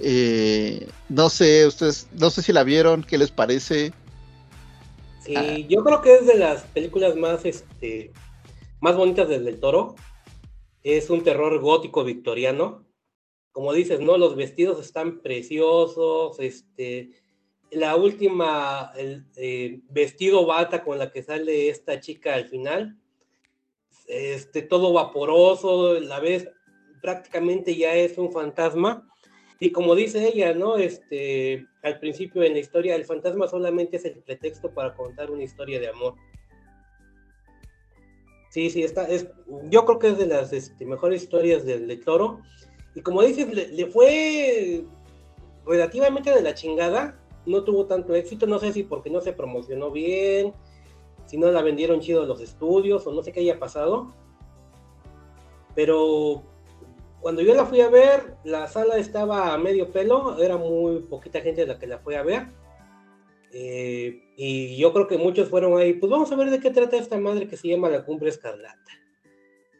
Eh, 0.00 0.88
no 1.08 1.30
sé, 1.30 1.66
ustedes, 1.66 2.08
no 2.12 2.30
sé 2.30 2.42
si 2.42 2.52
la 2.52 2.64
vieron, 2.64 3.02
¿qué 3.02 3.18
les 3.18 3.30
parece? 3.30 3.92
Sí, 5.24 5.66
yo 5.68 5.82
creo 5.82 6.02
que 6.02 6.14
es 6.14 6.26
de 6.26 6.36
las 6.36 6.62
películas 6.62 7.16
más, 7.16 7.44
este, 7.44 8.12
más 8.80 8.96
bonitas 8.96 9.28
del, 9.28 9.44
del 9.44 9.58
Toro. 9.58 9.96
Es 10.82 11.10
un 11.10 11.24
terror 11.24 11.58
gótico 11.60 12.04
victoriano. 12.04 12.84
Como 13.50 13.72
dices, 13.72 14.00
¿no? 14.00 14.18
Los 14.18 14.36
vestidos 14.36 14.84
están 14.84 15.20
preciosos. 15.20 16.38
Este, 16.38 17.10
la 17.70 17.96
última, 17.96 18.92
el 18.96 19.26
eh, 19.36 19.80
vestido 19.88 20.46
bata 20.46 20.84
con 20.84 20.98
la 20.98 21.10
que 21.10 21.22
sale 21.22 21.68
esta 21.68 22.00
chica 22.00 22.34
al 22.34 22.48
final. 22.48 22.96
Este, 24.06 24.62
todo 24.62 24.92
vaporoso, 24.92 26.00
la 26.00 26.20
ves 26.20 26.48
prácticamente 27.00 27.76
ya 27.76 27.94
es 27.94 28.18
un 28.18 28.32
fantasma. 28.32 29.06
Y 29.58 29.72
como 29.72 29.94
dice 29.94 30.28
ella, 30.28 30.52
¿no? 30.52 30.76
Este, 30.76 31.66
al 31.82 31.98
principio 31.98 32.42
en 32.42 32.52
la 32.52 32.58
historia, 32.58 32.94
el 32.94 33.04
fantasma 33.04 33.48
solamente 33.48 33.96
es 33.96 34.04
el 34.04 34.22
pretexto 34.22 34.70
para 34.70 34.94
contar 34.94 35.30
una 35.30 35.44
historia 35.44 35.80
de 35.80 35.88
amor. 35.88 36.14
Sí, 38.50 38.70
sí, 38.70 38.82
está, 38.82 39.06
es, 39.06 39.28
yo 39.70 39.84
creo 39.84 39.98
que 39.98 40.08
es 40.08 40.18
de 40.18 40.26
las 40.26 40.52
este, 40.52 40.84
mejores 40.84 41.22
historias 41.22 41.64
del 41.64 41.86
de 41.88 41.96
Toro. 41.96 42.40
Y 42.94 43.00
como 43.00 43.22
dices, 43.22 43.52
le, 43.52 43.68
le, 43.68 43.86
fue 43.86 44.84
relativamente 45.66 46.30
de 46.30 46.42
la 46.42 46.54
chingada, 46.54 47.18
no 47.44 47.64
tuvo 47.64 47.86
tanto 47.86 48.14
éxito, 48.14 48.46
no 48.46 48.58
sé 48.58 48.72
si 48.72 48.82
porque 48.82 49.10
no 49.10 49.20
se 49.20 49.32
promocionó 49.32 49.90
bien, 49.90 50.54
si 51.26 51.36
no 51.36 51.50
la 51.50 51.62
vendieron 51.62 52.00
chido 52.00 52.24
los 52.24 52.40
estudios 52.40 53.06
o 53.06 53.12
no 53.12 53.22
sé 53.22 53.32
qué 53.32 53.40
haya 53.40 53.58
pasado. 53.58 54.14
Pero 55.74 56.42
cuando 57.20 57.42
yo 57.42 57.54
la 57.54 57.66
fui 57.66 57.80
a 57.80 57.90
ver, 57.90 58.36
la 58.44 58.68
sala 58.68 58.96
estaba 58.96 59.52
a 59.52 59.58
medio 59.58 59.90
pelo, 59.90 60.40
era 60.42 60.56
muy 60.56 61.00
poquita 61.00 61.40
gente 61.40 61.66
la 61.66 61.78
que 61.78 61.86
la 61.86 61.98
fue 61.98 62.16
a 62.16 62.22
ver. 62.22 62.46
Eh, 63.52 64.32
y 64.36 64.76
yo 64.76 64.92
creo 64.92 65.06
que 65.06 65.18
muchos 65.18 65.48
fueron 65.48 65.78
ahí, 65.78 65.94
pues 65.94 66.10
vamos 66.10 66.30
a 66.30 66.36
ver 66.36 66.50
de 66.50 66.60
qué 66.60 66.70
trata 66.70 66.96
esta 66.96 67.18
madre 67.18 67.48
que 67.48 67.56
se 67.56 67.68
llama 67.68 67.88
La 67.88 68.04
Cumbre 68.04 68.28
Escarlata. 68.28 68.92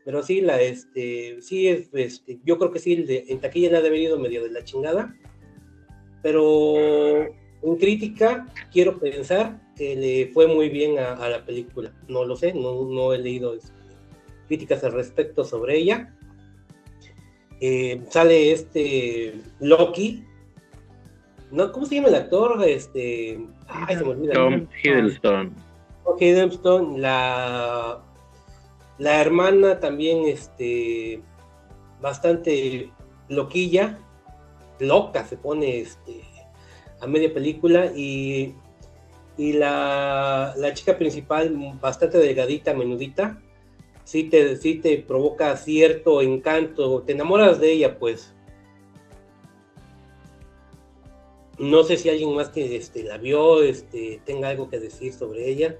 Pero 0.04 0.22
sí, 0.22 0.40
la, 0.40 0.60
este, 0.60 1.42
sí, 1.42 1.68
es, 1.68 1.90
este, 1.92 2.40
yo 2.44 2.58
creo 2.58 2.70
que 2.70 2.78
sí, 2.78 2.96
de, 3.02 3.24
en 3.28 3.40
taquilla 3.40 3.70
le 3.70 3.78
ha 3.78 3.90
venido 3.90 4.18
medio 4.18 4.42
de 4.42 4.50
la 4.50 4.64
chingada. 4.64 5.14
Pero 6.22 7.26
en 7.62 7.76
crítica, 7.76 8.46
quiero 8.72 8.98
pensar 8.98 9.60
que 9.76 9.96
le 9.96 10.32
fue 10.32 10.46
muy 10.46 10.68
bien 10.68 10.98
a, 10.98 11.14
a 11.14 11.28
la 11.28 11.44
película. 11.44 11.92
No 12.08 12.24
lo 12.24 12.36
sé, 12.36 12.52
no, 12.52 12.84
no 12.84 13.12
he 13.12 13.18
leído 13.18 13.54
este, 13.54 13.72
críticas 14.46 14.84
al 14.84 14.92
respecto 14.92 15.44
sobre 15.44 15.78
ella. 15.78 16.12
Eh, 17.60 18.02
sale 18.10 18.52
este 18.52 19.34
Loki. 19.60 20.24
¿No? 21.50 21.72
¿Cómo 21.72 21.86
se 21.86 21.94
llama 21.94 22.08
el 22.08 22.16
actor? 22.16 22.62
Este. 22.66 23.38
Ay, 23.68 23.96
se 23.96 24.04
me 24.04 24.10
olvida. 24.10 24.34
Tom 24.34 24.66
Hiddleston. 24.82 25.54
Tom 26.04 26.16
Hiddleston, 26.18 27.00
la. 27.00 28.02
La 28.98 29.20
hermana 29.20 29.80
también, 29.80 30.26
este. 30.26 31.22
Bastante 32.00 32.90
loquilla. 33.28 33.98
Loca 34.80 35.24
se 35.24 35.36
pone 35.36 35.78
este. 35.80 36.20
Media 37.06 37.32
película. 37.32 37.92
Y. 37.94 38.54
Y 39.38 39.52
la, 39.52 40.54
la 40.56 40.72
chica 40.72 40.96
principal, 40.96 41.54
bastante 41.78 42.16
delgadita, 42.16 42.72
menudita 42.72 43.38
sí 44.06 44.24
te, 44.24 44.56
sí 44.56 44.76
te 44.76 44.98
provoca 44.98 45.56
cierto 45.56 46.22
encanto, 46.22 47.02
te 47.02 47.12
enamoras 47.12 47.60
de 47.60 47.72
ella, 47.72 47.98
pues. 47.98 48.32
No 51.58 51.82
sé 51.82 51.96
si 51.96 52.08
alguien 52.08 52.34
más 52.34 52.48
que 52.50 52.76
este, 52.76 53.02
la 53.02 53.18
vio 53.18 53.62
este, 53.62 54.20
tenga 54.24 54.50
algo 54.50 54.70
que 54.70 54.78
decir 54.78 55.12
sobre 55.12 55.48
ella. 55.48 55.76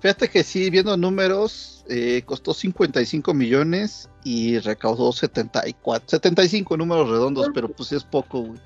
Fíjate 0.00 0.28
que 0.28 0.44
sí, 0.44 0.70
viendo 0.70 0.96
números, 0.96 1.73
eh, 1.88 2.22
costó 2.24 2.54
55 2.54 3.34
millones 3.34 4.08
y 4.24 4.58
recaudó 4.58 5.12
74, 5.12 6.08
75 6.08 6.76
números 6.76 7.10
redondos, 7.10 7.48
pero 7.54 7.68
pues 7.68 7.92
es 7.92 8.04
poco, 8.04 8.40
güey. 8.40 8.60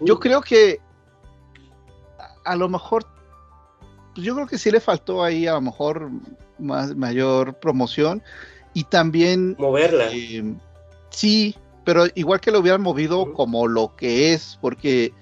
Yo 0.00 0.18
creo 0.20 0.40
que 0.40 0.80
a 2.44 2.56
lo 2.56 2.68
mejor 2.68 3.06
pues 4.18 4.26
yo 4.26 4.34
creo 4.34 4.48
que 4.48 4.58
sí 4.58 4.72
le 4.72 4.80
faltó 4.80 5.22
ahí 5.22 5.46
a 5.46 5.52
lo 5.52 5.60
mejor 5.60 6.10
más, 6.58 6.96
mayor 6.96 7.54
promoción 7.60 8.20
y 8.74 8.82
también 8.82 9.54
moverla. 9.60 10.08
Eh, 10.12 10.56
sí, 11.10 11.54
pero 11.84 12.06
igual 12.16 12.40
que 12.40 12.50
lo 12.50 12.58
hubieran 12.58 12.82
movido 12.82 13.22
uh 13.22 13.26
-huh. 13.26 13.32
como 13.34 13.68
lo 13.68 13.94
que 13.94 14.32
es, 14.32 14.58
porque 14.60 15.12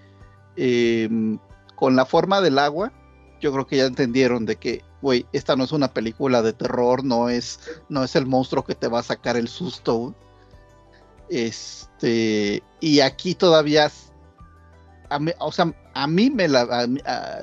eh, 0.57 1.11
con 1.75 1.95
la 1.95 2.07
forma 2.07 2.41
del 2.41 2.59
agua, 2.59 2.91
yo 3.39 3.53
creo 3.53 3.67
que 3.67 3.77
ya 3.77 3.85
entendieron 3.85 4.47
de 4.47 4.57
que, 4.57 4.83
güey, 5.03 5.27
esta 5.33 5.57
no 5.57 5.65
es 5.65 5.73
una 5.73 5.93
película 5.93 6.43
de 6.43 6.53
terror, 6.53 7.05
no 7.05 7.29
es, 7.29 7.61
no 7.89 8.05
es 8.05 8.17
el 8.17 8.27
monstruo 8.27 8.65
que 8.65 8.75
te 8.75 8.89
va 8.89 9.01
a 9.01 9.05
sacar 9.05 9.37
el 9.37 9.49
susto. 9.49 10.15
Este, 11.29 12.63
y 12.81 13.01
aquí 13.01 13.35
todavía 13.35 13.91
a 15.11 15.19
mí, 15.19 15.33
o 15.39 15.53
sea, 15.53 15.73
a 15.95 16.07
mí 16.07 16.31
me 16.31 16.49
la. 16.49 16.63
A, 16.63 16.87
a, 17.05 17.41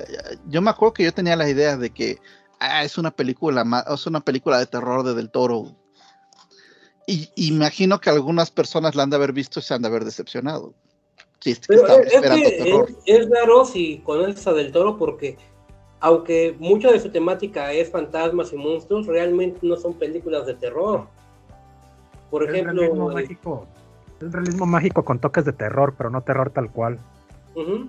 yo 0.48 0.62
me 0.62 0.70
acuerdo 0.70 0.94
que 0.94 1.04
yo 1.04 1.12
tenía 1.12 1.36
la 1.36 1.48
idea 1.48 1.76
de 1.76 1.90
que 1.90 2.18
ah, 2.60 2.84
es 2.84 2.98
una 2.98 3.10
película 3.10 3.84
es 3.92 4.06
una 4.06 4.20
película 4.20 4.58
de 4.58 4.66
terror 4.66 5.02
de 5.02 5.14
Del 5.14 5.30
Toro. 5.30 5.74
Y, 7.06 7.28
imagino 7.36 8.00
que 8.00 8.10
algunas 8.10 8.50
personas 8.50 8.94
la 8.94 9.02
han 9.02 9.10
de 9.10 9.16
haber 9.16 9.32
visto 9.32 9.60
y 9.60 9.62
se 9.62 9.74
han 9.74 9.82
de 9.82 9.88
haber 9.88 10.04
decepcionado. 10.04 10.74
Sí, 11.40 11.50
es, 11.50 11.60
Pero 11.66 11.86
es, 11.98 12.20
que 12.22 12.70
es, 12.70 12.88
es, 13.04 13.28
raro 13.28 13.66
si 13.66 13.98
conoces 13.98 14.46
a 14.46 14.54
Del 14.54 14.72
Toro 14.72 14.96
porque 14.96 15.36
aunque 16.04 16.54
mucha 16.58 16.92
de 16.92 17.00
su 17.00 17.08
temática 17.08 17.72
es 17.72 17.90
fantasmas 17.90 18.52
y 18.52 18.56
monstruos, 18.56 19.06
realmente 19.06 19.60
no 19.62 19.74
son 19.74 19.94
películas 19.94 20.44
de 20.44 20.52
terror. 20.52 21.06
Por 22.30 22.44
es 22.44 22.50
ejemplo, 22.50 22.82
realismo 22.82 23.10
eh, 23.10 23.14
mágico. 23.14 23.66
es 24.20 24.30
realismo 24.30 24.66
mágico 24.66 25.02
con 25.02 25.18
toques 25.18 25.46
de 25.46 25.54
terror, 25.54 25.94
pero 25.96 26.10
no 26.10 26.20
terror 26.20 26.50
tal 26.50 26.70
cual. 26.70 26.98
Uh 27.54 27.62
-huh. 27.62 27.88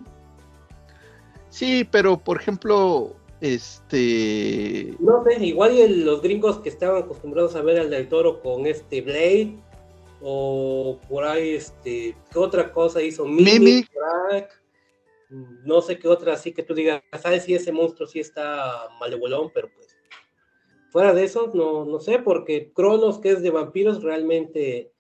Sí, 1.50 1.86
pero 1.92 2.18
por 2.18 2.40
ejemplo, 2.40 3.12
este. 3.42 4.94
No 5.02 5.22
sé, 5.26 5.44
igual 5.44 5.78
el, 5.78 6.06
los 6.06 6.22
gringos 6.22 6.60
que 6.60 6.70
estaban 6.70 7.04
acostumbrados 7.04 7.54
a 7.58 7.64
ver 7.64 7.82
al 7.82 7.90
del 7.90 8.08
toro 8.08 8.42
con 8.42 8.66
este 8.66 9.02
Blade, 9.02 9.58
o 10.22 11.02
por 11.10 11.26
ahí, 11.26 11.56
este, 11.56 12.16
¿qué 12.32 12.40
otra 12.40 12.72
cosa 12.72 13.02
hizo? 13.02 13.26
Mimic. 13.26 13.90
Crack, 13.92 14.65
no 15.64 15.82
sé 15.82 16.00
qué 16.00 16.08
otra, 16.08 16.34
así 16.34 16.54
que 16.54 16.64
tú 16.64 16.74
digas, 16.74 17.02
¿sabes 17.22 17.44
si 17.44 17.56
ese 17.56 17.72
monstruo 17.72 18.08
sí 18.08 18.20
está 18.20 18.88
malevolón? 19.00 19.52
Pero 19.54 19.70
pues, 19.74 19.98
fuera 20.90 21.14
de 21.14 21.24
eso, 21.24 21.52
no, 21.54 21.86
no 21.86 22.00
sé, 22.00 22.20
porque 22.20 22.72
Cronos, 22.74 23.20
que 23.20 23.32
es 23.32 23.42
de 23.42 23.50
vampiros, 23.50 24.02
realmente 24.04 24.94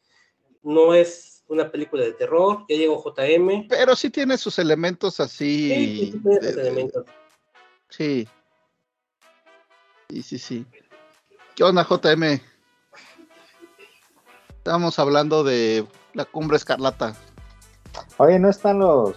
no 0.63 0.93
es 0.93 1.43
una 1.47 1.71
película 1.71 2.03
de 2.03 2.13
terror, 2.13 2.65
ya 2.67 2.75
llegó 2.75 3.01
JM. 3.01 3.67
Pero 3.69 3.95
sí 3.95 4.09
tiene 4.09 4.37
sus 4.37 4.59
elementos 4.59 5.19
así. 5.19 5.69
Sí, 5.69 6.11
sí, 6.11 6.19
tiene 6.19 6.41
sus 6.41 6.57
elementos. 6.57 7.05
Sí. 7.89 8.27
Sí, 10.09 10.21
sí, 10.23 10.39
sí. 10.39 10.65
¿Qué 11.55 11.63
onda, 11.63 11.85
JM? 11.85 12.41
Estamos 14.57 14.97
hablando 14.97 15.43
de 15.43 15.85
la 16.13 16.25
cumbre 16.25 16.57
escarlata. 16.57 17.15
Oye, 18.17 18.39
no 18.39 18.49
están 18.49 18.79
los. 18.79 19.15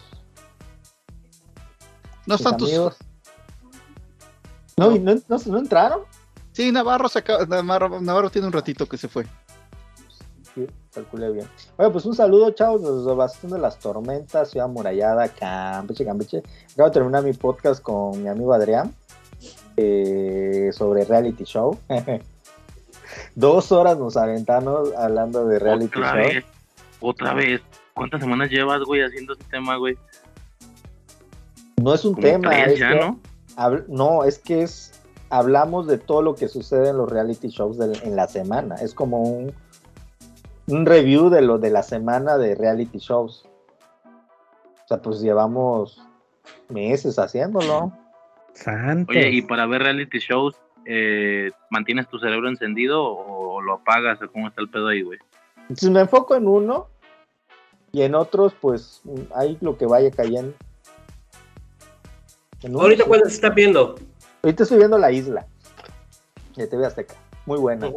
No 2.29 2.35
están 2.37 2.57
tus. 2.57 2.69
Amigos? 2.69 2.97
No, 4.77 4.91
no, 4.91 5.15
no, 5.15 5.37
no 5.47 5.59
entraron. 5.59 6.03
Sí, 6.53 6.71
Navarro, 6.71 7.09
se 7.09 7.21
acaba, 7.21 7.45
Navarro, 7.47 8.01
Navarro 8.01 8.31
tiene 8.31 8.47
un 8.47 8.53
ratito 8.53 8.87
que 8.87 8.97
se 8.97 9.09
fue 9.09 9.27
calculé 10.99 11.33
bien. 11.33 11.47
Bueno, 11.77 11.93
pues 11.93 12.05
un 12.07 12.15
saludo, 12.15 12.51
chavos, 12.53 12.83
desde 12.83 13.15
Bastón 13.15 13.51
de 13.51 13.59
las 13.59 13.79
Tormentas, 13.79 14.51
Ciudad 14.51 14.69
Murallada, 14.69 15.29
Campeche, 15.29 16.05
Campeche. 16.05 16.43
Acabo 16.73 16.89
de 16.89 16.95
terminar 16.95 17.23
mi 17.23 17.33
podcast 17.33 17.83
con 17.83 18.23
mi 18.23 18.29
amigo 18.29 18.53
Adrián 18.53 18.93
eh, 19.77 20.71
sobre 20.73 21.05
reality 21.05 21.45
show. 21.45 21.79
Dos 23.35 23.73
horas 23.73 23.99
nos 23.99 24.17
aventamos 24.17 24.93
hablando 24.95 25.47
de 25.47 25.59
reality 25.59 25.99
otra 25.99 26.11
show. 26.11 26.17
Vez, 26.17 26.45
otra 27.01 27.35
vez. 27.35 27.61
¿Cuántas 27.95 28.21
semanas 28.21 28.49
llevas, 28.51 28.81
güey, 28.83 29.03
haciendo 29.03 29.35
ese 29.35 29.45
tema, 29.45 29.77
güey? 29.77 29.97
No 31.89 31.95
es 31.95 32.05
un 32.05 32.15
Como 32.15 32.27
tema. 32.27 32.51
tres 32.51 32.73
Es 32.75 32.79
ya, 32.79 32.89
que, 32.91 33.01
¿no? 33.01 33.19
hab- 33.57 33.87
no, 33.89 34.25
es 34.25 34.39
que 34.39 34.63
es. 34.63 34.93
Hablamos 35.31 35.87
de 35.87 35.99
todo 35.99 36.23
lo 36.23 36.35
que 36.35 36.49
sucede 36.49 36.89
en 36.91 36.97
los 36.99 37.11
reality 37.11 37.49
shows 37.49 37.77
del- 37.79 38.01
en 38.03 38.17
la 38.17 38.29
semana. 38.29 38.77
Es 38.77 38.95
como 38.95 39.23
un, 39.23 39.53
un 40.69 40.87
review 40.87 41.29
de 41.29 41.43
lo 41.43 41.59
de 41.59 41.71
la 41.71 41.83
semana 41.83 42.39
de 42.39 42.55
reality 42.55 42.99
shows. 42.99 43.45
O 44.05 44.89
sea, 44.89 45.03
pues 45.03 45.21
llevamos 45.21 46.01
meses 46.71 47.19
haciéndolo. 47.19 47.93
Santos. 48.55 49.15
Oye, 49.15 49.31
y 49.31 49.43
para 49.43 49.67
ver 49.67 49.83
reality 49.83 50.19
shows, 50.19 50.57
eh, 50.87 51.51
¿mantienes 51.71 52.09
tu 52.09 52.19
cerebro 52.19 52.49
encendido 52.49 53.03
o, 53.05 53.57
o 53.57 53.61
lo 53.61 53.75
apagas? 53.75 54.21
¿O 54.23 54.31
¿Cómo 54.33 54.49
está 54.49 54.63
el 54.63 54.71
pedo 54.71 54.89
ahí, 54.89 55.03
güey? 55.03 55.19
Entonces 55.63 55.91
me 55.91 56.01
enfoco 56.01 56.35
en 56.37 56.47
uno 56.49 56.87
y 57.93 58.01
en 58.03 58.15
otros, 58.15 58.55
pues 58.61 59.03
hay 59.35 59.59
lo 59.61 59.77
que 59.77 59.85
vaya 59.87 60.11
cayendo. 60.11 60.55
Ahorita. 62.65 63.05
¿cuál 63.05 63.23
se 63.25 63.29
está 63.29 63.51
viendo? 63.51 63.97
Ahorita 64.43 64.63
estoy 64.65 64.79
viendo 64.79 64.99
La 64.99 65.13
Isla 65.13 65.47
de 66.57 66.67
TV 66.67 66.87
Azteca. 66.87 67.15
Muy 67.47 67.59
buena. 67.59 67.91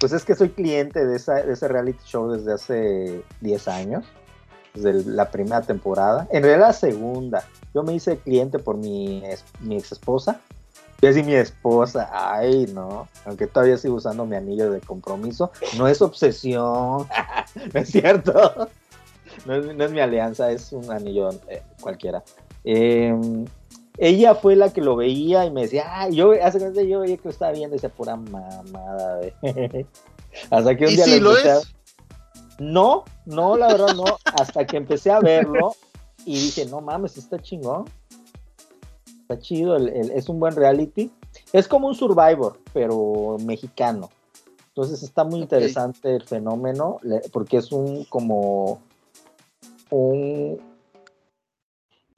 Pues 0.00 0.12
es 0.12 0.24
que 0.24 0.34
soy 0.34 0.48
cliente 0.50 1.04
de, 1.04 1.16
esa, 1.16 1.34
de 1.34 1.52
ese 1.52 1.68
reality 1.68 2.02
show 2.04 2.30
desde 2.30 2.52
hace 2.52 3.22
10 3.40 3.68
años, 3.68 4.04
desde 4.74 5.04
la 5.10 5.30
primera 5.30 5.60
temporada. 5.62 6.26
En 6.30 6.42
realidad 6.42 6.68
la 6.68 6.72
segunda. 6.72 7.44
Yo 7.74 7.82
me 7.82 7.94
hice 7.94 8.18
cliente 8.18 8.58
por 8.58 8.76
mi, 8.76 9.22
ex 9.26 9.92
esposa 9.92 10.40
Y 11.02 11.06
así 11.06 11.22
mi 11.22 11.34
esposa, 11.34 12.08
ay, 12.12 12.66
no, 12.72 13.08
aunque 13.26 13.46
todavía 13.46 13.76
sigo 13.76 13.96
usando 13.96 14.24
mi 14.24 14.36
anillo 14.36 14.70
de 14.70 14.80
compromiso, 14.80 15.52
no 15.76 15.86
es 15.86 16.00
obsesión, 16.00 17.06
no 17.74 17.80
es 17.80 17.90
cierto, 17.90 18.68
no 19.46 19.54
es, 19.54 19.76
no 19.76 19.84
es 19.84 19.90
mi 19.92 20.00
alianza, 20.00 20.50
es 20.50 20.72
un 20.72 20.90
anillo 20.90 21.30
eh, 21.48 21.62
cualquiera. 21.80 22.24
Eh, 22.70 23.14
ella 23.96 24.34
fue 24.34 24.56
la 24.56 24.70
que 24.72 24.82
lo 24.82 24.94
veía 24.94 25.46
y 25.46 25.50
me 25.50 25.62
decía, 25.62 25.84
ay, 25.88 26.14
yo, 26.14 26.32
hace 26.42 26.58
cuenta 26.58 26.82
yo 26.82 27.00
veía 27.00 27.16
que 27.16 27.24
lo 27.24 27.30
estaba 27.30 27.52
viendo 27.52 27.74
esa 27.76 27.88
pura 27.88 28.14
mamada, 28.16 29.16
de... 29.16 29.86
Hasta 30.50 30.76
que 30.76 30.84
un 30.84 30.90
¿Y 30.92 30.96
día 30.96 31.16
lo 31.18 31.30
a- 31.30 31.40
es? 31.40 31.74
No, 32.58 33.04
no, 33.24 33.56
la 33.56 33.68
verdad 33.68 33.94
no, 33.94 34.04
hasta 34.24 34.66
que 34.66 34.76
empecé 34.76 35.10
a 35.10 35.20
verlo 35.20 35.74
y 36.26 36.34
dije, 36.34 36.66
no 36.66 36.80
mames, 36.82 37.16
está 37.16 37.38
chingón. 37.38 37.86
Está 39.22 39.38
chido, 39.38 39.76
el- 39.76 39.88
el- 39.88 40.10
es 40.10 40.28
un 40.28 40.38
buen 40.38 40.54
reality. 40.54 41.10
Es 41.52 41.66
como 41.66 41.88
un 41.88 41.94
Survivor, 41.94 42.58
pero 42.74 43.36
mexicano. 43.46 44.10
Entonces 44.68 45.02
está 45.02 45.24
muy 45.24 45.40
interesante 45.40 46.14
el 46.14 46.22
fenómeno, 46.24 47.00
porque 47.32 47.56
es 47.56 47.72
un 47.72 48.04
como 48.04 48.80
un 49.90 50.60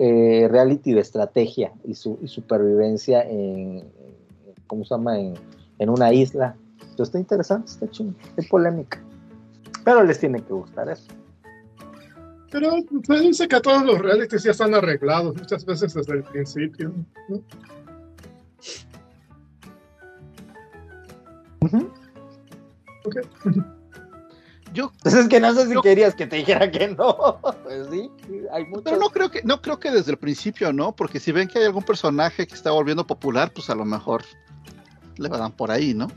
eh, 0.03 0.49
reality 0.51 0.95
de 0.95 1.01
estrategia 1.01 1.75
y, 1.85 1.95
su, 1.95 2.19
y 2.23 2.29
supervivencia 2.29 3.21
en, 3.21 3.85
¿cómo 4.67 4.83
se 4.83 4.95
llama? 4.95 5.19
En, 5.19 5.35
en 5.79 5.91
una 5.91 6.11
isla. 6.11 6.57
Entonces 6.81 7.09
está 7.09 7.19
interesante, 7.19 7.71
está 7.71 7.91
chido, 7.91 8.15
es 8.39 8.49
polémica. 8.49 8.99
Pero 9.85 10.03
les 10.03 10.19
tiene 10.19 10.43
que 10.43 10.55
gustar 10.55 10.89
eso. 10.89 11.07
Pero 12.51 12.71
se 13.03 13.21
dice 13.21 13.47
que 13.47 13.61
todos 13.61 13.85
los 13.85 13.99
realities 13.99 14.43
ya 14.43 14.53
están 14.53 14.75
arreglados 14.75 15.37
muchas 15.37 15.67
veces 15.67 15.93
desde 15.93 16.15
el 16.15 16.23
principio. 16.23 16.95
¿no? 17.29 17.43
Ok. 23.05 23.17
Yo, 24.73 24.93
Entonces 24.99 25.29
que 25.29 25.41
no 25.41 25.53
sé 25.53 25.67
si 25.67 25.81
querías 25.81 26.15
que 26.15 26.27
te 26.27 26.37
dijera 26.37 26.71
que 26.71 26.89
no. 26.89 27.41
Pues 27.65 27.89
sí, 27.91 28.11
hay 28.53 28.65
muchos. 28.67 28.85
pero 28.85 28.97
no 28.99 29.11
creo 29.11 29.31
que, 29.31 29.43
no 29.43 29.61
creo 29.61 29.79
que 29.79 29.91
desde 29.91 30.13
el 30.13 30.19
principio, 30.19 30.73
¿no? 30.73 30.93
Porque 30.93 31.19
si 31.19 31.33
ven 31.33 31.49
que 31.49 31.59
hay 31.59 31.65
algún 31.65 31.83
personaje 31.83 32.47
que 32.47 32.55
está 32.55 32.71
volviendo 32.71 33.07
popular, 33.07 33.53
pues 33.53 33.71
a 33.71 33.75
lo 33.75 33.85
mejor 33.85 34.23
le 35.17 35.29
dar 35.29 35.53
por 35.53 35.71
ahí, 35.71 35.95
¿no? 35.95 36.09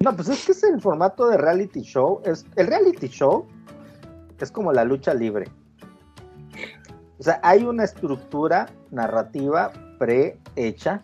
No, 0.00 0.16
pues 0.16 0.28
es 0.28 0.44
que 0.44 0.52
es 0.52 0.62
el 0.64 0.80
formato 0.80 1.28
de 1.28 1.36
reality 1.36 1.82
show. 1.82 2.20
Es, 2.24 2.46
el 2.56 2.66
reality 2.66 3.08
show 3.08 3.46
es 4.38 4.50
como 4.50 4.72
la 4.72 4.84
lucha 4.84 5.14
libre. 5.14 5.48
O 7.18 7.22
sea, 7.22 7.38
hay 7.42 7.64
una 7.64 7.84
estructura 7.84 8.66
narrativa 8.90 9.72
prehecha, 9.98 11.02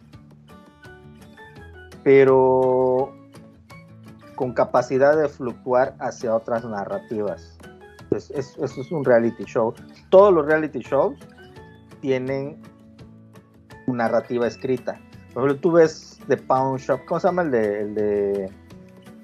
pero 2.03 3.15
con 4.37 4.53
capacidad 4.53 5.17
de 5.17 5.29
fluctuar 5.29 5.95
hacia 5.99 6.35
otras 6.35 6.65
narrativas. 6.65 7.59
Es- 8.11 8.31
es- 8.31 8.57
eso 8.63 8.81
es 8.81 8.93
un 8.93 9.05
reality 9.05 9.45
show. 9.45 9.75
Todos 10.11 10.33
los 10.33 10.47
reality 10.47 10.79
shows 10.79 11.17
tienen 12.01 12.61
una 13.87 14.05
narrativa 14.05 14.47
escrita. 14.47 15.01
Por 15.33 15.45
ejemplo, 15.45 15.61
tú 15.61 15.73
ves 15.73 16.19
The 16.29 16.37
Pound 16.37 16.81
Shop, 16.81 17.01
¿cómo 17.07 17.21
se 17.21 17.29
llama 17.29 17.43
el 17.43 17.51
de, 17.51 17.81
el 17.81 17.95
de 17.95 18.51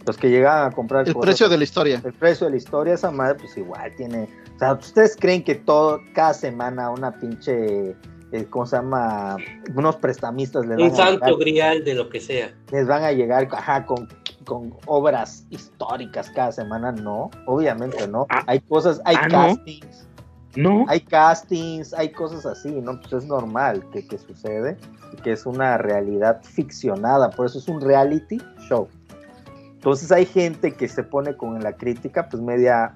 los 0.07 0.17
que 0.17 0.31
llegan 0.31 0.67
a 0.67 0.71
comprar 0.75 1.07
El 1.07 1.15
cosas? 1.15 1.27
precio 1.27 1.49
de 1.49 1.59
la 1.59 1.65
historia. 1.65 2.01
el 2.05 2.13
precio 2.13 2.47
de 2.47 2.51
la 2.53 2.57
historia, 2.57 2.95
esa 2.95 3.11
madre, 3.11 3.37
pues 3.41 3.57
igual 3.57 3.93
tiene. 3.97 4.29
O 4.57 4.59
sea, 4.59 4.73
¿ustedes 4.75 5.17
creen 5.19 5.43
que 5.45 5.55
todo, 5.55 6.01
cada 6.15 6.35
semana 6.35 6.91
una 6.91 7.13
pinche. 7.19 7.97
eh, 8.35 8.47
¿Cómo 8.49 8.65
se 8.65 8.77
llama? 8.77 9.37
Unos 9.77 9.97
prestamistas 9.97 10.65
les 10.67 10.79
van, 10.79 10.87
Un 10.87 10.93
a 10.93 10.97
santo 10.97 11.25
llegar, 11.27 11.39
grial 11.41 11.85
de 11.85 11.95
lo 11.95 12.09
que 12.09 12.19
sea. 12.19 12.51
les 12.71 12.87
van 12.87 13.05
a 13.05 13.13
llegar 13.13 13.47
ajá, 13.53 13.85
con, 13.85 14.09
con 14.53 14.75
obras 14.87 15.47
históricas 15.51 16.31
cada 16.31 16.53
semana? 16.53 16.93
No, 16.93 17.31
obviamente 17.47 18.07
no. 18.09 18.27
Ah. 18.29 18.43
hay 18.47 18.61
cosas, 18.61 19.01
hay 19.05 19.17
Ah, 19.19 19.29
castings. 19.29 20.09
No, 20.55 20.85
Hay 20.89 21.01
castings, 21.01 21.95
hay 21.95 22.13
cosas 22.13 22.45
así, 22.45 22.71
¿no? 22.71 23.01
Pues 23.01 23.25
es 23.25 23.25
normal 23.27 23.83
que, 23.91 24.07
que 24.07 24.19
sucede, 24.19 24.77
que 25.25 25.33
es 25.33 25.47
una 25.47 25.79
realidad 25.79 26.43
ficcionada, 26.43 27.31
por 27.31 27.47
eso 27.47 27.59
es 27.59 27.69
un 27.69 27.81
reality 27.81 28.39
show. 28.69 28.87
Entonces 29.73 30.13
hay 30.13 30.27
gente 30.27 30.75
que 30.75 30.89
se 30.89 31.03
pone 31.03 31.35
con 31.39 31.59
la 31.63 31.73
crítica, 31.73 32.29
pues 32.29 32.43
media 32.43 32.95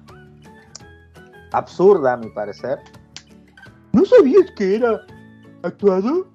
absurda, 1.51 2.13
a 2.13 2.17
mi 2.17 2.29
parecer. 2.29 2.77
¿No 3.91 4.05
sabías 4.05 4.51
que 4.55 4.75
era 4.75 5.01
actuado? 5.63 6.27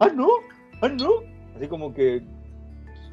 Ah, 0.00 0.10
no, 0.14 0.28
ah, 0.82 0.88
no. 0.90 1.08
Así 1.56 1.66
como 1.66 1.94
que 1.94 2.22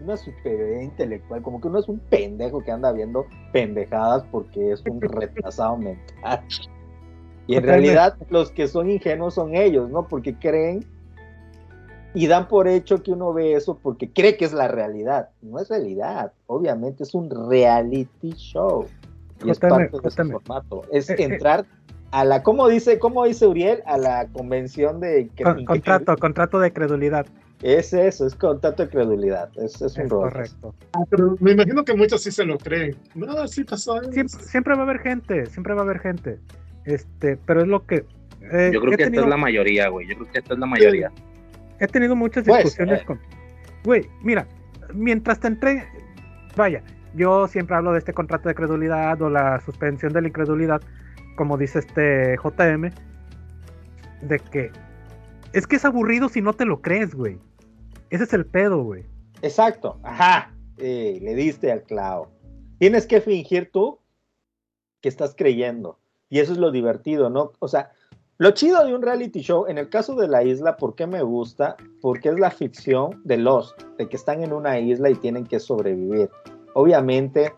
una 0.03 0.17
superioridad 0.17 0.81
intelectual, 0.81 1.41
como 1.41 1.59
que 1.61 1.67
uno 1.67 1.79
es 1.79 1.87
un 1.87 1.99
pendejo 1.99 2.61
que 2.63 2.71
anda 2.71 2.91
viendo 2.91 3.25
pendejadas 3.51 4.23
porque 4.31 4.71
es 4.71 4.83
un 4.89 4.99
retrasado 5.01 5.77
mental. 5.77 6.41
Y 7.47 7.55
en 7.55 7.63
realidad 7.63 8.15
los 8.29 8.51
que 8.51 8.67
son 8.67 8.89
ingenuos 8.89 9.33
son 9.33 9.55
ellos, 9.55 9.89
¿no? 9.89 10.07
Porque 10.07 10.33
creen 10.35 10.85
y 12.13 12.27
dan 12.27 12.47
por 12.47 12.67
hecho 12.67 13.01
que 13.01 13.11
uno 13.11 13.33
ve 13.33 13.53
eso 13.53 13.77
porque 13.81 14.09
cree 14.11 14.37
que 14.37 14.45
es 14.45 14.53
la 14.53 14.67
realidad. 14.67 15.29
No 15.41 15.59
es 15.59 15.69
realidad, 15.69 16.31
obviamente 16.47 17.03
es 17.03 17.13
un 17.13 17.29
reality 17.49 18.31
show. 18.33 18.85
Y 19.43 19.49
es 19.49 19.59
parte 19.59 19.89
de 20.01 20.07
ese 20.07 20.23
formato. 20.25 20.83
Es 20.91 21.09
Eh, 21.09 21.15
eh. 21.17 21.23
entrar 21.23 21.65
a 22.11 22.23
la, 22.23 22.43
¿cómo 22.43 22.67
dice, 22.67 22.99
cómo 22.99 23.25
dice 23.25 23.47
Uriel? 23.47 23.81
A 23.85 23.97
la 23.97 24.27
convención 24.27 24.99
de 24.99 25.29
Con- 25.43 25.65
contrato, 25.65 26.15
contrato 26.17 26.59
de 26.59 26.71
credulidad. 26.71 27.25
Es 27.63 27.93
eso, 27.93 28.27
es 28.27 28.35
contrato 28.35 28.83
de 28.83 28.89
credulidad. 28.89 29.49
Es, 29.55 29.81
es 29.81 29.95
un 29.95 30.03
Es 30.03 30.09
correcto. 30.09 30.75
Pero 31.09 31.37
me 31.39 31.51
imagino 31.53 31.85
que 31.85 31.93
muchos 31.93 32.21
sí 32.21 32.29
se 32.29 32.43
lo 32.43 32.57
creen. 32.57 32.95
No, 33.15 33.47
sí 33.47 33.63
pasó. 33.63 34.01
eso. 34.01 34.11
Siempre, 34.11 34.43
siempre 34.43 34.73
va 34.75 34.81
a 34.81 34.83
haber 34.83 34.99
gente, 34.99 35.45
siempre 35.45 35.73
va 35.73 35.79
a 35.79 35.83
haber 35.85 35.99
gente. 35.99 36.39
Este, 36.83 37.37
pero 37.37 37.61
es 37.61 37.67
lo 37.67 37.85
que. 37.85 38.05
eh, 38.51 38.71
yo 38.73 38.81
creo 38.81 38.97
que 38.97 39.03
esta 39.03 39.21
es 39.21 39.27
la 39.27 39.37
mayoría, 39.37 39.87
güey. 39.87 40.07
Yo 40.07 40.15
creo 40.15 40.31
que 40.31 40.39
esta 40.39 40.53
es 40.55 40.59
la 40.59 40.65
mayoría. 40.65 41.09
He 41.79 41.87
tenido 41.87 42.17
muchas 42.17 42.43
Pues, 42.43 42.65
discusiones 42.65 43.01
eh. 43.01 43.05
con. 43.05 43.19
Güey, 43.85 44.09
mira, 44.21 44.45
mientras 44.93 45.39
te 45.39 45.47
entré. 45.47 45.87
Vaya, 46.57 46.83
yo 47.15 47.47
siempre 47.47 47.77
hablo 47.77 47.93
de 47.93 47.99
este 47.99 48.11
contrato 48.13 48.49
de 48.49 48.55
credulidad 48.55 49.21
o 49.21 49.29
la 49.29 49.61
suspensión 49.61 50.11
de 50.11 50.21
la 50.21 50.27
incredulidad, 50.27 50.81
como 51.37 51.57
dice 51.57 51.79
este 51.79 52.35
JM, 52.43 52.91
de 54.21 54.39
que 54.51 54.69
es 55.53 55.65
que 55.65 55.77
es 55.77 55.85
aburrido 55.85 56.27
si 56.27 56.41
no 56.41 56.51
te 56.53 56.65
lo 56.65 56.81
crees, 56.81 57.15
güey. 57.15 57.37
Ese 58.13 58.25
es 58.25 58.33
el 58.33 58.45
pedo, 58.45 58.83
güey. 58.83 59.03
Exacto, 59.41 59.99
ajá. 60.03 60.53
Eh, 60.77 61.17
le 61.19 61.33
diste 61.33 61.71
al 61.71 61.81
clavo. 61.81 62.29
Tienes 62.77 63.07
que 63.07 63.21
fingir 63.21 63.71
tú 63.71 63.97
que 65.01 65.09
estás 65.09 65.33
creyendo. 65.35 65.97
Y 66.29 66.37
eso 66.37 66.51
es 66.51 66.59
lo 66.59 66.69
divertido, 66.69 67.31
¿no? 67.31 67.53
O 67.57 67.67
sea, 67.67 67.91
lo 68.37 68.51
chido 68.51 68.85
de 68.85 68.93
un 68.93 69.01
reality 69.01 69.41
show, 69.41 69.65
en 69.67 69.79
el 69.79 69.89
caso 69.89 70.13
de 70.13 70.27
la 70.27 70.43
isla, 70.43 70.77
¿por 70.77 70.93
qué 70.93 71.07
me 71.07 71.23
gusta? 71.23 71.75
Porque 72.01 72.29
es 72.29 72.37
la 72.37 72.51
ficción 72.51 73.19
de 73.23 73.37
Lost, 73.37 73.81
de 73.97 74.07
que 74.07 74.15
están 74.15 74.43
en 74.43 74.53
una 74.53 74.79
isla 74.79 75.09
y 75.09 75.15
tienen 75.15 75.47
que 75.47 75.59
sobrevivir. 75.59 76.29
Obviamente, 76.75 77.51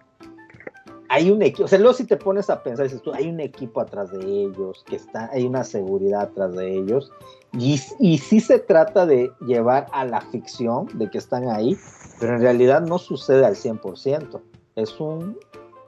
hay 1.10 1.30
un 1.32 1.42
equipo, 1.42 1.66
o 1.66 1.68
sea, 1.68 1.80
luego 1.80 1.94
si 1.94 2.06
te 2.06 2.18
pones 2.18 2.50
a 2.50 2.64
pensar, 2.64 2.86
dices 2.86 3.02
tú, 3.02 3.14
hay 3.14 3.30
un 3.30 3.40
equipo 3.40 3.82
atrás 3.82 4.12
de 4.12 4.20
ellos, 4.26 4.84
que 4.88 4.96
está, 4.96 5.30
hay 5.32 5.46
una 5.46 5.64
seguridad 5.64 6.22
atrás 6.22 6.56
de 6.56 6.78
ellos, 6.78 7.12
y, 7.54 7.80
y 8.00 8.18
sí 8.18 8.40
se 8.40 8.60
trata 8.60 9.06
de 9.06 9.32
llevar 9.42 9.88
a 9.92 10.06
la 10.06 10.22
ficción 10.22 10.88
de 10.94 11.10
que 11.10 11.18
están 11.18 11.50
ahí, 11.50 11.78
pero 12.20 12.36
en 12.36 12.42
realidad 12.42 12.82
no 12.82 12.98
sucede 12.98 13.46
al 13.46 13.56
100%, 13.56 14.42
es 14.76 15.00
un 15.00 15.38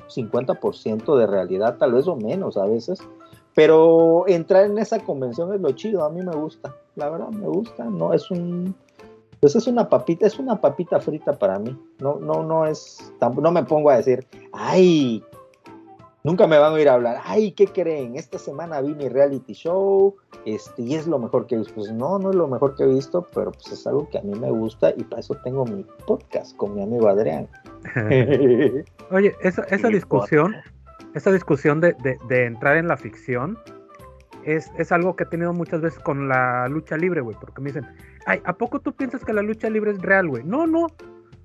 50% 0.07 1.17
de 1.17 1.27
realidad, 1.27 1.77
tal 1.77 1.93
vez 1.93 2.07
o 2.07 2.15
menos 2.15 2.57
a 2.57 2.65
veces, 2.65 2.99
pero 3.53 4.25
entrar 4.27 4.65
en 4.65 4.77
esa 4.77 4.99
convención 4.99 5.53
es 5.53 5.61
lo 5.61 5.71
chido, 5.71 6.05
a 6.05 6.09
mí 6.09 6.21
me 6.21 6.35
gusta, 6.35 6.75
la 6.95 7.09
verdad 7.09 7.29
me 7.29 7.47
gusta, 7.47 7.85
no 7.85 8.13
es 8.13 8.29
un 8.29 8.75
pues 9.39 9.55
es 9.55 9.67
una 9.67 9.87
papita, 9.89 10.25
es 10.27 10.39
una 10.39 10.59
papita 10.59 10.99
frita 10.99 11.33
para 11.37 11.59
mí. 11.59 11.77
No, 11.99 12.15
no, 12.19 12.43
no 12.43 12.65
es, 12.65 13.13
no 13.41 13.51
me 13.51 13.63
pongo 13.63 13.89
a 13.89 13.97
decir, 13.97 14.25
ay, 14.53 15.23
nunca 16.23 16.47
me 16.47 16.57
van 16.57 16.71
a 16.71 16.75
oír 16.75 16.89
hablar, 16.89 17.21
ay, 17.23 17.51
¿qué 17.51 17.67
creen? 17.67 18.15
Esta 18.15 18.37
semana 18.39 18.81
vi 18.81 18.93
mi 18.95 19.07
reality 19.09 19.53
show, 19.53 20.15
este, 20.45 20.81
y 20.81 20.95
es 20.95 21.07
lo 21.07 21.19
mejor 21.19 21.45
que 21.47 21.55
he 21.55 21.57
visto. 21.59 21.73
Pues 21.75 21.91
no, 21.91 22.19
no 22.19 22.31
es 22.31 22.35
lo 22.35 22.47
mejor 22.47 22.75
que 22.75 22.83
he 22.83 22.87
visto, 22.87 23.25
pero 23.33 23.51
pues 23.51 23.71
es 23.71 23.85
algo 23.87 24.09
que 24.09 24.17
a 24.17 24.21
mí 24.21 24.37
me 24.37 24.49
gusta 24.51 24.91
y 24.95 25.03
para 25.03 25.19
eso 25.21 25.35
tengo 25.43 25.65
mi 25.65 25.85
podcast 26.05 26.55
con 26.57 26.75
mi 26.75 26.81
amigo 26.83 27.07
Adrián. 27.07 27.47
Oye, 29.11 29.35
esa, 29.41 29.63
esa 29.63 29.87
discusión, 29.89 30.55
esa 31.13 31.31
discusión 31.31 31.79
de, 31.79 31.93
de- 32.03 32.17
de 32.27 32.45
entrar 32.45 32.77
en 32.77 32.87
la 32.87 32.97
ficción, 32.97 33.57
es, 34.43 34.71
es 34.77 34.91
algo 34.91 35.15
que 35.15 35.23
he 35.23 35.27
tenido 35.27 35.53
muchas 35.53 35.81
veces 35.81 35.99
con 35.99 36.27
la 36.27 36.67
lucha 36.69 36.97
libre, 36.97 37.21
güey, 37.21 37.35
porque 37.39 37.61
me 37.61 37.67
dicen, 37.69 37.85
ay, 38.27 38.41
¿a 38.45 38.53
poco 38.53 38.79
tú 38.79 38.93
piensas 38.93 39.25
que 39.25 39.33
la 39.33 39.41
lucha 39.41 39.69
libre 39.69 39.91
es 39.91 40.01
real, 40.01 40.27
güey? 40.27 40.43
No, 40.43 40.67
no, 40.67 40.87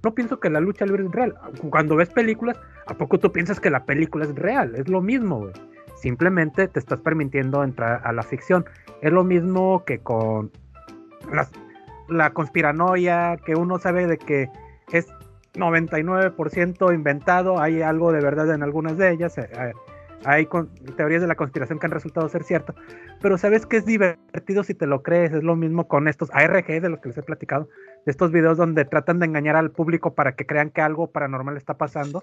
no 0.03 0.15
pienso 0.15 0.39
que 0.41 0.51
la 0.51 0.61
lucha 0.61 0.85
libre 0.85 1.05
es 1.05 1.11
real. 1.11 1.35
Cuando 1.71 1.97
ves 1.97 2.11
películas, 2.11 2.61
¿a 2.87 2.95
poco 2.95 3.19
tú 3.19 3.33
piensas 3.33 3.61
que 3.61 3.71
la 3.71 3.85
película 3.85 4.25
es 4.25 4.35
real? 4.35 4.75
Es 4.75 4.89
lo 4.89 5.01
mismo, 5.01 5.39
güey. 5.39 5.53
Simplemente 5.97 6.67
te 6.69 6.79
estás 6.79 7.01
permitiendo 7.01 7.63
entrar 7.63 8.03
a 8.05 8.13
la 8.13 8.23
ficción. 8.23 8.65
Es 9.01 9.13
lo 9.13 9.25
mismo 9.25 9.85
que 9.85 10.01
con 10.01 10.51
la 12.09 12.31
conspiranoia, 12.31 13.37
que 13.45 13.55
uno 13.55 13.79
sabe 13.79 14.07
de 14.07 14.19
que 14.19 14.51
es 14.91 15.07
99% 15.55 16.95
inventado, 16.95 17.61
hay 17.61 17.83
algo 17.83 18.13
de 18.13 18.21
verdad 18.21 18.53
en 18.55 18.63
algunas 18.63 18.97
de 18.97 19.13
ellas, 19.13 19.39
eh, 19.39 19.49
eh, 19.53 19.73
hay 20.25 20.47
con- 20.47 20.73
teorías 20.97 21.21
de 21.23 21.27
la 21.29 21.35
conspiración 21.35 21.79
que 21.79 21.87
han 21.87 21.93
resultado 21.93 22.29
ser 22.29 22.43
cierto, 22.45 22.75
pero 23.21 23.39
sabes 23.39 23.67
que 23.67 23.77
es 23.79 23.85
divertido 23.87 24.63
si 24.65 24.75
te 24.75 24.87
lo 24.87 25.03
crees, 25.03 25.33
es 25.33 25.43
lo 25.43 25.57
mismo 25.57 25.89
con 25.89 26.09
estos 26.09 26.31
ARG 26.33 26.81
de 26.81 26.89
los 26.89 27.01
que 27.01 27.09
les 27.09 27.19
he 27.19 27.23
platicado, 27.23 27.69
de 28.07 28.11
estos 28.11 28.31
videos 28.33 28.57
donde 28.59 28.85
tratan 28.85 29.19
de 29.19 29.27
engañar 29.27 29.57
al 29.57 29.71
público 29.71 30.15
para 30.15 30.35
que 30.37 30.47
crean 30.47 30.71
que 30.71 30.81
algo 30.81 31.11
paranormal 31.11 31.57
está 31.57 31.75
pasando, 31.79 32.23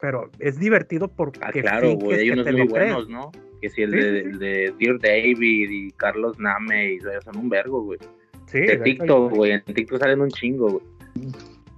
pero 0.00 0.30
es 0.38 0.58
divertido 0.58 1.08
porque 1.08 1.40
Ah, 1.42 1.50
claro, 1.52 1.92
güey, 1.94 2.20
hay 2.20 2.30
unos 2.30 2.46
muy 2.52 2.66
buenos, 2.68 3.08
¿no? 3.08 3.32
Que 3.60 3.68
si 3.70 3.82
el 3.82 3.90
Sí, 3.90 3.96
de, 3.96 4.02
sí, 4.22 4.28
el 4.30 4.38
de 4.38 4.74
Dear 4.78 4.98
David 5.00 5.70
y 5.70 5.90
Carlos 5.92 6.38
Name, 6.38 6.92
y 6.92 7.00
son 7.00 7.36
un 7.36 7.48
vergo, 7.48 7.82
güey. 7.82 7.98
Sí, 8.46 8.60
de 8.60 8.76
TikTok, 8.78 9.32
güey, 9.34 9.52
en 9.52 9.62
TikTok 9.64 9.98
salen 9.98 10.20
un 10.20 10.30
chingo, 10.30 10.68
güey. 10.70 10.84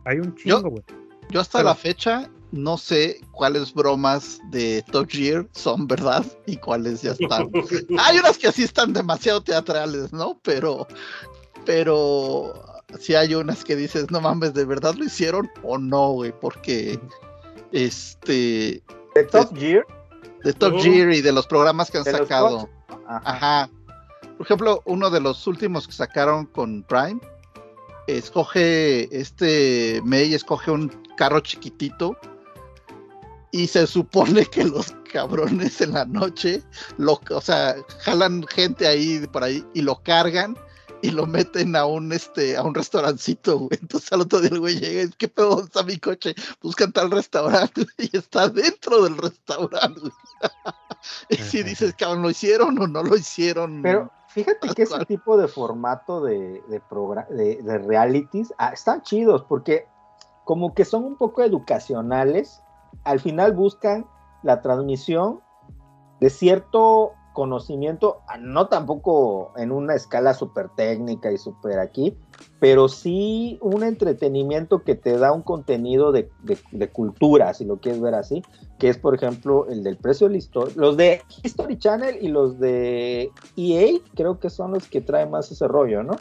Hay 0.05 0.19
un 0.19 0.35
chingo, 0.37 0.61
güey. 0.71 0.83
Yo 1.31 1.41
hasta 1.41 1.59
Pero- 1.59 1.69
la 1.71 1.75
fecha 1.75 2.29
no 2.53 2.77
sé 2.79 3.21
cuáles 3.33 3.73
bromas 3.73 4.41
de 4.51 4.83
Top 4.91 5.09
Gear 5.09 5.47
son 5.53 5.87
verdad 5.87 6.25
y 6.47 6.57
cuáles 6.57 7.03
ya 7.03 7.13
están. 7.13 7.51
Hay 7.99 8.19
unas 8.19 8.39
que 8.39 8.51
sí 8.53 8.65
están 8.65 8.93
demasiado 8.93 9.43
teatrales, 9.43 10.13
¿no? 10.13 10.39
Pero, 10.43 10.87
pero 11.65 12.53
sí 12.99 13.15
hay 13.15 13.35
unas 13.35 13.65
que 13.65 13.77
dices, 13.77 14.11
no 14.11 14.21
mames, 14.21 14.55
¿de 14.55 14.65
verdad 14.65 14.95
lo 14.95 15.05
hicieron 15.05 15.51
o 15.63 15.79
no, 15.79 16.13
güey? 16.13 16.33
Porque, 16.33 16.99
este, 17.73 18.83
De 19.15 19.25
Top 19.31 19.57
Gear. 19.57 19.87
de 20.43 20.53
Top. 20.53 20.81
Gear 20.81 21.13
y 21.13 21.21
de 21.21 21.33
los 21.33 21.47
programas 21.47 21.91
que 21.91 21.99
han 21.99 22.05
sacado. 22.05 22.69
Ajá. 23.07 23.23
Ajá. 23.25 23.71
Por 24.37 24.47
ejemplo, 24.47 24.83
uno 24.87 25.11
de 25.11 25.21
los 25.21 25.47
últimos 25.47 25.87
que 25.87 25.93
sacaron 25.93 26.47
con 26.47 26.83
Prime, 26.83 27.21
escoge, 28.07 29.15
este 29.17 30.01
May 30.05 30.35
escoge 30.35 30.71
un 30.71 30.89
carro 31.17 31.41
chiquitito 31.41 32.17
y 33.53 33.67
se 33.67 33.87
supone 33.87 34.47
que 34.47 34.65
los 34.65 34.95
cabrones 35.13 35.81
en 35.81 35.93
la 35.93 36.05
noche, 36.05 36.63
lo, 36.99 37.21
o 37.31 37.41
sea, 37.41 37.77
jalan 38.01 38.47
gente 38.47 38.87
ahí 38.87 39.27
por 39.33 39.45
ahí 39.45 39.65
y 39.75 39.83
lo 39.83 40.03
cargan 40.03 40.57
y 41.03 41.11
lo 41.11 41.27
meten 41.27 41.75
a 41.77 41.87
un 41.87 42.13
este 42.13 42.57
a 42.57 42.63
un 42.63 42.75
restaurancito, 42.75 43.59
güey. 43.59 43.79
Entonces 43.81 44.13
al 44.13 44.23
otro 44.23 44.41
día 44.41 44.51
el 44.51 44.61
güey 44.61 44.79
llega 44.79 45.03
y 45.03 45.09
¿qué 45.11 45.29
pedo 45.29 45.51
¿Dónde 45.51 45.65
está 45.65 45.83
mi 45.83 45.99
coche? 45.99 46.35
Buscan 46.63 46.93
tal 46.93 47.11
restaurante 47.11 47.87
y 47.99 48.17
está 48.17 48.49
dentro 48.49 49.03
del 49.03 49.17
restaurante. 49.17 50.01
güey. 50.01 50.13
y 51.31 51.37
si 51.37 51.63
dices, 51.63 51.95
cabrón, 51.97 52.23
¿lo 52.23 52.31
hicieron 52.31 52.79
o 52.79 52.87
no 52.87 53.03
lo 53.03 53.17
hicieron? 53.17 53.83
Pero 53.83 54.11
fíjate 54.29 54.69
que 54.75 54.83
ese 54.83 55.05
tipo 55.07 55.37
de 55.37 55.49
formato 55.49 56.23
de, 56.23 56.63
de, 56.69 56.83
de, 57.31 57.63
de 57.63 57.79
realities 57.79 58.53
ah, 58.59 58.71
están 58.73 59.03
chidos 59.03 59.45
porque 59.49 59.87
como 60.45 60.75
que 60.75 60.85
son 60.85 61.05
un 61.05 61.17
poco 61.17 61.43
educacionales, 61.43 62.63
al 63.05 63.21
final 63.21 63.53
buscan 63.53 64.07
la 64.43 64.61
transmisión 64.63 65.41
de 66.21 66.31
cierto 66.31 67.13
conocimiento, 67.33 68.23
ah, 68.29 68.39
no 68.39 68.67
tampoco 68.67 69.53
en 69.57 69.71
una 69.71 69.95
escala 69.95 70.35
súper 70.35 70.69
técnica 70.71 71.31
y 71.31 71.39
súper 71.39 71.79
aquí, 71.79 72.17
pero 72.59 72.89
sí 72.89 73.59
un 73.63 73.83
entretenimiento 73.83 74.83
que 74.83 74.95
te 74.95 75.17
da 75.17 75.33
un 75.33 75.43
contenido 75.43 76.13
de, 76.13 76.29
cultura, 76.93 77.55
si 77.55 77.65
lo 77.65 77.79
quieres 77.79 78.01
ver 78.01 78.15
así, 78.15 78.43
que 78.79 78.89
es 78.89 78.99
por 78.99 79.15
ejemplo 79.15 79.69
el 79.69 79.85
del 79.85 79.97
precio 79.97 80.29
de 80.29 80.39
historia, 80.39 80.75
los 80.77 80.97
de 80.97 81.23
History 81.43 81.79
Channel 81.79 82.19
y 82.21 82.29
los 82.29 82.59
de 82.59 83.31
EA, 83.57 83.99
creo 84.15 84.41
que 84.41 84.51
son 84.51 84.73
los 84.73 84.89
que 84.89 85.01
traen 85.01 85.31
más 85.31 85.51
ese 85.53 85.69
rollo, 85.69 86.03
¿no? 86.03 86.17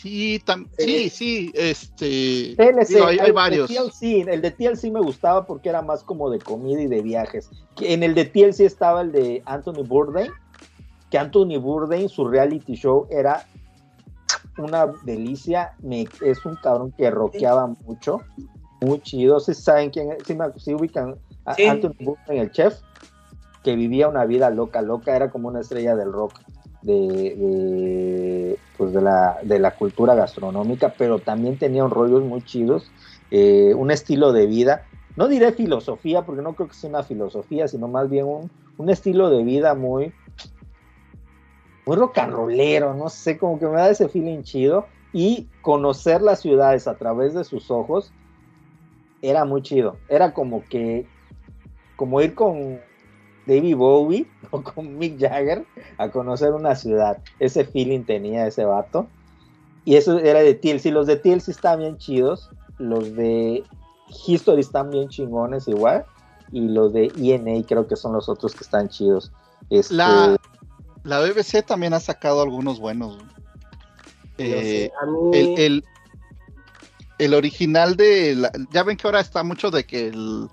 Sí, 0.00 0.40
tam- 0.46 0.66
sí, 0.78 1.10
sí, 1.10 1.50
este... 1.54 2.54
TLC, 2.56 2.88
digo, 2.88 3.06
hay, 3.06 3.18
hay 3.18 3.26
el 3.26 3.32
varios. 3.34 3.68
De 3.68 3.74
TLC, 3.76 4.28
el 4.28 4.40
de 4.40 4.50
TLC 4.50 4.84
me 4.90 5.00
gustaba 5.00 5.46
porque 5.46 5.68
era 5.68 5.82
más 5.82 6.02
como 6.02 6.30
de 6.30 6.38
comida 6.38 6.80
y 6.80 6.86
de 6.86 7.02
viajes. 7.02 7.50
Que 7.76 7.92
en 7.92 8.02
el 8.02 8.14
de 8.14 8.24
TLC 8.24 8.60
estaba 8.60 9.02
el 9.02 9.12
de 9.12 9.42
Anthony 9.44 9.84
Bourdain, 9.86 10.30
que 11.10 11.18
Anthony 11.18 11.58
Bourdain, 11.60 12.08
su 12.08 12.26
reality 12.26 12.74
show 12.76 13.06
era 13.10 13.46
una 14.56 14.86
delicia. 15.04 15.72
Me, 15.82 16.06
es 16.22 16.44
un 16.46 16.56
cabrón 16.56 16.92
que 16.96 17.10
rockeaba 17.10 17.66
mucho, 17.66 18.20
muy 18.80 19.00
chido. 19.02 19.38
¿Sí 19.40 19.52
saben 19.54 19.90
quién 19.90 20.12
es? 20.12 20.22
¿Sí, 20.26 20.34
me- 20.34 20.46
sí 20.58 20.72
ubican 20.72 21.16
a 21.44 21.54
Sí. 21.54 21.64
Anthony 21.64 21.94
Bourdain, 22.00 22.40
el 22.40 22.50
chef? 22.52 22.78
Que 23.62 23.76
vivía 23.76 24.08
una 24.08 24.24
vida 24.24 24.48
loca, 24.48 24.80
loca, 24.80 25.14
era 25.14 25.30
como 25.30 25.48
una 25.48 25.60
estrella 25.60 25.94
del 25.94 26.10
rock. 26.12 26.32
De, 26.82 28.56
pues 28.76 28.92
de, 28.94 29.02
la, 29.02 29.38
de 29.42 29.58
la 29.58 29.72
cultura 29.72 30.14
gastronómica, 30.14 30.94
pero 30.96 31.18
también 31.18 31.58
tenía 31.58 31.84
un 31.84 31.90
rollos 31.90 32.22
muy 32.22 32.42
chidos, 32.42 32.90
eh, 33.30 33.74
un 33.74 33.90
estilo 33.90 34.32
de 34.32 34.46
vida, 34.46 34.86
no 35.16 35.28
diré 35.28 35.52
filosofía, 35.52 36.22
porque 36.22 36.40
no 36.40 36.54
creo 36.54 36.68
que 36.68 36.74
sea 36.74 36.88
una 36.88 37.02
filosofía, 37.02 37.68
sino 37.68 37.88
más 37.88 38.08
bien 38.08 38.26
un, 38.26 38.50
un 38.78 38.88
estilo 38.88 39.28
de 39.28 39.44
vida 39.44 39.74
muy, 39.74 40.14
muy 41.84 41.96
no 41.96 43.08
sé, 43.08 43.36
como 43.36 43.58
que 43.58 43.66
me 43.66 43.76
da 43.76 43.90
ese 43.90 44.08
feeling 44.08 44.42
chido, 44.42 44.86
y 45.12 45.48
conocer 45.60 46.22
las 46.22 46.40
ciudades 46.40 46.86
a 46.86 46.96
través 46.96 47.34
de 47.34 47.44
sus 47.44 47.70
ojos 47.70 48.12
era 49.22 49.44
muy 49.44 49.62
chido, 49.62 49.98
era 50.08 50.32
como 50.32 50.64
que, 50.64 51.06
como 51.96 52.20
ir 52.22 52.34
con 52.34 52.80
David 53.54 53.76
Bowie 53.76 54.26
o 54.50 54.62
con 54.62 54.96
Mick 54.98 55.18
Jagger 55.20 55.64
a 55.98 56.08
conocer 56.10 56.52
una 56.52 56.74
ciudad. 56.74 57.18
Ese 57.38 57.64
feeling 57.64 58.04
tenía 58.04 58.46
ese 58.46 58.64
vato. 58.64 59.08
Y 59.84 59.96
eso 59.96 60.18
era 60.18 60.40
de 60.40 60.54
TLC. 60.54 60.86
Los 60.92 61.06
de 61.06 61.16
TLC 61.16 61.48
están 61.48 61.80
bien 61.80 61.98
chidos. 61.98 62.50
Los 62.78 63.14
de 63.16 63.64
History 64.26 64.60
están 64.60 64.90
bien 64.90 65.08
chingones 65.08 65.66
igual. 65.68 66.04
Y 66.52 66.68
los 66.68 66.92
de 66.92 67.12
ENA 67.16 67.64
creo 67.66 67.86
que 67.86 67.96
son 67.96 68.12
los 68.12 68.28
otros 68.28 68.54
que 68.54 68.64
están 68.64 68.88
chidos. 68.88 69.32
Este, 69.70 69.94
La, 69.94 70.36
la 71.04 71.20
BBC 71.20 71.64
también 71.64 71.94
ha 71.94 72.00
sacado 72.00 72.42
algunos 72.42 72.80
buenos. 72.80 73.18
Eh, 74.38 74.90
el, 75.32 75.58
el, 75.58 75.84
el 77.18 77.34
original 77.34 77.96
de 77.96 78.34
la- 78.34 78.52
ya 78.72 78.82
ven 78.82 78.96
que 78.96 79.06
ahora 79.06 79.20
está 79.20 79.42
mucho 79.42 79.70
de 79.70 79.84
que 79.84 80.08
el- 80.08 80.48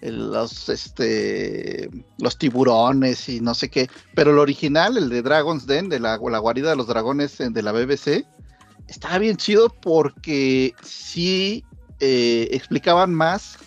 los 0.00 0.68
este 0.68 1.90
los 2.18 2.38
tiburones 2.38 3.28
y 3.28 3.40
no 3.40 3.54
sé 3.54 3.70
qué, 3.70 3.88
pero 4.14 4.30
el 4.32 4.38
original, 4.38 4.96
el 4.96 5.08
de 5.08 5.22
Dragon's 5.22 5.66
Den, 5.66 5.88
de 5.88 6.00
la, 6.00 6.18
la 6.18 6.38
guarida 6.38 6.70
de 6.70 6.76
los 6.76 6.86
dragones 6.86 7.40
eh, 7.40 7.50
de 7.50 7.62
la 7.62 7.72
BBC, 7.72 8.26
estaba 8.88 9.18
bien 9.18 9.36
chido 9.36 9.68
porque 9.68 10.74
sí 10.82 11.64
eh, 12.00 12.48
explicaban 12.52 13.14
más 13.14 13.58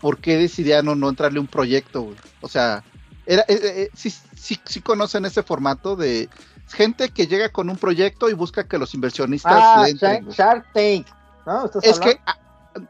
por 0.00 0.18
qué 0.18 0.36
decidieron 0.36 1.00
no 1.00 1.08
entrarle 1.08 1.40
un 1.40 1.46
proyecto, 1.46 2.02
güey. 2.02 2.16
O 2.40 2.48
sea, 2.48 2.84
era, 3.26 3.42
eh, 3.48 3.58
eh, 3.62 3.90
sí, 3.94 4.10
sí, 4.36 4.60
sí 4.64 4.80
conocen 4.80 5.24
ese 5.24 5.42
formato 5.42 5.96
de 5.96 6.28
gente 6.68 7.08
que 7.10 7.26
llega 7.26 7.50
con 7.50 7.70
un 7.70 7.76
proyecto 7.76 8.28
y 8.28 8.34
busca 8.34 8.66
que 8.66 8.78
los 8.78 8.94
inversionistas 8.94 9.52
ah, 9.54 9.82
le 9.84 9.90
entren, 9.90 10.28
Shark, 10.28 10.66
Tank. 10.72 11.06
¿no? 11.46 11.66
¿Estás 11.66 11.84
Es 11.84 11.96
hablando? 11.96 12.16
que 12.16 12.22
ah, 12.26 12.38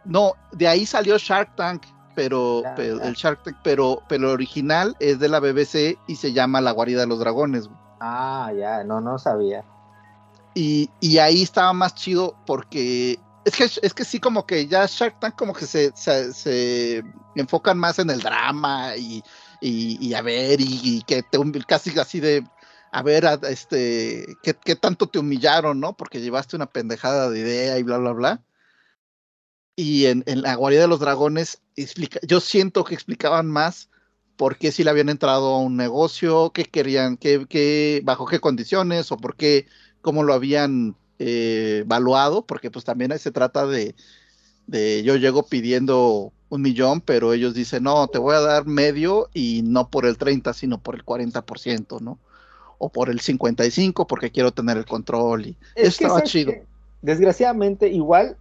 no, 0.05 0.33
de 0.53 0.69
ahí 0.69 0.87
salió 0.87 1.19
Shark 1.19 1.55
Tank, 1.57 1.83
pero, 2.15 2.63
el 2.77 3.15
Shark 3.15 3.43
Tank, 3.43 3.57
pero, 3.63 4.03
pero 4.09 4.29
el 4.29 4.35
original 4.35 4.97
es 5.01 5.19
de 5.19 5.29
la 5.29 5.41
BBC 5.41 5.99
y 6.07 6.17
se 6.17 6.33
llama 6.33 6.61
La 6.61 6.73
guarida 6.73 7.01
de 7.01 7.07
los 7.07 7.19
dragones. 7.19 7.67
güey. 7.69 7.79
Ah, 8.01 8.53
ya, 8.57 8.85
no, 8.85 9.01
no 9.01 9.19
sabía. 9.19 9.65
Y, 10.55 10.91
y 11.01 11.19
ahí 11.19 11.43
estaba 11.43 11.73
más 11.73 11.95
chido 11.95 12.37
porque 12.47 13.19
es 13.45 13.57
que 13.57 13.65
es 13.65 13.95
que 13.95 14.05
sí 14.05 14.21
como 14.21 14.47
que 14.47 14.67
ya 14.67 14.87
Shark 14.87 15.19
Tank 15.21 15.37
como 15.37 15.53
que 15.53 15.67
se, 15.67 15.93
se, 15.97 16.33
se 16.33 17.05
enfocan 17.35 17.79
más 17.79 17.99
en 17.99 18.11
el 18.11 18.21
drama 18.21 18.97
y, 18.97 19.23
y, 19.61 19.99
y 20.07 20.15
a 20.15 20.23
ver 20.23 20.61
y, 20.61 21.03
que 21.07 21.23
te 21.23 21.39
casi 21.67 21.99
así 21.99 22.21
de 22.21 22.47
a 22.93 23.03
ver 23.03 23.27
a- 23.27 23.41
este 23.49 24.37
qué, 24.43 24.55
qué 24.55 24.77
tanto 24.77 25.09
te 25.09 25.19
humillaron, 25.19 25.81
¿no? 25.81 25.97
Porque 25.97 26.21
llevaste 26.21 26.57
una 26.57 26.67
pendejada 26.67 27.29
de 27.31 27.41
idea 27.41 27.79
y 27.79 27.83
bla 27.83 27.99
bla 27.99 28.13
bla. 28.13 28.43
Y 29.77 30.07
en, 30.07 30.23
en 30.27 30.43
la 30.43 30.55
guarida 30.55 30.83
de 30.83 30.89
los 30.89 31.01
dragones 31.01 31.61
explica, 31.77 32.21
yo 32.27 32.41
siento 32.41 32.85
que 32.85 32.95
explicaban 32.95 33.47
más 33.49 33.89
por 34.37 34.57
qué 34.57 34.73
si 34.73 34.85
le 34.85 34.91
habían 34.91 35.09
entrado 35.09 35.55
a 35.55 35.59
un 35.61 35.77
negocio, 35.77 36.51
qué 36.51 36.65
querían, 36.65 37.17
qué, 37.17 37.47
qué, 37.49 38.01
bajo 38.05 38.27
qué 38.27 38.41
condiciones 38.41 39.13
o 39.13 39.17
por 39.17 39.37
qué 39.37 39.67
cómo 40.01 40.23
lo 40.23 40.35
habían 40.35 40.97
eh, 41.19 41.83
evaluado, 41.85 42.45
porque 42.47 42.71
pues 42.71 42.85
también 42.85 43.13
ahí 43.13 43.19
se 43.19 43.31
trata 43.31 43.67
de, 43.67 43.95
de 44.67 45.03
yo 45.03 45.17
llego 45.17 45.47
pidiendo 45.47 46.33
un 46.49 46.63
millón, 46.63 47.01
pero 47.01 47.33
ellos 47.33 47.55
dicen, 47.55 47.85
no, 47.85 48.07
te 48.09 48.19
voy 48.19 48.35
a 48.35 48.41
dar 48.41 48.67
medio 48.67 49.29
y 49.33 49.63
no 49.65 49.89
por 49.91 50.07
el 50.07 50.19
30, 50.19 50.53
sino 50.53 50.83
por 50.83 50.95
el 50.95 51.05
40%, 51.05 52.01
¿no? 52.01 52.19
O 52.79 52.91
por 52.91 53.09
el 53.11 53.21
55 53.21 54.07
porque 54.07 54.31
quiero 54.31 54.53
tener 54.53 54.77
el 54.77 54.85
control 54.85 55.47
y 55.47 55.57
Es 55.75 55.89
eso 55.89 55.99
que, 55.99 56.05
estaba 56.05 56.21
¿sabes 56.21 56.31
chido. 56.31 56.53
qué? 56.53 56.67
Desgraciadamente, 57.03 57.89
igual, 57.89 58.37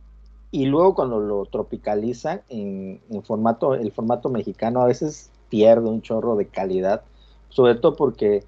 y 0.54 0.68
luego 0.68 0.94
cuando 0.94 1.20
lo 1.20 1.46
tropicalizan 1.48 2.44
en, 2.48 3.02
en 3.10 3.24
formato, 3.24 3.74
el 3.74 3.92
formato 3.92 4.30
mexicano 4.30 4.82
a 4.82 4.86
veces 4.86 5.32
pierde 5.50 5.90
un 5.90 6.04
chorro 6.04 6.36
de 6.36 6.48
calidad, 6.48 7.02
sobre 7.50 7.74
todo 7.74 7.96
porque 7.96 8.44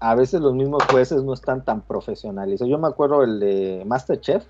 a 0.00 0.16
veces 0.16 0.40
los 0.40 0.54
mismos 0.54 0.82
jueces 0.90 1.22
no 1.22 1.32
están 1.32 1.64
tan 1.64 1.82
profesionalizados. 1.82 2.68
Yo 2.68 2.78
me 2.78 2.88
acuerdo 2.88 3.22
el 3.22 3.38
de 3.38 3.84
Masterchef. 3.86 4.44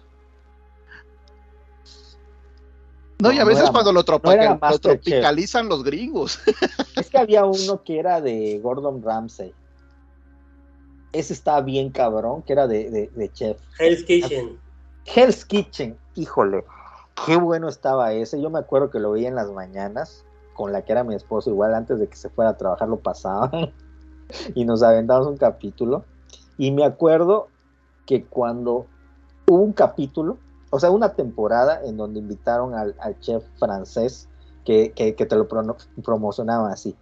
No, 3.21 3.31
y 3.31 3.37
a 3.37 3.41
no 3.41 3.47
veces 3.47 3.65
era- 3.65 3.73
cuando 3.73 3.93
lo, 3.93 4.01
no 4.01 4.79
tropicalizan 4.79 5.69
los 5.69 5.85
gringos. 5.85 6.41
Es 6.97 7.11
que 7.11 7.19
había 7.19 7.45
uno 7.45 7.83
que 7.85 7.99
era 7.99 8.21
de 8.23 8.59
Gordon 8.63 9.03
Ramsay. 9.03 9.53
Ese 11.13 11.35
estaba 11.35 11.61
bien 11.61 11.91
cabrón, 11.91 12.43
que 12.43 12.53
era 12.55 12.67
de, 12.67 12.91
de- 12.91 13.11
de 13.15 13.33
chef. 13.33 13.61
Hell's 13.79 14.03
Kitchen. 14.05 14.59
Hell's 15.07 15.45
Kitchen, 15.45 15.99
híjole, 16.15 16.65
qué 17.27 17.37
bueno 17.37 17.69
estaba 17.69 18.13
ese. 18.13 18.41
Yo 18.41 18.51
me 18.51 18.59
acuerdo 18.59 18.91
que 18.91 18.99
lo 19.01 19.13
veía 19.13 19.29
en 19.29 19.35
las 19.35 19.51
mañanas, 19.51 20.25
con 20.55 20.73
la 20.73 20.83
que 20.83 20.93
era 20.93 21.05
mi 21.05 21.15
esposo, 21.15 21.51
igual 21.51 21.75
antes 21.75 21.99
de 21.99 22.09
que 22.09 22.17
se 22.17 22.31
fuera 22.31 22.51
a 22.51 22.57
trabajar 22.57 22.89
lo 22.89 22.99
pasaba. 23.01 23.51
y 24.55 24.65
nos 24.65 24.83
aventamos 24.83 25.27
un 25.27 25.37
capítulo. 25.37 26.05
Y 26.57 26.71
me 26.71 26.85
acuerdo 26.85 27.49
que 28.07 28.25
cuando 28.25 28.87
hubo 29.49 29.59
un 29.59 29.73
capítulo, 29.73 30.39
o 30.71 30.79
sea, 30.81 30.91
una 30.91 31.13
temporada 31.15 31.81
en 31.85 31.97
donde 31.97 32.21
invitaron 32.21 32.75
al, 32.75 32.95
al 33.01 33.19
chef 33.21 33.45
francés 33.59 34.29
que, 34.65 34.93
que- 34.93 35.15
que 35.15 35.27
te 35.27 35.37
lo 35.37 35.49
prono- 35.49 35.77
promocionaban 36.05 36.73
así. 36.73 36.97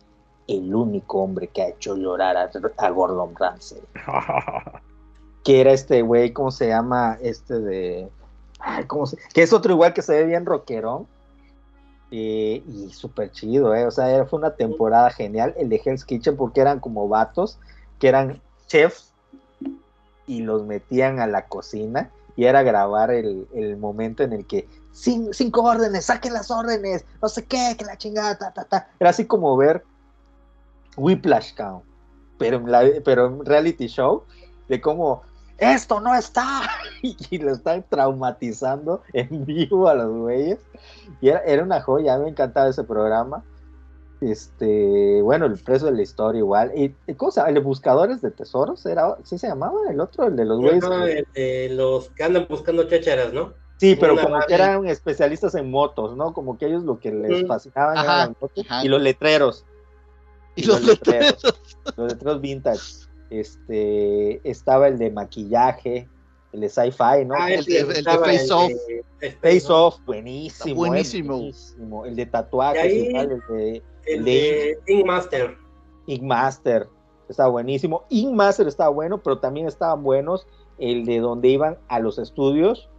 El 0.49 0.75
único 0.75 1.23
hombre 1.23 1.49
que 1.49 1.63
ha 1.63 1.69
hecho 1.69 1.97
llorar 1.97 2.37
a, 2.37 2.51
a 2.79 2.91
Gordon 2.91 3.35
Ramsay 3.37 3.81
que 5.45 5.61
era 5.61 5.73
este 5.73 6.03
güey, 6.03 6.33
¿cómo 6.33 6.51
se 6.51 6.69
llama? 6.69 7.19
Este 7.21 7.59
de. 7.59 8.09
Ay, 8.61 8.85
¿cómo 8.85 9.07
se.? 9.07 9.17
Que 9.35 9.43
es 9.43 9.53
otro 9.53 9.73
igual 9.73 9.93
que 9.93 10.03
se 10.03 10.12
ve 10.15 10.25
bien 10.27 10.47
rockerón. 10.47 11.07
eh, 12.11 12.62
y 12.69 12.91
súper 12.93 13.31
chido, 13.33 13.75
¿eh? 13.75 13.87
O 13.87 13.91
sea, 13.91 14.25
fue 14.27 14.39
una 14.39 14.55
temporada 14.55 15.09
genial 15.11 15.55
el 15.57 15.69
de 15.71 15.81
Hell's 15.85 16.05
Kitchen 16.05 16.37
porque 16.37 16.61
eran 16.61 16.79
como 16.79 17.09
vatos 17.09 17.59
que 17.99 18.09
eran 18.09 18.41
chefs 18.67 19.12
y 20.27 20.43
los 20.43 20.65
metían 20.65 21.21
a 21.21 21.27
la 21.27 21.47
cocina 21.47 22.11
y 22.37 22.45
era 22.45 22.62
grabar 22.62 23.11
el, 23.11 23.49
el 23.55 23.77
momento 23.79 24.23
en 24.23 24.33
el 24.35 24.47
que 24.47 24.69
"Cin- 24.93 25.33
cinco 25.33 25.62
órdenes, 25.62 26.05
saquen 26.05 26.35
las 26.35 26.51
órdenes, 26.51 27.05
no 27.23 27.29
sé 27.29 27.45
qué, 27.47 27.75
que 27.79 27.85
la 27.87 27.97
chingada, 27.97 28.37
ta, 28.39 28.53
ta, 28.53 28.65
ta. 28.65 28.89
Era 29.01 29.09
así 29.11 29.25
como 29.27 29.57
ver 29.57 29.83
Whiplash 30.97 31.55
Count, 31.55 31.85
pero 32.39 32.62
pero 33.05 33.27
en 33.27 33.45
reality 33.45 33.87
show, 33.89 34.25
de 34.69 34.81
cómo 34.81 35.23
esto 35.59 36.01
no 36.01 36.15
está 36.15 36.63
y 37.03 37.39
lo 37.39 37.53
están 37.53 37.85
traumatizando 37.89 39.03
en 39.13 39.45
vivo 39.45 39.89
a 39.89 39.95
los 39.95 40.11
güeyes 40.13 40.59
y 41.21 41.29
era, 41.29 41.41
era 41.45 41.63
una 41.63 41.81
joya, 41.81 42.19
me 42.19 42.29
encantaba 42.31 42.69
ese 42.69 42.85
programa 42.85 43.45
este 44.21 45.21
bueno 45.23 45.47
el 45.47 45.59
precio 45.59 45.89
de 45.89 45.95
la 45.97 46.03
historia 46.03 46.39
igual 46.39 46.71
y 46.77 46.95
y 47.07 47.15
¿cómo 47.15 47.33
se 47.33 47.41
llama? 47.41 47.49
el 47.49 47.55
de 47.57 47.61
buscadores 47.61 48.23
de 48.23 48.31
tesoros 48.31 48.87
era 48.87 49.17
sí 49.25 49.37
se 49.37 49.49
llamaba 49.49 49.79
el 49.91 50.01
otro 50.01 50.27
el 50.29 50.37
de 50.37 50.45
los 50.45 50.61
güeyes 50.61 50.85
que- 50.85 51.25
eh, 51.35 51.69
los 51.73 52.09
que 52.11 52.23
andan 52.25 52.47
buscando 52.49 52.85
chácharas, 52.85 53.33
¿no? 53.33 53.53
sí 53.79 53.97
pero 53.99 54.13
una 54.13 54.23
como 54.23 54.41
que 54.47 54.55
eran 54.55 54.87
especialistas 54.87 55.57
en 55.57 55.71
motos 55.71 56.17
no 56.17 56.33
como 56.35 56.57
que 56.57 56.67
ellos 56.67 56.85
lo 56.85 57.01
que 57.01 57.11
les 57.11 57.43
Mm. 57.43 57.47
fascinaban 57.49 57.99
Ajá, 57.99 58.05
eran 58.05 58.19
las 58.19 58.41
motos 58.41 58.65
ajá. 58.65 58.85
y 58.85 58.89
los 58.89 59.03
letreros 59.03 59.65
Y 60.55 60.67
los 60.67 60.83
letreros. 60.85 61.43
los 61.97 62.13
letreros 62.13 62.41
vintage 62.41 63.02
este 63.41 64.41
estaba 64.49 64.89
el 64.89 64.99
de 64.99 65.11
maquillaje 65.11 66.09
el 66.52 66.61
de 66.61 66.69
sci-fi 66.69 67.25
no 67.27 67.35
Ah, 67.36 67.51
el 67.52 67.65
de- 67.65 67.78
el 67.81 67.89
de 67.89 67.99
estaba, 68.01 68.25
Face 68.27 68.52
Off. 68.52 68.73
Face 69.41 69.67
Off, 69.73 69.99
buenísimo. 70.05 70.65
Está 70.67 70.75
buenísimo. 70.75 71.33
eh, 71.35 71.36
buenísimo. 71.39 72.07
El 72.07 72.17
de 72.17 72.27
tatuajes, 72.27 72.85
Y 72.85 72.89
ahí- 72.89 73.07
igual, 73.09 73.31
el 73.31 73.57
de 73.57 73.83
El 74.07 74.25
de 74.25 74.78
Ink 74.89 75.07
Master. 75.07 75.57
Ink 76.07 76.23
Master, 76.23 76.89
estaba 77.28 77.49
buenísimo. 77.51 78.05
Ink 78.11 78.33
Master 78.35 78.67
estaba 78.67 78.91
bueno, 78.91 79.23
pero 79.23 79.39
también 79.39 79.67
estaban 79.69 80.02
buenos 80.02 80.47
el 80.78 81.05
de 81.07 81.20
donde 81.20 81.49
iban 81.49 81.78
a 81.89 82.01
los 82.01 82.19
estudios. 82.19 82.91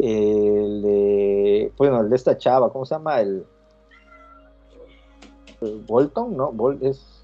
El 0.00 0.82
de, 0.82 1.72
bueno, 1.78 2.00
el 2.00 2.10
de 2.10 2.16
esta 2.16 2.36
chava, 2.36 2.70
¿cómo 2.72 2.84
se 2.84 2.94
llama? 2.96 3.20
El, 3.20 3.46
el 5.60 5.78
Bolton, 5.86 6.36
¿no? 6.36 6.52
Bol- 6.52 6.78
es 6.82 7.17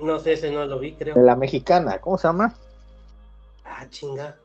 No 0.00 0.18
sé, 0.18 0.34
ese 0.34 0.50
no 0.52 0.64
lo 0.66 0.78
vi, 0.78 0.92
creo. 0.92 1.14
de 1.14 1.22
la 1.22 1.36
mexicana, 1.36 1.98
¿cómo 2.00 2.18
se 2.18 2.28
llama? 2.28 2.54
Ah, 3.64 3.86
chinga. 3.88 4.36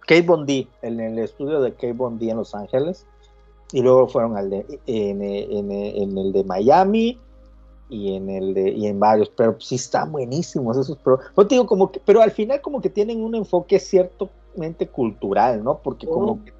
Kate 0.00 0.22
Bondi, 0.22 0.68
en 0.82 1.00
el 1.00 1.18
estudio 1.18 1.60
de 1.60 1.72
Kate 1.72 1.92
Bondi 1.92 2.30
en 2.30 2.36
Los 2.38 2.54
Ángeles. 2.54 3.06
Y 3.72 3.82
luego 3.82 4.08
fueron 4.08 4.36
al 4.36 4.50
de, 4.50 4.66
en, 4.86 5.22
en- 5.22 5.70
en 5.70 6.18
el 6.18 6.32
de 6.32 6.42
Miami 6.44 7.18
y 7.88 8.14
en 8.16 8.28
el 8.28 8.54
de 8.54 8.70
y 8.70 8.86
en 8.86 8.98
varios, 8.98 9.28
pero 9.30 9.56
sí 9.60 9.76
están 9.76 10.10
buenísimos 10.12 10.76
esos 10.76 10.96
pero 11.04 11.18
te 11.46 11.54
digo 11.54 11.66
como 11.66 11.90
que, 11.92 12.00
pero 12.04 12.20
al 12.20 12.30
final 12.32 12.60
como 12.60 12.80
que 12.80 12.88
tienen 12.90 13.22
un 13.22 13.34
enfoque 13.36 13.78
ciertamente 13.78 14.88
cultural, 14.88 15.62
¿no? 15.62 15.78
Porque 15.78 16.06
como 16.06 16.32
Oh. 16.32 16.44
que, 16.44 16.52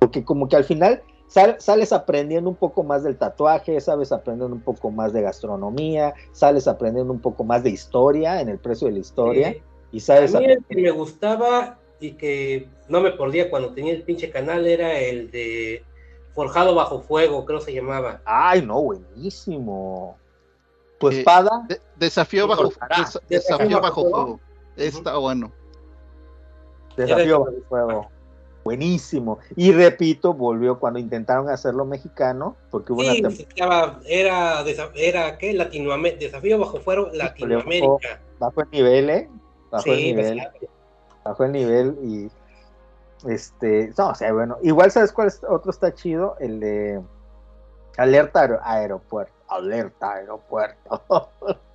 porque 0.00 0.24
como 0.24 0.48
que 0.48 0.56
al 0.56 0.64
final 0.64 1.02
sal- 1.28 1.56
sales 1.60 1.92
aprendiendo 1.92 2.50
un 2.50 2.56
poco 2.56 2.82
más 2.82 3.04
del 3.04 3.16
tatuaje, 3.16 3.80
sabes 3.80 4.10
aprendiendo 4.12 4.54
un 4.56 4.62
poco 4.62 4.90
más 4.90 5.12
de 5.12 5.22
gastronomía, 5.22 6.14
sales 6.32 6.66
aprendiendo 6.66 7.12
un 7.12 7.20
poco 7.20 7.44
más 7.44 7.62
de 7.62 7.70
historia 7.70 8.40
en 8.40 8.48
el 8.48 8.58
precio 8.58 8.88
de 8.88 8.94
la 8.94 8.98
historia 8.98 9.56
y 9.92 9.98
a 9.98 10.00
sabes 10.00 10.34
mí 10.34 10.44
el 10.44 10.64
que 10.64 10.76
me 10.82 10.90
gustaba 10.90 11.78
y 12.00 12.12
que 12.12 12.68
no 12.88 13.00
me 13.00 13.12
perdía 13.12 13.50
cuando 13.50 13.72
tenía 13.74 13.92
el 13.92 14.02
pinche 14.02 14.30
canal 14.30 14.66
era 14.66 14.98
el 14.98 15.30
de 15.30 15.84
Forjado 16.34 16.74
Bajo 16.74 17.00
Fuego, 17.00 17.44
creo 17.44 17.60
se 17.60 17.72
llamaba. 17.74 18.20
Ay, 18.24 18.62
no, 18.62 18.80
buenísimo. 18.82 20.16
Tu 21.00 21.08
Eh, 21.08 21.18
espada, 21.20 21.64
De- 21.68 21.80
desafío 21.96 22.46
bajo, 22.46 22.70
desafío 23.28 23.80
bajo 23.80 24.02
fuego. 24.02 24.40
Está 24.76 25.16
bueno. 25.16 25.52
desafío 26.96 27.40
bajo 27.40 27.52
fuego. 27.68 28.10
Buenísimo. 28.68 29.38
Y 29.56 29.72
repito, 29.72 30.34
volvió 30.34 30.78
cuando 30.78 30.98
intentaron 30.98 31.48
hacerlo 31.48 31.86
mexicano, 31.86 32.54
porque 32.70 32.92
hubo 32.92 33.00
Sí, 33.02 33.20
una 33.22 33.30
tem- 33.30 33.40
estaba, 33.48 34.00
era, 34.06 34.62
era 34.94 35.38
¿qué? 35.38 35.54
Latinoamérica, 35.54 36.20
Desafío 36.20 36.58
Bajo 36.58 36.78
Fuego 36.80 37.08
Latinoamérica. 37.14 38.20
bajó 38.38 38.60
el 38.60 38.70
nivel, 38.70 39.08
¿eh? 39.08 39.30
Bajó 39.70 39.90
el 39.90 39.98
Sí, 39.98 40.04
nivel, 40.04 40.42
bajó 41.24 41.44
el 41.44 41.52
nivel 41.52 41.98
y 42.02 42.30
este, 43.26 43.90
no, 43.96 44.08
o 44.10 44.14
sea, 44.14 44.34
bueno, 44.34 44.58
igual 44.62 44.90
sabes 44.90 45.12
cuál 45.12 45.28
es- 45.28 45.40
otro 45.48 45.70
está 45.70 45.94
chido, 45.94 46.36
el 46.38 46.60
de 46.60 47.00
alerta 47.96 48.42
aer- 48.44 48.60
aeropuerto, 48.62 49.32
alerta 49.48 50.12
aeropuerto. 50.12 51.02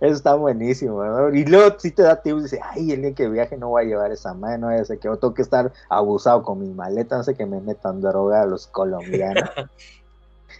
Eso 0.00 0.14
está 0.14 0.34
buenísimo, 0.34 1.04
¿no? 1.04 1.28
Y 1.32 1.44
luego 1.44 1.78
si 1.78 1.92
te 1.92 2.02
da 2.02 2.20
tips, 2.20 2.44
dice, 2.44 2.60
ay, 2.62 2.92
el 2.92 3.02
día 3.02 3.14
que 3.14 3.28
viaje 3.28 3.56
no 3.56 3.68
voy 3.68 3.84
a 3.84 3.86
llevar 3.86 4.10
esa 4.10 4.34
mano, 4.34 4.70
no 4.70 4.84
sé 4.84 4.98
que 4.98 5.06
yo 5.06 5.16
tengo 5.16 5.34
que 5.34 5.42
estar 5.42 5.72
abusado 5.88 6.42
con 6.42 6.58
mi 6.60 6.68
maleta, 6.70 7.16
no 7.16 7.22
sé 7.22 7.34
que 7.34 7.46
me 7.46 7.60
metan 7.60 8.00
droga 8.00 8.42
a 8.42 8.46
los 8.46 8.66
colombianos. 8.66 9.48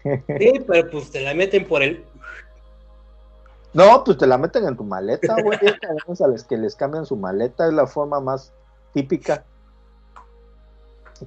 Sí, 0.05 0.53
pero 0.67 0.91
pues 0.91 1.13
te 1.13 1.21
la 1.21 1.33
meten 1.33 1.65
por 1.69 1.81
el. 1.81 2.05
No, 3.73 4.03
pues 4.03 4.19
te 4.19 4.27
la 4.27 4.37
meten 4.37 4.67
en 4.67 4.77
tu 4.77 4.83
maleta, 4.83 5.41
güey. 5.41 5.59
A 5.61 6.27
los 6.27 6.43
que 6.43 6.57
les 6.57 6.75
cambian 6.75 7.07
su 7.07 7.15
maleta, 7.15 7.69
es 7.69 7.73
la 7.73 7.87
forma 7.87 8.19
más 8.19 8.53
típica. 8.95 9.45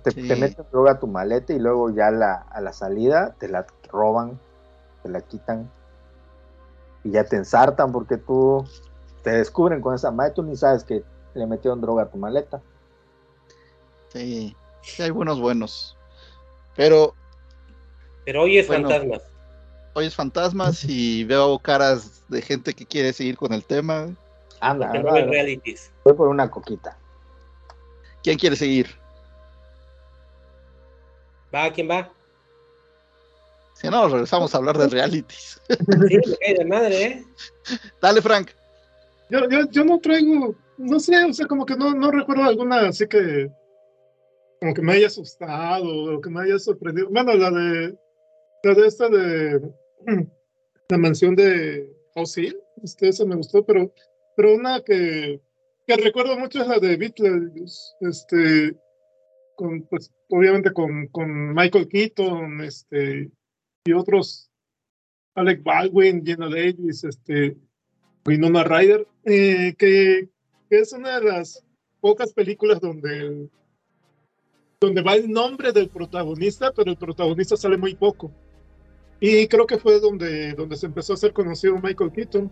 Te, 0.04 0.12
Sí. 0.12 0.28
te 0.28 0.36
meten 0.36 0.66
droga 0.72 0.94
a 0.94 1.00
tu 1.00 1.08
maleta 1.08 1.54
y 1.54 1.60
luego 1.60 1.90
ya 1.90 2.12
la, 2.12 2.34
a 2.34 2.60
la 2.60 2.74
salida 2.74 3.34
te 3.40 3.48
la 3.48 3.66
roban, 3.90 4.38
te 5.04 5.10
la 5.10 5.22
quitan 5.22 5.72
y 7.06 7.12
ya 7.12 7.24
te 7.24 7.36
ensartan 7.38 7.92
porque 7.92 8.18
tú 8.18 8.68
te 9.24 9.30
descubren 9.32 9.80
con 9.80 9.94
esa 9.96 10.12
maleta, 10.12 10.36
tú 10.36 10.44
ni 10.44 10.56
sabes 10.58 10.84
que 10.84 11.04
le 11.36 11.46
metieron 11.46 11.80
droga 11.80 12.04
a 12.04 12.10
tu 12.10 12.18
maleta. 12.18 12.62
Sí, 14.10 14.56
sí 14.82 15.04
hay 15.04 15.12
buenos 15.12 15.40
buenos. 15.40 15.96
Pero 16.76 17.14
Pero 18.26 18.42
hoy 18.42 18.58
es 18.58 18.68
Bueno. 18.68 18.90
fantasmas. 18.90 19.22
hoy 19.94 20.06
es 20.08 20.16
fantasmas 20.16 20.84
y 20.84 21.24
veo 21.24 21.60
caras 21.60 22.24
de 22.28 22.42
gente 22.42 22.74
que 22.74 22.86
quiere 22.86 23.14
seguir 23.14 23.38
con 23.38 23.54
el 23.54 23.64
tema. 23.64 24.08
Anda, 24.60 24.92
no 24.94 25.12
realities. 25.14 25.92
voy 26.04 26.14
por 26.16 26.28
una 26.28 26.50
coquita. 26.50 26.98
¿Quién 28.24 28.38
quiere 28.40 28.56
seguir? 28.56 28.88
¿Va? 31.54 31.72
¿Quién 31.72 31.90
va? 31.90 32.12
Si 33.76 33.90
no, 33.90 34.08
regresamos 34.08 34.56
a 34.56 34.58
hablar 34.58 34.78
de 34.78 34.88
realities. 34.88 35.62
Sí, 35.70 36.54
de 36.58 36.66
madre, 36.66 37.04
¿eh? 37.04 37.26
Dale, 38.02 38.22
Frank. 38.22 38.52
Yo, 39.30 39.50
yo, 39.50 39.70
yo 39.70 39.84
no 39.84 40.00
traigo, 40.00 40.56
no 40.78 41.00
sé, 41.00 41.24
o 41.26 41.34
sea, 41.34 41.46
como 41.46 41.66
que 41.66 41.76
no, 41.76 41.94
no 41.94 42.10
recuerdo 42.10 42.44
alguna 42.44 42.88
así 42.88 43.08
que 43.08 43.50
como 44.62 44.74
que 44.74 44.82
me 44.82 44.94
haya 44.94 45.08
asustado 45.08 46.16
o 46.16 46.22
que 46.22 46.30
me 46.30 46.42
haya 46.42 46.58
sorprendido. 46.58 47.10
Bueno, 47.10 47.34
la 47.34 47.52
de 47.52 47.98
la 48.64 48.74
de 48.74 48.88
esta 48.88 49.10
de 49.10 49.62
la 50.90 50.98
mansión 50.98 51.36
de 51.36 51.88
Ozzy, 52.16 52.56
este, 52.84 53.10
esa 53.10 53.26
me 53.26 53.36
gustó, 53.36 53.66
pero, 53.66 53.94
pero 54.36 54.56
una 54.56 54.82
que, 54.82 55.42
que 55.86 55.96
recuerdo 55.98 56.38
mucho 56.38 56.62
es 56.62 56.68
la 56.68 56.80
de 56.80 56.96
Beatles, 56.96 57.96
este, 58.02 58.76
con, 59.56 59.84
pues, 59.84 60.12
obviamente 60.30 60.72
con, 60.72 61.08
con 61.08 61.54
Michael 61.54 61.88
Keaton, 61.88 62.62
este, 62.62 63.30
y 63.86 63.94
otros, 63.94 64.50
Alec 65.36 65.64
Baldwin, 65.64 66.26
Jenna 66.26 66.50
Davis, 66.50 67.04
este, 67.04 67.56
Winona 68.26 68.64
Ryder, 68.64 69.08
eh, 69.26 69.76
que, 69.78 70.28
que 70.70 70.80
es 70.80 70.92
una 70.92 71.20
de 71.20 71.32
las 71.32 71.64
pocas 72.02 72.34
películas 72.34 72.82
donde, 72.82 73.48
donde 74.80 75.02
va 75.04 75.14
el 75.14 75.30
nombre 75.30 75.72
del 75.72 75.90
protagonista, 75.90 76.72
pero 76.76 76.90
el 76.90 76.98
protagonista 76.98 77.56
sale 77.56 77.78
muy 77.78 77.94
poco. 77.94 78.32
Y 79.20 79.48
creo 79.48 79.68
que 79.68 79.78
fue 79.78 80.00
donde, 80.00 80.54
donde 80.54 80.78
se 80.78 80.88
empezó 80.88 81.14
a 81.14 81.16
hacer 81.16 81.32
conocido 81.32 81.80
Michael 81.82 82.12
Keaton. 82.12 82.52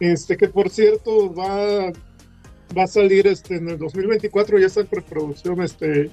Este, 0.00 0.36
que 0.36 0.48
por 0.48 0.68
cierto 0.68 1.32
va, 1.32 1.92
va 2.76 2.82
a 2.82 2.86
salir 2.86 3.26
este, 3.26 3.56
en 3.56 3.68
el 3.68 3.78
2024, 3.78 4.58
ya 4.58 4.66
está 4.66 4.80
en 4.80 4.86
preproducción 4.86 5.62
este, 5.62 6.10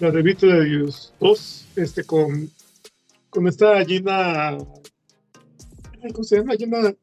la 0.00 0.10
de 0.10 0.22
Beetlejuice 0.22 1.12
2, 1.18 1.68
este, 1.76 2.04
con, 2.04 2.50
con 3.32 3.48
esta 3.48 3.82
Gina. 3.84 4.58
¿Cómo 6.12 6.24
se 6.24 6.36
llama? 6.36 6.54
Gina, 6.54 6.94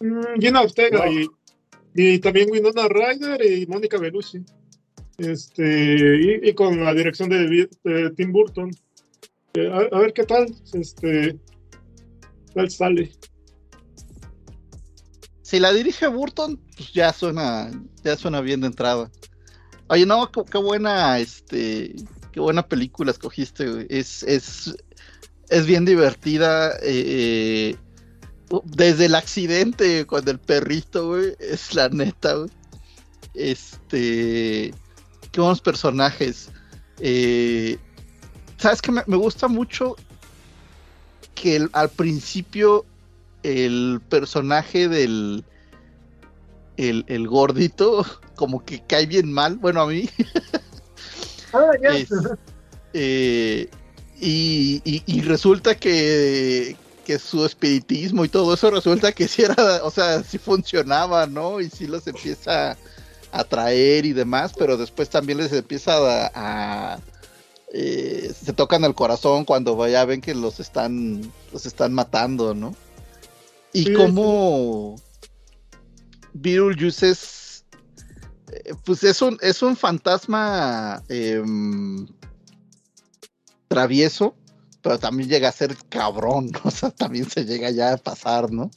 mm, 0.00 0.40
Gina 0.40 0.62
Ortega 0.62 1.08
y, 1.08 1.28
y 1.94 2.18
también 2.18 2.50
Winona 2.50 2.88
Ryder 2.88 3.40
y 3.46 3.66
Mónica 3.66 3.96
Bellucci. 3.98 4.44
Este, 5.18 6.42
y, 6.42 6.48
y 6.48 6.54
con 6.54 6.84
la 6.84 6.92
dirección 6.92 7.28
de, 7.28 7.68
Tim 8.16 8.32
Burton. 8.32 8.70
Eh, 9.54 9.68
a, 9.68 9.96
a 9.96 10.00
ver 10.00 10.12
qué 10.12 10.24
tal, 10.24 10.52
este, 10.72 11.38
tal 12.52 12.70
sale. 12.70 13.12
Si 15.42 15.60
la 15.60 15.72
dirige 15.72 16.06
Burton, 16.08 16.60
pues 16.76 16.92
ya 16.92 17.12
suena, 17.12 17.70
ya 18.02 18.16
suena 18.16 18.40
bien 18.40 18.60
de 18.60 18.68
entrada. 18.68 19.10
Oye, 19.88 20.06
no, 20.06 20.30
qué, 20.32 20.42
qué 20.50 20.58
buena, 20.58 21.18
este, 21.18 21.94
qué 22.32 22.40
buena 22.40 22.66
película 22.66 23.10
escogiste, 23.10 23.68
güey. 23.68 23.86
Es, 23.90 24.22
es, 24.22 24.74
es 25.50 25.66
bien 25.66 25.84
divertida. 25.84 26.72
eh, 26.82 27.74
eh, 27.74 27.76
desde 28.64 29.06
el 29.06 29.14
accidente 29.14 30.06
con 30.06 30.28
el 30.28 30.38
perrito, 30.40 31.08
güey, 31.08 31.36
es 31.38 31.74
la 31.74 31.88
neta, 31.88 32.34
güey. 32.34 32.50
Este, 33.34 34.72
qué 35.30 35.40
buenos 35.40 35.60
personajes. 35.60 36.48
Eh, 36.98 37.78
Sabes 38.58 38.82
que 38.82 38.92
me, 38.92 39.02
me 39.06 39.16
gusta 39.16 39.48
mucho 39.48 39.96
que 41.34 41.56
el- 41.56 41.70
al 41.72 41.88
principio 41.90 42.84
el 43.42 44.02
personaje 44.10 44.86
del 44.88 45.44
el, 46.76 47.04
el 47.08 47.26
gordito 47.28 48.04
como 48.34 48.62
que 48.64 48.82
cae 48.86 49.06
bien 49.06 49.32
mal, 49.32 49.56
bueno 49.56 49.80
a 49.82 49.86
mí. 49.86 50.08
Ah, 51.52 51.70
ya. 51.82 51.88
Es- 51.96 52.10
eh, 52.92 53.70
y, 54.20 54.82
y- 54.84 55.02
y 55.06 55.20
resulta 55.22 55.74
que, 55.74 56.76
que 57.04 57.18
su 57.18 57.44
espiritismo 57.44 58.24
y 58.24 58.28
todo 58.28 58.54
eso 58.54 58.70
resulta 58.70 59.12
que 59.12 59.26
sí 59.28 59.42
era, 59.42 59.80
o 59.84 59.90
sea, 59.90 60.22
sí 60.22 60.38
funcionaba, 60.38 61.26
¿no? 61.26 61.60
Y 61.60 61.70
sí 61.70 61.86
los 61.86 62.06
empieza 62.06 62.72
a 62.72 62.76
atraer 63.32 64.04
y 64.06 64.12
demás, 64.12 64.52
pero 64.58 64.76
después 64.76 65.08
también 65.08 65.38
les 65.38 65.52
empieza 65.52 65.94
a, 66.26 66.30
a, 66.94 67.00
eh, 67.72 68.32
se 68.44 68.52
tocan 68.52 68.84
el 68.84 68.94
corazón 68.94 69.44
cuando 69.44 69.86
ya 69.88 70.04
ven 70.04 70.20
que 70.20 70.34
los 70.34 70.60
están 70.60 71.32
los 71.52 71.64
están 71.66 71.92
matando, 71.92 72.54
¿no? 72.54 72.74
Y 73.72 73.84
Sí, 73.84 73.92
como 73.94 74.96
Beetlejuice 76.32 77.10
es 77.10 77.64
eh, 78.52 78.74
pues 78.84 79.04
es 79.04 79.22
un 79.22 79.38
es 79.40 79.62
un 79.62 79.76
fantasma 79.76 81.02
em, 81.08 82.06
travieso, 83.70 84.34
pero 84.82 84.98
también 84.98 85.28
llega 85.28 85.48
a 85.48 85.52
ser 85.52 85.76
cabrón, 85.88 86.50
o 86.64 86.70
sea, 86.70 86.90
también 86.90 87.30
se 87.30 87.44
llega 87.44 87.70
ya 87.70 87.92
a 87.94 87.96
pasar, 87.96 88.52
¿no? 88.52 88.70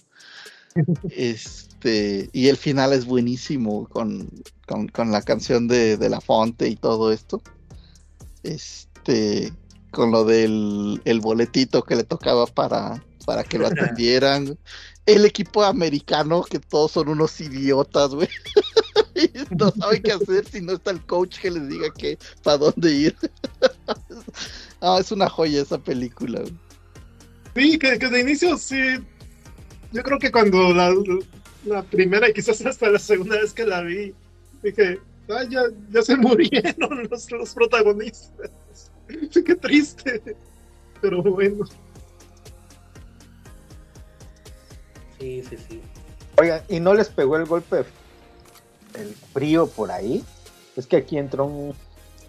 Este, 1.09 2.29
y 2.31 2.47
el 2.47 2.57
final 2.57 2.93
es 2.93 3.05
buenísimo 3.05 3.89
con, 3.89 4.29
con, 4.65 4.87
con 4.87 5.11
la 5.11 5.21
canción 5.21 5.67
de, 5.67 5.97
de 5.97 6.09
La 6.09 6.21
Fonte 6.21 6.69
y 6.69 6.75
todo 6.75 7.11
esto. 7.11 7.41
Este, 8.43 9.51
con 9.91 10.11
lo 10.11 10.23
del 10.23 11.01
el 11.05 11.19
boletito 11.19 11.83
que 11.83 11.95
le 11.95 12.03
tocaba 12.03 12.45
para, 12.47 13.03
para 13.25 13.43
que 13.43 13.59
lo 13.59 13.67
atendieran. 13.67 14.57
El 15.05 15.25
equipo 15.25 15.63
americano, 15.63 16.43
que 16.43 16.59
todos 16.59 16.91
son 16.91 17.09
unos 17.09 17.41
idiotas, 17.41 18.11
güey. 18.11 18.29
No 19.51 19.71
saben 19.71 20.01
qué 20.01 20.13
hacer 20.13 20.47
si 20.49 20.61
no 20.61 20.73
está 20.73 20.91
el 20.91 21.05
coach 21.05 21.39
que 21.39 21.51
les 21.51 21.67
diga 21.67 21.93
que 21.93 22.17
para 22.41 22.57
dónde 22.57 22.91
ir. 22.91 23.17
Ah, 24.85 24.97
es 24.99 25.11
una 25.13 25.29
joya 25.29 25.61
esa 25.61 25.77
película. 25.77 26.41
güey. 26.41 26.53
Sí, 27.55 27.79
que, 27.79 27.97
que 27.97 28.09
de 28.09 28.19
inicio 28.19 28.57
sí. 28.57 28.77
Yo 29.93 30.03
creo 30.03 30.19
que 30.19 30.29
cuando 30.29 30.73
la, 30.73 30.93
la 31.65 31.83
primera 31.83 32.27
y 32.29 32.33
quizás 32.33 32.65
hasta 32.65 32.89
la 32.89 32.99
segunda 32.99 33.39
vez 33.39 33.53
que 33.53 33.65
la 33.65 33.81
vi, 33.81 34.13
dije, 34.61 34.99
"Ay, 35.29 35.47
ya, 35.49 35.61
ya 35.89 36.01
se 36.01 36.15
murieron 36.17 37.07
los, 37.09 37.31
los 37.31 37.53
protagonistas. 37.53 38.51
Sí, 39.31 39.43
qué 39.43 39.55
triste. 39.55 40.21
Pero 41.01 41.21
bueno. 41.23 41.65
Sí, 45.19 45.43
sí, 45.49 45.57
sí. 45.69 45.81
Oigan, 46.39 46.61
¿y 46.69 46.79
no 46.79 46.93
les 46.93 47.09
pegó 47.09 47.37
el 47.37 47.45
golpe 47.45 47.85
el 48.95 49.13
frío 49.33 49.67
por 49.67 49.91
ahí? 49.91 50.23
Es 50.75 50.87
que 50.87 50.97
aquí 50.97 51.17
entró 51.17 51.45
un 51.45 51.73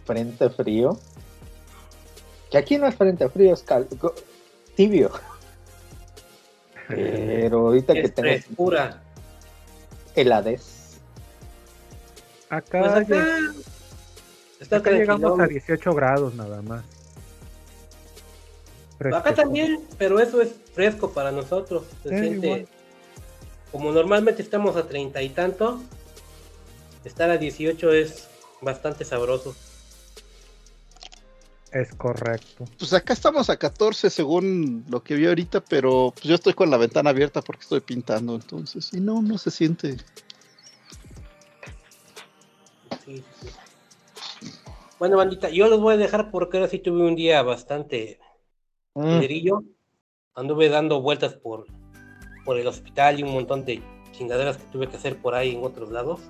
frente 0.04 0.50
frío. 0.50 0.98
Que 2.54 2.58
aquí 2.58 2.78
no 2.78 2.86
es 2.86 2.94
frente 2.94 3.28
frío, 3.28 3.52
es 3.52 3.64
cal- 3.64 3.88
tibio. 4.76 5.10
Pero 6.86 7.66
ahorita 7.66 7.94
que 7.94 8.02
Es 8.02 8.14
tenemos 8.14 8.44
frescura. 8.44 9.02
heladez. 10.14 11.00
Acá, 12.48 12.78
Pues 12.80 12.92
acá 12.92 13.38
está 14.60 14.76
acá 14.76 14.90
llegamos 14.92 15.40
a 15.40 15.46
18 15.48 15.94
grados 15.94 16.32
nada 16.36 16.62
más. 16.62 16.84
Acá 19.12 19.34
también, 19.34 19.80
pero 19.98 20.20
eso 20.20 20.40
es 20.40 20.52
fresco 20.72 21.10
para 21.10 21.32
nosotros. 21.32 21.82
Se 22.04 22.10
Sí, 22.10 22.18
siente, 22.20 22.46
igual. 22.46 22.68
como 23.72 23.90
normalmente 23.90 24.42
estamos 24.42 24.76
a 24.76 24.86
treinta 24.86 25.20
y 25.22 25.30
tanto, 25.30 25.82
estar 27.04 27.30
a 27.30 27.36
18 27.36 27.92
es 27.92 28.28
bastante 28.60 29.04
sabroso. 29.04 29.56
Es 31.74 31.94
correcto. 31.94 32.64
Pues 32.78 32.92
acá 32.94 33.12
estamos 33.12 33.50
a 33.50 33.56
14 33.58 34.08
según 34.08 34.84
lo 34.88 35.02
que 35.02 35.16
vi 35.16 35.26
ahorita, 35.26 35.60
pero 35.60 36.12
pues 36.14 36.24
yo 36.24 36.36
estoy 36.36 36.54
con 36.54 36.70
la 36.70 36.78
ventana 36.78 37.10
abierta 37.10 37.42
porque 37.42 37.62
estoy 37.62 37.80
pintando, 37.80 38.34
entonces, 38.36 38.90
y 38.94 39.00
no, 39.00 39.20
no 39.20 39.36
se 39.36 39.50
siente. 39.50 39.96
Sí, 43.04 43.22
sí. 43.40 43.48
Bueno, 44.98 45.18
bandita, 45.18 45.50
yo 45.50 45.68
los 45.68 45.80
voy 45.80 45.94
a 45.94 45.98
dejar 45.98 46.30
porque 46.30 46.56
ahora 46.56 46.70
sí 46.70 46.78
tuve 46.78 47.06
un 47.06 47.16
día 47.16 47.42
bastante 47.42 48.18
Mm. 48.94 49.20
Anduve 50.36 50.68
dando 50.68 51.00
vueltas 51.00 51.34
por, 51.34 51.66
por 52.44 52.58
el 52.58 52.66
hospital 52.66 53.20
y 53.20 53.22
un 53.22 53.32
montón 53.32 53.64
de 53.64 53.82
chingaderas 54.12 54.56
que 54.56 54.64
tuve 54.66 54.88
que 54.88 54.96
hacer 54.96 55.16
por 55.20 55.34
ahí 55.34 55.54
en 55.54 55.64
otros 55.64 55.90
lados. 55.90 56.20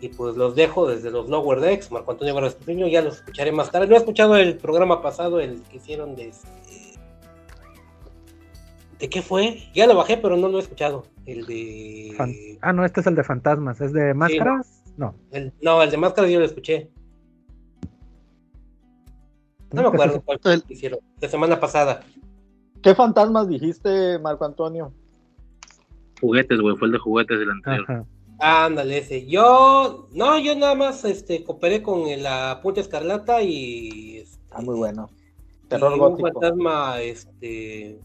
Y 0.00 0.08
pues 0.10 0.36
los 0.36 0.54
dejo 0.54 0.86
desde 0.88 1.10
los 1.10 1.28
Lower 1.28 1.60
Decks, 1.60 1.90
Marco 1.90 2.12
Antonio 2.12 2.34
Pequeño, 2.58 2.86
ya 2.86 3.02
los 3.02 3.16
escucharé 3.16 3.50
más 3.50 3.70
tarde. 3.70 3.88
No 3.88 3.94
he 3.94 3.98
escuchado 3.98 4.36
el 4.36 4.56
programa 4.56 5.02
pasado, 5.02 5.40
el 5.40 5.60
que 5.64 5.78
hicieron 5.78 6.14
de 6.14 6.28
este- 6.28 6.48
¿De 9.00 9.08
qué 9.08 9.22
fue? 9.22 9.58
Ya 9.74 9.86
lo 9.86 9.94
bajé, 9.96 10.16
pero 10.16 10.36
no 10.36 10.48
lo 10.48 10.58
he 10.58 10.62
escuchado. 10.62 11.04
El 11.24 11.46
de. 11.46 12.14
Fan- 12.16 12.34
Ah, 12.60 12.72
no, 12.72 12.84
este 12.84 13.00
es 13.00 13.06
el 13.06 13.14
de 13.14 13.22
fantasmas. 13.22 13.80
¿Es 13.80 13.92
de 13.92 14.12
máscaras? 14.14 14.82
No. 14.96 15.14
el- 15.30 15.52
no, 15.62 15.80
el 15.82 15.90
de 15.90 15.96
máscara 15.96 16.28
yo 16.28 16.40
lo 16.40 16.44
escuché. 16.46 16.90
No 19.72 19.82
me 19.82 19.88
acuerdo 19.88 20.20
cuál 20.22 20.38
fue 20.40 20.54
el 20.54 20.64
hicieron. 20.68 20.98
La 21.20 21.28
semana 21.28 21.60
pasada. 21.60 22.00
¿Qué 22.82 22.94
fantasmas 22.94 23.48
dijiste, 23.48 24.18
Marco 24.18 24.44
Antonio? 24.44 24.92
Juguetes, 26.20 26.60
güey, 26.60 26.76
fue 26.76 26.86
el 26.86 26.92
de 26.92 26.98
juguetes 26.98 27.38
del 27.38 27.50
anterior. 27.50 27.84
Ajá. 27.88 28.04
Ándale, 28.38 28.98
ese. 28.98 29.26
Yo, 29.26 30.08
no, 30.12 30.38
yo 30.38 30.54
nada 30.56 30.74
más 30.74 31.04
este, 31.04 31.42
cooperé 31.44 31.82
con 31.82 32.04
la 32.22 32.60
Punta 32.62 32.80
Escarlata 32.80 33.42
y. 33.42 34.18
Este, 34.18 34.38
Ah, 34.50 34.62
muy 34.62 34.76
bueno. 34.76 35.10
y 35.64 35.68
Terror 35.68 35.92
un 35.92 35.98
gótico. 35.98 36.30
fantasma, 36.32 37.00
este. 37.00 38.00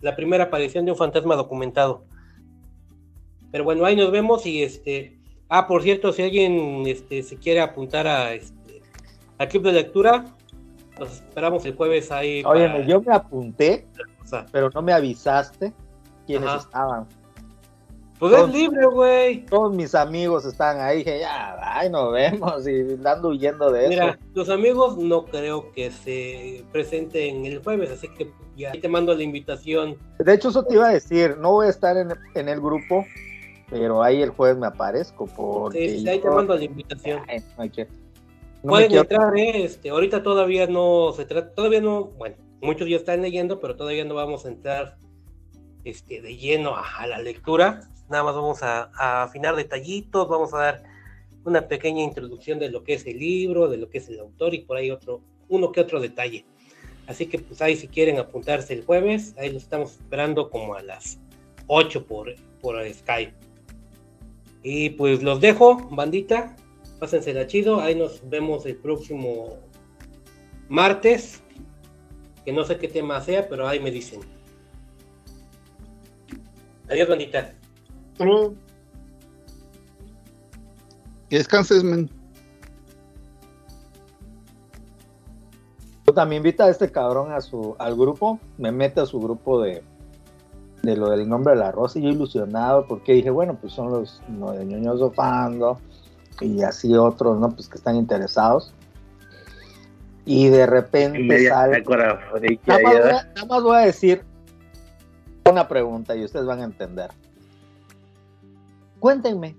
La 0.00 0.16
primera 0.16 0.44
aparición 0.44 0.84
de 0.84 0.92
un 0.92 0.98
fantasma 0.98 1.36
documentado. 1.36 2.04
Pero 3.52 3.64
bueno, 3.64 3.84
ahí 3.84 3.94
nos 3.96 4.10
vemos 4.10 4.44
y 4.46 4.62
este. 4.62 5.18
Ah, 5.48 5.66
por 5.68 5.82
cierto, 5.82 6.12
si 6.12 6.22
alguien 6.22 6.84
este, 6.86 7.22
se 7.22 7.36
quiere 7.36 7.60
apuntar 7.60 8.06
a 8.06 8.32
este 8.34 8.80
al 9.38 9.48
club 9.48 9.64
de 9.64 9.72
lectura, 9.72 10.24
los 10.98 11.12
esperamos 11.12 11.64
el 11.66 11.76
jueves 11.76 12.10
ahí. 12.10 12.42
Oye, 12.46 12.66
para- 12.68 12.86
yo 12.86 13.00
me 13.02 13.14
apunté, 13.14 13.86
pero 14.50 14.70
no 14.70 14.80
me 14.82 14.92
avisaste 14.92 15.72
quiénes 16.26 16.48
Ajá. 16.48 16.58
estaban. 16.58 17.06
Pues 18.30 18.32
es 18.34 18.38
Todos- 18.40 18.52
libre, 18.54 18.86
güey. 18.86 19.46
Todos 19.46 19.74
mis 19.74 19.94
amigos 19.94 20.44
están 20.44 20.80
ahí, 20.80 20.98
dije, 20.98 21.20
ya, 21.20 21.56
ay, 21.60 21.90
nos 21.90 22.12
vemos 22.12 22.66
y 22.66 22.96
ando 23.06 23.28
huyendo 23.28 23.70
de 23.70 23.88
Mira, 23.88 24.10
eso. 24.10 24.18
tus 24.34 24.48
amigos 24.48 24.96
no 24.96 25.26
creo 25.26 25.70
que 25.72 25.90
se 25.90 26.64
presenten 26.72 27.44
el 27.46 27.62
jueves, 27.62 27.90
así 27.90 28.08
que 28.08 28.30
ya 28.56 28.72
te 28.72 28.88
mando 28.88 29.14
la 29.14 29.22
invitación. 29.22 29.96
De 30.18 30.34
hecho, 30.34 30.48
eso 30.48 30.64
te 30.64 30.74
iba 30.74 30.88
a 30.88 30.92
decir, 30.92 31.36
no 31.38 31.52
voy 31.52 31.66
a 31.66 31.70
estar 31.70 31.96
en, 31.96 32.12
en 32.34 32.48
el 32.48 32.60
grupo 32.60 33.04
Pero 33.70 34.02
ahí 34.02 34.22
el 34.22 34.30
jueves 34.30 34.56
me 34.58 34.66
aparezco 34.66 35.26
porque 35.26 35.88
Sí, 35.90 36.00
sí, 36.00 36.08
ahí 36.08 36.20
te 36.20 36.28
mando 36.30 36.54
la 36.54 36.62
invitación. 36.64 37.22
Ay, 37.26 37.40
no 37.58 37.64
no 38.62 38.70
Pueden 38.70 38.88
quiero- 38.88 39.02
entrar, 39.02 39.36
¿eh? 39.38 39.64
este, 39.64 39.90
ahorita 39.90 40.22
todavía 40.22 40.66
no 40.66 41.12
se 41.16 41.24
trata, 41.24 41.52
todavía 41.54 41.80
no, 41.80 42.04
bueno, 42.04 42.36
muchos 42.62 42.88
ya 42.88 42.96
están 42.96 43.20
leyendo, 43.22 43.60
pero 43.60 43.74
todavía 43.76 44.04
no 44.04 44.14
vamos 44.14 44.44
a 44.46 44.48
entrar 44.48 44.96
este, 45.84 46.22
de 46.22 46.36
lleno 46.36 46.74
a, 46.76 46.82
a 46.98 47.06
la 47.06 47.18
lectura. 47.18 47.80
Nada 48.08 48.22
más 48.22 48.34
vamos 48.34 48.62
a, 48.62 49.22
afinar 49.22 49.56
detallitos, 49.56 50.28
vamos 50.28 50.52
a 50.54 50.58
dar 50.58 50.82
una 51.44 51.68
pequeña 51.68 52.02
introducción 52.02 52.58
de 52.58 52.70
lo 52.70 52.84
que 52.84 52.94
es 52.94 53.06
el 53.06 53.18
libro, 53.18 53.68
de 53.68 53.76
lo 53.76 53.88
que 53.88 53.98
es 53.98 54.08
el 54.08 54.18
autor 54.20 54.54
y 54.54 54.60
por 54.60 54.76
ahí 54.76 54.90
otro, 54.90 55.22
uno 55.48 55.72
que 55.72 55.80
otro 55.80 56.00
detalle. 56.00 56.44
Así 57.06 57.26
que 57.26 57.38
pues 57.38 57.60
ahí 57.60 57.76
si 57.76 57.88
quieren 57.88 58.18
apuntarse 58.18 58.72
el 58.72 58.84
jueves, 58.84 59.34
ahí 59.38 59.50
lo 59.50 59.58
estamos 59.58 59.92
esperando 59.92 60.50
como 60.50 60.74
a 60.74 60.82
las 60.82 61.18
8 61.66 62.06
por, 62.06 62.34
por 62.60 62.76
Skype. 62.92 63.34
Y 64.62 64.90
pues 64.90 65.22
los 65.22 65.40
dejo, 65.40 65.76
bandita. 65.90 66.56
Pásensela 66.98 67.46
chido. 67.46 67.80
Ahí 67.80 67.94
nos 67.94 68.26
vemos 68.28 68.64
el 68.64 68.76
próximo 68.76 69.58
martes. 70.68 71.42
Que 72.44 72.52
no 72.52 72.64
sé 72.64 72.78
qué 72.78 72.88
tema 72.88 73.20
sea, 73.20 73.46
pero 73.48 73.68
ahí 73.68 73.78
me 73.78 73.90
dicen. 73.90 74.20
Adiós, 76.88 77.08
bandita. 77.08 77.54
Que 81.28 81.38
descanses, 81.38 81.82
men. 81.82 82.10
También 86.14 86.40
invita 86.40 86.64
a 86.64 86.70
este 86.70 86.92
cabrón 86.92 87.32
a 87.32 87.40
su, 87.40 87.74
al 87.78 87.96
grupo, 87.96 88.38
me 88.56 88.70
mete 88.70 89.00
a 89.00 89.06
su 89.06 89.18
grupo 89.18 89.60
de, 89.60 89.82
de 90.82 90.96
lo 90.96 91.10
del 91.10 91.28
nombre 91.28 91.54
de 91.54 91.60
la 91.60 91.72
rosa 91.72 91.98
y 91.98 92.02
yo 92.02 92.10
ilusionado 92.10 92.86
porque 92.86 93.14
dije, 93.14 93.30
bueno, 93.30 93.58
pues 93.60 93.72
son 93.72 93.90
los 93.90 94.22
no, 94.28 94.52
de 94.52 94.64
ñoños 94.64 95.00
Fando 95.14 95.80
y 96.40 96.62
así 96.62 96.94
otros, 96.94 97.40
¿no? 97.40 97.50
Pues 97.50 97.68
que 97.68 97.76
están 97.76 97.96
interesados. 97.96 98.72
Y 100.24 100.48
de 100.48 100.66
repente 100.66 101.18
Media 101.18 101.54
sale... 101.54 101.82
nada 103.34 103.46
más 103.48 103.62
voy 103.62 103.76
a 103.76 103.80
decir 103.80 104.22
una 105.50 105.66
pregunta 105.66 106.14
y 106.14 106.24
ustedes 106.24 106.46
van 106.46 106.60
a 106.60 106.64
entender. 106.64 107.10
Cuéntenme, 109.04 109.54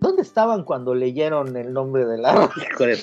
¿dónde 0.00 0.22
estaban 0.22 0.64
cuando 0.64 0.94
leyeron 0.94 1.54
el 1.58 1.74
nombre 1.74 2.06
de 2.06 2.16
la. 2.16 2.50
Pero, 2.78 2.96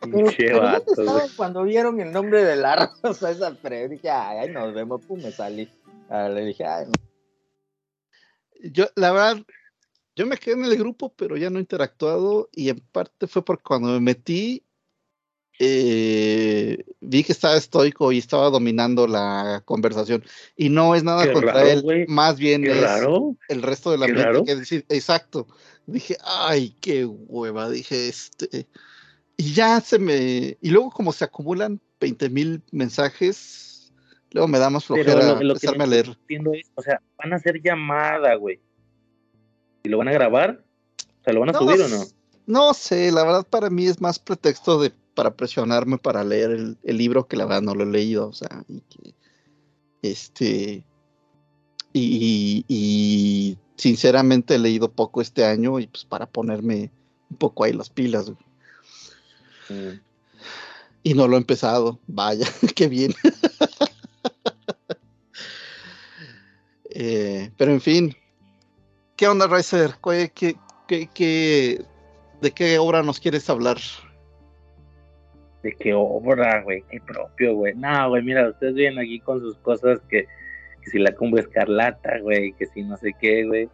Pinche 0.00 0.36
pero 0.38 0.62
¿dónde 0.62 0.72
vato, 0.72 0.92
estaban 0.92 1.28
cuando 1.36 1.64
vieron 1.64 2.00
el 2.00 2.10
nombre 2.10 2.42
de 2.42 2.56
la 2.56 2.90
rosa? 3.02 3.30
Esa 3.30 3.52
pre 3.52 3.90
dije, 3.90 4.08
ay, 4.08 4.38
ay, 4.38 4.50
nos 4.52 4.72
vemos, 4.72 5.04
pum, 5.04 5.20
me 5.20 5.32
salí. 5.32 5.70
Ah, 6.08 6.30
le 6.30 6.46
dije, 6.46 6.64
ay, 6.64 6.86
no. 6.86 6.92
Yo, 8.72 8.86
la 8.96 9.12
verdad, 9.12 9.42
yo 10.16 10.24
me 10.24 10.38
quedé 10.38 10.54
en 10.54 10.64
el 10.64 10.78
grupo, 10.78 11.12
pero 11.14 11.36
ya 11.36 11.50
no 11.50 11.58
he 11.58 11.60
interactuado. 11.60 12.48
Y 12.52 12.70
en 12.70 12.80
parte 12.80 13.26
fue 13.26 13.44
porque 13.44 13.64
cuando 13.64 13.88
me 13.88 14.00
metí, 14.00 14.64
eh, 15.58 16.84
vi 17.00 17.22
que 17.22 17.32
estaba 17.32 17.56
estoico 17.56 18.10
y 18.12 18.18
estaba 18.18 18.50
dominando 18.50 19.06
la 19.06 19.62
conversación. 19.64 20.24
Y 20.56 20.68
no 20.68 20.94
es 20.94 21.04
nada 21.04 21.24
Qué 21.24 21.32
contra 21.32 21.52
raro, 21.52 21.68
él, 21.68 22.06
más 22.08 22.38
bien 22.38 22.64
es 22.66 22.80
raro. 22.80 23.36
el 23.48 23.62
resto 23.62 23.90
de 23.90 23.98
la 23.98 24.06
gente 24.06 24.44
que 24.44 24.56
decir, 24.56 24.84
exacto. 24.88 25.46
Dije, 25.86 26.16
ay, 26.24 26.74
qué 26.80 27.04
hueva, 27.04 27.68
dije, 27.70 28.08
este. 28.08 28.66
Y 29.36 29.52
ya 29.52 29.80
se 29.80 29.98
me. 29.98 30.56
Y 30.60 30.70
luego, 30.70 30.90
como 30.90 31.12
se 31.12 31.24
acumulan 31.24 31.80
20 32.00 32.30
mil 32.30 32.62
mensajes, 32.70 33.92
luego 34.32 34.48
me 34.48 34.58
da 34.58 34.70
más 34.70 34.84
Pero 34.86 35.02
flojera 35.04 35.32
lo, 35.32 35.38
que 35.38 35.44
empezarme 35.46 35.84
a 35.84 35.86
leer. 35.86 36.18
es, 36.28 36.70
o 36.74 36.82
sea, 36.82 37.00
van 37.18 37.32
a 37.32 37.36
hacer 37.36 37.60
llamada, 37.62 38.34
güey. 38.36 38.60
¿Y 39.82 39.88
lo 39.88 39.98
van 39.98 40.08
a 40.08 40.12
grabar? 40.12 40.64
O 41.20 41.24
sea, 41.24 41.32
¿lo 41.32 41.40
van 41.40 41.50
a 41.50 41.52
No, 41.52 41.58
subir 41.58 41.82
o 41.82 41.88
no? 41.88 42.04
No 42.46 42.74
sé, 42.74 43.10
la 43.12 43.24
verdad 43.24 43.46
para 43.48 43.70
mí 43.70 43.86
es 43.86 44.00
más 44.00 44.18
pretexto 44.18 44.80
de 44.80 44.92
para 45.14 45.34
presionarme 45.34 45.98
para 45.98 46.24
leer 46.24 46.50
el, 46.50 46.78
el 46.82 46.96
libro 46.98 47.26
que 47.26 47.36
la 47.36 47.44
verdad 47.46 47.62
no 47.62 47.74
lo 47.74 47.84
he 47.84 47.86
leído, 47.86 48.28
o 48.28 48.32
sea, 48.32 48.64
y 48.68 48.80
que 48.80 49.14
este 50.02 50.84
y, 51.92 52.64
y 52.68 53.58
sinceramente 53.76 54.56
he 54.56 54.58
leído 54.58 54.90
poco 54.92 55.20
este 55.22 55.44
año 55.44 55.78
y 55.78 55.86
pues 55.86 56.04
para 56.04 56.26
ponerme 56.26 56.90
un 57.30 57.36
poco 57.36 57.64
ahí 57.64 57.72
las 57.72 57.90
pilas. 57.90 58.30
Mm. 59.68 59.98
y 61.02 61.14
no 61.14 61.26
lo 61.26 61.36
he 61.36 61.38
empezado, 61.38 61.98
vaya, 62.06 62.46
qué 62.74 62.88
bien. 62.88 63.14
Eh, 66.96 67.50
pero 67.56 67.72
en 67.72 67.80
fin, 67.80 68.16
¿qué 69.16 69.26
onda, 69.26 69.48
Riser? 69.48 69.96
¿Qué, 70.00 70.30
qué, 70.32 70.56
qué, 70.86 71.08
qué- 71.12 71.84
de 72.40 72.52
qué 72.52 72.78
obra 72.78 73.02
nos 73.02 73.18
quieres 73.18 73.50
hablar? 73.50 73.78
¿De 75.64 75.72
qué 75.72 75.94
obra, 75.94 76.60
güey? 76.60 76.84
Qué 76.90 77.00
propio, 77.00 77.54
güey. 77.54 77.72
No, 77.74 78.10
güey, 78.10 78.22
mira, 78.22 78.50
ustedes 78.50 78.74
vienen 78.74 78.98
aquí 78.98 79.18
con 79.18 79.40
sus 79.40 79.56
cosas 79.56 79.98
que, 80.10 80.26
que 80.82 80.90
si 80.90 80.98
la 80.98 81.12
cumbre 81.12 81.40
escarlata, 81.40 82.18
güey, 82.18 82.52
que 82.52 82.66
si 82.66 82.82
no 82.82 82.98
sé 82.98 83.14
qué, 83.18 83.46
güey. 83.46 83.70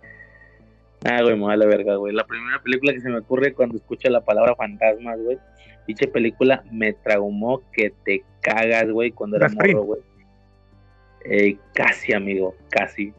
Ah, 1.05 1.21
güey, 1.21 1.35
me 1.35 1.47
va 1.47 1.57
la 1.57 1.67
verga, 1.67 1.97
güey. 1.97 2.15
La 2.15 2.23
primera 2.23 2.63
película 2.63 2.93
que 2.93 3.01
se 3.01 3.09
me 3.09 3.19
ocurre 3.19 3.55
cuando 3.55 3.77
escucho 3.77 4.09
la 4.09 4.21
palabra 4.21 4.55
fantasmas, 4.55 5.19
güey. 5.21 5.39
Dicha 5.89 6.07
película 6.07 6.63
me 6.71 6.93
traumó 6.93 7.61
que 7.73 7.93
te 8.05 8.23
cagas, 8.41 8.89
güey, 8.89 9.11
cuando 9.11 9.39
era 9.39 9.49
morro, 9.49 9.83
güey. 9.83 10.01
Eh, 11.25 11.57
casi, 11.75 12.13
amigo, 12.13 12.55
casi. 12.69 13.13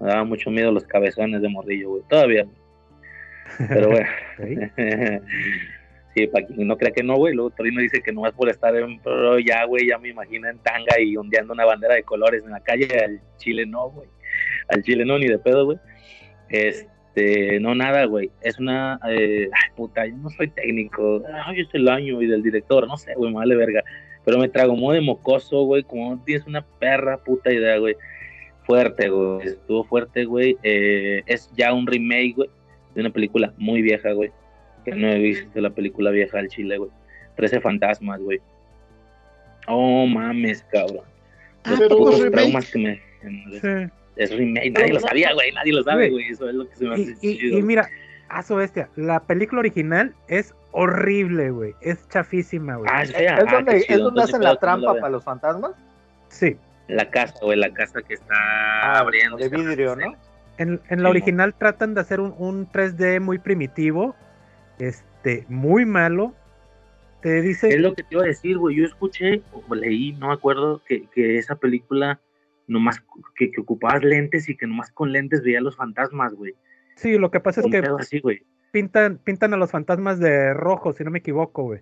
Me 0.00 0.08
daba 0.08 0.24
mucho 0.24 0.50
miedo 0.50 0.72
los 0.72 0.84
cabezones 0.84 1.42
de 1.42 1.48
morrillo, 1.50 1.90
güey. 1.90 2.02
Todavía. 2.08 2.46
Pero 3.68 3.90
bueno. 3.90 4.08
para 6.26 6.46
quien 6.46 6.66
no 6.66 6.76
crea 6.76 6.90
que 6.90 7.02
no, 7.02 7.16
güey. 7.16 7.34
Luego 7.34 7.50
Torino 7.50 7.80
dice 7.80 8.02
que 8.02 8.12
nomás 8.12 8.32
por 8.32 8.48
estar 8.48 8.74
en 8.74 9.00
pro 9.00 9.38
ya, 9.38 9.64
güey, 9.64 9.86
ya 9.88 9.98
me 9.98 10.08
imagino 10.08 10.48
en 10.48 10.58
tanga 10.58 11.00
y 11.00 11.16
ondeando 11.16 11.52
una 11.52 11.64
bandera 11.64 11.94
de 11.94 12.02
colores 12.02 12.42
en 12.44 12.50
la 12.50 12.60
calle. 12.60 12.88
Al 12.98 13.20
Chile 13.36 13.64
no, 13.66 13.90
güey. 13.90 14.08
Al 14.68 14.82
Chile 14.82 15.04
no, 15.04 15.18
ni 15.18 15.28
de 15.28 15.38
pedo, 15.38 15.64
güey. 15.64 15.78
Este, 16.48 17.60
no, 17.60 17.74
nada, 17.74 18.04
güey. 18.06 18.30
Es 18.40 18.58
una. 18.58 18.98
eh, 19.08 19.48
ay, 19.52 19.70
puta, 19.76 20.06
yo 20.06 20.16
no 20.16 20.30
soy 20.30 20.48
técnico. 20.48 21.22
Ay, 21.44 21.60
es 21.60 21.68
el 21.72 21.88
año 21.88 22.20
y 22.22 22.26
del 22.26 22.42
director. 22.42 22.86
No 22.86 22.96
sé, 22.96 23.14
güey, 23.14 23.30
me 23.30 23.38
vale 23.38 23.54
verga. 23.54 23.82
Pero 24.24 24.38
me 24.38 24.48
tragomó 24.48 24.92
de 24.92 25.00
mocoso, 25.00 25.62
güey. 25.62 25.82
Como 25.82 26.16
no 26.16 26.22
tienes 26.24 26.46
una 26.46 26.64
perra 26.78 27.18
puta 27.18 27.52
idea, 27.52 27.78
güey. 27.78 27.96
Fuerte, 28.64 29.08
güey. 29.08 29.48
Estuvo 29.48 29.84
fuerte, 29.84 30.24
güey. 30.24 30.56
Eh, 30.62 31.22
es 31.26 31.50
ya 31.56 31.72
un 31.72 31.86
remake, 31.86 32.34
güey. 32.36 32.50
De 32.94 33.00
una 33.00 33.10
película 33.10 33.54
muy 33.56 33.82
vieja, 33.82 34.12
güey. 34.12 34.30
Que 34.90 34.96
no 34.96 35.08
he 35.08 35.18
visto 35.18 35.60
la 35.60 35.70
película 35.70 36.10
vieja 36.10 36.38
al 36.38 36.48
Chile, 36.48 36.78
güey. 36.78 36.90
Trece 37.36 37.60
fantasmas, 37.60 38.20
güey. 38.20 38.40
Oh, 39.66 40.06
mames, 40.06 40.64
cabrón. 40.72 41.04
Los 41.64 41.80
putos 41.80 42.14
es 42.14 42.20
remake. 42.22 42.32
traumas 42.32 42.70
que 42.70 42.78
me. 42.78 43.02
Sí. 43.60 43.92
Es 44.16 44.36
remake, 44.36 44.70
nadie 44.72 44.92
lo 44.94 45.00
sabía, 45.00 45.32
güey. 45.34 45.52
Nadie 45.52 45.72
lo 45.72 45.82
sabe, 45.82 46.10
güey. 46.10 46.28
Eso 46.28 46.48
es 46.48 46.54
lo 46.54 46.68
que 46.68 46.76
se 46.76 46.84
me 46.86 46.94
hace 46.94 47.14
Y, 47.20 47.28
y- 47.30 47.38
chido. 47.38 47.58
y 47.58 47.62
mira, 47.62 47.88
a 48.28 48.42
su 48.42 48.56
bestia, 48.56 48.88
la 48.96 49.20
película 49.20 49.60
original 49.60 50.14
es 50.28 50.54
horrible, 50.72 51.50
güey. 51.50 51.74
Es 51.80 52.08
chafísima, 52.08 52.76
güey. 52.76 52.90
Ah, 52.92 53.02
es 53.02 53.12
fea. 53.12 53.38
¿Es 53.38 53.44
Ah, 53.48 53.52
donde, 53.52 53.84
es 53.88 53.98
donde 53.98 54.22
hacen 54.22 54.42
la 54.42 54.56
trampa 54.56 54.94
para 54.94 55.10
los 55.10 55.22
fantasmas? 55.24 55.72
Sí. 56.28 56.56
La 56.88 57.10
casa, 57.10 57.34
güey, 57.42 57.58
la 57.58 57.70
casa 57.72 58.00
que 58.02 58.14
está 58.14 58.34
Ah, 58.82 58.98
abriendo. 59.00 59.36
de 59.36 59.48
vidrio, 59.50 59.94
¿no? 59.96 60.14
En, 60.56 60.80
en 60.88 60.98
Sí, 60.98 61.02
la 61.02 61.10
original 61.10 61.54
tratan 61.54 61.94
de 61.94 62.00
hacer 62.00 62.18
un, 62.20 62.34
un 62.38 62.66
3D 62.70 63.20
muy 63.20 63.38
primitivo, 63.38 64.16
este, 64.78 65.44
muy 65.48 65.84
malo. 65.84 66.34
Te 67.22 67.42
dice, 67.42 67.68
Es 67.70 67.80
lo 67.80 67.94
que 67.94 68.02
te 68.04 68.14
iba 68.14 68.22
a 68.22 68.26
decir, 68.26 68.58
güey. 68.58 68.76
Yo 68.76 68.84
escuché 68.84 69.42
o 69.52 69.74
leí, 69.74 70.12
no 70.12 70.28
me 70.28 70.34
acuerdo, 70.34 70.82
que, 70.86 71.06
que 71.08 71.36
esa 71.38 71.56
película 71.56 72.20
nomás 72.68 73.02
que, 73.34 73.50
que 73.50 73.60
ocupabas 73.60 74.04
lentes 74.04 74.48
y 74.48 74.56
que 74.56 74.66
nomás 74.66 74.92
con 74.92 75.10
lentes 75.12 75.42
veías 75.42 75.62
los 75.62 75.74
fantasmas, 75.76 76.34
güey. 76.34 76.54
sí, 76.96 77.16
lo 77.18 77.30
que 77.30 77.40
pasa 77.40 77.60
es 77.62 77.66
que 77.70 77.78
así, 77.98 78.22
pintan, 78.72 79.18
pintan 79.18 79.54
a 79.54 79.56
los 79.56 79.70
fantasmas 79.70 80.20
de 80.20 80.52
rojo, 80.54 80.92
si 80.92 81.02
no 81.02 81.10
me 81.10 81.18
equivoco, 81.20 81.62
güey. 81.64 81.80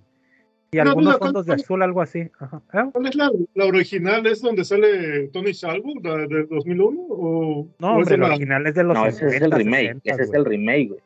Y 0.72 0.76
No, 0.78 0.82
algunos 0.90 1.18
fondos 1.18 1.44
de 1.46 1.50
¿cuál- 1.50 1.60
azul, 1.60 1.82
algo 1.82 2.00
así. 2.02 2.28
Ajá. 2.40 2.62
¿Eh? 2.72 2.90
¿Cuál 2.92 3.06
es 3.06 3.14
la, 3.14 3.30
la 3.54 3.64
original? 3.66 4.26
¿Es 4.26 4.40
donde 4.42 4.64
sale 4.64 5.28
Tony 5.28 5.54
Salvo, 5.54 5.92
la 6.02 6.16
de 6.26 6.46
2001? 6.46 7.00
¿O, 7.08 7.68
No, 7.78 7.96
o 7.96 8.00
es 8.00 8.06
hombre, 8.10 8.16
la- 8.18 8.26
original 8.34 8.66
es 8.66 8.74
de 8.74 8.84
los 8.84 8.94
No, 8.96 9.06
ese 9.06 9.26
es 9.26 9.32
el 9.34 9.50
50, 9.52 9.58
remake. 9.58 9.92
60, 10.04 10.12
ese 10.14 10.22
es 10.22 10.32
el 10.34 10.44
remake, 10.44 10.88
güey. 10.88 11.00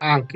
Ah, 0.00 0.18
ok. 0.18 0.34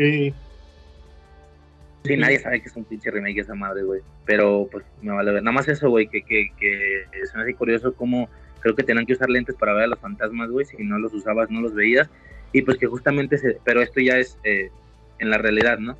Sí, 2.08 2.16
nadie 2.16 2.38
sabe 2.38 2.60
que 2.60 2.68
es 2.68 2.76
un 2.76 2.84
pinche 2.84 3.10
remake 3.10 3.40
esa 3.40 3.54
madre, 3.54 3.82
güey. 3.82 4.00
Pero 4.24 4.68
pues 4.70 4.84
me 5.02 5.12
vale 5.12 5.32
ver. 5.32 5.42
Nada 5.42 5.54
más 5.54 5.68
eso, 5.68 5.90
güey, 5.90 6.08
que, 6.08 6.22
que, 6.22 6.50
que 6.58 7.04
se 7.24 7.36
me 7.36 7.42
hace 7.44 7.54
curioso 7.54 7.94
cómo 7.94 8.28
creo 8.60 8.74
que 8.74 8.82
tenían 8.82 9.06
que 9.06 9.12
usar 9.12 9.30
lentes 9.30 9.54
para 9.54 9.72
ver 9.72 9.84
a 9.84 9.88
los 9.88 9.98
fantasmas, 9.98 10.50
güey. 10.50 10.66
Si 10.66 10.76
no 10.82 10.98
los 10.98 11.14
usabas, 11.14 11.50
no 11.50 11.60
los 11.60 11.74
veías. 11.74 12.08
Y 12.52 12.62
pues 12.62 12.78
que 12.78 12.86
justamente, 12.86 13.38
se, 13.38 13.58
pero 13.64 13.82
esto 13.82 14.00
ya 14.00 14.16
es 14.16 14.38
eh, 14.42 14.70
en 15.18 15.30
la 15.30 15.38
realidad, 15.38 15.78
¿no? 15.78 15.96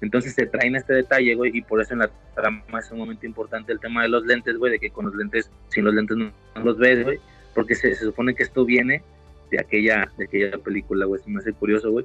Entonces 0.00 0.34
se 0.34 0.46
traen 0.46 0.76
este 0.76 0.92
detalle, 0.92 1.34
güey, 1.34 1.56
y 1.56 1.62
por 1.62 1.80
eso 1.80 1.94
en 1.94 2.00
la 2.00 2.10
trama 2.34 2.62
es 2.78 2.90
un 2.90 2.98
momento 2.98 3.24
importante 3.26 3.72
el 3.72 3.80
tema 3.80 4.02
de 4.02 4.08
los 4.08 4.26
lentes, 4.26 4.56
güey, 4.58 4.72
de 4.72 4.78
que 4.78 4.90
con 4.90 5.06
los 5.06 5.14
lentes, 5.14 5.50
sin 5.68 5.84
los 5.84 5.94
lentes 5.94 6.16
no, 6.16 6.32
no 6.56 6.60
los 6.62 6.76
ves, 6.76 7.04
güey, 7.04 7.20
porque 7.54 7.74
se, 7.74 7.94
se 7.94 8.04
supone 8.04 8.34
que 8.34 8.42
esto 8.42 8.64
viene 8.64 9.02
de 9.50 9.60
aquella, 9.60 10.10
de 10.18 10.24
aquella 10.24 10.58
película, 10.58 11.06
güey, 11.06 11.22
se 11.22 11.30
me 11.30 11.38
hace 11.38 11.52
curioso, 11.52 11.90
güey. 11.90 12.04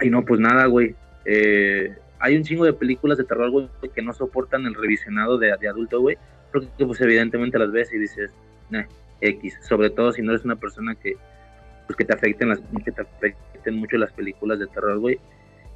Y 0.00 0.10
no, 0.10 0.24
pues 0.24 0.40
nada, 0.40 0.66
güey. 0.66 0.94
Eh, 1.24 1.94
hay 2.22 2.36
un 2.36 2.44
chingo 2.44 2.64
de 2.64 2.72
películas 2.72 3.18
de 3.18 3.24
terror, 3.24 3.50
güey, 3.50 3.68
que 3.94 4.00
no 4.00 4.12
soportan 4.12 4.64
el 4.64 4.74
revisionado 4.74 5.38
de, 5.38 5.52
de 5.60 5.68
adulto, 5.68 6.00
güey, 6.00 6.16
porque 6.52 6.86
pues 6.86 7.00
evidentemente 7.00 7.58
las 7.58 7.72
ves 7.72 7.92
y 7.92 7.98
dices, 7.98 8.32
"Nah, 8.70 8.84
X, 9.20 9.58
sobre 9.62 9.90
todo 9.90 10.12
si 10.12 10.22
no 10.22 10.32
eres 10.32 10.44
una 10.44 10.56
persona 10.56 10.94
que, 10.94 11.16
pues, 11.86 11.96
que 11.96 12.04
te 12.04 12.14
afecten 12.14 12.48
las, 12.48 12.60
que 12.84 12.92
te 12.92 13.02
afecten 13.02 13.74
mucho 13.74 13.96
las 13.96 14.12
películas 14.12 14.58
de 14.58 14.66
terror, 14.68 14.98
güey. 14.98 15.18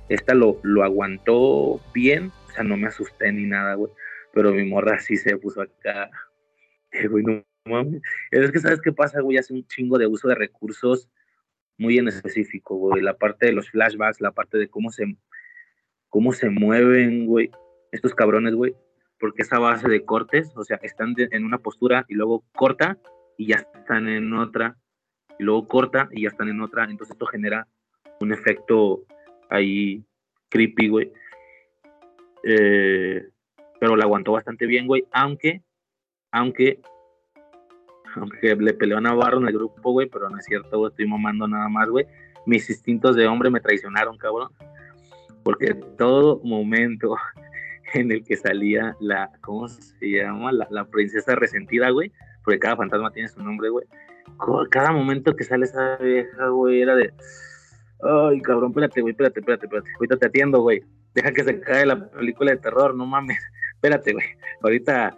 Esta 0.08 0.34
lo, 0.34 0.60
lo 0.62 0.84
aguantó 0.84 1.80
bien, 1.92 2.30
o 2.48 2.50
sea, 2.52 2.62
no 2.62 2.76
me 2.76 2.86
asusté 2.86 3.32
ni 3.32 3.44
nada, 3.44 3.74
güey, 3.74 3.90
pero 4.32 4.52
mi 4.52 4.64
morra 4.64 5.00
sí 5.00 5.16
se 5.16 5.36
puso 5.36 5.62
acá, 5.62 6.10
eh, 6.92 7.08
güey, 7.08 7.24
no 7.24 7.44
mames. 7.64 8.02
Es 8.30 8.52
que, 8.52 8.60
¿sabes 8.60 8.80
qué 8.80 8.92
pasa, 8.92 9.20
güey? 9.20 9.36
Hace 9.36 9.52
un 9.52 9.66
chingo 9.66 9.98
de 9.98 10.06
uso 10.06 10.28
de 10.28 10.36
recursos 10.36 11.08
muy 11.78 11.98
en 11.98 12.08
específico, 12.08 12.76
güey. 12.76 13.02
La 13.02 13.16
parte 13.16 13.46
de 13.46 13.52
los 13.52 13.70
flashbacks, 13.70 14.20
la 14.20 14.32
parte 14.32 14.58
de 14.58 14.68
cómo 14.68 14.90
se, 14.90 15.16
cómo 16.08 16.32
se 16.32 16.50
mueven, 16.50 17.26
güey, 17.26 17.50
estos 17.92 18.14
cabrones, 18.14 18.54
güey. 18.54 18.74
Porque 19.18 19.42
esa 19.42 19.58
base 19.58 19.88
de 19.88 20.04
cortes, 20.04 20.52
o 20.56 20.64
sea, 20.64 20.78
están 20.82 21.14
en 21.18 21.44
una 21.44 21.58
postura 21.58 22.04
y 22.08 22.14
luego 22.14 22.44
corta 22.54 22.98
y 23.38 23.48
ya 23.48 23.56
están 23.56 24.08
en 24.08 24.32
otra, 24.34 24.76
y 25.38 25.44
luego 25.44 25.66
corta 25.66 26.08
y 26.12 26.22
ya 26.22 26.28
están 26.28 26.48
en 26.48 26.60
otra. 26.60 26.84
Entonces 26.84 27.14
esto 27.14 27.26
genera 27.26 27.66
un 28.20 28.32
efecto 28.32 29.04
ahí 29.48 30.04
creepy, 30.48 30.88
güey. 30.88 31.12
Eh, 32.42 33.28
pero 33.80 33.96
la 33.96 34.04
aguantó 34.04 34.32
bastante 34.32 34.66
bien, 34.66 34.86
güey. 34.86 35.06
Aunque, 35.12 35.62
aunque, 36.30 36.80
aunque 38.14 38.56
le 38.56 38.74
peleó 38.74 38.98
a 38.98 39.00
Navarro 39.00 39.38
en 39.38 39.48
el 39.48 39.54
grupo, 39.54 39.92
güey, 39.92 40.08
pero 40.08 40.30
no 40.30 40.38
es 40.38 40.44
cierto, 40.44 40.78
güey. 40.78 40.90
Estoy 40.90 41.06
mamando 41.06 41.46
nada 41.48 41.68
más, 41.68 41.88
güey. 41.88 42.06
Mis 42.46 42.68
instintos 42.70 43.16
de 43.16 43.26
hombre 43.26 43.50
me 43.50 43.60
traicionaron, 43.60 44.16
cabrón. 44.16 44.50
Porque 45.46 45.74
todo 45.96 46.40
momento 46.42 47.14
en 47.94 48.10
el 48.10 48.24
que 48.24 48.36
salía 48.36 48.96
la, 48.98 49.30
¿cómo 49.42 49.68
se 49.68 50.10
llama? 50.10 50.50
La, 50.50 50.84
princesa 50.86 51.36
resentida, 51.36 51.90
güey. 51.90 52.10
Porque 52.42 52.58
cada 52.58 52.74
fantasma 52.74 53.12
tiene 53.12 53.28
su 53.28 53.40
nombre, 53.40 53.68
güey. 53.68 53.86
Cada 54.72 54.90
momento 54.90 55.36
que 55.36 55.44
sale 55.44 55.66
esa 55.66 55.98
vieja, 55.98 56.48
güey, 56.48 56.80
era 56.82 56.96
de. 56.96 57.12
Ay, 58.02 58.40
cabrón, 58.40 58.70
espérate, 58.70 59.00
güey, 59.00 59.12
espérate, 59.12 59.38
espérate, 59.38 59.66
espérate. 59.66 59.90
Ahorita 59.94 60.16
te 60.16 60.26
atiendo, 60.26 60.62
güey. 60.62 60.82
Deja 61.14 61.30
que 61.30 61.44
se 61.44 61.60
cae 61.60 61.86
la 61.86 62.10
película 62.10 62.50
de 62.50 62.56
terror, 62.56 62.96
no 62.96 63.06
mames. 63.06 63.38
Espérate, 63.74 64.14
güey. 64.14 64.26
Ahorita, 64.64 65.16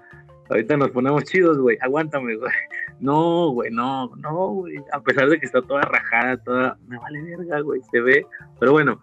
ahorita 0.51 0.77
nos 0.77 0.91
ponemos 0.91 1.25
chidos, 1.25 1.57
güey. 1.57 1.79
Aguántame, 1.81 2.37
güey. 2.37 2.53
No, 3.01 3.49
güey, 3.53 3.71
no, 3.71 4.15
no, 4.17 4.49
güey. 4.49 4.77
A 4.93 5.01
pesar 5.01 5.31
de 5.31 5.41
que 5.41 5.47
está 5.47 5.63
toda 5.63 5.81
rajada, 5.81 6.37
toda. 6.37 6.77
Me 6.87 6.99
vale 6.99 7.23
verga, 7.23 7.61
güey. 7.61 7.81
Se 7.91 8.01
ve. 8.03 8.27
Pero 8.61 8.73
bueno, 8.73 9.01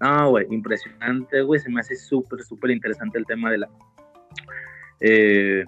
no, 0.00 0.30
güey, 0.30 0.46
impresionante, 0.50 1.42
güey. 1.42 1.60
Se 1.60 1.70
me 1.70 1.80
hace 1.80 1.96
súper, 1.96 2.42
súper 2.42 2.70
interesante 2.70 3.18
el 3.18 3.26
tema 3.26 3.50
de 3.50 3.58
la. 3.58 3.68
eh, 5.00 5.64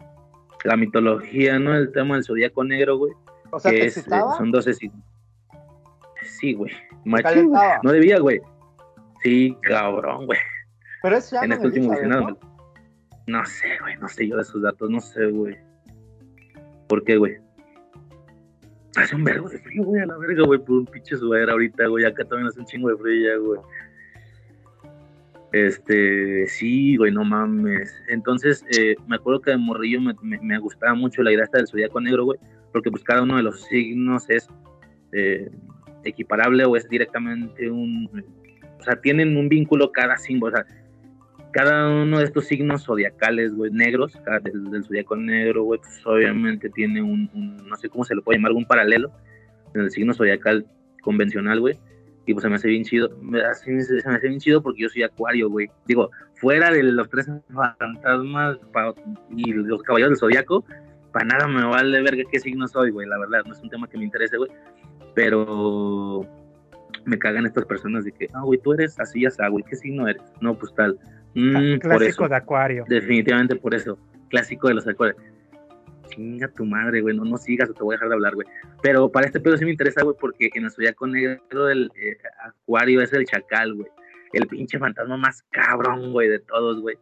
la 0.65 0.76
mitología, 0.76 1.59
¿no? 1.59 1.75
El 1.75 1.91
tema 1.92 2.15
del 2.17 2.25
zodiaco 2.25 2.62
negro, 2.65 2.99
güey. 2.99 3.12
O 3.50 3.59
sea, 3.59 3.70
que 3.73 3.78
¿te 3.78 3.86
es, 3.86 3.97
eh, 3.97 4.00
excitaba? 4.00 4.36
son 4.36 4.50
12 4.50 4.75
signos. 4.75 5.05
Sí, 6.23 6.52
güey. 6.55 6.73
¿Te 6.73 7.10
Machín? 7.10 7.52
No 7.83 7.92
debía, 7.92 8.18
güey. 8.18 8.41
Sí, 9.23 9.57
cabrón, 9.62 10.26
güey. 10.26 10.39
Pero 11.02 11.17
es 11.17 11.31
ya 11.31 11.41
En 11.42 11.52
este 11.52 11.67
último 11.67 11.91
visionado. 11.91 12.31
¿no? 12.31 12.39
No 13.26 13.47
sé, 13.47 13.78
güey. 13.81 13.97
No 13.97 14.09
sé 14.09 14.28
yo 14.28 14.36
de 14.36 14.42
esos 14.42 14.62
datos. 14.62 14.91
No 14.91 15.00
sé, 15.00 15.26
güey. 15.26 15.57
¿Por 16.89 17.05
qué, 17.05 17.17
güey? 17.17 17.39
Hace 18.97 19.15
un 19.15 19.25
vergo 19.25 19.49
de 19.49 19.59
frío, 19.59 19.84
güey, 19.84 20.02
a 20.02 20.07
la 20.07 20.17
verga, 20.18 20.42
güey, 20.44 20.59
por 20.59 20.78
un 20.78 20.86
pinche 20.86 21.17
sudadera 21.17 21.52
ahorita, 21.52 21.86
güey. 21.86 22.05
Acá 22.05 22.25
también 22.25 22.49
hace 22.49 22.60
un 22.60 22.67
chingo 22.67 22.89
de 22.89 22.97
frío 22.97 23.31
ya, 23.31 23.39
güey. 23.39 23.60
Este, 25.52 26.46
sí, 26.46 26.96
güey, 26.96 27.12
no 27.12 27.24
mames. 27.24 27.92
Entonces, 28.08 28.64
eh, 28.76 28.94
me 29.08 29.16
acuerdo 29.16 29.40
que 29.40 29.50
de 29.50 29.56
morrillo 29.56 30.00
me, 30.00 30.14
me- 30.22 30.40
me 30.40 30.58
gustaba 30.58 30.94
mucho 30.94 31.22
la 31.22 31.32
idea 31.32 31.44
esta 31.44 31.58
del 31.58 31.66
zodiaco 31.66 32.00
negro, 32.00 32.24
güey, 32.24 32.38
porque 32.72 32.90
pues 32.90 33.02
cada 33.02 33.22
uno 33.22 33.36
de 33.36 33.42
los 33.42 33.62
signos 33.64 34.28
es 34.30 34.48
eh, 35.12 35.50
equiparable 36.04 36.64
o 36.64 36.76
es 36.76 36.88
directamente 36.88 37.70
un... 37.70 38.08
O 38.78 38.82
sea, 38.82 38.96
tienen 39.00 39.36
un 39.36 39.48
vínculo 39.48 39.92
cada 39.92 40.16
símbolo, 40.16 40.54
o 40.54 40.56
sea, 40.56 40.66
cada 41.52 42.02
uno 42.02 42.18
de 42.20 42.24
estos 42.24 42.46
signos 42.46 42.84
zodiacales, 42.84 43.52
güey, 43.52 43.70
negros, 43.72 44.16
cada, 44.24 44.38
del, 44.38 44.70
del 44.70 44.84
zodiaco 44.84 45.16
negro, 45.16 45.64
güey, 45.64 45.80
pues 45.80 46.00
obviamente 46.06 46.70
tiene 46.70 47.02
un, 47.02 47.28
no 47.66 47.76
sé 47.76 47.88
cómo 47.90 48.04
se 48.04 48.14
le 48.14 48.22
puede 48.22 48.38
llamar, 48.38 48.52
un 48.52 48.64
paralelo 48.64 49.10
en 49.74 49.82
el 49.82 49.90
signo 49.90 50.14
zodiacal 50.14 50.64
convencional, 51.02 51.60
güey. 51.60 51.76
Y 52.26 52.34
pues 52.34 52.42
se 52.42 52.49
me 52.49 52.57
hace 52.57 52.68
bien 52.68 52.84
chido, 52.84 53.10
me, 53.23 53.40
se 53.55 53.73
me 53.73 54.15
hace 54.15 54.28
bien 54.28 54.40
chido 54.40 54.62
porque 54.62 54.82
yo 54.82 54.89
soy 54.89 55.02
acuario, 55.02 55.49
güey. 55.49 55.68
Digo, 55.86 56.10
fuera 56.34 56.70
de 56.70 56.82
los 56.82 57.08
tres 57.08 57.28
fantasmas 57.52 58.58
pa- 58.73 58.94
y 59.34 59.52
los 59.52 59.82
caballeros 59.82 60.10
del 60.12 60.18
zodiaco, 60.18 60.65
para 61.12 61.24
nada 61.26 61.49
me 61.49 61.65
vale 61.65 62.02
verga 62.02 62.23
qué 62.31 62.39
signo 62.39 62.68
soy, 62.68 62.90
güey, 62.90 63.08
la 63.08 63.18
verdad, 63.18 63.40
no 63.47 63.52
es 63.55 63.60
un 63.60 63.70
tema 63.70 63.89
que 63.89 63.99
me 63.99 64.05
interese, 64.05 64.36
güey. 64.36 64.50
Pero 65.15 66.26
me 67.05 67.18
cagan 67.18 67.47
estas 67.47 67.65
personas 67.65 68.05
de 68.05 68.12
que, 68.12 68.28
ah, 68.34 68.42
güey, 68.42 68.60
tú 68.60 68.74
eres 68.74 68.99
así, 69.00 69.24
así, 69.26 69.42
güey, 69.50 69.65
¿qué 69.68 69.76
signo 69.76 70.07
eres? 70.07 70.23
No, 70.40 70.55
pues 70.57 70.73
tal. 70.74 70.99
Mm, 71.34 71.78
por 71.78 71.81
Clásico 71.81 72.24
eso. 72.24 72.28
de 72.28 72.36
Acuario. 72.36 72.84
Definitivamente 72.89 73.57
por 73.57 73.74
eso. 73.74 73.99
Clásico 74.28 74.68
de 74.68 74.74
los 74.74 74.86
acuarios. 74.86 75.20
Chinga 76.20 76.49
tu 76.49 76.66
madre, 76.66 77.00
güey. 77.00 77.16
No, 77.16 77.24
no 77.24 77.39
sigas 77.39 77.70
o 77.70 77.73
te 77.74 77.82
voy 77.82 77.94
a 77.94 77.97
dejar 77.97 78.08
de 78.10 78.15
hablar, 78.15 78.34
güey. 78.34 78.47
Pero 78.82 79.10
para 79.10 79.26
este 79.26 79.40
pedo 79.40 79.57
sí 79.57 79.65
me 79.65 79.70
interesa, 79.70 80.02
güey, 80.02 80.15
porque 80.20 80.50
en 80.55 80.65
el 80.65 80.70
zodiaco 80.70 81.07
negro 81.07 81.65
del 81.65 81.90
eh, 81.97 82.18
acuario 82.44 83.00
es 83.00 83.10
el 83.15 83.24
chacal, 83.24 83.74
güey. 83.74 83.89
El 84.34 84.47
pinche 84.47 84.78
fantasma 84.78 85.16
más 85.16 85.42
cabrón, 85.50 86.12
güey, 86.12 86.28
de 86.28 86.39
todos, 86.40 86.81
güey. 86.82 86.97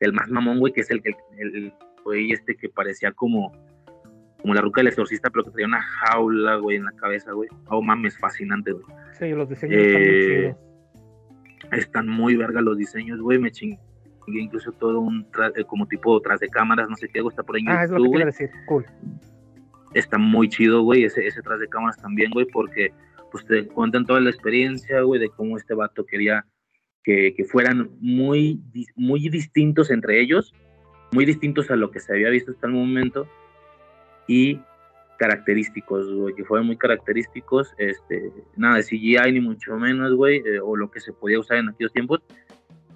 El 0.00 0.12
más 0.12 0.28
mamón, 0.28 0.58
güey, 0.58 0.72
que 0.72 0.82
es 0.82 0.90
el, 0.90 1.00
el, 1.04 1.14
el- 1.38 1.56
el 1.56 1.72
güey 2.04 2.32
este 2.32 2.54
que 2.56 2.68
parecía 2.68 3.12
como, 3.12 3.52
como 4.42 4.52
la 4.54 4.60
ruca 4.60 4.80
del 4.80 4.88
exorcista, 4.88 5.30
pero 5.30 5.44
que 5.44 5.50
traía 5.52 5.66
una 5.66 5.80
jaula, 5.82 6.56
güey, 6.56 6.76
en 6.76 6.84
la 6.84 6.92
cabeza, 6.92 7.32
güey. 7.32 7.48
Oh, 7.68 7.80
mames, 7.80 8.18
fascinante, 8.18 8.72
güey. 8.72 8.84
Sí, 9.18 9.30
los 9.30 9.48
diseños 9.48 9.78
están 9.80 9.92
muy 10.02 10.10
Eh, 10.10 10.54
chidos. 11.62 11.72
están 11.72 12.08
muy 12.08 12.36
verga 12.36 12.60
los 12.60 12.76
diseños, 12.76 13.18
güey. 13.20 13.38
Me 13.38 13.50
chingué 13.50 13.78
incluso 14.26 14.72
todo 14.72 15.00
un 15.00 15.26
eh, 15.56 15.64
como 15.64 15.86
tipo 15.86 16.20
tras 16.20 16.40
de 16.40 16.48
cámaras, 16.48 16.88
no 16.88 16.96
sé 16.96 17.08
qué, 17.08 17.18
algo 17.18 17.30
está 17.30 17.42
por 17.42 17.56
ahí 17.56 17.62
en 17.62 17.68
Ah, 17.68 17.84
es 17.84 17.90
lo 17.90 17.96
que 17.96 18.02
YouTube, 18.02 18.14
güey. 18.14 18.24
decir. 18.26 18.50
Cool. 18.66 18.86
Está 19.94 20.18
muy 20.18 20.48
chido, 20.48 20.82
güey, 20.82 21.04
ese, 21.04 21.26
ese 21.26 21.42
tras 21.42 21.60
de 21.60 21.68
cámaras 21.68 21.96
también, 22.00 22.30
güey, 22.30 22.46
porque 22.46 22.92
pues 23.30 23.44
te 23.46 23.66
cuentan 23.66 24.06
toda 24.06 24.20
la 24.20 24.30
experiencia, 24.30 25.00
güey, 25.02 25.20
de 25.20 25.30
cómo 25.30 25.56
este 25.56 25.74
vato 25.74 26.04
quería 26.04 26.46
que, 27.02 27.34
que 27.34 27.44
fueran 27.44 27.90
muy, 28.00 28.60
muy 28.94 29.28
distintos 29.28 29.90
entre 29.90 30.20
ellos, 30.20 30.54
muy 31.12 31.24
distintos 31.24 31.70
a 31.70 31.76
lo 31.76 31.90
que 31.90 32.00
se 32.00 32.12
había 32.12 32.30
visto 32.30 32.52
hasta 32.52 32.66
el 32.66 32.74
momento 32.74 33.26
y 34.26 34.60
característicos, 35.18 36.12
güey, 36.12 36.34
que 36.34 36.44
fueran 36.44 36.66
muy 36.66 36.76
característicos, 36.76 37.74
este, 37.78 38.32
nada 38.56 38.78
de 38.78 38.82
CGI 38.82 39.32
ni 39.32 39.40
mucho 39.40 39.76
menos, 39.76 40.14
güey, 40.14 40.38
eh, 40.38 40.58
o 40.60 40.76
lo 40.76 40.90
que 40.90 40.98
se 40.98 41.12
podía 41.12 41.38
usar 41.38 41.58
en 41.58 41.68
aquellos 41.68 41.92
tiempos, 41.92 42.22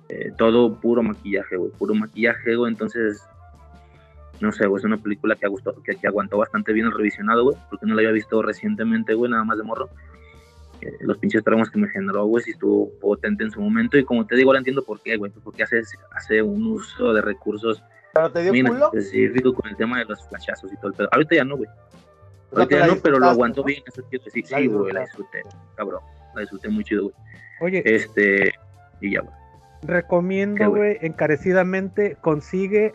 eh, 0.08 0.32
todo 0.36 0.74
puro 0.80 1.02
maquillaje, 1.02 1.56
güey, 1.56 1.70
puro 1.72 1.94
maquillaje, 1.94 2.54
güey, 2.54 2.72
entonces, 2.72 3.24
no 4.40 4.52
sé, 4.52 4.66
güey, 4.66 4.80
es 4.80 4.84
una 4.84 4.98
película 4.98 5.34
que, 5.36 5.46
gustó, 5.48 5.74
que, 5.82 5.96
que 5.96 6.06
aguantó 6.06 6.38
bastante 6.38 6.72
bien 6.72 6.86
el 6.86 6.92
revisionado, 6.92 7.44
güey, 7.44 7.56
porque 7.70 7.86
no 7.86 7.94
la 7.94 8.00
había 8.00 8.12
visto 8.12 8.40
recientemente, 8.42 9.14
güey, 9.14 9.30
nada 9.30 9.44
más 9.44 9.58
de 9.58 9.64
morro. 9.64 9.88
Eh, 10.80 10.92
los 11.00 11.18
pinches 11.18 11.42
traumas 11.42 11.70
que 11.70 11.78
me 11.78 11.88
generó, 11.88 12.24
güey, 12.26 12.44
sí 12.44 12.50
estuvo 12.50 12.90
potente 13.00 13.44
en 13.44 13.50
su 13.50 13.60
momento, 13.60 13.98
y 13.98 14.04
como 14.04 14.26
te 14.26 14.36
digo, 14.36 14.50
ahora 14.50 14.58
entiendo 14.58 14.84
por 14.84 15.00
qué, 15.00 15.16
güey, 15.16 15.30
pues 15.30 15.42
porque 15.42 15.62
hace, 15.62 15.82
hace 16.12 16.42
un 16.42 16.66
uso 16.66 17.12
de 17.12 17.22
recursos 17.22 17.82
¿Pero 18.16 18.32
te 18.32 18.42
dio 18.42 18.52
muy 18.52 18.62
culo? 18.62 18.86
específico 18.86 19.52
con 19.52 19.68
el 19.68 19.76
tema 19.76 19.98
de 19.98 20.06
los 20.06 20.26
flashazos 20.28 20.72
y 20.72 20.76
todo 20.76 20.88
el 20.88 20.94
pedo. 20.94 21.08
Ahorita 21.12 21.34
ya 21.36 21.44
no, 21.44 21.58
güey. 21.58 21.68
Ahorita 22.52 22.78
ya 22.78 22.86
no, 22.86 22.96
pero 23.02 23.18
lo 23.18 23.26
aguantó 23.26 23.60
¿no? 23.60 23.66
bien, 23.66 23.82
eso 23.86 24.02
quiero 24.08 24.24
decir. 24.24 24.46
Sí, 24.46 24.66
güey, 24.68 24.92
la 24.92 25.00
disfruté, 25.00 25.42
cabrón. 25.74 26.00
La 26.34 26.40
disfruté 26.40 26.68
muy 26.70 26.82
chido, 26.82 27.02
güey. 27.02 27.14
Oye, 27.60 27.82
Este, 27.84 28.54
y 29.02 29.12
ya, 29.12 29.20
güey. 29.20 29.34
¿Qué, 29.80 29.86
recomiendo, 29.86 30.70
güey? 30.70 30.98
encarecidamente 31.00 32.16
consigue, 32.20 32.94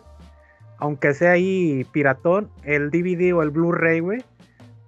aunque 0.78 1.14
sea 1.14 1.32
ahí 1.32 1.86
piratón, 1.92 2.50
el 2.64 2.90
DVD 2.90 3.34
o 3.34 3.42
el 3.42 3.50
Blu-ray, 3.50 4.00
güey. 4.00 4.24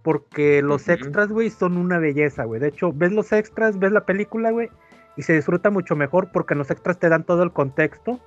Porque 0.03 0.61
los 0.61 0.89
extras, 0.89 1.29
güey, 1.29 1.49
son 1.49 1.79
una 1.79 1.99
belleza, 1.99 2.45
güey. 2.45 2.61
De 2.61 2.69
hecho, 2.69 2.93
ves 2.93 3.13
los 3.13 3.33
extras, 3.33 3.79
ves 3.79 3.91
la 3.91 4.05
película, 4.05 4.51
güey, 4.51 4.69
y 5.17 5.23
se 5.23 5.33
disfruta 5.33 5.71
mucho 5.71 5.97
mejor 5.97 6.31
porque 6.31 6.55
en 6.55 6.59
los 6.59 6.71
extras 6.71 6.99
te 6.99 7.09
dan 7.09 7.25
todo 7.25 7.43
el 7.43 7.53
contexto 7.53 8.21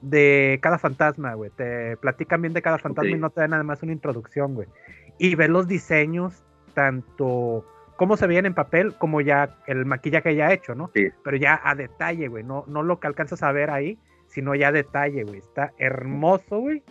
de 0.00 0.58
cada 0.62 0.78
fantasma, 0.78 1.34
güey. 1.34 1.50
Te 1.50 1.96
platican 1.98 2.40
bien 2.40 2.54
de 2.54 2.62
cada 2.62 2.78
fantasma 2.78 3.10
y 3.10 3.18
no 3.18 3.30
te 3.30 3.40
dan 3.40 3.50
nada 3.50 3.62
más 3.62 3.82
una 3.82 3.92
introducción, 3.92 4.54
güey. 4.54 4.68
Y 5.18 5.34
ves 5.34 5.50
los 5.50 5.68
diseños, 5.68 6.42
tanto 6.74 7.66
cómo 8.00 8.16
se 8.16 8.26
veían 8.26 8.46
en 8.46 8.54
papel, 8.54 8.94
como 8.96 9.20
ya 9.20 9.58
el 9.66 9.84
maquillaje 9.84 10.34
ya 10.34 10.50
hecho, 10.54 10.74
¿no? 10.74 10.90
Sí. 10.94 11.08
Pero 11.22 11.36
ya 11.36 11.60
a 11.62 11.74
detalle, 11.74 12.28
güey, 12.28 12.42
no, 12.42 12.64
no 12.66 12.82
lo 12.82 12.98
que 12.98 13.06
alcanzas 13.06 13.42
a 13.42 13.52
ver 13.52 13.68
ahí, 13.68 13.98
sino 14.26 14.54
ya 14.54 14.68
a 14.68 14.72
detalle, 14.72 15.22
güey. 15.24 15.40
Está 15.40 15.74
hermoso, 15.76 16.60
güey. 16.60 16.82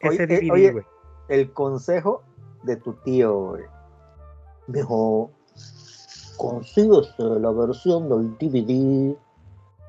Ese 0.00 0.24
Oye, 0.24 0.34
eh, 0.34 0.40
DVD, 0.42 0.50
oye, 0.52 0.72
güey. 0.72 0.84
el 1.30 1.50
consejo 1.54 2.22
de 2.64 2.76
tu 2.76 2.92
tío, 3.02 3.34
güey. 3.52 3.64
Dijo, 4.66 5.30
consíguese 6.36 7.14
la 7.40 7.50
versión 7.50 8.10
del 8.10 8.36
DVD 8.38 9.16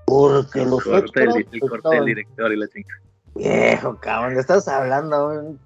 porque 0.05 0.63
los 0.65 0.81
corte 0.81 0.99
extras 0.99 1.35
el, 1.35 1.47
el 1.51 1.59
corte 1.59 1.75
del 1.75 1.75
estaban- 1.75 2.05
director 2.05 2.53
y 2.53 2.55
la 2.55 2.67
chingada. 2.69 3.01
Viejo, 3.35 3.95
cabrón, 3.99 4.37
estás 4.39 4.65
hablando 4.69 5.27
un 5.27 5.59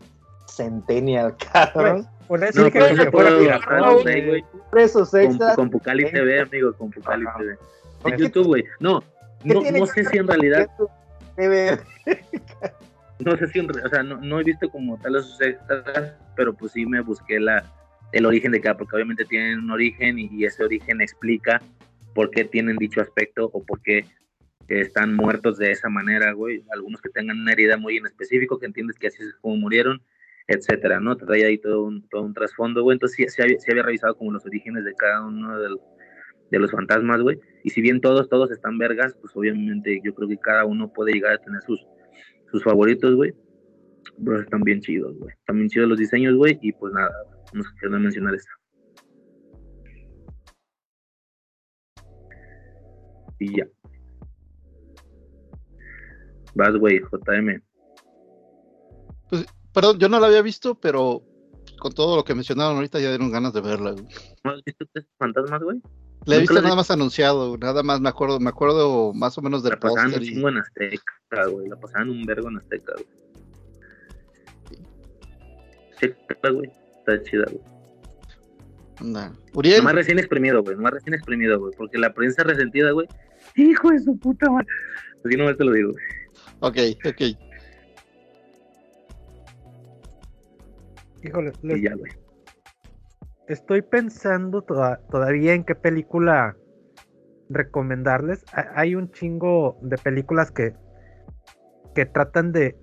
centennial, 0.48 1.35
cabrón. 1.53 2.08
Por 2.27 2.43
eso 2.43 2.59
No, 2.59 2.65
dije 2.65 2.95
que 2.95 3.11
fuera 3.11 3.37
pirata, 3.37 3.91
güey, 3.91 4.43
Con, 4.71 5.21
extras. 5.21 5.55
con 5.55 5.69
Pucali 5.69 6.11
TV, 6.11 6.41
amigo, 6.41 6.73
con 6.73 6.91
Pucali 6.91 7.25
Ajá. 7.27 7.37
TV. 7.39 7.55
¿Por 8.01 8.13
En 8.13 8.19
YouTube, 8.19 8.45
güey. 8.47 8.65
No, 8.79 9.01
¿Qué 9.43 9.53
no, 9.53 9.61
no 9.79 9.85
sé 9.85 10.05
si 10.05 10.17
en 10.17 10.27
realidad, 10.27 10.67
TV? 11.35 11.77
no 13.19 13.37
sé 13.37 13.47
si 13.47 13.59
en, 13.59 13.69
o 13.71 13.89
sea, 13.89 14.03
no, 14.03 14.17
no 14.17 14.39
he 14.39 14.43
visto 14.43 14.69
como 14.69 14.97
tal 14.99 15.15
esos 15.15 15.39
extras, 15.41 16.13
pero 16.35 16.53
pues 16.53 16.71
sí 16.71 16.85
me 16.85 17.01
busqué 17.01 17.39
la, 17.39 17.63
el 18.11 18.25
origen 18.25 18.51
de 18.51 18.61
cada, 18.61 18.77
porque 18.77 18.95
obviamente 18.95 19.25
tienen 19.25 19.59
un 19.59 19.71
origen 19.71 20.19
y, 20.19 20.29
y 20.31 20.45
ese 20.45 20.63
origen 20.63 21.01
explica 21.01 21.61
por 22.13 22.29
qué 22.31 22.45
tienen 22.45 22.77
dicho 22.77 23.01
aspecto 23.01 23.49
o 23.53 23.63
por 23.63 23.81
qué 23.81 24.05
están 24.67 25.15
muertos 25.15 25.57
de 25.57 25.71
esa 25.71 25.89
manera, 25.89 26.31
güey. 26.33 26.63
Algunos 26.71 27.01
que 27.01 27.09
tengan 27.09 27.39
una 27.39 27.51
herida 27.51 27.77
muy 27.77 27.97
en 27.97 28.05
específico, 28.05 28.59
que 28.59 28.65
entiendes 28.65 28.97
que 28.97 29.07
así 29.07 29.21
es 29.23 29.35
como 29.41 29.57
murieron, 29.57 30.01
etcétera, 30.47 30.99
¿no? 30.99 31.15
Trae 31.17 31.45
ahí 31.45 31.57
todo 31.57 31.83
un, 31.85 32.07
todo 32.09 32.23
un 32.23 32.33
trasfondo, 32.33 32.83
güey. 32.83 32.95
Entonces 32.95 33.15
sí, 33.15 33.25
sí 33.30 33.41
había, 33.41 33.59
sí 33.59 33.72
había 33.72 33.83
revisado 33.83 34.15
como 34.17 34.31
los 34.31 34.45
orígenes 34.45 34.83
de 34.85 34.93
cada 34.93 35.25
uno 35.25 35.59
del- 35.59 35.80
de 36.51 36.59
los 36.59 36.72
fantasmas, 36.72 37.22
güey. 37.22 37.39
Y 37.63 37.69
si 37.72 37.81
bien 37.81 37.99
todos, 38.01 38.30
todos 38.30 38.51
están 38.51 38.77
vergas, 38.77 39.15
pues 39.22 39.35
obviamente 39.35 39.99
yo 40.03 40.13
creo 40.13 40.27
que 40.30 40.38
cada 40.38 40.65
uno 40.65 40.91
puede 40.93 41.13
llegar 41.13 41.33
a 41.33 41.38
tener 41.39 41.61
sus, 41.63 41.83
sus 42.51 42.63
favoritos, 42.63 43.15
güey. 43.15 43.33
Pero 44.23 44.41
están 44.41 44.61
bien 44.61 44.80
chidos, 44.81 45.17
güey. 45.17 45.33
Están 45.33 45.57
bien 45.57 45.69
chidos 45.69 45.89
los 45.89 45.97
diseños, 45.97 46.35
güey. 46.35 46.59
Y 46.61 46.72
pues 46.73 46.93
nada, 46.93 47.11
nos 47.53 47.65
quedó 47.81 47.97
mencionar 47.97 48.35
esto. 48.35 48.51
Y 53.39 53.57
ya. 53.57 53.67
Vas, 56.53 56.75
güey, 56.77 56.99
JM. 56.99 57.61
Perdón, 59.73 59.97
yo 59.99 60.09
no 60.09 60.19
la 60.19 60.27
había 60.27 60.41
visto, 60.41 60.75
pero 60.75 61.23
con 61.79 61.93
todo 61.93 62.15
lo 62.15 62.23
que 62.23 62.35
mencionaron 62.35 62.75
ahorita 62.75 62.99
ya 62.99 63.09
dieron 63.09 63.31
ganas 63.31 63.53
de 63.53 63.61
verla. 63.61 63.91
güey. 63.91 64.05
¿No 64.43 64.51
has 64.51 64.63
visto 64.63 64.85
tres 64.93 65.05
fantasmas, 65.17 65.61
güey? 65.61 65.81
La 66.25 66.35
he 66.35 66.39
visto 66.39 66.61
nada 66.61 66.75
más 66.75 66.89
anunciado, 66.89 67.57
nada 67.57 67.83
más 67.83 67.99
me 67.99 68.07
acuerdo, 68.07 68.39
me 68.39 68.49
acuerdo 68.49 69.13
más 69.13 69.37
o 69.37 69.41
menos 69.41 69.61
del 69.63 69.71
La 69.71 69.79
pasaban 69.79 70.05
un 70.05 70.11
póster. 70.13 70.23
y- 70.23 70.33
chingo 70.33 70.49
en 70.49 70.57
Azteca, 70.57 71.45
güey. 71.51 71.67
La 71.67 71.75
pasaban 71.77 72.09
un 72.09 72.23
vergo 72.23 72.49
en 72.49 72.57
Azteca, 72.57 72.93
güey. 72.93 73.07
Chécala, 75.99 76.53
güey. 76.53 76.71
Está 76.99 77.23
chida, 77.23 77.45
güey. 77.51 77.63
Anda. 78.99 79.33
Uriel, 79.53 79.79
Nomás 79.79 79.95
recién 79.95 80.19
exprimido, 80.19 80.63
güey. 80.63 80.75
Nomás 80.75 80.93
recién 80.93 81.13
exprimido, 81.13 81.59
güey. 81.59 81.73
Porque 81.77 81.97
la 81.97 82.13
prensa 82.13 82.43
resentida, 82.43 82.91
güey. 82.91 83.07
Hijo 83.55 83.89
de 83.89 83.99
su 83.99 84.17
puta 84.17 84.49
madre. 84.49 84.67
Así 85.25 85.35
nomás 85.35 85.57
te 85.57 85.65
lo 85.65 85.71
digo, 85.73 85.91
güey. 85.91 86.03
ok, 86.59 86.97
ok. 87.05 87.37
Híjole, 91.23 91.51
les- 91.61 91.77
Y 91.77 91.83
ya, 91.83 91.95
güey. 91.95 92.11
estoy 93.47 93.81
pensando 93.81 94.61
toda- 94.61 94.97
todavía 95.09 95.53
en 95.53 95.63
qué 95.63 95.75
película 95.75 96.55
recomendarles. 97.49 98.43
Ha- 98.53 98.71
Hay 98.79 98.95
un 98.95 99.11
chingo 99.11 99.77
de 99.81 99.97
películas 99.97 100.51
que, 100.51 100.73
que 101.95 102.05
tratan 102.05 102.51
de. 102.51 102.77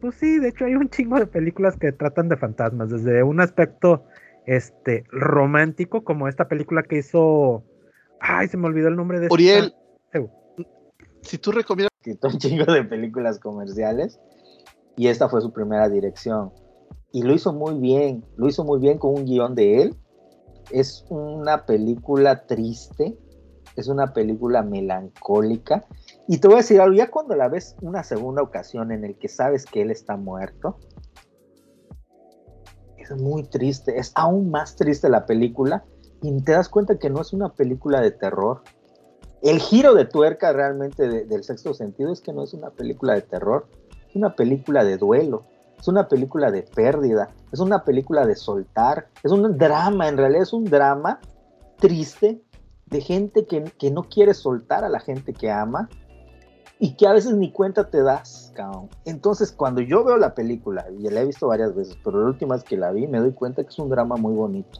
Pues 0.00 0.16
sí, 0.16 0.38
de 0.38 0.48
hecho 0.48 0.64
hay 0.64 0.74
un 0.74 0.88
chingo 0.90 1.18
de 1.18 1.26
películas 1.26 1.76
que 1.76 1.92
tratan 1.92 2.28
de 2.28 2.36
fantasmas. 2.36 2.90
Desde 2.90 3.22
un 3.22 3.40
aspecto 3.40 4.04
este 4.46 5.04
romántico, 5.10 6.02
como 6.04 6.28
esta 6.28 6.48
película 6.48 6.82
que 6.82 6.98
hizo. 6.98 7.64
Ay, 8.20 8.48
se 8.48 8.56
me 8.56 8.66
olvidó 8.66 8.88
el 8.88 8.96
nombre 8.96 9.18
de 9.20 9.28
Uriel, 9.30 9.74
si 11.22 11.38
tú 11.38 11.52
recomiendas, 11.52 11.90
un 12.22 12.38
chingo 12.38 12.72
de 12.72 12.82
películas 12.84 13.38
comerciales 13.38 14.20
y 14.96 15.06
esta 15.08 15.28
fue 15.28 15.40
su 15.40 15.52
primera 15.52 15.88
dirección. 15.88 16.52
Y 17.12 17.22
lo 17.22 17.34
hizo 17.34 17.52
muy 17.52 17.74
bien, 17.74 18.24
lo 18.36 18.48
hizo 18.48 18.64
muy 18.64 18.80
bien 18.80 18.98
con 18.98 19.14
un 19.14 19.24
guion 19.26 19.54
de 19.54 19.82
él. 19.82 19.96
Es 20.70 21.04
una 21.10 21.66
película 21.66 22.46
triste, 22.46 23.18
es 23.76 23.88
una 23.88 24.14
película 24.14 24.62
melancólica. 24.62 25.84
Y 26.26 26.38
te 26.38 26.48
voy 26.48 26.54
a 26.54 26.58
decir 26.58 26.80
algo, 26.80 26.96
ya 26.96 27.10
cuando 27.10 27.34
la 27.34 27.48
ves 27.48 27.76
una 27.82 28.02
segunda 28.02 28.42
ocasión 28.42 28.92
en 28.92 29.04
el 29.04 29.18
que 29.18 29.28
sabes 29.28 29.66
que 29.66 29.82
él 29.82 29.90
está 29.90 30.16
muerto, 30.16 30.78
es 32.96 33.10
muy 33.20 33.42
triste, 33.42 33.98
es 33.98 34.12
aún 34.14 34.50
más 34.50 34.76
triste 34.76 35.08
la 35.08 35.26
película 35.26 35.84
y 36.22 36.40
te 36.42 36.52
das 36.52 36.68
cuenta 36.68 36.98
que 36.98 37.10
no 37.10 37.20
es 37.20 37.32
una 37.32 37.50
película 37.52 38.00
de 38.00 38.12
terror, 38.12 38.62
el 39.42 39.58
giro 39.58 39.94
de 39.94 40.04
tuerca 40.04 40.52
realmente 40.52 41.08
de- 41.08 41.24
del 41.24 41.42
sexto 41.42 41.74
sentido 41.74 42.12
es 42.12 42.20
que 42.20 42.32
no 42.32 42.44
es 42.44 42.54
una 42.54 42.70
película 42.70 43.14
de 43.14 43.22
terror, 43.22 43.66
es 44.08 44.14
una 44.14 44.36
película 44.36 44.84
de 44.84 44.98
duelo, 44.98 45.44
es 45.82 45.88
una 45.88 46.06
película 46.06 46.52
de 46.52 46.62
pérdida, 46.62 47.30
es 47.50 47.58
una 47.58 47.82
película 47.82 48.24
de 48.24 48.36
soltar, 48.36 49.08
es 49.24 49.32
un 49.32 49.58
drama, 49.58 50.06
en 50.06 50.16
realidad 50.16 50.44
es 50.44 50.52
un 50.52 50.64
drama 50.64 51.18
triste 51.80 52.40
de 52.86 53.00
gente 53.00 53.46
que, 53.46 53.64
que 53.64 53.90
no 53.90 54.04
quiere 54.04 54.32
soltar 54.32 54.84
a 54.84 54.88
la 54.88 55.00
gente 55.00 55.32
que 55.32 55.50
ama 55.50 55.88
y 56.78 56.94
que 56.94 57.08
a 57.08 57.12
veces 57.12 57.34
ni 57.34 57.50
cuenta 57.50 57.90
te 57.90 58.00
das, 58.00 58.52
cabrón. 58.54 58.90
Entonces, 59.04 59.50
cuando 59.50 59.80
yo 59.80 60.04
veo 60.04 60.16
la 60.18 60.34
película, 60.34 60.86
y 60.88 61.10
la 61.10 61.22
he 61.22 61.26
visto 61.26 61.48
varias 61.48 61.74
veces, 61.74 61.98
pero 62.04 62.20
la 62.20 62.28
última 62.28 62.54
vez 62.54 62.62
que 62.62 62.76
la 62.76 62.92
vi, 62.92 63.08
me 63.08 63.18
doy 63.18 63.32
cuenta 63.32 63.64
que 63.64 63.70
es 63.70 63.78
un 63.80 63.90
drama 63.90 64.14
muy 64.14 64.34
bonito. 64.34 64.78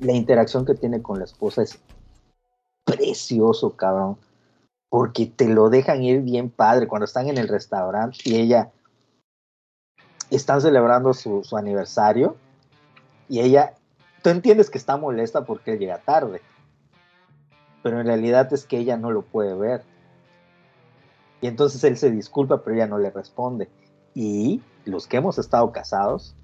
La 0.00 0.14
interacción 0.14 0.66
que 0.66 0.74
tiene 0.74 1.00
con 1.00 1.20
la 1.20 1.26
esposa 1.26 1.62
es 1.62 1.78
precioso, 2.84 3.76
cabrón. 3.76 4.16
Porque 4.88 5.26
te 5.26 5.48
lo 5.48 5.70
dejan 5.70 6.02
ir 6.02 6.22
bien 6.22 6.50
padre 6.50 6.88
cuando 6.88 7.04
están 7.04 7.28
en 7.28 7.38
el 7.38 7.46
restaurante 7.46 8.18
y 8.24 8.34
ella 8.34 8.72
están 10.36 10.60
celebrando 10.60 11.14
su, 11.14 11.42
su 11.44 11.56
aniversario 11.56 12.36
y 13.28 13.40
ella, 13.40 13.74
tú 14.22 14.30
entiendes 14.30 14.70
que 14.70 14.78
está 14.78 14.96
molesta 14.96 15.44
porque 15.44 15.72
él 15.72 15.78
llega 15.78 15.98
tarde, 15.98 16.40
pero 17.82 18.00
en 18.00 18.06
realidad 18.06 18.52
es 18.52 18.64
que 18.64 18.78
ella 18.78 18.96
no 18.96 19.10
lo 19.10 19.22
puede 19.22 19.54
ver. 19.54 19.82
Y 21.40 21.46
entonces 21.46 21.84
él 21.84 21.96
se 21.96 22.10
disculpa, 22.10 22.62
pero 22.62 22.76
ella 22.76 22.86
no 22.86 22.98
le 22.98 23.10
responde. 23.10 23.68
Y 24.14 24.62
los 24.84 25.06
que 25.06 25.18
hemos 25.18 25.38
estado 25.38 25.70
casados, 25.72 26.34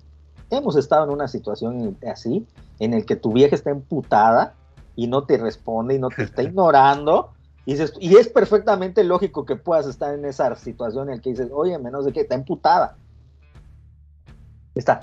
hemos 0.50 0.76
estado 0.76 1.04
en 1.04 1.10
una 1.10 1.28
situación 1.28 1.96
así, 2.06 2.46
en 2.78 2.94
el 2.94 3.06
que 3.06 3.16
tu 3.16 3.32
vieja 3.32 3.56
está 3.56 3.70
emputada 3.70 4.54
y 4.94 5.06
no 5.06 5.24
te 5.24 5.38
responde 5.38 5.94
y 5.94 5.98
no 5.98 6.08
te 6.08 6.22
está 6.22 6.42
ignorando. 6.44 7.30
Y, 7.66 7.72
dices, 7.72 7.94
y 7.98 8.16
es 8.16 8.28
perfectamente 8.28 9.02
lógico 9.04 9.46
que 9.46 9.56
puedas 9.56 9.86
estar 9.86 10.14
en 10.14 10.26
esa 10.26 10.54
situación 10.56 11.08
en 11.08 11.16
la 11.16 11.22
que 11.22 11.30
dices, 11.30 11.48
oye, 11.52 11.78
menos 11.78 12.04
de 12.04 12.12
que 12.12 12.20
está 12.20 12.34
emputada. 12.34 12.96
Está. 14.74 15.02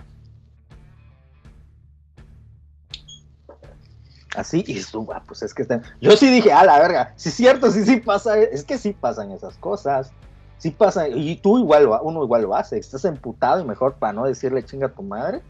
Así, 4.36 4.64
y 4.66 4.82
tú, 4.84 5.08
ah, 5.14 5.22
pues 5.28 5.44
es 5.44 5.54
que 5.54 5.64
está... 5.64 5.82
Yo 6.00 6.16
sí 6.16 6.30
dije, 6.30 6.54
a 6.54 6.64
la 6.64 6.80
verga, 6.80 7.14
sí 7.18 7.30
es 7.30 7.36
cierto, 7.36 7.70
sí, 7.70 7.84
sí 7.86 7.98
pasa, 7.98 8.40
es 8.40 8.64
que 8.64 8.78
sí 8.78 8.94
pasan 8.94 9.32
esas 9.32 9.58
cosas. 9.58 10.12
Sí 10.58 10.72
pasan, 10.72 11.18
y 11.18 11.36
tú 11.36 11.58
igual, 11.58 11.90
uno 12.02 12.24
igual 12.24 12.44
lo 12.44 12.56
hace, 12.56 12.78
estás 12.78 13.04
emputado 13.06 13.60
y 13.62 13.66
mejor 13.66 13.96
para 13.96 14.14
no 14.14 14.26
decirle 14.26 14.64
chinga 14.64 14.88
a 14.88 14.92
tu 14.94 15.02
madre, 15.02 15.42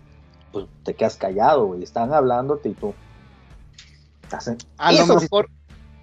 pues 0.52 0.66
te 0.84 0.96
quedas 0.96 1.16
callado, 1.18 1.68
güey, 1.68 1.84
están 1.84 2.12
hablándote 2.14 2.70
y 2.70 2.74
tú... 2.74 2.94
estás 4.24 4.48
en- 4.48 4.58
a 4.78 4.92
lo 4.94 5.06
sí- 5.06 5.26
mejor, 5.26 5.50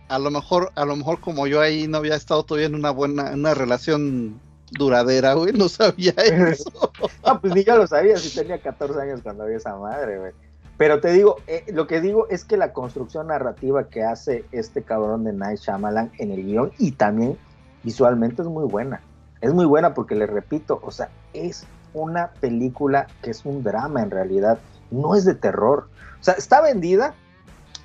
a 0.08 0.18
lo 0.18 0.30
mejor, 0.30 0.72
a 0.76 0.84
lo 0.84 0.94
mejor 0.94 1.20
como 1.20 1.46
yo 1.48 1.60
ahí 1.60 1.88
no 1.88 1.98
había 1.98 2.14
estado 2.14 2.44
todavía 2.44 2.66
en 2.68 2.74
una 2.76 2.90
buena, 2.90 3.32
en 3.32 3.40
una 3.40 3.54
relación 3.54 4.40
duradera, 4.72 5.34
güey, 5.34 5.52
no 5.52 5.68
sabía 5.68 6.12
eso. 6.16 6.92
Ah, 7.24 7.40
pues 7.40 7.54
ni 7.54 7.64
yo 7.64 7.76
lo 7.76 7.86
sabía, 7.86 8.16
si 8.16 8.34
tenía 8.34 8.60
14 8.60 9.00
años 9.00 9.20
cuando 9.22 9.46
vi 9.46 9.54
esa 9.54 9.76
madre, 9.76 10.18
güey. 10.18 10.32
Pero 10.76 11.00
te 11.00 11.12
digo, 11.12 11.36
eh, 11.48 11.64
lo 11.72 11.88
que 11.88 12.00
digo 12.00 12.28
es 12.28 12.44
que 12.44 12.56
la 12.56 12.72
construcción 12.72 13.26
narrativa 13.26 13.88
que 13.88 14.04
hace 14.04 14.44
este 14.52 14.82
cabrón 14.82 15.24
de 15.24 15.32
Night 15.32 15.58
Shyamalan 15.58 16.12
en 16.18 16.30
el 16.30 16.44
guion 16.44 16.72
y 16.78 16.92
también 16.92 17.36
visualmente 17.82 18.42
es 18.42 18.48
muy 18.48 18.64
buena. 18.64 19.00
Es 19.40 19.52
muy 19.52 19.66
buena 19.66 19.94
porque 19.94 20.14
le 20.14 20.26
repito, 20.26 20.80
o 20.82 20.92
sea, 20.92 21.10
es 21.32 21.66
una 21.94 22.30
película 22.40 23.08
que 23.22 23.30
es 23.30 23.44
un 23.44 23.64
drama 23.64 24.02
en 24.02 24.10
realidad, 24.10 24.58
no 24.92 25.16
es 25.16 25.24
de 25.24 25.34
terror. 25.34 25.88
O 26.20 26.22
sea, 26.22 26.34
está 26.34 26.60
vendida 26.60 27.14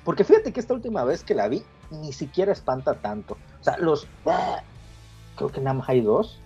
porque 0.04 0.22
fíjate 0.22 0.52
que 0.52 0.60
esta 0.60 0.74
última 0.74 1.02
vez 1.02 1.24
que 1.24 1.34
la 1.34 1.48
vi 1.48 1.64
ni 1.90 2.12
siquiera 2.12 2.52
espanta 2.52 2.94
tanto. 2.94 3.36
O 3.60 3.64
sea, 3.64 3.76
los 3.78 4.06
ah, 4.26 4.62
creo 5.36 5.50
que 5.50 5.60
nada 5.60 5.74
más 5.74 5.88
hay 5.88 6.00
dos 6.00 6.40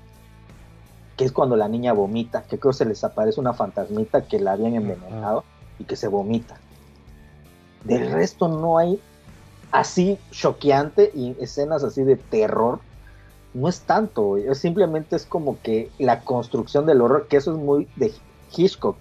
que 1.19 1.25
es 1.25 1.33
cuando 1.33 1.57
la 1.57 1.67
niña 1.67 1.93
vomita, 1.93 2.45
que 2.45 2.61
creo 2.61 2.73
se 2.73 2.85
les 2.85 3.03
aparece 3.03 3.41
una 3.41 3.53
fantasmita 3.53 4.23
que 4.29 4.39
la 4.39 4.53
habían 4.53 4.77
envenenado 4.77 5.43
y 5.81 5.85
que 5.85 5.97
se 5.97 6.07
vomita. 6.07 6.57
Del 7.83 8.13
resto 8.13 8.47
no 8.47 8.79
hay 8.79 9.01
así 9.73 10.17
choqueante 10.31 11.11
y 11.13 11.37
escenas 11.41 11.83
así 11.83 12.05
de 12.05 12.15
terror. 12.15 12.79
No 13.53 13.69
es 13.69 13.81
tanto. 13.81 14.37
Es 14.37 14.59
simplemente 14.59 15.17
es 15.17 15.27
como 15.27 15.61
que 15.61 15.91
la 15.99 16.21
construcción 16.21 16.87
del 16.87 17.01
horror, 17.01 17.27
que 17.27 17.39
eso 17.39 17.51
es 17.51 17.59
muy 17.59 17.89
de 17.97 18.13
Hitchcock. 18.57 18.97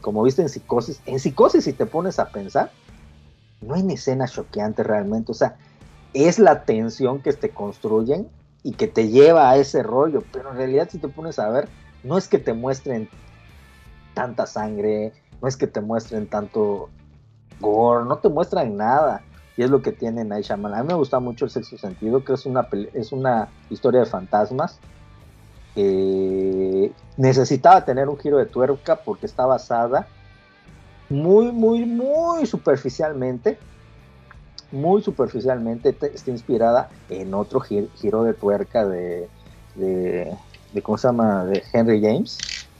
Como 0.00 0.24
viste 0.24 0.42
en 0.42 0.48
Psicosis. 0.48 1.00
En 1.06 1.20
Psicosis, 1.20 1.62
si 1.62 1.72
te 1.72 1.86
pones 1.86 2.18
a 2.18 2.30
pensar, 2.30 2.72
no 3.60 3.74
hay 3.74 3.86
escenas 3.92 4.32
choqueantes 4.32 4.84
realmente. 4.84 5.30
O 5.30 5.34
sea, 5.36 5.56
es 6.12 6.40
la 6.40 6.64
tensión 6.64 7.20
que 7.20 7.32
te 7.34 7.50
construyen 7.50 8.28
y 8.62 8.72
que 8.72 8.88
te 8.88 9.08
lleva 9.08 9.50
a 9.50 9.56
ese 9.56 9.82
rollo. 9.82 10.22
Pero 10.32 10.50
en 10.50 10.56
realidad, 10.56 10.88
si 10.90 10.98
te 10.98 11.08
pones 11.08 11.38
a 11.38 11.48
ver, 11.48 11.68
no 12.02 12.18
es 12.18 12.28
que 12.28 12.38
te 12.38 12.52
muestren 12.52 13.08
tanta 14.14 14.46
sangre, 14.46 15.12
no 15.40 15.48
es 15.48 15.56
que 15.56 15.66
te 15.66 15.80
muestren 15.80 16.26
tanto 16.26 16.90
gore, 17.60 18.04
no 18.04 18.18
te 18.18 18.28
muestran 18.28 18.76
nada. 18.76 19.22
Y 19.56 19.62
es 19.62 19.70
lo 19.70 19.82
que 19.82 19.92
tiene 19.92 20.24
Night 20.24 20.46
Shyamalan. 20.46 20.78
A 20.78 20.82
mí 20.82 20.88
me 20.88 20.94
gusta 20.94 21.20
mucho 21.20 21.44
el 21.44 21.50
sexto 21.50 21.76
sentido, 21.76 22.24
que 22.24 22.32
es 22.32 22.46
una, 22.46 22.66
es 22.94 23.12
una 23.12 23.48
historia 23.68 24.00
de 24.00 24.06
fantasmas. 24.06 24.78
necesitaba 27.16 27.84
tener 27.84 28.08
un 28.08 28.18
giro 28.18 28.38
de 28.38 28.46
tuerca 28.46 28.96
porque 28.96 29.26
está 29.26 29.44
basada 29.44 30.06
muy, 31.12 31.52
muy, 31.52 31.84
muy 31.84 32.46
superficialmente. 32.46 33.58
Muy 34.72 35.02
superficialmente 35.02 35.92
te- 35.92 36.14
está 36.14 36.30
inspirada 36.30 36.88
en 37.10 37.34
otro 37.34 37.60
gi- 37.60 37.88
giro 37.96 38.24
de 38.24 38.34
tuerca 38.34 38.86
de, 38.86 39.28
de, 39.74 40.34
de, 40.72 40.82
¿cómo 40.82 40.96
se 40.98 41.08
llama? 41.08 41.44
De 41.44 41.62
Henry 41.72 42.00
James, 42.02 42.38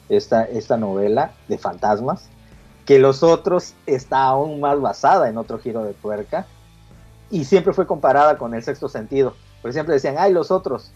esta, 0.09 0.45
esta 0.45 0.77
novela 0.77 1.35
de 1.49 1.59
fantasmas, 1.59 2.31
que 2.87 2.99
los 2.99 3.23
otros 3.23 3.75
está 3.87 4.25
aún 4.25 4.61
más 4.61 4.81
basada 4.81 5.29
en 5.29 5.37
otro 5.39 5.59
giro 5.59 5.85
de 5.85 5.93
tuerca 5.95 6.47
y 7.31 7.45
siempre 7.45 7.73
fue 7.73 7.87
comparada 7.87 8.39
con 8.39 8.55
el 8.55 8.63
sexto 8.63 8.89
sentido. 8.89 9.35
Porque 9.61 9.75
siempre 9.75 9.95
decían, 9.95 10.17
ay, 10.19 10.33
los 10.33 10.51
otros, 10.51 10.91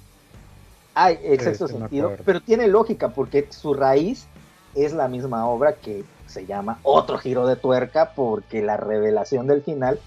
ay, 0.95 1.19
el 1.23 1.39
Sí, 1.39 1.45
sexto 1.45 1.69
sí 1.69 1.75
sentido, 1.75 2.11
pero 2.25 2.41
tiene 2.41 2.67
lógica 2.67 3.11
porque 3.11 3.47
su 3.51 3.75
raíz 3.75 4.27
es 4.75 4.93
la 4.93 5.09
misma 5.09 5.47
obra 5.47 5.75
que 5.77 6.05
se 6.27 6.45
llama 6.47 6.81
Otro 6.83 7.19
giro 7.19 7.47
de 7.47 7.57
tuerca 7.57 8.13
porque 8.17 8.63
la 8.63 8.77
revelación 8.77 9.47
del 9.47 9.63
final 9.63 10.01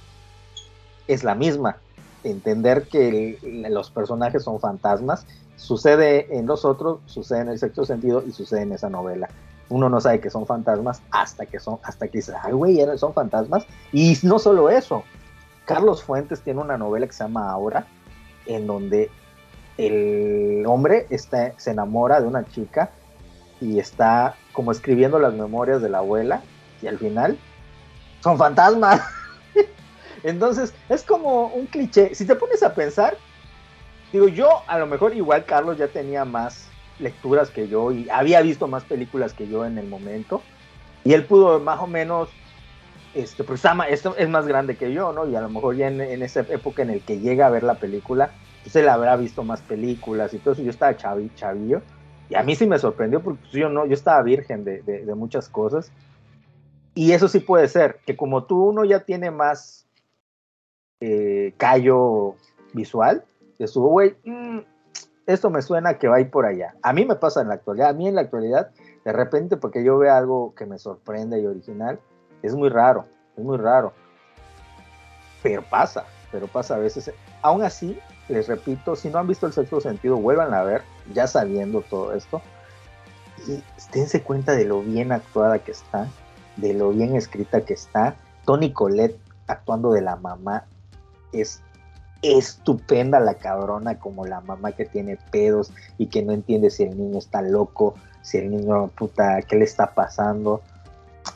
es 1.09 1.23
la 1.23 1.35
misma. 1.35 1.77
Entender 2.23 2.87
que 2.87 3.37
los 3.69 3.91
personajes 3.91 4.43
son 4.43 4.59
fantasmas 4.59 5.25
sucede 5.59 6.37
en 6.37 6.47
los 6.47 6.65
otros, 6.65 6.99
sucede 7.05 7.41
en 7.41 7.49
el 7.49 7.59
sexto 7.59 7.85
sentido 7.85 8.23
y 8.25 8.31
sucede 8.31 8.61
en 8.61 8.71
esa 8.71 8.89
novela. 8.89 9.27
Uno 9.67 9.89
no 9.89 10.01
sabe 10.01 10.19
que 10.19 10.29
son 10.29 10.47
fantasmas 10.47 11.01
hasta 11.11 11.45
que 11.45 11.59
son, 11.59 11.77
hasta 11.83 12.07
que 12.07 12.19
dice, 12.19 12.33
ay 12.41 12.53
güey, 12.53 12.79
son 12.97 13.13
fantasmas. 13.13 13.65
Y 13.91 14.17
no 14.23 14.39
solo 14.39 14.69
eso, 14.69 15.03
Carlos 15.65 16.01
Fuentes 16.01 16.41
tiene 16.41 16.61
una 16.61 16.77
novela 16.77 17.05
que 17.05 17.13
se 17.13 17.23
llama 17.23 17.51
Ahora, 17.51 17.85
en 18.47 18.65
donde 18.65 19.11
el 19.77 20.63
hombre 20.65 21.05
está, 21.09 21.53
se 21.57 21.71
enamora 21.71 22.19
de 22.21 22.27
una 22.27 22.45
chica 22.45 22.89
y 23.61 23.79
está 23.79 24.35
como 24.53 24.71
escribiendo 24.71 25.19
las 25.19 25.33
memorias 25.33 25.81
de 25.81 25.89
la 25.89 25.99
abuela 25.99 26.41
y 26.81 26.87
al 26.87 26.97
final 26.97 27.37
son 28.21 28.37
fantasmas. 28.37 29.01
Entonces 30.23 30.73
es 30.89 31.03
como 31.03 31.47
un 31.47 31.65
cliché. 31.67 32.13
Si 32.15 32.25
te 32.25 32.35
pones 32.35 32.63
a 32.63 32.73
pensar, 32.73 33.17
digo 34.11 34.27
yo, 34.27 34.63
a 34.67 34.77
lo 34.79 34.87
mejor 34.87 35.15
igual 35.15 35.45
Carlos 35.45 35.77
ya 35.77 35.87
tenía 35.87 36.25
más 36.25 36.69
lecturas 36.99 37.49
que 37.49 37.67
yo 37.67 37.91
y 37.91 38.09
había 38.09 38.41
visto 38.41 38.67
más 38.67 38.83
películas 38.83 39.33
que 39.33 39.47
yo 39.47 39.65
en 39.65 39.77
el 39.77 39.87
momento 39.87 40.43
y 41.05 41.13
él 41.13 41.25
pudo 41.25 41.59
más 41.59 41.79
o 41.79 41.87
menos 41.87 42.29
este, 43.13 43.43
pues 43.43 43.63
esto 43.89 44.15
es 44.17 44.29
más 44.29 44.45
grande 44.45 44.77
que 44.77 44.91
yo, 44.93 45.13
¿no? 45.13 45.27
Y 45.27 45.35
a 45.35 45.41
lo 45.41 45.49
mejor 45.49 45.75
ya 45.77 45.87
en, 45.87 45.99
en 46.01 46.21
esa 46.21 46.41
época 46.41 46.83
en 46.83 46.91
el 46.91 47.01
que 47.01 47.19
llega 47.19 47.47
a 47.47 47.49
ver 47.49 47.63
la 47.63 47.75
película, 47.75 48.33
pues 48.63 48.75
él 48.75 48.87
habrá 48.87 49.15
visto 49.15 49.43
más 49.43 49.61
películas 49.61 50.33
y 50.33 50.39
todo 50.39 50.53
eso. 50.53 50.61
Yo 50.63 50.69
estaba 50.69 50.95
chavi, 50.95 51.31
chavillo 51.35 51.81
y 52.29 52.35
a 52.35 52.43
mí 52.43 52.55
sí 52.55 52.67
me 52.67 52.77
sorprendió 52.77 53.21
porque 53.23 53.39
pues, 53.41 53.53
yo 53.53 53.69
no, 53.69 53.85
yo 53.85 53.93
estaba 53.93 54.21
virgen 54.21 54.63
de, 54.63 54.83
de- 54.83 55.05
de 55.05 55.15
muchas 55.15 55.49
cosas. 55.49 55.91
Y 56.93 57.13
eso 57.13 57.27
sí 57.27 57.39
puede 57.39 57.67
ser, 57.67 57.99
que 58.05 58.15
como 58.17 58.43
tú 58.43 58.65
uno 58.65 58.83
ya 58.83 58.99
tiene 58.99 59.31
más 59.31 59.85
eh, 61.01 61.53
callo 61.57 62.35
visual, 62.73 63.23
de 63.57 63.67
su, 63.67 63.81
güey, 63.81 64.15
mm, 64.25 64.59
esto 65.27 65.49
me 65.49 65.61
suena 65.61 65.97
que 65.97 66.07
va 66.07 66.17
a 66.17 66.21
ir 66.21 66.29
por 66.29 66.45
allá. 66.45 66.75
A 66.81 66.93
mí 66.93 67.05
me 67.05 67.15
pasa 67.15 67.41
en 67.41 67.49
la 67.49 67.55
actualidad, 67.55 67.89
a 67.89 67.93
mí 67.93 68.07
en 68.07 68.15
la 68.15 68.21
actualidad, 68.21 68.71
de 69.05 69.13
repente, 69.13 69.57
porque 69.57 69.83
yo 69.83 69.97
veo 69.97 70.13
algo 70.13 70.53
que 70.55 70.65
me 70.65 70.79
sorprende 70.79 71.39
y 71.39 71.45
original, 71.45 71.99
es 72.41 72.55
muy 72.55 72.69
raro, 72.69 73.05
es 73.37 73.43
muy 73.43 73.57
raro. 73.57 73.93
Pero 75.43 75.63
pasa, 75.69 76.05
pero 76.31 76.47
pasa 76.47 76.75
a 76.75 76.79
veces. 76.79 77.11
Aún 77.41 77.63
así, 77.63 77.97
les 78.27 78.47
repito, 78.47 78.95
si 78.95 79.09
no 79.09 79.19
han 79.19 79.27
visto 79.27 79.45
el 79.45 79.53
sexto 79.53 79.79
sentido, 79.81 80.17
vuelvan 80.17 80.53
a 80.53 80.63
ver, 80.63 80.81
ya 81.13 81.27
sabiendo 81.27 81.81
todo 81.81 82.13
esto. 82.13 82.41
Y 83.47 83.63
dense 83.93 84.21
cuenta 84.21 84.53
de 84.53 84.65
lo 84.65 84.81
bien 84.81 85.11
actuada 85.11 85.59
que 85.59 85.71
está, 85.71 86.07
de 86.57 86.73
lo 86.73 86.89
bien 86.89 87.15
escrita 87.15 87.61
que 87.61 87.73
está. 87.73 88.15
Tony 88.45 88.73
Colette 88.73 89.19
actuando 89.47 89.91
de 89.91 90.01
la 90.01 90.15
mamá 90.15 90.65
es 91.33 91.61
estupenda 92.21 93.19
la 93.19 93.35
cabrona 93.35 93.97
como 93.97 94.25
la 94.25 94.41
mamá 94.41 94.73
que 94.73 94.85
tiene 94.85 95.17
pedos 95.31 95.71
y 95.97 96.07
que 96.07 96.21
no 96.21 96.33
entiende 96.33 96.69
si 96.69 96.83
el 96.83 96.97
niño 96.97 97.17
está 97.17 97.41
loco, 97.41 97.95
si 98.21 98.37
el 98.37 98.51
niño 98.51 98.87
puta, 98.89 99.41
¿qué 99.43 99.55
le 99.55 99.65
está 99.65 99.93
pasando? 99.93 100.61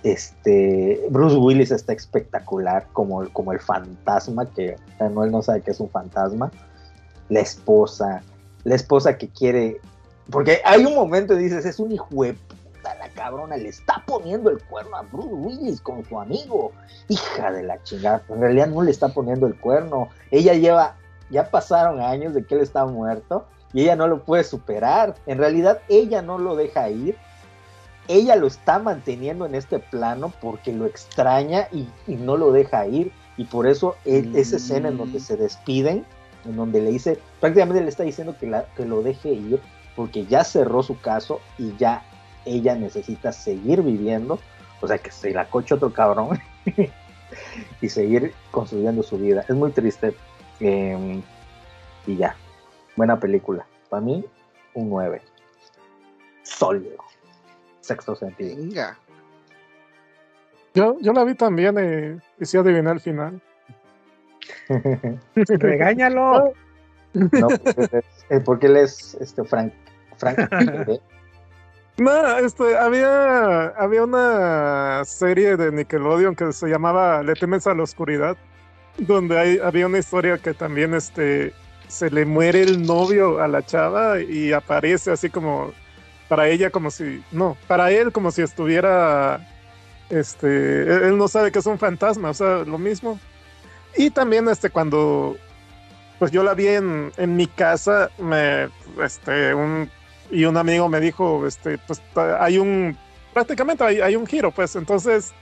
Este, 0.03 1.05
Bruce 1.09 1.37
Willis 1.37 1.71
está 1.71 1.93
espectacular 1.93 2.87
como, 2.91 3.27
como 3.29 3.53
el 3.53 3.59
fantasma, 3.59 4.45
que 4.45 4.75
sea, 4.97 5.09
no, 5.09 5.41
sabe 5.41 5.61
que 5.61 5.71
es 5.71 5.79
un 5.79 5.89
fantasma. 5.89 6.51
La 7.29 7.39
esposa, 7.39 8.21
la 8.63 8.75
esposa 8.75 9.17
que 9.17 9.29
quiere, 9.29 9.79
porque 10.29 10.61
hay 10.65 10.85
un 10.85 10.95
momento 10.95 11.35
dices, 11.35 11.65
es 11.65 11.79
un 11.79 11.91
hijo 11.91 12.07
cabrona 13.13 13.57
le 13.57 13.69
está 13.69 14.03
poniendo 14.05 14.49
el 14.49 14.61
cuerno 14.63 14.95
a 14.97 15.01
Bruce 15.03 15.33
Willis 15.33 15.81
con 15.81 16.03
su 16.05 16.19
amigo. 16.19 16.71
Hija 17.07 17.51
de 17.51 17.63
la 17.63 17.81
chingada, 17.83 18.21
en 18.29 18.41
realidad 18.41 18.67
no 18.67 18.81
le 18.81 18.91
está 18.91 19.09
poniendo 19.09 19.47
el 19.47 19.55
cuerno. 19.55 20.09
Ella 20.31 20.53
lleva, 20.53 20.95
ya 21.29 21.49
pasaron 21.49 21.99
años 22.01 22.33
de 22.33 22.43
que 22.45 22.55
él 22.55 22.61
está 22.61 22.85
muerto 22.85 23.45
y 23.73 23.81
ella 23.81 23.95
no 23.95 24.07
lo 24.07 24.23
puede 24.23 24.43
superar. 24.43 25.15
En 25.25 25.37
realidad 25.37 25.79
ella 25.89 26.21
no 26.21 26.37
lo 26.37 26.55
deja 26.55 26.89
ir 26.89 27.15
ella 28.09 28.35
lo 28.35 28.47
está 28.47 28.79
manteniendo 28.79 29.45
en 29.45 29.55
este 29.55 29.79
plano 29.79 30.33
porque 30.41 30.73
lo 30.73 30.85
extraña 30.85 31.69
y, 31.71 31.87
y 32.05 32.15
no 32.15 32.35
lo 32.35 32.51
deja 32.51 32.85
ir. 32.85 33.13
Y 33.37 33.45
por 33.45 33.65
eso 33.65 33.95
e- 34.03 34.29
esa 34.35 34.57
escena 34.57 34.89
en 34.89 34.97
donde 34.97 35.21
se 35.21 35.37
despiden, 35.37 36.05
en 36.43 36.55
donde 36.57 36.81
le 36.81 36.91
dice, 36.91 37.17
prácticamente 37.39 37.81
le 37.81 37.87
está 37.87 38.03
diciendo 38.03 38.35
que, 38.37 38.47
la- 38.47 38.65
que 38.75 38.85
lo 38.85 39.01
deje 39.03 39.29
ir 39.29 39.61
porque 39.95 40.25
ya 40.25 40.43
cerró 40.43 40.83
su 40.83 40.99
caso 40.99 41.39
y 41.57 41.77
ya 41.77 42.03
ella 42.45 42.75
necesita 42.75 43.31
seguir 43.31 43.81
viviendo, 43.81 44.39
o 44.81 44.87
sea 44.87 44.97
que 44.97 45.11
se 45.11 45.31
la 45.31 45.49
coche 45.49 45.75
otro 45.75 45.91
cabrón 45.93 46.39
y 47.81 47.89
seguir 47.89 48.33
construyendo 48.51 49.03
su 49.03 49.17
vida. 49.17 49.45
Es 49.47 49.55
muy 49.55 49.71
triste. 49.71 50.13
eh, 50.59 51.21
y 52.05 52.17
ya, 52.17 52.35
buena 52.95 53.19
película. 53.19 53.65
Para 53.89 54.01
mí, 54.01 54.25
un 54.73 54.89
9. 54.89 55.21
Sólido. 56.43 56.97
Sexto 57.81 58.15
sentido. 58.15 58.55
Venga. 58.55 58.97
Yo, 60.73 60.97
yo 61.01 61.13
la 61.13 61.23
vi 61.23 61.35
también 61.35 61.77
eh, 61.77 62.19
y 62.39 62.45
sí 62.45 62.57
adiviné 62.57 62.91
el 62.91 62.99
final. 62.99 63.41
Regáñalo. 65.35 66.53
No, 67.13 67.47
porque 67.47 67.81
él 67.81 67.89
es, 67.91 68.25
eh, 68.29 68.39
porque 68.39 68.65
él 68.67 68.77
es 68.77 69.13
este 69.15 69.43
Frank. 69.43 69.71
Frank 70.17 70.39
¿eh? 70.39 70.99
No, 71.97 72.37
este, 72.39 72.75
había, 72.75 73.67
había 73.67 74.03
una 74.03 75.05
serie 75.05 75.55
de 75.57 75.71
Nickelodeon 75.71 76.35
que 76.35 76.51
se 76.51 76.67
llamaba 76.67 77.21
Le 77.21 77.35
temes 77.35 77.67
a 77.67 77.75
la 77.75 77.83
oscuridad, 77.83 78.35
donde 78.97 79.61
había 79.63 79.85
una 79.85 79.99
historia 79.99 80.39
que 80.39 80.55
también 80.55 80.95
este, 80.95 81.53
se 81.87 82.09
le 82.09 82.25
muere 82.25 82.63
el 82.63 82.83
novio 82.83 83.39
a 83.39 83.47
la 83.47 83.63
chava 83.63 84.21
y 84.21 84.53
aparece 84.53 85.11
así 85.11 85.29
como 85.29 85.71
para 86.27 86.47
ella 86.47 86.71
como 86.71 86.89
si, 86.89 87.23
no, 87.31 87.57
para 87.67 87.91
él 87.91 88.11
como 88.11 88.31
si 88.31 88.41
estuviera, 88.41 89.47
este, 90.09 90.47
él, 90.47 91.03
él 91.03 91.17
no 91.17 91.27
sabe 91.27 91.51
que 91.51 91.59
es 91.59 91.65
un 91.67 91.77
fantasma, 91.77 92.31
o 92.31 92.33
sea, 92.33 92.63
lo 92.65 92.79
mismo. 92.79 93.19
Y 93.95 94.09
también 94.09 94.49
este, 94.49 94.71
cuando, 94.71 95.37
pues 96.17 96.31
yo 96.31 96.41
la 96.41 96.55
vi 96.55 96.67
en, 96.69 97.11
en 97.17 97.35
mi 97.35 97.45
casa, 97.45 98.09
me, 98.17 98.69
este, 99.03 99.53
un 99.53 99.91
y 100.33 100.45
un 100.45 100.57
amigo 100.57 100.89
me 100.89 100.99
dijo, 100.99 101.45
este, 101.45 101.77
pues 101.77 102.01
hay 102.15 102.57
un, 102.57 102.97
prácticamente 103.33 103.83
hay, 103.83 104.01
hay 104.01 104.15
un 104.15 104.25
giro, 104.25 104.51
pues 104.51 104.75
entonces, 104.75 105.33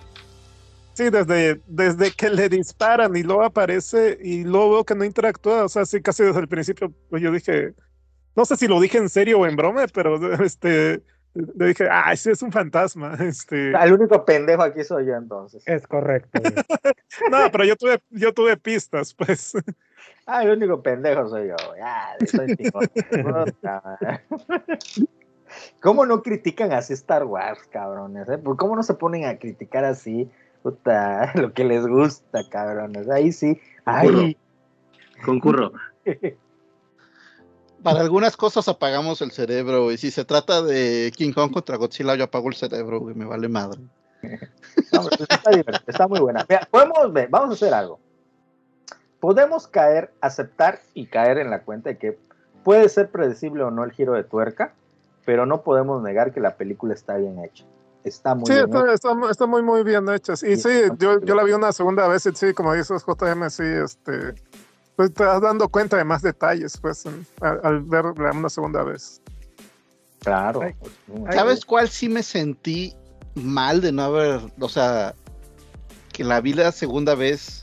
sí, 0.94 1.10
desde, 1.10 1.62
desde 1.68 2.12
que 2.12 2.30
le 2.30 2.50
disparan 2.50 3.16
y 3.16 3.24
luego 3.24 3.44
aparece 3.44 4.18
y 4.22 4.44
luego 4.44 4.72
veo 4.72 4.84
que 4.84 4.96
no 4.96 5.06
interactúa, 5.06 5.64
o 5.64 5.70
sea, 5.70 5.86
sí, 5.86 6.02
casi 6.02 6.24
desde 6.24 6.42
el 6.42 6.48
principio, 6.48 6.94
pues 7.10 7.22
yo 7.22 7.32
dije, 7.32 7.74
no 8.36 8.46
sé 8.46 8.58
si 8.58 8.68
lo 8.68 8.80
dije 8.80 8.98
en 8.98 9.10
serio 9.10 9.40
o 9.40 9.46
en 9.48 9.56
broma, 9.56 9.86
pero 9.94 10.34
este, 10.44 11.02
le 11.34 11.68
dije, 11.68 11.88
ah, 11.90 12.12
ese 12.12 12.32
es 12.32 12.42
un 12.42 12.52
fantasma. 12.52 13.18
Este... 13.22 13.72
El 13.72 13.94
único 13.94 14.26
pendejo 14.26 14.64
aquí 14.64 14.84
soy 14.84 15.06
yo 15.06 15.16
entonces. 15.16 15.64
Es 15.66 15.88
correcto. 15.88 16.42
No, 17.30 17.52
pero 17.52 17.66
yo 17.66 17.76
tuve, 17.76 18.02
yo 18.10 18.34
tuve 18.34 18.56
pistas, 18.56 19.14
pues. 19.14 19.54
Ah, 20.26 20.44
el 20.44 20.52
único 20.52 20.82
pendejo 20.82 21.30
soy 21.30 21.50
yo. 21.50 21.56
Ah, 21.84 22.16
soy. 22.26 22.56
¿Cómo 25.82 26.06
no 26.06 26.22
critican 26.22 26.72
así 26.72 26.94
Star 26.94 27.26
Wars, 27.26 27.60
cabrones? 27.72 28.30
eh? 28.30 28.38
¿Por 28.38 28.56
¿Cómo 28.58 28.76
no 28.76 28.84
se 28.84 28.94
ponen 28.94 29.26
a 29.26 29.38
criticar 29.38 29.84
así? 29.84 30.30
Puta, 30.64 31.32
lo 31.36 31.54
que 31.54 31.64
les 31.64 31.86
gusta, 31.88 32.42
cabrones. 32.50 33.10
Ahí 33.10 33.32
sí. 33.32 33.60
Ay, 33.86 34.38
Concurro. 35.26 35.72
Para 37.84 38.02
algunas 38.02 38.38
cosas 38.38 38.68
apagamos 38.68 39.24
el 39.24 39.32
cerebro, 39.32 39.86
güey. 39.86 39.98
Si 39.98 40.12
se 40.12 40.24
trata 40.24 40.62
de 40.62 41.12
King 41.16 41.34
Kong 41.34 41.52
contra 41.52 41.78
Godzilla, 41.78 42.14
yo 42.16 42.26
apago 42.26 42.50
el 42.50 42.56
cerebro, 42.56 43.00
güey. 43.00 43.16
Me 43.16 43.26
vale 43.26 43.50
madre. 43.50 43.82
No, 44.94 45.02
pero 45.10 45.24
está 45.28 45.50
divertido, 45.50 45.84
está 45.88 46.08
muy 46.08 46.20
buena. 46.20 46.46
Mira, 46.48 46.68
podemos 46.70 47.12
ver, 47.12 47.28
vamos 47.30 47.50
a 47.50 47.54
hacer 47.54 47.74
algo. 47.74 48.00
Podemos 49.22 49.68
caer, 49.68 50.12
aceptar 50.20 50.82
y 50.94 51.06
caer 51.06 51.38
en 51.38 51.50
la 51.50 51.62
cuenta 51.62 51.90
de 51.92 51.98
que 51.98 52.20
puede 52.66 52.90
ser 52.90 53.10
predecible 53.10 53.64
o 53.64 53.72
no 53.72 53.86
el 53.86 53.92
giro 53.94 54.14
de 54.14 54.24
tuerca, 54.26 54.74
pero 55.26 55.46
no 55.46 55.62
podemos 55.62 56.02
negar 56.04 56.34
que 56.34 56.42
la 56.42 56.56
película 56.58 56.94
está 56.94 57.16
bien 57.16 57.40
hecha. 57.40 57.64
Está 58.04 58.34
muy 58.36 58.48
Sí, 58.48 58.54
bien 58.54 58.66
está, 58.66 58.80
hecha. 58.82 58.94
está, 58.94 59.12
está 59.30 59.46
muy, 59.46 59.62
muy 59.62 59.84
bien 59.84 60.10
hecha. 60.10 60.34
Y 60.34 60.36
Sí, 60.36 60.58
sí, 60.58 60.70
yo, 60.98 61.18
la 61.20 61.44
vi 61.44 61.54
una 61.54 61.72
segunda 61.72 62.08
vez 62.08 62.26
y 62.26 62.32
sí, 62.36 62.54
como 62.54 62.74
dices 62.74 63.06
JM, 63.06 63.48
sí, 63.50 63.64
este, 63.64 64.34
pues 64.96 65.14
te 65.14 65.24
vas 65.24 65.40
dando 65.40 65.70
cuenta 65.70 65.98
de 65.98 66.04
más 66.04 66.24
detalles, 66.24 66.78
pues, 66.82 67.06
en- 67.06 67.26
al, 67.42 67.60
al 67.64 67.82
verla 67.84 68.32
una 68.32 68.50
segunda 68.50 68.84
vez. 68.84 69.22
Claro. 70.22 70.62
Ay, 70.64 70.76
muy 71.08 71.30
ay, 71.30 71.38
¿Sabes 71.38 71.64
cuál 71.66 71.90
sí 71.90 72.10
me 72.10 72.24
sentí 72.24 72.96
mal 73.36 73.82
de 73.82 73.92
no 73.92 74.04
haber, 74.04 74.40
o 74.60 74.70
sea, 74.70 75.14
que 76.12 76.24
la 76.24 76.42
vi 76.42 76.54
la 76.54 76.72
segunda 76.72 77.14
vez 77.16 77.61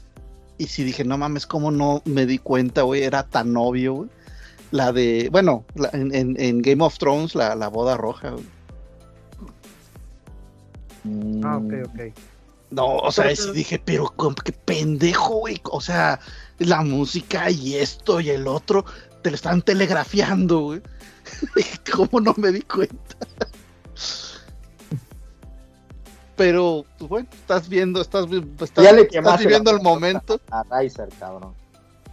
y 0.59 0.67
sí 0.67 0.85
dije, 0.85 1.05
no 1.05 1.17
mames, 1.19 1.47
cómo 1.47 1.71
no 1.71 2.03
me 2.05 2.27
di 2.27 2.39
cuenta, 2.39 2.83
güey, 2.83 3.03
era 3.05 3.23
tan 3.25 3.57
obvio, 3.57 3.95
güey. 3.95 4.11
La 4.71 4.93
de, 4.93 5.29
bueno, 5.33 5.65
la- 5.75 5.91
en, 5.95 6.15
en- 6.15 6.37
en 6.39 6.61
Game 6.61 6.85
of 6.85 6.99
Thrones, 6.99 7.35
la, 7.35 7.55
la 7.55 7.69
boda 7.69 7.97
roja, 7.97 8.31
güey. 8.31 8.45
Mm, 11.05 11.45
Ah, 11.45 11.57
ok, 11.59 11.73
ok. 11.87 12.01
No, 12.71 12.97
o 12.99 13.11
sea, 13.13 13.25
Pero- 13.25 13.37
sí 13.37 13.51
dije, 13.53 13.79
pero 13.83 14.13
que 14.45 14.53
pendejo, 14.53 15.37
güey. 15.39 15.59
O 15.71 15.81
sea, 15.81 16.21
la 16.59 16.83
música 16.83 17.51
y 17.51 17.77
esto 17.77 18.21
y 18.21 18.29
el 18.31 18.47
otro 18.47 18.85
te 19.23 19.31
lo 19.31 19.37
están 19.37 19.63
telegrafiando, 19.63 20.61
güey. 20.61 20.83
¿Cómo 21.95 22.21
no 22.21 22.35
me 22.37 22.53
di 22.53 22.61
cuenta? 22.63 23.17
Pero, 26.39 26.87
pues 26.99 27.09
bueno, 27.11 27.29
estás 27.33 27.69
viendo, 27.69 28.01
estás, 28.01 28.27
estás, 28.61 28.85
Ya 28.85 28.93
le 28.93 29.03
estás 29.03 29.41
viviendo 29.41 29.73
la 29.73 29.77
el 29.79 29.83
momento. 29.83 30.41
A 30.51 30.65
Riser, 30.81 31.09
cabrón. 31.19 31.53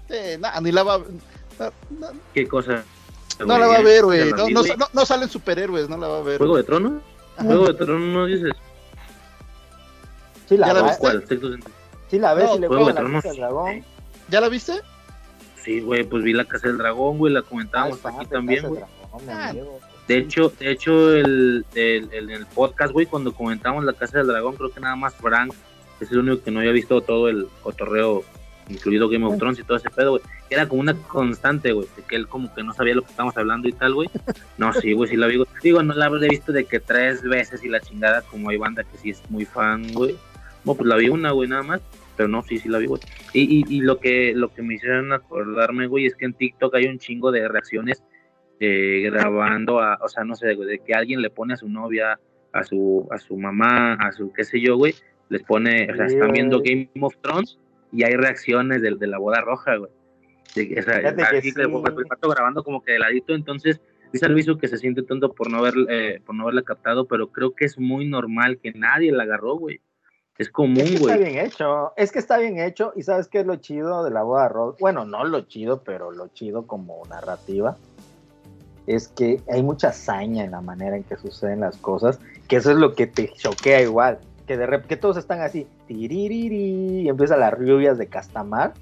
Eh, 0.10 0.38
nah, 0.40 0.60
ni 0.60 0.72
la 0.72 0.84
va, 0.84 0.98
no, 0.98 1.72
no- 2.00 2.08
¿Qué 2.34 2.48
cosa? 2.48 2.84
no 3.40 3.58
la 3.58 3.68
va 3.68 3.76
a 3.78 3.82
ver, 3.82 4.04
güey. 4.04 4.32
No, 4.32 4.50
no, 4.50 4.64
no- 4.64 4.88
no 4.92 5.06
salen 5.06 5.30
superhéroes, 5.30 5.88
no 5.90 5.98
la 5.98 6.08
va 6.08 6.18
a 6.18 6.22
ver. 6.22 6.40
¿Juego 6.40 6.58
de 6.58 6.64
Tronos? 6.64 6.94
¿Juego 7.38 7.68
de 7.68 7.74
Tronos 7.76 8.14
no 8.14 8.26
dices? 8.26 8.52
Sí 10.50 10.58
la, 10.58 10.68
¿Ya 10.68 10.74
la 10.74 10.82
ve, 10.82 10.88
viste? 10.90 11.00
¿Cuál? 11.02 11.28
Sexto 11.28 11.52
sentido. 11.52 11.72
sí 12.10 12.20
la 12.20 12.34
ves 12.34 12.46
No, 12.46 12.56
y 12.56 12.60
le 12.60 12.68
Juego 12.68 12.88
de 12.88 12.94
la. 12.94 13.02
Casa 13.12 13.28
del 13.30 13.38
dragón. 13.38 13.86
¿Ya 14.30 14.42
la 14.42 14.50
viste? 14.50 14.74
Sí, 15.64 15.82
güey, 15.82 16.04
pues 16.04 16.24
vi 16.24 16.34
la 16.34 16.46
Casa 16.46 16.68
del 16.68 16.78
Dragón, 16.78 17.18
güey, 17.18 17.34
la 17.34 17.40
Ah, 17.40 17.44
comentábamos 17.48 17.98
está, 17.98 18.10
aquí 18.10 18.26
también, 18.28 18.62
Casa 18.64 18.74
del 18.74 18.84
güey. 19.20 19.30
Ah. 19.30 19.54
De 20.08 20.18
hecho, 20.18 20.54
de 20.60 20.72
hecho 20.72 21.16
el, 21.16 21.66
el, 21.74 22.10
el, 22.12 22.30
el 22.30 22.46
podcast, 22.46 22.94
güey, 22.94 23.08
cuando 23.08 23.34
comentamos 23.34 23.84
la 23.84 23.94
Casa 23.94 24.20
del 24.20 24.28
Dragón, 24.28 24.56
creo 24.56 24.72
que 24.72 24.80
nada 24.80 24.96
más 24.96 25.16
Frank 25.16 25.54
es 26.00 26.12
el 26.12 26.20
único 26.20 26.44
que 26.44 26.52
no 26.52 26.60
había 26.60 26.72
visto 26.72 27.02
todo 27.02 27.28
el 27.28 27.48
cotorreo, 27.64 28.24
incluido 28.70 29.10
Game 29.10 29.26
of 29.26 29.38
Thrones 29.38 29.60
y 29.60 29.64
todo 29.64 29.78
ese 29.78 29.90
pedo, 29.90 30.12
güey. 30.12 30.22
Era 30.50 30.68
como 30.68 30.82
una 30.82 30.94
constante, 30.94 31.72
güey, 31.72 31.88
de 31.96 32.04
que 32.04 32.16
él 32.16 32.28
como 32.28 32.54
que 32.54 32.64
no 32.64 32.74
sabía 32.74 32.94
lo 32.94 33.02
que 33.02 33.10
estábamos 33.10 33.36
hablando 33.38 33.68
y 33.68 33.72
tal, 33.72 33.96
güey. 33.96 34.10
No, 34.58 34.72
sí, 34.74 34.94
güey, 34.94 35.10
sí 35.10 35.16
la 35.16 35.28
vi, 35.28 35.38
güey. 35.38 35.50
Digo, 35.64 35.82
no 35.82 35.96
la 35.96 36.06
habré 36.06 36.28
visto 36.28 36.52
de 36.52 36.66
que 36.66 36.80
tres 36.80 37.24
veces 37.24 37.64
y 37.64 37.70
la 37.70 37.80
chingada, 37.80 38.22
como 38.24 38.50
hay 38.50 38.58
banda 38.58 38.84
que 38.84 38.98
sí 38.98 39.10
es 39.10 39.24
muy 39.30 39.46
fan, 39.46 39.92
güey. 39.94 40.16
No, 40.64 40.76
pues 40.76 40.88
la 40.88 40.98
vi 40.98 41.10
una, 41.10 41.32
güey, 41.32 41.50
nada 41.50 41.64
más. 41.64 41.82
Pero 42.16 42.30
no, 42.30 42.44
sí, 42.44 42.60
sí 42.60 42.70
la 42.70 42.78
vi, 42.78 42.86
güey. 42.86 43.02
Y, 43.34 43.42
y, 43.60 43.78
y 43.78 43.82
lo 43.82 44.00
que 44.00 44.34
lo 44.36 44.54
que 44.54 44.62
me 44.62 44.76
hicieron 44.76 45.12
acordarme, 45.14 45.88
güey, 45.88 46.06
es 46.06 46.16
que 46.16 46.26
en 46.26 46.34
TikTok 46.34 46.74
hay 46.76 46.86
un 46.86 47.00
chingo 47.00 47.32
de 47.32 47.48
reacciones 47.48 48.04
eh, 48.60 49.10
grabando, 49.12 49.80
a, 49.80 49.98
o 50.02 50.08
sea, 50.08 50.24
no 50.24 50.36
sé, 50.36 50.56
güey, 50.56 50.68
de 50.68 50.80
que 50.80 50.94
alguien 50.94 51.22
le 51.22 51.30
pone 51.30 51.54
a 51.54 51.58
su 51.58 51.68
novia, 51.68 52.20
a 52.54 52.64
su, 52.64 53.08
a 53.12 53.18
su 53.18 53.38
mamá, 53.38 53.96
a 53.96 54.12
su 54.12 54.32
qué 54.32 54.44
sé 54.44 54.62
yo, 54.62 54.78
güey, 54.78 54.96
les 55.30 55.44
pone, 55.44 55.92
o 55.92 55.96
sea, 55.96 56.06
están 56.06 56.32
viendo 56.32 56.62
Game 56.62 56.90
of 57.02 57.16
Thrones 57.22 57.58
y 57.92 58.04
hay 58.04 58.14
reacciones 58.14 58.82
de, 58.82 58.96
de 58.96 59.08
la 59.08 59.18
boda 59.18 59.42
roja, 59.42 59.76
güey. 59.76 59.92
De 60.56 60.80
o 60.80 60.84
sea, 60.84 61.02
que 61.32 61.42
sí. 61.42 61.54
el 61.58 61.64
el 61.64 62.06
pato 62.08 62.30
grabando 62.30 62.64
como 62.64 62.82
que 62.82 62.94
de 62.94 63.00
ladito, 63.00 63.34
entonces 63.36 63.82
es 64.14 64.20
servicio 64.22 64.58
que 64.58 64.70
se 64.70 64.78
siente 64.78 65.04
tonto 65.04 65.34
por 65.34 65.52
no 65.52 65.58
haber, 65.58 65.74
eh, 65.90 66.22
por 66.26 66.36
no 66.36 66.44
haberla 66.44 66.62
captado, 66.62 67.06
pero 67.06 67.32
creo 67.32 67.54
que 67.54 67.66
es 67.66 67.78
muy 67.78 68.08
normal 68.08 68.60
que 68.60 68.72
nadie 68.72 69.12
la 69.12 69.24
agarró, 69.24 69.58
güey. 69.58 69.82
Es 70.38 70.50
común, 70.50 70.80
Es 70.80 70.90
que 70.90 70.96
está 70.96 71.18
güey. 71.18 71.32
bien 71.32 71.46
hecho, 71.46 71.94
es 71.96 72.12
que 72.12 72.20
está 72.20 72.38
bien 72.38 72.60
hecho 72.60 72.92
y 72.96 73.04
sabes 73.04 73.28
qué 73.28 73.40
es 73.40 73.46
lo 73.46 73.56
chido 73.58 74.04
de 74.04 74.12
la 74.12 74.24
boda 74.24 74.50
roja. 74.50 74.78
Bueno, 74.80 75.06
no 75.06 75.24
lo 75.26 75.42
chido, 75.42 75.84
pero 75.84 76.12
lo 76.12 76.28
chido 76.30 76.68
como 76.68 77.04
narrativa 77.10 77.78
es 78.88 79.08
que 79.08 79.42
hay 79.52 79.64
mucha 79.64 79.90
hazaña 79.90 80.44
en 80.44 80.52
la 80.52 80.62
manera 80.62 80.96
en 80.96 81.04
que 81.04 81.18
suceden 81.18 81.62
las 81.62 81.78
cosas, 81.78 82.20
que 82.48 82.58
eso 82.58 82.72
es 82.72 82.78
lo 82.78 82.94
que 82.94 83.08
te 83.08 83.32
choquea 83.34 83.82
igual, 83.82 84.20
que 84.48 84.58
de 84.58 84.66
repente 84.68 84.98
todos 84.98 85.18
están 85.18 85.42
así, 85.42 85.68
y 85.88 87.08
empieza 87.08 87.38
las 87.38 87.58
lluvias 87.60 87.98
de 87.98 88.08
Castamar 88.08 88.74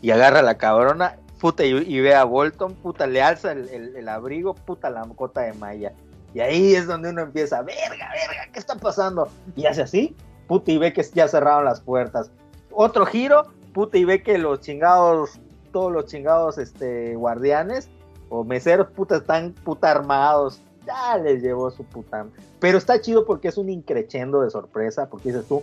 y 0.00 0.10
agarra 0.10 0.42
la 0.42 0.56
cabrona, 0.56 1.16
puta, 1.40 1.64
y, 1.64 2.00
ve 2.00 2.14
a 2.14 2.24
Bolton, 2.24 2.74
puta, 2.74 3.06
le 3.06 3.22
alza 3.22 3.52
el 3.52 4.08
abrigo, 4.08 4.54
puta, 4.54 4.90
la 4.90 5.02
cota 5.16 5.42
de 5.42 5.52
malla. 5.54 5.92
Y 6.32 6.40
ahí 6.40 6.74
es 6.74 6.86
donde 6.86 7.10
uno 7.10 7.22
empieza, 7.22 7.62
verga, 7.62 8.08
verga, 8.12 8.48
¿qué 8.52 8.58
está 8.58 8.76
pasando? 8.76 9.28
Y 9.56 9.66
hace 9.66 9.82
así, 9.82 10.16
puta, 10.46 10.70
y 10.70 10.78
ve 10.78 10.92
que 10.92 11.02
ya 11.02 11.26
cerraron 11.26 11.64
las 11.64 11.80
puertas. 11.80 12.30
Otro 12.70 13.04
giro, 13.04 13.48
puta, 13.74 13.98
y 13.98 14.04
ve 14.04 14.22
que 14.22 14.38
los 14.38 14.60
chingados, 14.60 15.40
todos 15.72 15.92
los 15.92 16.06
chingados 16.06 16.58
este, 16.58 17.16
guardianes 17.16 17.88
o 18.30 18.44
meseros, 18.44 18.88
puta, 18.88 19.16
están 19.16 19.52
puta 19.52 19.90
armados. 19.90 20.62
Ya 20.86 21.18
les 21.18 21.42
llevó 21.42 21.70
su 21.70 21.84
puta. 21.84 22.26
Pero 22.58 22.78
está 22.78 22.98
chido 23.00 23.26
porque 23.26 23.48
es 23.48 23.58
un 23.58 23.68
increchendo 23.68 24.40
de 24.40 24.50
sorpresa, 24.50 25.10
porque 25.10 25.30
dices 25.30 25.46
tú, 25.46 25.62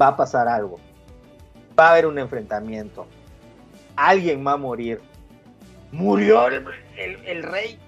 va 0.00 0.08
a 0.08 0.16
pasar 0.16 0.48
algo. 0.48 0.78
Va 1.78 1.88
a 1.88 1.92
haber 1.92 2.06
un 2.06 2.18
enfrentamiento. 2.18 3.06
Alguien 3.94 4.44
va 4.44 4.52
a 4.52 4.56
morir. 4.56 5.00
Murió 5.92 6.48
el, 6.48 6.64
el- 7.26 7.42
rey. 7.44 7.78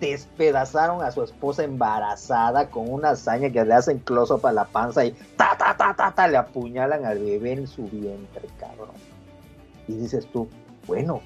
Despedazaron 0.00 1.02
a 1.02 1.10
su 1.10 1.24
esposa 1.24 1.64
embarazada 1.64 2.70
con 2.70 2.88
una 2.90 3.10
hazaña 3.10 3.50
que 3.50 3.64
le 3.64 3.74
hacen 3.74 3.98
close-up 3.98 4.46
a 4.46 4.52
la 4.52 4.64
panza 4.64 5.04
y 5.04 5.10
ta, 5.36 5.56
ta, 5.58 5.76
ta, 5.76 5.92
ta, 5.94 6.12
ta, 6.12 6.28
le 6.28 6.36
apuñalan 6.36 7.04
al 7.04 7.18
bebé 7.18 7.52
en 7.52 7.66
su 7.66 7.82
vientre, 7.88 8.48
cabrón. 8.60 8.90
Y 9.88 9.94
dices 9.96 10.26
tú, 10.32 10.48
bueno. 10.86 11.20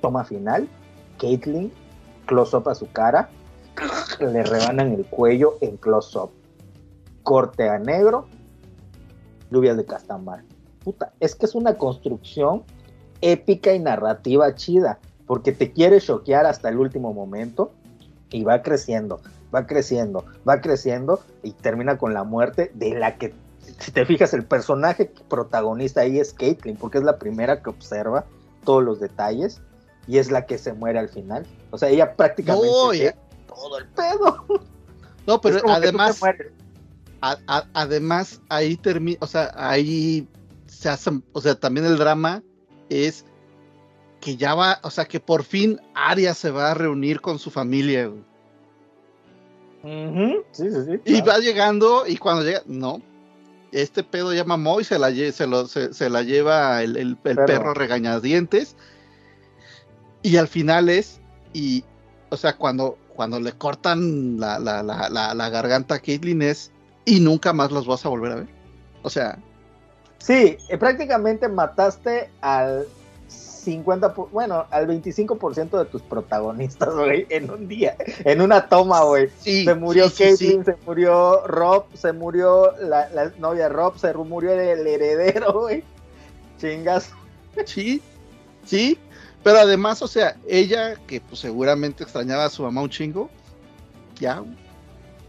Toma 0.00 0.24
final, 0.24 0.68
Caitlyn, 1.18 1.72
close-up 2.26 2.68
a 2.68 2.74
su 2.74 2.90
cara, 2.90 3.28
le 4.20 4.42
rebanan 4.42 4.92
el 4.92 5.04
cuello 5.06 5.56
en 5.60 5.76
close-up. 5.76 6.30
Corte 7.22 7.68
a 7.68 7.78
negro, 7.78 8.26
lluvias 9.50 9.76
de 9.76 9.84
Castamar. 9.84 10.44
Puta, 10.84 11.12
es 11.20 11.34
que 11.34 11.46
es 11.46 11.54
una 11.54 11.76
construcción 11.76 12.64
épica 13.20 13.74
y 13.74 13.78
narrativa 13.78 14.54
chida, 14.54 14.98
porque 15.26 15.52
te 15.52 15.72
quiere 15.72 16.00
choquear 16.00 16.46
hasta 16.46 16.68
el 16.68 16.78
último 16.78 17.12
momento 17.12 17.72
y 18.30 18.44
va 18.44 18.62
creciendo, 18.62 19.20
va 19.54 19.66
creciendo, 19.66 20.24
va 20.48 20.60
creciendo 20.60 21.20
y 21.42 21.52
termina 21.52 21.98
con 21.98 22.14
la 22.14 22.24
muerte 22.24 22.70
de 22.74 22.94
la 22.94 23.16
que, 23.16 23.34
si 23.78 23.92
te 23.92 24.06
fijas, 24.06 24.32
el 24.32 24.44
personaje 24.44 25.12
protagonista 25.28 26.00
ahí 26.00 26.18
es 26.18 26.32
Caitlyn, 26.32 26.76
porque 26.76 26.98
es 26.98 27.04
la 27.04 27.18
primera 27.18 27.62
que 27.62 27.70
observa 27.70 28.24
todos 28.64 28.82
los 28.82 29.00
detalles 29.00 29.60
y 30.10 30.18
es 30.18 30.30
la 30.30 30.44
que 30.44 30.58
se 30.58 30.72
muere 30.72 30.98
al 30.98 31.08
final. 31.08 31.46
O 31.70 31.78
sea, 31.78 31.88
ella 31.88 32.16
prácticamente 32.16 32.66
No, 32.66 32.92
ya- 32.92 33.14
todo 33.46 33.78
el 33.78 33.86
pedo. 33.88 34.44
No, 35.26 35.40
pero 35.40 35.60
además, 35.70 36.18
mueres. 36.20 36.48
a- 37.20 37.36
a- 37.46 37.66
además 37.74 38.40
ahí 38.48 38.76
termina, 38.76 39.18
o 39.20 39.26
sea, 39.26 39.52
ahí 39.54 40.26
se 40.66 40.88
hace, 40.88 41.10
o 41.32 41.40
sea, 41.40 41.54
también 41.54 41.86
el 41.86 41.96
drama 41.98 42.42
es 42.88 43.24
que 44.20 44.36
ya 44.36 44.54
va, 44.54 44.80
o 44.82 44.90
sea, 44.90 45.04
que 45.04 45.20
por 45.20 45.44
fin 45.44 45.78
Arya 45.94 46.34
se 46.34 46.50
va 46.50 46.70
a 46.72 46.74
reunir 46.74 47.20
con 47.20 47.38
su 47.38 47.50
familia, 47.50 48.06
güey. 48.06 48.24
Sí, 50.52 50.64
sí, 50.70 50.76
sí. 50.86 51.00
Y 51.04 51.22
claro. 51.22 51.26
va 51.26 51.38
llegando, 51.38 52.04
y 52.06 52.16
cuando 52.16 52.42
llega, 52.44 52.62
no, 52.66 53.00
este 53.72 54.02
pedo 54.02 54.32
ya 54.34 54.44
mamó 54.44 54.80
y 54.80 54.84
se 54.84 54.98
la, 54.98 55.10
lle- 55.10 55.32
se 55.32 55.46
lo- 55.46 55.66
se, 55.68 55.94
se 55.94 56.10
la 56.10 56.22
lleva 56.22 56.82
el, 56.82 56.96
el- 56.96 57.08
el 57.08 57.16
Perro. 57.16 57.46
perro 57.46 57.74
regañadientes. 57.74 58.76
Y 60.22 60.36
al 60.36 60.48
final 60.48 60.88
es, 60.88 61.20
y 61.52 61.84
o 62.30 62.36
sea, 62.36 62.56
cuando, 62.56 62.96
cuando 63.14 63.40
le 63.40 63.52
cortan 63.52 64.38
la, 64.38 64.58
la, 64.58 64.82
la, 64.82 65.08
la, 65.08 65.34
la 65.34 65.48
garganta 65.50 65.96
a 65.96 65.98
Caitlyn 65.98 66.42
es 66.42 66.70
y 67.04 67.20
nunca 67.20 67.52
más 67.52 67.70
los 67.72 67.86
vas 67.86 68.04
a 68.04 68.08
volver 68.08 68.32
a 68.32 68.36
ver. 68.36 68.48
O 69.02 69.10
sea, 69.10 69.38
Sí, 70.18 70.58
eh, 70.68 70.76
prácticamente 70.76 71.48
mataste 71.48 72.30
al 72.42 72.86
50, 73.28 74.12
por- 74.14 74.30
bueno, 74.30 74.66
al 74.70 74.86
25% 74.86 75.78
de 75.78 75.84
tus 75.86 76.02
protagonistas, 76.02 76.94
güey, 76.94 77.26
en 77.30 77.50
un 77.50 77.66
día, 77.68 77.96
en 78.24 78.42
una 78.42 78.68
toma, 78.68 79.02
güey. 79.04 79.30
sí, 79.40 79.64
Se 79.64 79.74
murió 79.74 80.08
sí, 80.10 80.36
sí, 80.36 80.46
Caitlyn, 80.46 80.64
se 80.66 80.76
murió 80.86 81.46
Rob, 81.46 81.84
se 81.94 82.12
murió 82.12 82.74
la, 82.80 83.08
la 83.10 83.32
novia 83.38 83.64
de 83.64 83.68
Rob, 83.70 83.98
se 83.98 84.12
murió 84.14 84.52
el 84.52 84.86
heredero, 84.86 85.52
güey. 85.62 85.82
Chingas. 86.58 87.10
Sí, 87.64 88.02
sí, 88.66 88.98
pero 89.42 89.58
además, 89.58 90.02
o 90.02 90.08
sea, 90.08 90.36
ella 90.48 90.96
que 91.06 91.20
pues 91.20 91.40
seguramente 91.40 92.02
extrañaba 92.04 92.44
a 92.44 92.50
su 92.50 92.62
mamá 92.62 92.82
un 92.82 92.90
chingo, 92.90 93.30
ya, 94.18 94.42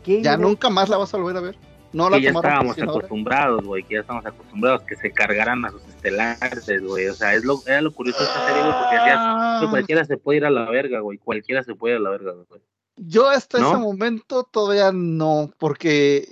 ¿Qué 0.03 0.21
ya 0.21 0.35
güey? 0.35 0.47
nunca 0.49 0.69
más 0.69 0.89
la 0.89 0.97
vas 0.97 1.13
a 1.13 1.17
volver 1.17 1.37
a 1.37 1.41
ver. 1.41 1.57
No 1.93 2.09
la 2.09 2.17
que 2.17 2.23
ya 2.23 2.29
estábamos 2.31 2.77
acostumbrados, 2.81 3.65
güey, 3.65 3.83
que 3.83 3.95
ya 3.95 3.99
estamos 3.99 4.25
acostumbrados 4.25 4.81
que 4.83 4.95
se 4.95 5.11
cargaran 5.11 5.65
a 5.65 5.71
sus 5.71 5.81
estelares, 5.89 6.65
güey. 6.83 7.07
O 7.07 7.13
sea, 7.13 7.33
es 7.35 7.43
lo, 7.43 7.61
era 7.67 7.81
lo 7.81 7.93
curioso 7.93 8.19
de 8.19 8.25
esta 8.25 8.47
serie, 8.47 8.61
güey, 8.61 8.73
porque 8.73 8.95
decías, 8.95 9.17
Ah, 9.19 9.57
"Güey, 9.59 9.69
cualquiera 9.71 10.05
se 10.05 10.17
puede 10.17 10.37
ir 10.37 10.45
a 10.45 10.49
la 10.49 10.69
verga, 10.69 10.99
güey. 11.01 11.17
Cualquiera 11.17 11.63
se 11.63 11.75
puede 11.75 11.95
ir 11.95 11.99
a 11.99 12.03
la 12.03 12.09
verga, 12.11 12.31
güey. 12.49 12.61
yo 12.95 13.27
hasta 13.27 13.59
¿No? 13.59 13.71
ese 13.71 13.77
momento 13.77 14.43
todavía 14.43 14.91
no, 14.93 15.51
porque 15.57 16.31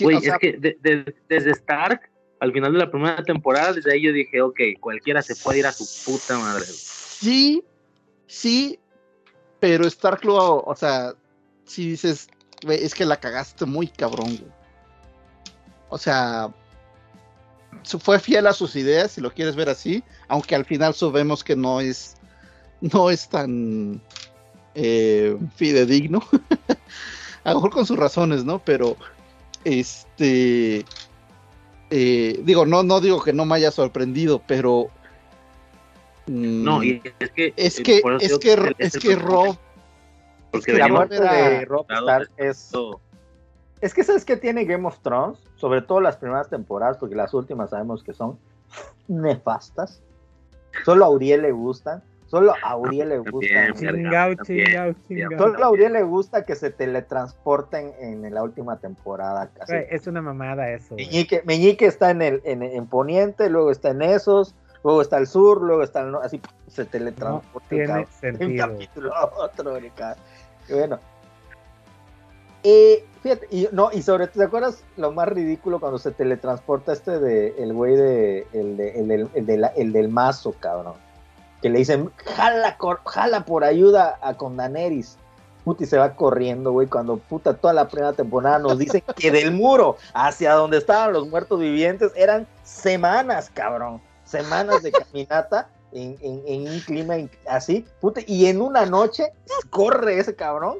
Güey, 0.00 0.16
o 0.16 0.20
sea, 0.20 0.34
es 0.34 0.38
que 0.40 0.52
de- 0.58 0.78
de- 0.80 1.14
desde 1.28 1.50
Stark, 1.50 2.10
al 2.40 2.52
final 2.52 2.72
de 2.72 2.78
la 2.78 2.90
primera 2.90 3.22
temporada, 3.22 3.72
desde 3.72 3.92
ahí 3.92 4.02
yo 4.02 4.12
dije, 4.12 4.42
ok, 4.42 4.60
cualquiera 4.80 5.22
se 5.22 5.36
puede 5.36 5.60
ir 5.60 5.66
a 5.66 5.72
su 5.72 5.86
puta 6.04 6.38
madre. 6.38 6.64
sí, 6.66 7.62
sí, 8.26 8.78
pero 9.60 9.86
Stark 9.86 10.24
lo, 10.24 10.62
o 10.62 10.76
sea, 10.76 11.14
si 11.64 11.90
dices, 11.90 12.28
es 12.68 12.94
que 12.94 13.04
la 13.04 13.18
cagaste 13.18 13.64
muy 13.64 13.88
cabrón, 13.88 14.36
güey. 14.36 14.52
O 15.88 15.98
sea, 15.98 16.52
fue 18.00 18.18
fiel 18.18 18.46
a 18.46 18.52
sus 18.52 18.76
ideas, 18.76 19.12
si 19.12 19.20
lo 19.20 19.32
quieres 19.32 19.56
ver 19.56 19.68
así, 19.68 20.02
aunque 20.28 20.54
al 20.54 20.64
final 20.64 20.94
sabemos 20.94 21.44
que 21.44 21.56
no 21.56 21.80
es, 21.80 22.16
no 22.80 23.10
es 23.10 23.28
tan 23.28 24.02
eh, 24.74 25.36
fidedigno. 25.54 26.22
a 27.44 27.50
lo 27.50 27.56
mejor 27.56 27.70
con 27.70 27.86
sus 27.86 27.96
razones, 27.96 28.44
¿no? 28.44 28.58
Pero, 28.58 28.96
este, 29.64 30.84
eh, 31.90 32.40
digo, 32.44 32.66
no, 32.66 32.82
no 32.82 33.00
digo 33.00 33.22
que 33.22 33.32
no 33.32 33.44
me 33.44 33.56
haya 33.56 33.70
sorprendido, 33.70 34.42
pero 34.46 34.88
mm, 36.26 36.64
No, 36.64 36.82
y 36.82 37.02
es 37.20 37.30
que. 37.30 37.54
es 37.56 37.78
eh, 37.78 37.82
que, 37.82 38.02
es 38.20 38.38
que, 38.38 38.52
el- 38.52 38.74
es 38.78 38.94
el 38.94 39.00
que 39.00 39.16
Rob, 39.16 39.56
Porque 40.50 40.72
la 40.72 40.78
venimos 40.86 41.08
muerte 41.08 41.20
de 41.20 41.64
Rob 41.64 41.86
Stark 41.90 42.30
es... 42.36 42.72
Es 43.82 43.92
que 43.92 44.02
sabes 44.04 44.24
que 44.24 44.38
tiene 44.38 44.64
Game 44.64 44.86
of 44.88 44.98
Thrones, 45.00 45.38
sobre 45.56 45.82
todo 45.82 46.00
las 46.00 46.16
primeras 46.16 46.48
temporadas, 46.48 46.96
porque 46.96 47.14
las 47.14 47.34
últimas 47.34 47.68
sabemos 47.70 48.02
que 48.02 48.14
son 48.14 48.38
nefastas. 49.06 50.00
Solo 50.84 51.04
a 51.04 51.08
Auriel 51.08 51.42
le 51.42 51.52
gustan, 51.52 52.02
solo 52.26 52.52
a 52.62 52.70
Auriel 52.70 53.08
le 53.10 53.18
gustan. 53.18 53.74
Chingao, 53.74 54.34
chingao. 54.44 54.94
Solo 55.38 55.62
a 55.64 55.66
Auriel 55.66 55.92
le 55.92 56.02
gusta 56.02 56.44
que 56.44 56.54
se 56.56 56.70
teletransporten 56.70 57.92
en 58.00 58.32
la 58.34 58.42
última 58.42 58.78
temporada. 58.78 59.48
Güey, 59.66 59.86
es 59.90 60.06
una 60.06 60.22
mamada 60.22 60.70
eso. 60.70 60.94
Meñique, 60.96 61.42
Meñique 61.44 61.86
está 61.86 62.10
en 62.10 62.22
el 62.22 62.40
en, 62.44 62.62
en 62.62 62.86
Poniente, 62.86 63.48
luego 63.50 63.70
está 63.70 63.90
en 63.90 64.02
esos, 64.02 64.54
luego 64.82 65.02
está 65.02 65.18
el 65.18 65.26
sur, 65.26 65.62
luego 65.62 65.82
está 65.82 66.00
el 66.02 66.10
no- 66.12 66.20
así 66.20 66.40
se 66.68 66.84
No 66.84 66.90
teletransporta 66.90 67.68
tiene 67.68 67.86
de 67.94 68.00
un 68.00 68.06
sentido. 68.20 68.66
capítulo 68.68 69.14
a 69.14 69.24
otro. 69.26 69.78
y 69.78 70.72
bueno. 70.72 70.98
Eh, 72.68 73.04
fíjate, 73.22 73.46
y, 73.50 73.68
no, 73.70 73.90
y 73.92 74.02
sobre 74.02 74.26
¿te 74.26 74.42
acuerdas 74.42 74.82
lo 74.96 75.12
más 75.12 75.28
ridículo 75.28 75.78
cuando 75.78 75.98
se 75.98 76.10
teletransporta 76.10 76.92
este 76.92 77.20
de 77.20 77.54
el 77.62 77.72
güey 77.72 77.94
de 77.94 78.46
el, 78.52 78.76
de, 78.76 78.98
el, 78.98 79.06
del- 79.08 79.28
el 79.34 79.46
de 79.46 79.56
la- 79.56 79.68
el 79.68 79.92
del 79.92 80.08
mazo, 80.08 80.52
cabrón? 80.58 80.94
Que 81.62 81.70
le 81.70 81.78
dicen, 81.78 82.10
jala, 82.36 82.76
cor- 82.76 83.00
jala 83.06 83.44
por 83.44 83.64
ayuda 83.64 84.18
a 84.22 84.34
con 84.34 84.56
Daenerys. 84.56 85.16
Puta, 85.64 85.82
y 85.82 85.86
se 85.86 85.98
va 85.98 86.14
corriendo, 86.14 86.70
güey, 86.70 86.86
cuando 86.86 87.16
puta 87.16 87.54
toda 87.54 87.72
la 87.72 87.88
primera 87.88 88.12
temporada 88.12 88.58
nos 88.60 88.78
dicen 88.78 89.02
que 89.16 89.30
del 89.32 89.50
muro 89.52 89.96
hacia 90.14 90.52
donde 90.52 90.78
estaban 90.78 91.12
los 91.12 91.28
muertos 91.28 91.58
vivientes 91.58 92.12
eran 92.14 92.46
semanas, 92.62 93.50
cabrón. 93.52 94.00
Semanas 94.24 94.82
de 94.82 94.92
caminata 94.92 95.68
en, 95.92 96.16
en- 96.20 96.42
en 96.46 96.68
un 96.72 96.80
clima 96.80 97.14
así, 97.48 97.84
puta, 98.00 98.20
y 98.26 98.46
en 98.46 98.60
una 98.60 98.86
noche 98.86 99.32
corre 99.70 100.18
ese 100.20 100.36
cabrón 100.36 100.78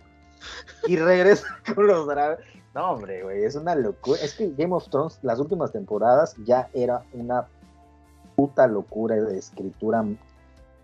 y 0.87 0.97
regresa 0.97 1.47
con 1.75 1.87
los 1.87 2.07
dragones. 2.07 2.45
No, 2.75 2.91
hombre, 2.93 3.23
güey, 3.23 3.43
es 3.45 3.55
una 3.57 3.75
locura. 3.75 4.21
Es 4.23 4.35
que 4.35 4.53
Game 4.57 4.75
of 4.75 4.89
Thrones, 4.91 5.19
las 5.23 5.41
últimas 5.41 5.73
temporadas, 5.73 6.37
ya 6.45 6.69
era 6.75 7.03
una 7.15 7.47
puta 8.37 8.67
locura 8.67 9.17
de 9.17 9.39
escritura. 9.39 10.05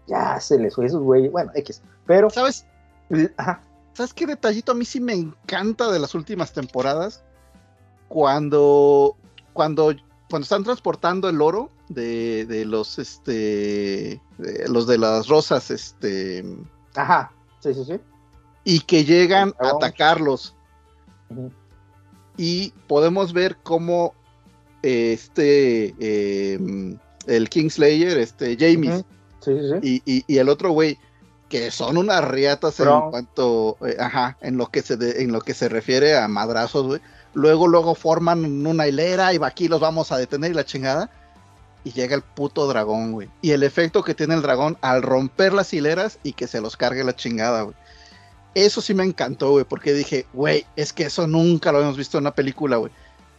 Ya 0.07 0.41
se 0.41 0.59
les 0.59 0.75
fue 0.75 0.87
esos 0.87 1.03
güeyes. 1.03 1.31
Bueno, 1.31 1.51
X. 1.55 1.83
Pero, 2.07 2.31
¿sabes? 2.31 2.67
ajá, 3.37 3.63
¿Sabes 3.95 4.15
qué 4.15 4.27
detallito 4.27 4.73
a 4.73 4.75
mí 4.75 4.85
sí 4.85 5.01
me 5.01 5.13
encanta 5.13 5.91
de 5.91 5.99
las 5.99 6.15
últimas 6.15 6.53
temporadas? 6.53 7.23
Cuando, 8.09 9.17
cuando, 9.53 9.95
cuando 10.31 10.45
están 10.45 10.65
transportando 10.65 11.29
el 11.29 11.41
oro 11.43 11.71
de, 11.89 12.47
de 12.47 12.65
los, 12.65 12.99
este, 12.99 14.21
de 14.39 14.69
los 14.69 14.87
de 14.87 14.99
las 14.99 15.29
rosas, 15.29 15.71
este, 15.71 16.45
ajá, 16.95 17.33
sí, 17.61 17.75
sí, 17.75 17.85
sí. 17.85 18.01
y 18.65 18.81
que 18.81 19.05
llegan 19.05 19.55
a 19.61 19.69
atacarlos. 19.69 20.55
Y 22.37 22.71
podemos 22.87 23.33
ver 23.33 23.59
cómo 23.63 24.15
este, 24.83 25.95
eh, 26.01 26.59
el 27.27 27.49
Kingslayer, 27.51 28.19
este, 28.19 28.57
Jamie, 28.59 28.91
Ujú. 28.91 29.05
Sí, 29.43 29.53
sí, 29.59 29.69
sí. 29.83 30.03
y, 30.07 30.13
y- 30.19 30.25
y 30.27 30.39
el 30.39 30.49
otro 30.49 30.71
güey 30.71 30.99
que 31.49 31.71
son 31.71 31.99
unas 31.99 32.25
riatas 32.25 32.75
en 33.05 33.11
cuanto 33.11 33.77
eh, 33.87 33.97
ajá 34.01 34.39
en 34.41 34.57
lo 34.57 34.69
que 34.69 34.81
se 34.83 34.97
de- 34.97 35.23
en 35.23 35.33
lo 35.33 35.41
que 35.43 35.53
se 35.53 35.69
refiere 35.69 36.17
a 36.17 36.27
madrazos 36.29 36.87
güey. 36.87 37.01
Luego 37.35 37.67
luego 37.69 37.95
forman 37.95 38.67
una 38.67 38.87
hilera 38.87 39.33
y 39.35 39.39
va 39.39 39.49
aquí 39.49 39.69
los 39.69 39.81
vamos 39.81 40.13
a 40.13 40.17
detener 40.19 40.51
y 40.51 40.55
la 40.55 40.65
chingada. 40.65 41.11
Y 41.85 41.91
llega 41.93 42.15
el 42.15 42.23
puto 42.23 42.67
dragón 42.69 43.13
güey. 43.13 43.29
Y 43.43 43.51
el 43.51 43.65
efecto 43.65 44.03
que 44.05 44.15
tiene 44.15 44.35
el 44.35 44.43
dragón 44.43 44.79
al 44.83 45.03
romper 45.03 45.53
las 45.53 45.73
hileras 45.75 46.19
y 46.23 46.33
que 46.35 46.47
se 46.47 46.61
los 46.61 46.77
cargue 46.77 47.03
la 47.05 47.17
chingada 47.17 47.63
güey. 47.63 47.75
Eso 48.55 48.81
sí 48.81 48.95
me 48.95 49.05
encantó 49.05 49.51
güey 49.51 49.65
porque 49.65 49.93
dije 49.93 50.27
güey 50.33 50.65
es 50.77 50.93
que 50.93 51.05
eso 51.05 51.27
nunca 51.27 51.73
lo 51.73 51.81
hemos 51.83 51.97
visto 51.97 52.19
en 52.19 52.23
una 52.25 52.35
película 52.35 52.77
güey. 52.77 52.93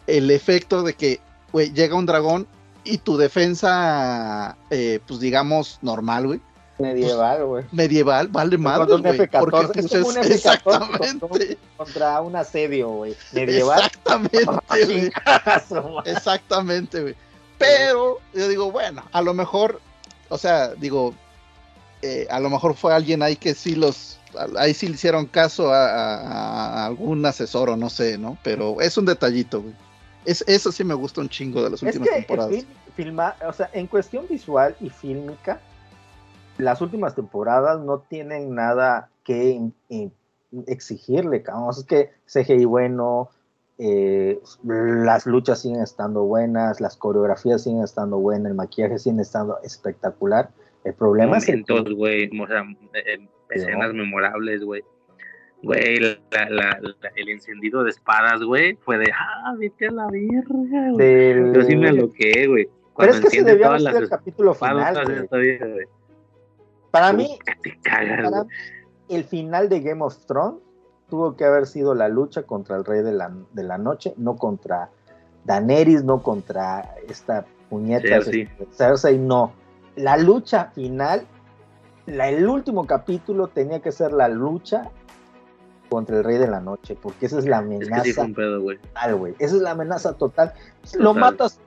El 0.08 0.30
efecto 0.32 0.84
de 0.84 0.94
que 0.96 1.20
güey 1.52 1.72
llega 1.72 1.96
un 1.96 2.06
dragón 2.06 2.48
y 2.84 2.98
tu 2.98 3.18
defensa 3.18 4.58
eh, 4.70 5.00
pues 5.08 5.20
digamos 5.20 5.80
normal 5.82 6.28
güey 6.28 6.42
Medieval, 6.80 7.46
güey. 7.46 7.64
medieval, 7.72 8.28
vale 8.30 8.56
un 8.58 8.64
güey. 8.64 9.16
F-14, 9.16 9.40
Porque 9.40 9.80
es 9.80 9.88
pues, 9.90 10.04
un 10.04 10.18
es- 10.18 10.26
F-14 10.26 10.34
exactamente, 10.34 11.58
Contra 11.78 12.20
un 12.22 12.36
asedio, 12.36 12.90
güey. 12.90 13.16
Medieval. 13.32 13.80
exactamente, 13.80 14.46
güey. 14.86 15.12
exactamente, 16.06 17.02
güey. 17.02 17.16
Pero 17.60 18.20
yo 18.34 18.48
digo, 18.48 18.72
bueno, 18.72 19.04
a 19.12 19.22
lo 19.22 19.34
mejor, 19.36 19.80
o 20.30 20.38
sea, 20.38 20.70
digo, 20.74 21.14
eh, 22.02 22.28
a 22.30 22.40
lo 22.40 22.50
mejor 22.50 22.76
fue 22.76 22.94
alguien 22.94 23.22
ahí 23.22 23.36
que 23.36 23.54
sí 23.54 23.76
los, 23.76 24.18
ahí 24.58 24.74
sí 24.74 24.88
le 24.88 24.96
hicieron 24.96 25.28
caso 25.28 25.72
a, 25.72 25.86
a- 25.86 26.82
a 26.82 26.86
algún 26.88 27.24
asesor 27.26 27.70
o 27.70 27.78
no 27.78 27.90
sé, 27.92 28.18
¿no? 28.18 28.38
Pero 28.44 28.82
es 28.82 28.98
un 28.98 29.06
detallito, 29.06 29.62
güey. 29.62 29.74
Es, 30.26 30.44
eso 30.48 30.72
sí 30.72 30.84
me 30.84 30.94
gusta 30.94 31.22
un 31.22 31.30
chingo 31.30 31.64
de 31.64 31.70
las 31.72 31.84
Es 31.84 31.88
últimas 31.96 32.10
que 32.10 32.16
temporadas. 32.16 32.52
fil- 32.52 32.68
filma, 32.96 33.36
o 33.48 33.54
sea, 33.54 33.70
en 33.74 33.88
cuestión 33.88 34.26
visual 34.30 34.76
y 34.80 34.90
fílmica, 34.90 35.60
las 36.58 36.82
últimas 36.82 37.16
temporadas 37.16 37.80
no 37.82 38.00
tienen 38.00 38.54
nada 38.56 39.10
que 39.24 39.50
in- 39.52 39.74
in- 39.90 40.14
exigirle, 40.68 41.42
cabrón. 41.42 41.72
Es 41.72 41.84
que 41.84 42.12
CGI 42.28 42.66
bueno, 42.66 43.30
eh, 43.80 44.40
las 44.64 45.26
luchas 45.26 45.62
siguen 45.62 45.82
estando 45.82 46.24
buenas, 46.24 46.80
las 46.80 46.96
coreografías 46.96 47.64
siguen 47.64 47.84
estando 47.84 48.18
buenas, 48.20 48.52
el 48.52 48.56
maquillaje 48.56 49.00
sigue 49.00 49.22
estando 49.22 49.58
espectacular. 49.64 50.50
El 50.84 50.94
problema 50.94 51.38
es 51.38 51.48
momentos, 51.48 51.94
güey, 51.96 52.30
o 52.40 52.48
sea, 52.48 52.64
eh, 52.94 53.28
escenas 53.50 53.94
memorables, 53.94 54.64
güey. 54.64 54.84
Güey, 55.64 55.98
la- 56.00 56.18
la- 56.50 56.78
la- 56.82 56.96
el 57.16 57.30
encendido 57.30 57.84
de 57.84 57.90
espadas, 57.92 58.42
güey, 58.44 58.76
fue 58.76 58.98
de, 58.98 59.10
ah, 59.18 59.54
vete 59.58 59.88
a 59.88 59.92
la 59.92 60.08
verga, 60.12 60.92
güey. 60.92 60.98
del- 60.98 61.54
Yo 61.56 61.62
sí 61.64 61.76
me 61.78 61.90
aloqué, 61.90 62.48
güey. 62.48 62.66
Pero 62.66 62.94
Cuando 62.94 63.16
es 63.16 63.22
que 63.22 63.30
se 63.30 63.44
debió 63.44 63.68
haber 63.70 63.80
sido 63.82 63.98
el 64.00 64.10
capítulo 64.10 64.54
final. 64.54 64.94
güey. 65.06 65.28
todavía, 65.28 65.58
güey. 65.60 65.86
Para 66.92 67.12
mí, 67.14 67.40
te 67.64 67.80
cagas, 67.82 68.30
para 68.30 68.46
el 69.10 69.24
final 69.24 69.70
de 69.70 69.80
Game 69.82 70.04
of 70.04 70.16
Thrones 70.26 70.60
tuvo 71.10 71.36
que 71.36 71.46
haber 71.46 71.66
sido 71.66 71.96
la 71.96 72.08
lucha 72.08 72.44
contra 72.44 72.76
el 72.76 72.86
Rey 72.86 73.02
de 73.02 73.14
la, 73.14 73.32
de 73.54 73.64
la 73.64 73.78
Noche, 73.78 74.14
no 74.18 74.36
contra 74.36 74.90
Daenerys, 75.46 76.04
no 76.04 76.22
contra 76.22 76.94
esta 77.10 77.46
puñeta 77.70 78.18
este, 78.18 78.48
Cersei, 78.72 79.18
no. 79.18 79.54
La 79.96 80.18
lucha 80.18 80.66
final 80.76 81.26
la- 82.06 82.30
el 82.30 82.48
último 82.48 82.86
capítulo 82.86 83.48
tenía 83.48 83.80
que 83.82 83.92
ser 83.92 84.12
la 84.14 84.28
lucha 84.28 84.90
contra 85.94 86.18
el 86.18 86.24
Rey 86.24 86.40
de 86.40 86.48
la 86.48 86.60
Noche, 86.60 86.98
porque 87.00 87.28
esa 87.28 87.38
es 87.38 87.46
la 87.46 87.60
Es 87.60 87.68
que 87.68 87.76
amenaza 87.76 88.04
sí 88.04 88.14
fue 88.14 88.24
un 88.26 88.34
pedo, 88.34 88.62
güey. 88.62 88.80
total, 88.80 89.16
güey. 89.16 89.36
Esa 89.38 89.56
es 89.58 89.62
la 89.62 89.72
amenaza 89.72 90.14
total. 90.14 90.52
Lo 90.98 91.14
matas 91.14 91.60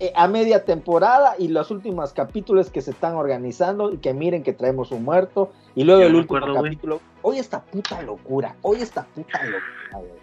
eh, 0.00 0.14
a 0.16 0.28
media 0.28 0.64
temporada 0.64 1.34
y 1.38 1.48
los 1.48 1.70
últimos 1.70 2.14
capítulos 2.14 2.70
que 2.70 2.80
se 2.80 2.92
están 2.92 3.16
organizando 3.16 3.92
y 3.92 3.98
que 3.98 4.14
miren 4.14 4.42
que 4.42 4.54
traemos 4.54 4.92
un 4.92 5.04
muerto 5.04 5.52
y 5.74 5.84
luego 5.84 6.00
Yo 6.00 6.06
el 6.06 6.14
último 6.14 6.38
acuerdo, 6.38 6.62
capítulo. 6.62 7.00
Hoy 7.20 7.38
esta 7.38 7.62
puta 7.62 8.00
locura, 8.00 8.56
hoy 8.62 8.80
esta 8.80 9.04
puta 9.04 9.44
locura, 9.44 9.98
güey. 9.98 10.20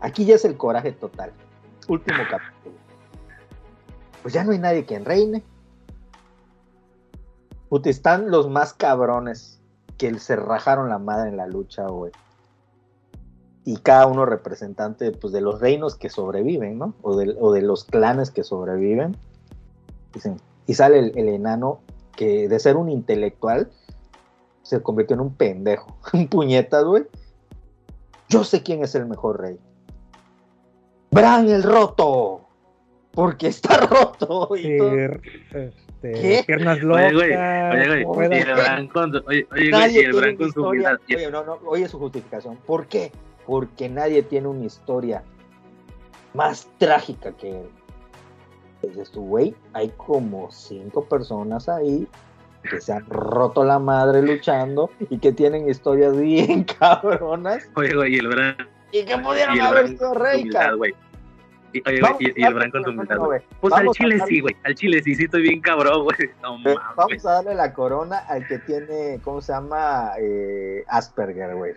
Aquí 0.00 0.24
ya 0.24 0.34
es 0.34 0.44
el 0.44 0.56
coraje 0.56 0.90
total. 0.90 1.30
Último 1.86 2.18
capítulo. 2.28 2.74
Pues 4.22 4.34
ya 4.34 4.42
no 4.42 4.50
hay 4.50 4.58
nadie 4.58 4.84
quien 4.84 5.04
reine. 5.04 5.44
Puta, 7.68 7.90
están 7.90 8.32
los 8.32 8.48
más 8.48 8.72
cabrones 8.72 9.60
que 9.98 10.18
se 10.18 10.34
rajaron 10.34 10.88
la 10.88 10.98
madre 10.98 11.28
en 11.28 11.36
la 11.36 11.46
lucha, 11.46 11.86
güey. 11.86 12.10
Y 13.68 13.76
cada 13.76 14.06
uno 14.06 14.24
representante 14.24 15.10
pues, 15.12 15.30
de 15.30 15.42
los 15.42 15.60
reinos 15.60 15.94
que 15.94 16.08
sobreviven, 16.08 16.78
¿no? 16.78 16.94
O 17.02 17.16
de, 17.18 17.36
o 17.38 17.52
de 17.52 17.60
los 17.60 17.84
clanes 17.84 18.30
que 18.30 18.42
sobreviven. 18.42 19.14
Dicen, 20.14 20.38
y 20.66 20.72
sale 20.72 20.98
el, 21.00 21.18
el 21.18 21.28
enano 21.28 21.80
que 22.16 22.48
de 22.48 22.58
ser 22.60 22.76
un 22.76 22.88
intelectual 22.88 23.70
se 24.62 24.80
convirtió 24.82 25.14
en 25.16 25.20
un 25.20 25.34
pendejo. 25.34 25.98
Un 26.14 26.28
puñetas, 26.28 26.82
güey. 26.84 27.04
Yo 28.30 28.42
sé 28.42 28.62
quién 28.62 28.82
es 28.82 28.94
el 28.94 29.04
mejor 29.04 29.38
rey. 29.40 29.58
Bran 31.10 31.46
el 31.48 31.62
roto. 31.62 32.40
Porque 33.12 33.48
está 33.48 33.76
roto. 33.86 34.48
Y 34.56 34.78
todo. 34.78 34.94
Este, 34.94 35.72
¿Qué? 36.00 36.42
Piernas 36.46 36.78
Oye, 36.78 36.86
locas. 36.86 37.12
güey, 37.12 37.32
oye, 37.34 37.86
güey, 37.88 38.04
pueda- 38.04 38.34
y 38.36 38.40
el 38.40 38.54
Bran 38.54 38.88
con 38.88 39.12
su- 39.12 39.18
oye, 39.26 39.46
oye, 39.52 39.70
güey, 39.70 39.70
Nadie 39.70 40.02
y 40.02 40.04
el 40.06 40.12
Bran 40.12 40.36
tiene 40.36 40.36
con 40.38 40.52
su 40.52 40.64
Oye, 40.64 41.30
no, 41.30 41.44
no, 41.44 41.58
oye 41.66 41.86
su 41.86 41.98
justificación. 41.98 42.56
¿Por 42.66 42.86
qué? 42.86 43.12
Porque 43.48 43.88
nadie 43.88 44.22
tiene 44.22 44.46
una 44.46 44.66
historia 44.66 45.24
más 46.34 46.68
trágica 46.76 47.32
que 47.32 47.62
él. 47.62 47.70
Dices 48.82 49.10
tú, 49.10 49.22
güey, 49.22 49.54
hay 49.72 49.88
como 49.96 50.50
cinco 50.50 51.06
personas 51.06 51.66
ahí 51.66 52.06
que 52.68 52.78
se 52.78 52.92
han 52.92 53.06
roto 53.06 53.64
la 53.64 53.78
madre 53.78 54.20
luchando 54.20 54.90
y 55.08 55.16
que 55.16 55.32
tienen 55.32 55.66
historias 55.66 56.14
bien 56.14 56.64
cabronas 56.78 57.70
Oye, 57.76 57.94
güey, 57.94 58.16
y 58.16 58.18
el 58.18 58.28
Bran 58.28 58.56
y 58.92 59.04
que 59.06 59.16
pudieron 59.16 59.58
haber 59.58 59.88
sido 59.88 60.12
rey. 60.12 60.42
Y, 60.42 60.56
oye, 60.56 60.76
güey, 60.76 60.94
Vamos 62.02 62.20
y, 62.20 62.42
el 62.42 62.54
Bran 62.54 62.70
con 62.70 62.84
su 62.84 62.90
humildad, 62.90 63.16
no. 63.16 63.30
Pues 63.62 63.72
al 63.72 63.88
chile 63.92 64.18
darle- 64.18 64.26
sí, 64.28 64.40
güey. 64.40 64.56
Al 64.64 64.74
chile 64.74 65.02
sí, 65.02 65.14
sí 65.14 65.24
estoy 65.24 65.42
bien 65.42 65.62
cabrón, 65.62 66.04
güey. 66.04 66.16
No. 66.42 66.58
Vamos 66.96 67.24
a 67.24 67.32
darle 67.32 67.54
la 67.54 67.72
corona 67.72 68.18
al 68.18 68.46
que 68.46 68.58
tiene, 68.58 69.20
¿cómo 69.24 69.40
se 69.40 69.52
llama? 69.52 70.12
Eh, 70.18 70.84
Asperger, 70.86 71.54
güey. 71.56 71.72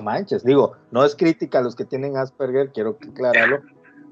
No 0.00 0.04
manches, 0.04 0.42
digo, 0.44 0.72
no 0.90 1.04
es 1.04 1.14
crítica 1.14 1.58
a 1.58 1.62
los 1.62 1.76
que 1.76 1.84
tienen 1.84 2.16
Asperger, 2.16 2.72
quiero 2.72 2.96
aclararlo, 3.06 3.60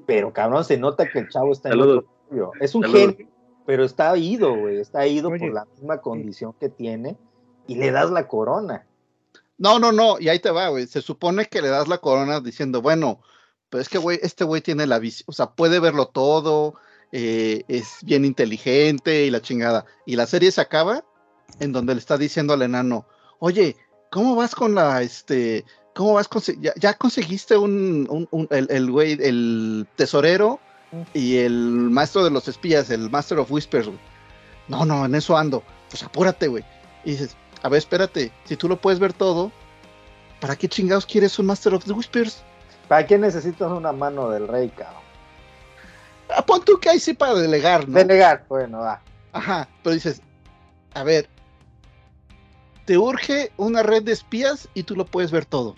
pero 0.05 0.31
cabrón, 0.31 0.63
se 0.63 0.77
nota 0.77 1.09
que 1.09 1.17
el 1.19 1.29
chavo 1.29 1.51
está 1.51 1.69
en 1.69 1.81
otro 1.81 2.05
rollo. 2.29 2.51
Es 2.59 2.75
un 2.75 2.83
Saludos. 2.83 3.15
genio, 3.15 3.27
pero 3.65 3.83
está 3.83 4.15
ido, 4.15 4.55
güey, 4.55 4.79
está 4.79 5.07
ido 5.07 5.29
Oye. 5.29 5.39
por 5.39 5.53
la 5.53 5.65
misma 5.65 5.99
condición 5.99 6.53
que 6.59 6.69
tiene 6.69 7.17
y 7.65 7.75
le 7.75 7.89
das 7.89 8.11
la 8.11 8.27
corona. 8.27 8.85
No, 9.57 9.79
no, 9.79 9.91
no, 9.91 10.19
y 10.19 10.29
ahí 10.29 10.39
te 10.39 10.51
va, 10.51 10.69
güey. 10.69 10.85
Se 10.85 11.01
supone 11.01 11.47
que 11.47 11.61
le 11.61 11.69
das 11.69 11.87
la 11.87 11.97
corona 11.97 12.39
diciendo, 12.39 12.81
bueno, 12.81 13.19
pero 13.69 13.81
es 13.81 13.89
que, 13.89 13.97
güey, 13.97 14.19
este 14.21 14.43
güey 14.43 14.61
tiene 14.61 14.85
la 14.85 14.99
visión, 14.99 15.25
o 15.27 15.33
sea, 15.33 15.47
puede 15.51 15.79
verlo 15.79 16.07
todo, 16.07 16.75
eh, 17.11 17.63
es 17.67 17.97
bien 18.03 18.25
inteligente 18.25 19.25
y 19.25 19.31
la 19.31 19.41
chingada. 19.41 19.85
Y 20.05 20.15
la 20.15 20.27
serie 20.27 20.51
se 20.51 20.61
acaba 20.61 21.03
en 21.59 21.71
donde 21.71 21.95
le 21.95 21.99
está 21.99 22.17
diciendo 22.17 22.53
al 22.53 22.61
enano, 22.61 23.07
oye, 23.39 23.75
¿cómo 24.11 24.35
vas 24.35 24.55
con 24.55 24.75
la, 24.75 25.01
este, 25.01 25.65
cómo 25.93 26.13
vas 26.13 26.29
ya, 26.59 26.73
ya 26.77 26.93
conseguiste 26.93 27.57
un, 27.57 28.07
un, 28.09 28.27
un- 28.31 28.47
el, 28.51 28.67
el 28.69 28.89
güey, 28.91 29.13
el 29.21 29.87
tesorero 29.95 30.59
y 31.13 31.37
el 31.37 31.53
maestro 31.91 32.23
de 32.23 32.31
los 32.31 32.47
espías, 32.47 32.89
el 32.89 33.09
Master 33.09 33.39
of 33.39 33.51
Whispers, 33.51 33.87
güey? 33.87 33.99
No, 34.67 34.85
no, 34.85 35.05
en 35.05 35.15
eso 35.15 35.37
ando. 35.37 35.63
Pues 35.89 36.03
apúrate, 36.03 36.47
güey. 36.47 36.63
Y 37.03 37.11
dices, 37.11 37.35
a 37.63 37.69
ver, 37.69 37.79
espérate, 37.79 38.31
si 38.45 38.55
tú 38.55 38.67
lo 38.69 38.79
puedes 38.79 38.99
ver 38.99 39.13
todo, 39.13 39.51
¿para 40.39 40.55
qué 40.55 40.67
chingados 40.67 41.05
quieres 41.05 41.37
un 41.39 41.47
Master 41.47 41.73
of 41.73 41.83
the 41.85 41.91
Whispers? 41.91 42.43
¿Para 42.87 43.05
qué 43.05 43.17
necesitas 43.17 43.71
una 43.71 43.91
mano 43.91 44.29
del 44.29 44.47
rey, 44.47 44.69
cabrón? 44.69 45.01
Ah, 46.35 46.45
pon 46.45 46.63
tú 46.63 46.79
que 46.79 46.89
ahí 46.89 46.99
sí 46.99 47.13
para 47.13 47.33
delegar, 47.35 47.87
¿no? 47.87 47.97
Delegar, 47.97 48.45
bueno, 48.47 48.79
va. 48.79 49.01
Ajá, 49.33 49.67
pero 49.83 49.93
dices, 49.95 50.21
a 50.93 51.03
ver, 51.03 51.27
te 52.89 52.97
urge 52.97 53.51
una 53.55 53.83
red 53.83 54.01
de 54.01 54.13
espías 54.13 54.67
y 54.73 54.81
tú 54.81 54.95
lo 54.95 55.05
puedes 55.05 55.29
ver 55.29 55.45
todo. 55.45 55.75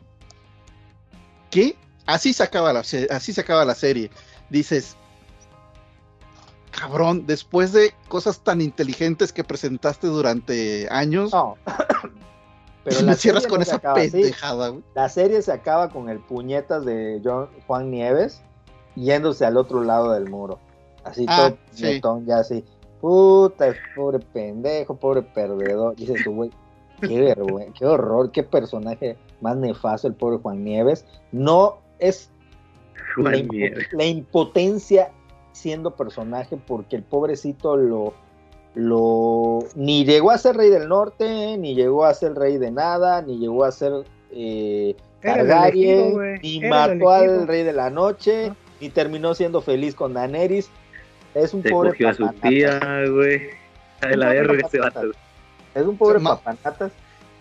¿Qué? 1.49 1.75
Así 2.05 2.31
se 2.31 2.41
acaba 2.41 2.71
la, 2.71 2.79
así 2.79 3.33
se 3.33 3.41
acaba 3.41 3.65
la 3.65 3.75
serie. 3.75 4.09
Dices, 4.49 4.95
cabrón, 6.71 7.25
después 7.27 7.73
de 7.73 7.93
cosas 8.07 8.39
tan 8.39 8.61
inteligentes 8.61 9.33
que 9.33 9.43
presentaste 9.43 10.07
durante 10.07 10.87
años, 10.89 11.33
No. 11.33 11.57
Pero 12.85 13.01
la 13.01 13.15
cierras 13.15 13.43
serie 13.43 13.49
con 13.49 13.59
no 13.59 13.63
esa 13.63 13.75
acaba 13.75 13.95
pendejada. 13.95 14.73
La 14.95 15.09
serie 15.09 15.41
se 15.41 15.51
acaba 15.51 15.89
con 15.89 16.07
el 16.07 16.19
puñetas 16.19 16.85
de 16.85 17.19
John, 17.21 17.49
Juan 17.67 17.91
Nieves 17.91 18.41
yéndose 18.95 19.45
al 19.45 19.57
otro 19.57 19.83
lado 19.83 20.13
del 20.13 20.29
muro. 20.29 20.59
Así 21.03 21.25
Ah, 21.27 21.53
todo 22.01 22.21
sí. 22.21 22.25
ya 22.25 22.37
así. 22.37 22.63
Puta, 23.01 23.75
pobre 23.97 24.19
pendejo, 24.19 24.95
pobre 24.95 25.23
perdedor. 25.23 25.97
Dices 25.97 26.23
tú, 26.23 26.35
güey, 26.35 26.51
qué 27.01 27.19
vergüenza, 27.19 27.73
qué 27.77 27.85
horror, 27.85 28.31
qué 28.31 28.43
personaje 28.43 29.17
más 29.41 29.57
nefasto 29.57 30.07
el 30.07 30.13
pobre 30.13 30.37
Juan 30.37 30.63
Nieves. 30.63 31.05
No 31.31 31.79
es 31.99 32.29
la, 33.17 33.23
Juan 33.31 33.33
impo- 33.35 33.51
Nieves. 33.51 33.87
la 33.93 34.05
impotencia 34.05 35.11
siendo 35.51 35.95
personaje 35.95 36.57
porque 36.57 36.95
el 36.95 37.03
pobrecito 37.03 37.75
lo 37.75 38.13
lo 38.73 39.59
ni 39.75 40.05
llegó 40.05 40.31
a 40.31 40.37
ser 40.37 40.55
rey 40.55 40.69
del 40.69 40.87
norte 40.87 41.57
ni 41.57 41.75
llegó 41.75 42.05
a 42.05 42.13
ser 42.13 42.35
rey 42.35 42.57
de 42.57 42.71
nada 42.71 43.21
ni 43.21 43.37
llegó 43.37 43.65
a 43.65 43.71
ser 43.73 44.05
eh, 44.31 44.95
Targaryen 45.21 45.99
elegido, 46.17 46.21
ni 46.41 46.57
Era 46.65 46.69
mató 46.69 47.09
al 47.09 47.47
rey 47.49 47.63
de 47.63 47.73
la 47.73 47.89
noche 47.89 48.53
ni 48.79 48.87
terminó 48.89 49.33
siendo 49.33 49.61
feliz 49.61 49.93
con 49.93 50.13
Daenerys 50.13 50.69
es 51.35 51.53
un 51.53 51.63
Se 51.63 51.69
pobre 51.69 51.89
cogió 51.89 52.09
a 52.09 52.13
su 52.13 52.27
tía, 52.41 52.79
güey. 53.09 53.41
De 54.01 54.17
la 54.17 54.27
Un 54.27 54.33
pobre 54.33 54.47
verga 54.47 54.67
ese 54.67 54.77
papanatas. 54.79 55.17
Es 55.75 55.85
un 55.85 55.97
pobre 55.97 56.19
papanatas. 56.19 56.91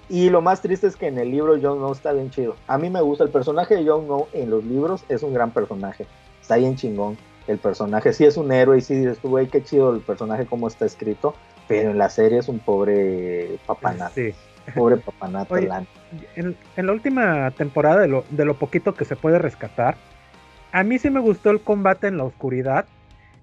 Y 0.09 0.29
lo 0.29 0.43
más 0.43 0.61
triste 0.61 0.87
es 0.89 0.97
que 0.97 1.07
en 1.07 1.19
el 1.19 1.31
libro 1.31 1.53
Jon 1.61 1.79
Snow 1.79 1.93
está 1.93 2.13
bien 2.13 2.31
chido. 2.31 2.57
A 2.67 2.79
mí 2.79 2.91
me 2.91 3.01
gusta 3.01 3.23
el 3.25 3.31
personaje 3.31 3.77
de 3.77 3.87
Jon 3.89 4.07
Snow 4.07 4.27
en 4.33 4.51
los 4.51 4.65
libros, 4.65 5.05
es 5.09 5.23
un 5.23 5.33
gran 5.33 5.53
personaje. 5.53 6.07
Está 6.43 6.57
bien 6.57 6.75
chingón 6.77 7.17
el 7.47 7.59
personaje. 7.59 8.13
Sí 8.13 8.25
es 8.25 8.37
un 8.37 8.51
héroe 8.51 8.79
y 8.79 8.81
sí 8.81 8.95
dices 8.97 9.19
tú, 9.19 9.29
güey, 9.31 9.47
qué 9.49 9.63
chido 9.63 9.95
el 9.95 10.01
personaje 10.01 10.47
como 10.47 10.67
está 10.69 10.85
escrito. 10.85 11.35
Pero 11.69 11.93
en 11.93 11.99
la 11.99 12.11
serie 12.11 12.39
es 12.39 12.49
un 12.49 12.59
pobre 12.59 13.59
papanata. 13.67 14.11
Sí. 14.15 14.35
Pobre 14.75 14.97
papanata. 14.97 15.55
Oye, 15.55 15.69
En, 16.35 16.57
en 16.77 16.87
la 16.87 16.93
última 16.93 17.51
temporada, 17.53 18.01
de 18.01 18.09
lo, 18.09 18.25
de 18.31 18.45
lo 18.45 18.55
poquito 18.55 18.95
que 18.95 19.05
se 19.05 19.15
puede 19.15 19.39
rescatar, 19.39 19.97
a 20.73 20.83
mí 20.83 20.99
sí 20.99 21.11
me 21.11 21.21
gustó 21.21 21.51
el 21.51 21.61
combate 21.61 22.09
en 22.09 22.17
la 22.17 22.25
oscuridad. 22.25 22.87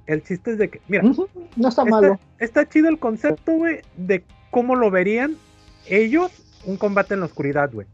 El 0.05 0.23
chiste 0.23 0.51
es 0.51 0.57
de 0.57 0.69
que, 0.69 0.81
mira, 0.89 1.03
No 1.03 1.69
está 1.69 1.83
está, 1.83 1.85
malo. 1.85 2.19
está 2.39 2.67
chido 2.67 2.89
el 2.89 2.99
concepto, 2.99 3.53
güey, 3.53 3.81
de 3.95 4.23
cómo 4.51 4.75
lo 4.75 4.89
verían 4.91 5.35
ellos 5.87 6.31
un 6.65 6.77
combate 6.77 7.13
en 7.13 7.21
la 7.21 7.25
oscuridad, 7.27 7.69
güey. 7.71 7.87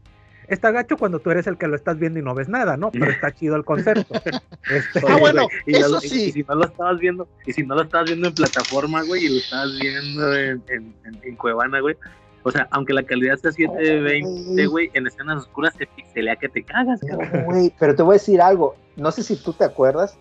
Está 0.46 0.70
gacho 0.72 0.98
cuando 0.98 1.20
tú 1.20 1.30
eres 1.30 1.46
el 1.46 1.56
que 1.56 1.66
lo 1.68 1.74
estás 1.76 1.98
viendo 1.98 2.18
y 2.18 2.22
no 2.22 2.34
ves 2.34 2.48
nada, 2.50 2.76
¿no? 2.76 2.90
Pero 2.90 3.06
está 3.10 3.32
chido 3.32 3.56
el 3.56 3.64
concepto. 3.64 4.14
Este, 4.70 5.00
Ah, 5.06 5.16
bueno, 5.18 5.46
y 5.66 5.76
eso 5.76 5.88
lo- 5.90 6.00
sí. 6.00 6.24
Y 6.26 6.32
si 6.32 6.42
no 6.42 6.54
lo 6.54 6.64
estabas 6.66 6.98
viendo, 6.98 7.28
y 7.46 7.52
si 7.52 7.62
no 7.64 7.74
lo 7.74 7.82
estabas 7.82 8.06
viendo 8.06 8.28
en 8.28 8.34
plataforma, 8.34 9.02
güey, 9.04 9.24
y 9.26 9.28
lo 9.28 9.36
estabas 9.36 9.78
viendo 9.80 10.34
en, 10.36 10.62
en, 10.68 10.94
en- 11.04 11.20
en 11.22 11.36
Cuevana, 11.36 11.80
güey. 11.80 11.96
O 12.42 12.50
sea, 12.50 12.66
aunque 12.72 12.92
la 12.92 13.02
calidad 13.02 13.36
sea 13.36 13.52
720, 13.52 14.66
güey, 14.66 14.90
en 14.94 15.06
escenas 15.06 15.38
oscuras 15.44 15.74
se 15.78 15.86
pixelea 15.86 16.36
que 16.36 16.48
te 16.50 16.62
cagas, 16.62 17.00
cabrón. 17.06 17.44
Güey, 17.44 17.72
pero 17.78 17.94
te 17.94 18.02
voy 18.02 18.14
a 18.14 18.18
decir 18.18 18.40
algo. 18.40 18.74
No 18.96 19.10
sé 19.12 19.22
si 19.22 19.36
tú 19.36 19.52
te 19.54 19.64
acuerdas, 19.64 20.18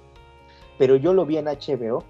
pero 0.78 0.96
yo 0.96 1.14
lo 1.14 1.26
vi 1.26 1.38
en 1.38 1.46
HBO. 1.46 2.06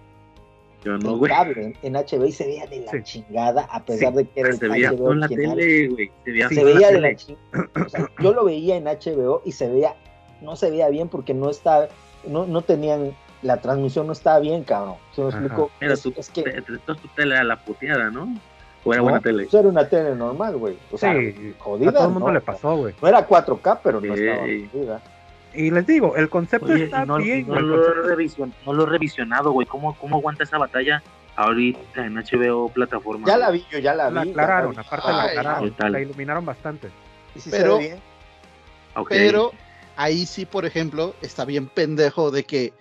Yo 0.84 0.98
no, 0.98 1.12
en 1.12 1.18
güey. 1.18 1.32
cable, 1.32 1.74
en 1.82 1.94
HBO 1.94 2.26
y 2.26 2.32
se 2.32 2.46
veía 2.46 2.66
de 2.68 2.82
la 2.82 2.92
Sí. 2.92 2.98
chingada, 3.04 3.68
a 3.72 3.84
pesar 3.84 4.14
de 4.14 4.26
que 4.26 4.40
era 4.42 4.50
el 4.50 4.58
Se 4.58 4.68
veía 4.68 4.92
HBO 4.92 5.12
en 5.14 5.20
la 5.22 5.28
tele, 5.30 5.88
güey. 5.88 6.12
Se 6.26 6.32
veía 6.32 6.50
se 6.50 6.64
veía 6.64 6.88
de 6.88 6.94
tele. 6.96 7.12
la 7.12 7.16
chingada. 7.16 7.70
O 7.86 7.90
sea, 7.90 8.10
yo 8.22 8.34
lo 8.34 8.46
veía 8.46 8.76
en 8.76 8.86
HBO 8.88 9.42
y 9.46 9.52
se 9.54 9.70
veía, 9.70 9.96
no 10.42 10.56
se 10.56 10.70
veía 10.70 10.90
bien 10.90 11.08
porque 11.10 11.34
no 11.34 11.50
estaba, 11.50 11.88
no, 12.28 12.46
no 12.46 12.62
tenían, 12.62 13.16
la 13.42 13.58
transmisión 13.62 14.08
no 14.08 14.14
estaba 14.14 14.40
bien, 14.40 14.64
cabrón. 14.64 14.96
¿Se 15.16 15.22
me 15.22 15.30
explico? 15.30 15.72
Era 15.80 15.94
Es, 15.94 16.02
tu, 16.02 16.14
es 16.18 16.30
que 16.30 16.44
te- 16.44 16.62
tu 16.62 16.96
tele 17.16 17.36
era 17.36 17.44
la 17.44 17.64
puteada, 17.64 18.10
¿no? 18.10 18.28
O 18.86 18.92
era 18.92 18.98
no, 18.98 19.04
buena 19.04 19.22
tele. 19.22 19.44
eso 19.44 19.60
era 19.60 19.70
una 19.70 19.88
tele 19.88 20.14
normal, 20.16 20.58
güey. 20.58 20.78
O 20.92 20.98
sea, 20.98 21.14
sí, 21.14 21.54
jodida. 21.60 21.92
a 21.92 21.94
todo 21.94 22.04
el 22.08 22.12
mundo 22.12 22.28
¿no? 22.28 22.34
le 22.34 22.42
pasó, 22.42 22.76
güey. 22.76 22.94
No 23.02 23.08
era 23.08 23.26
4K, 23.26 23.80
pero 23.82 24.02
no 24.02 24.14
Sí. 24.16 24.22
estaba 24.26 24.42
jodida. 24.42 25.02
Y 25.54 25.70
les 25.72 25.86
digo, 25.86 26.16
el 26.16 26.30
concepto 26.30 26.72
Oye, 26.74 26.86
está 26.86 27.06
no, 27.06 27.18
bien, 27.18 27.48
no 27.48 27.60
lo 27.60 28.06
revision- 28.06 28.54
no 28.66 28.74
lo 28.74 28.84
he 28.84 28.86
revisionado, 28.88 29.52
güey. 29.52 29.68
¿Cómo, 29.68 29.96
¿Cómo 29.98 30.18
aguanta 30.18 30.44
esa 30.44 30.58
batalla 30.58 31.04
ahorita 31.36 32.06
en 32.06 32.16
HBO 32.16 32.70
plataforma. 32.70 33.28
Ya 33.28 33.38
la 33.38 33.50
vi, 33.52 33.66
yo 33.72 33.80
ya 33.80 33.94
la 33.96 34.10
vi. 34.10 34.16
La 34.16 34.22
aclararon, 34.22 34.78
aparte 34.78 35.08
la 35.12 35.24
aclararon, 35.24 36.02
iluminaron 36.02 36.46
bastante. 36.46 36.90
Y 37.36 37.40
Pero- 37.50 37.78
se 37.78 37.82
ve 37.84 37.88
bien. 37.90 38.00
Ok. 38.96 39.10
Pero 39.10 39.52
ahí 39.96 40.26
sí, 40.26 40.46
por 40.46 40.66
ejemplo, 40.66 41.16
está 41.22 41.46
bien 41.46 41.68
pendejo 41.68 42.30
de 42.32 42.44
que, 42.44 42.74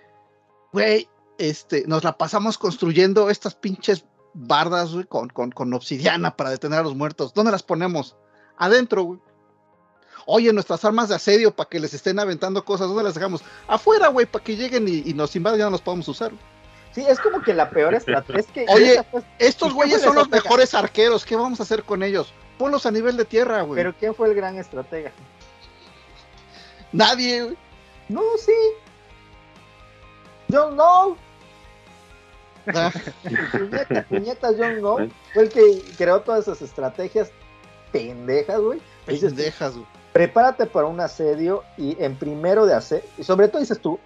güey, 0.71 1.07
este, 1.39 1.85
nos 1.87 2.03
la 2.03 2.17
pasamos 2.17 2.57
construyendo 2.59 3.29
estas 3.29 3.55
pinches 3.55 4.05
bardas, 4.35 4.93
güey, 4.93 5.05
con, 5.05 5.29
con, 5.29 5.51
con 5.51 5.73
obsidiana 5.73 6.35
para 6.35 6.51
detener 6.51 6.79
a 6.79 6.83
los 6.83 6.95
muertos. 6.95 7.33
¿Dónde 7.33 7.51
las 7.51 7.63
ponemos? 7.63 8.15
Adentro, 8.57 9.03
güey. 9.03 9.19
Oye, 10.25 10.53
nuestras 10.53 10.83
armas 10.85 11.09
de 11.09 11.15
asedio 11.15 11.53
para 11.53 11.69
que 11.69 11.79
les 11.79 11.93
estén 11.93 12.19
aventando 12.19 12.63
cosas, 12.63 12.87
¿dónde 12.87 13.03
las 13.03 13.15
dejamos? 13.15 13.43
Afuera, 13.67 14.07
güey, 14.07 14.25
para 14.25 14.43
que 14.43 14.55
lleguen 14.55 14.87
y, 14.87 15.03
y 15.05 15.13
nos 15.13 15.35
invadan, 15.35 15.59
ya 15.59 15.65
no 15.65 15.71
los 15.71 15.81
podemos 15.81 16.07
usar. 16.07 16.31
Sí, 16.93 17.03
es 17.07 17.19
como 17.19 17.41
que 17.41 17.53
la 17.53 17.69
peor 17.69 17.93
estrategia. 17.95 18.39
Es 18.39 18.47
que 18.47 18.65
Oye, 18.69 18.93
esa 18.93 19.05
Estos 19.39 19.69
¿Y 19.69 19.71
qué 19.71 19.75
güeyes 19.75 20.01
son 20.01 20.15
los 20.15 20.25
estratega? 20.25 20.43
mejores 20.43 20.73
arqueros, 20.73 21.25
¿qué 21.25 21.35
vamos 21.35 21.59
a 21.59 21.63
hacer 21.63 21.83
con 21.83 22.03
ellos? 22.03 22.33
Ponlos 22.57 22.85
a 22.85 22.91
nivel 22.91 23.17
de 23.17 23.25
tierra, 23.25 23.61
güey. 23.63 23.77
Pero 23.77 23.93
¿quién 23.97 24.13
fue 24.13 24.29
el 24.29 24.35
gran 24.35 24.57
estratega? 24.57 25.11
Nadie, 26.91 27.43
güey. 27.43 27.57
No, 28.09 28.21
sí. 28.37 28.53
Jon 30.51 30.73
Snow. 30.73 31.17
Ah, 32.67 32.91
Puñeta, 34.09 34.49
Jon 34.57 34.77
Snow. 34.77 35.09
Fue 35.33 35.43
el 35.43 35.49
que 35.49 35.81
creó 35.97 36.21
todas 36.21 36.43
esas 36.43 36.61
estrategias 36.61 37.31
pendejas, 37.91 38.61
güey. 38.61 38.79
Pendejas, 39.05 39.73
güey. 39.73 39.85
Prepárate 40.13 40.65
para 40.67 40.87
un 40.87 40.99
asedio 40.99 41.63
y 41.77 42.01
en 42.01 42.15
primero 42.15 42.65
de 42.65 42.73
hacer, 42.75 43.03
y 43.17 43.23
sobre 43.23 43.47
todo 43.47 43.59
dices 43.59 43.79
tú, 43.79 43.99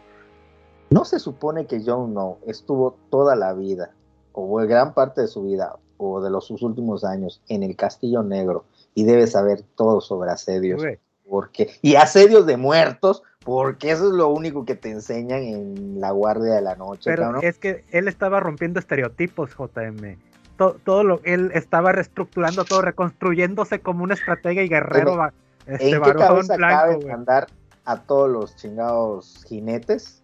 no 0.89 1.03
se 1.05 1.19
supone 1.19 1.65
que 1.67 1.83
Jon 1.83 2.11
Snow 2.11 2.37
estuvo 2.47 2.95
toda 3.09 3.35
la 3.35 3.53
vida, 3.53 3.91
o 4.31 4.55
gran 4.65 4.93
parte 4.93 5.21
de 5.21 5.27
su 5.27 5.43
vida, 5.43 5.75
o 5.97 6.21
de 6.21 6.29
los 6.29 6.45
sus 6.47 6.61
últimos 6.61 7.03
años, 7.03 7.41
en 7.49 7.61
el 7.63 7.75
Castillo 7.75 8.23
Negro, 8.23 8.63
y 8.95 9.03
debe 9.03 9.27
saber 9.27 9.63
todo 9.75 9.99
sobre 9.99 10.31
asedios, 10.31 10.81
porque, 11.29 11.71
y 11.81 11.95
asedios 11.95 12.45
de 12.45 12.55
muertos, 12.55 13.21
porque 13.43 13.91
eso 13.91 14.07
es 14.07 14.13
lo 14.13 14.29
único 14.29 14.63
que 14.65 14.75
te 14.75 14.89
enseñan 14.89 15.43
en 15.43 15.99
la 15.99 16.11
Guardia 16.11 16.53
de 16.53 16.61
la 16.61 16.75
Noche, 16.75 17.01
Pero 17.09 17.23
cabrón. 17.23 17.41
es 17.43 17.57
que 17.57 17.83
él 17.91 18.07
estaba 18.07 18.39
rompiendo 18.39 18.79
estereotipos, 18.79 19.51
JM. 19.57 20.17
To- 20.57 20.77
todo 20.83 21.03
lo 21.03 21.21
él 21.23 21.51
estaba 21.53 21.91
reestructurando 21.91 22.65
todo, 22.65 22.81
reconstruyéndose 22.81 23.79
como 23.79 24.03
un 24.03 24.11
estratega 24.11 24.63
y 24.63 24.67
guerrero 24.69 25.11
Pero, 25.11 25.31
va- 25.67 25.75
¿En 25.79 25.93
este 25.93 26.01
qué 26.01 26.13
cabeza 26.17 26.57
cabe 26.57 26.57
blanco, 26.57 26.95
güey. 27.01 27.07
mandar 27.07 27.47
a 27.85 27.97
todos 28.01 28.29
los 28.29 28.55
chingados 28.55 29.43
jinetes 29.47 30.21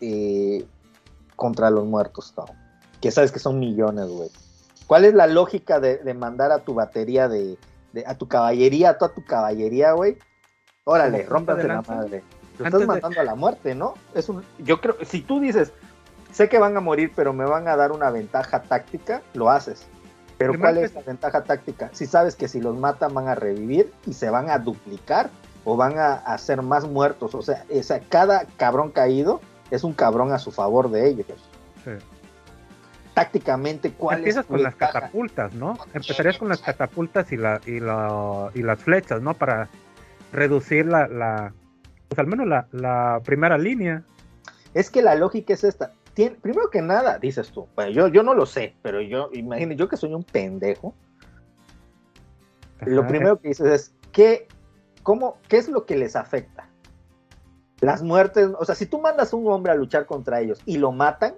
eh, 0.00 0.64
contra 1.36 1.70
los 1.70 1.84
muertos, 1.84 2.32
cabrón? 2.34 2.56
Que 3.00 3.10
sabes 3.10 3.32
que 3.32 3.38
son 3.38 3.58
millones, 3.58 4.08
güey. 4.08 4.30
¿Cuál 4.86 5.04
es 5.04 5.14
la 5.14 5.26
lógica 5.26 5.80
de, 5.80 5.98
de 5.98 6.14
mandar 6.14 6.52
a 6.52 6.58
tu 6.60 6.74
batería 6.74 7.28
de, 7.28 7.58
de- 7.92 8.04
a 8.06 8.14
tu 8.16 8.28
caballería, 8.28 8.90
a 8.90 8.98
toda 8.98 9.12
tu 9.14 9.24
caballería, 9.24 9.92
güey? 9.92 10.16
Órale, 10.84 11.24
¿Como 11.26 11.38
punta 11.40 11.54
de 11.56 11.62
rómpanse 11.64 11.88
la 11.90 11.96
madre. 11.96 12.24
Lo 12.58 12.64
estás 12.64 12.80
de- 12.80 12.86
mandando 12.86 13.20
a 13.20 13.24
la 13.24 13.34
muerte, 13.34 13.74
¿no? 13.74 13.94
Es 14.14 14.28
un, 14.28 14.42
yo 14.58 14.80
creo, 14.80 14.96
si 15.04 15.20
tú 15.20 15.40
dices, 15.40 15.72
sé 16.32 16.48
que 16.48 16.58
van 16.58 16.76
a 16.76 16.80
morir, 16.80 17.12
pero 17.14 17.32
me 17.32 17.44
van 17.44 17.68
a 17.68 17.76
dar 17.76 17.92
una 17.92 18.10
ventaja 18.10 18.62
táctica, 18.62 19.22
lo 19.34 19.50
haces. 19.50 19.86
Pero 20.38 20.58
¿cuál 20.58 20.78
es 20.78 20.94
la 20.94 21.00
ventaja 21.02 21.44
táctica? 21.44 21.88
Si 21.92 22.06
sabes 22.06 22.34
que 22.36 22.46
si 22.48 22.60
los 22.60 22.76
matan 22.76 23.14
van 23.14 23.28
a 23.28 23.34
revivir 23.34 23.92
y 24.06 24.12
se 24.12 24.28
van 24.30 24.50
a 24.50 24.58
duplicar 24.58 25.30
o 25.64 25.76
van 25.76 25.98
a 25.98 26.14
hacer 26.14 26.60
más 26.62 26.86
muertos. 26.86 27.34
O 27.34 27.42
sea, 27.42 27.64
cada 28.08 28.44
cabrón 28.56 28.90
caído 28.90 29.40
es 29.70 29.82
un 29.82 29.94
cabrón 29.94 30.32
a 30.32 30.38
su 30.38 30.52
favor 30.52 30.90
de 30.90 31.08
ellos. 31.08 31.26
Sí. 31.84 31.92
Tácticamente, 33.14 33.92
¿cuál 33.92 34.18
Empiezas 34.18 34.42
es 34.44 34.46
con 34.48 34.62
las 34.62 34.72
ventaja? 34.74 34.92
catapultas, 34.92 35.54
¿no? 35.54 35.78
Empezarías 35.94 36.36
con 36.36 36.50
las 36.50 36.60
catapultas 36.60 37.32
y, 37.32 37.38
la, 37.38 37.60
y, 37.64 37.80
la- 37.80 38.50
y 38.54 38.62
las 38.62 38.78
flechas, 38.78 39.22
¿no? 39.22 39.32
Para 39.32 39.70
reducir 40.32 40.84
la, 40.84 41.08
la 41.08 41.52
pues 42.08 42.18
al 42.18 42.26
menos 42.26 42.46
la, 42.46 42.66
la 42.72 43.20
primera 43.24 43.56
línea. 43.56 44.02
Es 44.74 44.90
que 44.90 45.00
la 45.00 45.14
lógica 45.14 45.54
es 45.54 45.64
esta. 45.64 45.92
Tien- 46.16 46.40
primero 46.40 46.70
que 46.70 46.80
nada, 46.80 47.18
dices 47.18 47.50
tú, 47.50 47.68
bueno, 47.76 47.90
yo, 47.92 48.08
yo 48.08 48.22
no 48.22 48.32
lo 48.34 48.46
sé, 48.46 48.74
pero 48.82 49.00
yo, 49.02 49.28
imagínate, 49.32 49.76
yo 49.76 49.88
que 49.88 49.96
soy 49.98 50.14
un 50.14 50.24
pendejo, 50.24 50.94
lo 52.80 53.00
Ajá, 53.02 53.08
primero 53.08 53.40
que 53.40 53.48
dices 53.48 53.66
es, 53.66 53.94
¿qué, 54.12 54.48
cómo, 55.02 55.36
¿qué 55.48 55.58
es 55.58 55.68
lo 55.68 55.84
que 55.86 55.96
les 55.96 56.16
afecta? 56.16 56.68
Las 57.80 58.02
muertes, 58.02 58.48
o 58.58 58.64
sea, 58.64 58.74
si 58.74 58.86
tú 58.86 59.00
mandas 59.00 59.32
a 59.32 59.36
un 59.36 59.46
hombre 59.52 59.72
a 59.72 59.74
luchar 59.74 60.06
contra 60.06 60.40
ellos 60.40 60.60
y 60.64 60.78
lo 60.78 60.90
matan, 60.92 61.34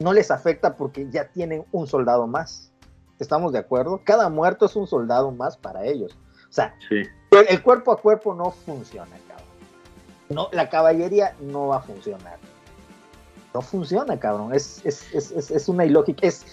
no 0.00 0.12
les 0.12 0.30
afecta 0.32 0.76
porque 0.76 1.08
ya 1.10 1.28
tienen 1.28 1.64
un 1.72 1.86
soldado 1.86 2.26
más. 2.26 2.72
¿Estamos 3.20 3.52
de 3.52 3.58
acuerdo? 3.58 4.00
Cada 4.02 4.28
muerto 4.30 4.66
es 4.66 4.74
un 4.74 4.86
soldado 4.86 5.30
más 5.30 5.56
para 5.56 5.84
ellos. 5.84 6.18
O 6.48 6.52
sea, 6.52 6.74
Sí. 6.88 7.02
el, 7.30 7.46
el 7.48 7.62
cuerpo 7.62 7.92
a 7.92 8.00
cuerpo 8.00 8.34
no 8.34 8.50
funciona, 8.50 9.16
cabrón. 9.28 9.46
No, 10.30 10.48
la 10.52 10.68
caballería 10.68 11.36
no 11.40 11.68
va 11.68 11.76
a 11.76 11.82
funcionar. 11.82 12.38
No 13.54 13.62
funciona, 13.62 14.18
cabrón. 14.18 14.54
Es, 14.54 14.80
es, 14.84 15.12
es, 15.12 15.50
es, 15.50 15.68
una 15.68 15.84
ilógica. 15.84 16.26
Es, 16.26 16.44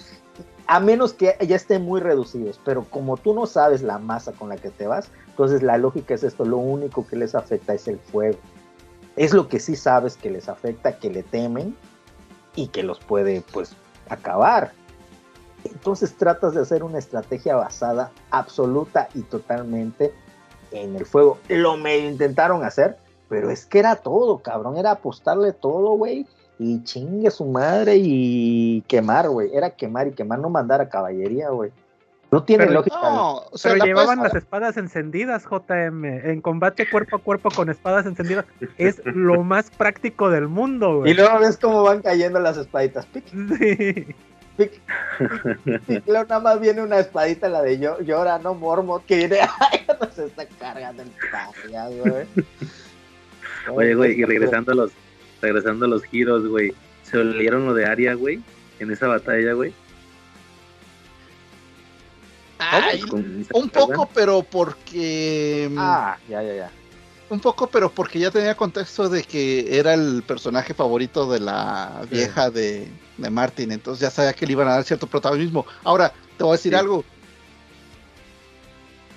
a 0.67 0.79
menos 0.79 1.13
que 1.13 1.35
ya 1.47 1.55
estén 1.55 1.83
muy 1.83 2.01
reducidos, 2.01 2.59
pero 2.63 2.83
como 2.85 3.17
tú 3.17 3.33
no 3.33 3.45
sabes 3.45 3.81
la 3.81 3.99
masa 3.99 4.33
con 4.33 4.49
la 4.49 4.57
que 4.57 4.69
te 4.69 4.87
vas, 4.87 5.09
entonces 5.27 5.63
la 5.63 5.77
lógica 5.77 6.13
es 6.13 6.23
esto, 6.23 6.43
lo 6.43 6.57
único 6.57 7.07
que 7.07 7.15
les 7.15 7.35
afecta 7.35 7.73
es 7.73 7.87
el 7.87 7.99
fuego. 7.99 8.37
Es 9.15 9.33
lo 9.33 9.47
que 9.47 9.59
sí 9.59 9.75
sabes 9.75 10.17
que 10.17 10.29
les 10.29 10.49
afecta, 10.49 10.97
que 10.97 11.09
le 11.09 11.23
temen 11.23 11.75
y 12.55 12.67
que 12.67 12.83
los 12.83 12.99
puede 12.99 13.41
pues 13.53 13.75
acabar. 14.09 14.73
Entonces 15.63 16.15
tratas 16.15 16.53
de 16.53 16.61
hacer 16.61 16.83
una 16.83 16.99
estrategia 16.99 17.55
basada 17.55 18.11
absoluta 18.29 19.09
y 19.13 19.21
totalmente 19.21 20.13
en 20.71 20.95
el 20.95 21.05
fuego. 21.05 21.39
Lo 21.47 21.77
me 21.77 21.97
intentaron 21.97 22.63
hacer, 22.63 22.97
pero 23.29 23.49
es 23.49 23.65
que 23.65 23.79
era 23.79 23.95
todo, 23.95 24.39
cabrón, 24.39 24.77
era 24.77 24.91
apostarle 24.91 25.53
todo, 25.53 25.91
güey 25.91 26.27
y 26.59 26.83
chingue 26.83 27.29
su 27.31 27.45
madre 27.45 27.95
y 27.97 28.81
quemar, 28.87 29.29
güey. 29.29 29.49
Era 29.55 29.69
quemar 29.71 30.07
y 30.07 30.11
quemar, 30.11 30.39
no 30.39 30.49
mandar 30.49 30.81
a 30.81 30.89
caballería, 30.89 31.49
güey. 31.49 31.71
No 32.29 32.43
tiene 32.43 32.65
Pero- 32.65 32.79
lógica. 32.79 32.97
No, 33.01 33.37
o 33.51 33.57
sea, 33.57 33.71
Pero 33.71 33.79
la 33.79 33.85
llevaban 33.85 34.17
puedes- 34.19 34.33
las 34.33 34.43
espadas 34.43 34.75
encendidas, 34.77 35.45
JM. 35.45 36.03
En 36.29 36.41
combate 36.41 36.89
cuerpo 36.89 37.15
a 37.15 37.19
cuerpo 37.19 37.49
con 37.51 37.69
espadas 37.69 38.05
encendidas 38.05 38.45
es 38.77 39.01
lo 39.05 39.43
más 39.45 39.69
práctico 39.71 40.29
del 40.29 40.47
mundo, 40.49 40.89
Y 40.89 40.99
güey. 40.99 41.13
luego 41.13 41.39
ves 41.39 41.57
cómo 41.57 41.83
van 41.83 42.01
cayendo 42.01 42.39
las 42.39 42.57
espaditas. 42.57 43.05
Pic, 43.05 43.23
Sí. 43.57 44.13
pic, 44.57 44.81
pic, 45.63 45.81
pic. 45.85 46.03
Luego 46.07 46.25
nada 46.27 46.41
más 46.41 46.59
viene 46.59 46.81
una 46.81 46.97
espadita, 46.99 47.47
la 47.47 47.61
de 47.61 47.77
yo, 47.77 47.99
llora, 48.01 48.39
no 48.39 48.55
mormo, 48.55 49.01
que 49.05 49.15
viene, 49.17 49.37
ay, 49.71 49.85
no 49.87 50.11
se 50.11 50.25
está 50.25 50.45
cargando 50.59 51.03
el 51.03 51.11
payaso, 51.31 52.03
güey. 52.03 52.25
Oye, 53.73 53.95
güey, 53.95 54.19
y 54.19 54.23
regresando 54.25 54.71
a 54.71 54.75
los, 54.75 54.91
regresando 55.41 55.85
a 55.85 55.89
los 55.89 56.03
giros, 56.03 56.47
güey. 56.47 56.73
¿Se 57.03 57.17
olieron 57.17 57.65
lo 57.65 57.73
de 57.73 57.85
Aria, 57.85 58.13
güey? 58.15 58.41
En 58.79 58.91
esa 58.91 59.07
batalla, 59.07 59.53
güey. 59.53 59.73
Ay, 62.59 62.99
Con- 63.01 63.45
¿se 63.45 63.57
un 63.57 63.69
poco, 63.69 64.09
pero 64.13 64.41
porque. 64.43 65.69
Ah, 65.77 66.17
ya, 66.27 66.41
ya, 66.41 66.55
ya. 66.55 66.71
Un 67.29 67.39
poco, 67.39 67.67
pero 67.67 67.91
porque 67.91 68.19
ya 68.19 68.31
tenía 68.31 68.55
contexto 68.55 69.09
de 69.09 69.21
que 69.23 69.77
era 69.77 69.93
el 69.93 70.23
personaje 70.25 70.73
favorito 70.73 71.29
de 71.29 71.41
la 71.41 72.01
vieja 72.09 72.49
de, 72.49 72.87
de 73.17 73.29
Martin, 73.29 73.71
entonces 73.73 74.01
ya 74.01 74.09
sabía 74.09 74.33
que 74.33 74.45
le 74.45 74.53
iban 74.53 74.67
a 74.69 74.75
dar 74.75 74.83
cierto 74.85 75.07
protagonismo. 75.07 75.65
Ahora, 75.83 76.13
te 76.37 76.43
voy 76.43 76.53
a 76.53 76.57
decir 76.57 76.71
Sí. 76.71 76.79
algo. 76.79 77.03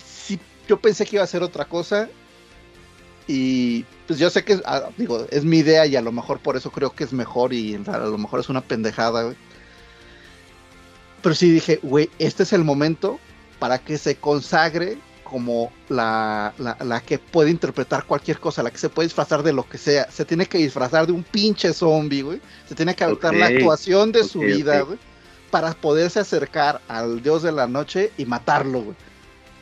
Sí, 0.05 0.41
yo 0.69 0.79
pensé 0.81 1.07
que 1.07 1.17
iba 1.17 1.23
a 1.25 1.29
ser 1.29 1.43
otra 1.45 1.65
cosa. 1.65 2.09
Y 3.33 3.85
pues 4.09 4.19
yo 4.19 4.29
sé 4.29 4.43
que, 4.43 4.61
ah, 4.65 4.89
digo, 4.97 5.25
es 5.31 5.45
mi 5.45 5.59
idea 5.59 5.87
y 5.87 5.95
a 5.95 6.01
lo 6.01 6.11
mejor 6.11 6.41
por 6.41 6.57
eso 6.57 6.73
creo 6.73 6.91
que 6.91 7.05
es 7.05 7.13
mejor 7.13 7.53
y 7.53 7.77
a 7.77 7.99
lo 7.99 8.19
mejor 8.19 8.41
es 8.41 8.49
una 8.49 8.61
pendejada, 8.61 9.23
güey. 9.23 9.37
Pero 11.23 11.37
sí 11.37 11.49
dije, 11.53 11.79
güey, 11.81 12.11
este 12.19 12.43
es 12.43 12.53
el 12.53 12.65
momento 12.65 13.21
para 13.61 13.79
que 13.79 13.99
se 13.99 14.17
consagre 14.17 14.99
como 15.23 15.71
la, 15.89 16.53
la, 16.59 16.77
la 16.81 17.01
que 17.03 17.21
puede 17.21 17.51
interpretar 17.51 18.05
cualquier 18.05 18.41
cosa, 18.41 18.65
la 18.65 18.73
que 18.73 18.79
se 18.79 18.89
puede 18.89 19.07
disfrazar 19.07 19.45
de 19.45 19.53
lo 19.53 19.69
que 19.69 19.79
sea. 19.79 20.11
Se 20.11 20.25
tiene 20.25 20.47
que 20.47 20.59
disfrazar 20.59 21.07
de 21.07 21.13
un 21.13 21.23
pinche 21.23 21.73
zombie, 21.73 22.23
güey. 22.23 22.41
Se 22.69 22.75
tiene 22.75 22.97
que 22.97 23.05
adaptar 23.05 23.33
la 23.37 23.47
actuación 23.47 24.11
de 24.11 24.25
su 24.25 24.41
vida, 24.41 24.81
güey. 24.81 24.99
Para 25.53 25.73
poderse 25.75 26.19
acercar 26.19 26.81
al 26.89 27.23
dios 27.23 27.45
de 27.45 27.53
la 27.53 27.69
noche 27.69 28.11
y 28.19 28.25
matarlo, 28.25 28.83
güey. 28.83 28.97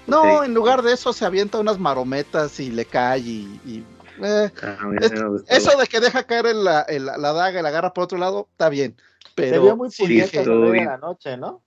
No, 0.09 0.43
en 0.43 0.55
lugar 0.55 0.83
de 0.83 0.93
eso 0.95 1.13
se 1.13 1.25
avienta 1.25 1.59
unas 1.61 1.79
marometas 1.79 2.59
y 2.61 2.71
le 2.71 2.85
cae 2.87 3.19
y... 3.21 3.61
y, 3.65 3.85
eh, 4.25 4.51
Ah, 4.63 4.79
Es- 5.01 5.13
eso 5.49 5.79
de 5.79 5.87
que 5.87 6.01
deja 6.01 6.25
caer 6.25 6.47
en 6.47 6.65
la, 6.65 6.85
en 6.89 7.07
la, 7.07 7.17
la 7.19 7.33
daga 7.33 7.61
y 7.61 7.63
la 7.63 7.69
agarra 7.69 7.93
por 7.93 8.05
otro 8.05 8.19
lado, 8.19 8.49
está 8.51 8.69
bien. 8.69 8.97
Pero 9.35 9.55
Se 9.57 9.59
vio 9.61 9.77
muy 9.77 9.91
sí 9.91 10.03
puñeta 10.03 10.43
el 10.43 10.49
de 10.49 10.71
bien. 10.73 10.85
la 10.87 10.97
noche, 10.97 11.37
¿no? 11.37 11.63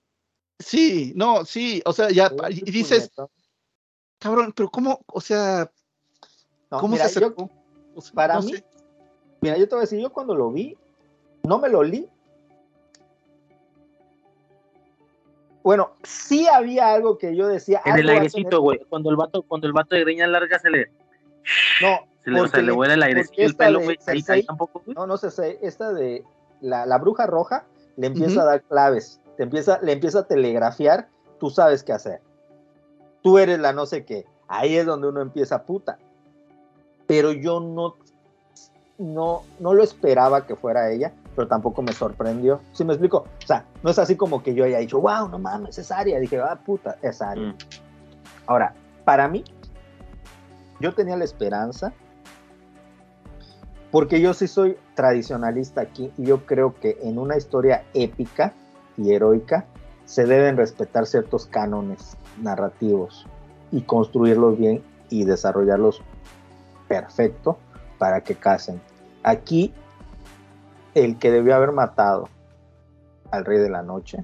sí, 0.58 1.12
no, 1.16 1.44
sí, 1.44 1.82
o 1.84 1.92
sea, 1.92 2.10
ya, 2.10 2.28
Se 2.28 2.34
y 2.50 2.70
dices, 2.70 3.10
cabrón, 4.18 4.52
pero 4.54 4.70
¿cómo, 4.70 5.00
o 5.06 5.20
sea, 5.20 5.70
No, 6.70 6.78
cómo 6.80 6.94
mira, 6.94 7.08
se 7.08 7.18
acercó? 7.18 7.50
Sea, 8.00 8.12
para 8.14 8.34
no 8.36 8.42
mí, 8.42 8.52
sé. 8.52 8.64
Mira, 9.40 9.56
yo 9.56 9.68
te 9.68 9.74
voy 9.74 9.80
a 9.80 9.86
decir, 9.86 10.00
yo 10.00 10.12
cuando 10.12 10.34
lo 10.34 10.52
vi, 10.52 10.76
no 11.44 11.58
me 11.58 11.68
lo 11.68 11.82
li, 11.82 12.08
Bueno, 15.62 15.92
sí 16.02 16.46
había 16.48 16.92
algo 16.92 17.18
que 17.18 17.36
yo 17.36 17.46
decía. 17.48 17.80
En 17.84 17.92
el 17.94 18.00
algo 18.00 18.08
va 18.08 18.12
a 18.12 18.16
airecito, 18.20 18.48
tener- 18.48 18.60
güey. 18.60 18.78
Cuando 18.88 19.10
el 19.10 19.16
vato, 19.16 19.42
cuando 19.42 19.66
el 19.66 19.72
vato 19.72 19.94
de 19.94 20.00
greña 20.02 20.26
larga 20.26 20.58
se 20.58 20.70
le, 20.70 20.90
No, 21.80 21.98
se 22.24 22.30
le, 22.30 22.40
o 22.40 22.42
sea, 22.44 22.50
porque 22.50 22.56
le 22.62 22.66
le- 22.66 22.72
vuela 22.72 22.94
el 22.94 23.02
airecito 23.02 23.42
el 23.42 23.56
pelo, 23.56 23.80
güey. 23.80 23.98
Tampoco, 24.46 24.82
güey. 24.84 24.94
No, 24.96 25.06
no 25.06 25.16
sé, 25.16 25.30
sé, 25.30 25.58
esta 25.62 25.92
de 25.92 26.24
la, 26.60 26.86
la 26.86 26.98
bruja 26.98 27.26
roja 27.26 27.64
le 27.96 28.06
empieza 28.08 28.42
a 28.42 28.44
dar 28.44 28.62
claves, 28.62 29.20
te 29.36 29.42
empieza, 29.44 29.78
le 29.82 29.92
empieza 29.92 30.20
a 30.20 30.26
telegrafiar, 30.26 31.08
tú 31.38 31.50
sabes 31.50 31.82
qué 31.84 31.92
hacer. 31.92 32.20
Tú 33.22 33.38
eres 33.38 33.58
la 33.60 33.72
no 33.72 33.86
sé 33.86 34.04
qué. 34.04 34.26
Ahí 34.48 34.76
es 34.76 34.84
donde 34.86 35.08
uno 35.08 35.20
empieza 35.20 35.62
puta. 35.64 35.98
Pero 37.06 37.32
yo 37.32 37.60
no, 37.60 37.96
no, 38.98 39.42
no 39.60 39.74
lo 39.74 39.82
esperaba 39.82 40.46
que 40.46 40.56
fuera 40.56 40.90
ella, 40.90 41.12
pero 41.34 41.48
tampoco 41.48 41.82
me 41.82 41.92
sorprendió. 41.92 42.60
¿Sí 42.72 42.84
me 42.84 42.92
explico? 42.92 43.18
O 43.42 43.46
sea, 43.46 43.64
no 43.82 43.90
es 43.90 43.98
así 43.98 44.16
como 44.16 44.42
que 44.42 44.54
yo 44.54 44.64
haya 44.64 44.78
dicho, 44.78 45.00
wow, 45.00 45.28
no 45.28 45.38
mames, 45.38 45.78
es 45.78 45.90
Aria. 45.90 46.18
Dije, 46.18 46.40
ah, 46.40 46.58
puta, 46.64 46.96
es 47.02 47.22
Aria. 47.22 47.48
Mm. 47.48 47.56
Ahora, 48.46 48.74
para 49.04 49.28
mí, 49.28 49.44
yo 50.80 50.94
tenía 50.94 51.16
la 51.16 51.24
esperanza, 51.24 51.92
porque 53.90 54.20
yo 54.20 54.34
sí 54.34 54.48
soy 54.48 54.76
tradicionalista 54.94 55.80
aquí, 55.80 56.10
y 56.16 56.24
yo 56.24 56.46
creo 56.46 56.74
que 56.74 56.98
en 57.02 57.18
una 57.18 57.36
historia 57.36 57.84
épica 57.94 58.52
y 58.96 59.12
heroica 59.12 59.64
se 60.04 60.26
deben 60.26 60.56
respetar 60.56 61.06
ciertos 61.06 61.46
cánones 61.46 62.16
narrativos 62.40 63.26
y 63.70 63.82
construirlos 63.82 64.58
bien 64.58 64.82
y 65.08 65.24
desarrollarlos 65.24 66.02
perfecto 66.88 67.58
para 67.98 68.22
que 68.22 68.34
casen. 68.34 68.80
Aquí, 69.22 69.72
el 70.94 71.18
que 71.18 71.30
debió 71.30 71.54
haber 71.54 71.72
matado 71.72 72.28
al 73.30 73.44
Rey 73.44 73.58
de 73.58 73.70
la 73.70 73.82
Noche 73.82 74.22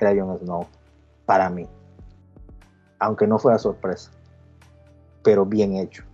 era 0.00 0.14
Jon 0.14 0.38
Snow, 0.38 0.66
para 1.26 1.50
mí 1.50 1.68
aunque 2.98 3.26
no 3.26 3.38
fuera 3.38 3.58
sorpresa, 3.58 4.10
pero 5.22 5.46
bien 5.46 5.76
hecho. 5.76 6.04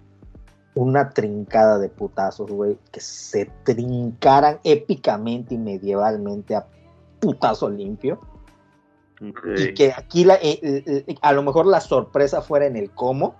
Una 0.74 1.10
trincada 1.10 1.78
de 1.78 1.88
putazos, 1.88 2.50
güey, 2.50 2.78
que 2.90 3.00
se 3.00 3.50
trincaran 3.64 4.58
épicamente 4.64 5.54
y 5.54 5.58
medievalmente 5.58 6.56
a 6.56 6.66
putazo 7.20 7.70
limpio. 7.70 8.20
Y 9.56 9.74
que 9.74 9.92
aquí 9.96 10.24
la- 10.24 10.34
eh, 10.34 10.58
eh, 10.62 11.04
eh, 11.06 11.14
a 11.22 11.32
lo 11.32 11.42
mejor 11.42 11.66
la 11.66 11.80
sorpresa 11.80 12.42
fuera 12.42 12.66
en 12.66 12.76
el 12.76 12.90
cómo, 12.90 13.36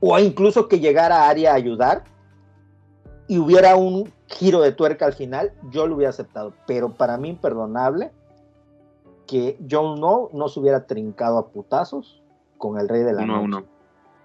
o 0.00 0.18
incluso 0.18 0.66
que 0.68 0.80
llegara 0.80 1.28
Arya 1.28 1.52
a 1.52 1.56
ayudar 1.56 2.04
y 3.28 3.38
hubiera 3.38 3.76
un 3.76 4.10
giro 4.32 4.60
de 4.60 4.72
tuerca 4.72 5.06
al 5.06 5.12
final, 5.12 5.52
yo 5.70 5.86
lo 5.86 5.96
hubiera 5.96 6.10
aceptado. 6.10 6.52
Pero 6.66 6.90
para 6.94 7.16
mí 7.16 7.28
imperdonable 7.28 8.10
que 9.26 9.56
Jon 9.70 9.96
Snow 9.96 10.30
no 10.32 10.48
se 10.48 10.60
hubiera 10.60 10.86
trincado 10.86 11.38
a 11.38 11.48
putazos 11.48 12.20
con 12.58 12.78
el 12.78 12.88
Rey 12.88 13.02
de 13.02 13.12
la 13.12 13.22
Uno 13.22 13.34
Noche. 13.34 13.44
uno. 13.44 13.64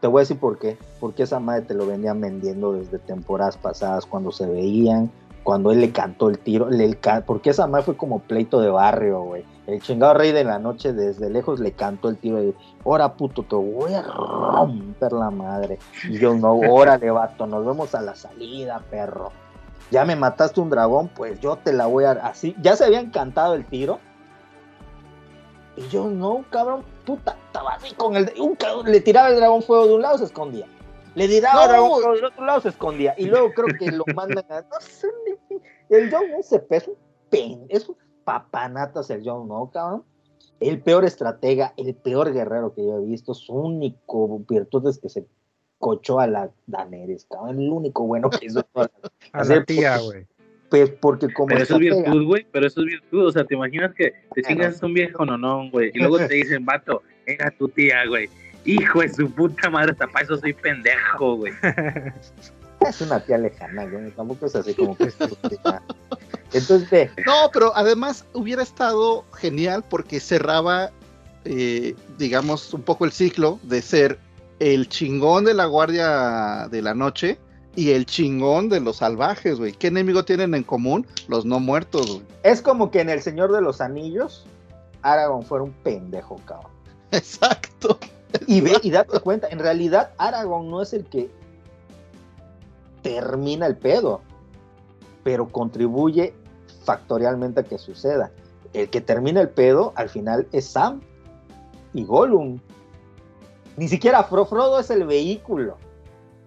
Te 0.01 0.07
voy 0.07 0.19
a 0.19 0.23
decir 0.23 0.39
por 0.39 0.59
qué. 0.59 0.77
Porque 0.99 1.23
esa 1.23 1.39
madre 1.39 1.63
te 1.63 1.73
lo 1.73 1.85
venían 1.87 2.21
vendiendo 2.21 2.73
desde 2.73 2.99
temporadas 2.99 3.57
pasadas, 3.57 4.05
cuando 4.05 4.31
se 4.31 4.45
veían, 4.45 5.11
cuando 5.43 5.71
él 5.71 5.79
le 5.81 5.91
cantó 5.91 6.29
el 6.29 6.37
tiro. 6.39 6.69
le 6.69 6.95
ca- 6.95 7.23
porque 7.25 7.49
esa 7.51 7.67
madre 7.67 7.85
fue 7.85 7.97
como 7.97 8.19
pleito 8.19 8.59
de 8.59 8.69
barrio, 8.69 9.21
güey. 9.23 9.43
El 9.65 9.81
chingado 9.81 10.13
rey 10.13 10.31
de 10.31 10.43
la 10.43 10.59
noche 10.59 10.93
desde 10.93 11.29
lejos 11.29 11.59
le 11.59 11.71
cantó 11.73 12.09
el 12.09 12.17
tiro 12.17 12.37
de, 12.37 12.53
ahora 12.85 13.13
puto, 13.15 13.43
te 13.43 13.55
voy 13.55 13.93
a 13.93 14.01
romper 14.03 15.11
la 15.13 15.29
madre. 15.29 15.79
Y 16.07 16.19
yo 16.19 16.33
no, 16.35 16.53
órale, 16.53 17.09
vato, 17.11 17.47
nos 17.47 17.65
vemos 17.65 17.93
a 17.95 18.01
la 18.01 18.15
salida, 18.15 18.81
perro. 18.89 19.31
Ya 19.91 20.03
me 20.05 20.15
mataste 20.15 20.59
un 20.59 20.69
dragón, 20.69 21.07
pues 21.09 21.39
yo 21.39 21.55
te 21.57 21.73
la 21.73 21.85
voy 21.85 22.03
a... 22.03 22.11
Así, 22.11 22.55
ya 22.61 22.75
se 22.75 22.85
habían 22.85 23.09
cantado 23.09 23.53
el 23.53 23.65
tiro. 23.65 23.99
Y 25.77 25.87
yo 25.89 26.09
no, 26.09 26.43
cabrón, 26.49 26.83
puta, 27.05 27.37
estaba 27.47 27.73
así 27.73 27.93
con 27.95 28.15
el... 28.15 28.31
Un, 28.39 28.57
le 28.85 28.99
tiraba 28.99 29.29
el 29.29 29.37
dragón 29.37 29.61
fuego 29.61 29.87
de 29.87 29.95
un 29.95 30.01
lado, 30.01 30.17
se 30.17 30.25
escondía. 30.25 30.65
Le 31.15 31.27
tiraba 31.27 31.61
el 31.63 31.67
No. 31.67 31.73
dragón 31.73 31.91
fuego 31.91 32.15
del 32.15 32.25
otro 32.25 32.45
lado, 32.45 32.61
se 32.61 32.69
escondía. 32.69 33.13
Y 33.17 33.25
luego 33.25 33.53
creo 33.53 33.67
que 33.77 33.91
lo 33.91 34.03
mandan 34.13 34.45
a... 34.49 34.61
No 34.61 34.79
sé, 34.81 35.07
el 35.89 36.11
Jon 36.11 36.25
Snow 36.27 36.43
se 36.43 36.65
es 36.69 36.87
un 36.87 36.95
pen, 37.29 37.65
es 37.69 37.87
un 37.87 37.95
papanatas 38.25 39.09
el 39.09 39.23
Jon 39.23 39.45
Snow, 39.45 39.71
cabrón. 39.71 40.03
El 40.59 40.81
peor 40.81 41.05
estratega, 41.05 41.73
el 41.77 41.95
peor 41.95 42.33
guerrero 42.33 42.73
que 42.73 42.83
yo 42.83 42.97
he 42.97 43.05
visto, 43.05 43.33
su 43.33 43.53
único 43.53 44.39
virtud 44.49 44.87
es 44.89 44.97
que 44.99 45.07
se 45.07 45.27
cochó 45.79 46.19
a 46.19 46.27
la 46.27 46.49
Daenerys, 46.65 47.25
cabrón, 47.29 47.59
el 47.61 47.69
único 47.69 48.05
bueno 48.05 48.29
que 48.29 48.45
hizo 48.47 48.63
toda 48.63 48.89
la- 49.01 49.09
A 49.33 49.41
hacer 49.41 49.57
la 49.59 49.65
tía, 49.65 49.97
güey. 49.99 50.25
pues 50.69 50.89
porque 50.89 51.31
como 51.33 51.47
Pero 51.47 51.63
eso 51.63 51.73
es 51.75 51.79
virtud, 51.79 52.25
güey. 52.25 52.45
Pero 52.51 52.67
eso 52.67 52.81
es 52.81 52.87
virtud. 52.87 53.27
O 53.27 53.31
sea, 53.31 53.43
te 53.45 53.55
imaginas 53.55 53.93
que 53.93 54.13
te 54.33 54.41
chingas 54.41 54.81
un 54.83 54.93
viejo 54.93 55.25
no, 55.25 55.37
no, 55.37 55.69
güey. 55.69 55.91
Y 55.93 55.99
luego 55.99 56.17
te 56.17 56.27
dicen, 56.33 56.65
vato, 56.65 57.03
era 57.25 57.51
tu 57.51 57.67
tía, 57.69 58.05
güey. 58.07 58.29
Hijo 58.65 59.01
de 59.01 59.09
su 59.13 59.29
puta 59.31 59.69
madre, 59.69 59.91
hasta 59.91 60.07
para 60.07 60.25
eso 60.25 60.37
soy 60.37 60.53
pendejo, 60.53 61.35
güey. 61.37 61.53
es 62.81 63.01
una 63.01 63.19
tía 63.19 63.37
lejana, 63.37 63.85
güey, 63.85 64.11
tampoco 64.11 64.45
es 64.45 64.55
así 64.55 64.73
como 64.73 64.95
que 64.97 65.05
es 65.05 65.17
tu 65.17 65.27
tía. 65.35 65.81
Entonces, 66.53 67.11
No, 67.25 67.49
pero 67.53 67.71
además 67.75 68.25
hubiera 68.33 68.63
estado 68.63 69.25
genial 69.33 69.83
porque 69.89 70.19
cerraba, 70.19 70.91
eh, 71.45 71.95
digamos, 72.17 72.73
un 72.73 72.81
poco 72.81 73.05
el 73.05 73.11
ciclo 73.11 73.59
de 73.63 73.81
ser 73.81 74.19
el 74.59 74.89
chingón 74.89 75.45
de 75.45 75.53
la 75.53 75.65
Guardia 75.65 76.67
de 76.69 76.81
la 76.81 76.93
Noche 76.93 77.39
y 77.75 77.91
el 77.91 78.05
chingón 78.05 78.69
de 78.69 78.79
los 78.79 78.97
salvajes, 78.97 79.59
güey. 79.59 79.71
¿Qué 79.71 79.87
enemigo 79.87 80.25
tienen 80.25 80.55
en 80.55 80.63
común? 80.63 81.05
Los 81.27 81.45
no 81.45 81.59
muertos, 81.59 82.07
güey. 82.07 82.23
es 82.43 82.61
como 82.61 82.89
que 82.89 83.01
en 83.01 83.09
El 83.09 83.21
Señor 83.21 83.51
de 83.51 83.61
los 83.61 83.81
Anillos, 83.81 84.45
Aragorn 85.03 85.43
fuera 85.43 85.63
un 85.63 85.73
pendejo, 85.73 86.37
cabrón. 86.45 86.71
Exacto. 87.11 87.99
Y 88.47 88.61
ve, 88.61 88.77
y 88.81 88.91
date 88.91 89.19
cuenta, 89.19 89.47
en 89.49 89.59
realidad 89.59 90.11
Aragorn 90.17 90.69
no 90.69 90.81
es 90.81 90.93
el 90.93 91.05
que 91.05 91.29
termina 93.03 93.67
el 93.67 93.77
pedo, 93.77 94.21
pero 95.23 95.47
contribuye 95.47 96.33
factorialmente 96.83 97.61
a 97.61 97.63
que 97.63 97.77
suceda. 97.77 98.31
El 98.73 98.89
que 98.89 99.01
termina 99.01 99.39
el 99.39 99.49
pedo 99.49 99.93
al 99.95 100.09
final 100.09 100.47
es 100.51 100.65
Sam 100.65 101.01
y 101.93 102.03
Gollum. 102.03 102.59
Ni 103.77 103.87
siquiera 103.87 104.27
Fro- 104.27 104.47
Frodo 104.47 104.79
es 104.79 104.89
el 104.89 105.05
vehículo 105.05 105.77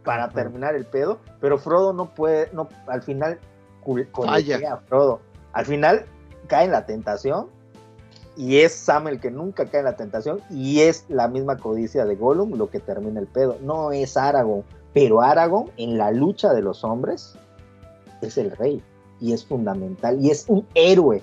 para 0.04 0.28
terminar 0.30 0.74
el 0.74 0.84
pedo, 0.84 1.18
pero 1.40 1.58
Frodo 1.58 1.92
no 1.92 2.14
puede, 2.14 2.50
no, 2.52 2.68
al 2.86 3.02
final 3.02 3.38
a 4.72 4.76
Frodo. 4.78 5.20
Al 5.52 5.64
final 5.66 6.04
cae 6.48 6.64
en 6.66 6.72
la 6.72 6.86
tentación 6.86 7.48
y 8.36 8.58
es 8.58 8.72
Sam 8.74 9.08
el 9.08 9.20
que 9.20 9.30
nunca 9.30 9.66
cae 9.66 9.80
en 9.80 9.84
la 9.86 9.96
tentación 9.96 10.40
y 10.50 10.80
es 10.80 11.04
la 11.08 11.28
misma 11.28 11.56
codicia 11.56 12.04
de 12.04 12.16
Gollum 12.16 12.54
lo 12.56 12.68
que 12.70 12.80
termina 12.80 13.20
el 13.20 13.26
pedo. 13.26 13.56
No 13.62 13.92
es 13.92 14.16
Aragorn, 14.16 14.64
pero 14.92 15.20
Aragorn 15.22 15.70
en 15.76 15.98
la 15.98 16.10
lucha 16.10 16.52
de 16.52 16.62
los 16.62 16.82
hombres 16.84 17.34
es 18.22 18.36
el 18.38 18.50
rey 18.52 18.82
y 19.20 19.32
es 19.32 19.44
fundamental 19.44 20.20
y 20.20 20.30
es 20.30 20.44
un 20.48 20.66
héroe. 20.74 21.22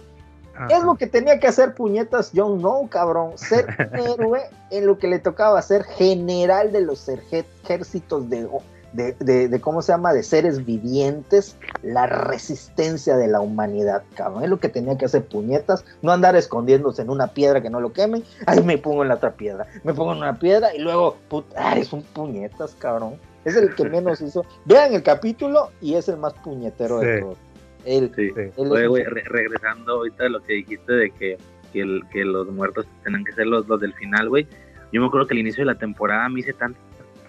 Es 0.69 0.83
lo 0.83 0.95
que 0.95 1.07
tenía 1.07 1.39
que 1.39 1.47
hacer 1.47 1.73
puñetas 1.73 2.31
Jon 2.35 2.59
Snow, 2.59 2.87
cabrón. 2.89 3.31
Ser 3.37 3.67
un 3.93 3.99
héroe 3.99 4.41
en 4.71 4.85
lo 4.85 4.97
que 4.97 5.07
le 5.07 5.19
tocaba 5.19 5.61
ser 5.61 5.83
general 5.83 6.71
de 6.71 6.81
los 6.81 7.07
ejércitos 7.09 8.29
de, 8.29 8.47
de, 8.93 9.13
de- 9.19 9.47
de, 9.47 9.61
¿cómo 9.61 9.81
se 9.81 9.91
llama? 9.91 10.13
De 10.13 10.23
seres 10.23 10.65
vivientes, 10.65 11.55
la 11.83 12.07
resistencia 12.07 13.17
de 13.17 13.27
la 13.27 13.39
humanidad, 13.41 14.03
cabrón. 14.15 14.43
Es 14.43 14.49
lo 14.49 14.59
que 14.59 14.69
tenía 14.69 14.97
que 14.97 15.05
hacer 15.05 15.25
puñetas, 15.25 15.83
no 16.01 16.11
andar 16.11 16.35
escondiéndose 16.35 17.01
en 17.01 17.09
una 17.09 17.27
piedra 17.27 17.61
que 17.61 17.69
no 17.69 17.79
lo 17.79 17.93
quemen. 17.93 18.23
Ahí 18.45 18.63
me 18.63 18.77
pongo 18.77 19.03
en 19.03 19.09
la 19.09 19.15
otra 19.15 19.33
piedra, 19.33 19.67
me 19.83 19.93
pongo 19.93 20.13
en 20.13 20.19
una 20.19 20.39
piedra 20.39 20.73
y 20.75 20.79
luego, 20.79 21.17
puta, 21.29 21.55
ah, 21.57 21.77
es 21.77 21.91
un 21.93 22.01
puñetas, 22.03 22.75
cabrón. 22.79 23.15
Es 23.45 23.55
el 23.55 23.73
que 23.75 23.83
menos 23.89 24.21
hizo. 24.21 24.45
Vean 24.65 24.93
el 24.93 25.03
capítulo 25.03 25.71
y 25.81 25.95
es 25.95 26.07
el 26.09 26.17
más 26.17 26.33
puñetero 26.33 26.99
de 26.99 27.05
todos. 27.21 27.37
Él, 27.87 28.11
Sí. 28.15 28.31
Él 28.35 28.51
Oye, 28.57 28.87
güey, 28.87 29.03
re- 29.05 29.23
regresando 29.25 29.93
ahorita 29.93 30.25
a 30.25 30.29
lo 30.29 30.41
que 30.41 30.53
dijiste 30.53 30.93
de 30.93 31.09
que, 31.11 31.37
que, 31.73 31.81
el- 31.81 32.03
que 32.11 32.25
los 32.25 32.47
muertos 32.51 32.85
tenían 33.03 33.23
que 33.23 33.31
ser 33.31 33.47
los, 33.47 33.67
los 33.67 33.79
del 33.79 33.93
final, 33.93 34.29
güey. 34.29 34.45
Yo 34.91 35.01
me 35.01 35.07
acuerdo 35.07 35.27
que 35.27 35.33
al 35.33 35.39
inicio 35.39 35.61
de 35.61 35.65
la 35.73 35.77
temporada 35.77 36.27
me 36.29 36.41
hice 36.41 36.53
tantas 36.53 36.81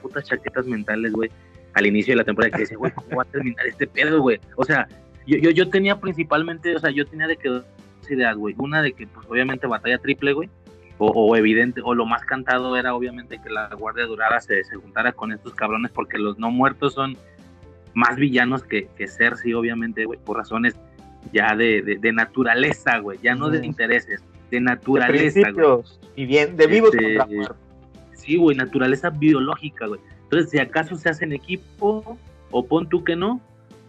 putas 0.02 0.24
chaquetas 0.26 0.66
mentales, 0.66 1.12
güey. 1.12 1.30
Al 1.74 1.86
inicio 1.86 2.12
de 2.12 2.16
la 2.16 2.24
temporada 2.24 2.50
que 2.52 2.62
decía, 2.62 2.76
güey, 2.76 2.92
¿cómo 2.92 3.16
va 3.16 3.22
a 3.22 3.26
terminar 3.26 3.66
este 3.66 3.86
pedo, 3.86 4.20
güey? 4.20 4.40
O 4.56 4.64
sea, 4.64 4.88
yo, 5.26 5.38
yo, 5.38 5.50
yo 5.50 5.68
tenía 5.70 5.98
principalmente, 6.00 6.74
o 6.74 6.78
sea, 6.78 6.90
yo 6.90 7.04
tenía 7.06 7.26
de 7.26 7.36
que 7.36 7.48
dos 7.48 7.64
ideas, 8.10 8.36
güey. 8.36 8.54
Una 8.58 8.80
de 8.82 8.92
que, 8.92 9.06
pues, 9.06 9.26
obviamente, 9.28 9.66
batalla 9.66 9.98
triple, 9.98 10.32
güey. 10.32 10.48
O, 11.00 11.06
o 11.08 11.36
evidente, 11.36 11.80
o 11.84 11.94
lo 11.94 12.06
más 12.06 12.24
cantado 12.24 12.76
era 12.76 12.92
obviamente 12.94 13.38
que 13.40 13.50
la 13.50 13.68
Guardia 13.74 14.06
Dorada 14.06 14.40
se, 14.40 14.64
se 14.64 14.74
juntara 14.74 15.12
con 15.12 15.30
estos 15.32 15.54
cabrones 15.54 15.92
porque 15.92 16.18
los 16.18 16.38
no 16.40 16.50
muertos 16.50 16.94
son 16.94 17.16
más 17.98 18.16
villanos 18.16 18.62
que, 18.62 18.86
que 18.96 19.08
Cersei, 19.08 19.54
obviamente, 19.54 20.04
güey, 20.04 20.20
por 20.24 20.36
razones 20.36 20.76
ya 21.32 21.56
de, 21.56 21.82
de, 21.82 21.96
de 21.96 22.12
naturaleza, 22.12 22.98
güey, 22.98 23.18
ya 23.20 23.34
no 23.34 23.50
de 23.50 23.66
intereses, 23.66 24.22
de 24.52 24.60
naturaleza, 24.60 25.50
güey. 25.50 25.82
y 26.14 26.24
bien, 26.26 26.56
de 26.56 26.66
vivos 26.68 26.94
Este, 26.94 27.16
contra. 27.18 27.56
Sí, 28.14 28.36
güey, 28.36 28.56
naturaleza 28.56 29.10
biológica, 29.10 29.86
güey. 29.88 30.00
Entonces, 30.22 30.50
si 30.50 30.58
acaso 30.60 30.94
se 30.94 31.08
hacen 31.08 31.32
equipo, 31.32 32.16
o 32.52 32.64
pon 32.64 32.88
tú 32.88 33.02
que 33.02 33.16
no, 33.16 33.40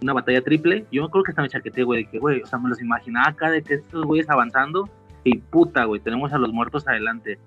una 0.02 0.14
batalla 0.14 0.42
triple, 0.42 0.86
yo 0.92 1.04
me 1.04 1.08
acuerdo 1.08 1.26
que 1.26 1.32
hasta 1.32 1.44
me 1.44 1.50
chaqueteé, 1.50 1.84
güey, 1.84 2.04
de 2.04 2.10
que, 2.10 2.18
güey, 2.18 2.42
o 2.42 2.48
sea, 2.48 2.58
me 2.58 2.70
los 2.70 2.82
imaginaba 2.82 3.28
acá 3.30 3.52
de 3.52 3.62
que 3.62 3.76
estos 3.76 4.06
güeyes 4.06 4.28
avanzando, 4.30 4.90
y 5.24 5.38
puta, 5.38 5.84
güey, 5.84 6.02
tenemos 6.02 6.34
a 6.34 6.40
los 6.40 6.52
muertos 6.52 6.88
adelante. 6.88 7.38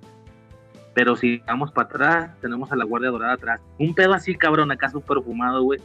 Pero 0.94 1.16
si 1.16 1.38
vamos 1.46 1.72
para 1.72 1.88
atrás, 1.88 2.40
tenemos 2.40 2.70
a 2.70 2.76
la 2.76 2.84
Guardia 2.84 3.10
Dorada 3.10 3.32
atrás. 3.32 3.60
Un 3.78 3.94
pedo 3.94 4.12
así, 4.12 4.36
cabrón, 4.36 4.70
acá 4.70 4.90
súper 4.90 5.22
fumado, 5.22 5.62
güey. 5.64 5.80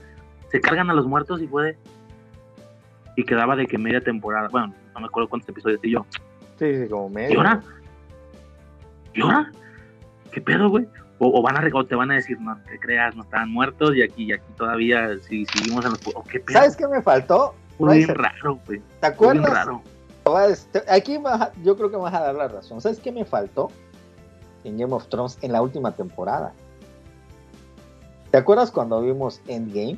Se 0.51 0.61
cargan 0.61 0.89
a 0.89 0.93
los 0.93 1.05
muertos 1.05 1.41
y 1.41 1.47
fue. 1.47 1.77
Y 3.15 3.23
quedaba 3.23 3.55
de 3.55 3.65
que 3.67 3.77
media 3.77 4.01
temporada. 4.01 4.47
Bueno, 4.49 4.73
no 4.93 4.99
me 5.01 5.07
acuerdo 5.07 5.29
cuántos 5.29 5.49
episodios 5.49 5.79
y 5.83 5.91
yo. 5.91 6.05
Sí, 6.59 6.75
sí, 6.83 6.87
como 6.89 7.09
medio. 7.09 7.33
¿Y 7.33 7.37
ahora? 7.37 7.61
¿Y 9.13 9.21
ahora? 9.21 9.51
¿Qué 10.31 10.41
pedo, 10.41 10.69
güey? 10.69 10.87
O, 11.19 11.39
o 11.39 11.41
van 11.41 11.57
a 11.57 11.75
o 11.75 11.85
te 11.85 11.95
van 11.95 12.11
a 12.11 12.15
decir, 12.15 12.39
no 12.39 12.55
te 12.67 12.79
creas, 12.79 13.15
no 13.15 13.23
estaban 13.23 13.51
muertos 13.51 13.95
y 13.95 14.03
aquí, 14.03 14.25
y 14.25 14.33
aquí 14.33 14.45
todavía 14.55 15.17
si 15.27 15.45
seguimos 15.45 15.83
en 15.85 15.91
los. 15.91 15.99
o 16.13 16.23
¿Qué 16.23 16.39
pedo? 16.39 16.59
¿Sabes 16.59 16.75
qué 16.75 16.87
me 16.87 17.01
faltó? 17.01 17.55
Fue 17.77 17.97
bien 17.97 18.15
raro, 18.15 18.59
güey. 18.65 18.81
¿Te 18.99 19.07
acuerdas? 19.07 19.51
raro. 19.51 19.81
Te- 20.71 20.83
Aquí 20.91 21.17
a- 21.25 21.51
yo 21.63 21.75
creo 21.77 21.89
que 21.89 21.95
vas 21.97 22.13
a 22.13 22.19
dar 22.19 22.35
la 22.35 22.47
razón. 22.47 22.81
¿Sabes 22.81 22.99
qué 22.99 23.11
me 23.11 23.23
faltó 23.25 23.69
en 24.63 24.77
Game 24.77 24.93
of 24.93 25.07
Thrones 25.07 25.37
en 25.41 25.53
la 25.53 25.61
última 25.61 25.93
temporada? 25.95 26.53
¿Te 28.31 28.37
acuerdas 28.37 28.69
cuando 28.71 29.01
vimos 29.01 29.41
Endgame? 29.47 29.97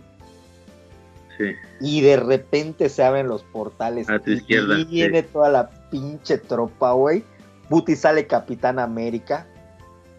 Sí. 1.39 1.55
Y 1.79 2.01
de 2.01 2.17
repente 2.17 2.89
se 2.89 3.03
abren 3.03 3.27
los 3.27 3.43
portales 3.43 4.07
A 4.09 4.19
tu 4.19 4.29
y 4.29 4.35
izquierda, 4.35 4.75
viene 4.83 5.23
toda 5.23 5.49
la 5.49 5.69
pinche 5.89 6.37
tropa, 6.37 6.91
güey. 6.91 7.23
Buti 7.69 7.95
sale 7.95 8.27
Capitán 8.27 8.77
América 8.77 9.47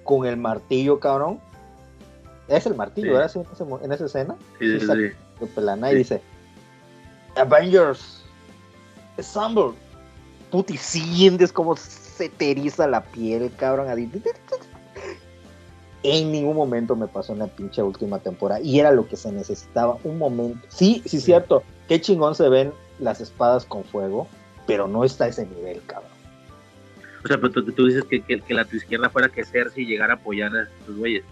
con 0.03 0.27
el 0.27 0.37
martillo, 0.37 0.99
cabrón. 0.99 1.39
Es 2.49 2.67
el 2.67 2.75
martillo. 2.75 3.13
¿verdad? 3.13 3.31
Sí, 3.31 3.41
En, 3.83 3.93
esa 3.93 4.07
escena. 4.07 4.35
Sí, 4.59 4.79
pelana 5.55 5.93
y 5.93 5.97
dice 5.97 6.21
Avengers 7.37 8.23
Assemble 9.19 9.73
puti 10.51 10.77
sientes 10.77 11.53
como 11.53 11.77
se 11.77 12.29
te 12.29 12.51
eriza 12.51 12.87
la 12.87 13.03
piel 13.03 13.51
cabrón 13.57 13.89
así. 13.89 14.11
En 16.03 16.33
ningún 16.33 16.57
momento 16.57 16.97
me 16.97 17.07
pasó 17.07 17.33
en 17.33 17.41
la 17.41 17.47
pinche 17.47 17.83
última 17.83 18.19
temporada 18.19 18.61
y 18.61 18.81
era 18.81 18.91
lo 18.93 19.07
que 19.07 19.17
se 19.17 19.31
necesitaba 19.33 19.99
un 20.05 20.19
momento 20.19 20.67
sí 20.69 21.03
sí 21.07 21.21
cierto 21.21 21.63
qué 21.89 22.01
chingón 22.01 22.35
se 22.35 22.49
ven 22.49 22.73
las 22.99 23.21
espadas 23.21 23.65
con 23.65 23.85
fuego 23.85 24.27
pero 24.67 24.89
no 24.89 25.05
está 25.05 25.25
a 25.25 25.29
ese 25.29 25.47
nivel 25.47 25.83
cabrón 25.87 26.11
O 27.25 27.29
sea, 27.29 27.37
pero 27.39 27.53
tú, 27.53 27.71
tú 27.73 27.87
dices 27.87 28.05
que, 28.05 28.23
que, 28.23 28.41
que 28.41 28.55
la 28.55 28.65
tu 28.65 28.77
izquierda 28.77 29.11
fuera 29.11 29.29
que 29.29 29.45
Cersei 29.45 29.85
llegara 29.85 30.15
a 30.15 30.17
apoyar 30.17 30.55
a 30.57 30.63
estos 30.63 30.97
güeyes. 30.97 31.25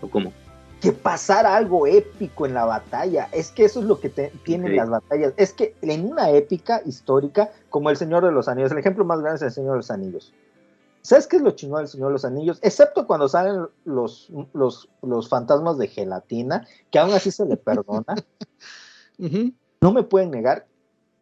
¿O 0.00 0.08
cómo? 0.08 0.32
que 0.80 0.92
pasara 0.92 1.56
algo 1.56 1.86
épico 1.86 2.46
en 2.46 2.54
la 2.54 2.64
batalla. 2.64 3.28
Es 3.32 3.50
que 3.50 3.66
eso 3.66 3.80
es 3.80 3.86
lo 3.86 4.00
que 4.00 4.08
te- 4.08 4.32
tienen 4.44 4.74
las 4.76 4.88
batallas. 4.88 5.34
Es 5.36 5.52
que 5.52 5.74
en 5.82 6.06
una 6.06 6.30
épica 6.30 6.80
histórica, 6.86 7.50
como 7.68 7.90
El 7.90 7.98
Señor 7.98 8.24
de 8.24 8.32
los 8.32 8.48
Anillos, 8.48 8.72
el 8.72 8.78
ejemplo 8.78 9.04
más 9.04 9.20
grande 9.20 9.36
es 9.36 9.42
El 9.42 9.50
Señor 9.52 9.72
de 9.72 9.76
los 9.76 9.90
Anillos. 9.90 10.32
¿Sabes 11.02 11.26
qué 11.26 11.36
es 11.36 11.42
lo 11.42 11.52
chingón 11.52 11.78
del 11.80 11.88
Señor 11.88 12.08
de 12.08 12.12
los 12.12 12.24
Anillos? 12.24 12.58
Excepto 12.62 13.06
cuando 13.06 13.28
salen 13.28 13.66
los, 13.84 14.30
los, 14.52 14.88
los 15.02 15.28
fantasmas 15.28 15.78
de 15.78 15.88
gelatina, 15.88 16.66
que 16.90 16.98
aún 16.98 17.12
así 17.14 17.30
se 17.30 17.46
le 17.46 17.56
perdona. 17.56 18.14
No 19.82 19.92
me 19.92 20.02
pueden 20.02 20.30
negar, 20.30 20.66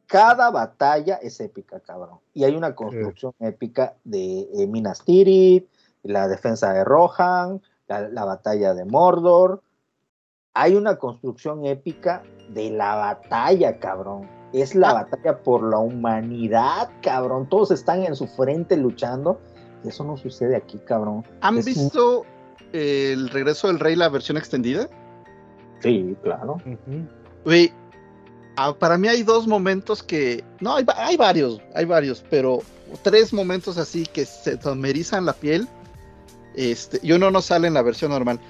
cada 0.06 0.50
batalla 0.50 1.16
es 1.16 1.40
épica, 1.40 1.80
cabrón. 1.80 2.18
Y 2.32 2.44
hay 2.44 2.54
una 2.56 2.74
construcción 2.74 3.32
épica 3.40 3.94
de 4.04 4.48
eh, 4.54 4.66
Minas 4.66 5.04
Tirith, 5.04 5.68
la 6.02 6.28
defensa 6.28 6.72
de 6.72 6.84
Rohan, 6.84 7.60
la, 7.88 8.08
la 8.08 8.24
batalla 8.24 8.74
de 8.74 8.84
Mordor. 8.84 9.62
Hay 10.54 10.74
una 10.74 10.96
construcción 10.96 11.64
épica 11.66 12.22
de 12.50 12.70
la 12.70 12.94
batalla, 12.96 13.78
cabrón. 13.78 14.28
Es 14.52 14.74
la 14.74 14.90
Ah. 14.90 14.94
batalla 15.04 15.42
por 15.42 15.62
la 15.62 15.78
humanidad, 15.78 16.90
cabrón. 17.02 17.48
Todos 17.48 17.70
están 17.70 18.02
en 18.04 18.16
su 18.16 18.26
frente 18.26 18.76
luchando. 18.76 19.40
Y 19.84 19.88
eso 19.88 20.04
no 20.04 20.16
sucede 20.16 20.56
aquí, 20.56 20.78
cabrón. 20.78 21.24
¿Han 21.40 21.58
Es 21.58 21.66
un- 21.66 21.72
visto 21.74 22.26
el 22.72 23.28
regreso 23.30 23.68
del 23.68 23.78
rey, 23.78 23.96
la 23.96 24.08
versión 24.08 24.36
extendida? 24.36 24.88
Sí, 25.80 26.16
claro. 26.22 26.56
Güey, 27.44 27.72
ah, 28.56 28.74
para 28.78 28.98
mí 28.98 29.08
hay 29.08 29.22
dos 29.22 29.46
momentos 29.46 30.02
que. 30.02 30.44
No, 30.60 30.76
hay, 30.76 30.84
hay 30.96 31.16
varios, 31.16 31.60
hay 31.74 31.84
varios, 31.84 32.24
pero 32.28 32.58
tres 33.02 33.32
momentos 33.32 33.78
así 33.78 34.04
que 34.06 34.24
se 34.26 34.58
me 34.74 34.90
erizan 34.90 35.24
la 35.24 35.32
piel. 35.32 35.68
Este, 36.56 36.98
y 37.02 37.12
uno 37.12 37.30
no 37.30 37.40
sale 37.40 37.68
en 37.68 37.74
la 37.74 37.82
versión 37.82 38.10
normal. 38.10 38.40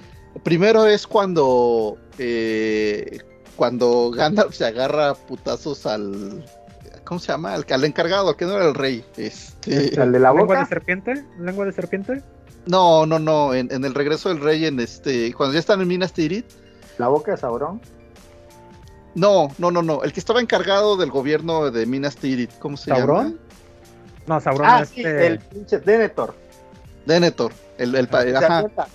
Primero 0.43 0.85
es 0.87 1.05
cuando. 1.05 1.97
eh, 2.17 3.19
cuando 3.55 4.09
Gandalf 4.11 4.55
se 4.55 4.65
agarra 4.65 5.09
a 5.09 5.13
putazos 5.15 5.85
al. 5.85 6.43
¿Cómo 7.09 7.19
se 7.19 7.31
llama? 7.31 7.55
Al, 7.55 7.65
al 7.67 7.83
encargado, 7.85 8.37
que 8.37 8.45
no 8.45 8.53
era 8.53 8.67
el 8.67 8.75
rey. 8.75 9.03
Este, 9.17 9.99
¿El 9.99 10.11
de 10.11 10.19
la 10.19 10.29
¿Lengua 10.31 10.53
de 10.55 10.61
boca? 10.61 10.65
serpiente? 10.67 11.25
¿Lengua 11.39 11.65
de 11.65 11.71
serpiente? 11.73 12.21
no, 12.67 13.07
no, 13.07 13.17
no. 13.17 13.55
En, 13.55 13.71
en 13.73 13.83
el 13.83 13.95
regreso 13.95 14.29
del 14.29 14.39
rey, 14.39 14.65
en 14.67 14.79
este. 14.79 15.33
Cuando 15.33 15.53
ya 15.55 15.59
están 15.59 15.81
en 15.81 15.87
Minas 15.87 16.13
Tirith. 16.13 16.45
¿La 16.99 17.07
boca 17.07 17.31
de 17.31 17.37
Sauron? 17.37 17.81
No, 19.15 19.47
no, 19.57 19.71
no, 19.71 19.81
no. 19.81 20.03
El 20.03 20.13
que 20.13 20.19
estaba 20.19 20.39
encargado 20.39 20.97
del 20.97 21.09
gobierno 21.09 21.71
de 21.71 21.87
Minas 21.87 22.15
Tirith. 22.15 22.51
¿Cómo 22.59 22.77
se 22.77 22.91
llama? 22.91 22.99
¿Sauron? 22.99 23.39
No, 24.27 24.39
Sauron 24.39 24.67
Ah, 24.69 24.85
sí, 24.85 24.99
este- 25.01 25.25
el 25.27 25.39
pinche 25.39 25.79
Denethor. 25.79 26.35
Denethor. 27.07 27.51
El, 27.79 27.95
el, 27.95 28.07
pa- 28.07 28.21
¿Se 28.21 28.37
ajá. 28.37 28.59
acuerda? 28.59 28.87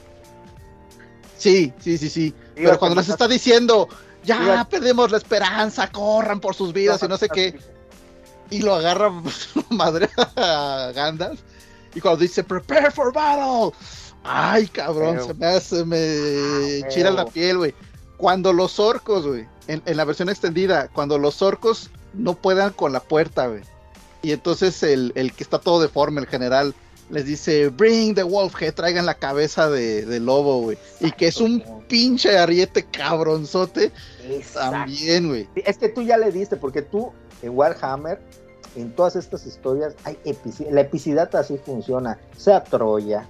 Sí, 1.36 1.72
sí, 1.80 1.98
sí, 1.98 2.08
sí. 2.08 2.34
Pero 2.54 2.78
cuando 2.78 2.94
les 3.00 3.08
está 3.08 3.26
diciendo, 3.26 3.88
ya 4.22 4.66
perdemos 4.70 5.10
la 5.10 5.16
esperanza, 5.18 5.90
corran 5.90 6.38
por 6.40 6.54
sus 6.54 6.72
vidas 6.72 7.02
y 7.02 7.08
no 7.08 7.16
sé 7.16 7.28
qué, 7.28 7.58
y 8.50 8.60
lo 8.62 8.74
agarra 8.74 9.12
madre 9.70 10.08
a 10.36 10.92
Gandalf. 10.94 11.40
Y 11.94 12.00
cuando 12.00 12.20
dice, 12.20 12.42
prepare 12.42 12.90
for 12.90 13.12
battle, 13.12 13.76
ay 14.24 14.66
cabrón, 14.66 15.24
se 15.24 15.34
me 15.34 15.46
hace, 15.46 15.84
me 15.84 16.82
Ah, 16.84 16.88
chira 16.88 17.10
la 17.10 17.24
piel, 17.26 17.58
güey. 17.58 17.74
Cuando 18.16 18.52
los 18.52 18.78
orcos, 18.80 19.26
güey, 19.26 19.46
en, 19.68 19.82
en 19.86 19.96
la 19.96 20.04
versión 20.04 20.28
extendida, 20.28 20.88
cuando 20.88 21.18
los 21.18 21.42
orcos 21.42 21.90
no 22.12 22.34
puedan 22.34 22.72
con 22.72 22.92
la 22.92 23.00
puerta, 23.00 23.46
güey. 23.46 23.62
Y 24.22 24.32
entonces 24.32 24.82
el, 24.82 25.12
el 25.14 25.32
que 25.32 25.42
está 25.42 25.58
todo 25.58 25.80
deforme, 25.80 26.20
el 26.20 26.26
general, 26.26 26.74
les 27.10 27.24
dice, 27.26 27.68
bring 27.68 28.14
the 28.14 28.22
wolf 28.22 28.60
head, 28.60 28.74
traigan 28.74 29.06
la 29.06 29.14
cabeza 29.14 29.68
de, 29.70 30.04
de 30.06 30.20
lobo, 30.20 30.60
güey. 30.62 30.78
Y 31.00 31.12
que 31.12 31.28
es 31.28 31.38
un 31.40 31.62
pinche 31.88 32.36
ariete 32.38 32.84
cabronzote 32.84 33.92
Exacto. 34.28 34.70
también, 34.70 35.28
güey. 35.28 35.48
Es 35.54 35.78
que 35.78 35.88
tú 35.88 36.02
ya 36.02 36.16
le 36.16 36.32
diste, 36.32 36.56
porque 36.56 36.82
tú 36.82 37.12
en 37.42 37.56
Warhammer, 37.56 38.20
en 38.76 38.94
todas 38.94 39.16
estas 39.16 39.46
historias, 39.46 39.94
hay 40.04 40.18
epici- 40.24 40.68
la 40.70 40.80
epicidad 40.80 41.34
así 41.36 41.58
funciona, 41.58 42.18
sea 42.36 42.64
Troya, 42.64 43.28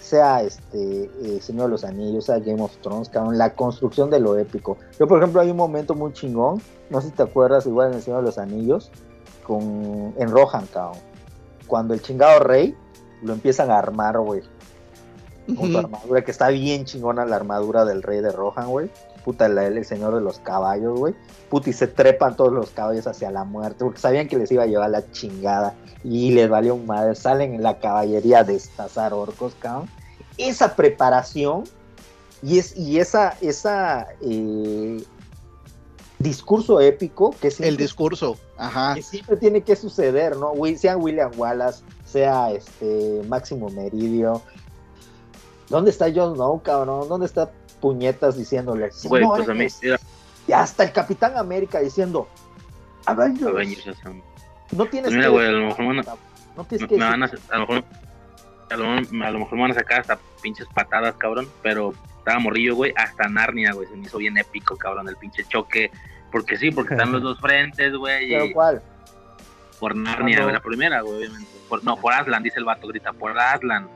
sea 0.00 0.42
este 0.42 1.10
eh, 1.22 1.38
Señor 1.42 1.66
de 1.66 1.70
los 1.72 1.84
Anillos, 1.84 2.26
sea 2.26 2.38
Game 2.38 2.62
of 2.62 2.76
Thrones, 2.78 3.08
cabrón, 3.08 3.36
la 3.38 3.52
construcción 3.54 4.08
de 4.08 4.20
lo 4.20 4.38
épico. 4.38 4.78
Yo, 4.98 5.06
por 5.06 5.18
ejemplo, 5.18 5.40
hay 5.40 5.50
un 5.50 5.56
momento 5.56 5.94
muy 5.94 6.12
chingón, 6.12 6.62
no 6.90 7.00
sé 7.00 7.08
si 7.08 7.12
te 7.14 7.22
acuerdas, 7.24 7.66
igual 7.66 7.90
en 7.90 7.94
el 7.96 8.02
Señor 8.02 8.20
de 8.20 8.26
los 8.26 8.38
Anillos, 8.38 8.90
con 9.44 10.14
en 10.16 10.30
Rohan, 10.30 10.66
cabrón, 10.72 10.98
cuando 11.66 11.94
el 11.94 12.00
chingado 12.02 12.40
rey 12.40 12.74
lo 13.22 13.32
empiezan 13.32 13.70
a 13.70 13.78
armar, 13.78 14.18
güey, 14.18 14.42
con 15.56 15.70
su 15.70 15.78
armadura, 15.78 16.24
que 16.24 16.30
está 16.30 16.48
bien 16.48 16.84
chingona 16.84 17.24
la 17.24 17.36
armadura 17.36 17.84
del 17.84 18.02
rey 18.02 18.20
de 18.20 18.32
Rohan, 18.32 18.68
güey. 18.68 18.90
Puta, 19.24 19.48
la- 19.48 19.66
el 19.66 19.84
señor 19.84 20.14
de 20.14 20.20
los 20.20 20.38
caballos, 20.38 20.98
güey. 20.98 21.14
Puta, 21.50 21.70
y 21.70 21.72
se 21.72 21.86
trepan 21.88 22.36
todos 22.36 22.52
los 22.52 22.70
caballos 22.70 23.06
hacia 23.06 23.30
la 23.30 23.44
muerte, 23.44 23.84
porque 23.84 23.98
sabían 24.00 24.28
que 24.28 24.36
les 24.38 24.50
iba 24.52 24.62
a 24.62 24.66
llevar 24.66 24.90
la 24.90 25.08
chingada. 25.12 25.74
Y 26.04 26.30
les 26.30 26.48
valió 26.48 26.74
un 26.76 26.86
madre. 26.86 27.14
Salen 27.16 27.54
en 27.54 27.62
la 27.62 27.78
caballería 27.78 28.40
a 28.40 28.44
destazar 28.44 29.12
orcos, 29.12 29.54
cabrón. 29.58 29.88
Esa 30.38 30.76
preparación 30.76 31.64
y, 32.42 32.58
es, 32.58 32.76
y 32.76 32.98
esa, 33.00 33.34
esa 33.40 34.06
eh, 34.20 35.02
discurso 36.18 36.80
épico 36.80 37.30
que 37.40 37.48
El 37.48 37.52
siempre 37.52 37.84
discurso, 37.84 38.36
ajá. 38.56 38.94
que 38.94 39.02
siempre 39.02 39.36
tiene 39.36 39.62
que 39.62 39.76
suceder, 39.76 40.36
¿no? 40.36 40.52
Sea 40.78 40.96
William 40.96 41.30
Wallace, 41.36 41.82
sea 42.06 42.50
este 42.52 43.22
Máximo 43.28 43.68
Meridio. 43.70 44.40
¿Dónde 45.68 45.90
está 45.90 46.06
Jon 46.14 46.34
Snow, 46.34 46.62
cabrón? 46.62 47.08
¿Dónde 47.08 47.26
está 47.26 47.50
Puñetas 47.80 48.36
diciéndole? 48.36 48.90
Güey, 49.04 49.24
pues 49.24 49.48
a 49.48 49.54
mí, 49.54 49.68
"Señores"? 49.68 49.78
mira, 49.82 50.00
Y 50.48 50.52
hasta 50.52 50.84
el 50.84 50.92
Capitán 50.92 51.36
América 51.36 51.80
diciendo, 51.80 52.28
Avengers, 53.04 53.48
Avengers, 53.50 53.98
no 54.72 54.86
tienes 54.86 55.08
Pues 55.10 55.14
mira, 55.14 55.22
que 55.24 55.28
güey, 55.28 55.46
a 55.46 55.50
lo 55.50 55.66
mejor 55.66 55.80
me 55.80 55.86
van 56.02 56.18
no 56.56 56.64
tienes 56.64 56.82
me, 56.82 56.88
que 56.88 56.96
me 56.96 57.04
van 57.04 57.22
a, 57.22 57.26
decir- 57.26 57.40
a 57.50 57.54
lo 57.58 57.60
mejor, 57.66 57.84
a 58.70 58.76
lo, 58.76 58.84
mejor- 58.84 59.22
a 59.26 59.30
lo 59.30 59.38
mejor 59.40 59.54
me 59.56 59.62
van 59.62 59.70
a 59.72 59.74
sacar 59.74 60.00
hasta 60.00 60.18
pinches 60.42 60.66
patadas, 60.74 61.14
cabrón, 61.16 61.48
pero 61.62 61.92
estaba 62.26 62.40
morrillo, 62.40 62.74
güey, 62.74 62.92
hasta 62.96 63.28
Narnia, 63.28 63.72
güey, 63.72 63.86
se 63.86 63.94
me 63.94 64.02
hizo 64.04 64.18
bien 64.18 64.36
épico, 64.36 64.76
cabrón, 64.76 65.08
el 65.08 65.14
pinche 65.14 65.44
choque, 65.44 65.92
porque 66.32 66.56
sí, 66.56 66.72
porque 66.72 66.94
están 66.94 67.12
los 67.12 67.22
dos 67.22 67.40
frentes, 67.40 67.94
güey, 67.94 68.30
pero 68.30 68.46
y 68.46 68.52
cuál? 68.52 68.82
por 69.78 69.94
Narnia, 69.94 70.42
güey, 70.42 70.52
la 70.52 70.60
primera, 70.60 71.02
güey, 71.02 71.18
obviamente, 71.18 71.48
por, 71.68 71.84
no, 71.84 71.96
por 71.96 72.12
Aslan, 72.12 72.42
dice 72.42 72.58
el 72.58 72.64
vato, 72.64 72.88
grita, 72.88 73.12
por 73.12 73.38
Aslan, 73.38 73.88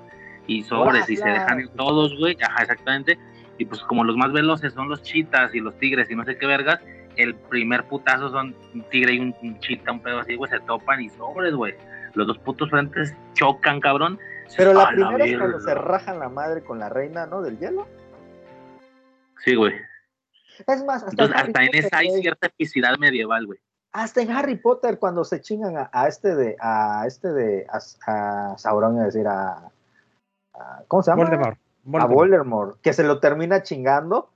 y 0.46 0.62
sobres, 0.62 1.10
y 1.10 1.16
se 1.16 1.28
dejan 1.28 1.58
ir 1.58 1.70
todos, 1.70 2.16
güey, 2.20 2.36
ajá, 2.40 2.62
exactamente, 2.62 3.18
y 3.58 3.64
pues 3.64 3.80
como 3.82 4.04
los 4.04 4.16
más 4.16 4.30
veloces 4.30 4.74
son 4.74 4.88
los 4.88 5.02
chitas 5.02 5.52
y 5.52 5.58
los 5.58 5.76
tigres 5.80 6.08
y 6.08 6.14
no 6.14 6.24
sé 6.24 6.38
qué 6.38 6.46
vergas, 6.46 6.78
el 7.16 7.34
primer 7.34 7.82
putazo 7.88 8.30
son 8.30 8.54
un 8.72 8.82
tigre 8.90 9.14
y 9.14 9.18
un, 9.18 9.34
un 9.42 9.58
chita, 9.58 9.90
un 9.90 10.00
pedo 10.00 10.20
así, 10.20 10.36
güey, 10.36 10.48
se 10.48 10.60
topan 10.60 11.00
y 11.00 11.08
sobres, 11.10 11.52
güey. 11.52 11.74
los 12.14 12.28
dos 12.28 12.38
putos 12.38 12.70
frentes 12.70 13.12
chocan, 13.34 13.80
cabrón. 13.80 14.20
Pero 14.56 14.72
la 14.72 14.88
primera 14.88 15.24
es 15.24 15.36
cuando 15.36 15.60
se 15.60 15.74
rajan 15.74 16.20
la 16.20 16.28
madre 16.28 16.62
con 16.62 16.78
la 16.78 16.88
reina, 16.88 17.26
¿no? 17.26 17.42
Del 17.42 17.58
hielo. 17.58 17.88
Sí, 19.44 19.54
güey. 19.54 19.74
Es 20.66 20.84
más, 20.84 21.02
hasta, 21.02 21.10
Entonces, 21.10 21.34
en 21.34 21.40
Harry 21.40 21.48
hasta 21.48 21.62
en 21.64 21.74
esa 21.84 21.96
hay 21.98 22.08
güey. 22.08 22.20
cierta 22.22 22.46
epicidad 22.46 22.98
medieval, 22.98 23.46
güey. 23.46 23.58
Hasta 23.92 24.22
en 24.22 24.30
Harry 24.30 24.56
Potter, 24.56 24.98
cuando 24.98 25.24
se 25.24 25.40
chingan 25.40 25.76
a, 25.76 25.90
a 25.92 26.06
este 26.06 26.34
de, 26.36 26.56
a 26.60 27.04
este 27.06 27.32
de, 27.32 27.66
a, 27.68 28.52
a 28.52 28.58
Sauron, 28.58 28.98
es 28.98 29.14
decir, 29.14 29.26
a, 29.26 29.70
a- 30.54 30.82
¿cómo 30.86 31.02
se 31.02 31.10
llama? 31.10 31.24
Voldemort. 31.24 31.56
A 31.56 31.60
Voldemort. 31.84 32.14
Voldemort, 32.14 32.80
que 32.82 32.92
se 32.92 33.02
lo 33.02 33.18
termina 33.20 33.62
chingando, 33.62 34.30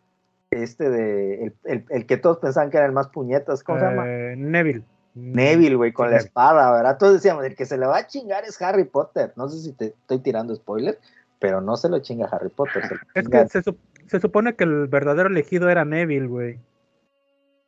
este 0.50 0.88
de, 0.90 1.44
el, 1.44 1.54
el- 1.64 1.84
el 1.90 2.06
que 2.06 2.16
todos 2.16 2.38
pensaban 2.38 2.70
que 2.70 2.78
era 2.78 2.86
el 2.86 2.92
más 2.92 3.08
puñetas, 3.08 3.62
¿cómo 3.62 3.78
se 3.78 3.84
llama? 3.84 4.04
Eh, 4.08 4.34
Neville. 4.36 4.82
Neville, 5.14 5.76
güey, 5.76 5.92
con 5.92 6.08
Sí, 6.08 6.12
la 6.14 6.18
espada, 6.18 6.72
¿verdad? 6.72 6.98
Todos 6.98 7.12
decíamos, 7.14 7.44
el 7.44 7.54
que 7.54 7.66
se 7.66 7.78
le 7.78 7.86
va 7.86 7.98
a 7.98 8.06
chingar 8.08 8.44
es 8.44 8.60
Harry 8.60 8.84
Potter. 8.84 9.32
No 9.36 9.48
sé 9.48 9.60
si 9.60 9.72
te 9.72 9.86
estoy 9.86 10.18
tirando 10.18 10.52
spoiler, 10.56 10.98
pero 11.38 11.60
no 11.60 11.76
se 11.76 11.88
lo 11.88 12.00
chinga 12.00 12.26
Harry 12.32 12.48
Potter. 12.48 12.82
se 12.88 12.94
lo 12.94 13.00
Es 13.14 13.28
que 13.28 13.62
se, 13.62 13.74
se 14.06 14.20
supone 14.20 14.54
que 14.54 14.64
el 14.64 14.86
verdadero 14.88 15.28
elegido 15.28 15.68
era 15.68 15.84
Neville, 15.84 16.26
güey. 16.26 16.58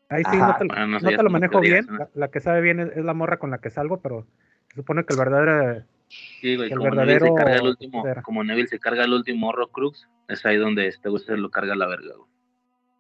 Ahí 0.09 0.23
sí, 0.25 0.37
Ajá. 0.37 0.47
no 0.47 0.57
te, 0.57 0.67
Bueno, 0.67 0.87
no 0.87 1.01
sé, 1.01 1.05
no 1.07 1.11
ya 1.11 1.17
te 1.17 1.23
lo 1.23 1.31
manejo 1.31 1.53
teorías, 1.53 1.87
bien. 1.87 1.99
¿no? 1.99 2.05
La, 2.05 2.11
la 2.15 2.29
que 2.29 2.41
sabe 2.41 2.61
bien 2.61 2.81
es, 2.81 2.97
es 2.97 3.05
la 3.05 3.15
morra 3.15 3.39
con 3.39 3.51
la 3.51 3.59
que 3.59 3.71
salgo, 3.71 4.01
pero 4.01 4.27
se 4.69 4.77
supone 4.77 5.05
que 5.05 5.13
el 5.15 5.19
verdadero. 5.19 5.85
Sí, 6.09 6.57
güey, 6.57 6.71
El 6.71 6.79
como 6.79 6.91
Neville 6.91 7.19
se 7.19 7.25
verdadero 7.25 7.35
carga 7.35 7.57
el 7.57 7.67
último, 7.67 8.05
como 8.23 8.45
Neville 8.45 8.69
se 8.69 8.79
carga 8.79 9.05
el 9.05 9.13
último 9.13 9.49
Horrocrux, 9.49 10.09
es 10.29 10.47
ahí 10.47 10.57
donde 10.57 10.87
este 10.87 11.09
güey 11.09 11.23
se 11.25 11.37
lo 11.37 11.51
carga 11.51 11.75
la 11.75 11.89
verga, 11.89 12.15
güey. 12.17 12.29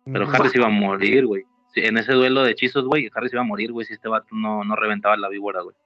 Pero 0.07 0.25
Ujú. 0.25 0.35
Harry 0.35 0.49
se 0.49 0.59
iba 0.59 0.67
a 0.67 0.71
morir, 0.71 1.27
güey. 1.27 1.45
Sí, 1.73 1.81
en 1.83 1.99
ese 1.99 2.13
duelo 2.13 2.43
de 2.43 2.51
hechizos, 2.53 2.85
güey, 2.87 3.09
Harry 3.15 3.29
se 3.29 3.37
iba 3.37 3.43
a 3.43 3.47
morir, 3.47 3.71
güey, 3.73 3.87
si 3.87 3.93
este 3.93 4.09
vato 4.09 4.29
no, 4.33 4.65
no 4.65 4.75
reventaba 4.75 5.17
la 5.17 5.29
víbora, 5.29 5.61
güey. 5.63 5.77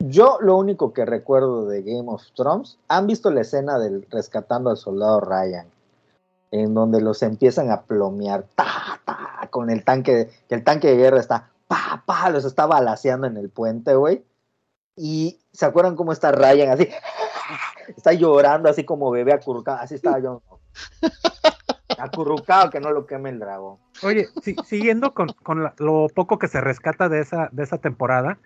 Yo 0.00 0.38
lo 0.40 0.56
único 0.56 0.92
que 0.92 1.04
recuerdo 1.04 1.66
de 1.68 1.82
Game 1.82 2.04
of 2.06 2.22
Thrones, 2.36 2.78
¿han 2.88 3.08
visto 3.08 3.32
la 3.32 3.40
escena 3.40 3.78
del 3.80 4.06
rescatando 4.10 4.70
al 4.70 4.76
soldado 4.76 5.20
Ryan? 5.20 5.66
En 6.50 6.72
donde 6.74 7.00
los 7.00 7.22
empiezan 7.22 7.70
a 7.70 7.82
plomear, 7.82 8.44
ta, 8.54 9.00
ta, 9.04 9.48
con 9.50 9.68
el 9.70 9.84
tanque, 9.84 10.30
que 10.48 10.54
el 10.54 10.64
tanque 10.64 10.88
de 10.88 10.96
guerra 10.96 11.20
está, 11.20 11.50
pa, 11.66 12.02
pa, 12.06 12.30
los 12.30 12.44
está 12.44 12.64
balaseando 12.66 13.26
en 13.26 13.36
el 13.36 13.50
puente, 13.50 13.94
güey. 13.94 14.24
Y 14.96 15.38
¿se 15.52 15.66
acuerdan 15.66 15.94
cómo 15.96 16.12
está 16.12 16.32
Ryan 16.32 16.70
así? 16.70 16.88
Está 17.96 18.12
llorando 18.12 18.68
así 18.68 18.84
como 18.84 19.10
bebé 19.10 19.32
acurrucado, 19.32 19.78
así 19.80 19.94
estaba 19.94 20.18
yo. 20.18 20.42
Acurrucado 21.98 22.70
que 22.70 22.80
no 22.80 22.90
lo 22.92 23.06
queme 23.06 23.30
el 23.30 23.38
dragón. 23.40 23.78
Oye, 24.02 24.28
si- 24.42 24.54
siguiendo 24.66 25.14
con, 25.14 25.28
con 25.42 25.62
la- 25.64 25.74
lo 25.78 26.06
poco 26.14 26.38
que 26.38 26.46
se 26.48 26.60
rescata 26.60 27.08
de 27.08 27.20
esa, 27.20 27.48
de 27.50 27.62
esa 27.64 27.78
temporada, 27.78 28.38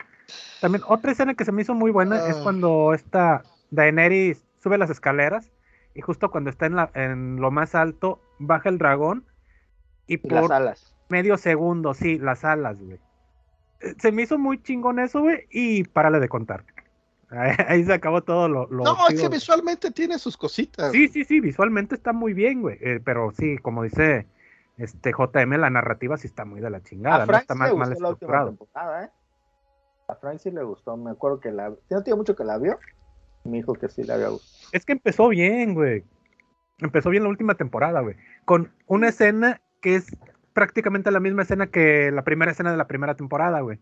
también 0.61 0.85
otra 0.89 1.13
escena 1.13 1.35
que 1.35 1.45
se 1.45 1.53
me 1.53 1.63
hizo 1.63 1.75
muy 1.75 1.91
buena 1.91 2.29
es 2.29 2.37
Ah. 2.37 2.41
cuando 2.43 2.95
esta 2.95 3.43
Daenerys 3.71 4.43
sube 4.63 4.79
las 4.79 4.91
escaleras 4.91 5.51
y 5.95 6.01
justo 6.01 6.31
cuando 6.31 6.51
está 6.51 6.67
en, 6.67 6.77
la, 6.77 6.91
en 6.95 7.37
lo 7.41 7.51
más 7.51 7.75
alto 7.75 8.21
baja 8.39 8.69
el 8.69 8.79
dragón 8.79 9.25
y 10.07 10.19
las 10.29 10.43
por 10.43 10.53
alas. 10.53 10.95
medio 11.09 11.37
segundo, 11.39 11.95
sí, 11.95 12.19
las 12.19 12.45
alas, 12.45 12.79
güey. 12.81 12.99
Eh, 13.81 13.95
Se 13.99 14.12
me 14.12 14.23
hizo 14.23 14.39
muy 14.39 14.62
chingón 14.62 14.99
eso, 14.99 15.21
güey, 15.21 15.47
y 15.51 15.85
párale 15.85 16.21
de 16.21 16.29
contar. 16.29 16.65
Ahí, 17.31 17.85
se 17.85 17.93
acabó 17.95 18.23
todo 18.23 18.49
lo... 18.49 18.67
lo 18.69 18.85
No, 18.85 19.09
es 19.09 19.21
que 19.21 19.29
visualmente 19.29 19.91
tiene 19.91 20.19
sus 20.19 20.37
cositas. 20.37 20.93
Sí, 20.93 21.09
sí, 21.09 21.25
sí, 21.25 21.41
visualmente 21.41 21.95
está 21.95 22.12
muy 22.12 22.35
bien, 22.35 22.61
güey. 22.62 22.77
eh, 22.81 23.01
pero 23.03 23.31
sí, 23.33 23.57
como 23.59 23.83
dice 23.85 24.27
este 24.77 25.12
JM, 25.12 25.53
la 25.59 25.71
narrativa 25.71 26.17
sí 26.17 26.27
está 26.27 26.45
muy 26.45 26.61
de 26.61 26.71
la 26.71 26.83
chingada, 26.83 27.23
A 27.23 27.27
no 27.27 27.27
Frank 27.27 27.43
está 27.43 27.55
sí 27.55 27.59
mal, 27.61 27.71
le 27.71 27.77
mal 27.77 27.89
gustó 27.91 28.03
la 28.03 28.09
última 28.11 28.39
estructurado. 28.39 28.49
temporada, 28.49 29.05
¿eh? 29.05 29.11
A 30.09 30.15
Frank 30.17 30.39
sí 30.41 30.51
le 30.51 30.62
gustó, 30.62 30.97
me 30.97 31.11
acuerdo 31.11 31.41
que 31.41 31.53
la... 31.53 31.71
No 31.91 32.03
tiene 32.03 32.17
mucho 32.17 32.37
que 32.37 32.45
la 32.45 32.59
vio, 32.59 32.79
me 33.45 33.59
dijo 33.59 33.75
que 33.75 33.89
sí 33.89 34.05
le 34.05 34.12
había 34.12 34.29
gustado. 34.29 34.71
Es 34.73 34.85
que 34.85 34.93
empezó 34.93 35.29
bien, 35.29 35.75
güey. 35.75 36.05
Empezó 36.79 37.11
bien 37.11 37.23
la 37.23 37.29
última 37.29 37.55
temporada, 37.55 38.01
güey. 38.01 38.17
Con 38.45 38.73
una 38.87 39.09
escena 39.09 39.61
que 39.81 39.97
es 39.97 40.17
prácticamente 40.53 41.11
la 41.11 41.21
misma 41.21 41.43
escena 41.43 41.67
que 41.67 42.11
la 42.11 42.23
primera 42.23 42.51
escena 42.51 42.71
de 42.71 42.77
la 42.77 42.87
primera 42.87 43.15
temporada, 43.15 43.61
güey. 43.61 43.79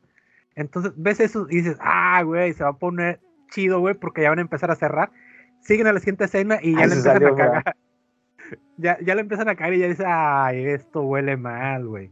Entonces 0.55 0.93
ves 0.97 1.21
eso 1.21 1.47
y 1.51 1.57
dices, 1.57 1.79
ah, 1.81 2.23
güey, 2.23 2.53
se 2.53 2.65
va 2.65 2.71
a 2.71 2.79
poner 2.79 3.21
chido, 3.51 3.81
güey, 3.81 3.95
porque 3.95 4.23
ya 4.23 4.31
van 4.31 4.39
a 4.39 4.43
empezar 4.43 4.71
a 4.71 4.77
cerrar. 4.77 5.11
Siguen 5.61 5.87
a 5.87 5.93
la 5.93 6.01
siguiente 6.01 6.25
escena 6.25 6.59
y 6.63 6.73
ya 6.75 6.83
Ahí 6.83 6.89
le 6.89 6.95
empiezan 6.95 7.13
salió, 7.13 7.29
a 7.29 7.37
cagar. 7.37 7.77
Ya, 8.77 8.99
ya 9.01 9.15
le 9.15 9.21
empiezan 9.21 9.49
a 9.49 9.55
caer 9.55 9.75
y 9.75 9.79
ya 9.79 9.87
dices, 9.87 10.07
ay, 10.09 10.65
esto 10.65 11.03
huele 11.03 11.37
mal, 11.37 11.87
güey. 11.87 12.11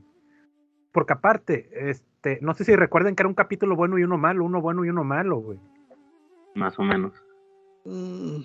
Porque 0.92 1.14
aparte, 1.14 1.68
este, 1.90 2.38
no 2.42 2.54
sé 2.54 2.64
si 2.64 2.76
recuerden 2.76 3.16
que 3.16 3.22
era 3.22 3.28
un 3.28 3.34
capítulo 3.34 3.74
bueno 3.74 3.98
y 3.98 4.04
uno 4.04 4.18
malo, 4.18 4.44
uno 4.44 4.60
bueno 4.60 4.84
y 4.84 4.90
uno 4.90 5.02
malo, 5.02 5.38
güey. 5.38 5.58
Más 6.54 6.78
o 6.78 6.82
menos. 6.82 7.12
Mm. 7.84 8.42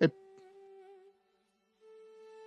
El- 0.00 0.12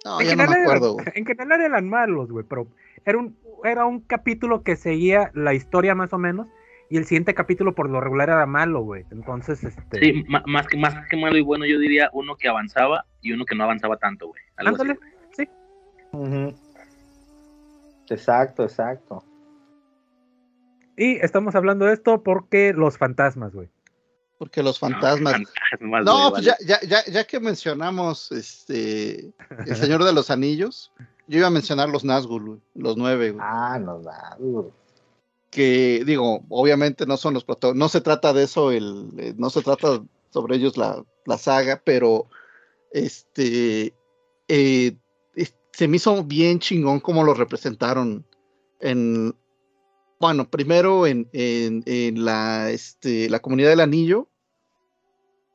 No, 0.05 0.21
En 0.21 0.27
ya 0.27 0.35
no 0.35 0.43
me 0.43 0.47
general 0.47 0.61
acuerdo, 0.63 0.97
eran-. 0.99 1.13
En 1.15 1.25
general 1.25 1.61
eran 1.61 1.89
malos, 1.89 2.31
güey, 2.31 2.45
pero 2.47 2.67
era 3.05 3.17
un, 3.17 3.37
era 3.63 3.85
un 3.85 4.01
capítulo 4.01 4.63
que 4.63 4.75
seguía 4.75 5.31
la 5.33 5.53
historia 5.53 5.95
más 5.95 6.13
o 6.13 6.17
menos, 6.17 6.47
y 6.89 6.97
el 6.97 7.05
siguiente 7.05 7.33
capítulo 7.33 7.73
por 7.73 7.89
lo 7.89 8.01
regular 8.01 8.29
era 8.29 8.45
malo, 8.45 8.81
güey. 8.81 9.05
Entonces, 9.11 9.63
este. 9.63 9.99
Sí, 9.99 10.23
más 10.27 10.67
que, 10.67 10.77
más 10.77 11.07
que 11.09 11.17
malo 11.17 11.37
y 11.37 11.41
bueno, 11.41 11.65
yo 11.65 11.79
diría 11.79 12.09
uno 12.13 12.35
que 12.35 12.47
avanzaba 12.49 13.05
y 13.21 13.31
uno 13.31 13.45
que 13.45 13.55
no 13.55 13.63
avanzaba 13.63 13.97
tanto, 13.97 14.27
güey. 14.27 14.41
Ándale, 14.57 14.93
güey. 14.95 15.11
sí. 15.31 15.49
Ujú. 16.11 16.53
Exacto, 18.09 18.63
exacto. 18.63 19.23
Y 20.95 21.15
estamos 21.15 21.55
hablando 21.55 21.85
de 21.85 21.93
esto 21.93 22.21
porque 22.21 22.73
los 22.73 22.97
fantasmas, 22.97 23.53
güey. 23.55 23.69
Porque 24.43 24.61
los 24.61 24.77
fantasmas. 24.77 25.35
fantasmas, 25.79 26.03
No, 26.03 26.31
pues 26.31 26.43
ya, 26.43 26.57
ya, 26.67 26.77
ya, 26.81 27.01
ya 27.05 27.23
que 27.23 27.39
mencionamos 27.39 28.29
este 28.33 29.33
El 29.65 29.75
Señor 29.77 30.03
de 30.03 30.11
los 30.11 30.29
Anillos, 30.29 30.91
yo 31.27 31.37
iba 31.37 31.47
a 31.47 31.49
mencionar 31.49 31.87
los 31.87 32.03
Nazgûl, 32.03 32.45
güey, 32.45 32.59
los 32.75 32.97
nueve, 32.97 33.31
güey. 33.31 33.41
Ah, 33.41 33.79
no, 33.79 34.01
da, 34.01 34.35
uh. 34.39 34.69
que 35.49 36.03
digo, 36.05 36.43
obviamente 36.49 37.05
no 37.05 37.15
son 37.15 37.35
los 37.35 37.45
protagonistas, 37.45 37.79
no 37.79 37.87
se 37.87 38.01
trata 38.01 38.33
de 38.33 38.43
eso, 38.43 38.71
el, 38.73 39.13
eh, 39.17 39.33
no 39.37 39.49
se 39.49 39.61
trata 39.61 40.03
sobre 40.31 40.57
ellos 40.57 40.75
la, 40.75 41.01
la 41.25 41.37
saga, 41.37 41.81
pero 41.81 42.27
este 42.91 43.95
eh, 44.49 44.97
se 45.71 45.87
me 45.87 45.95
hizo 45.95 46.21
bien 46.25 46.59
chingón 46.59 46.99
como 46.99 47.23
lo 47.23 47.33
representaron 47.33 48.25
en 48.81 49.33
bueno, 50.19 50.49
primero 50.49 51.05
en, 51.05 51.29
en, 51.33 51.83
en 51.85 52.23
la, 52.23 52.71
este, 52.71 53.29
la 53.29 53.39
comunidad 53.39 53.69
del 53.71 53.81
anillo, 53.81 54.29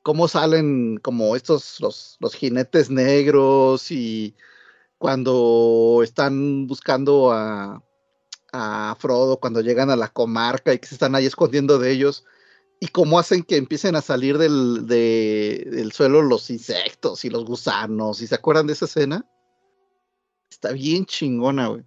cómo 0.08 0.26
salen 0.26 0.96
como 1.02 1.36
estos, 1.36 1.80
los, 1.80 2.16
los 2.18 2.34
jinetes 2.34 2.88
negros 2.88 3.90
y 3.90 4.34
cuando 4.96 6.00
están 6.02 6.66
buscando 6.66 7.30
a, 7.30 7.82
a 8.50 8.96
Frodo 8.98 9.38
cuando 9.38 9.60
llegan 9.60 9.90
a 9.90 9.96
la 9.96 10.08
comarca 10.08 10.72
y 10.72 10.78
que 10.78 10.86
se 10.86 10.94
están 10.94 11.14
ahí 11.14 11.26
escondiendo 11.26 11.78
de 11.78 11.90
ellos 11.90 12.24
y 12.80 12.88
cómo 12.88 13.18
hacen 13.18 13.42
que 13.42 13.56
empiecen 13.58 13.96
a 13.96 14.00
salir 14.00 14.38
del, 14.38 14.86
de- 14.86 15.68
del 15.70 15.92
suelo 15.92 16.22
los 16.22 16.48
insectos 16.48 17.26
y 17.26 17.28
los 17.28 17.44
gusanos. 17.44 18.22
¿Y 18.22 18.26
se 18.28 18.34
acuerdan 18.34 18.66
de 18.66 18.72
esa 18.72 18.86
escena? 18.86 19.26
Está 20.50 20.72
bien 20.72 21.04
chingona, 21.04 21.68
güey. 21.68 21.84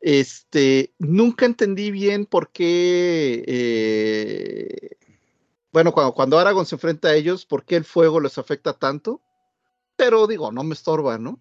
Este, 0.00 0.94
nunca 0.98 1.44
entendí 1.44 1.90
bien 1.90 2.24
por 2.24 2.50
qué, 2.52 3.44
eh, 3.46 4.96
bueno, 5.74 5.90
cuando, 5.90 6.14
cuando 6.14 6.38
Aragorn 6.38 6.66
se 6.66 6.76
enfrenta 6.76 7.08
a 7.08 7.14
ellos, 7.14 7.44
por 7.44 7.64
qué 7.64 7.74
el 7.74 7.84
fuego 7.84 8.20
les 8.20 8.38
afecta 8.38 8.74
tanto. 8.74 9.20
Pero 9.96 10.28
digo, 10.28 10.52
no 10.52 10.62
me 10.62 10.72
estorba, 10.72 11.18
¿no? 11.18 11.40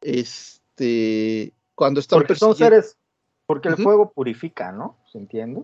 Este, 0.00 1.52
cuando 1.74 2.00
están 2.00 2.20
Porque 2.20 2.36
son 2.36 2.56
seres, 2.56 2.96
porque 3.44 3.68
el 3.68 3.76
fuego 3.76 4.12
purifica, 4.12 4.72
¿no? 4.72 4.96
¿Se 5.12 5.18
entiende? 5.18 5.62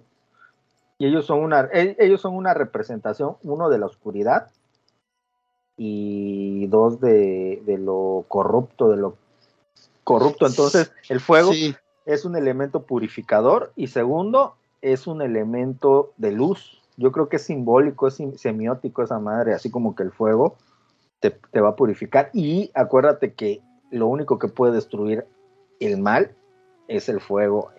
Y 0.98 1.06
ellos 1.06 1.24
son 1.24 1.40
una, 1.40 1.70
e- 1.72 1.96
ellos 1.98 2.20
son 2.20 2.34
una 2.34 2.52
representación, 2.52 3.38
uno 3.44 3.70
de 3.70 3.78
la 3.78 3.86
oscuridad 3.86 4.50
y 5.78 6.66
dos 6.66 7.00
de, 7.00 7.62
de 7.64 7.78
lo 7.78 8.26
corrupto, 8.28 8.90
de 8.90 8.98
lo 8.98 9.16
corrupto. 10.04 10.46
Entonces, 10.46 10.92
el 11.08 11.20
fuego 11.20 11.54
Sí, 11.54 11.74
es 12.04 12.26
un 12.26 12.36
elemento 12.36 12.82
purificador 12.82 13.72
y 13.74 13.86
segundo, 13.86 14.56
es 14.82 15.06
un 15.06 15.22
elemento 15.22 16.12
de 16.18 16.32
luz. 16.32 16.79
Yo 17.00 17.12
creo 17.12 17.30
que 17.30 17.36
es 17.36 17.42
simbólico, 17.42 18.08
es 18.08 18.22
semiótico 18.36 19.02
esa 19.02 19.18
madre, 19.18 19.54
así 19.54 19.70
como 19.70 19.94
que 19.94 20.02
el 20.02 20.12
fuego 20.12 20.56
te, 21.18 21.30
te 21.30 21.60
va 21.60 21.70
a 21.70 21.76
purificar. 21.76 22.28
Y 22.34 22.70
acuérdate 22.74 23.32
que 23.32 23.62
lo 23.90 24.06
único 24.06 24.38
que 24.38 24.48
puede 24.48 24.74
destruir 24.74 25.26
el 25.80 25.98
mal 25.98 26.36
es 26.88 27.08
el 27.08 27.20
fuego, 27.20 27.70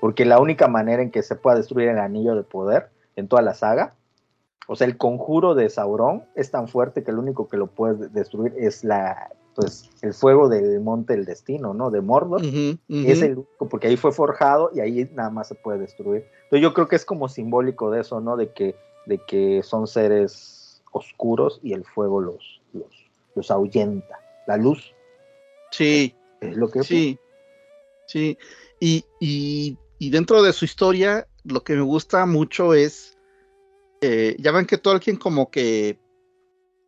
porque 0.00 0.24
la 0.24 0.38
única 0.38 0.68
manera 0.68 1.02
en 1.02 1.10
que 1.10 1.22
se 1.22 1.34
pueda 1.34 1.56
destruir 1.56 1.88
el 1.88 1.98
anillo 1.98 2.36
de 2.36 2.44
poder 2.44 2.90
en 3.16 3.26
toda 3.26 3.42
la 3.42 3.54
saga, 3.54 3.94
o 4.68 4.76
sea, 4.76 4.86
el 4.86 4.96
conjuro 4.96 5.54
de 5.54 5.68
Sauron 5.68 6.24
es 6.36 6.50
tan 6.50 6.68
fuerte 6.68 7.02
que 7.02 7.12
lo 7.12 7.20
único 7.20 7.48
que 7.48 7.56
lo 7.56 7.66
puede 7.66 8.08
destruir 8.10 8.54
es 8.56 8.84
la, 8.84 9.32
pues 9.54 9.90
el 10.02 10.14
fuego 10.14 10.48
del 10.48 10.80
monte 10.80 11.14
del 11.14 11.24
destino, 11.24 11.74
¿no? 11.74 11.90
De 11.90 12.00
Mordor. 12.00 12.42
Es 12.42 13.22
el 13.22 13.38
único, 13.38 13.68
porque 13.68 13.88
ahí 13.88 13.96
fue 13.96 14.12
forjado 14.12 14.70
y 14.74 14.80
ahí 14.80 15.08
nada 15.14 15.30
más 15.30 15.48
se 15.48 15.54
puede 15.54 15.78
destruir. 15.78 16.24
Entonces 16.44 16.62
yo 16.62 16.74
creo 16.74 16.88
que 16.88 16.96
es 16.96 17.04
como 17.04 17.28
simbólico 17.28 17.90
de 17.90 18.00
eso, 18.00 18.20
¿no? 18.20 18.36
De 18.36 18.52
que, 18.52 18.74
de 19.06 19.18
que 19.18 19.62
son 19.62 19.86
seres 19.86 20.82
oscuros 20.92 21.60
y 21.62 21.72
el 21.72 21.84
fuego 21.84 22.20
los, 22.20 22.60
los, 22.72 22.90
los 23.34 23.50
ahuyenta. 23.50 24.18
La 24.46 24.56
luz 24.56 24.94
Sí, 25.76 26.14
es 26.40 26.56
lo 26.56 26.70
que 26.70 26.84
sí, 26.84 27.18
sí. 28.06 28.38
Y, 28.78 29.04
y, 29.18 29.76
y 29.98 30.10
dentro 30.10 30.40
de 30.40 30.52
su 30.52 30.64
historia, 30.64 31.26
lo 31.42 31.64
que 31.64 31.74
me 31.74 31.82
gusta 31.82 32.26
mucho 32.26 32.74
es, 32.74 33.18
eh, 34.00 34.36
ya 34.38 34.52
ven 34.52 34.66
que 34.66 34.78
Tolkien 34.78 35.16
como 35.16 35.50
que, 35.50 35.98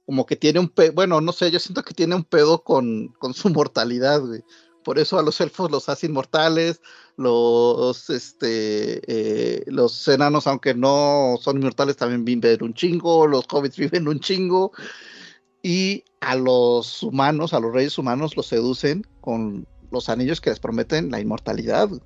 como 0.06 0.24
que 0.24 0.36
tiene 0.36 0.60
un 0.60 0.68
pedo, 0.68 0.92
bueno, 0.92 1.20
no 1.20 1.32
sé, 1.32 1.50
yo 1.50 1.58
siento 1.58 1.82
que 1.82 1.92
tiene 1.92 2.14
un 2.14 2.24
pedo 2.24 2.62
con, 2.62 3.08
con 3.18 3.34
su 3.34 3.50
mortalidad, 3.50 4.20
güey. 4.20 4.42
Por 4.84 5.00
eso 5.00 5.18
a 5.18 5.22
los 5.22 5.40
elfos 5.40 5.68
los 5.70 5.88
hace 5.88 6.06
inmortales, 6.06 6.80
los, 7.16 8.08
este, 8.08 9.00
eh, 9.08 9.64
los 9.66 10.06
enanos, 10.06 10.46
aunque 10.46 10.74
no 10.74 11.34
son 11.40 11.56
inmortales, 11.56 11.96
también 11.96 12.24
viven 12.24 12.62
un 12.62 12.72
chingo, 12.72 13.26
los 13.26 13.46
hobbits 13.50 13.76
viven 13.78 14.06
un 14.06 14.20
chingo, 14.20 14.70
y 15.62 16.04
a 16.20 16.36
los 16.36 17.02
humanos, 17.02 17.52
a 17.52 17.58
los 17.58 17.72
reyes 17.72 17.98
humanos, 17.98 18.36
los 18.36 18.46
seducen 18.46 19.04
con 19.20 19.66
los 19.90 20.08
anillos 20.08 20.40
que 20.40 20.50
les 20.50 20.60
prometen 20.60 21.10
la 21.10 21.18
inmortalidad. 21.20 21.88
güey. 21.88 22.00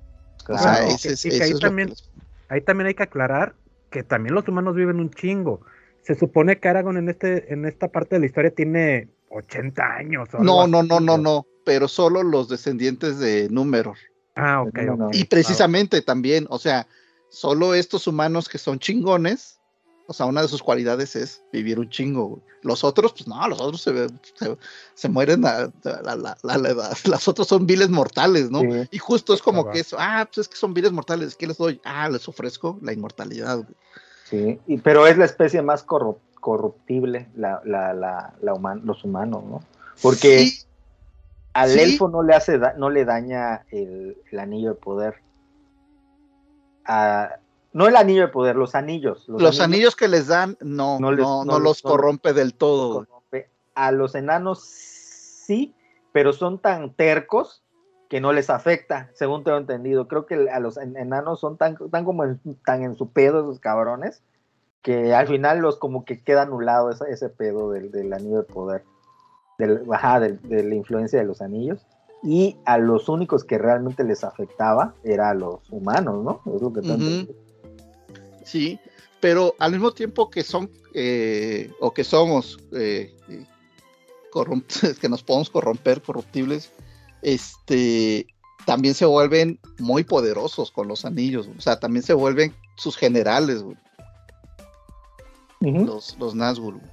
O 0.49 0.57
sea, 0.57 0.77
Claro. 0.77 0.87
ese 0.87 1.27
Y 1.27 1.31
que 1.31 1.35
eso 1.37 1.43
ahí 1.43 1.53
que 1.53 1.59
también- 1.59 1.89
les- 1.89 2.09
Ahí 2.49 2.61
también 2.61 2.87
hay 2.87 2.95
que 2.95 3.03
aclarar 3.03 3.55
que 3.91 4.03
también 4.03 4.33
los 4.35 4.45
humanos 4.47 4.75
viven 4.75 4.99
un 4.99 5.09
chingo. 5.11 5.61
Se 6.03 6.15
supone 6.15 6.59
que 6.59 6.67
Aragorn 6.67 6.97
en 6.97 7.09
este, 7.09 7.53
en 7.53 7.65
esta 7.65 7.87
parte 7.89 8.15
de 8.15 8.21
la 8.21 8.25
historia 8.25 8.51
tiene 8.51 9.07
80 9.29 9.83
años. 9.83 10.29
o 10.33 10.39
No, 10.43 10.67
no, 10.67 10.83
no, 10.83 10.99
no, 10.99 11.17
no, 11.17 11.45
pero 11.65 11.87
solo 11.87 12.23
los 12.23 12.49
descendientes 12.49 13.19
de 13.19 13.47
Númenor. 13.49 13.97
Ah, 14.35 14.61
ok. 14.63 14.77
No, 14.79 14.95
no, 14.95 15.07
ok. 15.07 15.15
Y 15.15 15.25
precisamente 15.25 16.01
también, 16.01 16.47
o 16.49 16.57
sea, 16.57 16.87
solo 17.29 17.73
estos 17.75 18.07
humanos 18.07 18.49
que 18.49 18.57
son 18.57 18.79
chingones, 18.79 19.59
o 20.07 20.13
sea, 20.13 20.25
una 20.25 20.41
de 20.41 20.47
sus 20.47 20.61
cualidades 20.63 21.15
es 21.15 21.43
vivir 21.53 21.79
un 21.79 21.89
chingo. 21.89 22.41
Los 22.63 22.83
otros, 22.83 23.13
pues 23.13 23.27
no, 23.27 23.47
los 23.47 23.61
otros 23.61 23.81
se, 23.81 24.07
se, 24.35 24.57
se 24.93 25.09
mueren, 25.09 25.45
a- 25.45 25.63
a 25.65 25.71
la- 26.03 26.15
la- 26.15 26.37
la- 26.43 26.57
la- 26.57 26.73
las 27.05 27.27
otros 27.27 27.47
son 27.47 27.65
viles 27.65 27.89
mortales, 27.89 28.49
¿no? 28.51 28.61
Sí. 28.61 28.67
Y 28.91 28.97
justo 28.97 29.33
es 29.33 29.41
como 29.41 29.63
que 29.71 29.79
eso, 29.79 29.95
ah, 29.99 30.25
pues 30.25 30.45
es 30.45 30.49
que 30.49 30.57
son 30.57 30.73
viles 30.73 30.91
mortales, 30.91 31.35
¿qué 31.35 31.47
les 31.47 31.57
doy? 31.57 31.79
Ah, 31.85 32.09
les 32.09 32.27
ofrezco 32.27 32.77
la 32.81 32.91
inmortalidad. 32.91 33.57
güey. 33.57 33.69
Sí, 34.31 34.59
y, 34.65 34.77
pero 34.79 35.05
es 35.05 35.17
la 35.17 35.25
especie 35.25 35.61
más 35.61 35.85
corru- 35.85 36.17
corruptible, 36.39 37.27
la, 37.35 37.61
la, 37.65 37.93
la, 37.93 38.33
la 38.41 38.53
human- 38.53 38.81
los 38.85 39.03
humanos, 39.03 39.43
¿no? 39.43 39.59
Porque 40.01 40.39
Sí, 40.39 40.65
al 41.53 41.69
sí. 41.69 41.79
elfo 41.81 42.07
no 42.07 42.23
le 42.23 42.33
hace 42.33 42.57
da- 42.57 42.73
no 42.77 42.89
le 42.89 43.05
daña 43.05 43.65
el, 43.69 44.17
el 44.31 44.39
anillo 44.39 44.69
de 44.69 44.75
poder. 44.75 45.15
A- 46.85 47.35
no 47.73 47.87
el 47.87 47.95
anillo 47.95 48.21
de 48.21 48.27
poder, 48.29 48.55
los 48.55 48.73
anillos. 48.73 49.25
los, 49.27 49.59
anillos, 49.59 49.95
que 49.95 50.07
les 50.07 50.27
dan, 50.27 50.57
no, 50.61 50.99
No 50.99 51.11
les- 51.11 51.19
no, 51.25 51.45
no 51.45 51.59
los 51.59 51.81
corrompe 51.81 52.33
del 52.33 52.53
todo. 52.53 53.05
corrompe. 53.05 53.49
A 53.75 53.91
los 53.91 54.15
enanos 54.15 54.61
sí, 54.63 55.73
pero 56.11 56.33
son 56.33 56.59
tan 56.59 56.93
tercos 56.93 57.60
que 58.11 58.19
no 58.19 58.33
les 58.33 58.49
afecta, 58.49 59.09
según 59.13 59.45
tengo 59.45 59.57
entendido. 59.57 60.09
Creo 60.09 60.25
que 60.25 60.49
a 60.49 60.59
los 60.59 60.75
en- 60.75 60.97
enanos 60.97 61.39
son 61.39 61.55
tan, 61.55 61.77
tan 61.89 62.03
como 62.03 62.25
en, 62.25 62.41
tan 62.65 62.83
en 62.83 62.97
su 62.97 63.09
pedo 63.09 63.39
esos 63.39 63.61
cabrones 63.61 64.21
que 64.81 65.15
al 65.15 65.27
final 65.29 65.59
los 65.59 65.77
como 65.77 66.03
que 66.03 66.19
queda 66.21 66.41
anulado 66.41 66.89
ese, 66.89 67.05
ese 67.09 67.29
pedo 67.29 67.71
del, 67.71 67.89
del 67.89 68.11
anillo 68.11 68.39
de 68.39 68.43
poder, 68.43 68.83
del, 69.57 69.83
ajá, 69.93 70.19
del- 70.19 70.41
de 70.49 70.61
la 70.61 70.75
influencia 70.75 71.19
de 71.19 71.25
los 71.25 71.41
anillos. 71.41 71.87
Y 72.21 72.57
a 72.65 72.77
los 72.77 73.07
únicos 73.07 73.45
que 73.45 73.57
realmente 73.57 74.03
les 74.03 74.25
afectaba 74.25 74.93
era 75.05 75.29
a 75.29 75.33
los 75.33 75.61
humanos, 75.71 76.21
¿no? 76.21 76.41
Es 76.53 76.61
lo 76.61 76.73
que 76.73 76.81
Ujú. 76.81 76.91
entendido. 76.91 77.33
Sí, 78.43 78.77
pero 79.21 79.55
al 79.57 79.71
mismo 79.71 79.93
tiempo 79.93 80.29
que 80.29 80.43
son 80.43 80.69
eh, 80.93 81.71
o 81.79 81.93
que 81.93 82.03
somos 82.03 82.59
eh, 82.73 83.15
que 84.99 85.07
nos 85.07 85.23
podemos 85.23 85.49
corromper, 85.49 86.01
corruptibles, 86.01 86.73
este 87.21 88.27
también 88.65 88.93
se 88.93 89.05
vuelven 89.05 89.59
muy 89.79 90.03
poderosos 90.03 90.71
con 90.71 90.87
los 90.87 91.05
anillos, 91.05 91.49
o 91.57 91.61
sea, 91.61 91.79
también 91.79 92.03
se 92.03 92.13
vuelven 92.13 92.53
sus 92.77 92.95
generales, 92.95 93.63
güey, 93.63 93.77
los, 95.61 96.15
los 96.19 96.35
Nazgûl. 96.35 96.73
güey. 96.73 96.91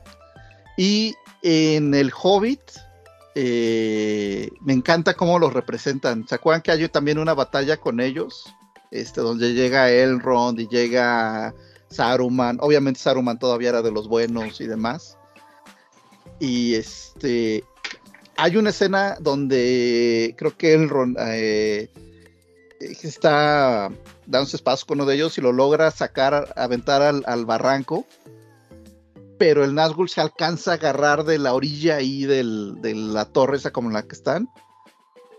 Y 0.77 1.15
en 1.43 1.95
el 1.95 2.13
Hobbit, 2.13 2.61
eh, 3.35 4.51
me 4.61 4.73
encanta 4.73 5.15
cómo 5.15 5.39
los 5.39 5.53
representan. 5.53 6.27
¿Se 6.27 6.35
acuerdan 6.35 6.63
que 6.63 6.71
hay 6.71 6.89
también 6.89 7.19
una 7.19 7.35
batalla 7.35 7.77
con 7.77 8.01
ellos? 8.01 8.53
Este, 8.91 9.21
donde 9.21 9.55
llega 9.55 9.91
Elrond 9.91 10.61
y 10.61 10.69
llega 10.69 11.55
Saruman. 11.91 12.59
Obviamente 12.61 13.01
Saruman 13.01 13.39
todavía 13.39 13.69
era 13.71 13.83
de 13.83 13.93
los 13.93 14.09
buenos 14.09 14.61
y 14.61 14.67
demás. 14.67 15.19
Y 16.41 16.75
este, 16.75 17.65
hay 18.39 18.57
una 18.57 18.71
escena 18.71 19.17
donde 19.21 20.35
creo 20.39 20.57
que 20.57 20.73
Elrond 20.73 21.17
eh, 21.21 21.91
está 22.81 23.91
dándose 24.27 24.57
espacio 24.57 24.87
con 24.87 24.99
uno 25.01 25.07
de 25.07 25.17
ellos 25.17 25.37
y 25.37 25.41
lo 25.41 25.53
logra 25.53 25.91
sacar, 25.91 26.53
aventar 26.57 27.03
al, 27.03 27.25
al 27.27 27.45
barranco 27.45 28.07
pero 29.39 29.65
el 29.65 29.73
Nazgûl 29.73 30.09
se 30.09 30.21
alcanza 30.21 30.73
a 30.73 30.75
agarrar 30.75 31.25
de 31.25 31.39
la 31.39 31.55
orilla 31.55 31.97
ahí 31.97 32.25
del, 32.25 32.81
de 32.83 32.95
la 32.95 33.25
torre 33.25 33.57
esa 33.57 33.71
como 33.71 33.89
en 33.89 33.95
la 33.95 34.03
que 34.03 34.15
están 34.15 34.49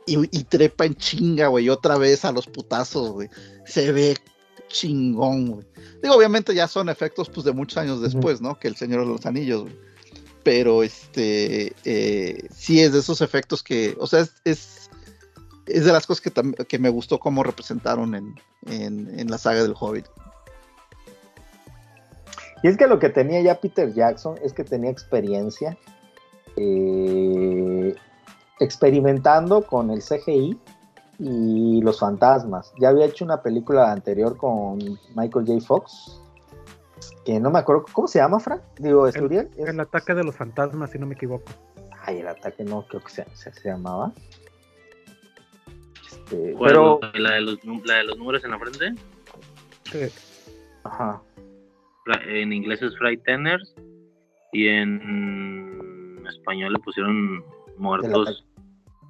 y, 0.06 0.18
y 0.38 0.44
trepa 0.44 0.86
en 0.86 0.96
chinga, 0.96 1.48
güey, 1.48 1.70
otra 1.70 1.98
vez 1.98 2.26
a 2.26 2.32
los 2.32 2.48
putazos, 2.48 3.12
güey. 3.12 3.30
Se 3.66 3.92
ve 3.92 4.18
chingón, 4.68 5.52
güey. 5.52 5.68
Digo, 6.02 6.16
obviamente 6.16 6.56
ya 6.56 6.68
son 6.68 6.90
efectos 6.90 7.30
pues 7.30 7.46
de 7.46 7.52
muchos 7.52 7.78
años 7.78 8.02
después, 8.02 8.42
¿no? 8.42 8.58
Que 8.58 8.68
el 8.70 8.76
Señor 8.76 9.02
de 9.02 9.12
los 9.12 9.26
Anillos, 9.26 9.64
güey. 9.64 9.76
Pero 10.44 10.84
este, 10.84 11.74
eh, 11.84 12.48
sí 12.52 12.82
es 12.82 12.94
de 12.94 13.00
esos 13.00 13.22
efectos 13.22 13.62
que, 13.62 13.96
o 14.00 14.08
sea, 14.08 14.22
es, 14.22 14.90
es, 15.66 15.86
de 15.86 15.92
las 15.92 16.08
cosas 16.08 16.22
que, 16.22 16.66
que 16.66 16.80
me 16.80 16.90
gustó 16.90 17.20
cómo 17.20 17.44
representaron 17.44 18.16
en, 18.16 18.36
en, 18.66 19.20
en 19.20 19.30
la 19.30 19.38
saga 19.38 19.62
del 19.62 19.76
Hobbit. 19.80 20.06
Y 22.64 22.68
es 22.68 22.78
que 22.78 22.88
lo 22.88 23.00
que 23.00 23.10
tenía 23.10 23.42
ya 23.42 23.60
Peter 23.60 23.94
Jackson 23.94 24.36
es 24.44 24.54
que 24.54 24.64
tenía 24.64 24.90
experiencia 24.90 25.78
eh, 26.58 27.96
experimentando 28.60 29.66
con 29.66 29.92
el 29.92 30.02
CGI 30.02 30.60
y 31.20 31.82
los 31.82 32.00
fantasmas. 32.00 32.74
Ya 32.80 32.90
había 32.90 33.06
hecho 33.06 33.24
una 33.24 33.42
película 33.42 33.92
anterior 33.92 34.36
con 34.36 34.80
Michael 35.16 35.46
J. 35.48 35.66
Fox, 35.66 36.22
que 37.34 37.40
no 37.40 37.52
me 37.52 37.60
acuerdo, 37.60 37.86
¿cómo 37.94 38.08
se 38.08 38.20
llama, 38.20 38.40
Frank? 38.40 38.62
Digo, 38.80 39.08
Esturiel. 39.08 39.50
Es- 39.58 39.68
El 39.70 39.80
ataque 39.80 40.14
de 40.16 40.24
los 40.24 40.36
fantasmas, 40.36 40.90
si 40.92 40.98
no 40.98 41.06
me 41.06 41.14
equivoco. 41.14 41.52
Ay, 42.06 42.20
el 42.20 42.28
ataque 42.28 42.64
no, 42.64 42.82
creo 42.88 43.02
que 43.04 43.10
se, 43.12 43.26
se- 43.36 43.54
se 43.54 43.70
llamaba. 43.70 44.12
Este, 46.10 46.54
¿Cuál? 46.54 46.70
pero, 46.72 47.00
¿La, 47.14 47.32
de 47.34 47.42
los, 47.42 47.60
la 47.86 47.96
de 47.98 48.04
los 48.06 48.18
números 48.18 48.44
en 48.44 48.52
la 48.52 48.60
frente? 48.60 48.96
Sí. 49.84 50.00
ajá. 50.84 51.22
En 52.28 52.52
inglés 52.54 52.82
es 52.82 52.98
Frighteners 52.98 53.76
y 54.52 54.68
en 54.68 56.24
español 56.28 56.74
le 56.74 56.80
pusieron 56.80 57.44
muertos, 57.78 58.44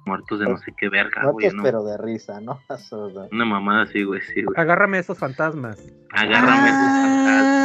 muertos 0.04 0.40
de 0.40 0.46
no 0.46 0.58
sé 0.58 0.74
qué 0.76 0.90
verga, 0.90 1.22
No 1.22 1.32
güey. 1.32 1.48
te 1.48 1.54
¿no? 1.54 1.62
espero 1.62 1.84
de 1.84 1.96
risa, 1.96 2.40
¿no? 2.40 2.60
Una 3.32 3.44
mamada 3.46 3.82
así, 3.84 4.02
güey, 4.04 4.20
sí, 4.20 4.42
güey. 4.42 4.54
Agárrame 4.60 4.98
esos 4.98 5.16
fantasmas. 5.18 5.78
Agárrame 6.10 6.68
esos 6.68 6.92
fantasmas. 7.00 7.59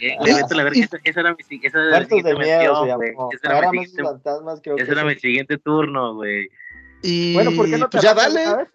Eh, 0.00 0.16
le 0.24 0.34
meto 0.34 0.54
la 0.54 0.64
verga, 0.64 0.78
y- 0.78 0.82
esa, 0.82 0.98
esa 1.04 1.20
era 1.20 1.34
mi, 1.34 1.42
si- 1.42 1.60
esa 1.62 1.78
era 1.78 1.86
la 1.86 1.90
Muertos 1.98 2.08
siguiente 2.18 2.30
de 2.30 2.38
miedo 2.38 2.74
se 2.74 2.80
mención, 2.86 2.96
güey. 2.98 3.10
llamó. 3.10 3.28
Esa 3.32 3.46
era 3.46 3.50
mi 3.50 3.58
Agárrame 3.58 3.76
esos 3.82 3.90
siguiente, 3.90 4.10
fantasmas, 4.12 4.60
creo 4.62 4.76
que 4.76 4.82
ese 4.82 4.92
era 4.92 5.04
mi 5.04 5.14
siguiente 5.16 5.58
turno, 5.58 6.14
güey. 6.14 6.48
Y 7.02 7.34
Bueno, 7.34 7.50
¿por 7.56 7.66
qué 7.70 7.78
no 7.78 7.88
te 7.88 7.98
pues 7.98 8.02
ya 8.02 8.14
dale. 8.14 8.46
otra 8.46 8.56
vez? 8.64 8.68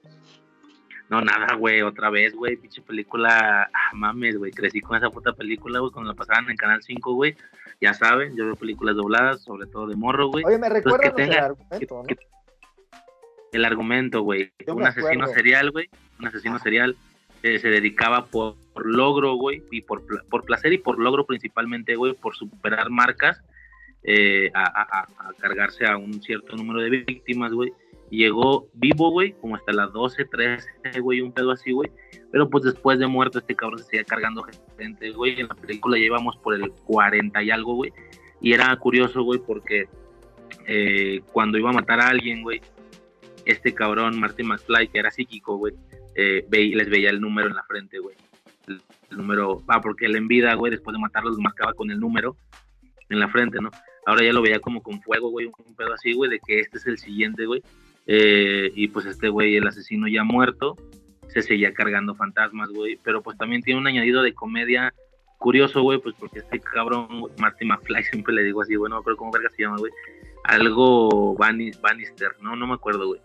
No, 1.09 1.21
nada, 1.21 1.53
güey, 1.55 1.81
otra 1.83 2.09
vez, 2.09 2.33
güey, 2.33 2.57
pinche 2.57 2.81
película, 2.81 3.69
ah, 3.71 3.89
mames, 3.93 4.37
güey, 4.37 4.51
crecí 4.51 4.81
con 4.81 4.97
esa 4.97 5.09
puta 5.11 5.33
película, 5.33 5.79
güey, 5.79 5.91
cuando 5.91 6.11
la 6.11 6.15
pasaban 6.17 6.49
en 6.49 6.57
Canal 6.57 6.81
5, 6.81 7.13
güey, 7.13 7.35
ya 7.79 7.93
saben, 7.93 8.35
yo 8.35 8.45
veo 8.45 8.55
películas 8.55 8.95
dobladas, 8.95 9.43
sobre 9.43 9.67
todo 9.67 9.85
de 9.87 9.95
morro, 9.95 10.29
güey. 10.29 10.43
Oye, 10.45 10.57
me 10.57 10.67
recuerda 10.69 11.13
que 11.13 11.23
el 11.23 11.33
argumento, 11.33 11.95
¿no? 11.95 12.03
que- 12.03 12.17
El 13.51 13.65
argumento, 13.65 14.21
güey, 14.23 14.51
un 14.67 14.83
asesino 14.83 15.11
acuerdo. 15.25 15.33
serial, 15.33 15.71
güey, 15.71 15.89
un 16.19 16.27
asesino 16.27 16.57
serial, 16.59 16.97
eh, 17.43 17.59
se 17.59 17.67
dedicaba 17.69 18.25
por, 18.25 18.55
por 18.75 18.85
logro, 18.85 19.35
güey, 19.35 19.63
y 19.71 19.81
por, 19.81 20.03
por 20.27 20.43
placer 20.43 20.73
y 20.73 20.77
por 20.77 20.99
logro 20.99 21.25
principalmente, 21.25 21.95
güey, 21.95 22.13
por 22.13 22.35
superar 22.35 22.89
marcas, 22.89 23.41
eh, 24.03 24.51
a, 24.53 25.07
cargarse 25.39 25.85
a 25.87 25.95
un 25.95 26.21
cierto 26.21 26.57
número 26.57 26.81
de 26.81 26.89
víctimas, 26.89 27.53
güey. 27.53 27.71
Llegó 28.09 28.67
vivo, 28.73 29.11
güey, 29.11 29.31
como 29.31 29.55
hasta 29.55 29.71
las 29.71 29.93
12, 29.93 30.25
13, 30.25 30.99
güey, 30.99 31.21
un 31.21 31.31
pedo 31.31 31.51
así, 31.51 31.71
güey. 31.71 31.89
Pero 32.31 32.49
pues 32.49 32.65
después 32.65 32.99
de 32.99 33.07
muerto 33.07 33.39
este 33.39 33.55
cabrón 33.55 33.79
se 33.79 33.85
seguía 33.85 34.03
cargando 34.03 34.45
gente, 34.77 35.09
güey. 35.11 35.39
En 35.39 35.47
la 35.47 35.55
película 35.55 35.97
llevamos 35.97 36.35
por 36.37 36.53
el 36.53 36.69
40 36.69 37.41
y 37.43 37.51
algo, 37.51 37.75
güey. 37.75 37.93
Y 38.41 38.51
era 38.51 38.75
curioso, 38.75 39.23
güey, 39.23 39.39
porque 39.39 39.87
eh, 40.67 41.21
cuando 41.31 41.57
iba 41.57 41.69
a 41.69 41.73
matar 41.73 42.01
a 42.01 42.09
alguien, 42.09 42.43
güey, 42.43 42.59
este 43.45 43.73
cabrón, 43.73 44.19
Martin 44.19 44.47
McFly, 44.47 44.89
que 44.89 44.99
era 44.99 45.11
psíquico, 45.11 45.55
güey, 45.55 45.73
eh, 46.13 46.45
les 46.51 46.89
veía 46.89 47.09
el 47.09 47.21
número 47.21 47.47
en 47.47 47.55
la 47.55 47.63
frente, 47.63 47.99
güey. 47.99 48.15
El, 48.67 48.81
el 49.11 49.17
número, 49.17 49.63
va, 49.65 49.81
porque 49.81 50.05
él 50.05 50.15
en 50.15 50.27
vida, 50.27 50.53
güey, 50.55 50.71
después 50.71 50.93
de 50.93 50.99
matarlos, 51.01 51.37
marcaba 51.37 51.73
con 51.73 51.91
el 51.91 51.99
número 51.99 52.35
en 53.09 53.19
la 53.19 53.27
frente, 53.27 53.59
¿no? 53.61 53.69
Ahora 54.07 54.23
ya 54.23 54.33
lo 54.33 54.41
veía 54.41 54.59
como 54.59 54.81
con 54.81 55.01
fuego, 55.01 55.29
güey, 55.29 55.47
un 55.47 55.75
pedo 55.75 55.93
así, 55.93 56.13
güey, 56.13 56.29
de 56.29 56.39
que 56.39 56.59
este 56.59 56.77
es 56.77 56.85
el 56.87 56.97
siguiente, 56.97 57.45
güey. 57.45 57.61
Eh, 58.07 58.71
y 58.75 58.87
pues 58.89 59.05
este 59.07 59.29
güey, 59.29 59.55
el 59.55 59.67
asesino 59.67 60.07
ya 60.07 60.23
muerto, 60.23 60.75
se 61.27 61.41
seguía 61.41 61.73
cargando 61.73 62.13
fantasmas, 62.15 62.69
güey. 62.69 62.99
Pero 63.03 63.21
pues 63.23 63.37
también 63.37 63.61
tiene 63.61 63.79
un 63.79 63.87
añadido 63.87 64.21
de 64.21 64.33
comedia 64.33 64.93
curioso, 65.39 65.81
güey, 65.81 65.99
pues 65.99 66.15
porque 66.19 66.39
este 66.39 66.59
cabrón, 66.59 67.07
Marty 67.39 67.65
McFly, 67.65 68.03
siempre 68.11 68.33
le 68.33 68.43
digo 68.43 68.61
así, 68.61 68.75
güey, 68.75 68.89
no 68.89 68.97
me 68.97 68.99
acuerdo 69.01 69.17
cómo 69.17 69.31
verga 69.31 69.49
se 69.49 69.63
llama, 69.63 69.77
güey. 69.77 69.91
Algo 70.43 71.35
Bannis- 71.37 71.79
Bannister, 71.81 72.31
no, 72.41 72.55
no 72.55 72.67
me 72.67 72.73
acuerdo, 72.75 73.07
güey. 73.07 73.21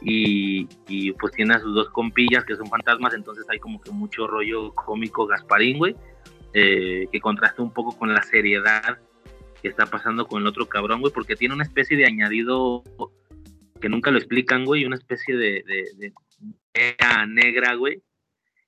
Y, 0.00 0.68
y 0.86 1.12
pues 1.12 1.32
tiene 1.32 1.54
a 1.54 1.58
sus 1.58 1.74
dos 1.74 1.90
compillas 1.90 2.44
que 2.44 2.54
son 2.54 2.68
fantasmas, 2.68 3.14
entonces 3.14 3.44
hay 3.48 3.58
como 3.58 3.80
que 3.80 3.90
mucho 3.90 4.26
rollo 4.26 4.72
cómico 4.74 5.26
Gasparín, 5.26 5.78
güey, 5.78 5.96
eh, 6.54 7.08
que 7.10 7.20
contrasta 7.20 7.62
un 7.62 7.72
poco 7.72 7.96
con 7.98 8.12
la 8.12 8.22
seriedad 8.22 8.98
que 9.60 9.68
está 9.68 9.86
pasando 9.86 10.26
con 10.26 10.42
el 10.42 10.48
otro 10.48 10.68
cabrón, 10.68 11.00
güey, 11.00 11.12
porque 11.12 11.34
tiene 11.34 11.54
una 11.54 11.64
especie 11.64 11.96
de 11.96 12.06
añadido 12.06 12.84
que 13.80 13.88
nunca 13.88 14.10
lo 14.10 14.18
explican, 14.18 14.64
güey, 14.64 14.84
una 14.84 14.96
especie 14.96 15.36
de, 15.36 15.64
de, 15.66 15.84
de 15.96 16.12
negra, 17.26 17.74
güey, 17.74 18.02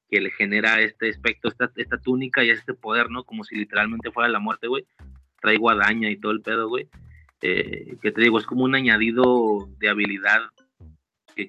que 0.09 0.21
le 0.21 0.31
genera 0.31 0.81
este 0.81 1.09
aspecto, 1.09 1.49
esta, 1.49 1.71
esta 1.77 1.99
túnica 1.99 2.43
y 2.43 2.51
este 2.51 2.75
poder, 2.75 3.11
¿no? 3.11 3.25
Como 3.25 3.45
si 3.45 3.57
literalmente 3.57 4.11
fuera 4.11 4.29
la 4.29 4.41
muerte, 4.41 4.67
güey. 4.67 4.85
Trae 5.41 5.57
guadaña 5.57 6.11
y 6.11 6.17
todo 6.17 6.33
el 6.33 6.43
pedo, 6.43 6.69
güey. 6.69 6.89
Eh, 7.43 7.97
que 8.03 8.13
te 8.13 8.21
digo, 8.21 8.39
es 8.39 8.47
como 8.47 8.65
un 8.65 8.75
añadido 8.75 9.69
de 9.79 9.89
habilidad 9.89 10.41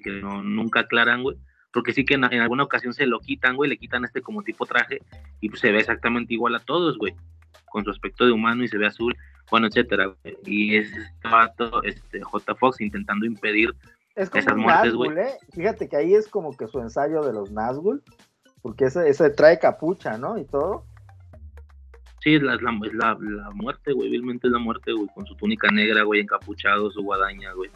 que 0.00 0.20
no, 0.20 0.42
nunca 0.42 0.80
aclaran, 0.80 1.22
güey. 1.22 1.36
Porque 1.72 1.92
sí 1.92 2.04
que 2.04 2.14
en, 2.14 2.24
en 2.24 2.40
alguna 2.40 2.64
ocasión 2.64 2.92
se 2.92 3.06
lo 3.06 3.18
quitan, 3.20 3.56
güey, 3.56 3.70
le 3.70 3.78
quitan 3.78 4.04
este 4.04 4.20
como 4.20 4.42
tipo 4.42 4.66
traje 4.66 5.00
y 5.40 5.48
pues 5.48 5.60
se 5.60 5.72
ve 5.72 5.78
exactamente 5.78 6.34
igual 6.34 6.54
a 6.54 6.60
todos, 6.60 6.98
güey. 6.98 7.14
Con 7.66 7.84
su 7.84 7.90
aspecto 7.90 8.26
de 8.26 8.32
humano 8.32 8.62
y 8.62 8.68
se 8.68 8.76
ve 8.78 8.86
azul, 8.86 9.16
bueno, 9.50 9.66
etcétera. 9.66 10.06
güey. 10.06 10.36
Y 10.44 10.76
es 10.76 10.92
este 10.92 11.28
vato, 11.28 11.82
este 11.82 12.20
J. 12.20 12.54
Fox 12.56 12.80
intentando 12.80 13.24
impedir 13.24 13.74
Es 14.14 14.28
como 14.28 14.40
Esas 14.40 14.56
muertes, 14.56 14.92
Nazgûl, 14.92 15.18
¿eh? 15.18 15.32
Fíjate 15.54 15.88
que 15.88 15.96
ahí 15.96 16.14
es 16.14 16.28
como 16.28 16.54
que 16.56 16.66
su 16.66 16.80
ensayo 16.80 17.22
de 17.22 17.32
los 17.32 17.50
Nazgûl, 17.50 18.02
porque 18.60 18.84
ese, 18.84 19.08
ese 19.08 19.30
trae 19.30 19.58
capucha, 19.58 20.18
¿no? 20.18 20.36
Y 20.38 20.44
todo. 20.44 20.84
Sí, 22.20 22.34
es 22.36 22.42
la, 22.42 22.54
la, 22.56 22.78
la, 22.92 23.18
la 23.18 23.50
muerte, 23.50 23.92
güey. 23.92 24.10
Vilmente 24.10 24.46
es 24.46 24.52
la 24.52 24.60
muerte, 24.60 24.92
güey. 24.92 25.08
Con 25.14 25.26
su 25.26 25.34
túnica 25.34 25.68
negra, 25.72 26.04
güey, 26.04 26.20
encapuchado, 26.20 26.90
su 26.90 27.02
guadaña, 27.02 27.52
güey. 27.52 27.70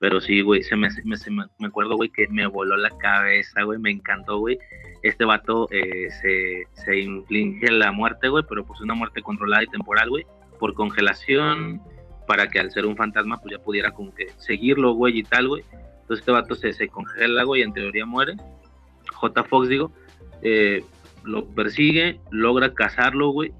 Pero 0.00 0.20
sí, 0.20 0.42
güey, 0.42 0.62
se 0.62 0.76
me, 0.76 0.88
me, 1.04 1.16
se 1.16 1.30
me, 1.30 1.44
acuerdo, 1.66 1.96
güey, 1.96 2.08
que 2.10 2.28
me 2.28 2.46
voló 2.46 2.76
la 2.76 2.90
cabeza, 2.98 3.62
güey. 3.62 3.78
Me 3.78 3.90
encantó, 3.90 4.38
güey. 4.38 4.58
Este 5.02 5.24
vato 5.24 5.68
eh, 5.70 6.08
se, 6.22 6.66
se 6.84 7.00
inflige 7.00 7.70
la 7.70 7.90
muerte, 7.90 8.28
güey, 8.28 8.44
pero 8.48 8.64
pues 8.64 8.80
una 8.80 8.94
muerte 8.94 9.22
controlada 9.22 9.64
y 9.64 9.68
temporal, 9.68 10.08
güey. 10.10 10.24
Por 10.60 10.74
congelación, 10.74 11.82
para 12.28 12.48
que 12.48 12.60
al 12.60 12.70
ser 12.70 12.86
un 12.86 12.96
fantasma, 12.96 13.38
pues 13.40 13.56
ya 13.56 13.64
pudiera 13.64 13.90
como 13.90 14.14
que 14.14 14.28
seguirlo, 14.36 14.92
güey, 14.92 15.18
y 15.18 15.22
tal, 15.24 15.48
güey. 15.48 15.64
Entonces 15.72 16.20
este 16.20 16.32
vato 16.32 16.54
se, 16.54 16.72
se 16.72 16.88
congela, 16.88 17.42
güey, 17.42 17.62
y 17.62 17.64
en 17.64 17.72
teoría 17.72 18.06
muere. 18.06 18.36
J. 19.14 19.44
Fox, 19.44 19.68
digo. 19.68 19.90
Eh, 20.42 20.84
lo 21.24 21.44
persigue, 21.46 22.20
logra 22.30 22.72
cazarlo, 22.72 23.30
güey. 23.30 23.52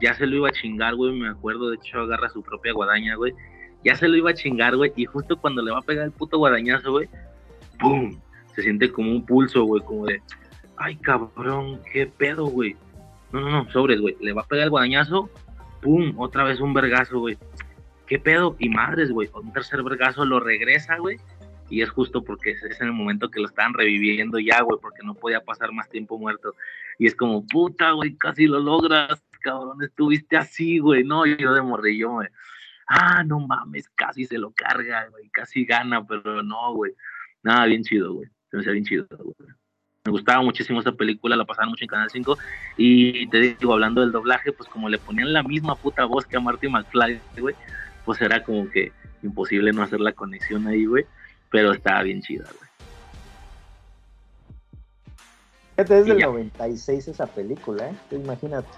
Ya 0.00 0.14
se 0.14 0.26
lo 0.26 0.36
iba 0.36 0.48
a 0.48 0.52
chingar, 0.52 0.94
güey. 0.94 1.12
Me 1.12 1.28
acuerdo, 1.28 1.68
de 1.68 1.76
hecho, 1.76 1.98
agarra 2.00 2.28
su 2.30 2.42
propia 2.42 2.72
guadaña, 2.72 3.16
güey. 3.16 3.34
Ya 3.84 3.96
se 3.96 4.08
lo 4.08 4.16
iba 4.16 4.30
a 4.30 4.34
chingar, 4.34 4.76
güey. 4.76 4.92
Y 4.96 5.06
justo 5.06 5.36
cuando 5.36 5.62
le 5.62 5.70
va 5.70 5.78
a 5.78 5.82
pegar 5.82 6.04
el 6.04 6.12
puto 6.12 6.38
guadañazo, 6.38 6.92
güey, 6.92 7.08
¡pum! 7.78 8.18
Se 8.54 8.62
siente 8.62 8.90
como 8.90 9.10
un 9.10 9.24
pulso, 9.24 9.64
güey, 9.64 9.82
como 9.82 10.06
de, 10.06 10.20
ay, 10.76 10.96
cabrón, 10.96 11.80
qué 11.92 12.06
pedo, 12.06 12.46
güey. 12.46 12.76
No, 13.32 13.40
no, 13.40 13.50
no, 13.50 13.70
sobres, 13.70 14.00
güey. 14.00 14.16
Le 14.20 14.32
va 14.32 14.42
a 14.42 14.46
pegar 14.46 14.64
el 14.64 14.70
guadañazo, 14.70 15.30
¡pum! 15.80 16.14
Otra 16.18 16.44
vez 16.44 16.60
un 16.60 16.74
vergazo, 16.74 17.20
güey. 17.20 17.38
¿Qué 18.06 18.18
pedo? 18.18 18.56
Y 18.58 18.68
madres, 18.68 19.10
güey. 19.12 19.30
Un 19.34 19.52
tercer 19.52 19.82
vergazo 19.82 20.24
lo 20.24 20.40
regresa, 20.40 20.96
güey. 20.98 21.18
Y 21.70 21.82
es 21.82 21.90
justo 21.90 22.24
porque 22.24 22.50
es 22.50 22.80
en 22.80 22.88
el 22.88 22.92
momento 22.92 23.30
que 23.30 23.38
lo 23.38 23.46
estaban 23.46 23.72
reviviendo 23.72 24.40
ya, 24.40 24.60
güey, 24.62 24.78
porque 24.82 25.04
no 25.04 25.14
podía 25.14 25.40
pasar 25.40 25.72
más 25.72 25.88
tiempo 25.88 26.18
muerto. 26.18 26.54
Y 26.98 27.06
es 27.06 27.14
como, 27.14 27.46
puta, 27.46 27.92
güey, 27.92 28.16
casi 28.16 28.46
lo 28.46 28.58
logras, 28.58 29.22
cabrón, 29.40 29.80
estuviste 29.82 30.36
así, 30.36 30.80
güey. 30.80 31.04
No, 31.04 31.24
yo 31.24 31.54
de 31.54 31.62
morrillo, 31.62 32.10
güey. 32.10 32.28
Ah, 32.92 33.22
no 33.24 33.38
mames, 33.38 33.88
casi 33.90 34.26
se 34.26 34.36
lo 34.36 34.50
carga, 34.50 35.06
güey, 35.10 35.28
casi 35.28 35.64
gana, 35.64 36.04
pero 36.04 36.42
no, 36.42 36.74
güey. 36.74 36.92
Nada, 37.40 37.66
bien 37.66 37.84
chido, 37.84 38.14
güey. 38.14 38.28
Se 38.50 38.56
me 38.56 38.62
hacía 38.62 38.72
bien 38.72 38.84
chido, 38.84 39.06
güey. 39.16 39.50
Me 40.04 40.10
gustaba 40.10 40.42
muchísimo 40.42 40.80
esa 40.80 40.90
película, 40.90 41.36
la 41.36 41.44
pasaban 41.44 41.70
mucho 41.70 41.84
en 41.84 41.88
Canal 41.88 42.10
5. 42.10 42.36
Y 42.76 43.28
te 43.28 43.38
digo, 43.38 43.74
hablando 43.74 44.00
del 44.00 44.10
doblaje, 44.10 44.50
pues 44.50 44.68
como 44.68 44.88
le 44.88 44.98
ponían 44.98 45.32
la 45.32 45.44
misma 45.44 45.76
puta 45.76 46.04
voz 46.04 46.26
que 46.26 46.36
a 46.36 46.40
Marty 46.40 46.68
McFly, 46.68 47.20
güey, 47.38 47.54
pues 48.04 48.20
era 48.20 48.42
como 48.42 48.68
que 48.68 48.90
imposible 49.22 49.72
no 49.72 49.84
hacer 49.84 50.00
la 50.00 50.12
conexión 50.12 50.66
ahí, 50.66 50.84
güey. 50.84 51.06
Pero 51.48 51.70
estaba 51.70 52.02
bien 52.02 52.22
chida, 52.22 52.46
güey. 52.58 52.70
Es 55.76 55.88
del 55.88 56.18
ya. 56.18 56.26
96 56.26 57.06
esa 57.06 57.28
película, 57.28 57.88
¿eh? 57.88 57.94
Imagínate. 58.10 58.68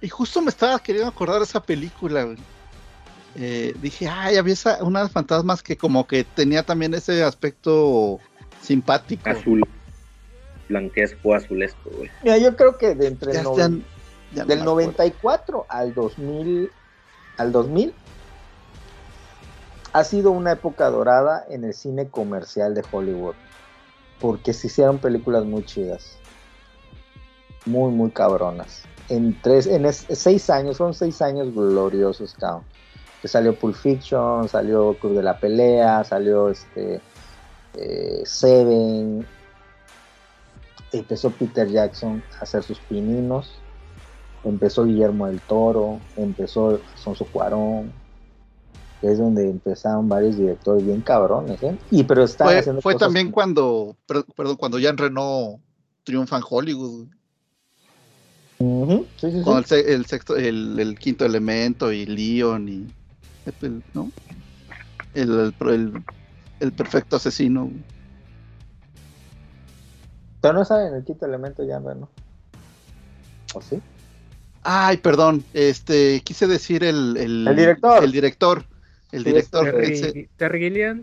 Y 0.00 0.08
justo 0.08 0.40
me 0.40 0.48
estaba 0.50 0.78
queriendo 0.78 1.10
acordar 1.10 1.38
de 1.38 1.44
esa 1.44 1.62
película, 1.62 2.24
güey. 2.24 2.38
Eh, 3.36 3.74
dije, 3.80 4.08
ay, 4.08 4.36
había 4.36 4.54
esa, 4.54 4.82
una 4.82 5.02
de 5.04 5.08
fantasmas 5.08 5.62
que 5.62 5.76
como 5.76 6.06
que 6.06 6.24
tenía 6.24 6.62
también 6.64 6.94
ese 6.94 7.22
aspecto 7.22 8.18
simpático. 8.62 9.28
Azul. 9.28 9.62
Blanquesco, 10.68 11.34
azulesco, 11.34 11.90
güey. 11.96 12.10
Mira, 12.22 12.38
yo 12.38 12.56
creo 12.56 12.76
que 12.78 12.94
de 12.94 13.08
entre 13.08 13.32
Ya- 13.32 13.40
el 13.40 13.46
ya- 13.56 13.68
del 13.68 13.82
me 14.32 14.42
acuerdo. 14.42 14.64
94 14.64 15.66
al 15.68 15.92
2000 15.94 16.70
al 17.36 17.52
2000 17.52 17.92
ha 19.92 20.04
sido 20.04 20.30
una 20.30 20.52
época 20.52 20.88
dorada 20.90 21.44
en 21.50 21.64
el 21.64 21.74
cine 21.74 22.08
comercial 22.08 22.74
de 22.74 22.84
Hollywood 22.92 23.34
porque 24.20 24.52
se 24.52 24.68
hicieron 24.68 24.98
películas 24.98 25.44
muy 25.44 25.64
chidas 25.64 26.16
muy 27.66 27.90
muy 27.90 28.10
cabronas 28.10 28.82
en 29.10 29.36
tres 29.42 29.66
en 29.66 29.84
es- 29.84 30.06
seis 30.10 30.48
años 30.50 30.76
son 30.78 30.94
seis 30.94 31.20
años 31.20 31.52
gloriosos 31.54 32.34
cabrón. 32.34 32.64
Que 33.20 33.28
salió 33.28 33.54
Pulp 33.54 33.74
Fiction 33.74 34.48
salió 34.48 34.94
Club 34.98 35.14
de 35.16 35.22
la 35.22 35.38
Pelea 35.38 36.02
salió 36.04 36.48
este 36.48 37.00
eh, 37.76 38.22
Seven. 38.24 39.26
Empezó 40.92 41.30
Peter 41.30 41.68
Jackson 41.68 42.22
a 42.40 42.42
hacer 42.44 42.62
sus 42.62 42.78
pininos. 42.80 43.52
Empezó 44.42 44.84
Guillermo 44.86 45.26
del 45.26 45.40
Toro, 45.42 46.00
empezó 46.16 46.80
Sonso 46.96 47.26
Cuarón, 47.26 47.92
que 49.00 49.12
es 49.12 49.18
donde 49.18 49.48
empezaron 49.50 50.08
varios 50.08 50.38
directores 50.38 50.84
bien 50.84 51.02
cabrones, 51.02 51.62
¿eh? 51.62 51.76
Y 51.90 52.04
pero 52.04 52.24
estaban 52.24 52.54
Fue, 52.54 52.58
haciendo 52.60 52.80
fue 52.80 52.92
cosas- 52.94 53.06
también 53.08 53.30
cuando, 53.30 53.96
per- 54.06 54.24
perdón, 54.34 54.56
cuando 54.56 54.78
Jean 54.78 54.96
Reno 54.96 55.60
triunfa 56.04 56.38
en 56.38 56.42
Hollywood, 56.48 57.06
güey. 58.60 58.82
Ujú, 58.82 59.06
sí, 59.16 59.30
sí, 59.30 59.38
sí. 59.38 59.44
con 59.44 59.58
el, 59.58 59.64
se- 59.64 59.92
el 59.94 60.06
sexto, 60.06 60.36
el, 60.36 60.78
el 60.78 60.98
quinto 60.98 61.24
elemento 61.24 61.90
y 61.92 62.06
Leon 62.06 62.68
y 62.68 62.86
el- 63.62 63.82
¿no? 63.94 64.10
El, 65.14 65.30
el, 65.60 65.68
el- 65.70 66.04
el 66.60 66.72
perfecto 66.72 67.16
asesino. 67.16 67.70
Pero 70.40 70.54
no 70.54 70.64
saben 70.64 70.94
el 70.94 71.04
quinto 71.04 71.26
elemento 71.26 71.64
ya, 71.64 71.80
¿no? 71.80 72.08
¿O 73.54 73.60
sí? 73.60 73.80
Ay, 74.62 74.98
perdón, 74.98 75.42
este, 75.54 76.20
quise 76.20 76.46
decir 76.46 76.84
el, 76.84 77.16
el, 77.16 77.48
El 77.48 77.56
director. 77.56 78.04
El 78.04 78.12
director. 78.12 78.64
El 79.12 79.24
Sí, 79.24 79.30
director. 79.30 79.68
es- 79.68 79.90
ese- 79.90 80.06
Terry, 80.12 80.28
Terry 80.36 80.58
Gilliam. 80.60 81.02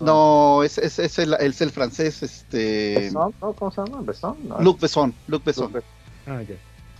no, 0.00 0.62
es, 0.62 0.78
es, 0.78 0.98
es 0.98 1.18
el, 1.18 1.34
es 1.34 1.60
el 1.60 1.70
francés, 1.70 2.22
este. 2.22 2.94
¿Besson? 3.00 3.34
¿No? 3.42 3.52
¿Cómo 3.52 3.70
se 3.70 3.82
llama? 3.82 4.00
¿Besson? 4.02 4.36
No, 4.48 4.58
Luc 4.60 4.80
Besson, 4.80 5.12
Luc 5.26 5.44
Besson. 5.44 5.72
Luc 5.72 5.84
Ah, 6.26 6.42
ya. 6.42 6.54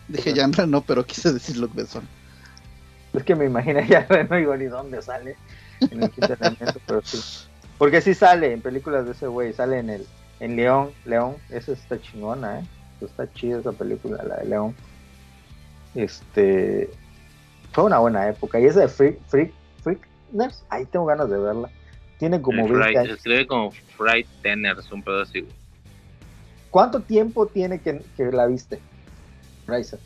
Dije 0.08 0.32
Jean 0.34 0.52
Reno, 0.52 0.82
pero 0.82 1.04
quise 1.04 1.32
decir 1.32 1.56
Luc 1.58 1.74
Besson. 1.74 2.06
Es 3.12 3.22
que 3.24 3.34
me 3.34 3.44
imagino 3.46 3.80
ya 3.88 4.06
no 4.28 4.36
digo 4.36 4.56
ni 4.56 4.66
dónde 4.66 5.02
sale 5.02 5.36
en 5.80 6.02
el 6.02 6.10
quinto 6.10 6.34
elemento, 6.34 6.80
pero 6.86 7.00
sí. 7.04 7.18
Porque 7.78 8.00
sí 8.00 8.14
sale 8.14 8.52
en 8.52 8.60
películas 8.60 9.04
de 9.06 9.12
ese 9.12 9.26
güey, 9.28 9.52
sale 9.52 9.78
en 9.78 9.90
el 9.90 10.06
en 10.40 10.56
León, 10.56 10.90
León, 11.04 11.36
esa 11.50 11.72
está 11.72 12.00
chingona, 12.00 12.60
eh. 12.60 12.64
Está 13.00 13.30
chida 13.32 13.58
esa 13.60 13.72
película, 13.72 14.22
la 14.24 14.36
de 14.36 14.46
León. 14.46 14.74
Este 15.94 16.90
fue 17.72 17.84
una 17.84 17.98
buena 17.98 18.28
época. 18.28 18.58
Y 18.60 18.66
esa 18.66 18.80
de 18.80 18.88
Freak, 18.88 19.18
Freak, 19.28 19.52
Freakness, 19.82 20.64
ahí 20.68 20.84
tengo 20.86 21.06
ganas 21.06 21.30
de 21.30 21.38
verla. 21.38 21.70
Tiene 22.18 22.40
como 22.40 22.66
El 22.66 22.72
20 22.72 22.92
Fright- 22.92 23.06
se 23.06 23.12
escribe 23.14 23.46
como 23.46 23.70
Fright 23.96 24.26
Tenners, 24.42 24.90
un 24.90 25.02
pedo 25.02 25.22
así, 25.22 25.40
güey. 25.40 25.52
¿Cuánto 26.70 27.00
tiempo 27.00 27.46
tiene 27.46 27.80
que, 27.80 28.02
que 28.16 28.24
la 28.32 28.46
viste? 28.46 28.80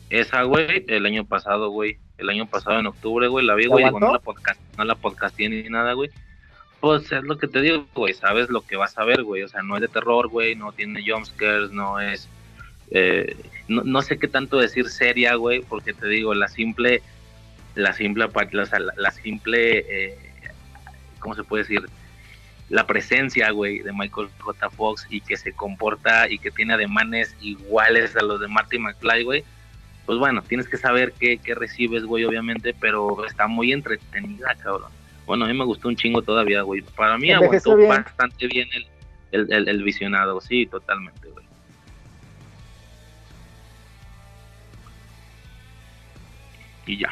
Esa, 0.09 0.43
güey, 0.43 0.85
el 0.87 1.05
año 1.05 1.25
pasado, 1.25 1.69
güey. 1.69 1.97
el 2.19 2.29
año 2.29 2.45
pasado 2.45 2.79
en 2.79 2.85
octubre, 2.85 3.27
güey, 3.27 3.45
la 3.45 3.55
vi, 3.55 3.65
güey, 3.65 3.85
no 3.99 4.13
la 4.13 4.19
podcast, 4.19 4.61
no 4.77 4.85
la 4.85 4.95
podcasté 4.95 5.49
ni 5.49 5.63
nada, 5.63 5.93
güey. 5.93 6.09
Pues 6.79 7.11
es 7.11 7.23
lo 7.23 7.37
que 7.37 7.47
te 7.47 7.61
digo, 7.61 7.85
güey, 7.95 8.13
sabes 8.13 8.49
lo 8.49 8.61
que 8.61 8.75
vas 8.75 8.97
a 8.97 9.03
ver, 9.03 9.23
güey, 9.23 9.41
o 9.43 9.47
sea, 9.47 9.61
no 9.63 9.75
es 9.75 9.81
de 9.81 9.87
terror, 9.87 10.27
güey, 10.27 10.55
no 10.55 10.71
tiene 10.73 11.03
jumpscares, 11.09 11.71
no 11.71 11.99
es, 11.99 12.29
eh, 12.91 13.35
no, 13.67 13.81
no 13.83 14.01
sé 14.01 14.19
qué 14.19 14.27
tanto 14.27 14.57
decir 14.57 14.89
seria, 14.89 15.35
güey, 15.35 15.61
porque 15.61 15.93
te 15.93 16.07
digo, 16.07 16.33
la 16.33 16.47
simple, 16.49 17.01
la 17.75 17.93
simple, 17.93 18.27
la- 18.27 18.93
la 18.95 19.11
simple, 19.11 19.79
eh, 19.89 20.17
¿cómo 21.19 21.35
se 21.35 21.43
puede 21.43 21.63
decir? 21.63 21.81
La 22.73 22.87
presencia, 22.87 23.51
güey, 23.51 23.79
de 23.83 23.93
Michael 23.93 24.29
J. 24.39 24.69
Fox 24.71 25.05
y 25.09 25.21
que 25.21 25.37
se 25.37 25.53
comporta 25.53 26.27
y 26.27 26.39
que 26.39 26.49
tiene 26.49 26.73
ademanes 26.73 27.35
iguales 27.39 28.15
a 28.15 28.23
los 28.23 28.39
de 28.39 28.47
Marty 28.47 28.79
McFly, 28.79 29.23
güey. 29.23 29.43
Pues 30.07 30.17
bueno, 30.17 30.41
tienes 30.41 30.67
que 30.67 30.77
saber 30.77 31.13
qué, 31.19 31.37
qué 31.37 31.53
recibes, 31.53 32.03
güey, 32.03 32.25
obviamente, 32.25 32.73
pero 32.73 33.25
está 33.27 33.45
muy 33.47 33.71
entretenida, 33.71 34.55
cabrón. 34.55 34.89
Bueno, 35.27 35.45
a 35.45 35.47
mí 35.49 35.53
me 35.53 35.65
gustó 35.65 35.87
un 35.87 35.95
chingo 35.95 36.23
todavía, 36.23 36.63
güey. 36.63 36.81
Para 36.81 37.17
mí 37.19 37.29
Envejeció 37.29 37.73
aguantó 37.73 37.77
bien. 37.77 37.89
bastante 38.03 38.47
bien 38.47 38.67
el, 38.73 38.87
el, 39.31 39.53
el- 39.53 39.67
el 39.69 39.83
visionado, 39.83 40.41
sí, 40.41 40.65
totalmente, 40.65 41.27
güey. 41.29 41.45
Y 46.85 46.97
ya. 46.97 47.09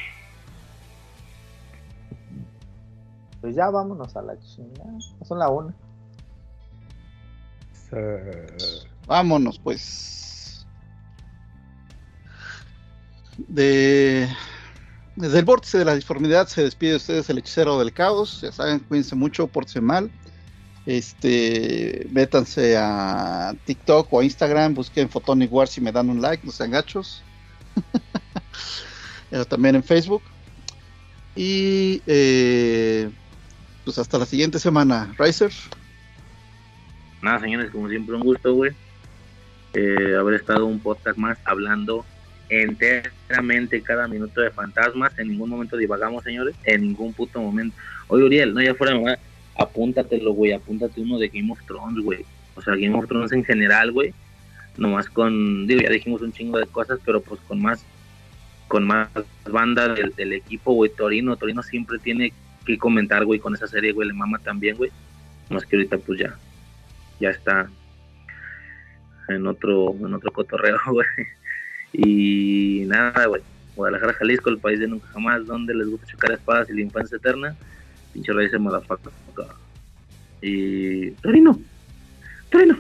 Pues 3.42 3.56
ya 3.56 3.70
vámonos 3.70 4.16
a 4.16 4.22
la 4.22 4.40
chingada. 4.40 5.00
Son 5.28 5.40
la 5.40 5.50
una. 5.50 5.74
Vámonos, 9.08 9.60
pues. 9.60 10.66
De. 13.48 14.30
Desde 15.16 15.40
el 15.40 15.45
vórtice 15.45 15.78
de 15.78 15.86
la 15.86 15.95
disformidad 15.95 16.48
se 16.48 16.64
despide 16.64 16.92
de 16.92 16.98
ustedes 16.98 17.30
el 17.30 17.40
hechicero 17.40 17.80
del 17.80 17.92
caos. 17.92 18.42
Ya 18.42 18.52
saben, 18.52 18.80
cuídense 18.80 19.16
mucho, 19.16 19.48
pórtense 19.48 19.82
mal. 19.82 20.11
Este, 20.86 22.08
métanse 22.11 22.76
a 22.78 23.53
TikTok 23.66 24.11
o 24.11 24.20
a 24.20 24.24
Instagram, 24.24 24.74
busquen 24.74 25.10
Photonic 25.10 25.52
Wars 25.52 25.78
y 25.78 25.82
me 25.82 25.92
dan 25.92 26.10
un 26.10 26.22
like, 26.22 26.45
no 26.45 26.52
sean 26.52 26.72
gachos. 26.72 27.22
Pero 29.30 29.45
también 29.50 29.76
en 29.76 29.84
Facebook. 29.84 30.24
Y 31.36 32.02
eh, 32.08 33.11
pues 33.84 33.98
hasta 33.98 34.18
la 34.18 34.26
siguiente 34.26 34.60
semana, 34.60 35.14
Riser. 35.18 35.51
Nada, 37.22 37.40
señores, 37.40 37.72
como 37.72 37.88
siempre, 37.90 38.16
un 38.16 38.22
gusto, 38.22 38.53
güey. 38.53 38.72
eh, 39.74 40.16
haber 40.19 40.35
estado 40.35 40.66
un 40.66 40.80
podcast 40.80 41.18
más 41.18 41.38
hablando 41.45 42.06
enteramente 42.50 43.82
cada 43.82 44.08
minuto 44.08 44.42
de 44.42 44.51
fantasmas. 44.51 45.18
En 45.18 45.30
ningún 45.30 45.50
momento 45.50 45.77
divagamos, 45.77 46.24
señores. 46.24 46.56
En 46.66 46.82
ningún 46.82 47.14
puto 47.14 47.40
momento. 47.42 47.76
Oye, 48.08 48.26
Uriel, 48.26 48.53
no, 48.53 48.61
ya 48.61 48.76
fuera, 48.76 48.95
mamá, 48.95 49.18
apúntatelo, 49.58 50.34
güey. 50.34 50.51
Apúntate 50.51 51.00
uno 51.01 51.18
de 51.18 51.30
Game 51.30 51.51
of 51.51 51.60
Thrones, 51.66 52.03
güey. 52.03 52.26
O 52.56 52.61
sea, 52.61 52.76
Game 52.76 52.93
of 52.98 53.08
Thrones 53.08 53.32
en 53.32 53.45
general, 53.45 53.92
güey. 53.92 54.14
Nomás 54.77 55.08
con, 55.10 55.68
digo, 55.68 55.82
ya 55.82 55.90
dijimos 55.90 56.22
un 56.22 56.34
chingo 56.34 56.58
de 56.58 56.66
cosas, 56.66 57.00
pero 57.06 57.22
pues 57.22 57.40
con 57.48 57.61
más, 57.61 57.85
con 58.68 58.85
más 58.85 59.10
banda 59.50 59.88
del, 59.93 60.14
del 60.16 60.34
equipo, 60.34 60.74
güey. 60.74 60.92
Torino, 60.92 61.38
Torino 61.38 61.64
siempre 61.64 62.00
tiene 62.00 62.34
que 62.66 62.78
comentar, 62.78 63.26
güey, 63.26 63.40
con 63.40 63.54
esa 63.54 63.68
serie, 63.68 63.92
güey. 63.92 64.08
Le 64.08 64.14
mama 64.14 64.40
también, 64.40 64.78
güey. 64.78 64.92
Más 65.50 65.66
que 65.66 65.76
ahorita, 65.76 65.98
pues 65.98 66.20
ya, 66.20 66.38
ya 67.20 67.30
está 67.30 67.70
en 69.28 69.48
otro, 69.48 69.96
en 70.00 70.14
otro 70.14 70.32
cotorreo, 70.32 70.78
güey. 70.88 71.08
Y 71.94 72.86
nada, 72.88 73.26
güey. 73.26 73.42
Guadalajara, 73.76 74.14
Jalisco, 74.14 74.50
el 74.50 74.60
país 74.60 74.80
de 74.80 74.88
nunca 74.88 75.08
jamás, 75.08 75.46
donde 75.46 75.74
les 75.74 75.88
gusta 75.88 76.08
chocar 76.08 76.32
espadas 76.34 76.70
y 76.70 76.74
la 76.74 76.82
infancia 76.82 77.18
eterna. 77.18 77.56
Pinche 78.14 78.34
raíz 78.34 78.52
de 78.52 78.60
motherfucker. 78.60 79.12
Y. 80.42 81.12
Torino. 81.12 81.60
Torino. 82.50 82.78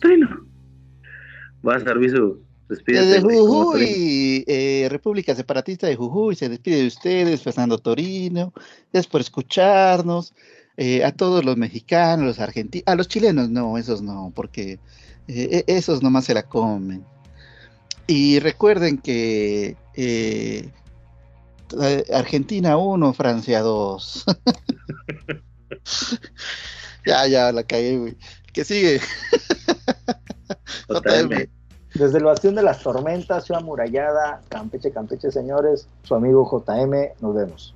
Torino. 0.00 0.46
Va 1.66 1.76
a 1.76 1.80
servicio. 1.80 2.38
Despídete. 2.68 3.06
Desde. 3.06 3.38
Jujuy, 3.38 4.44
eh, 4.46 4.88
República 4.90 5.34
Separatista 5.34 5.86
de 5.86 5.96
Jujuy, 5.96 6.34
se 6.34 6.48
despide 6.48 6.78
de 6.78 6.86
ustedes, 6.86 7.42
Fernando 7.42 7.78
Torino. 7.78 8.52
Gracias 8.92 9.10
por 9.10 9.20
escucharnos. 9.20 10.34
Eh, 10.76 11.04
a 11.04 11.12
todos 11.12 11.44
los 11.44 11.56
mexicanos, 11.56 12.26
los 12.26 12.40
argentinos, 12.40 12.82
a 12.88 12.96
los 12.96 13.06
chilenos 13.06 13.48
no, 13.48 13.78
esos 13.78 14.02
no, 14.02 14.32
porque 14.34 14.80
eh, 15.28 15.62
e- 15.62 15.64
esos 15.68 16.02
nomás 16.02 16.24
se 16.24 16.34
la 16.34 16.42
comen. 16.42 17.04
Y 18.08 18.40
recuerden 18.40 18.98
que 18.98 19.76
eh, 19.94 20.68
Argentina 22.12 22.76
1, 22.76 23.12
Francia 23.14 23.60
2. 23.60 24.24
ya, 27.06 27.26
ya, 27.28 27.52
la 27.52 27.62
cagué, 27.62 27.96
güey. 27.96 28.16
¿Qué 28.52 28.64
sigue? 28.64 29.00
Totalmente. 30.88 31.50
Desde 31.94 32.18
el 32.18 32.24
Bastión 32.24 32.56
de 32.56 32.62
las 32.62 32.82
Tormentas, 32.82 33.44
Ciudad 33.44 33.62
Murallada, 33.62 34.40
Campeche, 34.48 34.90
Campeche, 34.90 35.30
señores, 35.30 35.88
su 36.02 36.16
amigo 36.16 36.44
JM, 36.44 37.12
nos 37.20 37.34
vemos. 37.36 37.74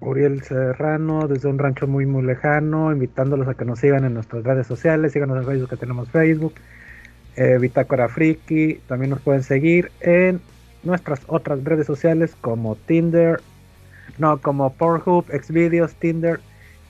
Uriel 0.00 0.42
Serrano, 0.42 1.28
desde 1.28 1.48
un 1.48 1.58
rancho 1.58 1.86
muy 1.86 2.06
muy 2.06 2.22
lejano, 2.22 2.92
invitándolos 2.92 3.46
a 3.46 3.54
que 3.54 3.66
nos 3.66 3.80
sigan 3.80 4.06
en 4.06 4.14
nuestras 4.14 4.42
redes 4.42 4.66
sociales, 4.66 5.12
síganos 5.12 5.36
en 5.36 5.44
Facebook 5.44 5.68
que 5.68 5.76
tenemos 5.76 6.08
Facebook, 6.08 6.54
eh, 7.36 7.58
Bitácora 7.60 8.08
Friki, 8.08 8.80
también 8.86 9.10
nos 9.10 9.20
pueden 9.20 9.42
seguir 9.42 9.90
en 10.00 10.40
nuestras 10.82 11.20
otras 11.26 11.62
redes 11.62 11.86
sociales 11.86 12.34
como 12.40 12.76
Tinder, 12.76 13.40
no, 14.16 14.40
como 14.40 14.72
Pornhub, 14.72 15.26
Xvideos, 15.26 15.94
Tinder 15.96 16.40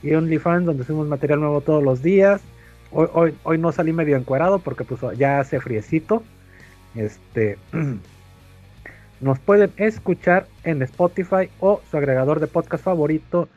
y 0.02 0.14
OnlyFans, 0.14 0.66
donde 0.66 0.84
subimos 0.84 1.08
material 1.08 1.40
nuevo 1.40 1.60
todos 1.60 1.82
los 1.82 2.02
días. 2.02 2.40
Hoy, 2.90 3.08
hoy, 3.12 3.34
hoy 3.42 3.58
no 3.58 3.72
salí 3.72 3.92
medio 3.92 4.16
encuerado 4.16 4.58
porque 4.58 4.84
pues 4.84 5.00
ya 5.18 5.40
hace 5.40 5.60
friecito. 5.60 6.22
Este 6.94 7.58
nos 9.20 9.38
pueden 9.38 9.72
escuchar 9.76 10.46
en 10.64 10.82
Spotify 10.82 11.50
o 11.60 11.80
su 11.90 11.96
agregador 11.96 12.40
de 12.40 12.46
podcast 12.46 12.84
favorito 12.84 13.48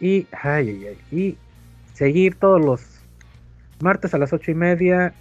y, 0.00 0.26
ay, 0.32 0.68
ay, 0.68 0.86
ay, 0.86 1.18
y 1.18 1.38
seguir 1.94 2.36
todos 2.36 2.64
los 2.64 3.00
martes 3.80 4.14
a 4.14 4.18
las 4.18 4.32
ocho 4.32 4.50
y 4.50 4.54
media 4.54 5.12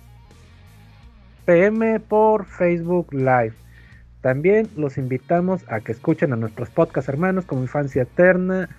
pm 1.46 2.00
por 2.00 2.46
Facebook 2.46 3.14
Live. 3.14 3.54
También 4.22 4.68
los 4.76 4.98
invitamos 4.98 5.64
a 5.70 5.80
que 5.80 5.94
escuchen 5.94 6.34
a 6.34 6.36
nuestros 6.36 6.70
podcast 6.70 7.08
hermanos 7.08 7.46
como 7.46 7.62
Infancia 7.62 8.02
Eterna, 8.02 8.70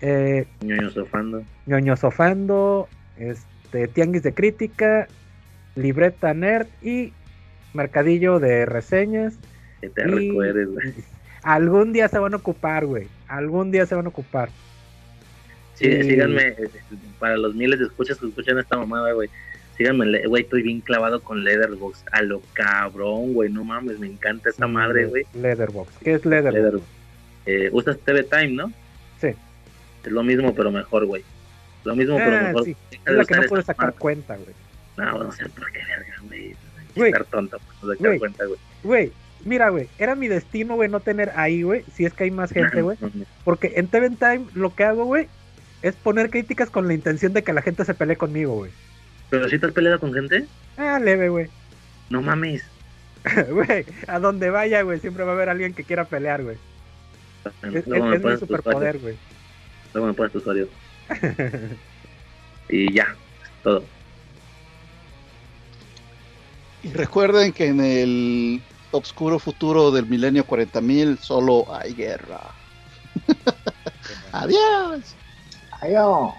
eh, 0.00 0.46
Ñoño 0.60 0.90
sofando. 0.90 1.42
Ñoño 1.66 1.96
Sofando, 1.96 2.88
este, 3.16 3.46
Tianguis 3.88 4.22
de 4.22 4.34
Crítica, 4.34 5.08
Libreta 5.76 6.34
Nerd 6.34 6.66
y 6.82 7.12
Mercadillo 7.74 8.38
de 8.40 8.66
Reseñas. 8.66 9.34
Que 9.80 9.88
te 9.88 10.02
Y- 10.02 10.28
recuerdes, 10.30 10.68
güey. 10.68 10.94
Algún 11.42 11.92
día 11.92 12.08
se 12.08 12.18
van 12.18 12.34
a 12.34 12.36
ocupar, 12.36 12.84
güey. 12.86 13.08
Algún 13.28 13.70
día 13.70 13.86
se 13.86 13.94
van 13.94 14.06
a 14.06 14.10
ocupar. 14.10 14.50
Sí, 15.74 15.86
Y- 15.88 16.02
síganme, 16.02 16.48
eh, 16.48 16.68
para 17.18 17.36
los 17.38 17.54
miles 17.54 17.78
de 17.78 17.86
escuchas 17.86 18.18
que 18.18 18.26
escuchan 18.26 18.58
esta 18.58 18.76
mamada, 18.76 19.12
güey. 19.12 19.30
Síganme, 19.78 20.26
güey, 20.26 20.42
estoy 20.42 20.62
bien 20.62 20.80
clavado 20.82 21.22
con 21.22 21.42
Leatherbox. 21.42 22.04
A 22.12 22.20
lo 22.20 22.42
cabrón, 22.52 23.32
güey, 23.32 23.50
no 23.50 23.64
mames, 23.64 23.98
me 23.98 24.06
encanta 24.08 24.50
esta 24.50 24.66
madre, 24.66 25.06
güey. 25.06 25.24
Leatherbox. 25.32 25.90
¿Qué 26.04 26.14
es 26.14 26.26
Leatherbox? 26.26 26.54
Leatherbox. 26.54 26.86
Eh, 27.46 27.68
usas 27.72 27.98
TV 28.00 28.24
Time, 28.24 28.48
¿no? 28.50 28.70
Sí. 29.18 29.28
Es 30.04 30.12
lo 30.12 30.22
mismo, 30.22 30.54
pero 30.54 30.70
mejor, 30.70 31.06
güey. 31.06 31.24
Lo 31.84 31.96
mismo, 31.96 32.16
pero 32.16 32.36
Ah, 32.36 32.42
mejor. 32.42 32.64
sí. 32.64 32.76
Deja 32.90 33.02
Es 33.06 33.12
la 33.16 33.24
que 33.24 33.34
no 33.36 33.42
puedes 33.44 33.66
sacar 33.66 33.94
cuenta, 33.94 34.36
güey. 34.36 34.54
No, 34.96 35.24
no 35.24 35.32
sé 35.32 35.48
por 35.48 35.70
qué, 35.72 35.78
verga, 35.78 36.14
güey. 36.24 36.56
Estar 37.08 37.24
tonto, 37.26 37.58
no 37.82 37.88
sacar 37.92 38.06
Güey. 38.06 38.18
cuenta, 38.18 38.44
güey. 38.44 38.58
Güey, 38.82 39.12
mira, 39.44 39.68
güey. 39.70 39.88
Era 39.98 40.14
mi 40.14 40.28
destino, 40.28 40.74
güey, 40.74 40.88
no 40.90 41.00
tener 41.00 41.32
ahí, 41.36 41.62
güey. 41.62 41.84
Si 41.94 42.04
es 42.04 42.12
que 42.12 42.24
hay 42.24 42.30
más 42.30 42.50
gente, 42.52 42.82
güey. 42.82 42.98
Porque 43.44 43.72
en 43.76 43.86
TV 43.88 44.10
Time 44.10 44.46
lo 44.54 44.74
que 44.74 44.84
hago, 44.84 45.04
güey, 45.04 45.28
es 45.82 45.94
poner 45.94 46.28
críticas 46.30 46.68
con 46.68 46.86
la 46.86 46.94
intención 46.94 47.32
de 47.32 47.42
que 47.42 47.52
la 47.54 47.62
gente 47.62 47.84
se 47.84 47.94
pelee 47.94 48.16
conmigo, 48.16 48.54
güey. 48.56 48.70
Pero 49.30 49.48
si 49.48 49.58
te 49.58 49.66
has 49.66 49.72
peleado 49.72 49.98
con 50.00 50.12
gente, 50.12 50.46
Ah, 50.76 50.98
leve, 50.98 51.28
güey. 51.28 51.46
no 52.10 52.20
mames. 52.22 52.64
Güey, 53.50 53.84
a 54.06 54.18
donde 54.18 54.48
vaya, 54.50 54.80
güey, 54.82 54.98
siempre 54.98 55.24
va 55.24 55.32
a 55.32 55.34
haber 55.34 55.50
alguien 55.50 55.74
que 55.74 55.84
quiera 55.84 56.04
pelear, 56.06 56.42
güey. 56.42 56.56
Es, 57.62 57.86
es- 57.86 57.86
mi 57.86 58.36
superpoder, 58.38 58.98
güey. 58.98 59.14
Luego 59.94 60.06
me 60.08 60.14
pones 60.14 60.32
tu 60.32 60.38
usuario. 60.38 60.68
Y 62.72 62.94
ya, 62.94 63.16
todo. 63.64 63.82
Y 66.84 66.92
recuerden 66.92 67.52
que 67.52 67.66
en 67.66 67.80
el 67.80 68.62
obscuro 68.92 69.38
futuro 69.38 69.90
del 69.90 70.06
milenio 70.06 70.46
40.000 70.46 71.18
solo 71.18 71.66
hay 71.74 71.94
guerra. 71.94 72.40
Adiós. 74.32 75.16
Adiós. 75.80 76.34